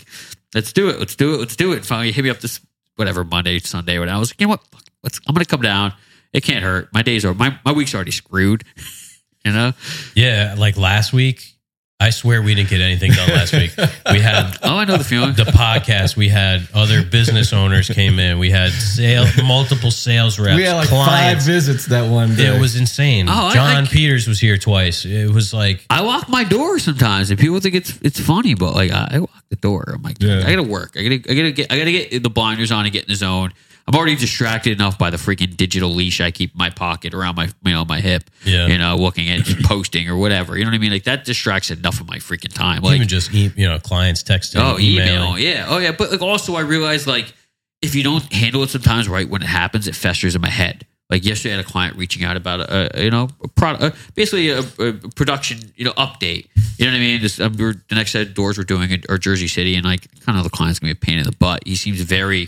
let's 0.54 0.72
do 0.72 0.88
it. 0.88 0.98
Let's 0.98 1.14
do 1.14 1.34
it. 1.34 1.38
Let's 1.38 1.56
do 1.56 1.72
it. 1.72 1.84
Finally, 1.84 2.12
hit 2.12 2.24
me 2.24 2.30
up 2.30 2.40
this 2.40 2.60
whatever 2.96 3.22
Monday, 3.24 3.58
Sunday, 3.58 3.98
whatever. 3.98 4.16
I 4.16 4.18
was 4.20 4.30
like, 4.32 4.40
you 4.40 4.46
know 4.46 4.50
what? 4.52 4.62
Let's. 5.02 5.20
I'm 5.28 5.34
going 5.34 5.44
to 5.44 5.50
come 5.50 5.62
down. 5.62 5.92
It 6.32 6.42
can't 6.42 6.62
hurt. 6.62 6.88
My 6.94 7.02
days 7.02 7.24
are 7.24 7.34
my 7.34 7.58
my 7.64 7.72
week's 7.72 7.94
already 7.94 8.12
screwed. 8.12 8.64
you 9.44 9.52
know? 9.52 9.72
Yeah, 10.14 10.54
like 10.58 10.76
last 10.76 11.12
week, 11.12 11.54
I 12.02 12.08
swear 12.10 12.40
we 12.40 12.54
didn't 12.54 12.70
get 12.70 12.80
anything 12.80 13.12
done 13.12 13.28
last 13.28 13.52
week. 13.52 13.72
We 14.10 14.20
had 14.20 14.56
Oh, 14.62 14.76
I 14.78 14.86
know 14.86 14.96
the 14.96 15.04
feeling. 15.04 15.34
the 15.34 15.44
podcast. 15.44 16.16
We 16.16 16.28
had 16.30 16.66
other 16.72 17.04
business 17.04 17.52
owners 17.52 17.88
came 17.88 18.18
in. 18.18 18.38
We 18.38 18.50
had 18.50 18.70
sale, 18.72 19.26
multiple 19.44 19.90
sales 19.90 20.38
reps, 20.38 20.56
we 20.56 20.62
had 20.62 20.76
like 20.76 20.88
clients. 20.88 21.44
five 21.44 21.46
visits 21.46 21.86
that 21.86 22.10
one 22.10 22.34
day. 22.36 22.56
It 22.56 22.60
was 22.60 22.74
insane. 22.74 23.26
Oh, 23.28 23.50
John 23.52 23.84
I- 23.84 23.86
Peters 23.86 24.26
was 24.26 24.40
here 24.40 24.56
twice. 24.56 25.04
It 25.04 25.30
was 25.30 25.52
like 25.52 25.84
I 25.90 26.00
lock 26.00 26.28
my 26.28 26.44
door 26.44 26.78
sometimes, 26.78 27.30
and 27.30 27.38
people 27.38 27.60
think 27.60 27.74
it's 27.74 27.98
it's 28.00 28.18
funny, 28.18 28.54
but 28.54 28.74
like 28.74 28.90
I, 28.92 29.08
I 29.12 29.16
lock 29.18 29.44
the 29.50 29.56
door. 29.56 29.84
I'm 29.94 30.02
like, 30.02 30.16
Yeah. 30.20 30.38
I 30.46 30.50
gotta 30.50 30.62
work. 30.62 30.92
I 30.96 31.02
gotta 31.02 31.30
I 31.30 31.34
gotta 31.34 31.52
get 31.52 31.70
I 31.72 31.78
gotta 31.78 31.92
get 31.92 32.22
the 32.22 32.30
blinders 32.30 32.72
on 32.72 32.86
and 32.86 32.92
get 32.94 33.04
in 33.04 33.08
the 33.10 33.14
zone. 33.16 33.52
I'm 33.90 33.96
already 33.96 34.14
distracted 34.14 34.70
enough 34.72 34.98
by 34.98 35.10
the 35.10 35.16
freaking 35.16 35.56
digital 35.56 35.90
leash 35.90 36.20
I 36.20 36.30
keep 36.30 36.52
in 36.52 36.58
my 36.58 36.70
pocket 36.70 37.12
around 37.12 37.34
my 37.34 37.48
you 37.64 37.72
know 37.72 37.84
my 37.84 38.00
hip. 38.00 38.30
Yeah. 38.44 38.68
You 38.68 38.78
know, 38.78 38.94
looking 38.96 39.28
at 39.28 39.40
posting 39.64 40.08
or 40.08 40.16
whatever. 40.16 40.56
You 40.56 40.64
know 40.64 40.70
what 40.70 40.76
I 40.76 40.78
mean? 40.78 40.92
Like 40.92 41.04
that 41.04 41.24
distracts 41.24 41.72
enough 41.72 42.00
of 42.00 42.06
my 42.06 42.18
freaking 42.18 42.52
time. 42.54 42.82
Like 42.82 42.96
even 42.96 43.08
just 43.08 43.34
e- 43.34 43.52
you 43.56 43.66
know 43.68 43.80
clients 43.80 44.22
texting, 44.22 44.60
Oh, 44.62 44.78
email. 44.78 45.36
Yeah. 45.36 45.66
Oh, 45.68 45.78
yeah. 45.78 45.90
But 45.90 46.12
like 46.12 46.22
also, 46.22 46.54
I 46.54 46.60
realized 46.60 47.08
like 47.08 47.34
if 47.82 47.96
you 47.96 48.04
don't 48.04 48.22
handle 48.32 48.62
it 48.62 48.70
sometimes 48.70 49.08
right 49.08 49.28
when 49.28 49.42
it 49.42 49.48
happens, 49.48 49.88
it 49.88 49.96
festers 49.96 50.36
in 50.36 50.40
my 50.40 50.50
head. 50.50 50.86
Like 51.10 51.24
yesterday, 51.24 51.54
I 51.54 51.56
had 51.56 51.66
a 51.66 51.68
client 51.68 51.96
reaching 51.96 52.22
out 52.22 52.36
about 52.36 52.60
a, 52.60 53.00
a 53.00 53.04
you 53.04 53.10
know 53.10 53.28
a 53.42 53.48
product, 53.48 53.82
uh, 53.82 53.90
basically 54.14 54.50
a, 54.50 54.60
a 54.60 54.92
production 55.16 55.58
you 55.74 55.84
know 55.84 55.92
update. 55.94 56.46
You 56.78 56.86
know 56.86 56.92
what 56.92 56.96
I 56.96 57.00
mean? 57.00 57.20
Just, 57.20 57.40
um, 57.40 57.56
we're, 57.58 57.74
the 57.88 57.94
next 57.96 58.12
set 58.12 58.28
of 58.28 58.34
doors 58.34 58.56
we're 58.56 58.64
doing 58.64 59.02
or 59.08 59.18
Jersey 59.18 59.48
City, 59.48 59.74
and 59.74 59.84
like 59.84 60.06
kind 60.20 60.38
of 60.38 60.44
the 60.44 60.50
client's 60.50 60.78
gonna 60.78 60.94
be 60.94 60.98
a 60.98 61.00
pain 61.04 61.18
in 61.18 61.24
the 61.24 61.32
butt. 61.32 61.64
He 61.66 61.74
seems 61.74 62.00
very, 62.00 62.46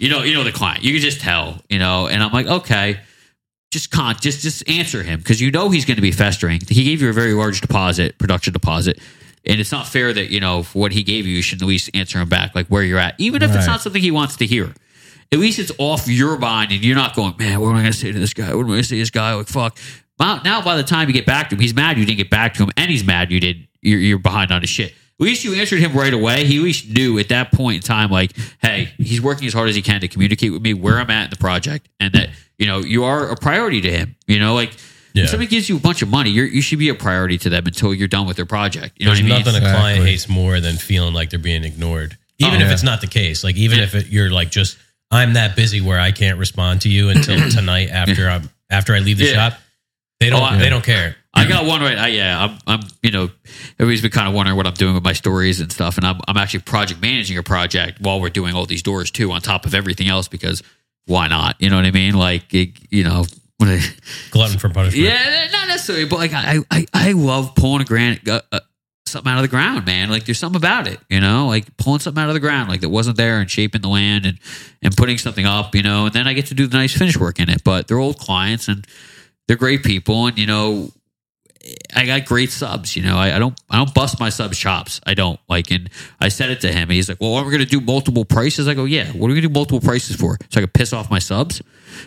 you 0.00 0.08
know, 0.08 0.22
you 0.22 0.32
know 0.32 0.42
the 0.42 0.50
client. 0.50 0.82
You 0.82 0.92
can 0.94 1.02
just 1.02 1.20
tell, 1.20 1.60
you 1.68 1.78
know. 1.78 2.08
And 2.08 2.22
I'm 2.22 2.32
like, 2.32 2.46
okay, 2.46 2.98
just 3.70 3.90
con, 3.90 4.16
just 4.18 4.40
just 4.40 4.68
answer 4.68 5.02
him 5.02 5.18
because 5.18 5.40
you 5.40 5.50
know 5.50 5.68
he's 5.68 5.84
going 5.84 5.96
to 5.96 6.02
be 6.02 6.10
festering. 6.10 6.58
He 6.66 6.84
gave 6.84 7.02
you 7.02 7.10
a 7.10 7.12
very 7.12 7.34
large 7.34 7.60
deposit, 7.60 8.18
production 8.18 8.54
deposit, 8.54 8.98
and 9.44 9.60
it's 9.60 9.70
not 9.70 9.86
fair 9.86 10.12
that 10.14 10.30
you 10.30 10.40
know 10.40 10.62
for 10.62 10.78
what 10.78 10.92
he 10.92 11.02
gave 11.02 11.26
you, 11.26 11.36
you 11.36 11.42
should 11.42 11.60
at 11.60 11.68
least 11.68 11.90
answer 11.92 12.18
him 12.18 12.30
back, 12.30 12.54
like 12.54 12.66
where 12.68 12.82
you're 12.82 12.98
at, 12.98 13.14
even 13.18 13.42
if 13.42 13.54
it's 13.54 13.66
not 13.66 13.82
something 13.82 14.00
he 14.00 14.10
wants 14.10 14.36
to 14.36 14.46
hear. 14.46 14.72
At 15.32 15.38
least 15.38 15.60
it's 15.60 15.70
off 15.78 16.08
your 16.08 16.38
mind, 16.38 16.72
and 16.72 16.82
you're 16.82 16.96
not 16.96 17.14
going, 17.14 17.34
man. 17.38 17.60
What 17.60 17.68
am 17.68 17.76
I 17.76 17.80
going 17.82 17.92
to 17.92 17.98
say 17.98 18.10
to 18.10 18.18
this 18.18 18.34
guy? 18.34 18.52
What 18.54 18.62
am 18.62 18.66
I 18.66 18.70
going 18.70 18.82
to 18.82 18.88
say 18.88 18.96
to 18.96 19.02
this 19.02 19.10
guy? 19.10 19.34
Like 19.34 19.46
fuck. 19.46 19.78
Now, 20.18 20.40
now, 20.44 20.62
by 20.62 20.76
the 20.76 20.82
time 20.82 21.08
you 21.08 21.14
get 21.14 21.26
back 21.26 21.50
to 21.50 21.54
him, 21.54 21.60
he's 21.60 21.74
mad 21.74 21.98
you 21.98 22.04
didn't 22.04 22.18
get 22.18 22.30
back 22.30 22.54
to 22.54 22.62
him, 22.62 22.70
and 22.76 22.90
he's 22.90 23.04
mad 23.04 23.30
you 23.30 23.38
did. 23.38 23.68
You're, 23.82 24.00
you're 24.00 24.18
behind 24.18 24.50
on 24.50 24.62
his 24.62 24.70
shit. 24.70 24.94
At 25.20 25.24
least 25.24 25.44
you 25.44 25.54
answered 25.54 25.80
him 25.80 25.92
right 25.92 26.12
away. 26.14 26.44
He 26.46 26.56
at 26.56 26.62
least 26.62 26.88
knew 26.88 27.18
at 27.18 27.28
that 27.28 27.52
point 27.52 27.76
in 27.76 27.82
time, 27.82 28.10
like, 28.10 28.32
hey, 28.62 28.88
he's 28.96 29.20
working 29.20 29.46
as 29.46 29.52
hard 29.52 29.68
as 29.68 29.76
he 29.76 29.82
can 29.82 30.00
to 30.00 30.08
communicate 30.08 30.50
with 30.52 30.62
me 30.62 30.72
where 30.72 30.98
I'm 30.98 31.10
at 31.10 31.24
in 31.24 31.30
the 31.30 31.36
project, 31.36 31.88
and 32.00 32.12
that 32.14 32.30
you 32.58 32.66
know 32.66 32.78
you 32.78 33.04
are 33.04 33.28
a 33.30 33.36
priority 33.36 33.80
to 33.82 33.90
him. 33.90 34.16
You 34.26 34.38
know, 34.38 34.54
like 34.54 34.72
Yeah. 35.12 35.24
if 35.24 35.30
somebody 35.30 35.48
gives 35.50 35.68
you 35.68 35.76
a 35.76 35.80
bunch 35.80 36.00
of 36.02 36.08
money, 36.08 36.30
you're, 36.30 36.46
you 36.46 36.62
should 36.62 36.78
be 36.78 36.88
a 36.88 36.94
priority 36.94 37.36
to 37.38 37.50
them 37.50 37.66
until 37.66 37.92
you're 37.92 38.08
done 38.08 38.26
with 38.26 38.36
their 38.36 38.46
project. 38.46 38.94
You 38.98 39.04
know 39.06 39.10
There's 39.10 39.22
what 39.22 39.32
I 39.32 39.36
mean? 39.36 39.44
nothing 39.44 39.62
a 39.62 39.74
client 39.74 40.04
hates 40.06 40.28
more 40.28 40.58
than 40.60 40.76
feeling 40.76 41.12
like 41.12 41.28
they're 41.30 41.38
being 41.38 41.64
ignored, 41.64 42.16
oh, 42.42 42.46
even 42.46 42.54
Oh, 42.54 42.64
if 42.64 42.68
yeah. 42.68 42.72
it's 42.72 42.82
not 42.82 43.00
the 43.02 43.06
case. 43.06 43.44
Like 43.44 43.56
even 43.56 43.78
Yeah. 43.78 43.84
if 43.84 43.94
it, 43.94 44.06
you're 44.06 44.30
like 44.30 44.50
just 44.50 44.78
I'm 45.10 45.32
that 45.34 45.54
busy 45.56 45.80
where 45.80 45.98
I 46.00 46.12
can't 46.12 46.38
respond 46.38 46.80
to 46.82 46.88
you 46.88 47.08
until 47.10 47.50
tonight 47.50 47.90
after 47.90 48.28
I'm 48.28 48.48
after 48.70 48.94
I 48.94 49.00
leave 49.00 49.18
the 49.18 49.24
Yeah. 49.26 49.50
shop. 49.50 49.60
They 50.20 50.30
don't. 50.30 50.40
Oh, 50.40 50.44
I- 50.44 50.56
they 50.58 50.70
don't 50.70 50.84
care. 50.84 51.16
I 51.40 51.48
got 51.48 51.64
one 51.64 51.80
right. 51.80 51.96
I, 51.98 52.08
yeah, 52.08 52.44
I'm, 52.44 52.58
I'm, 52.66 52.80
you 53.02 53.10
know, 53.10 53.30
everybody's 53.78 54.02
been 54.02 54.10
kind 54.10 54.28
of 54.28 54.34
wondering 54.34 54.56
what 54.56 54.66
I'm 54.66 54.74
doing 54.74 54.94
with 54.94 55.04
my 55.04 55.12
stories 55.12 55.60
and 55.60 55.72
stuff. 55.72 55.96
And 55.96 56.06
I'm, 56.06 56.20
I'm 56.28 56.36
actually 56.36 56.60
project 56.60 57.00
managing 57.00 57.38
a 57.38 57.42
project 57.42 58.00
while 58.00 58.20
we're 58.20 58.30
doing 58.30 58.54
all 58.54 58.66
these 58.66 58.82
doors 58.82 59.10
too, 59.10 59.32
on 59.32 59.40
top 59.40 59.66
of 59.66 59.74
everything 59.74 60.08
else, 60.08 60.28
because 60.28 60.62
why 61.06 61.28
not? 61.28 61.56
You 61.58 61.70
know 61.70 61.76
what 61.76 61.86
I 61.86 61.90
mean? 61.90 62.14
Like, 62.14 62.52
it, 62.54 62.70
you 62.90 63.04
know, 63.04 63.24
when 63.58 63.68
I, 63.78 63.80
Glutton 64.30 64.58
for 64.58 64.68
punishment. 64.68 65.04
yeah, 65.04 65.48
not 65.50 65.68
necessarily, 65.68 66.04
but 66.04 66.18
like, 66.18 66.32
I, 66.32 66.58
I, 66.70 66.86
I 66.92 67.12
love 67.12 67.54
pulling 67.54 67.82
a 67.82 67.84
granite, 67.84 68.28
uh, 68.28 68.42
uh, 68.52 68.60
something 69.06 69.32
out 69.32 69.38
of 69.38 69.42
the 69.42 69.48
ground, 69.48 69.86
man. 69.86 70.08
Like, 70.08 70.24
there's 70.24 70.38
something 70.38 70.56
about 70.60 70.86
it, 70.86 71.00
you 71.08 71.20
know, 71.20 71.48
like 71.48 71.76
pulling 71.76 72.00
something 72.00 72.22
out 72.22 72.28
of 72.28 72.34
the 72.34 72.40
ground, 72.40 72.68
like 72.68 72.80
that 72.82 72.90
wasn't 72.90 73.16
there 73.16 73.40
and 73.40 73.50
shaping 73.50 73.80
the 73.80 73.88
land 73.88 74.24
and, 74.24 74.38
and 74.82 74.96
putting 74.96 75.18
something 75.18 75.46
up, 75.46 75.74
you 75.74 75.82
know, 75.82 76.06
and 76.06 76.14
then 76.14 76.28
I 76.28 76.32
get 76.32 76.46
to 76.46 76.54
do 76.54 76.66
the 76.66 76.76
nice 76.76 76.96
finish 76.96 77.16
work 77.16 77.40
in 77.40 77.48
it. 77.48 77.64
But 77.64 77.88
they're 77.88 77.98
old 77.98 78.18
clients 78.18 78.68
and 78.68 78.86
they're 79.48 79.56
great 79.56 79.82
people. 79.82 80.26
And, 80.26 80.38
you 80.38 80.46
know, 80.46 80.90
I 81.94 82.06
got 82.06 82.24
great 82.24 82.50
subs. 82.50 82.96
You 82.96 83.02
know, 83.02 83.16
I, 83.16 83.36
I 83.36 83.38
don't 83.38 83.58
I 83.68 83.76
don't 83.76 83.92
bust 83.92 84.18
my 84.18 84.30
subs 84.30 84.56
chops. 84.58 85.00
I 85.06 85.14
don't 85.14 85.38
like. 85.48 85.70
And 85.70 85.90
I 86.18 86.28
said 86.28 86.50
it 86.50 86.60
to 86.62 86.72
him. 86.72 86.88
He's 86.88 87.08
like, 87.08 87.20
"Well, 87.20 87.34
are 87.34 87.44
we 87.44 87.50
going 87.50 87.62
to 87.62 87.66
do 87.66 87.80
multiple 87.80 88.24
prices?" 88.24 88.66
I 88.66 88.74
go, 88.74 88.84
"Yeah. 88.84 89.06
What 89.12 89.26
are 89.26 89.34
we 89.34 89.40
going 89.40 89.42
to 89.42 89.48
do 89.48 89.54
multiple 89.54 89.80
prices 89.80 90.16
for? 90.16 90.38
So 90.48 90.60
I 90.60 90.62
can 90.62 90.70
piss 90.70 90.92
off 90.92 91.10
my 91.10 91.18
subs? 91.18 91.60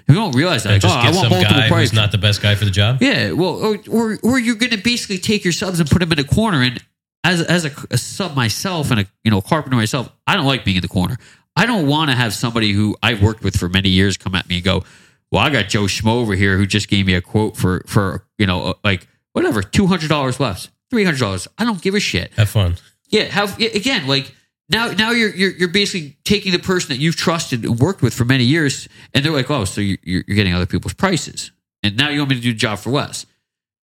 You 0.07 0.15
don't 0.15 0.35
realize 0.35 0.63
that, 0.63 0.71
like, 0.71 0.81
just 0.81 0.95
oh, 0.95 0.99
I 0.99 1.05
want 1.05 1.15
some 1.15 1.29
multiple 1.29 1.55
guy 1.55 1.67
prices. 1.67 1.91
who's 1.91 1.95
not 1.95 2.11
the 2.11 2.17
best 2.17 2.41
guy 2.41 2.55
for 2.55 2.65
the 2.65 2.71
job. 2.71 2.97
Yeah, 3.01 3.33
well, 3.33 3.55
or 3.55 3.77
or, 3.89 4.17
or 4.23 4.39
you're 4.39 4.55
going 4.55 4.71
to 4.71 4.77
basically 4.77 5.19
take 5.19 5.43
your 5.43 5.53
subs 5.53 5.79
and 5.79 5.89
put 5.89 5.99
them 5.99 6.11
in 6.11 6.19
a 6.19 6.23
corner. 6.23 6.61
And 6.61 6.81
as 7.23 7.41
as 7.41 7.65
a, 7.65 7.71
a 7.91 7.97
sub 7.97 8.35
myself 8.35 8.89
and 8.89 9.01
a 9.01 9.05
you 9.23 9.29
know 9.29 9.41
carpenter 9.41 9.75
myself, 9.75 10.11
I 10.25 10.35
don't 10.35 10.45
like 10.45 10.65
being 10.65 10.77
in 10.77 10.81
the 10.81 10.87
corner. 10.87 11.17
I 11.55 11.67
don't 11.67 11.87
want 11.87 12.09
to 12.09 12.15
have 12.17 12.33
somebody 12.33 12.71
who 12.71 12.95
I've 13.03 13.21
worked 13.21 13.43
with 13.43 13.55
for 13.55 13.69
many 13.69 13.89
years 13.89 14.17
come 14.17 14.33
at 14.33 14.49
me 14.49 14.55
and 14.55 14.63
go, 14.63 14.83
"Well, 15.31 15.43
I 15.43 15.51
got 15.51 15.69
Joe 15.69 15.83
Schmo 15.83 16.21
over 16.21 16.33
here 16.33 16.57
who 16.57 16.65
just 16.65 16.87
gave 16.87 17.05
me 17.05 17.13
a 17.13 17.21
quote 17.21 17.55
for 17.55 17.83
for 17.85 18.25
you 18.39 18.47
know 18.47 18.63
uh, 18.63 18.73
like 18.83 19.07
whatever 19.33 19.61
two 19.61 19.87
hundred 19.87 20.09
dollars 20.09 20.39
less, 20.39 20.69
three 20.89 21.03
hundred 21.03 21.19
dollars. 21.19 21.47
I 21.57 21.65
don't 21.65 21.81
give 21.81 21.93
a 21.95 21.99
shit. 21.99 22.31
Have 22.33 22.49
fun. 22.49 22.77
Yeah, 23.09 23.23
have 23.25 23.59
again 23.59 24.07
like." 24.07 24.33
Now, 24.69 24.91
now 24.91 25.11
you're, 25.11 25.35
you're 25.35 25.51
you're 25.51 25.67
basically 25.67 26.17
taking 26.23 26.53
the 26.53 26.57
person 26.57 26.89
that 26.89 26.97
you've 26.97 27.17
trusted 27.17 27.65
and 27.65 27.77
worked 27.77 28.01
with 28.01 28.13
for 28.13 28.23
many 28.23 28.45
years, 28.45 28.87
and 29.13 29.23
they're 29.23 29.31
like, 29.33 29.51
"Oh, 29.51 29.65
so 29.65 29.81
you're, 29.81 29.97
you're 30.05 30.23
getting 30.23 30.53
other 30.53 30.65
people's 30.65 30.93
prices, 30.93 31.51
and 31.83 31.97
now 31.97 32.07
you 32.09 32.19
want 32.19 32.29
me 32.29 32.35
to 32.37 32.41
do 32.41 32.53
the 32.53 32.57
job 32.57 32.79
for 32.79 32.89
less." 32.89 33.25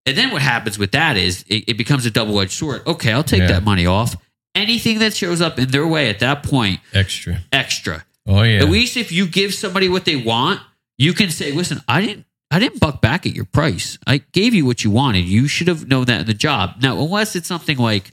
And 0.05 0.15
then 0.15 0.29
what 0.31 0.43
happens 0.43 0.77
with 0.77 0.91
that 0.91 1.17
is 1.17 1.43
it, 1.47 1.63
it 1.67 1.77
becomes 1.77 2.05
a 2.05 2.11
double 2.11 2.39
edged 2.39 2.51
sword. 2.51 2.85
Okay, 2.85 3.11
I'll 3.11 3.23
take 3.23 3.41
Yeah. 3.41 3.47
that 3.47 3.63
money 3.63 3.87
off. 3.87 4.15
Anything 4.53 4.99
that 4.99 5.15
shows 5.15 5.41
up 5.41 5.57
in 5.59 5.69
their 5.71 5.85
way 5.87 6.09
at 6.09 6.19
that 6.19 6.43
point, 6.43 6.79
Extra. 6.93 7.39
extra. 7.51 8.05
oh 8.27 8.43
yeah. 8.43 8.59
At 8.61 8.69
least 8.69 8.95
if 8.97 9.11
you 9.11 9.27
give 9.27 9.55
somebody 9.55 9.89
what 9.89 10.05
they 10.05 10.15
want, 10.15 10.61
you 10.99 11.11
can 11.13 11.31
say, 11.31 11.51
"Listen, 11.51 11.81
I 11.87 12.01
didn't, 12.01 12.26
I 12.49 12.59
didn't 12.59 12.79
buck 12.79 13.01
back 13.01 13.25
at 13.25 13.33
your 13.33 13.45
price. 13.45 13.97
I 14.07 14.19
gave 14.31 14.53
you 14.53 14.65
what 14.65 14.83
you 14.83 14.91
wanted. 14.91 15.25
You 15.25 15.47
should 15.47 15.67
have 15.67 15.87
known 15.87 16.05
that 16.05 16.21
in 16.21 16.27
the 16.27 16.33
job." 16.33 16.75
Now, 16.81 16.97
unless 16.97 17.35
it's 17.35 17.47
something 17.47 17.77
like, 17.77 18.11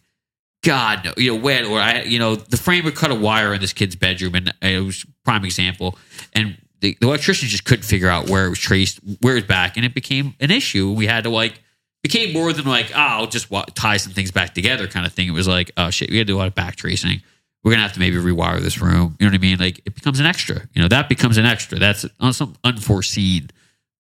God, 0.65 1.13
you 1.17 1.33
know, 1.33 1.41
when 1.41 1.67
or 1.67 1.79
I, 1.79 2.03
you 2.03 2.19
know, 2.19 2.35
the 2.35 2.57
framer 2.57 2.91
cut 2.91 3.11
a 3.11 3.15
wire 3.15 3.55
in 3.55 3.61
this 3.61 3.73
kid's 3.73 3.97
bedroom, 3.97 4.35
and 4.35 4.53
it 4.63 4.85
was 4.85 5.05
prime 5.25 5.45
example, 5.45 5.99
and 6.33 6.57
the, 6.81 6.97
the 7.01 7.07
electrician 7.07 7.49
just 7.49 7.65
couldn't 7.65 7.85
figure 7.85 8.09
out 8.09 8.29
where 8.29 8.47
it 8.47 8.51
was 8.51 8.59
traced, 8.59 9.01
where 9.21 9.37
it's 9.37 9.47
back, 9.47 9.77
and 9.77 9.87
it 9.87 9.95
became 9.95 10.35
an 10.41 10.51
issue. 10.51 10.91
We 10.91 11.07
had 11.07 11.25
to 11.25 11.31
like 11.31 11.61
became 12.03 12.35
more 12.35 12.53
than 12.53 12.67
like, 12.67 12.91
oh, 12.95 12.99
I'll 12.99 13.27
just 13.27 13.49
tie 13.75 13.97
some 13.97 14.13
things 14.13 14.31
back 14.31 14.55
together 14.55 14.87
kind 14.87 15.07
of 15.07 15.13
thing. 15.13 15.27
It 15.27 15.33
was 15.33 15.49
like, 15.49 15.71
oh 15.77 15.91
shit, 15.91 16.11
we 16.11 16.19
had 16.19 16.27
to 16.27 16.33
do 16.33 16.37
a 16.37 16.39
lot 16.39 16.49
of 16.49 16.55
back 16.55 16.77
tracing. 16.77 17.23
We're 17.63 17.73
gonna 17.73 17.83
have 17.83 17.95
to 17.95 18.01
maybe 18.01 18.17
rewire 18.17 18.61
this 18.61 18.81
room. 18.81 19.17
You 19.19 19.27
know 19.27 19.33
what 19.33 19.35
I 19.35 19.39
mean? 19.39 19.59
Like 19.59 19.81
it 19.87 19.95
becomes 19.95 20.21
an 20.21 20.27
extra. 20.27 20.61
You 20.75 20.83
know 20.83 20.89
that 20.89 21.09
becomes 21.09 21.39
an 21.39 21.47
extra. 21.47 21.79
That's 21.79 22.05
on 22.21 22.35
some 22.35 22.55
unforeseen. 22.63 23.49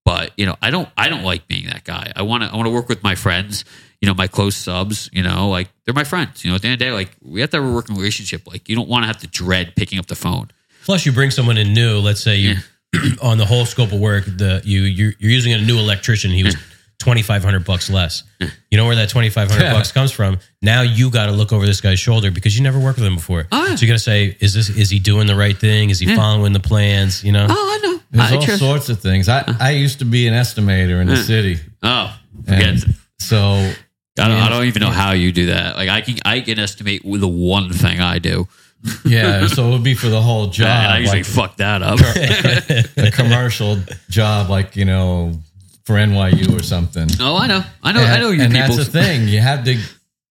But 0.04 0.32
you 0.36 0.46
know, 0.46 0.56
I 0.60 0.70
don't 0.70 0.88
I 0.96 1.08
don't 1.08 1.22
like 1.22 1.48
being 1.48 1.66
that 1.66 1.84
guy. 1.84 2.12
I 2.14 2.22
want 2.22 2.42
to 2.42 2.50
I 2.50 2.56
want 2.56 2.66
to 2.66 2.70
work 2.70 2.88
with 2.88 3.02
my 3.02 3.14
friends. 3.14 3.64
You 4.00 4.08
know, 4.08 4.14
my 4.14 4.26
close 4.26 4.56
subs. 4.56 5.08
You 5.12 5.22
know, 5.22 5.48
like 5.48 5.68
they're 5.84 5.94
my 5.94 6.04
friends. 6.04 6.44
You 6.44 6.50
know, 6.50 6.56
at 6.56 6.62
the 6.62 6.68
end 6.68 6.74
of 6.74 6.78
the 6.78 6.84
day, 6.84 6.92
like 6.92 7.10
we 7.22 7.40
have 7.40 7.50
to 7.50 7.56
have 7.58 7.66
a 7.66 7.72
working 7.72 7.96
relationship. 7.96 8.46
Like 8.46 8.68
you 8.68 8.76
don't 8.76 8.88
want 8.88 9.04
to 9.04 9.06
have 9.06 9.18
to 9.18 9.26
dread 9.26 9.74
picking 9.76 9.98
up 9.98 10.06
the 10.06 10.14
phone. 10.14 10.50
Plus, 10.84 11.06
you 11.06 11.12
bring 11.12 11.30
someone 11.30 11.56
in 11.56 11.72
new. 11.72 11.98
Let's 11.98 12.22
say 12.22 12.36
you. 12.36 12.50
Yeah. 12.50 12.60
on 13.22 13.38
the 13.38 13.44
whole 13.44 13.66
scope 13.66 13.92
of 13.92 13.98
work, 13.98 14.24
the 14.24 14.62
you 14.64 14.82
you're, 14.82 15.14
you're 15.18 15.30
using 15.30 15.52
a 15.52 15.58
new 15.58 15.78
electrician. 15.78 16.30
He 16.30 16.44
was 16.44 16.56
2500 17.04 17.64
bucks 17.64 17.90
less. 17.90 18.22
You 18.70 18.78
know 18.78 18.86
where 18.86 18.96
that 18.96 19.10
2500 19.10 19.70
bucks 19.72 19.92
comes 19.92 20.10
from? 20.10 20.38
Now 20.62 20.80
you 20.82 21.10
got 21.10 21.26
to 21.26 21.32
look 21.32 21.52
over 21.52 21.66
this 21.66 21.80
guy's 21.80 22.00
shoulder 22.00 22.30
because 22.30 22.56
you 22.56 22.62
never 22.62 22.78
worked 22.80 22.98
with 22.98 23.06
him 23.06 23.16
before. 23.16 23.46
Ah. 23.52 23.74
So 23.76 23.82
you 23.82 23.88
got 23.88 23.94
to 23.94 23.98
say 23.98 24.36
is 24.40 24.54
this 24.54 24.70
is 24.70 24.88
he 24.90 24.98
doing 24.98 25.26
the 25.26 25.36
right 25.36 25.56
thing? 25.56 25.90
Is 25.90 26.00
he 26.00 26.06
Yeah. 26.06 26.16
following 26.16 26.52
the 26.54 26.60
plans, 26.60 27.22
you 27.22 27.32
know? 27.32 27.46
Oh, 27.48 27.80
I 27.82 27.86
know. 27.86 28.00
There's 28.10 28.32
all 28.32 28.56
sorts 28.56 28.88
of 28.88 29.00
things. 29.00 29.28
I, 29.28 29.40
uh. 29.40 29.54
I 29.60 29.70
used 29.72 29.98
to 29.98 30.04
be 30.04 30.26
an 30.26 30.34
estimator 30.34 31.00
in 31.00 31.06
the 31.06 31.16
city. 31.16 31.58
Oh, 31.82 32.16
forget. 32.46 32.78
So 33.18 33.38
I 34.18 34.28
don't, 34.28 34.30
I 34.32 34.48
don't 34.48 34.64
even 34.66 34.80
know 34.80 34.90
how 34.90 35.12
you 35.12 35.30
do 35.32 35.46
that. 35.46 35.76
Like 35.76 35.88
I 35.90 36.00
can, 36.00 36.16
I 36.24 36.40
can 36.40 36.58
estimate 36.58 37.02
the 37.04 37.28
one 37.28 37.70
thing 37.72 38.00
I 38.00 38.18
do, 38.18 38.48
yeah, 39.04 39.46
so 39.46 39.68
it 39.68 39.70
would 39.72 39.82
be 39.82 39.94
for 39.94 40.08
the 40.08 40.20
whole 40.20 40.46
job. 40.58 40.68
I 40.68 40.98
usually 40.98 41.18
like 41.20 41.26
fuck 41.26 41.56
that 41.56 41.82
up. 41.82 41.98
a 42.98 43.10
commercial 43.10 43.78
job, 44.10 44.50
like 44.50 44.76
you 44.76 44.84
know, 44.84 45.32
for 45.86 45.94
NYU 45.96 46.58
or 46.58 46.62
something. 46.62 47.08
oh, 47.20 47.36
I 47.36 47.46
know, 47.46 47.62
I 47.82 47.92
know, 47.92 48.00
I 48.02 48.18
know 48.20 48.30
you 48.30 48.42
and 48.42 48.52
people. 48.52 48.76
that's 48.76 48.88
the 48.88 48.92
thing. 49.02 49.28
You 49.28 49.40
have 49.40 49.64
to, 49.64 49.78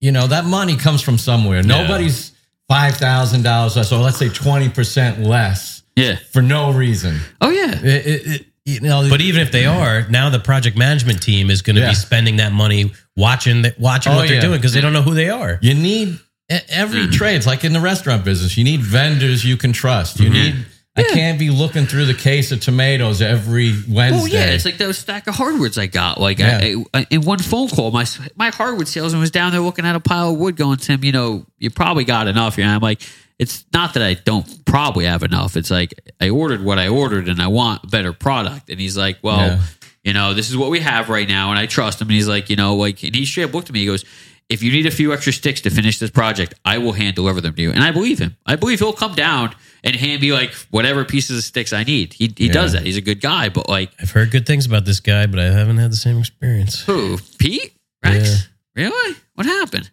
you 0.02 0.12
know, 0.12 0.28
that 0.28 0.46
money 0.46 0.76
comes 0.78 1.02
from 1.02 1.18
somewhere. 1.18 1.62
Nobody's 1.64 2.32
five 2.68 2.96
thousand 2.98 3.44
dollars 3.44 3.76
less, 3.76 3.92
or 3.92 4.00
let's 4.00 4.18
say 4.18 4.30
twenty 4.30 4.70
percent 4.70 5.20
less 5.20 5.84
Yeah. 5.96 6.16
for 6.32 6.42
no 6.42 6.72
reason. 6.72 7.20
Oh 7.42 7.50
yeah. 7.50 7.72
It, 7.84 8.06
it, 8.08 8.28
it, 8.28 8.46
you 8.66 8.80
know, 8.80 9.08
But 9.10 9.20
even 9.22 9.42
if 9.42 9.52
they 9.52 9.66
are, 9.66 10.08
now 10.10 10.30
the 10.30 10.40
project 10.40 10.78
management 10.78 11.22
team 11.22 11.50
is 11.50 11.62
going 11.62 11.76
to 11.76 11.82
Yeah. 11.82 11.90
be 11.90 11.96
spending 11.96 12.38
that 12.38 12.54
money 12.54 12.94
watching 13.18 13.62
the, 13.62 13.76
watching 13.78 14.14
Oh, 14.14 14.16
what 14.16 14.28
they're 14.28 14.36
yeah. 14.36 14.42
doing 14.42 14.58
because 14.58 14.74
they 14.74 14.80
don't 14.82 14.94
know 14.94 15.02
who 15.02 15.14
they 15.14 15.30
are. 15.30 15.60
you 15.62 15.74
need 15.74 16.18
e- 16.50 16.58
every 16.70 17.02
Mm. 17.08 17.12
trade. 17.12 17.36
It's 17.36 17.46
like 17.46 17.66
in 17.66 17.74
the 17.74 17.82
restaurant 17.82 18.24
business. 18.24 18.58
You 18.58 18.64
need 18.64 18.80
vendors 18.82 19.44
you 19.44 19.58
can 19.58 19.74
trust. 19.74 20.20
You 20.22 20.30
Mm-hmm. 20.30 20.34
need 20.58 20.66
I 20.96 21.04
can't 21.04 21.40
be 21.40 21.50
looking 21.50 21.86
through 21.88 22.06
the 22.06 22.14
case 22.14 22.52
of 22.52 22.60
tomatoes 22.60 23.20
every 23.22 23.74
Wednesday. 23.90 24.22
Oh 24.22 24.26
yeah, 24.26 24.52
it's 24.52 24.64
like 24.66 24.78
those 24.78 24.98
stack 25.00 25.26
of 25.26 25.34
hardwoods 25.34 25.78
I 25.78 25.88
got. 25.88 26.20
Like 26.20 26.40
I, 26.40 26.76
I, 26.94 27.08
in 27.10 27.22
one 27.22 27.40
phone 27.40 27.68
call, 27.70 27.90
my 27.90 28.06
my 28.36 28.50
hardwood 28.50 28.88
salesman 28.88 29.20
was 29.20 29.32
down 29.32 29.52
there 29.52 29.62
looking 29.62 29.86
at 29.86 29.96
a 29.96 30.00
pile 30.00 30.32
of 30.34 30.38
wood, 30.38 30.56
going, 30.56 30.78
"Tim, 30.78 31.04
you 31.04 31.12
know, 31.12 31.46
you 31.58 31.72
probably 31.72 32.04
got 32.04 32.28
enough." 32.28 32.60
And 32.60 32.68
I'm 32.70 32.80
like, 32.82 33.02
"It's 33.40 33.66
not 33.74 33.96
that 33.96 34.04
I 34.04 34.14
don't 34.14 34.66
probably 34.66 35.06
have 35.06 35.24
enough. 35.24 35.58
It's 35.58 35.72
like 35.72 35.96
I 36.22 36.30
ordered 36.30 36.64
what 36.64 36.78
I 36.78 36.90
ordered, 36.90 37.28
and 37.28 37.42
I 37.42 37.48
want 37.48 37.86
a 37.86 37.88
better 37.88 38.14
product." 38.14 38.70
And 38.70 38.80
he's 38.80 38.96
like, 38.96 39.18
"Well, 39.24 39.40
Yeah. 39.40 39.60
you 40.04 40.14
know, 40.14 40.36
this 40.36 40.52
is 40.52 40.58
what 40.58 40.70
we 40.70 40.80
have 40.82 41.10
right 41.10 41.28
now," 41.28 41.50
and 41.50 41.58
I 41.58 41.66
trust 41.66 42.02
him. 42.02 42.08
And 42.08 42.16
he's 42.16 42.28
like, 42.28 42.52
"You 42.52 42.56
know, 42.56 42.76
like," 42.76 43.02
and 43.04 43.16
he 43.16 43.26
straight 43.26 43.46
up 43.46 43.54
looked 43.56 43.70
at 43.70 43.74
me. 43.74 43.80
He 43.80 43.88
goes. 43.88 44.06
If 44.54 44.62
you 44.62 44.72
need 44.72 44.86
a 44.86 44.92
few 44.92 45.14
extra 45.14 45.34
sticks 45.34 45.62
to 45.62 45.72
finish 45.72 45.98
this 45.98 46.12
project, 46.12 46.54
I 46.64 46.78
will 46.78 46.94
hand 46.94 47.16
deliver 47.16 47.42
them 47.42 47.56
to 47.56 47.62
you. 47.62 47.72
And 47.72 47.84
I 47.84 47.90
believe 47.92 48.20
him. 48.20 48.38
I 48.46 48.56
believe 48.56 48.80
he'll 48.80 48.94
come 48.94 49.16
down 49.16 49.56
and 49.84 49.96
hand 49.96 50.22
me 50.22 50.32
like 50.32 50.54
whatever 50.70 51.04
pieces 51.06 51.40
of 51.40 51.44
sticks 51.44 51.74
I 51.74 51.84
need. 51.84 52.14
He, 52.14 52.32
he 52.38 52.50
does 52.50 52.74
that. 52.74 52.84
He's 52.84 52.96
a 52.98 53.02
good 53.02 53.20
guy, 53.20 53.50
but 53.50 53.68
like 53.68 53.92
I've 54.00 54.12
heard 54.12 54.30
good 54.32 54.46
things 54.46 54.68
about 54.68 54.86
this 54.86 55.00
guy, 55.00 55.26
but 55.26 55.40
I 55.40 55.46
haven't 55.46 55.78
had 55.78 55.92
the 55.92 55.96
same 55.98 56.20
experience. 56.20 56.82
who? 56.84 57.18
Pete? 57.40 57.74
Rex? 58.04 58.48
Really? 58.76 59.16
What 59.34 59.48
happened? 59.48 59.90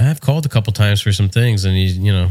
I 0.00 0.04
have 0.04 0.20
called 0.20 0.44
a 0.44 0.48
couple 0.48 0.72
times 0.72 1.00
for 1.00 1.12
some 1.12 1.28
things, 1.28 1.64
and 1.64 1.76
he, 1.76 1.84
you 1.84 2.12
know, 2.12 2.30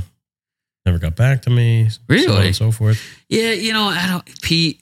never 0.85 0.97
got 0.99 1.15
back 1.15 1.43
to 1.43 1.49
me. 1.49 1.87
So 1.87 1.99
on 2.09 2.15
Really? 2.15 2.47
and 2.47 2.55
so 2.55 2.71
forth. 2.71 3.01
Yeah, 3.29 3.51
you 3.53 3.73
know, 3.73 3.83
I 3.83 4.07
don't 4.07 4.41
Pete 4.41 4.81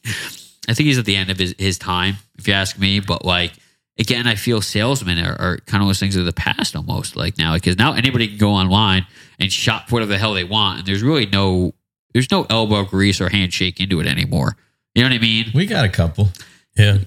I 0.69 0.73
think 0.73 0.87
he's 0.87 0.97
at 0.97 1.05
the 1.05 1.15
end 1.15 1.29
of 1.29 1.37
his, 1.37 1.55
his 1.57 1.77
time, 1.77 2.17
if 2.37 2.47
you 2.47 2.53
ask 2.53 2.77
me. 2.77 2.99
But 2.99 3.23
like 3.23 3.53
again, 3.99 4.27
I 4.27 4.35
feel 4.35 4.61
salesmen 4.61 5.17
are, 5.19 5.35
are 5.39 5.57
kind 5.65 5.81
of 5.83 5.87
those 5.89 5.99
things 5.99 6.15
of 6.15 6.25
the 6.25 6.33
past 6.33 6.75
almost 6.75 7.15
like 7.15 7.37
now 7.37 7.53
because 7.55 7.77
now 7.77 7.93
anybody 7.93 8.27
can 8.27 8.37
go 8.37 8.51
online 8.51 9.05
and 9.39 9.51
shop 9.51 9.91
whatever 9.91 10.11
the 10.11 10.17
hell 10.17 10.33
they 10.33 10.43
want, 10.43 10.79
and 10.79 10.87
there's 10.87 11.03
really 11.03 11.25
no 11.25 11.73
there's 12.13 12.31
no 12.31 12.45
elbow 12.49 12.83
grease 12.83 13.21
or 13.21 13.29
handshake 13.29 13.79
into 13.79 13.99
it 13.99 14.07
anymore. 14.07 14.55
You 14.95 15.03
know 15.03 15.09
what 15.09 15.15
I 15.15 15.19
mean? 15.19 15.45
we 15.53 15.65
got 15.67 15.85
a 15.85 15.89
couple. 15.89 16.29
Yeah. 16.75 16.97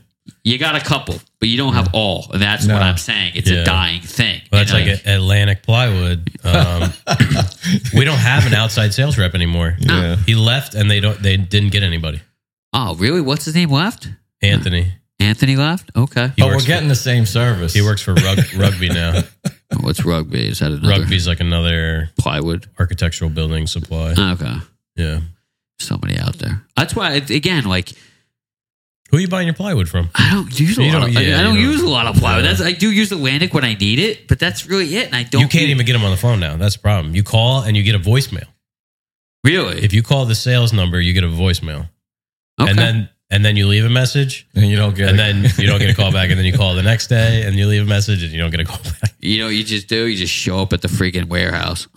You 0.45 0.59
got 0.59 0.77
a 0.77 0.81
couple, 0.81 1.17
but 1.41 1.49
you 1.49 1.57
don't 1.57 1.73
have 1.75 1.89
all, 1.93 2.27
and 2.33 2.41
that's 2.41 2.65
what 2.67 2.77
I'm 2.83 2.97
saying. 2.99 3.33
It's 3.35 3.51
Yeah. 3.51 3.63
a 3.63 3.65
dying 3.65 4.01
thing. 4.01 4.41
Well, 4.53 4.61
that's 4.65 4.73
like 4.73 4.87
Atlantic 5.05 5.65
Plywood. 5.65 6.31
Um, 6.45 6.93
we 7.97 8.05
don't 8.05 8.19
have 8.19 8.47
an 8.47 8.55
outside 8.55 8.95
sales 8.95 9.19
rep 9.19 9.35
anymore. 9.35 9.77
Yeah. 9.81 10.17
He 10.17 10.37
left, 10.37 10.75
and 10.75 10.89
they 10.91 11.01
don't. 11.01 11.21
They 11.21 11.37
didn't 11.37 11.71
get 11.71 11.83
anybody. 11.83 12.21
oh, 12.73 12.95
really? 12.95 13.21
What's 13.21 13.45
his 13.47 13.55
name 13.57 13.71
left? 13.71 14.09
Anthony. 14.41 14.93
Anthony 15.21 15.57
left. 15.57 15.91
Okay. 15.95 16.29
He 16.29 16.33
But 16.43 16.47
we're 16.47 16.53
works 16.55 16.67
getting 16.67 16.89
the 16.89 16.95
same 16.95 17.27
service. 17.27 17.75
He 17.75 17.83
works 17.83 18.03
for 18.03 18.15
rug, 18.15 18.39
rugby 18.57 18.89
now. 18.89 19.21
Oh, 19.73 19.77
What's 19.83 20.05
rugby? 20.05 20.49
Is 20.49 20.59
that 20.59 20.73
another 20.73 20.89
Rugby's 21.03 21.29
like 21.29 21.39
another 21.39 22.11
plywood? 22.19 22.67
architectural 22.81 23.31
building 23.31 23.69
supply. 23.69 24.15
Ah, 24.19 24.33
okay. 24.33 24.55
Yeah. 24.97 25.21
somebody 25.79 26.19
out 26.19 26.39
there. 26.41 26.65
That's 26.77 26.97
why 26.97 27.13
again, 27.13 27.67
like 27.67 27.93
Who 29.13 29.19
are 29.19 29.21
you 29.21 29.29
buying 29.29 29.47
your 29.47 29.55
plywood 29.55 29.89
from? 29.89 30.11
I 30.17 30.33
don't 30.33 30.59
use 30.59 30.77
a 30.77 30.83
You 30.83 30.93
lot. 30.93 31.01
don't- 31.03 31.17
Of, 31.17 31.23
yeah, 31.23 31.39
I 31.39 31.43
don't 31.45 31.55
you 31.57 31.67
don't- 31.67 31.73
use 31.73 31.83
a 31.83 31.89
lot 31.89 32.07
of 32.09 32.17
plywood. 32.17 32.43
Yeah. 32.45 32.51
That's 32.51 32.63
I 32.63 32.73
do 32.73 32.91
use 32.91 33.13
Atlantic 33.13 33.55
when 33.55 33.65
I 33.65 33.75
need 33.75 34.01
it, 34.01 34.27
but 34.27 34.41
that's 34.41 34.67
really 34.67 34.97
it. 34.97 35.07
And 35.07 35.15
I 35.15 35.23
don't. 35.23 35.43
You 35.43 35.47
can't 35.47 35.63
use- 35.63 35.71
even 35.71 35.87
get 35.87 35.93
them 35.93 36.03
on 36.03 36.11
the 36.11 36.17
phone 36.17 36.41
now. 36.41 36.57
That's 36.57 36.75
the 36.75 36.83
problem. 36.83 37.15
You 37.15 37.23
call 37.23 37.63
and 37.63 37.77
you 37.77 37.85
get 37.85 37.95
a 37.95 38.01
voicemail. 38.01 38.49
really. 39.45 39.85
If 39.85 39.93
you 39.93 40.03
call 40.03 40.25
the 40.27 40.35
sales 40.35 40.73
number, 40.73 41.01
you 41.01 41.13
get 41.13 41.23
a 41.23 41.29
voicemail, 41.29 41.89
okay. 42.61 42.71
and 42.71 42.77
then 42.77 43.09
and 43.31 43.45
then 43.45 43.57
you 43.57 43.67
leave 43.67 43.85
a 43.85 43.91
message, 43.91 44.47
and 44.55 44.67
you 44.67 44.77
don't 44.77 44.95
get 44.97 45.09
and 45.11 45.19
it. 45.21 45.23
then 45.23 45.53
you 45.59 45.67
don't 45.67 45.79
get 45.79 45.91
a 45.91 45.95
call 45.95 46.13
back, 46.13 46.31
and 46.31 46.39
then 46.39 46.45
you 46.47 46.53
call 46.53 46.75
the 46.75 46.83
next 46.83 47.07
day, 47.07 47.43
and 47.45 47.57
you 47.57 47.67
leave 47.67 47.83
a 47.83 47.87
message, 47.87 48.23
and 48.23 48.33
you 48.33 48.39
don't 48.39 48.51
get 48.51 48.61
a 48.61 48.65
call 48.65 48.79
back. 49.01 49.15
you 49.21 49.39
know, 49.39 49.47
what 49.47 49.55
you 49.55 49.65
just 49.65 49.89
do. 49.89 50.07
You 50.07 50.17
just 50.17 50.33
show 50.33 50.59
up 50.61 50.73
at 50.73 50.83
the 50.83 50.89
freaking 50.89 51.29
warehouse. 51.29 51.87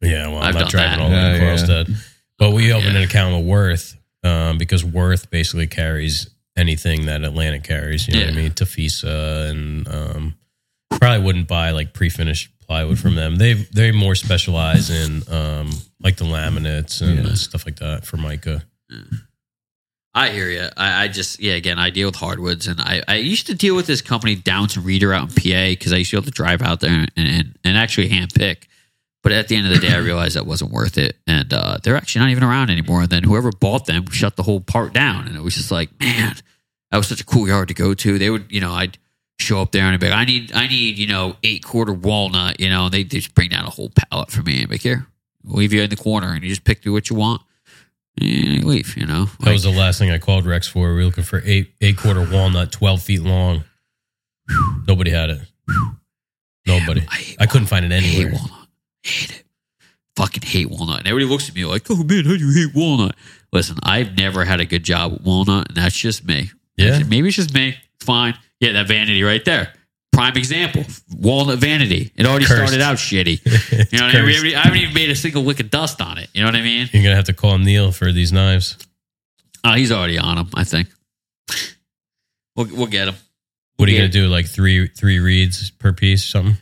Yeah, 0.00 0.28
well, 0.28 0.38
I'm 0.38 0.50
I've 0.50 0.54
not 0.54 0.70
driving 0.70 0.98
that. 0.98 1.02
all 1.02 1.08
the 1.10 1.44
way 1.44 1.56
to 1.56 1.72
Yeah, 1.72 1.84
yeah. 1.88 1.94
But 2.38 2.50
we 2.52 2.72
opened 2.72 2.92
Yeah. 2.92 2.98
an 3.00 3.04
account 3.08 3.34
with 3.36 3.46
Wurth 3.46 3.96
um, 4.22 4.56
because 4.56 4.84
Wurth 4.84 5.28
basically 5.28 5.66
carries 5.66 6.30
anything 6.56 7.06
that 7.06 7.24
Atlantic 7.24 7.64
carries. 7.64 8.06
You 8.06 8.14
know 8.14 8.26
what 8.26 8.34
I 8.34 8.36
mean? 8.36 8.50
Tafisa 8.52 9.50
and 9.50 9.88
um, 9.88 10.34
probably 10.92 11.24
wouldn't 11.26 11.48
buy 11.48 11.72
like 11.72 11.94
pre-finished 11.94 12.48
plywood 12.60 13.00
from 13.00 13.16
them. 13.16 13.36
They 13.38 13.54
they 13.54 13.90
more 13.90 14.14
specialize 14.14 14.88
in 14.88 15.22
um, 15.34 15.70
like 15.98 16.14
the 16.16 16.24
laminates 16.26 17.02
and 17.02 17.26
Yeah. 17.26 17.34
stuff 17.34 17.66
like 17.66 17.80
that 17.80 18.06
Formica. 18.06 18.62
I 20.14 20.30
hear 20.30 20.50
you. 20.50 20.68
I, 20.76 21.04
I 21.04 21.08
just 21.08 21.38
yeah. 21.40 21.54
Again, 21.54 21.78
I 21.78 21.90
deal 21.90 22.08
with 22.08 22.16
hardwoods, 22.16 22.66
and 22.66 22.80
I, 22.80 23.02
I 23.06 23.16
used 23.16 23.46
to 23.46 23.54
deal 23.54 23.76
with 23.76 23.86
this 23.86 24.00
company 24.00 24.34
Downton 24.34 24.82
Reader 24.82 25.12
out 25.12 25.28
in 25.28 25.28
PA 25.28 25.68
because 25.70 25.92
I 25.92 25.96
used 25.96 26.10
to 26.10 26.16
be 26.16 26.18
able 26.18 26.24
to 26.26 26.30
drive 26.32 26.62
out 26.62 26.80
there 26.80 26.90
and, 26.90 27.10
and 27.16 27.58
and 27.62 27.76
actually 27.76 28.08
hand 28.08 28.32
pick. 28.34 28.68
But 29.22 29.32
at 29.32 29.48
the 29.48 29.56
end 29.56 29.66
of 29.66 29.72
the 29.72 29.86
day, 29.86 29.92
I 29.92 29.98
realized 29.98 30.36
that 30.36 30.46
wasn't 30.46 30.70
worth 30.70 30.96
it, 30.96 31.16
and 31.26 31.52
uh, 31.52 31.78
they're 31.82 31.96
actually 31.96 32.20
not 32.20 32.30
even 32.30 32.44
around 32.44 32.70
anymore. 32.70 33.02
And 33.02 33.10
then 33.10 33.24
whoever 33.24 33.50
bought 33.50 33.86
them 33.86 34.08
shut 34.10 34.36
the 34.36 34.44
whole 34.44 34.60
part 34.60 34.92
down, 34.92 35.26
and 35.26 35.36
it 35.36 35.42
was 35.42 35.54
just 35.54 35.70
like, 35.70 35.90
man, 36.00 36.36
that 36.90 36.96
was 36.96 37.08
such 37.08 37.20
a 37.20 37.24
cool 37.24 37.46
yard 37.46 37.68
to 37.68 37.74
go 37.74 37.94
to. 37.94 38.18
They 38.18 38.30
would, 38.30 38.50
you 38.50 38.60
know, 38.60 38.72
I'd 38.72 38.96
show 39.38 39.60
up 39.60 39.72
there 39.72 39.84
and 39.84 39.94
I'd 39.94 40.00
be 40.00 40.08
like, 40.08 40.16
I 40.16 40.24
need, 40.24 40.52
I 40.52 40.66
need, 40.66 40.98
you 40.98 41.06
know, 41.06 41.36
eight 41.42 41.64
quarter 41.64 41.92
walnut, 41.92 42.60
you 42.60 42.68
know, 42.68 42.86
and 42.86 42.94
they 42.94 43.04
just 43.04 43.34
bring 43.34 43.50
down 43.50 43.64
a 43.66 43.70
whole 43.70 43.90
pallet 43.90 44.30
for 44.30 44.42
me 44.42 44.60
and 44.60 44.68
be 44.68 44.74
like, 44.74 44.82
here, 44.82 45.06
leave 45.44 45.72
you 45.72 45.82
in 45.82 45.90
the 45.90 45.96
corner, 45.96 46.32
and 46.32 46.42
you 46.42 46.48
just 46.48 46.64
pick 46.64 46.82
through 46.82 46.92
what 46.92 47.10
you 47.10 47.16
want, 47.16 47.42
and 48.22 48.52
you 48.62 48.66
leave, 48.66 48.96
you 48.96 49.06
know. 49.06 49.26
That 49.40 49.52
was 49.52 49.62
the 49.64 49.70
last 49.70 49.98
thing 49.98 50.10
I 50.10 50.18
called 50.18 50.46
Rex 50.46 50.66
for. 50.68 50.88
We 50.90 50.96
were 50.96 51.04
looking 51.04 51.24
for 51.24 51.42
eight 51.44 51.72
eight 51.80 51.96
quarter 51.96 52.26
walnut, 52.30 52.72
twelve 52.72 53.02
feet 53.02 53.22
long. 53.22 53.64
Nobody 54.86 55.10
had 55.10 55.30
it. 55.30 55.40
Nobody. 56.66 57.02
I 57.08 57.14
hate 57.14 57.36
I 57.40 57.46
couldn't 57.46 57.66
find 57.68 57.84
it 57.84 57.92
I 57.92 58.00
hate 58.00 58.20
anywhere. 58.26 58.32
walnut. 58.40 58.68
Hate 59.02 59.30
it. 59.30 59.44
Fucking 60.16 60.42
hate 60.42 60.70
walnut. 60.70 60.98
And 61.00 61.08
everybody 61.08 61.30
looks 61.30 61.48
at 61.48 61.54
me 61.54 61.64
like, 61.64 61.86
oh 61.90 61.96
man, 62.02 62.24
how 62.24 62.36
do 62.36 62.46
you 62.46 62.66
hate 62.66 62.74
walnut? 62.74 63.14
Listen, 63.52 63.76
I've 63.82 64.16
never 64.16 64.44
had 64.44 64.60
a 64.60 64.64
good 64.66 64.82
job 64.82 65.12
with 65.12 65.22
walnut, 65.22 65.68
and 65.68 65.76
that's 65.76 65.96
just 65.96 66.26
me. 66.26 66.50
Yeah. 66.76 67.02
Maybe 67.08 67.28
it's 67.28 67.36
just 67.36 67.54
me. 67.54 67.76
Fine. 68.00 68.34
Yeah, 68.60 68.72
that 68.72 68.88
vanity 68.88 69.22
right 69.22 69.44
there. 69.44 69.72
Prime 70.12 70.36
example. 70.36 70.84
Walnut 71.16 71.58
vanity. 71.58 72.12
It 72.16 72.26
already 72.26 72.44
Cursed. 72.46 72.72
started 72.72 72.80
out 72.82 72.96
shitty. 72.96 73.40
You 73.92 73.98
know 73.98 74.06
what 74.06 74.16
I 74.16 74.22
mean? 74.22 74.34
Haven't- 74.34 74.54
I 74.56 74.60
haven't 74.62 74.78
even 74.80 74.94
made 74.94 75.10
a 75.10 75.14
single 75.16 75.42
lick 75.44 75.60
of 75.60 75.70
dust 75.70 76.00
on 76.00 76.18
it. 76.18 76.28
You 76.34 76.40
know 76.42 76.48
what 76.48 76.56
I 76.56 76.62
mean? 76.62 76.88
You're 76.92 77.02
gonna 77.04 77.14
have 77.16 77.26
to 77.26 77.32
call 77.34 77.56
Neil 77.58 77.92
for 77.92 78.10
these 78.12 78.32
knives. 78.32 78.76
Oh, 79.64 79.74
he's 79.74 79.92
already 79.92 80.18
on 80.18 80.36
them, 80.36 80.50
I 80.54 80.64
think. 80.64 80.88
We'll, 82.56 82.66
we'll 82.72 82.86
get 82.86 83.08
him. 83.08 83.14
What 83.76 83.88
are 83.88 83.92
you 83.92 83.98
gonna 83.98 84.08
do? 84.08 84.26
Like 84.26 84.46
three 84.46 84.88
three 84.88 85.20
reeds 85.20 85.70
per 85.70 85.92
piece, 85.92 86.24
something? 86.24 86.56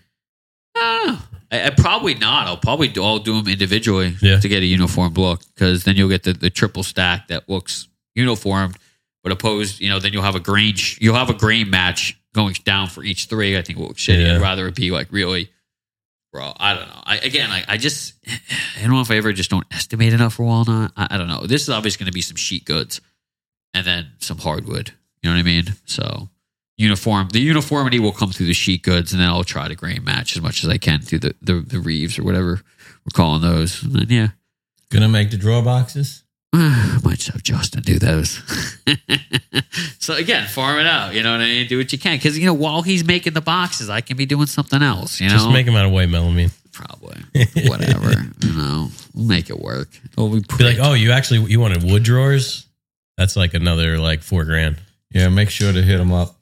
I, 0.74 1.18
I 1.52 1.70
probably 1.70 2.14
not. 2.14 2.48
I'll 2.48 2.56
probably 2.56 2.89
do, 2.89 3.02
I'll 3.05 3.20
do 3.20 3.40
them 3.40 3.51
individually 3.51 4.14
Yeah. 4.20 4.40
to 4.40 4.48
get 4.48 4.62
a 4.62 4.66
uniform 4.66 5.14
look 5.14 5.40
because 5.55 5.85
then 5.85 5.97
you'll 5.97 6.09
get 6.09 6.24
the, 6.24 6.32
the 6.32 6.51
triple 6.51 6.82
stack 6.82 7.28
that 7.28 7.48
looks 7.48 7.86
uniformed, 8.16 8.77
but 9.23 9.31
opposed, 9.32 9.81
you 9.81 9.89
know, 9.89 10.01
then 10.01 10.12
you'll 10.12 10.23
have 10.24 10.35
a 10.35 10.40
grain 10.40 10.74
you'll 10.98 11.14
have 11.14 11.31
a 11.31 11.35
grain 11.35 11.70
match 11.70 12.18
going 12.36 12.54
down 12.64 12.86
for 12.88 13.02
each 13.02 13.26
three. 13.26 13.58
I 13.58 13.62
think 13.62 13.78
will 13.78 13.88
look 13.88 13.96
shitty. 13.96 14.24
Yeah. 14.24 14.36
I'd 14.36 14.40
rather 14.40 14.68
it 14.68 14.76
be 14.76 14.92
like 14.92 15.08
really, 15.10 15.50
bro. 16.32 16.52
I 16.56 16.74
don't 16.74 16.86
know. 16.86 17.02
I 17.02 17.16
again, 17.18 17.50
I, 17.50 17.64
I 17.66 17.76
just 17.78 18.14
I 18.28 18.82
don't 18.82 18.92
know 18.92 19.00
if 19.00 19.10
I 19.10 19.16
ever 19.16 19.32
just 19.32 19.50
don't 19.50 19.66
estimate 19.72 20.12
enough 20.12 20.34
for 20.34 20.44
walnut. 20.44 20.92
I, 20.96 21.08
I 21.10 21.18
don't 21.18 21.28
know. 21.28 21.46
This 21.46 21.62
is 21.62 21.70
obviously 21.70 22.04
going 22.04 22.12
to 22.12 22.14
be 22.14 22.20
some 22.20 22.36
sheet 22.36 22.64
goods 22.64 23.00
and 23.74 23.84
then 23.84 24.12
some 24.18 24.38
hardwood. 24.38 24.92
You 25.22 25.30
know 25.30 25.36
what 25.36 25.40
I 25.40 25.44
mean? 25.44 25.64
So 25.86 26.28
uniform. 26.76 27.28
The 27.32 27.40
uniformity 27.40 27.98
will 27.98 28.12
come 28.12 28.30
through 28.30 28.46
the 28.46 28.52
sheet 28.52 28.82
goods, 28.82 29.12
and 29.12 29.20
then 29.20 29.28
I'll 29.28 29.42
try 29.42 29.66
to 29.66 29.74
grain 29.74 30.04
match 30.04 30.36
as 30.36 30.42
much 30.42 30.62
as 30.62 30.70
I 30.70 30.76
can 30.78 31.00
through 31.00 31.20
the 31.20 31.34
the, 31.42 31.54
the 31.60 31.80
reeves 31.80 32.18
or 32.18 32.22
whatever 32.22 32.60
we're 33.04 33.14
calling 33.14 33.42
those. 33.42 33.82
And 33.82 33.92
then 33.94 34.06
yeah, 34.08 34.28
Gonna 34.90 35.08
make 35.08 35.30
the 35.30 35.36
drawer 35.36 35.62
boxes. 35.62 36.22
I 36.58 36.98
might 37.04 37.18
just 37.18 37.28
have 37.32 37.42
Justin 37.42 37.82
do 37.82 37.98
those. 37.98 38.40
so 39.98 40.14
again, 40.14 40.46
farm 40.46 40.78
it 40.78 40.86
out. 40.86 41.14
You 41.14 41.22
know 41.22 41.32
what 41.32 41.40
I 41.40 41.44
mean? 41.46 41.66
Do 41.66 41.78
what 41.78 41.92
you 41.92 41.98
can 41.98 42.16
because 42.16 42.38
you 42.38 42.46
know 42.46 42.54
while 42.54 42.82
he's 42.82 43.04
making 43.04 43.34
the 43.34 43.40
boxes, 43.40 43.90
I 43.90 44.00
can 44.00 44.16
be 44.16 44.26
doing 44.26 44.46
something 44.46 44.82
else. 44.82 45.20
You 45.20 45.28
know, 45.28 45.34
Just 45.34 45.50
make 45.50 45.66
them 45.66 45.76
out 45.76 45.86
of 45.86 45.92
white 45.92 46.08
melamine. 46.08 46.52
probably 46.72 47.16
whatever. 47.68 48.10
you 48.40 48.52
know, 48.52 48.88
we'll 49.14 49.26
make 49.26 49.50
it 49.50 49.58
work. 49.58 49.88
It'll 50.12 50.28
be, 50.30 50.40
Be 50.58 50.64
like, 50.64 50.78
oh, 50.80 50.94
you 50.94 51.12
actually 51.12 51.50
you 51.50 51.60
wanted 51.60 51.82
wood 51.82 52.02
drawers? 52.02 52.66
That's 53.16 53.36
like 53.36 53.54
another 53.54 53.98
like 53.98 54.22
four 54.22 54.44
grand. 54.44 54.76
Yeah, 55.10 55.28
make 55.28 55.50
sure 55.50 55.72
to 55.72 55.82
hit 55.82 55.96
them 55.98 56.12
up. 56.12 56.36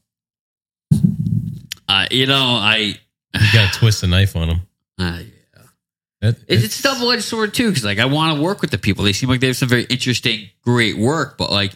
uh, 1.88 2.06
you 2.10 2.26
know, 2.26 2.58
I. 2.60 2.96
You 3.34 3.52
got 3.52 3.72
to 3.72 3.78
twist 3.80 4.00
the 4.00 4.06
knife 4.06 4.36
on 4.36 4.48
them. 4.48 4.60
Uh, 4.98 5.18
It- 6.24 6.44
It's, 6.48 6.64
it's 6.64 6.82
double 6.82 7.10
edged 7.12 7.24
sword 7.24 7.54
too, 7.54 7.68
because 7.68 7.84
like 7.84 7.98
I 7.98 8.06
want 8.06 8.36
to 8.36 8.42
work 8.42 8.60
with 8.60 8.70
the 8.70 8.78
people. 8.78 9.04
They 9.04 9.12
seem 9.12 9.28
like 9.28 9.40
they 9.40 9.48
have 9.48 9.56
some 9.56 9.68
very 9.68 9.84
interesting, 9.84 10.48
great 10.62 10.96
work, 10.96 11.36
but 11.38 11.50
like 11.50 11.72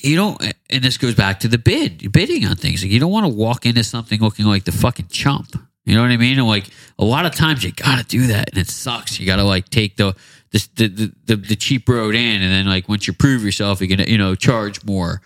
you 0.00 0.16
don't. 0.16 0.40
And 0.70 0.82
this 0.82 0.98
goes 0.98 1.14
back 1.14 1.40
to 1.40 1.48
the 1.48 1.58
bid, 1.58 2.12
bidding 2.12 2.44
on 2.46 2.56
things. 2.56 2.82
Like 2.82 2.92
you 2.92 3.00
don't 3.00 3.12
want 3.12 3.24
to 3.24 3.32
walk 3.32 3.66
into 3.66 3.84
something 3.84 4.20
looking 4.20 4.46
like 4.46 4.64
the 4.64 4.72
fucking 4.72 5.08
chump. 5.08 5.56
You 5.84 5.94
know 5.96 6.02
what 6.02 6.10
I 6.10 6.16
mean? 6.16 6.38
And 6.38 6.46
like 6.46 6.68
a 6.98 7.04
lot 7.04 7.26
of 7.26 7.34
times 7.34 7.64
you 7.64 7.72
got 7.72 7.98
to 7.98 8.04
do 8.04 8.28
that, 8.28 8.50
and 8.50 8.58
it 8.58 8.68
sucks. 8.68 9.18
You 9.18 9.26
got 9.26 9.36
to 9.36 9.44
like 9.44 9.68
take 9.68 9.96
the 9.96 10.14
the, 10.52 10.68
the 10.76 11.12
the 11.26 11.36
the 11.36 11.56
cheap 11.56 11.88
road 11.88 12.14
in, 12.14 12.42
and 12.42 12.52
then 12.52 12.66
like 12.66 12.88
once 12.88 13.06
you 13.06 13.12
prove 13.12 13.42
yourself, 13.44 13.80
you're 13.80 13.88
gonna 13.88 14.08
you 14.08 14.18
know 14.18 14.34
charge 14.34 14.84
more. 14.84 15.22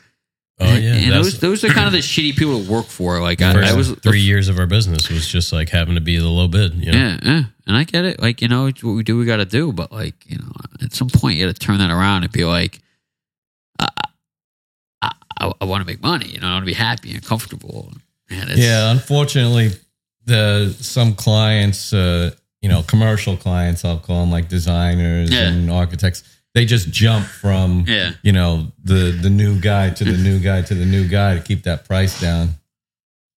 Oh 0.58 0.74
yeah, 0.74 0.94
and 0.94 1.12
those 1.12 1.38
those 1.38 1.62
are 1.64 1.68
kind 1.68 1.86
of 1.86 1.92
the 1.92 1.98
shitty 1.98 2.34
people 2.36 2.64
to 2.64 2.70
work 2.70 2.86
for. 2.86 3.20
Like 3.20 3.42
I, 3.42 3.70
I 3.70 3.74
was 3.74 3.90
three 3.96 4.20
years 4.20 4.48
of 4.48 4.58
our 4.58 4.66
business 4.66 5.10
was 5.10 5.26
just 5.28 5.52
like 5.52 5.68
having 5.68 5.96
to 5.96 6.00
be 6.00 6.16
the 6.16 6.28
low 6.28 6.48
bid. 6.48 6.74
You 6.76 6.92
know? 6.92 6.98
Yeah, 6.98 7.18
yeah, 7.22 7.42
and 7.66 7.76
I 7.76 7.84
get 7.84 8.06
it. 8.06 8.20
Like 8.20 8.40
you 8.40 8.48
know, 8.48 8.64
it's 8.66 8.82
what 8.82 8.92
we 8.92 9.02
do, 9.02 9.18
we 9.18 9.26
got 9.26 9.36
to 9.36 9.44
do. 9.44 9.70
But 9.72 9.92
like 9.92 10.14
you 10.26 10.38
know, 10.38 10.50
at 10.82 10.94
some 10.94 11.08
point, 11.10 11.36
you 11.36 11.46
got 11.46 11.54
to 11.54 11.60
turn 11.60 11.78
that 11.78 11.90
around 11.90 12.22
and 12.22 12.32
be 12.32 12.44
like, 12.44 12.80
I, 13.78 13.88
I, 15.02 15.10
I, 15.40 15.52
I 15.60 15.64
want 15.66 15.82
to 15.82 15.86
make 15.86 16.00
money. 16.02 16.28
You 16.28 16.40
know, 16.40 16.46
I 16.48 16.52
want 16.54 16.62
to 16.62 16.66
be 16.66 16.72
happy 16.72 17.12
and 17.12 17.22
comfortable. 17.22 17.92
It's, 18.30 18.58
Yeah, 18.58 18.90
unfortunately, 18.92 19.72
the 20.24 20.74
some 20.80 21.14
clients, 21.14 21.92
uh, 21.92 22.30
you 22.62 22.70
know, 22.70 22.82
commercial 22.82 23.36
clients, 23.36 23.84
I'll 23.84 23.98
call 23.98 24.22
them 24.22 24.30
like 24.30 24.48
designers 24.48 25.30
Yeah. 25.30 25.48
and 25.48 25.70
architects. 25.70 26.22
They 26.56 26.64
just 26.64 26.90
jump 26.90 27.26
from, 27.26 27.84
yeah, 27.86 28.12
you 28.22 28.32
know, 28.32 28.72
the 28.82 29.10
the 29.12 29.28
new 29.28 29.60
guy 29.60 29.90
to 29.90 30.04
the 30.04 30.16
new 30.16 30.38
guy 30.40 30.62
to 30.62 30.74
the 30.74 30.86
new 30.86 31.06
guy 31.06 31.34
to 31.34 31.40
keep 31.42 31.64
that 31.64 31.84
price 31.84 32.18
down. 32.18 32.54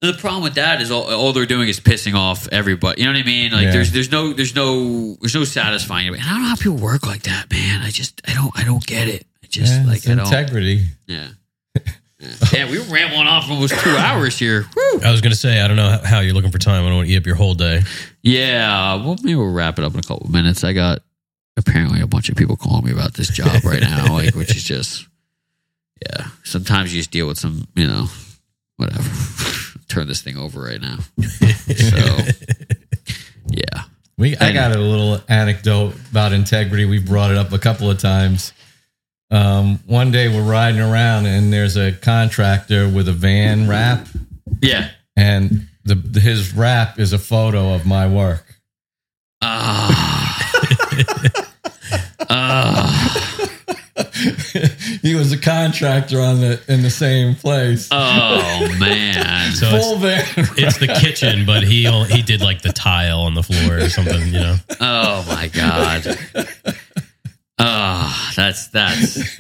The 0.02 0.14
problem 0.14 0.42
with 0.44 0.54
that 0.56 0.80
is 0.82 0.90
all, 0.90 1.04
all 1.14 1.34
they're 1.34 1.46
doing 1.46 1.68
is 1.68 1.82
pissing 1.82 2.16
off 2.16 2.48
everybody. 2.54 3.02
You 3.02 3.08
know 3.08 3.14
what 3.14 3.20
I 3.22 3.26
mean? 3.26 3.52
Like 3.52 3.64
Yeah. 3.66 3.72
there's 3.74 3.92
there's 3.92 4.10
no 4.10 4.32
there's 4.32 4.56
no 4.56 5.16
there's 5.20 5.36
no 5.36 5.44
satisfying. 5.44 6.08
And 6.08 6.16
I 6.22 6.30
don't 6.30 6.42
know 6.44 6.48
how 6.48 6.56
people 6.56 6.78
work 6.78 7.06
like 7.06 7.24
that, 7.24 7.52
man. 7.52 7.82
I 7.82 7.90
just 7.90 8.22
I 8.26 8.34
don't 8.34 8.58
I 8.58 8.64
don't 8.64 8.86
get 8.88 9.10
it. 9.10 9.26
I 9.44 9.48
just 9.48 9.74
Yeah, 9.74 9.86
like 9.86 9.98
it's 9.98 10.08
I 10.10 10.16
don't. 10.16 10.26
integrity. 10.26 10.86
Yeah. 11.06 11.28
Yeah. 12.22 12.36
yeah, 12.54 12.70
we 12.70 12.80
ran 12.92 13.14
one 13.16 13.28
off 13.28 13.50
almost 13.50 13.74
two 13.80 13.92
hours 13.96 14.38
here. 14.38 14.66
Woo. 14.76 15.00
I 15.06 15.10
was 15.12 15.22
gonna 15.22 15.36
say 15.36 15.62
I 15.62 15.68
don't 15.70 15.78
know 15.78 16.00
how 16.04 16.20
you're 16.20 16.34
looking 16.34 16.52
for 16.52 16.58
time. 16.58 16.84
I 16.84 16.88
don't 16.88 16.98
want 16.98 17.08
to 17.08 17.14
eat 17.14 17.18
up 17.18 17.26
your 17.26 17.36
whole 17.36 17.54
day. 17.54 17.82
Yeah, 18.24 18.96
well, 18.96 19.16
maybe 19.24 19.36
we'll 19.36 19.54
wrap 19.54 19.80
it 19.80 19.86
up 19.86 19.94
in 19.94 20.00
a 20.00 20.04
couple 20.04 20.26
of 20.28 20.32
minutes. 20.34 20.66
I 20.66 20.74
got 20.74 21.00
apparently 21.60 22.02
a 22.02 22.08
bunch 22.08 22.30
of 22.30 22.36
people 22.36 22.56
calling 22.56 22.86
me 22.86 22.92
about 22.92 23.14
this 23.14 23.30
job 23.30 23.64
right 23.64 23.82
now, 23.82 24.14
like 24.14 24.34
which 24.34 24.56
is 24.56 24.64
just 24.64 25.06
yeah. 26.10 26.28
Sometimes 26.44 26.94
you 26.94 27.00
just 27.02 27.12
deal 27.12 27.28
with 27.28 27.38
some, 27.38 27.68
you 27.76 27.86
know, 27.86 28.08
whatever. 28.78 29.04
Turn 29.90 30.08
this 30.08 30.22
thing 30.22 30.38
over 30.38 30.62
right 30.62 30.82
now. 30.82 30.98
So 31.22 32.18
yeah, 33.48 33.84
We, 34.18 34.38
I 34.38 34.46
And- 34.48 34.54
got 34.54 34.76
a 34.76 34.80
little 34.80 35.20
anecdote 35.28 35.96
about 36.12 36.32
integrity. 36.34 36.86
We 36.86 37.00
brought 37.00 37.32
it 37.32 37.38
up 37.38 37.52
a 37.52 37.60
couple 37.60 37.90
of 37.92 37.98
times. 38.00 38.54
Um, 39.32 39.80
one 39.86 40.12
day 40.12 40.28
we're 40.28 40.50
riding 40.50 40.80
around 40.82 41.26
and 41.28 41.52
there's 41.54 41.76
a 41.78 41.92
contractor 41.92 42.88
with 42.90 43.08
a 43.08 43.14
van 43.14 43.68
wrap, 43.68 44.08
yeah. 44.62 44.90
and 45.16 45.68
the, 45.84 45.94
the 45.96 46.20
his 46.20 46.54
wrap 46.54 46.98
is 46.98 47.14
a 47.14 47.20
photo 47.20 47.74
of 47.76 47.86
my 47.86 48.08
work. 48.08 48.46
Ah, 49.42 50.36
he 55.02 55.16
was 55.16 55.32
a 55.32 55.38
contractor 55.38 56.20
on 56.20 56.42
the 56.42 56.62
in 56.68 56.82
the 56.84 56.90
same 56.90 57.36
place. 57.36 57.88
oh 57.92 58.68
man. 58.80 59.52
So 59.54 59.68
it's, 59.68 59.86
Full 59.86 59.98
van. 59.98 60.24
it's 60.58 60.78
the 60.78 60.88
kitchen, 61.02 61.46
but 61.46 61.64
he 61.64 61.88
only, 61.88 62.10
he 62.12 62.22
did 62.22 62.42
like 62.42 62.62
the 62.62 62.72
tile 62.72 63.22
on 63.22 63.34
the 63.36 63.44
floor 63.44 63.80
or 63.80 63.90
something. 63.90 64.28
You 64.28 64.40
know, 64.40 64.56
Oh 64.80 65.26
my 65.28 65.48
god. 65.48 66.18
Oh, 67.58 68.32
that's 68.36 68.68
that's. 68.70 69.40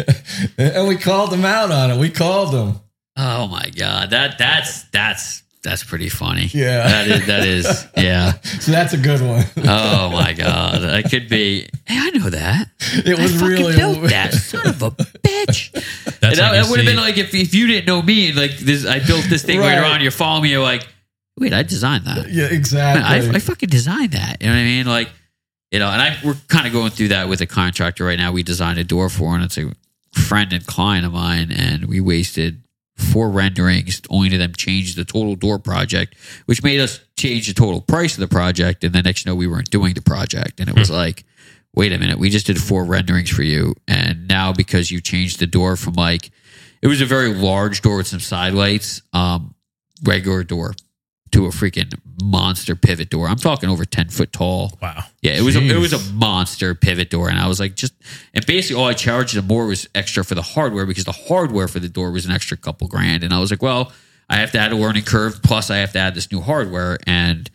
and 0.57 0.88
we 0.88 0.98
called 0.98 1.34
him 1.34 1.45
out 1.45 1.72
on 1.72 1.91
it. 1.91 1.98
We 1.99 2.10
called 2.10 2.53
him. 2.53 2.80
Oh 3.16 3.48
my 3.48 3.70
god. 3.76 4.10
That 4.10 4.38
that's 4.38 4.84
that's 4.86 5.44
that's 5.64 5.84
pretty 5.84 6.10
funny. 6.10 6.45
Yeah. 6.53 6.88
That 6.88 7.07
is 7.07 7.26
that 7.27 7.45
is 7.45 7.88
yeah. 7.98 8.31
So 8.41 8.72
that's 8.72 8.94
a 8.94 8.98
good 8.98 9.22
one. 9.22 9.45
Oh 9.68 10.10
my 10.11 10.34
god. 10.34 10.84
I 10.84 11.02
could 11.03 11.27
be. 11.30 11.68
Hey, 11.86 11.98
I 11.98 12.10
know 12.11 12.30
that. 12.30 12.68
It 12.94 13.18
was 13.19 13.34
fucking 13.34 13.48
really 13.48 13.76
built 13.76 14.02
that 14.10 14.34
son 14.34 14.68
of 14.68 14.81
a 14.81 14.91
bitch. 14.91 15.72
that's 15.72 15.84
And 16.06 16.22
that, 16.22 16.22
like 16.23 16.38
you 16.38 16.38
that 16.64 16.68
would 16.69 16.80
have 16.80 16.86
been 16.86 16.95
like 16.98 17.18
if, 17.18 17.34
if 17.34 17.53
you 17.53 17.68
didn't 17.68 17.88
know 17.88 18.02
me 18.02 18.31
like 18.31 18.57
this. 18.57 18.86
I 18.86 18.99
built 18.99 19.26
this 19.26 19.44
thing 19.44 19.60
Right. 19.60 19.76
later 19.76 19.86
on. 19.86 20.02
You're 20.02 20.11
following 20.11 20.44
me. 20.44 20.49
You're 20.52 20.64
like, 20.64 20.88
wait, 21.38 21.53
I 21.53 21.64
designed 21.64 22.06
that. 22.06 22.30
Yeah, 22.30 22.44
Man, 22.45 22.53
exactly. 22.53 23.03
I, 23.30 23.36
I 23.36 23.40
fucking 23.40 23.69
designed 23.69 24.11
that. 24.14 24.41
You 24.41 24.48
know 24.48 24.53
what 24.53 24.60
I 24.60 24.64
mean? 24.64 24.86
Like, 24.86 25.10
you 25.72 25.80
know, 25.80 25.90
and 25.90 26.02
I 26.02 26.18
we're 26.23 26.36
kind 26.48 26.68
of 26.68 26.73
going 26.73 26.91
through 26.91 27.10
that 27.10 27.27
with 27.30 27.41
a 27.41 27.45
contractor 27.45 28.06
right 28.06 28.18
now. 28.18 28.31
We 28.31 28.44
designed 28.44 28.80
a 28.80 28.84
door 28.84 29.10
for, 29.10 29.36
and 29.36 29.44
it's 29.44 29.57
a 29.57 29.72
friend 30.14 30.52
and 30.53 30.65
client 30.65 31.06
of 31.06 31.11
mine, 31.14 31.52
and 31.52 31.86
we 31.86 31.99
wasted 31.99 32.64
four 32.99 33.30
renderings 33.30 34.01
only 34.09 34.30
to 34.30 34.38
them 34.38 34.53
change 34.53 34.95
the 34.95 35.05
total 35.05 35.35
door 35.35 35.59
project, 35.59 36.15
which 36.45 36.63
made 36.63 36.80
us 36.80 36.99
change 37.17 37.47
the 37.47 37.53
total 37.53 37.81
price 37.81 38.13
of 38.13 38.19
the 38.19 38.27
project. 38.27 38.84
And 38.84 38.93
the 38.93 39.01
next 39.01 39.26
you 39.26 39.31
know, 39.31 39.35
we 39.35 39.47
weren't 39.47 39.71
doing 39.71 39.93
the 39.93 40.01
project, 40.01 40.59
and 40.59 40.69
it 40.69 40.77
was 40.77 40.91
like, 40.91 41.23
wait 41.76 41.91
a 41.91 41.97
minute, 41.97 42.19
we 42.19 42.30
just 42.30 42.47
did 42.47 42.61
four 42.61 42.85
renderings 42.85 43.30
for 43.30 43.43
you, 43.43 43.76
and 43.88 44.27
now 44.27 44.53
because 44.53 44.91
you 44.91 45.01
changed 45.01 45.39
the 45.39 45.47
door 45.47 45.76
from 45.76 45.93
like, 45.93 46.31
it 46.81 46.88
was 46.88 47.01
a 47.01 47.05
very 47.05 47.34
large 47.34 47.81
door 47.81 47.97
with 47.97 48.07
some 48.07 48.19
side 48.19 48.53
lights, 48.53 49.01
um, 49.13 49.53
regular 50.03 50.43
door 50.43 50.73
to 51.31 51.45
a 51.45 51.49
freaking 51.49 51.93
monster 52.23 52.75
pivot 52.75 53.09
door. 53.09 53.27
I'm 53.27 53.37
talking 53.37 53.69
over 53.69 53.85
10 53.85 54.09
foot 54.09 54.31
tall. 54.31 54.77
wow. 54.81 55.03
Yeah, 55.21 55.33
it 55.33 55.41
was 55.41 55.55
a, 55.55 55.61
it 55.61 55.77
was 55.77 55.93
a 55.93 56.13
monster 56.13 56.75
pivot 56.75 57.09
door, 57.09 57.29
and 57.29 57.37
I 57.39 57.47
was 57.47 57.59
like, 57.59 57.75
just 57.75 57.93
and 58.33 58.45
basically 58.45 58.81
all 58.81 58.87
I 58.87 58.93
charged 58.93 59.35
them 59.35 59.47
more 59.47 59.65
was 59.67 59.87
extra 59.95 60.23
for 60.23 60.35
the 60.35 60.41
hardware 60.41 60.85
because 60.85 61.05
the 61.05 61.11
hardware 61.11 61.67
for 61.67 61.79
the 61.79 61.89
door 61.89 62.11
was 62.11 62.25
an 62.25 62.31
extra 62.31 62.57
couple 62.57 62.87
grand, 62.87 63.23
and 63.23 63.33
I 63.33 63.39
was 63.39 63.51
like, 63.51 63.61
well, 63.61 63.91
I 64.29 64.37
have 64.37 64.51
to 64.51 64.59
add 64.59 64.71
a 64.71 64.75
learning 64.75 65.03
curve, 65.03 65.41
plus 65.43 65.69
I 65.69 65.77
have 65.77 65.91
to 65.93 65.99
add 65.99 66.15
this 66.15 66.31
new 66.31 66.41
hardware, 66.41 66.99
and 67.07 67.49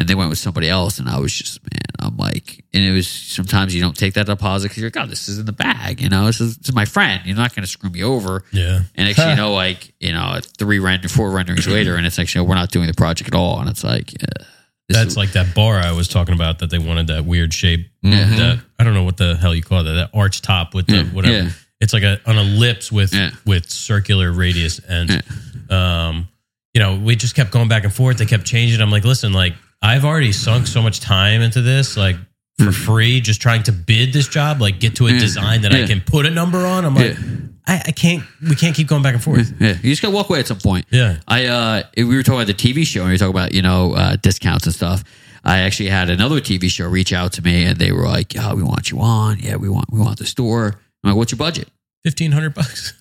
and 0.00 0.08
they 0.08 0.14
went 0.16 0.30
with 0.30 0.38
somebody 0.38 0.68
else, 0.68 0.98
and 0.98 1.08
I 1.08 1.18
was 1.20 1.32
just 1.32 1.62
man, 1.62 1.80
I'm 2.00 2.16
like, 2.16 2.64
and 2.74 2.82
it 2.82 2.90
was 2.92 3.06
sometimes 3.06 3.74
you 3.74 3.80
don't 3.82 3.96
take 3.96 4.14
that 4.14 4.26
deposit 4.26 4.68
because 4.68 4.78
you're 4.78 4.86
like, 4.88 4.94
God, 4.94 5.10
this 5.10 5.28
is 5.28 5.38
in 5.38 5.46
the 5.46 5.52
bag, 5.52 6.00
you 6.00 6.08
know, 6.08 6.26
this 6.26 6.40
is, 6.40 6.56
this 6.56 6.70
is 6.70 6.74
my 6.74 6.84
friend, 6.86 7.22
you're 7.24 7.36
not 7.36 7.54
going 7.54 7.62
to 7.62 7.70
screw 7.70 7.90
me 7.90 8.02
over, 8.02 8.42
Yeah. 8.52 8.80
and 8.96 9.14
thing 9.14 9.30
you 9.30 9.36
know, 9.42 9.52
like 9.52 9.92
you 10.00 10.12
know, 10.12 10.40
three 10.58 10.78
render, 10.80 11.08
four 11.08 11.30
renderings 11.30 11.68
later, 11.68 11.94
and 11.96 12.06
it's 12.06 12.18
like, 12.18 12.34
you 12.34 12.40
know, 12.40 12.44
we're 12.44 12.54
not 12.56 12.70
doing 12.70 12.86
the 12.88 12.94
project 12.94 13.28
at 13.28 13.34
all, 13.36 13.60
and 13.60 13.68
it's 13.70 13.84
like. 13.84 14.12
Uh, 14.22 14.44
this 14.88 14.96
That's 14.98 15.10
is- 15.12 15.16
like 15.16 15.32
that 15.34 15.54
bar 15.54 15.76
I 15.78 15.92
was 15.92 16.08
talking 16.08 16.34
about 16.34 16.58
that 16.58 16.70
they 16.70 16.78
wanted 16.80 17.06
that 17.06 17.24
weird 17.24 17.54
shape. 17.54 17.86
Mhm. 18.04 18.36
That 18.38 18.58
I 18.76 18.82
don't 18.82 18.92
know 18.94 19.04
what 19.04 19.18
the 19.18 19.36
hell 19.36 19.54
you 19.54 19.62
call 19.62 19.84
that. 19.84 19.92
That 19.92 20.10
arch 20.12 20.42
top 20.42 20.74
with 20.74 20.88
the 20.88 20.96
Yeah, 20.96 21.02
whatever. 21.04 21.36
yeah. 21.44 21.50
It's 21.80 21.92
like 21.92 22.02
a 22.02 22.18
an 22.26 22.36
ellipse 22.38 22.90
with 22.90 23.14
Yeah. 23.14 23.30
with 23.46 23.70
circular 23.70 24.32
radius 24.32 24.80
and 24.80 25.22
um 25.70 26.26
you 26.74 26.80
know, 26.80 26.96
we 26.96 27.14
just 27.14 27.36
kept 27.36 27.52
going 27.52 27.68
back 27.68 27.84
and 27.84 27.92
forth. 27.94 28.18
They 28.18 28.26
kept 28.26 28.44
changing. 28.46 28.80
I'm 28.80 28.90
like, 28.90 29.04
listen, 29.04 29.32
like 29.32 29.54
I've 29.82 30.04
already 30.04 30.32
sunk 30.32 30.66
so 30.66 30.82
much 30.82 31.00
time 31.00 31.40
into 31.40 31.62
this, 31.62 31.96
like 31.96 32.16
for 32.58 32.72
free, 32.72 33.20
just 33.20 33.40
trying 33.40 33.62
to 33.64 33.72
bid 33.72 34.12
this 34.12 34.28
job, 34.28 34.60
like 34.60 34.78
get 34.80 34.96
to 34.96 35.06
a 35.06 35.12
Yeah. 35.12 35.18
design 35.18 35.62
that 35.62 35.72
I 35.72 35.86
can 35.86 36.00
put 36.02 36.26
a 36.26 36.30
number 36.30 36.58
on. 36.66 36.84
I'm 36.84 36.94
like, 36.94 37.16
Yeah. 37.18 37.24
I, 37.66 37.82
I 37.86 37.92
can't. 37.92 38.24
We 38.48 38.56
can't 38.56 38.74
keep 38.74 38.88
going 38.88 39.02
back 39.02 39.14
and 39.14 39.22
forth. 39.22 39.52
Yeah, 39.60 39.76
you 39.82 39.90
just 39.90 40.02
gotta 40.02 40.14
walk 40.14 40.28
away 40.28 40.40
at 40.40 40.46
some 40.46 40.58
point. 40.58 40.86
Yeah. 40.90 41.18
I 41.28 41.46
uh, 41.46 41.82
we 41.96 42.04
were 42.04 42.22
talking 42.22 42.40
about 42.40 42.46
the 42.48 42.54
TV 42.54 42.84
show, 42.86 43.00
and 43.02 43.08
we 43.08 43.14
were 43.14 43.18
talking 43.18 43.34
about 43.34 43.52
you 43.54 43.62
know 43.62 43.92
uh, 43.94 44.16
discounts 44.16 44.64
and 44.66 44.74
stuff. 44.74 45.04
I 45.44 45.58
actually 45.60 45.88
had 45.90 46.10
another 46.10 46.40
TV 46.40 46.68
show 46.70 46.88
reach 46.88 47.12
out 47.12 47.32
to 47.34 47.42
me, 47.42 47.64
and 47.64 47.78
they 47.78 47.92
were 47.92 48.06
like, 48.08 48.34
"Yeah, 48.34 48.54
we 48.54 48.62
want 48.62 48.90
you 48.90 48.98
on. 49.00 49.38
Yeah, 49.38 49.56
we 49.56 49.68
want 49.68 49.92
we 49.92 50.00
want 50.00 50.18
the 50.18 50.26
store. 50.26 50.80
I'm 51.04 51.10
like, 51.10 51.16
what's 51.16 51.32
your 51.32 51.36
budget? 51.38 51.68
Fifteen 52.02 52.32
hundred 52.32 52.54
bucks. 52.54 52.94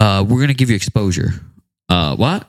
Uh, 0.00 0.24
we're 0.26 0.40
gonna 0.40 0.54
give 0.54 0.70
you 0.70 0.76
exposure. 0.76 1.34
Uh, 1.88 2.16
what? 2.16 2.48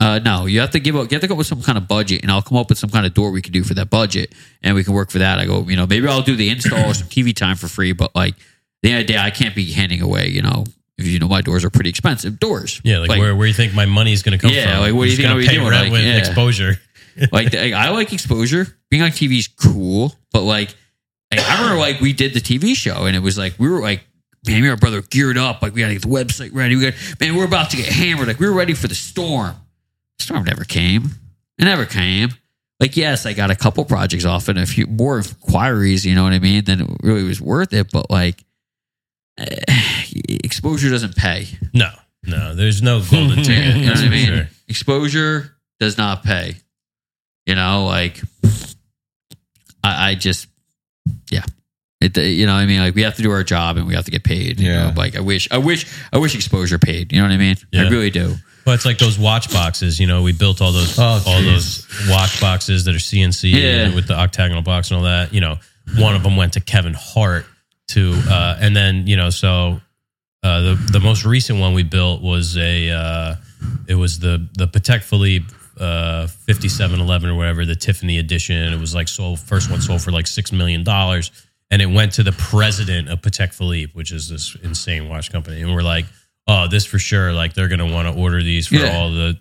Uh, 0.00 0.18
no, 0.18 0.46
you 0.46 0.60
have 0.60 0.70
to 0.70 0.80
give 0.80 0.96
up. 0.96 1.10
You 1.10 1.16
have 1.16 1.20
to 1.20 1.28
go 1.28 1.34
with 1.34 1.46
some 1.46 1.60
kind 1.62 1.76
of 1.76 1.86
budget, 1.86 2.22
and 2.22 2.30
I'll 2.30 2.40
come 2.42 2.56
up 2.56 2.70
with 2.70 2.78
some 2.78 2.88
kind 2.90 3.04
of 3.04 3.12
door 3.12 3.30
we 3.30 3.42
can 3.42 3.52
do 3.52 3.62
for 3.62 3.74
that 3.74 3.90
budget, 3.90 4.34
and 4.62 4.74
we 4.74 4.82
can 4.82 4.94
work 4.94 5.10
for 5.10 5.18
that. 5.18 5.38
I 5.38 5.44
go, 5.44 5.62
you 5.68 5.76
know, 5.76 5.86
maybe 5.86 6.08
I'll 6.08 6.22
do 6.22 6.36
the 6.36 6.48
install 6.48 6.90
or 6.90 6.94
some 6.94 7.08
TV 7.08 7.36
time 7.36 7.56
for 7.56 7.68
free, 7.68 7.92
but 7.92 8.14
like 8.16 8.34
the 8.82 8.90
end 8.90 9.02
of 9.02 9.06
the 9.06 9.12
day, 9.12 9.18
I 9.18 9.30
can't 9.30 9.54
be 9.54 9.70
handing 9.72 10.00
away. 10.00 10.28
You 10.28 10.40
know, 10.40 10.64
if 10.96 11.06
you 11.06 11.18
know 11.18 11.28
my 11.28 11.42
doors 11.42 11.64
are 11.66 11.70
pretty 11.70 11.90
expensive 11.90 12.40
doors. 12.40 12.80
Yeah, 12.82 12.98
like, 13.00 13.10
where 13.20 13.36
where 13.36 13.46
you 13.46 13.52
think 13.52 13.74
my 13.74 13.84
money's 13.84 14.22
going 14.22 14.38
to 14.38 14.42
come 14.42 14.54
Yeah, 14.54 14.72
from? 14.76 14.80
like, 14.84 14.94
what 14.94 15.04
do 15.04 15.10
you 15.10 15.12
I'm 15.12 15.16
think 15.16 15.22
gonna 15.28 15.34
I'll 15.34 15.40
be 15.40 15.46
pay 15.48 15.54
doing? 15.56 15.68
rent 15.68 15.82
Like, 15.84 15.92
with 15.92 16.04
yeah. 16.04 16.16
exposure. 16.16 16.80
like 17.32 17.54
I 17.54 17.72
I 17.72 17.90
like 17.90 18.12
exposure. 18.14 18.66
Being 18.88 19.02
on 19.02 19.10
TV 19.10 19.38
is 19.38 19.48
cool, 19.48 20.14
but 20.32 20.42
like, 20.44 20.74
like, 21.30 21.40
I 21.46 21.60
remember 21.60 21.78
like 21.78 22.00
we 22.00 22.14
did 22.14 22.32
the 22.32 22.40
TV 22.40 22.74
show 22.74 23.04
and 23.04 23.14
it 23.14 23.20
was 23.20 23.36
like 23.36 23.54
we 23.58 23.68
were 23.68 23.80
like. 23.80 24.02
Man, 24.46 24.54
me 24.54 24.60
and 24.62 24.70
our 24.70 24.76
brother 24.78 25.02
geared 25.02 25.36
up. 25.36 25.60
Like 25.60 25.74
we 25.74 25.82
gotta 25.82 25.92
get 25.92 26.00
the 26.00 26.08
website 26.08 26.54
ready. 26.54 26.74
We 26.74 26.90
got 26.90 26.94
man, 27.20 27.36
we're 27.36 27.44
about 27.44 27.68
to 27.72 27.76
get 27.76 27.84
hammered. 27.92 28.26
Like 28.26 28.40
we 28.40 28.46
were 28.48 28.54
ready 28.54 28.72
for 28.72 28.88
the 28.88 28.94
storm. 28.94 29.54
Storm 30.20 30.44
never 30.44 30.64
came. 30.64 31.10
It 31.58 31.64
never 31.64 31.84
came. 31.86 32.30
Like 32.78 32.96
yes, 32.96 33.26
I 33.26 33.32
got 33.34 33.50
a 33.50 33.54
couple 33.56 33.84
projects 33.84 34.24
off 34.24 34.48
and 34.48 34.58
a 34.58 34.64
few 34.66 34.86
more 34.86 35.18
inquiries. 35.18 36.06
You 36.06 36.14
know 36.14 36.22
what 36.24 36.32
I 36.32 36.38
mean? 36.38 36.64
Then 36.64 36.80
it 36.80 36.88
really 37.02 37.24
was 37.24 37.40
worth 37.40 37.72
it. 37.74 37.90
But 37.92 38.10
like, 38.10 38.42
eh, 39.38 39.56
exposure 40.44 40.88
doesn't 40.88 41.16
pay. 41.16 41.48
No, 41.74 41.90
no, 42.24 42.54
there's 42.54 42.80
no 42.82 43.02
golden 43.02 43.36
ticket. 43.44 43.76
You 43.76 43.86
know 43.86 43.92
what 43.92 44.00
I 44.00 44.08
mean? 44.08 44.26
sure. 44.26 44.48
Exposure 44.68 45.56
does 45.78 45.98
not 45.98 46.22
pay. 46.22 46.54
You 47.46 47.54
know, 47.54 47.84
like 47.84 48.20
I, 49.84 50.10
I 50.10 50.14
just, 50.14 50.46
yeah. 51.30 51.44
It, 52.00 52.16
you 52.16 52.46
know, 52.46 52.54
what 52.54 52.60
I 52.60 52.66
mean, 52.66 52.80
like 52.80 52.94
we 52.94 53.02
have 53.02 53.16
to 53.16 53.22
do 53.22 53.30
our 53.30 53.42
job 53.44 53.76
and 53.76 53.86
we 53.86 53.94
have 53.94 54.06
to 54.06 54.10
get 54.10 54.24
paid. 54.24 54.58
You 54.58 54.70
Yeah. 54.70 54.88
know? 54.88 54.92
like 54.96 55.16
I 55.16 55.20
wish, 55.20 55.48
I 55.50 55.58
wish, 55.58 55.86
I 56.12 56.18
wish 56.18 56.34
exposure 56.34 56.78
paid. 56.78 57.12
You 57.12 57.18
know 57.20 57.26
what 57.28 57.34
I 57.34 57.36
mean? 57.36 57.56
Yeah. 57.72 57.82
I 57.84 57.88
really 57.90 58.08
do. 58.10 58.36
Well, 58.70 58.76
it's 58.76 58.86
like 58.86 58.98
those 58.98 59.18
watch 59.18 59.52
boxes. 59.52 59.98
You 59.98 60.06
know, 60.06 60.22
we 60.22 60.30
built 60.32 60.60
all 60.62 60.70
those 60.70 60.96
Oh, 60.96 61.20
all 61.26 61.42
those 61.42 61.88
watch 62.08 62.40
boxes 62.40 62.84
that 62.84 62.94
are 62.94 63.00
CNC 63.00 63.50
Yeah. 63.50 63.92
with 63.92 64.06
the 64.06 64.14
octagonal 64.16 64.62
box 64.62 64.92
and 64.92 64.98
all 64.98 65.02
that. 65.02 65.34
You 65.34 65.40
know, 65.40 65.58
one 65.96 66.14
of 66.14 66.22
them 66.22 66.36
went 66.36 66.52
to 66.52 66.60
Kevin 66.60 66.94
Hart 66.94 67.46
to, 67.88 68.12
uh, 68.28 68.58
and 68.60 68.76
then 68.76 69.08
you 69.08 69.16
know, 69.16 69.28
so 69.30 69.80
uh, 70.44 70.60
the 70.60 70.74
the 70.92 71.00
most 71.00 71.24
recent 71.24 71.58
one 71.58 71.74
we 71.74 71.82
built 71.82 72.22
was 72.22 72.56
a 72.56 72.90
uh, 72.90 73.34
it 73.88 73.96
was 73.96 74.20
the 74.20 74.46
the 74.56 74.68
Patek 74.68 75.02
Philippe 75.02 75.46
uh, 75.80 76.28
5711 76.28 77.28
or 77.28 77.34
whatever 77.34 77.66
the 77.66 77.74
Tiffany 77.74 78.18
edition. 78.18 78.72
It 78.72 78.78
was 78.78 78.94
like 78.94 79.08
sold 79.08 79.40
first 79.40 79.68
one 79.68 79.80
sold 79.80 80.00
for 80.00 80.12
like 80.12 80.28
six 80.28 80.52
million 80.52 80.84
dollars, 80.84 81.32
and 81.72 81.82
it 81.82 81.86
went 81.86 82.12
to 82.12 82.22
the 82.22 82.30
president 82.30 83.08
of 83.08 83.20
Patek 83.20 83.52
Philippe, 83.52 83.94
which 83.94 84.12
is 84.12 84.28
this 84.28 84.56
insane 84.62 85.08
watch 85.08 85.32
company, 85.32 85.60
and 85.60 85.74
we're 85.74 85.82
like, 85.82 86.04
oh, 86.50 86.66
this 86.68 86.84
for 86.84 86.98
sure. 86.98 87.32
Like 87.32 87.54
they're 87.54 87.68
gonna 87.68 87.86
want 87.92 88.08
to 88.14 88.20
order 88.20 88.42
these 88.42 88.66
for 88.66 88.74
Yeah. 88.76 88.96
all 88.96 89.10
the. 89.10 89.38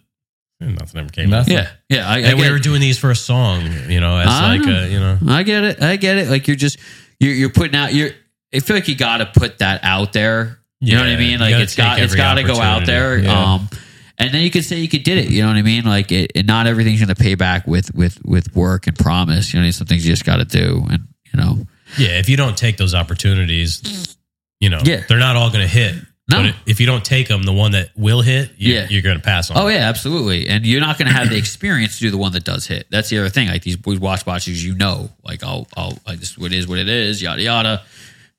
Nothing 0.61 0.99
ever 0.99 1.09
came. 1.09 1.29
Nothing. 1.29 1.53
Yeah, 1.53 1.69
yeah. 1.87 2.05
I, 2.09 2.15
I 2.15 2.19
And 2.19 2.39
we 2.39 2.51
were 2.51 2.59
doing 2.59 2.81
these 2.81 2.97
for 2.99 3.11
a 3.11 3.15
song, 3.15 3.61
you 3.87 4.01
know, 4.01 4.17
as 4.17 4.27
I 4.27 4.57
like 4.57 4.61
know. 4.65 4.83
a, 4.83 4.87
you 4.87 4.99
know, 4.99 5.17
I 5.27 5.43
get 5.43 5.63
it. 5.63 5.81
I 5.81 5.95
get 5.95 6.17
it. 6.17 6.27
Like 6.27 6.47
you're 6.49 6.57
just 6.57 6.77
you're 7.19 7.33
you're 7.33 7.49
putting 7.49 7.75
out. 7.75 7.93
You're. 7.93 8.09
I 8.53 8.59
feel 8.59 8.75
like 8.75 8.87
you 8.89 8.95
got 8.95 9.17
to 9.17 9.25
put 9.27 9.59
that 9.59 9.81
out 9.83 10.11
there. 10.11 10.59
You 10.81 10.95
know 10.95 11.01
what 11.01 11.09
I 11.09 11.15
mean? 11.17 11.39
Like 11.39 11.55
it's 11.55 11.75
got 11.77 11.99
it's 11.99 12.13
got 12.15 12.35
to 12.35 12.43
go 12.43 12.59
out 12.59 12.85
there. 12.85 13.19
Yeah. 13.19 13.53
Um, 13.53 13.69
and 14.17 14.33
then 14.33 14.41
you 14.41 14.51
could 14.51 14.65
say 14.65 14.79
you 14.79 14.89
could 14.89 15.03
did 15.03 15.17
it. 15.19 15.29
You 15.29 15.43
know 15.43 15.47
what 15.47 15.55
I 15.57 15.61
mean? 15.61 15.85
Like 15.85 16.11
it, 16.11 16.31
it- 16.35 16.45
not 16.45 16.67
everything's 16.67 16.99
going 16.99 17.07
to 17.13 17.15
pay 17.21 17.35
back 17.35 17.65
with 17.65 17.93
with 17.95 18.19
with 18.25 18.53
work 18.53 18.85
and 18.87 18.97
promise. 18.97 19.53
You 19.53 19.61
know, 19.61 19.71
some 19.71 19.87
things 19.87 20.05
you 20.05 20.11
just 20.11 20.25
got 20.25 20.37
to 20.37 20.45
do. 20.45 20.85
And 20.91 21.07
you 21.33 21.39
know, 21.39 21.65
Yeah, 21.97 22.19
if 22.19 22.27
you 22.27 22.35
don't 22.35 22.57
take 22.57 22.75
those 22.75 22.93
opportunities, 22.93 24.17
you 24.59 24.69
know, 24.69 24.79
Yeah. 24.83 25.03
they're 25.07 25.19
not 25.19 25.35
all 25.37 25.49
going 25.51 25.61
to 25.61 25.67
hit. 25.73 25.95
No. 26.29 26.43
But 26.43 26.55
if 26.65 26.79
you 26.79 26.85
don't 26.85 27.03
take 27.03 27.27
them, 27.27 27.43
the 27.43 27.53
one 27.53 27.71
that 27.71 27.89
will 27.95 28.21
hit, 28.21 28.51
you, 28.57 28.73
Yeah. 28.75 28.87
you're 28.89 29.01
going 29.01 29.17
to 29.17 29.23
pass 29.23 29.49
on. 29.49 29.57
oh 29.57 29.67
yeah, 29.67 29.89
absolutely. 29.89 30.47
And 30.47 30.65
you're 30.65 30.81
not 30.81 30.97
going 30.97 31.07
to 31.07 31.13
have 31.13 31.29
the 31.29 31.37
experience 31.37 31.95
to 31.97 32.01
do 32.05 32.11
the 32.11 32.17
one 32.17 32.31
that 32.33 32.43
does 32.43 32.67
hit. 32.67 32.87
That's 32.91 33.09
the 33.09 33.17
other 33.19 33.29
thing. 33.29 33.47
Like 33.47 33.63
these 33.63 33.77
watch 33.85 34.25
watches, 34.25 34.63
you 34.63 34.75
know, 34.75 35.09
like 35.23 35.43
I'll 35.43 35.67
I'll 35.75 35.97
like 36.07 36.19
this 36.19 36.37
what 36.37 36.51
is 36.53 36.67
what 36.67 36.77
it 36.79 36.87
is. 36.89 37.21
Yada 37.21 37.41
yada. 37.41 37.81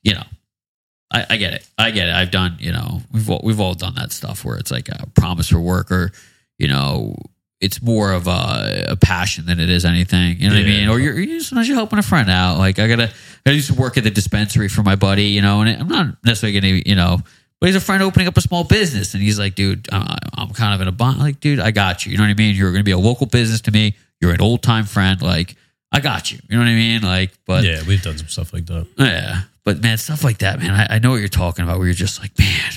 You 0.03 0.15
know. 0.15 0.25
I, 1.13 1.27
I 1.31 1.37
get 1.39 1.55
it. 1.55 1.67
I 1.77 1.91
get 1.91 2.09
it. 2.09 2.15
I've 2.15 2.31
done, 2.31 2.57
you 2.61 2.71
know, 2.71 3.03
we've 3.13 3.29
all, 3.29 3.41
we've 3.43 3.59
all 3.59 3.75
done 3.75 3.97
that 3.97 4.13
stuff 4.13 4.45
where 4.45 4.57
it's 4.59 4.71
like 4.71 4.89
a 4.89 5.09
promise 5.17 5.49
for 5.49 5.59
work 5.59 5.91
or, 5.91 6.13
you 6.57 6.69
know, 6.69 7.17
it's 7.61 7.83
more 7.83 8.13
of 8.13 8.29
a, 8.29 8.85
a 8.91 8.97
passion 8.97 9.45
than 9.47 9.59
it 9.59 9.69
is 9.69 9.85
anything. 9.85 10.39
You 10.39 10.49
know 10.51 10.55
what 10.55 10.63
I 10.63 10.69
mean? 10.69 10.89
Or 10.89 11.01
you're, 11.01 11.19
you 11.19 11.41
sometimes 11.41 11.67
you're 11.67 11.77
helping 11.77 11.99
a 11.99 12.03
friend 12.03 12.31
out. 12.31 12.59
Like 12.59 12.79
I 12.79 12.87
gotta, 12.87 13.11
I 13.45 13.51
used 13.51 13.67
to 13.73 13.75
work 13.75 13.97
at 13.97 14.05
the 14.05 14.11
dispensary 14.13 14.69
for 14.69 14.85
my 14.85 14.95
buddy, 14.95 15.25
you 15.25 15.43
know, 15.43 15.63
and 15.63 15.81
I'm 15.83 15.89
not 15.89 16.15
necessarily 16.25 16.61
gonna, 16.61 16.81
you 16.87 16.95
know, 16.95 17.19
but 17.61 17.67
he's 17.69 17.77
a 17.77 17.81
friend 17.81 18.03
opening 18.03 18.27
up 18.29 18.37
a 18.37 18.41
small 18.41 18.65
business, 18.65 19.15
and 19.15 19.23
he's 19.23 19.39
like, 19.39 19.55
dude, 19.55 19.87
I'm, 19.93 20.17
I'm 20.37 20.51
kind 20.51 20.75
of 20.75 20.81
in 20.81 20.89
a 20.89 20.93
bond. 20.93 21.19
Like, 21.19 21.41
dude, 21.41 21.61
I 21.61 21.71
got 21.71 22.05
you. 22.07 22.13
You 22.13 22.19
know 22.19 22.25
what 22.25 22.31
I 22.31 22.35
mean? 22.35 22.55
You're 22.55 22.73
gonna 22.73 22.85
be 22.85 22.91
a 22.93 22.99
local 22.99 23.27
business 23.27 23.61
to 23.63 23.71
me. 23.71 23.95
You're 24.21 24.33
an 24.33 24.41
old 24.41 24.63
time 24.63 24.85
friend. 24.85 25.21
Like, 25.23 25.57
I 25.93 26.01
got 26.01 26.31
you. 26.33 26.39
You 26.49 26.57
know 26.57 26.63
what 26.65 26.71
I 26.71 26.75
mean? 26.75 27.03
Like, 27.03 27.33
but 27.47 27.65
yeah, 27.65 27.83
we've 27.87 28.03
done 28.03 28.17
some 28.19 28.29
stuff 28.29 28.53
like 28.53 28.67
that. 28.67 28.87
yeah, 28.97 29.43
but 29.65 29.81
man, 29.83 29.99
stuff 29.99 30.25
like 30.25 30.39
that, 30.39 30.59
man. 30.59 30.71
I, 30.73 30.97
I 30.97 30.99
know 30.99 31.11
what 31.11 31.17
you're 31.21 31.29
talking 31.29 31.65
about. 31.65 31.79
Where 31.79 31.87
you're 31.87 31.95
just 31.95 32.21
like, 32.21 32.39
man, 32.39 32.73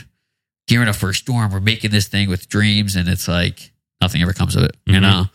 gearing 0.67 0.87
up 0.89 0.95
for 0.95 1.09
a 1.09 1.13
storm. 1.13 1.51
We're 1.51 1.59
making 1.59 1.91
this 1.91 2.07
thing 2.07 2.29
with 2.29 2.49
dreams, 2.49 2.95
and 2.95 3.07
it's 3.07 3.27
like 3.27 3.71
nothing 4.01 4.21
ever 4.21 4.33
comes 4.33 4.55
of 4.55 4.63
it. 4.63 4.75
You 4.85 4.95
Mhm. 4.95 5.01
know, 5.01 5.25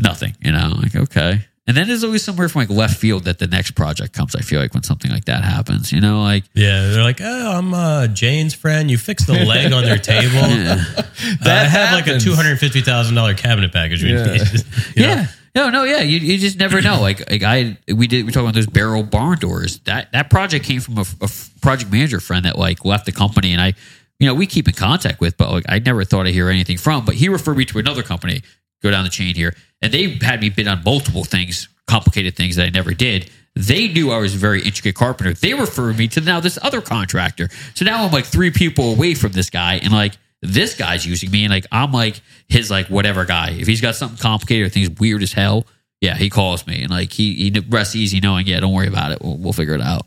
nothing. 0.00 0.36
You 0.40 0.52
know, 0.52 0.74
like 0.82 0.94
okay. 0.96 1.46
And 1.66 1.76
then 1.76 1.86
there's 1.86 2.02
always 2.02 2.24
somewhere 2.24 2.48
from 2.48 2.62
like 2.62 2.70
left 2.70 2.98
field 2.98 3.24
that 3.24 3.38
the 3.38 3.46
next 3.46 3.72
project 3.72 4.12
comes. 4.12 4.34
I 4.34 4.40
feel 4.40 4.60
like 4.60 4.74
when 4.74 4.82
something 4.82 5.10
like 5.12 5.26
that 5.26 5.44
happens, 5.44 5.92
you 5.92 6.00
know, 6.00 6.20
like 6.22 6.42
Yeah, 6.54 6.88
they're 6.88 7.04
like, 7.04 7.20
oh, 7.22 7.52
I'm 7.52 7.72
uh, 7.72 8.08
Jane's 8.08 8.52
friend. 8.52 8.90
You 8.90 8.98
fixed 8.98 9.28
the 9.28 9.44
leg 9.44 9.72
on 9.72 9.84
their 9.84 9.98
table. 9.98 10.34
yeah, 10.34 10.84
Uh, 10.98 11.02
I 11.46 11.64
have 11.64 11.92
like 11.94 12.08
a 12.08 12.18
two 12.18 12.34
hundred 12.34 12.58
fifty 12.58 12.80
thousand 12.80 13.14
dollar 13.14 13.34
cabinet 13.34 13.72
package. 13.72 14.02
Yeah. 14.02 14.26
You 14.96 15.02
know? 15.06 15.08
yeah. 15.12 15.26
No, 15.54 15.68
no, 15.68 15.84
yeah. 15.84 16.00
You, 16.00 16.18
you 16.18 16.38
just 16.38 16.58
never 16.58 16.80
know. 16.80 17.00
Like, 17.00 17.30
like 17.30 17.42
I, 17.42 17.76
we 17.86 18.06
did. 18.06 18.24
We 18.26 18.32
talking 18.32 18.46
about 18.46 18.54
those 18.54 18.66
barrel 18.66 19.02
barn 19.02 19.38
doors. 19.38 19.78
That 19.80 20.10
that 20.12 20.30
project 20.30 20.64
came 20.64 20.80
from 20.80 20.96
a, 20.98 21.04
a 21.20 21.28
project 21.60 21.92
manager 21.92 22.20
friend 22.20 22.44
that 22.46 22.58
like 22.58 22.84
left 22.86 23.04
the 23.06 23.12
company, 23.12 23.52
and 23.52 23.60
I, 23.60 23.74
you 24.18 24.26
know, 24.26 24.34
we 24.34 24.46
keep 24.46 24.66
in 24.66 24.74
contact 24.74 25.20
with, 25.20 25.36
but 25.36 25.50
like 25.50 25.64
I 25.68 25.78
never 25.78 26.04
thought 26.04 26.26
I'd 26.26 26.32
hear 26.32 26.48
anything 26.48 26.78
from. 26.78 27.04
But 27.04 27.16
he 27.16 27.28
referred 27.28 27.58
me 27.58 27.66
to 27.66 27.78
another 27.78 28.02
company. 28.02 28.42
Go 28.82 28.90
down 28.90 29.04
the 29.04 29.10
chain 29.10 29.34
here, 29.34 29.54
and 29.80 29.92
they 29.92 30.08
had 30.20 30.40
me 30.40 30.50
bid 30.50 30.66
on 30.66 30.82
multiple 30.84 31.24
things, 31.24 31.68
complicated 31.86 32.36
things 32.36 32.56
that 32.56 32.66
I 32.66 32.70
never 32.70 32.94
did. 32.94 33.30
They 33.54 33.88
knew 33.88 34.10
I 34.10 34.18
was 34.18 34.34
a 34.34 34.38
very 34.38 34.62
intricate 34.62 34.94
carpenter. 34.94 35.34
They 35.34 35.54
referred 35.54 35.98
me 35.98 36.08
to 36.08 36.20
now 36.20 36.40
this 36.40 36.58
other 36.62 36.80
contractor. 36.80 37.48
So 37.74 37.84
now 37.84 38.04
I'm 38.04 38.10
like 38.10 38.24
three 38.24 38.50
people 38.50 38.92
away 38.92 39.14
from 39.14 39.32
this 39.32 39.50
guy, 39.50 39.74
and 39.74 39.92
like 39.92 40.16
this 40.40 40.74
guy's 40.74 41.06
using 41.06 41.30
me, 41.30 41.44
and 41.44 41.52
like 41.52 41.66
I'm 41.70 41.92
like 41.92 42.20
his 42.48 42.70
like 42.70 42.88
whatever 42.88 43.24
guy. 43.24 43.50
If 43.50 43.66
he's 43.66 43.80
got 43.80 43.94
something 43.94 44.18
complicated 44.18 44.66
or 44.66 44.70
things 44.70 44.90
weird 44.90 45.22
as 45.22 45.32
hell, 45.32 45.66
yeah, 46.00 46.16
he 46.16 46.30
calls 46.30 46.66
me, 46.66 46.82
and 46.82 46.90
like 46.90 47.12
he 47.12 47.34
he 47.34 47.60
rests 47.68 47.94
easy 47.94 48.20
knowing, 48.20 48.46
yeah, 48.46 48.58
don't 48.60 48.72
worry 48.72 48.88
about 48.88 49.12
it, 49.12 49.22
we'll, 49.22 49.36
we'll 49.36 49.52
figure 49.52 49.74
it 49.74 49.82
out. 49.82 50.06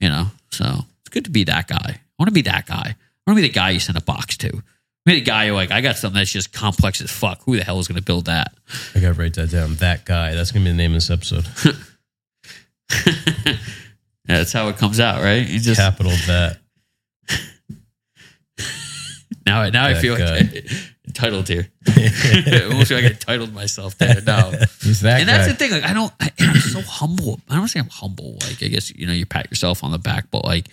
You 0.00 0.08
know, 0.08 0.26
so 0.50 0.64
it's 1.00 1.10
good 1.10 1.24
to 1.24 1.30
be 1.30 1.44
that 1.44 1.68
guy. 1.68 1.76
I 1.78 2.00
want 2.18 2.28
to 2.28 2.34
be 2.34 2.42
that 2.42 2.66
guy. 2.66 2.96
I 2.96 3.30
want 3.30 3.38
to 3.38 3.42
be 3.42 3.48
the 3.48 3.54
guy 3.54 3.70
you 3.70 3.80
send 3.80 3.96
a 3.96 4.02
box 4.02 4.36
to. 4.38 4.62
I 5.06 5.10
mean, 5.10 5.18
the 5.20 5.24
guy 5.24 5.48
who 5.48 5.54
like 5.54 5.70
I 5.70 5.80
got 5.80 5.96
something 5.96 6.18
that's 6.18 6.30
just 6.30 6.52
complex 6.52 7.00
as 7.00 7.10
fuck. 7.10 7.42
Who 7.44 7.56
the 7.56 7.64
hell 7.64 7.78
is 7.80 7.88
going 7.88 7.96
to 7.96 8.04
build 8.04 8.26
that? 8.26 8.52
I 8.94 9.00
gotta 9.00 9.14
write 9.14 9.34
that 9.34 9.50
down. 9.50 9.74
That 9.76 10.04
guy. 10.04 10.34
That's 10.34 10.52
gonna 10.52 10.64
be 10.64 10.70
the 10.70 10.76
name 10.76 10.92
of 10.92 10.96
this 10.96 11.10
episode. 11.10 11.46
yeah, 13.06 13.56
that's 14.26 14.52
how 14.52 14.68
it 14.68 14.76
comes 14.76 15.00
out, 15.00 15.22
right? 15.22 15.46
You 15.46 15.58
just 15.58 15.80
Capital 15.80 16.12
that. 16.26 16.58
now, 19.46 19.68
now 19.70 19.86
I 19.86 19.94
feel 19.94 20.16
guy. 20.16 20.38
like 20.40 20.70
entitled 21.06 21.48
here. 21.48 21.68
Almost 21.86 22.90
like 22.90 23.04
I 23.04 23.08
entitled 23.08 23.54
myself 23.54 23.96
there. 23.98 24.20
No, 24.20 24.52
He's 24.82 25.00
that 25.00 25.20
and 25.20 25.28
guy. 25.28 25.38
that's 25.38 25.48
the 25.48 25.54
thing. 25.54 25.70
Like, 25.70 25.84
I 25.84 25.94
don't. 25.94 26.12
I, 26.20 26.30
I'm 26.40 26.56
so 26.56 26.80
humble. 26.82 27.40
I 27.48 27.56
don't 27.56 27.68
say 27.68 27.80
I'm 27.80 27.88
humble. 27.88 28.34
Like, 28.42 28.62
I 28.62 28.68
guess 28.68 28.94
you 28.94 29.06
know, 29.06 29.12
you 29.12 29.26
pat 29.26 29.50
yourself 29.50 29.82
on 29.82 29.92
the 29.92 29.98
back, 29.98 30.26
but 30.30 30.44
like, 30.44 30.66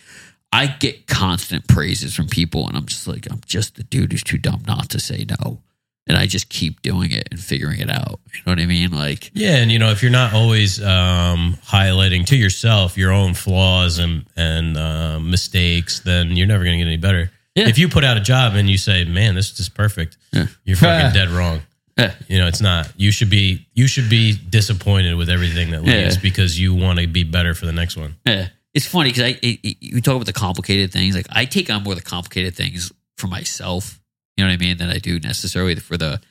I 0.57 0.67
get 0.67 1.07
constant 1.07 1.67
praises 1.67 2.15
from 2.15 2.27
people, 2.27 2.67
and 2.67 2.75
I'm 2.77 2.85
just 2.85 3.07
like, 3.07 3.27
I'm 3.31 3.41
just 3.45 3.75
the 3.75 3.83
dude 3.83 4.11
who's 4.11 4.23
too 4.23 4.37
dumb 4.37 4.63
not 4.67 4.89
to 4.89 4.99
say 4.99 5.25
no, 5.41 5.61
and 6.07 6.17
I 6.17 6.25
just 6.25 6.49
keep 6.49 6.81
doing 6.81 7.11
it 7.11 7.27
and 7.31 7.39
figuring 7.39 7.79
it 7.79 7.89
out. 7.89 8.19
You 8.33 8.39
know 8.45 8.51
what 8.53 8.59
I 8.59 8.65
mean? 8.65 8.91
Like, 8.91 9.31
Yeah, 9.33 9.57
and 9.57 9.71
you 9.71 9.77
know, 9.79 9.91
if 9.91 10.01
you're 10.01 10.11
not 10.11 10.33
always 10.33 10.81
um, 10.83 11.57
highlighting 11.65 12.25
to 12.27 12.35
yourself 12.35 12.97
your 12.97 13.11
own 13.11 13.33
flaws 13.33 13.99
and 13.99 14.25
and 14.35 14.77
uh, 14.77 15.19
mistakes, 15.19 15.99
then 16.01 16.35
you're 16.35 16.47
never 16.47 16.63
gonna 16.63 16.77
get 16.77 16.87
any 16.87 16.97
better. 16.97 17.29
Yeah. 17.55 17.67
If 17.69 17.77
you 17.77 17.87
put 17.89 18.03
out 18.03 18.17
a 18.17 18.21
job 18.21 18.55
and 18.55 18.69
you 18.69 18.77
say, 18.77 19.03
"Man, 19.05 19.35
this 19.35 19.59
is 19.59 19.69
perfect," 19.69 20.17
Yeah. 20.33 20.47
you're 20.65 20.77
fucking 20.77 21.13
dead 21.19 21.29
wrong. 21.29 21.61
eh, 21.97 22.11
You 22.27 22.37
know, 22.39 22.47
it's 22.47 22.61
not. 22.61 22.91
You 22.97 23.11
should 23.11 23.29
be 23.29 23.67
you 23.73 23.87
should 23.87 24.09
be 24.09 24.37
disappointed 24.49 25.15
with 25.15 25.29
everything 25.29 25.71
that 25.71 25.83
leaves 25.83 26.15
Yeah. 26.15 26.21
because 26.21 26.59
you 26.59 26.73
want 26.75 26.99
to 26.99 27.07
be 27.07 27.23
better 27.23 27.53
for 27.53 27.65
the 27.65 27.73
next 27.73 27.95
one. 27.97 28.15
Yeah. 28.25 28.47
It's 28.73 28.85
funny 28.85 29.09
because 29.09 29.23
I 29.23 29.39
it, 29.41 29.59
it, 29.63 29.77
you 29.79 30.01
talk 30.01 30.15
about 30.15 30.25
the 30.25 30.33
complicated 30.33 30.91
things. 30.91 31.15
Like 31.15 31.27
I 31.31 31.45
take 31.45 31.69
on 31.69 31.83
more 31.83 31.95
the 31.95 32.01
complicated 32.01 32.55
things 32.55 32.91
for 33.17 33.27
myself. 33.27 33.99
You 34.35 34.43
know 34.43 34.51
what 34.51 34.55
I 34.55 34.57
mean? 34.57 34.77
Than 34.77 34.89
I 34.89 34.99
do 34.99 35.19
necessarily 35.19 35.75
for 35.75 35.97
the 35.97 36.21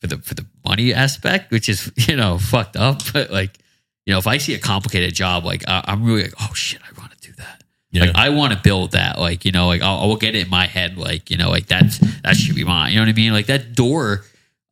for 0.00 0.06
the 0.08 0.18
for 0.18 0.34
the 0.34 0.46
money 0.64 0.92
aspect, 0.92 1.50
which 1.50 1.68
is 1.68 1.92
you 1.96 2.16
know 2.16 2.38
fucked 2.38 2.76
up. 2.76 3.02
But 3.12 3.30
like 3.30 3.58
you 4.06 4.12
know, 4.12 4.18
if 4.18 4.26
I 4.26 4.36
see 4.36 4.54
a 4.54 4.58
complicated 4.58 5.14
job, 5.14 5.44
like 5.44 5.64
I, 5.66 5.82
I'm 5.86 6.04
really 6.04 6.24
like, 6.24 6.34
oh 6.40 6.52
shit, 6.54 6.80
I 6.82 7.00
want 7.00 7.12
to 7.12 7.28
do 7.28 7.34
that. 7.36 7.64
Yeah. 7.90 8.06
Like 8.06 8.16
I 8.16 8.28
want 8.30 8.52
to 8.52 8.58
build 8.58 8.92
that. 8.92 9.18
Like 9.18 9.44
you 9.44 9.52
know, 9.52 9.66
like 9.66 9.80
I'll, 9.80 9.98
I'll 10.10 10.16
get 10.16 10.34
it 10.34 10.44
in 10.44 10.50
my 10.50 10.66
head. 10.66 10.98
Like 10.98 11.30
you 11.30 11.36
know, 11.36 11.48
like 11.48 11.66
that's 11.66 11.98
that 12.22 12.36
should 12.36 12.56
be 12.56 12.64
mine. 12.64 12.92
You 12.92 12.98
know 12.98 13.02
what 13.02 13.10
I 13.10 13.12
mean? 13.12 13.32
Like 13.32 13.46
that 13.46 13.74
door 13.74 14.24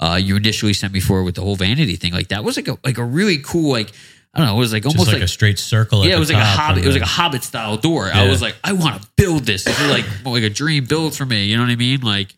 uh, 0.02 0.16
you 0.16 0.34
initially 0.36 0.72
sent 0.72 0.92
me 0.92 0.98
for 0.98 1.22
with 1.22 1.36
the 1.36 1.42
whole 1.42 1.54
vanity 1.54 1.94
thing. 1.94 2.12
Like 2.12 2.28
that 2.28 2.42
was 2.42 2.56
like 2.56 2.66
a 2.66 2.76
like 2.84 2.98
a 2.98 3.04
really 3.04 3.38
cool 3.38 3.70
like. 3.70 3.92
I 4.34 4.38
don't 4.38 4.46
know. 4.46 4.56
It 4.56 4.60
was 4.60 4.72
like 4.72 4.86
almost 4.86 5.08
like, 5.08 5.16
like 5.16 5.24
a 5.24 5.28
straight 5.28 5.58
circle. 5.58 6.02
at 6.02 6.08
yeah, 6.08 6.16
it 6.16 6.18
was 6.18 6.32
like 6.32 6.42
a 6.42 6.44
hobbit. 6.44 6.84
It 6.84 6.86
was 6.86 6.96
like 6.96 7.04
a 7.04 7.06
hobbit 7.06 7.44
style 7.44 7.76
door. 7.76 8.10
I 8.12 8.30
was 8.30 8.40
like, 8.40 8.56
I 8.64 8.72
want 8.72 9.02
to 9.02 9.08
build 9.14 9.44
this. 9.44 9.64
This 9.64 9.78
is 9.78 9.90
like 9.90 10.06
like 10.24 10.42
a 10.42 10.48
dream 10.48 10.86
build 10.86 11.14
for 11.14 11.26
me. 11.26 11.44
You 11.44 11.56
know 11.58 11.64
what 11.64 11.70
I 11.70 11.76
mean? 11.76 12.00
Like, 12.00 12.34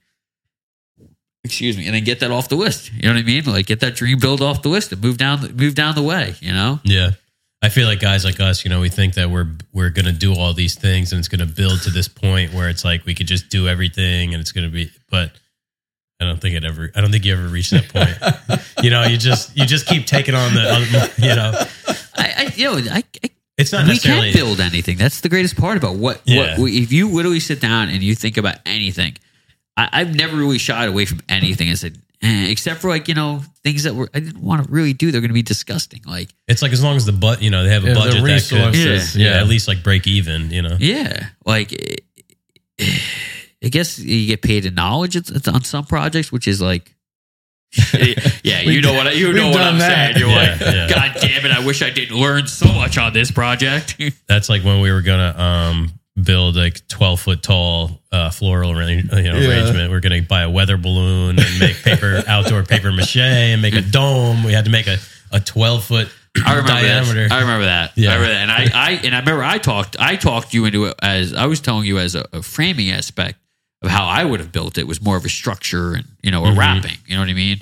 excuse 1.44 1.76
me, 1.76 1.86
and 1.86 1.94
then 1.94 2.02
get 2.02 2.18
that 2.18 2.32
off 2.32 2.48
the 2.48 2.56
list. 2.56 2.92
You 2.92 3.02
know 3.02 3.14
what 3.14 3.20
I 3.20 3.22
mean? 3.22 3.44
Like, 3.44 3.66
get 3.66 3.78
that 3.80 3.94
dream 3.94 4.18
build 4.18 4.42
off 4.42 4.62
the 4.62 4.70
list 4.70 4.90
and 4.90 5.00
move 5.00 5.18
down 5.18 5.40
move 5.54 5.76
down 5.76 5.94
the 5.94 6.02
way. 6.02 6.34
You 6.40 6.52
know? 6.52 6.80
Yeah. 6.82 7.12
I 7.62 7.68
feel 7.68 7.86
like 7.86 8.00
guys 8.00 8.24
like 8.24 8.40
us, 8.40 8.64
you 8.64 8.70
know, 8.70 8.80
we 8.80 8.88
think 8.88 9.14
that 9.14 9.30
we're 9.30 9.50
we're 9.72 9.90
to 10.04 10.12
do 10.12 10.34
all 10.34 10.52
these 10.52 10.74
things 10.74 11.12
and 11.12 11.20
it's 11.20 11.28
to 11.38 11.46
build 11.46 11.80
to 11.82 11.90
this 11.90 12.08
point 12.08 12.52
where 12.52 12.68
it's 12.68 12.84
like 12.84 13.06
we 13.06 13.14
could 13.14 13.28
just 13.28 13.50
do 13.50 13.68
everything 13.68 14.34
and 14.34 14.40
it's 14.40 14.52
to 14.66 14.72
be 14.72 14.90
but 15.10 15.30
I 16.20 16.24
don't 16.24 16.40
think 16.40 16.54
it 16.54 16.64
ever 16.64 16.90
I 16.94 17.00
don't 17.00 17.10
think 17.10 17.24
you 17.24 17.32
ever 17.32 17.48
reach 17.48 17.70
that 17.70 17.88
point. 17.88 18.62
you 18.82 18.90
know, 18.90 19.04
you 19.04 19.16
just 19.16 19.56
you 19.56 19.66
just 19.66 19.86
keep 19.86 20.06
taking 20.06 20.34
on 20.34 20.54
the 20.54 21.12
you 21.18 21.34
know, 21.34 21.52
I, 22.16 22.34
I 22.38 22.52
you 22.56 22.64
know 22.64 22.92
I. 22.92 23.02
I 23.22 23.30
it's 23.56 23.70
not 23.70 23.84
we 23.84 23.90
necessarily 23.90 24.32
can't 24.32 24.44
build 24.44 24.60
anything. 24.60 24.96
That's 24.96 25.20
the 25.20 25.28
greatest 25.28 25.56
part 25.56 25.76
about 25.76 25.94
what. 25.94 26.20
Yeah. 26.24 26.58
What 26.58 26.72
if 26.72 26.92
you 26.92 27.08
literally 27.08 27.38
sit 27.38 27.60
down 27.60 27.88
and 27.88 28.02
you 28.02 28.16
think 28.16 28.36
about 28.36 28.56
anything? 28.66 29.16
I, 29.76 29.88
I've 29.92 30.14
never 30.14 30.36
really 30.36 30.58
shied 30.58 30.88
away 30.88 31.04
from 31.04 31.20
anything 31.28 31.68
and 31.68 31.78
said, 31.78 31.96
eh, 32.22 32.50
except 32.50 32.80
for 32.80 32.88
like 32.88 33.06
you 33.06 33.14
know 33.14 33.42
things 33.62 33.84
that 33.84 33.94
were 33.94 34.08
I 34.12 34.20
didn't 34.20 34.42
want 34.42 34.64
to 34.64 34.72
really 34.72 34.92
do. 34.92 35.12
They're 35.12 35.20
going 35.20 35.30
to 35.30 35.34
be 35.34 35.42
disgusting. 35.42 36.00
Like 36.04 36.30
it's 36.48 36.62
like 36.62 36.72
as 36.72 36.82
long 36.82 36.96
as 36.96 37.06
the 37.06 37.12
but 37.12 37.42
you 37.42 37.50
know, 37.50 37.62
they 37.62 37.70
have 37.70 37.84
a 37.84 37.88
Yeah, 37.88 37.94
the 37.94 38.00
budget 38.00 38.14
that 38.14 38.20
could 38.20 38.32
resources, 38.32 39.16
yeah, 39.16 39.30
yeah. 39.34 39.40
at 39.40 39.46
least 39.46 39.68
like 39.68 39.84
break 39.84 40.08
even, 40.08 40.50
you 40.50 40.62
know. 40.62 40.76
Yeah, 40.80 41.28
like 41.46 41.72
eh, 41.72 42.84
I 43.64 43.68
guess 43.68 43.98
you 43.98 44.26
get 44.26 44.42
paid 44.42 44.66
in 44.66 44.74
knowledge 44.74 45.16
it's, 45.16 45.30
it's 45.30 45.48
on 45.48 45.64
some 45.64 45.84
projects, 45.86 46.30
which 46.30 46.46
is 46.46 46.60
like, 46.60 46.94
yeah, 48.44 48.60
you 48.60 48.80
know 48.80 48.92
what 48.92 49.08
I, 49.08 49.12
you 49.12 49.32
know 49.32 49.48
what 49.48 49.54
done 49.58 49.74
I'm 49.74 49.78
that. 49.78 50.14
saying. 50.14 50.18
You're 50.18 50.28
Yeah, 50.28 50.50
like, 50.52 50.60
yeah. 50.60 50.88
God 50.88 51.16
damn 51.20 51.44
it! 51.46 51.50
I 51.52 51.64
wish 51.66 51.82
I 51.82 51.90
didn't 51.90 52.16
learn 52.16 52.46
so 52.46 52.66
much 52.72 52.98
on 52.98 53.12
this 53.12 53.30
project. 53.32 54.00
That's 54.28 54.48
like 54.48 54.62
when 54.62 54.80
we 54.80 54.92
were 54.92 55.02
gonna 55.02 55.34
um 55.36 55.92
build 56.22 56.54
like 56.54 56.86
12 56.86 57.20
foot 57.20 57.42
tall 57.42 58.00
uh, 58.12 58.30
floral 58.30 58.70
arrange, 58.70 59.04
you 59.12 59.22
know, 59.24 59.36
Yeah. 59.36 59.48
arrangement. 59.48 59.90
We're 59.90 59.98
going 59.98 60.22
to 60.22 60.28
buy 60.28 60.42
a 60.42 60.50
weather 60.50 60.76
balloon 60.76 61.40
and 61.40 61.58
make 61.58 61.74
paper 61.82 62.22
outdoor 62.28 62.62
paper 62.62 62.92
mache 62.92 63.16
and 63.16 63.60
make 63.60 63.74
a 63.74 63.80
dome. 63.80 64.44
We 64.44 64.52
had 64.52 64.66
to 64.66 64.70
make 64.70 64.86
a, 64.86 64.98
a 65.32 65.40
12 65.40 65.82
foot 65.82 66.08
I 66.46 66.50
remember 66.52 66.68
diameter. 66.68 67.28
That. 67.28 67.32
I 67.34 67.40
remember 67.40 67.64
that. 67.64 67.92
Yeah. 67.96 68.12
I 68.12 68.14
remember 68.14 68.32
that. 68.32 68.42
And 68.42 68.50
I, 68.52 68.86
I 68.86 68.90
and 69.04 69.14
I 69.16 69.18
remember 69.18 69.42
I 69.42 69.58
talked 69.58 69.96
I 69.98 70.14
talked 70.14 70.54
you 70.54 70.66
into 70.66 70.84
it 70.84 70.94
as 71.02 71.34
I 71.34 71.46
was 71.46 71.60
telling 71.60 71.84
you 71.84 71.98
as 71.98 72.14
a, 72.14 72.24
a 72.32 72.42
framing 72.42 72.90
aspect 72.92 73.40
of 73.84 73.90
how 73.90 74.04
I 74.06 74.24
would 74.24 74.40
have 74.40 74.50
built 74.52 74.78
it 74.78 74.86
was 74.86 75.00
more 75.02 75.16
of 75.16 75.24
a 75.24 75.28
structure 75.28 75.94
and 75.94 76.04
you 76.22 76.30
know 76.30 76.44
a 76.44 76.48
Mhm. 76.48 76.56
wrapping. 76.58 76.98
You 77.06 77.14
know 77.14 77.20
what 77.20 77.28
I 77.28 77.34
mean? 77.34 77.60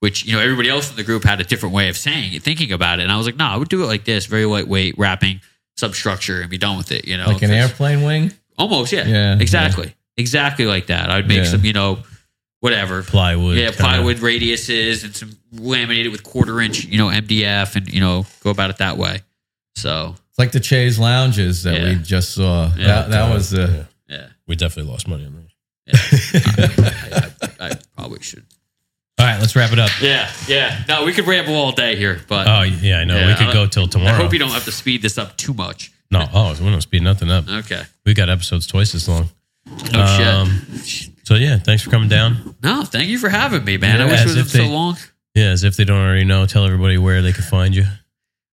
Which 0.00 0.24
you 0.24 0.32
know 0.32 0.40
everybody 0.40 0.68
else 0.68 0.90
in 0.90 0.96
the 0.96 1.02
group 1.02 1.24
had 1.24 1.40
a 1.40 1.44
different 1.44 1.74
way 1.74 1.88
of 1.88 1.96
saying 1.96 2.34
it, 2.34 2.42
thinking 2.42 2.72
about 2.72 3.00
it. 3.00 3.02
And 3.04 3.12
I 3.12 3.16
was 3.16 3.26
like, 3.26 3.36
no, 3.36 3.46
I 3.46 3.56
would 3.56 3.68
do 3.68 3.82
it 3.82 3.86
like 3.86 4.04
this, 4.04 4.26
very 4.26 4.44
lightweight 4.44 4.96
wrapping 4.98 5.40
substructure 5.76 6.40
and 6.40 6.50
be 6.50 6.58
done 6.58 6.76
with 6.76 6.92
it. 6.92 7.06
You 7.06 7.16
know, 7.16 7.26
like 7.26 7.42
an 7.42 7.48
'cause- 7.50 7.70
airplane 7.70 8.02
wing. 8.02 8.32
Almost, 8.56 8.92
yeah, 8.92 9.06
Yeah, 9.06 9.38
exactly, 9.38 9.92
exactly 10.16 10.66
like 10.66 10.86
that. 10.86 11.10
I'd 11.10 11.26
make 11.26 11.38
Yeah. 11.44 11.50
some, 11.50 11.64
you 11.64 11.72
know, 11.72 11.98
whatever 12.60 13.02
plywood. 13.02 13.56
yeah, 13.58 13.70
kinda- 13.70 13.78
plywood 13.82 14.18
radiuses 14.18 15.02
and 15.04 15.14
some 15.16 15.36
laminated 15.52 16.12
with 16.12 16.22
quarter 16.22 16.60
inch, 16.60 16.84
you 16.84 16.96
know, 16.98 17.08
MDF, 17.10 17.74
and 17.74 17.88
you 17.92 17.98
know, 18.00 18.24
go 18.44 18.50
about 18.50 18.70
it 18.70 18.76
that 18.78 18.96
way. 18.96 19.22
So 19.76 20.14
It's 20.30 20.38
like 20.38 20.52
the 20.52 20.60
Chase 20.60 20.98
lounges 20.98 21.62
that 21.64 21.80
Yeah. 21.80 21.88
we 21.90 21.94
just 21.96 22.32
saw. 22.34 22.70
Yeah. 22.76 22.86
that, 22.86 23.10
that 23.10 23.34
was 23.34 23.52
uh, 23.54 23.84
yeah, 24.08 24.26
We 24.46 24.54
definitely 24.56 24.90
lost 24.92 25.08
money 25.08 25.24
on 25.26 25.32
those. 25.34 25.43
I, 25.92 27.30
I, 27.60 27.70
I 27.70 27.70
probably 27.96 28.20
should. 28.22 28.44
All 29.18 29.26
right, 29.26 29.38
let's 29.40 29.54
wrap 29.54 29.72
it 29.72 29.78
up. 29.78 29.90
Yeah, 30.00 30.30
yeah. 30.48 30.82
No, 30.88 31.04
we 31.04 31.12
could 31.12 31.26
ramble 31.26 31.54
all 31.54 31.72
day 31.72 31.94
here, 31.96 32.20
but 32.28 32.48
Oh, 32.48 32.62
yeah, 32.62 32.98
I 32.98 33.04
know. 33.04 33.16
Yeah, 33.16 33.28
we 33.28 33.34
could 33.34 33.48
I- 33.48 33.52
go 33.52 33.66
till 33.66 33.86
tomorrow. 33.86 34.12
I 34.12 34.16
hope 34.16 34.32
you 34.32 34.38
don't 34.38 34.50
have 34.50 34.64
to 34.64 34.72
speed 34.72 35.02
this 35.02 35.18
up 35.18 35.36
too 35.36 35.54
much. 35.54 35.92
No, 36.10 36.26
oh, 36.32 36.54
we 36.60 36.70
don't 36.70 36.80
speed 36.80 37.02
nothing 37.02 37.30
up. 37.30 37.48
Okay. 37.48 37.82
We 38.04 38.14
got 38.14 38.28
episodes 38.28 38.66
twice 38.66 38.94
as 38.94 39.08
long. 39.08 39.28
Oh 39.94 40.42
Um, 40.42 40.62
shit. 40.84 41.10
So, 41.24 41.34
yeah, 41.36 41.58
thanks 41.58 41.82
for 41.82 41.90
coming 41.90 42.08
down. 42.08 42.54
No, 42.62 42.84
thank 42.84 43.08
you 43.08 43.18
for 43.18 43.28
having 43.30 43.64
me, 43.64 43.78
man. 43.78 44.00
I 44.02 44.04
wish 44.04 44.20
it 44.20 44.28
as 44.28 44.36
wasn't 44.36 44.48
so 44.50 44.66
long. 44.68 44.96
Yeah, 45.34 45.50
as 45.50 45.64
if 45.64 45.76
they 45.76 45.84
don't 45.84 45.98
already 45.98 46.24
know, 46.24 46.44
tell 46.46 46.64
everybody 46.66 46.98
where 46.98 47.22
they 47.22 47.32
can 47.32 47.42
find 47.44 47.74
you. 47.74 47.84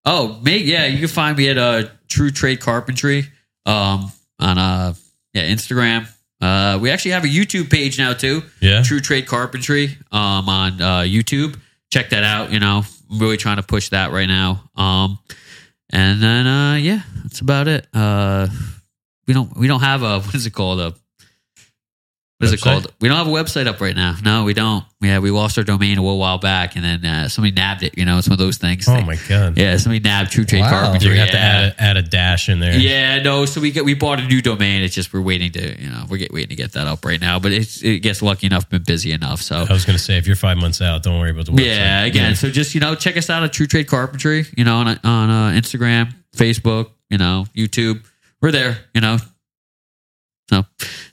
Oh, 0.05 0.39
mate, 0.41 0.65
yeah, 0.65 0.85
you 0.85 0.99
can 0.99 1.07
find 1.09 1.37
me 1.37 1.49
at 1.49 1.57
uh, 1.57 1.83
True 2.07 2.31
Trade 2.31 2.59
Carpentry 2.61 3.27
um, 3.65 4.11
on 4.39 4.57
uh, 4.57 4.93
yeah 5.33 5.43
Instagram. 5.51 6.07
Uh, 6.41 6.79
we 6.81 6.89
actually 6.89 7.11
have 7.11 7.23
a 7.23 7.27
YouTube 7.27 7.69
page 7.69 7.97
now 7.97 8.13
too. 8.13 8.41
Yeah. 8.59 8.81
True 8.81 8.99
Trade 8.99 9.27
Carpentry 9.27 9.97
um, 10.11 10.49
on 10.49 10.81
uh, 10.81 10.99
YouTube. 11.01 11.59
Check 11.91 12.09
that 12.09 12.23
out. 12.23 12.51
You 12.51 12.59
know, 12.59 12.83
I'm 13.11 13.19
really 13.19 13.37
trying 13.37 13.57
to 13.57 13.63
push 13.63 13.89
that 13.89 14.11
right 14.11 14.27
now. 14.27 14.63
Um, 14.75 15.19
and 15.91 16.21
then 16.21 16.47
uh, 16.47 16.75
yeah, 16.75 17.01
that's 17.23 17.41
about 17.41 17.67
it. 17.67 17.87
Uh, 17.93 18.47
we 19.27 19.33
don't 19.33 19.55
we 19.55 19.67
don't 19.67 19.81
have 19.81 20.01
a 20.03 20.19
what 20.21 20.33
is 20.35 20.45
it 20.45 20.51
called 20.51 20.79
a 20.79 20.95
what 22.41 22.53
is 22.53 22.53
it 22.53 22.61
called? 22.61 22.91
We 22.99 23.07
don't 23.07 23.17
have 23.17 23.27
a 23.27 23.29
website 23.29 23.67
up 23.67 23.79
right 23.81 23.95
now. 23.95 24.15
No, 24.23 24.45
we 24.45 24.55
don't. 24.55 24.83
Yeah, 24.99 25.19
we 25.19 25.29
lost 25.29 25.59
our 25.59 25.63
domain 25.63 25.99
a 25.99 26.01
little 26.01 26.17
while 26.17 26.39
back, 26.39 26.75
and 26.75 26.83
then 26.83 27.05
uh, 27.05 27.29
somebody 27.29 27.53
nabbed 27.53 27.83
it. 27.83 27.95
You 27.97 28.05
know, 28.05 28.17
it's 28.17 28.27
one 28.27 28.33
of 28.33 28.39
those 28.39 28.57
things. 28.57 28.87
Oh, 28.87 28.99
my 29.01 29.15
God. 29.29 29.57
Yeah, 29.57 29.77
somebody 29.77 29.99
nabbed 29.99 30.31
True 30.31 30.43
Trade 30.43 30.61
Wow. 30.61 30.69
Carpentry. 30.69 31.15
Going 31.15 31.27
to 31.27 31.33
yeah. 31.33 31.61
have 31.63 31.75
to 31.75 31.83
add 31.83 31.95
a, 31.95 31.97
add 31.97 31.97
a 31.97 32.01
dash 32.01 32.49
in 32.49 32.59
there. 32.59 32.75
Yeah, 32.77 33.21
no. 33.21 33.45
So 33.45 33.61
we 33.61 33.71
get 33.71 33.85
we 33.85 33.93
bought 33.93 34.19
a 34.19 34.25
new 34.25 34.41
domain. 34.41 34.81
It's 34.81 34.95
just 34.95 35.13
we're 35.13 35.21
waiting 35.21 35.51
to 35.51 35.81
you 35.81 35.89
know 35.89 36.05
we're 36.09 36.17
get, 36.17 36.33
waiting 36.33 36.49
to 36.49 36.55
get 36.55 36.73
that 36.73 36.87
up 36.87 37.05
right 37.05 37.21
now. 37.21 37.37
But 37.37 37.51
it's 37.51 37.83
it 37.83 37.99
gets 37.99 38.23
lucky 38.23 38.47
enough, 38.47 38.67
been 38.69 38.83
busy 38.83 39.11
enough. 39.11 39.41
So 39.41 39.57
I 39.57 39.73
was 39.73 39.85
going 39.85 39.97
to 39.97 40.03
say, 40.03 40.17
if 40.17 40.25
you're 40.25 40.35
five 40.35 40.57
months 40.57 40.81
out, 40.81 41.03
don't 41.03 41.19
worry 41.19 41.31
about 41.31 41.45
the 41.45 41.51
website. 41.51 41.65
yeah, 41.65 42.03
again. 42.05 42.35
So 42.35 42.49
just 42.49 42.73
you 42.73 42.81
know 42.81 42.95
check 42.95 43.17
us 43.17 43.29
out 43.29 43.43
at 43.43 43.53
True 43.53 43.67
Trade 43.67 43.87
Carpentry. 43.87 44.45
You 44.57 44.63
know 44.63 44.77
on 44.77 44.87
on 45.03 45.29
uh, 45.29 45.59
Instagram, 45.59 46.13
Facebook, 46.35 46.89
you 47.09 47.17
know 47.19 47.45
YouTube. 47.55 48.03
We're 48.41 48.51
there. 48.51 48.79
You 48.95 49.01
know. 49.01 49.17
So 50.49 50.65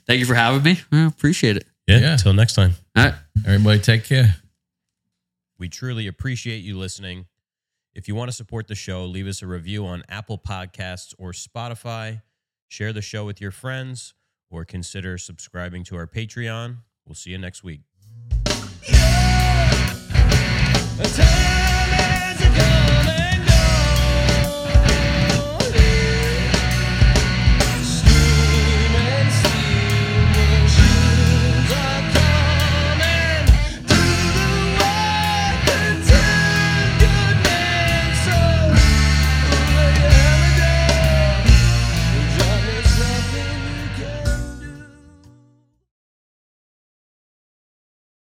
thank 0.09 0.19
you 0.19 0.25
for 0.25 0.33
having 0.33 0.63
me. 0.63 0.81
I 0.91 1.05
appreciate 1.05 1.55
it. 1.55 1.67
Yeah. 1.87 1.99
Yeah. 1.99 2.17
Till 2.17 2.33
next 2.33 2.55
time. 2.55 2.73
All 2.97 3.05
right. 3.05 3.13
everybody 3.45 3.79
take 3.79 4.03
care. 4.03 4.35
We 5.59 5.69
truly 5.69 6.07
appreciate 6.07 6.63
you 6.63 6.77
listening. 6.77 7.27
If 7.93 8.07
you 8.07 8.15
want 8.15 8.29
to 8.29 8.35
support 8.35 8.67
the 8.67 8.75
show, 8.75 9.05
leave 9.05 9.27
us 9.27 9.41
a 9.41 9.47
review 9.47 9.85
on 9.85 10.03
Apple 10.09 10.37
Podcasts 10.37 11.13
or 11.17 11.31
Spotify. 11.31 12.21
Share 12.67 12.91
the 12.91 13.01
show 13.01 13.25
with 13.25 13.39
your 13.39 13.51
friends 13.51 14.13
or 14.49 14.65
consider 14.65 15.17
subscribing 15.17 15.83
to 15.85 15.95
our 15.95 16.07
Patreon. 16.07 16.77
We'll 17.05 17.15
see 17.15 17.31
you 17.31 17.37
next 17.37 17.63
week. 17.63 17.81
The 20.97 21.13
time 21.15 21.78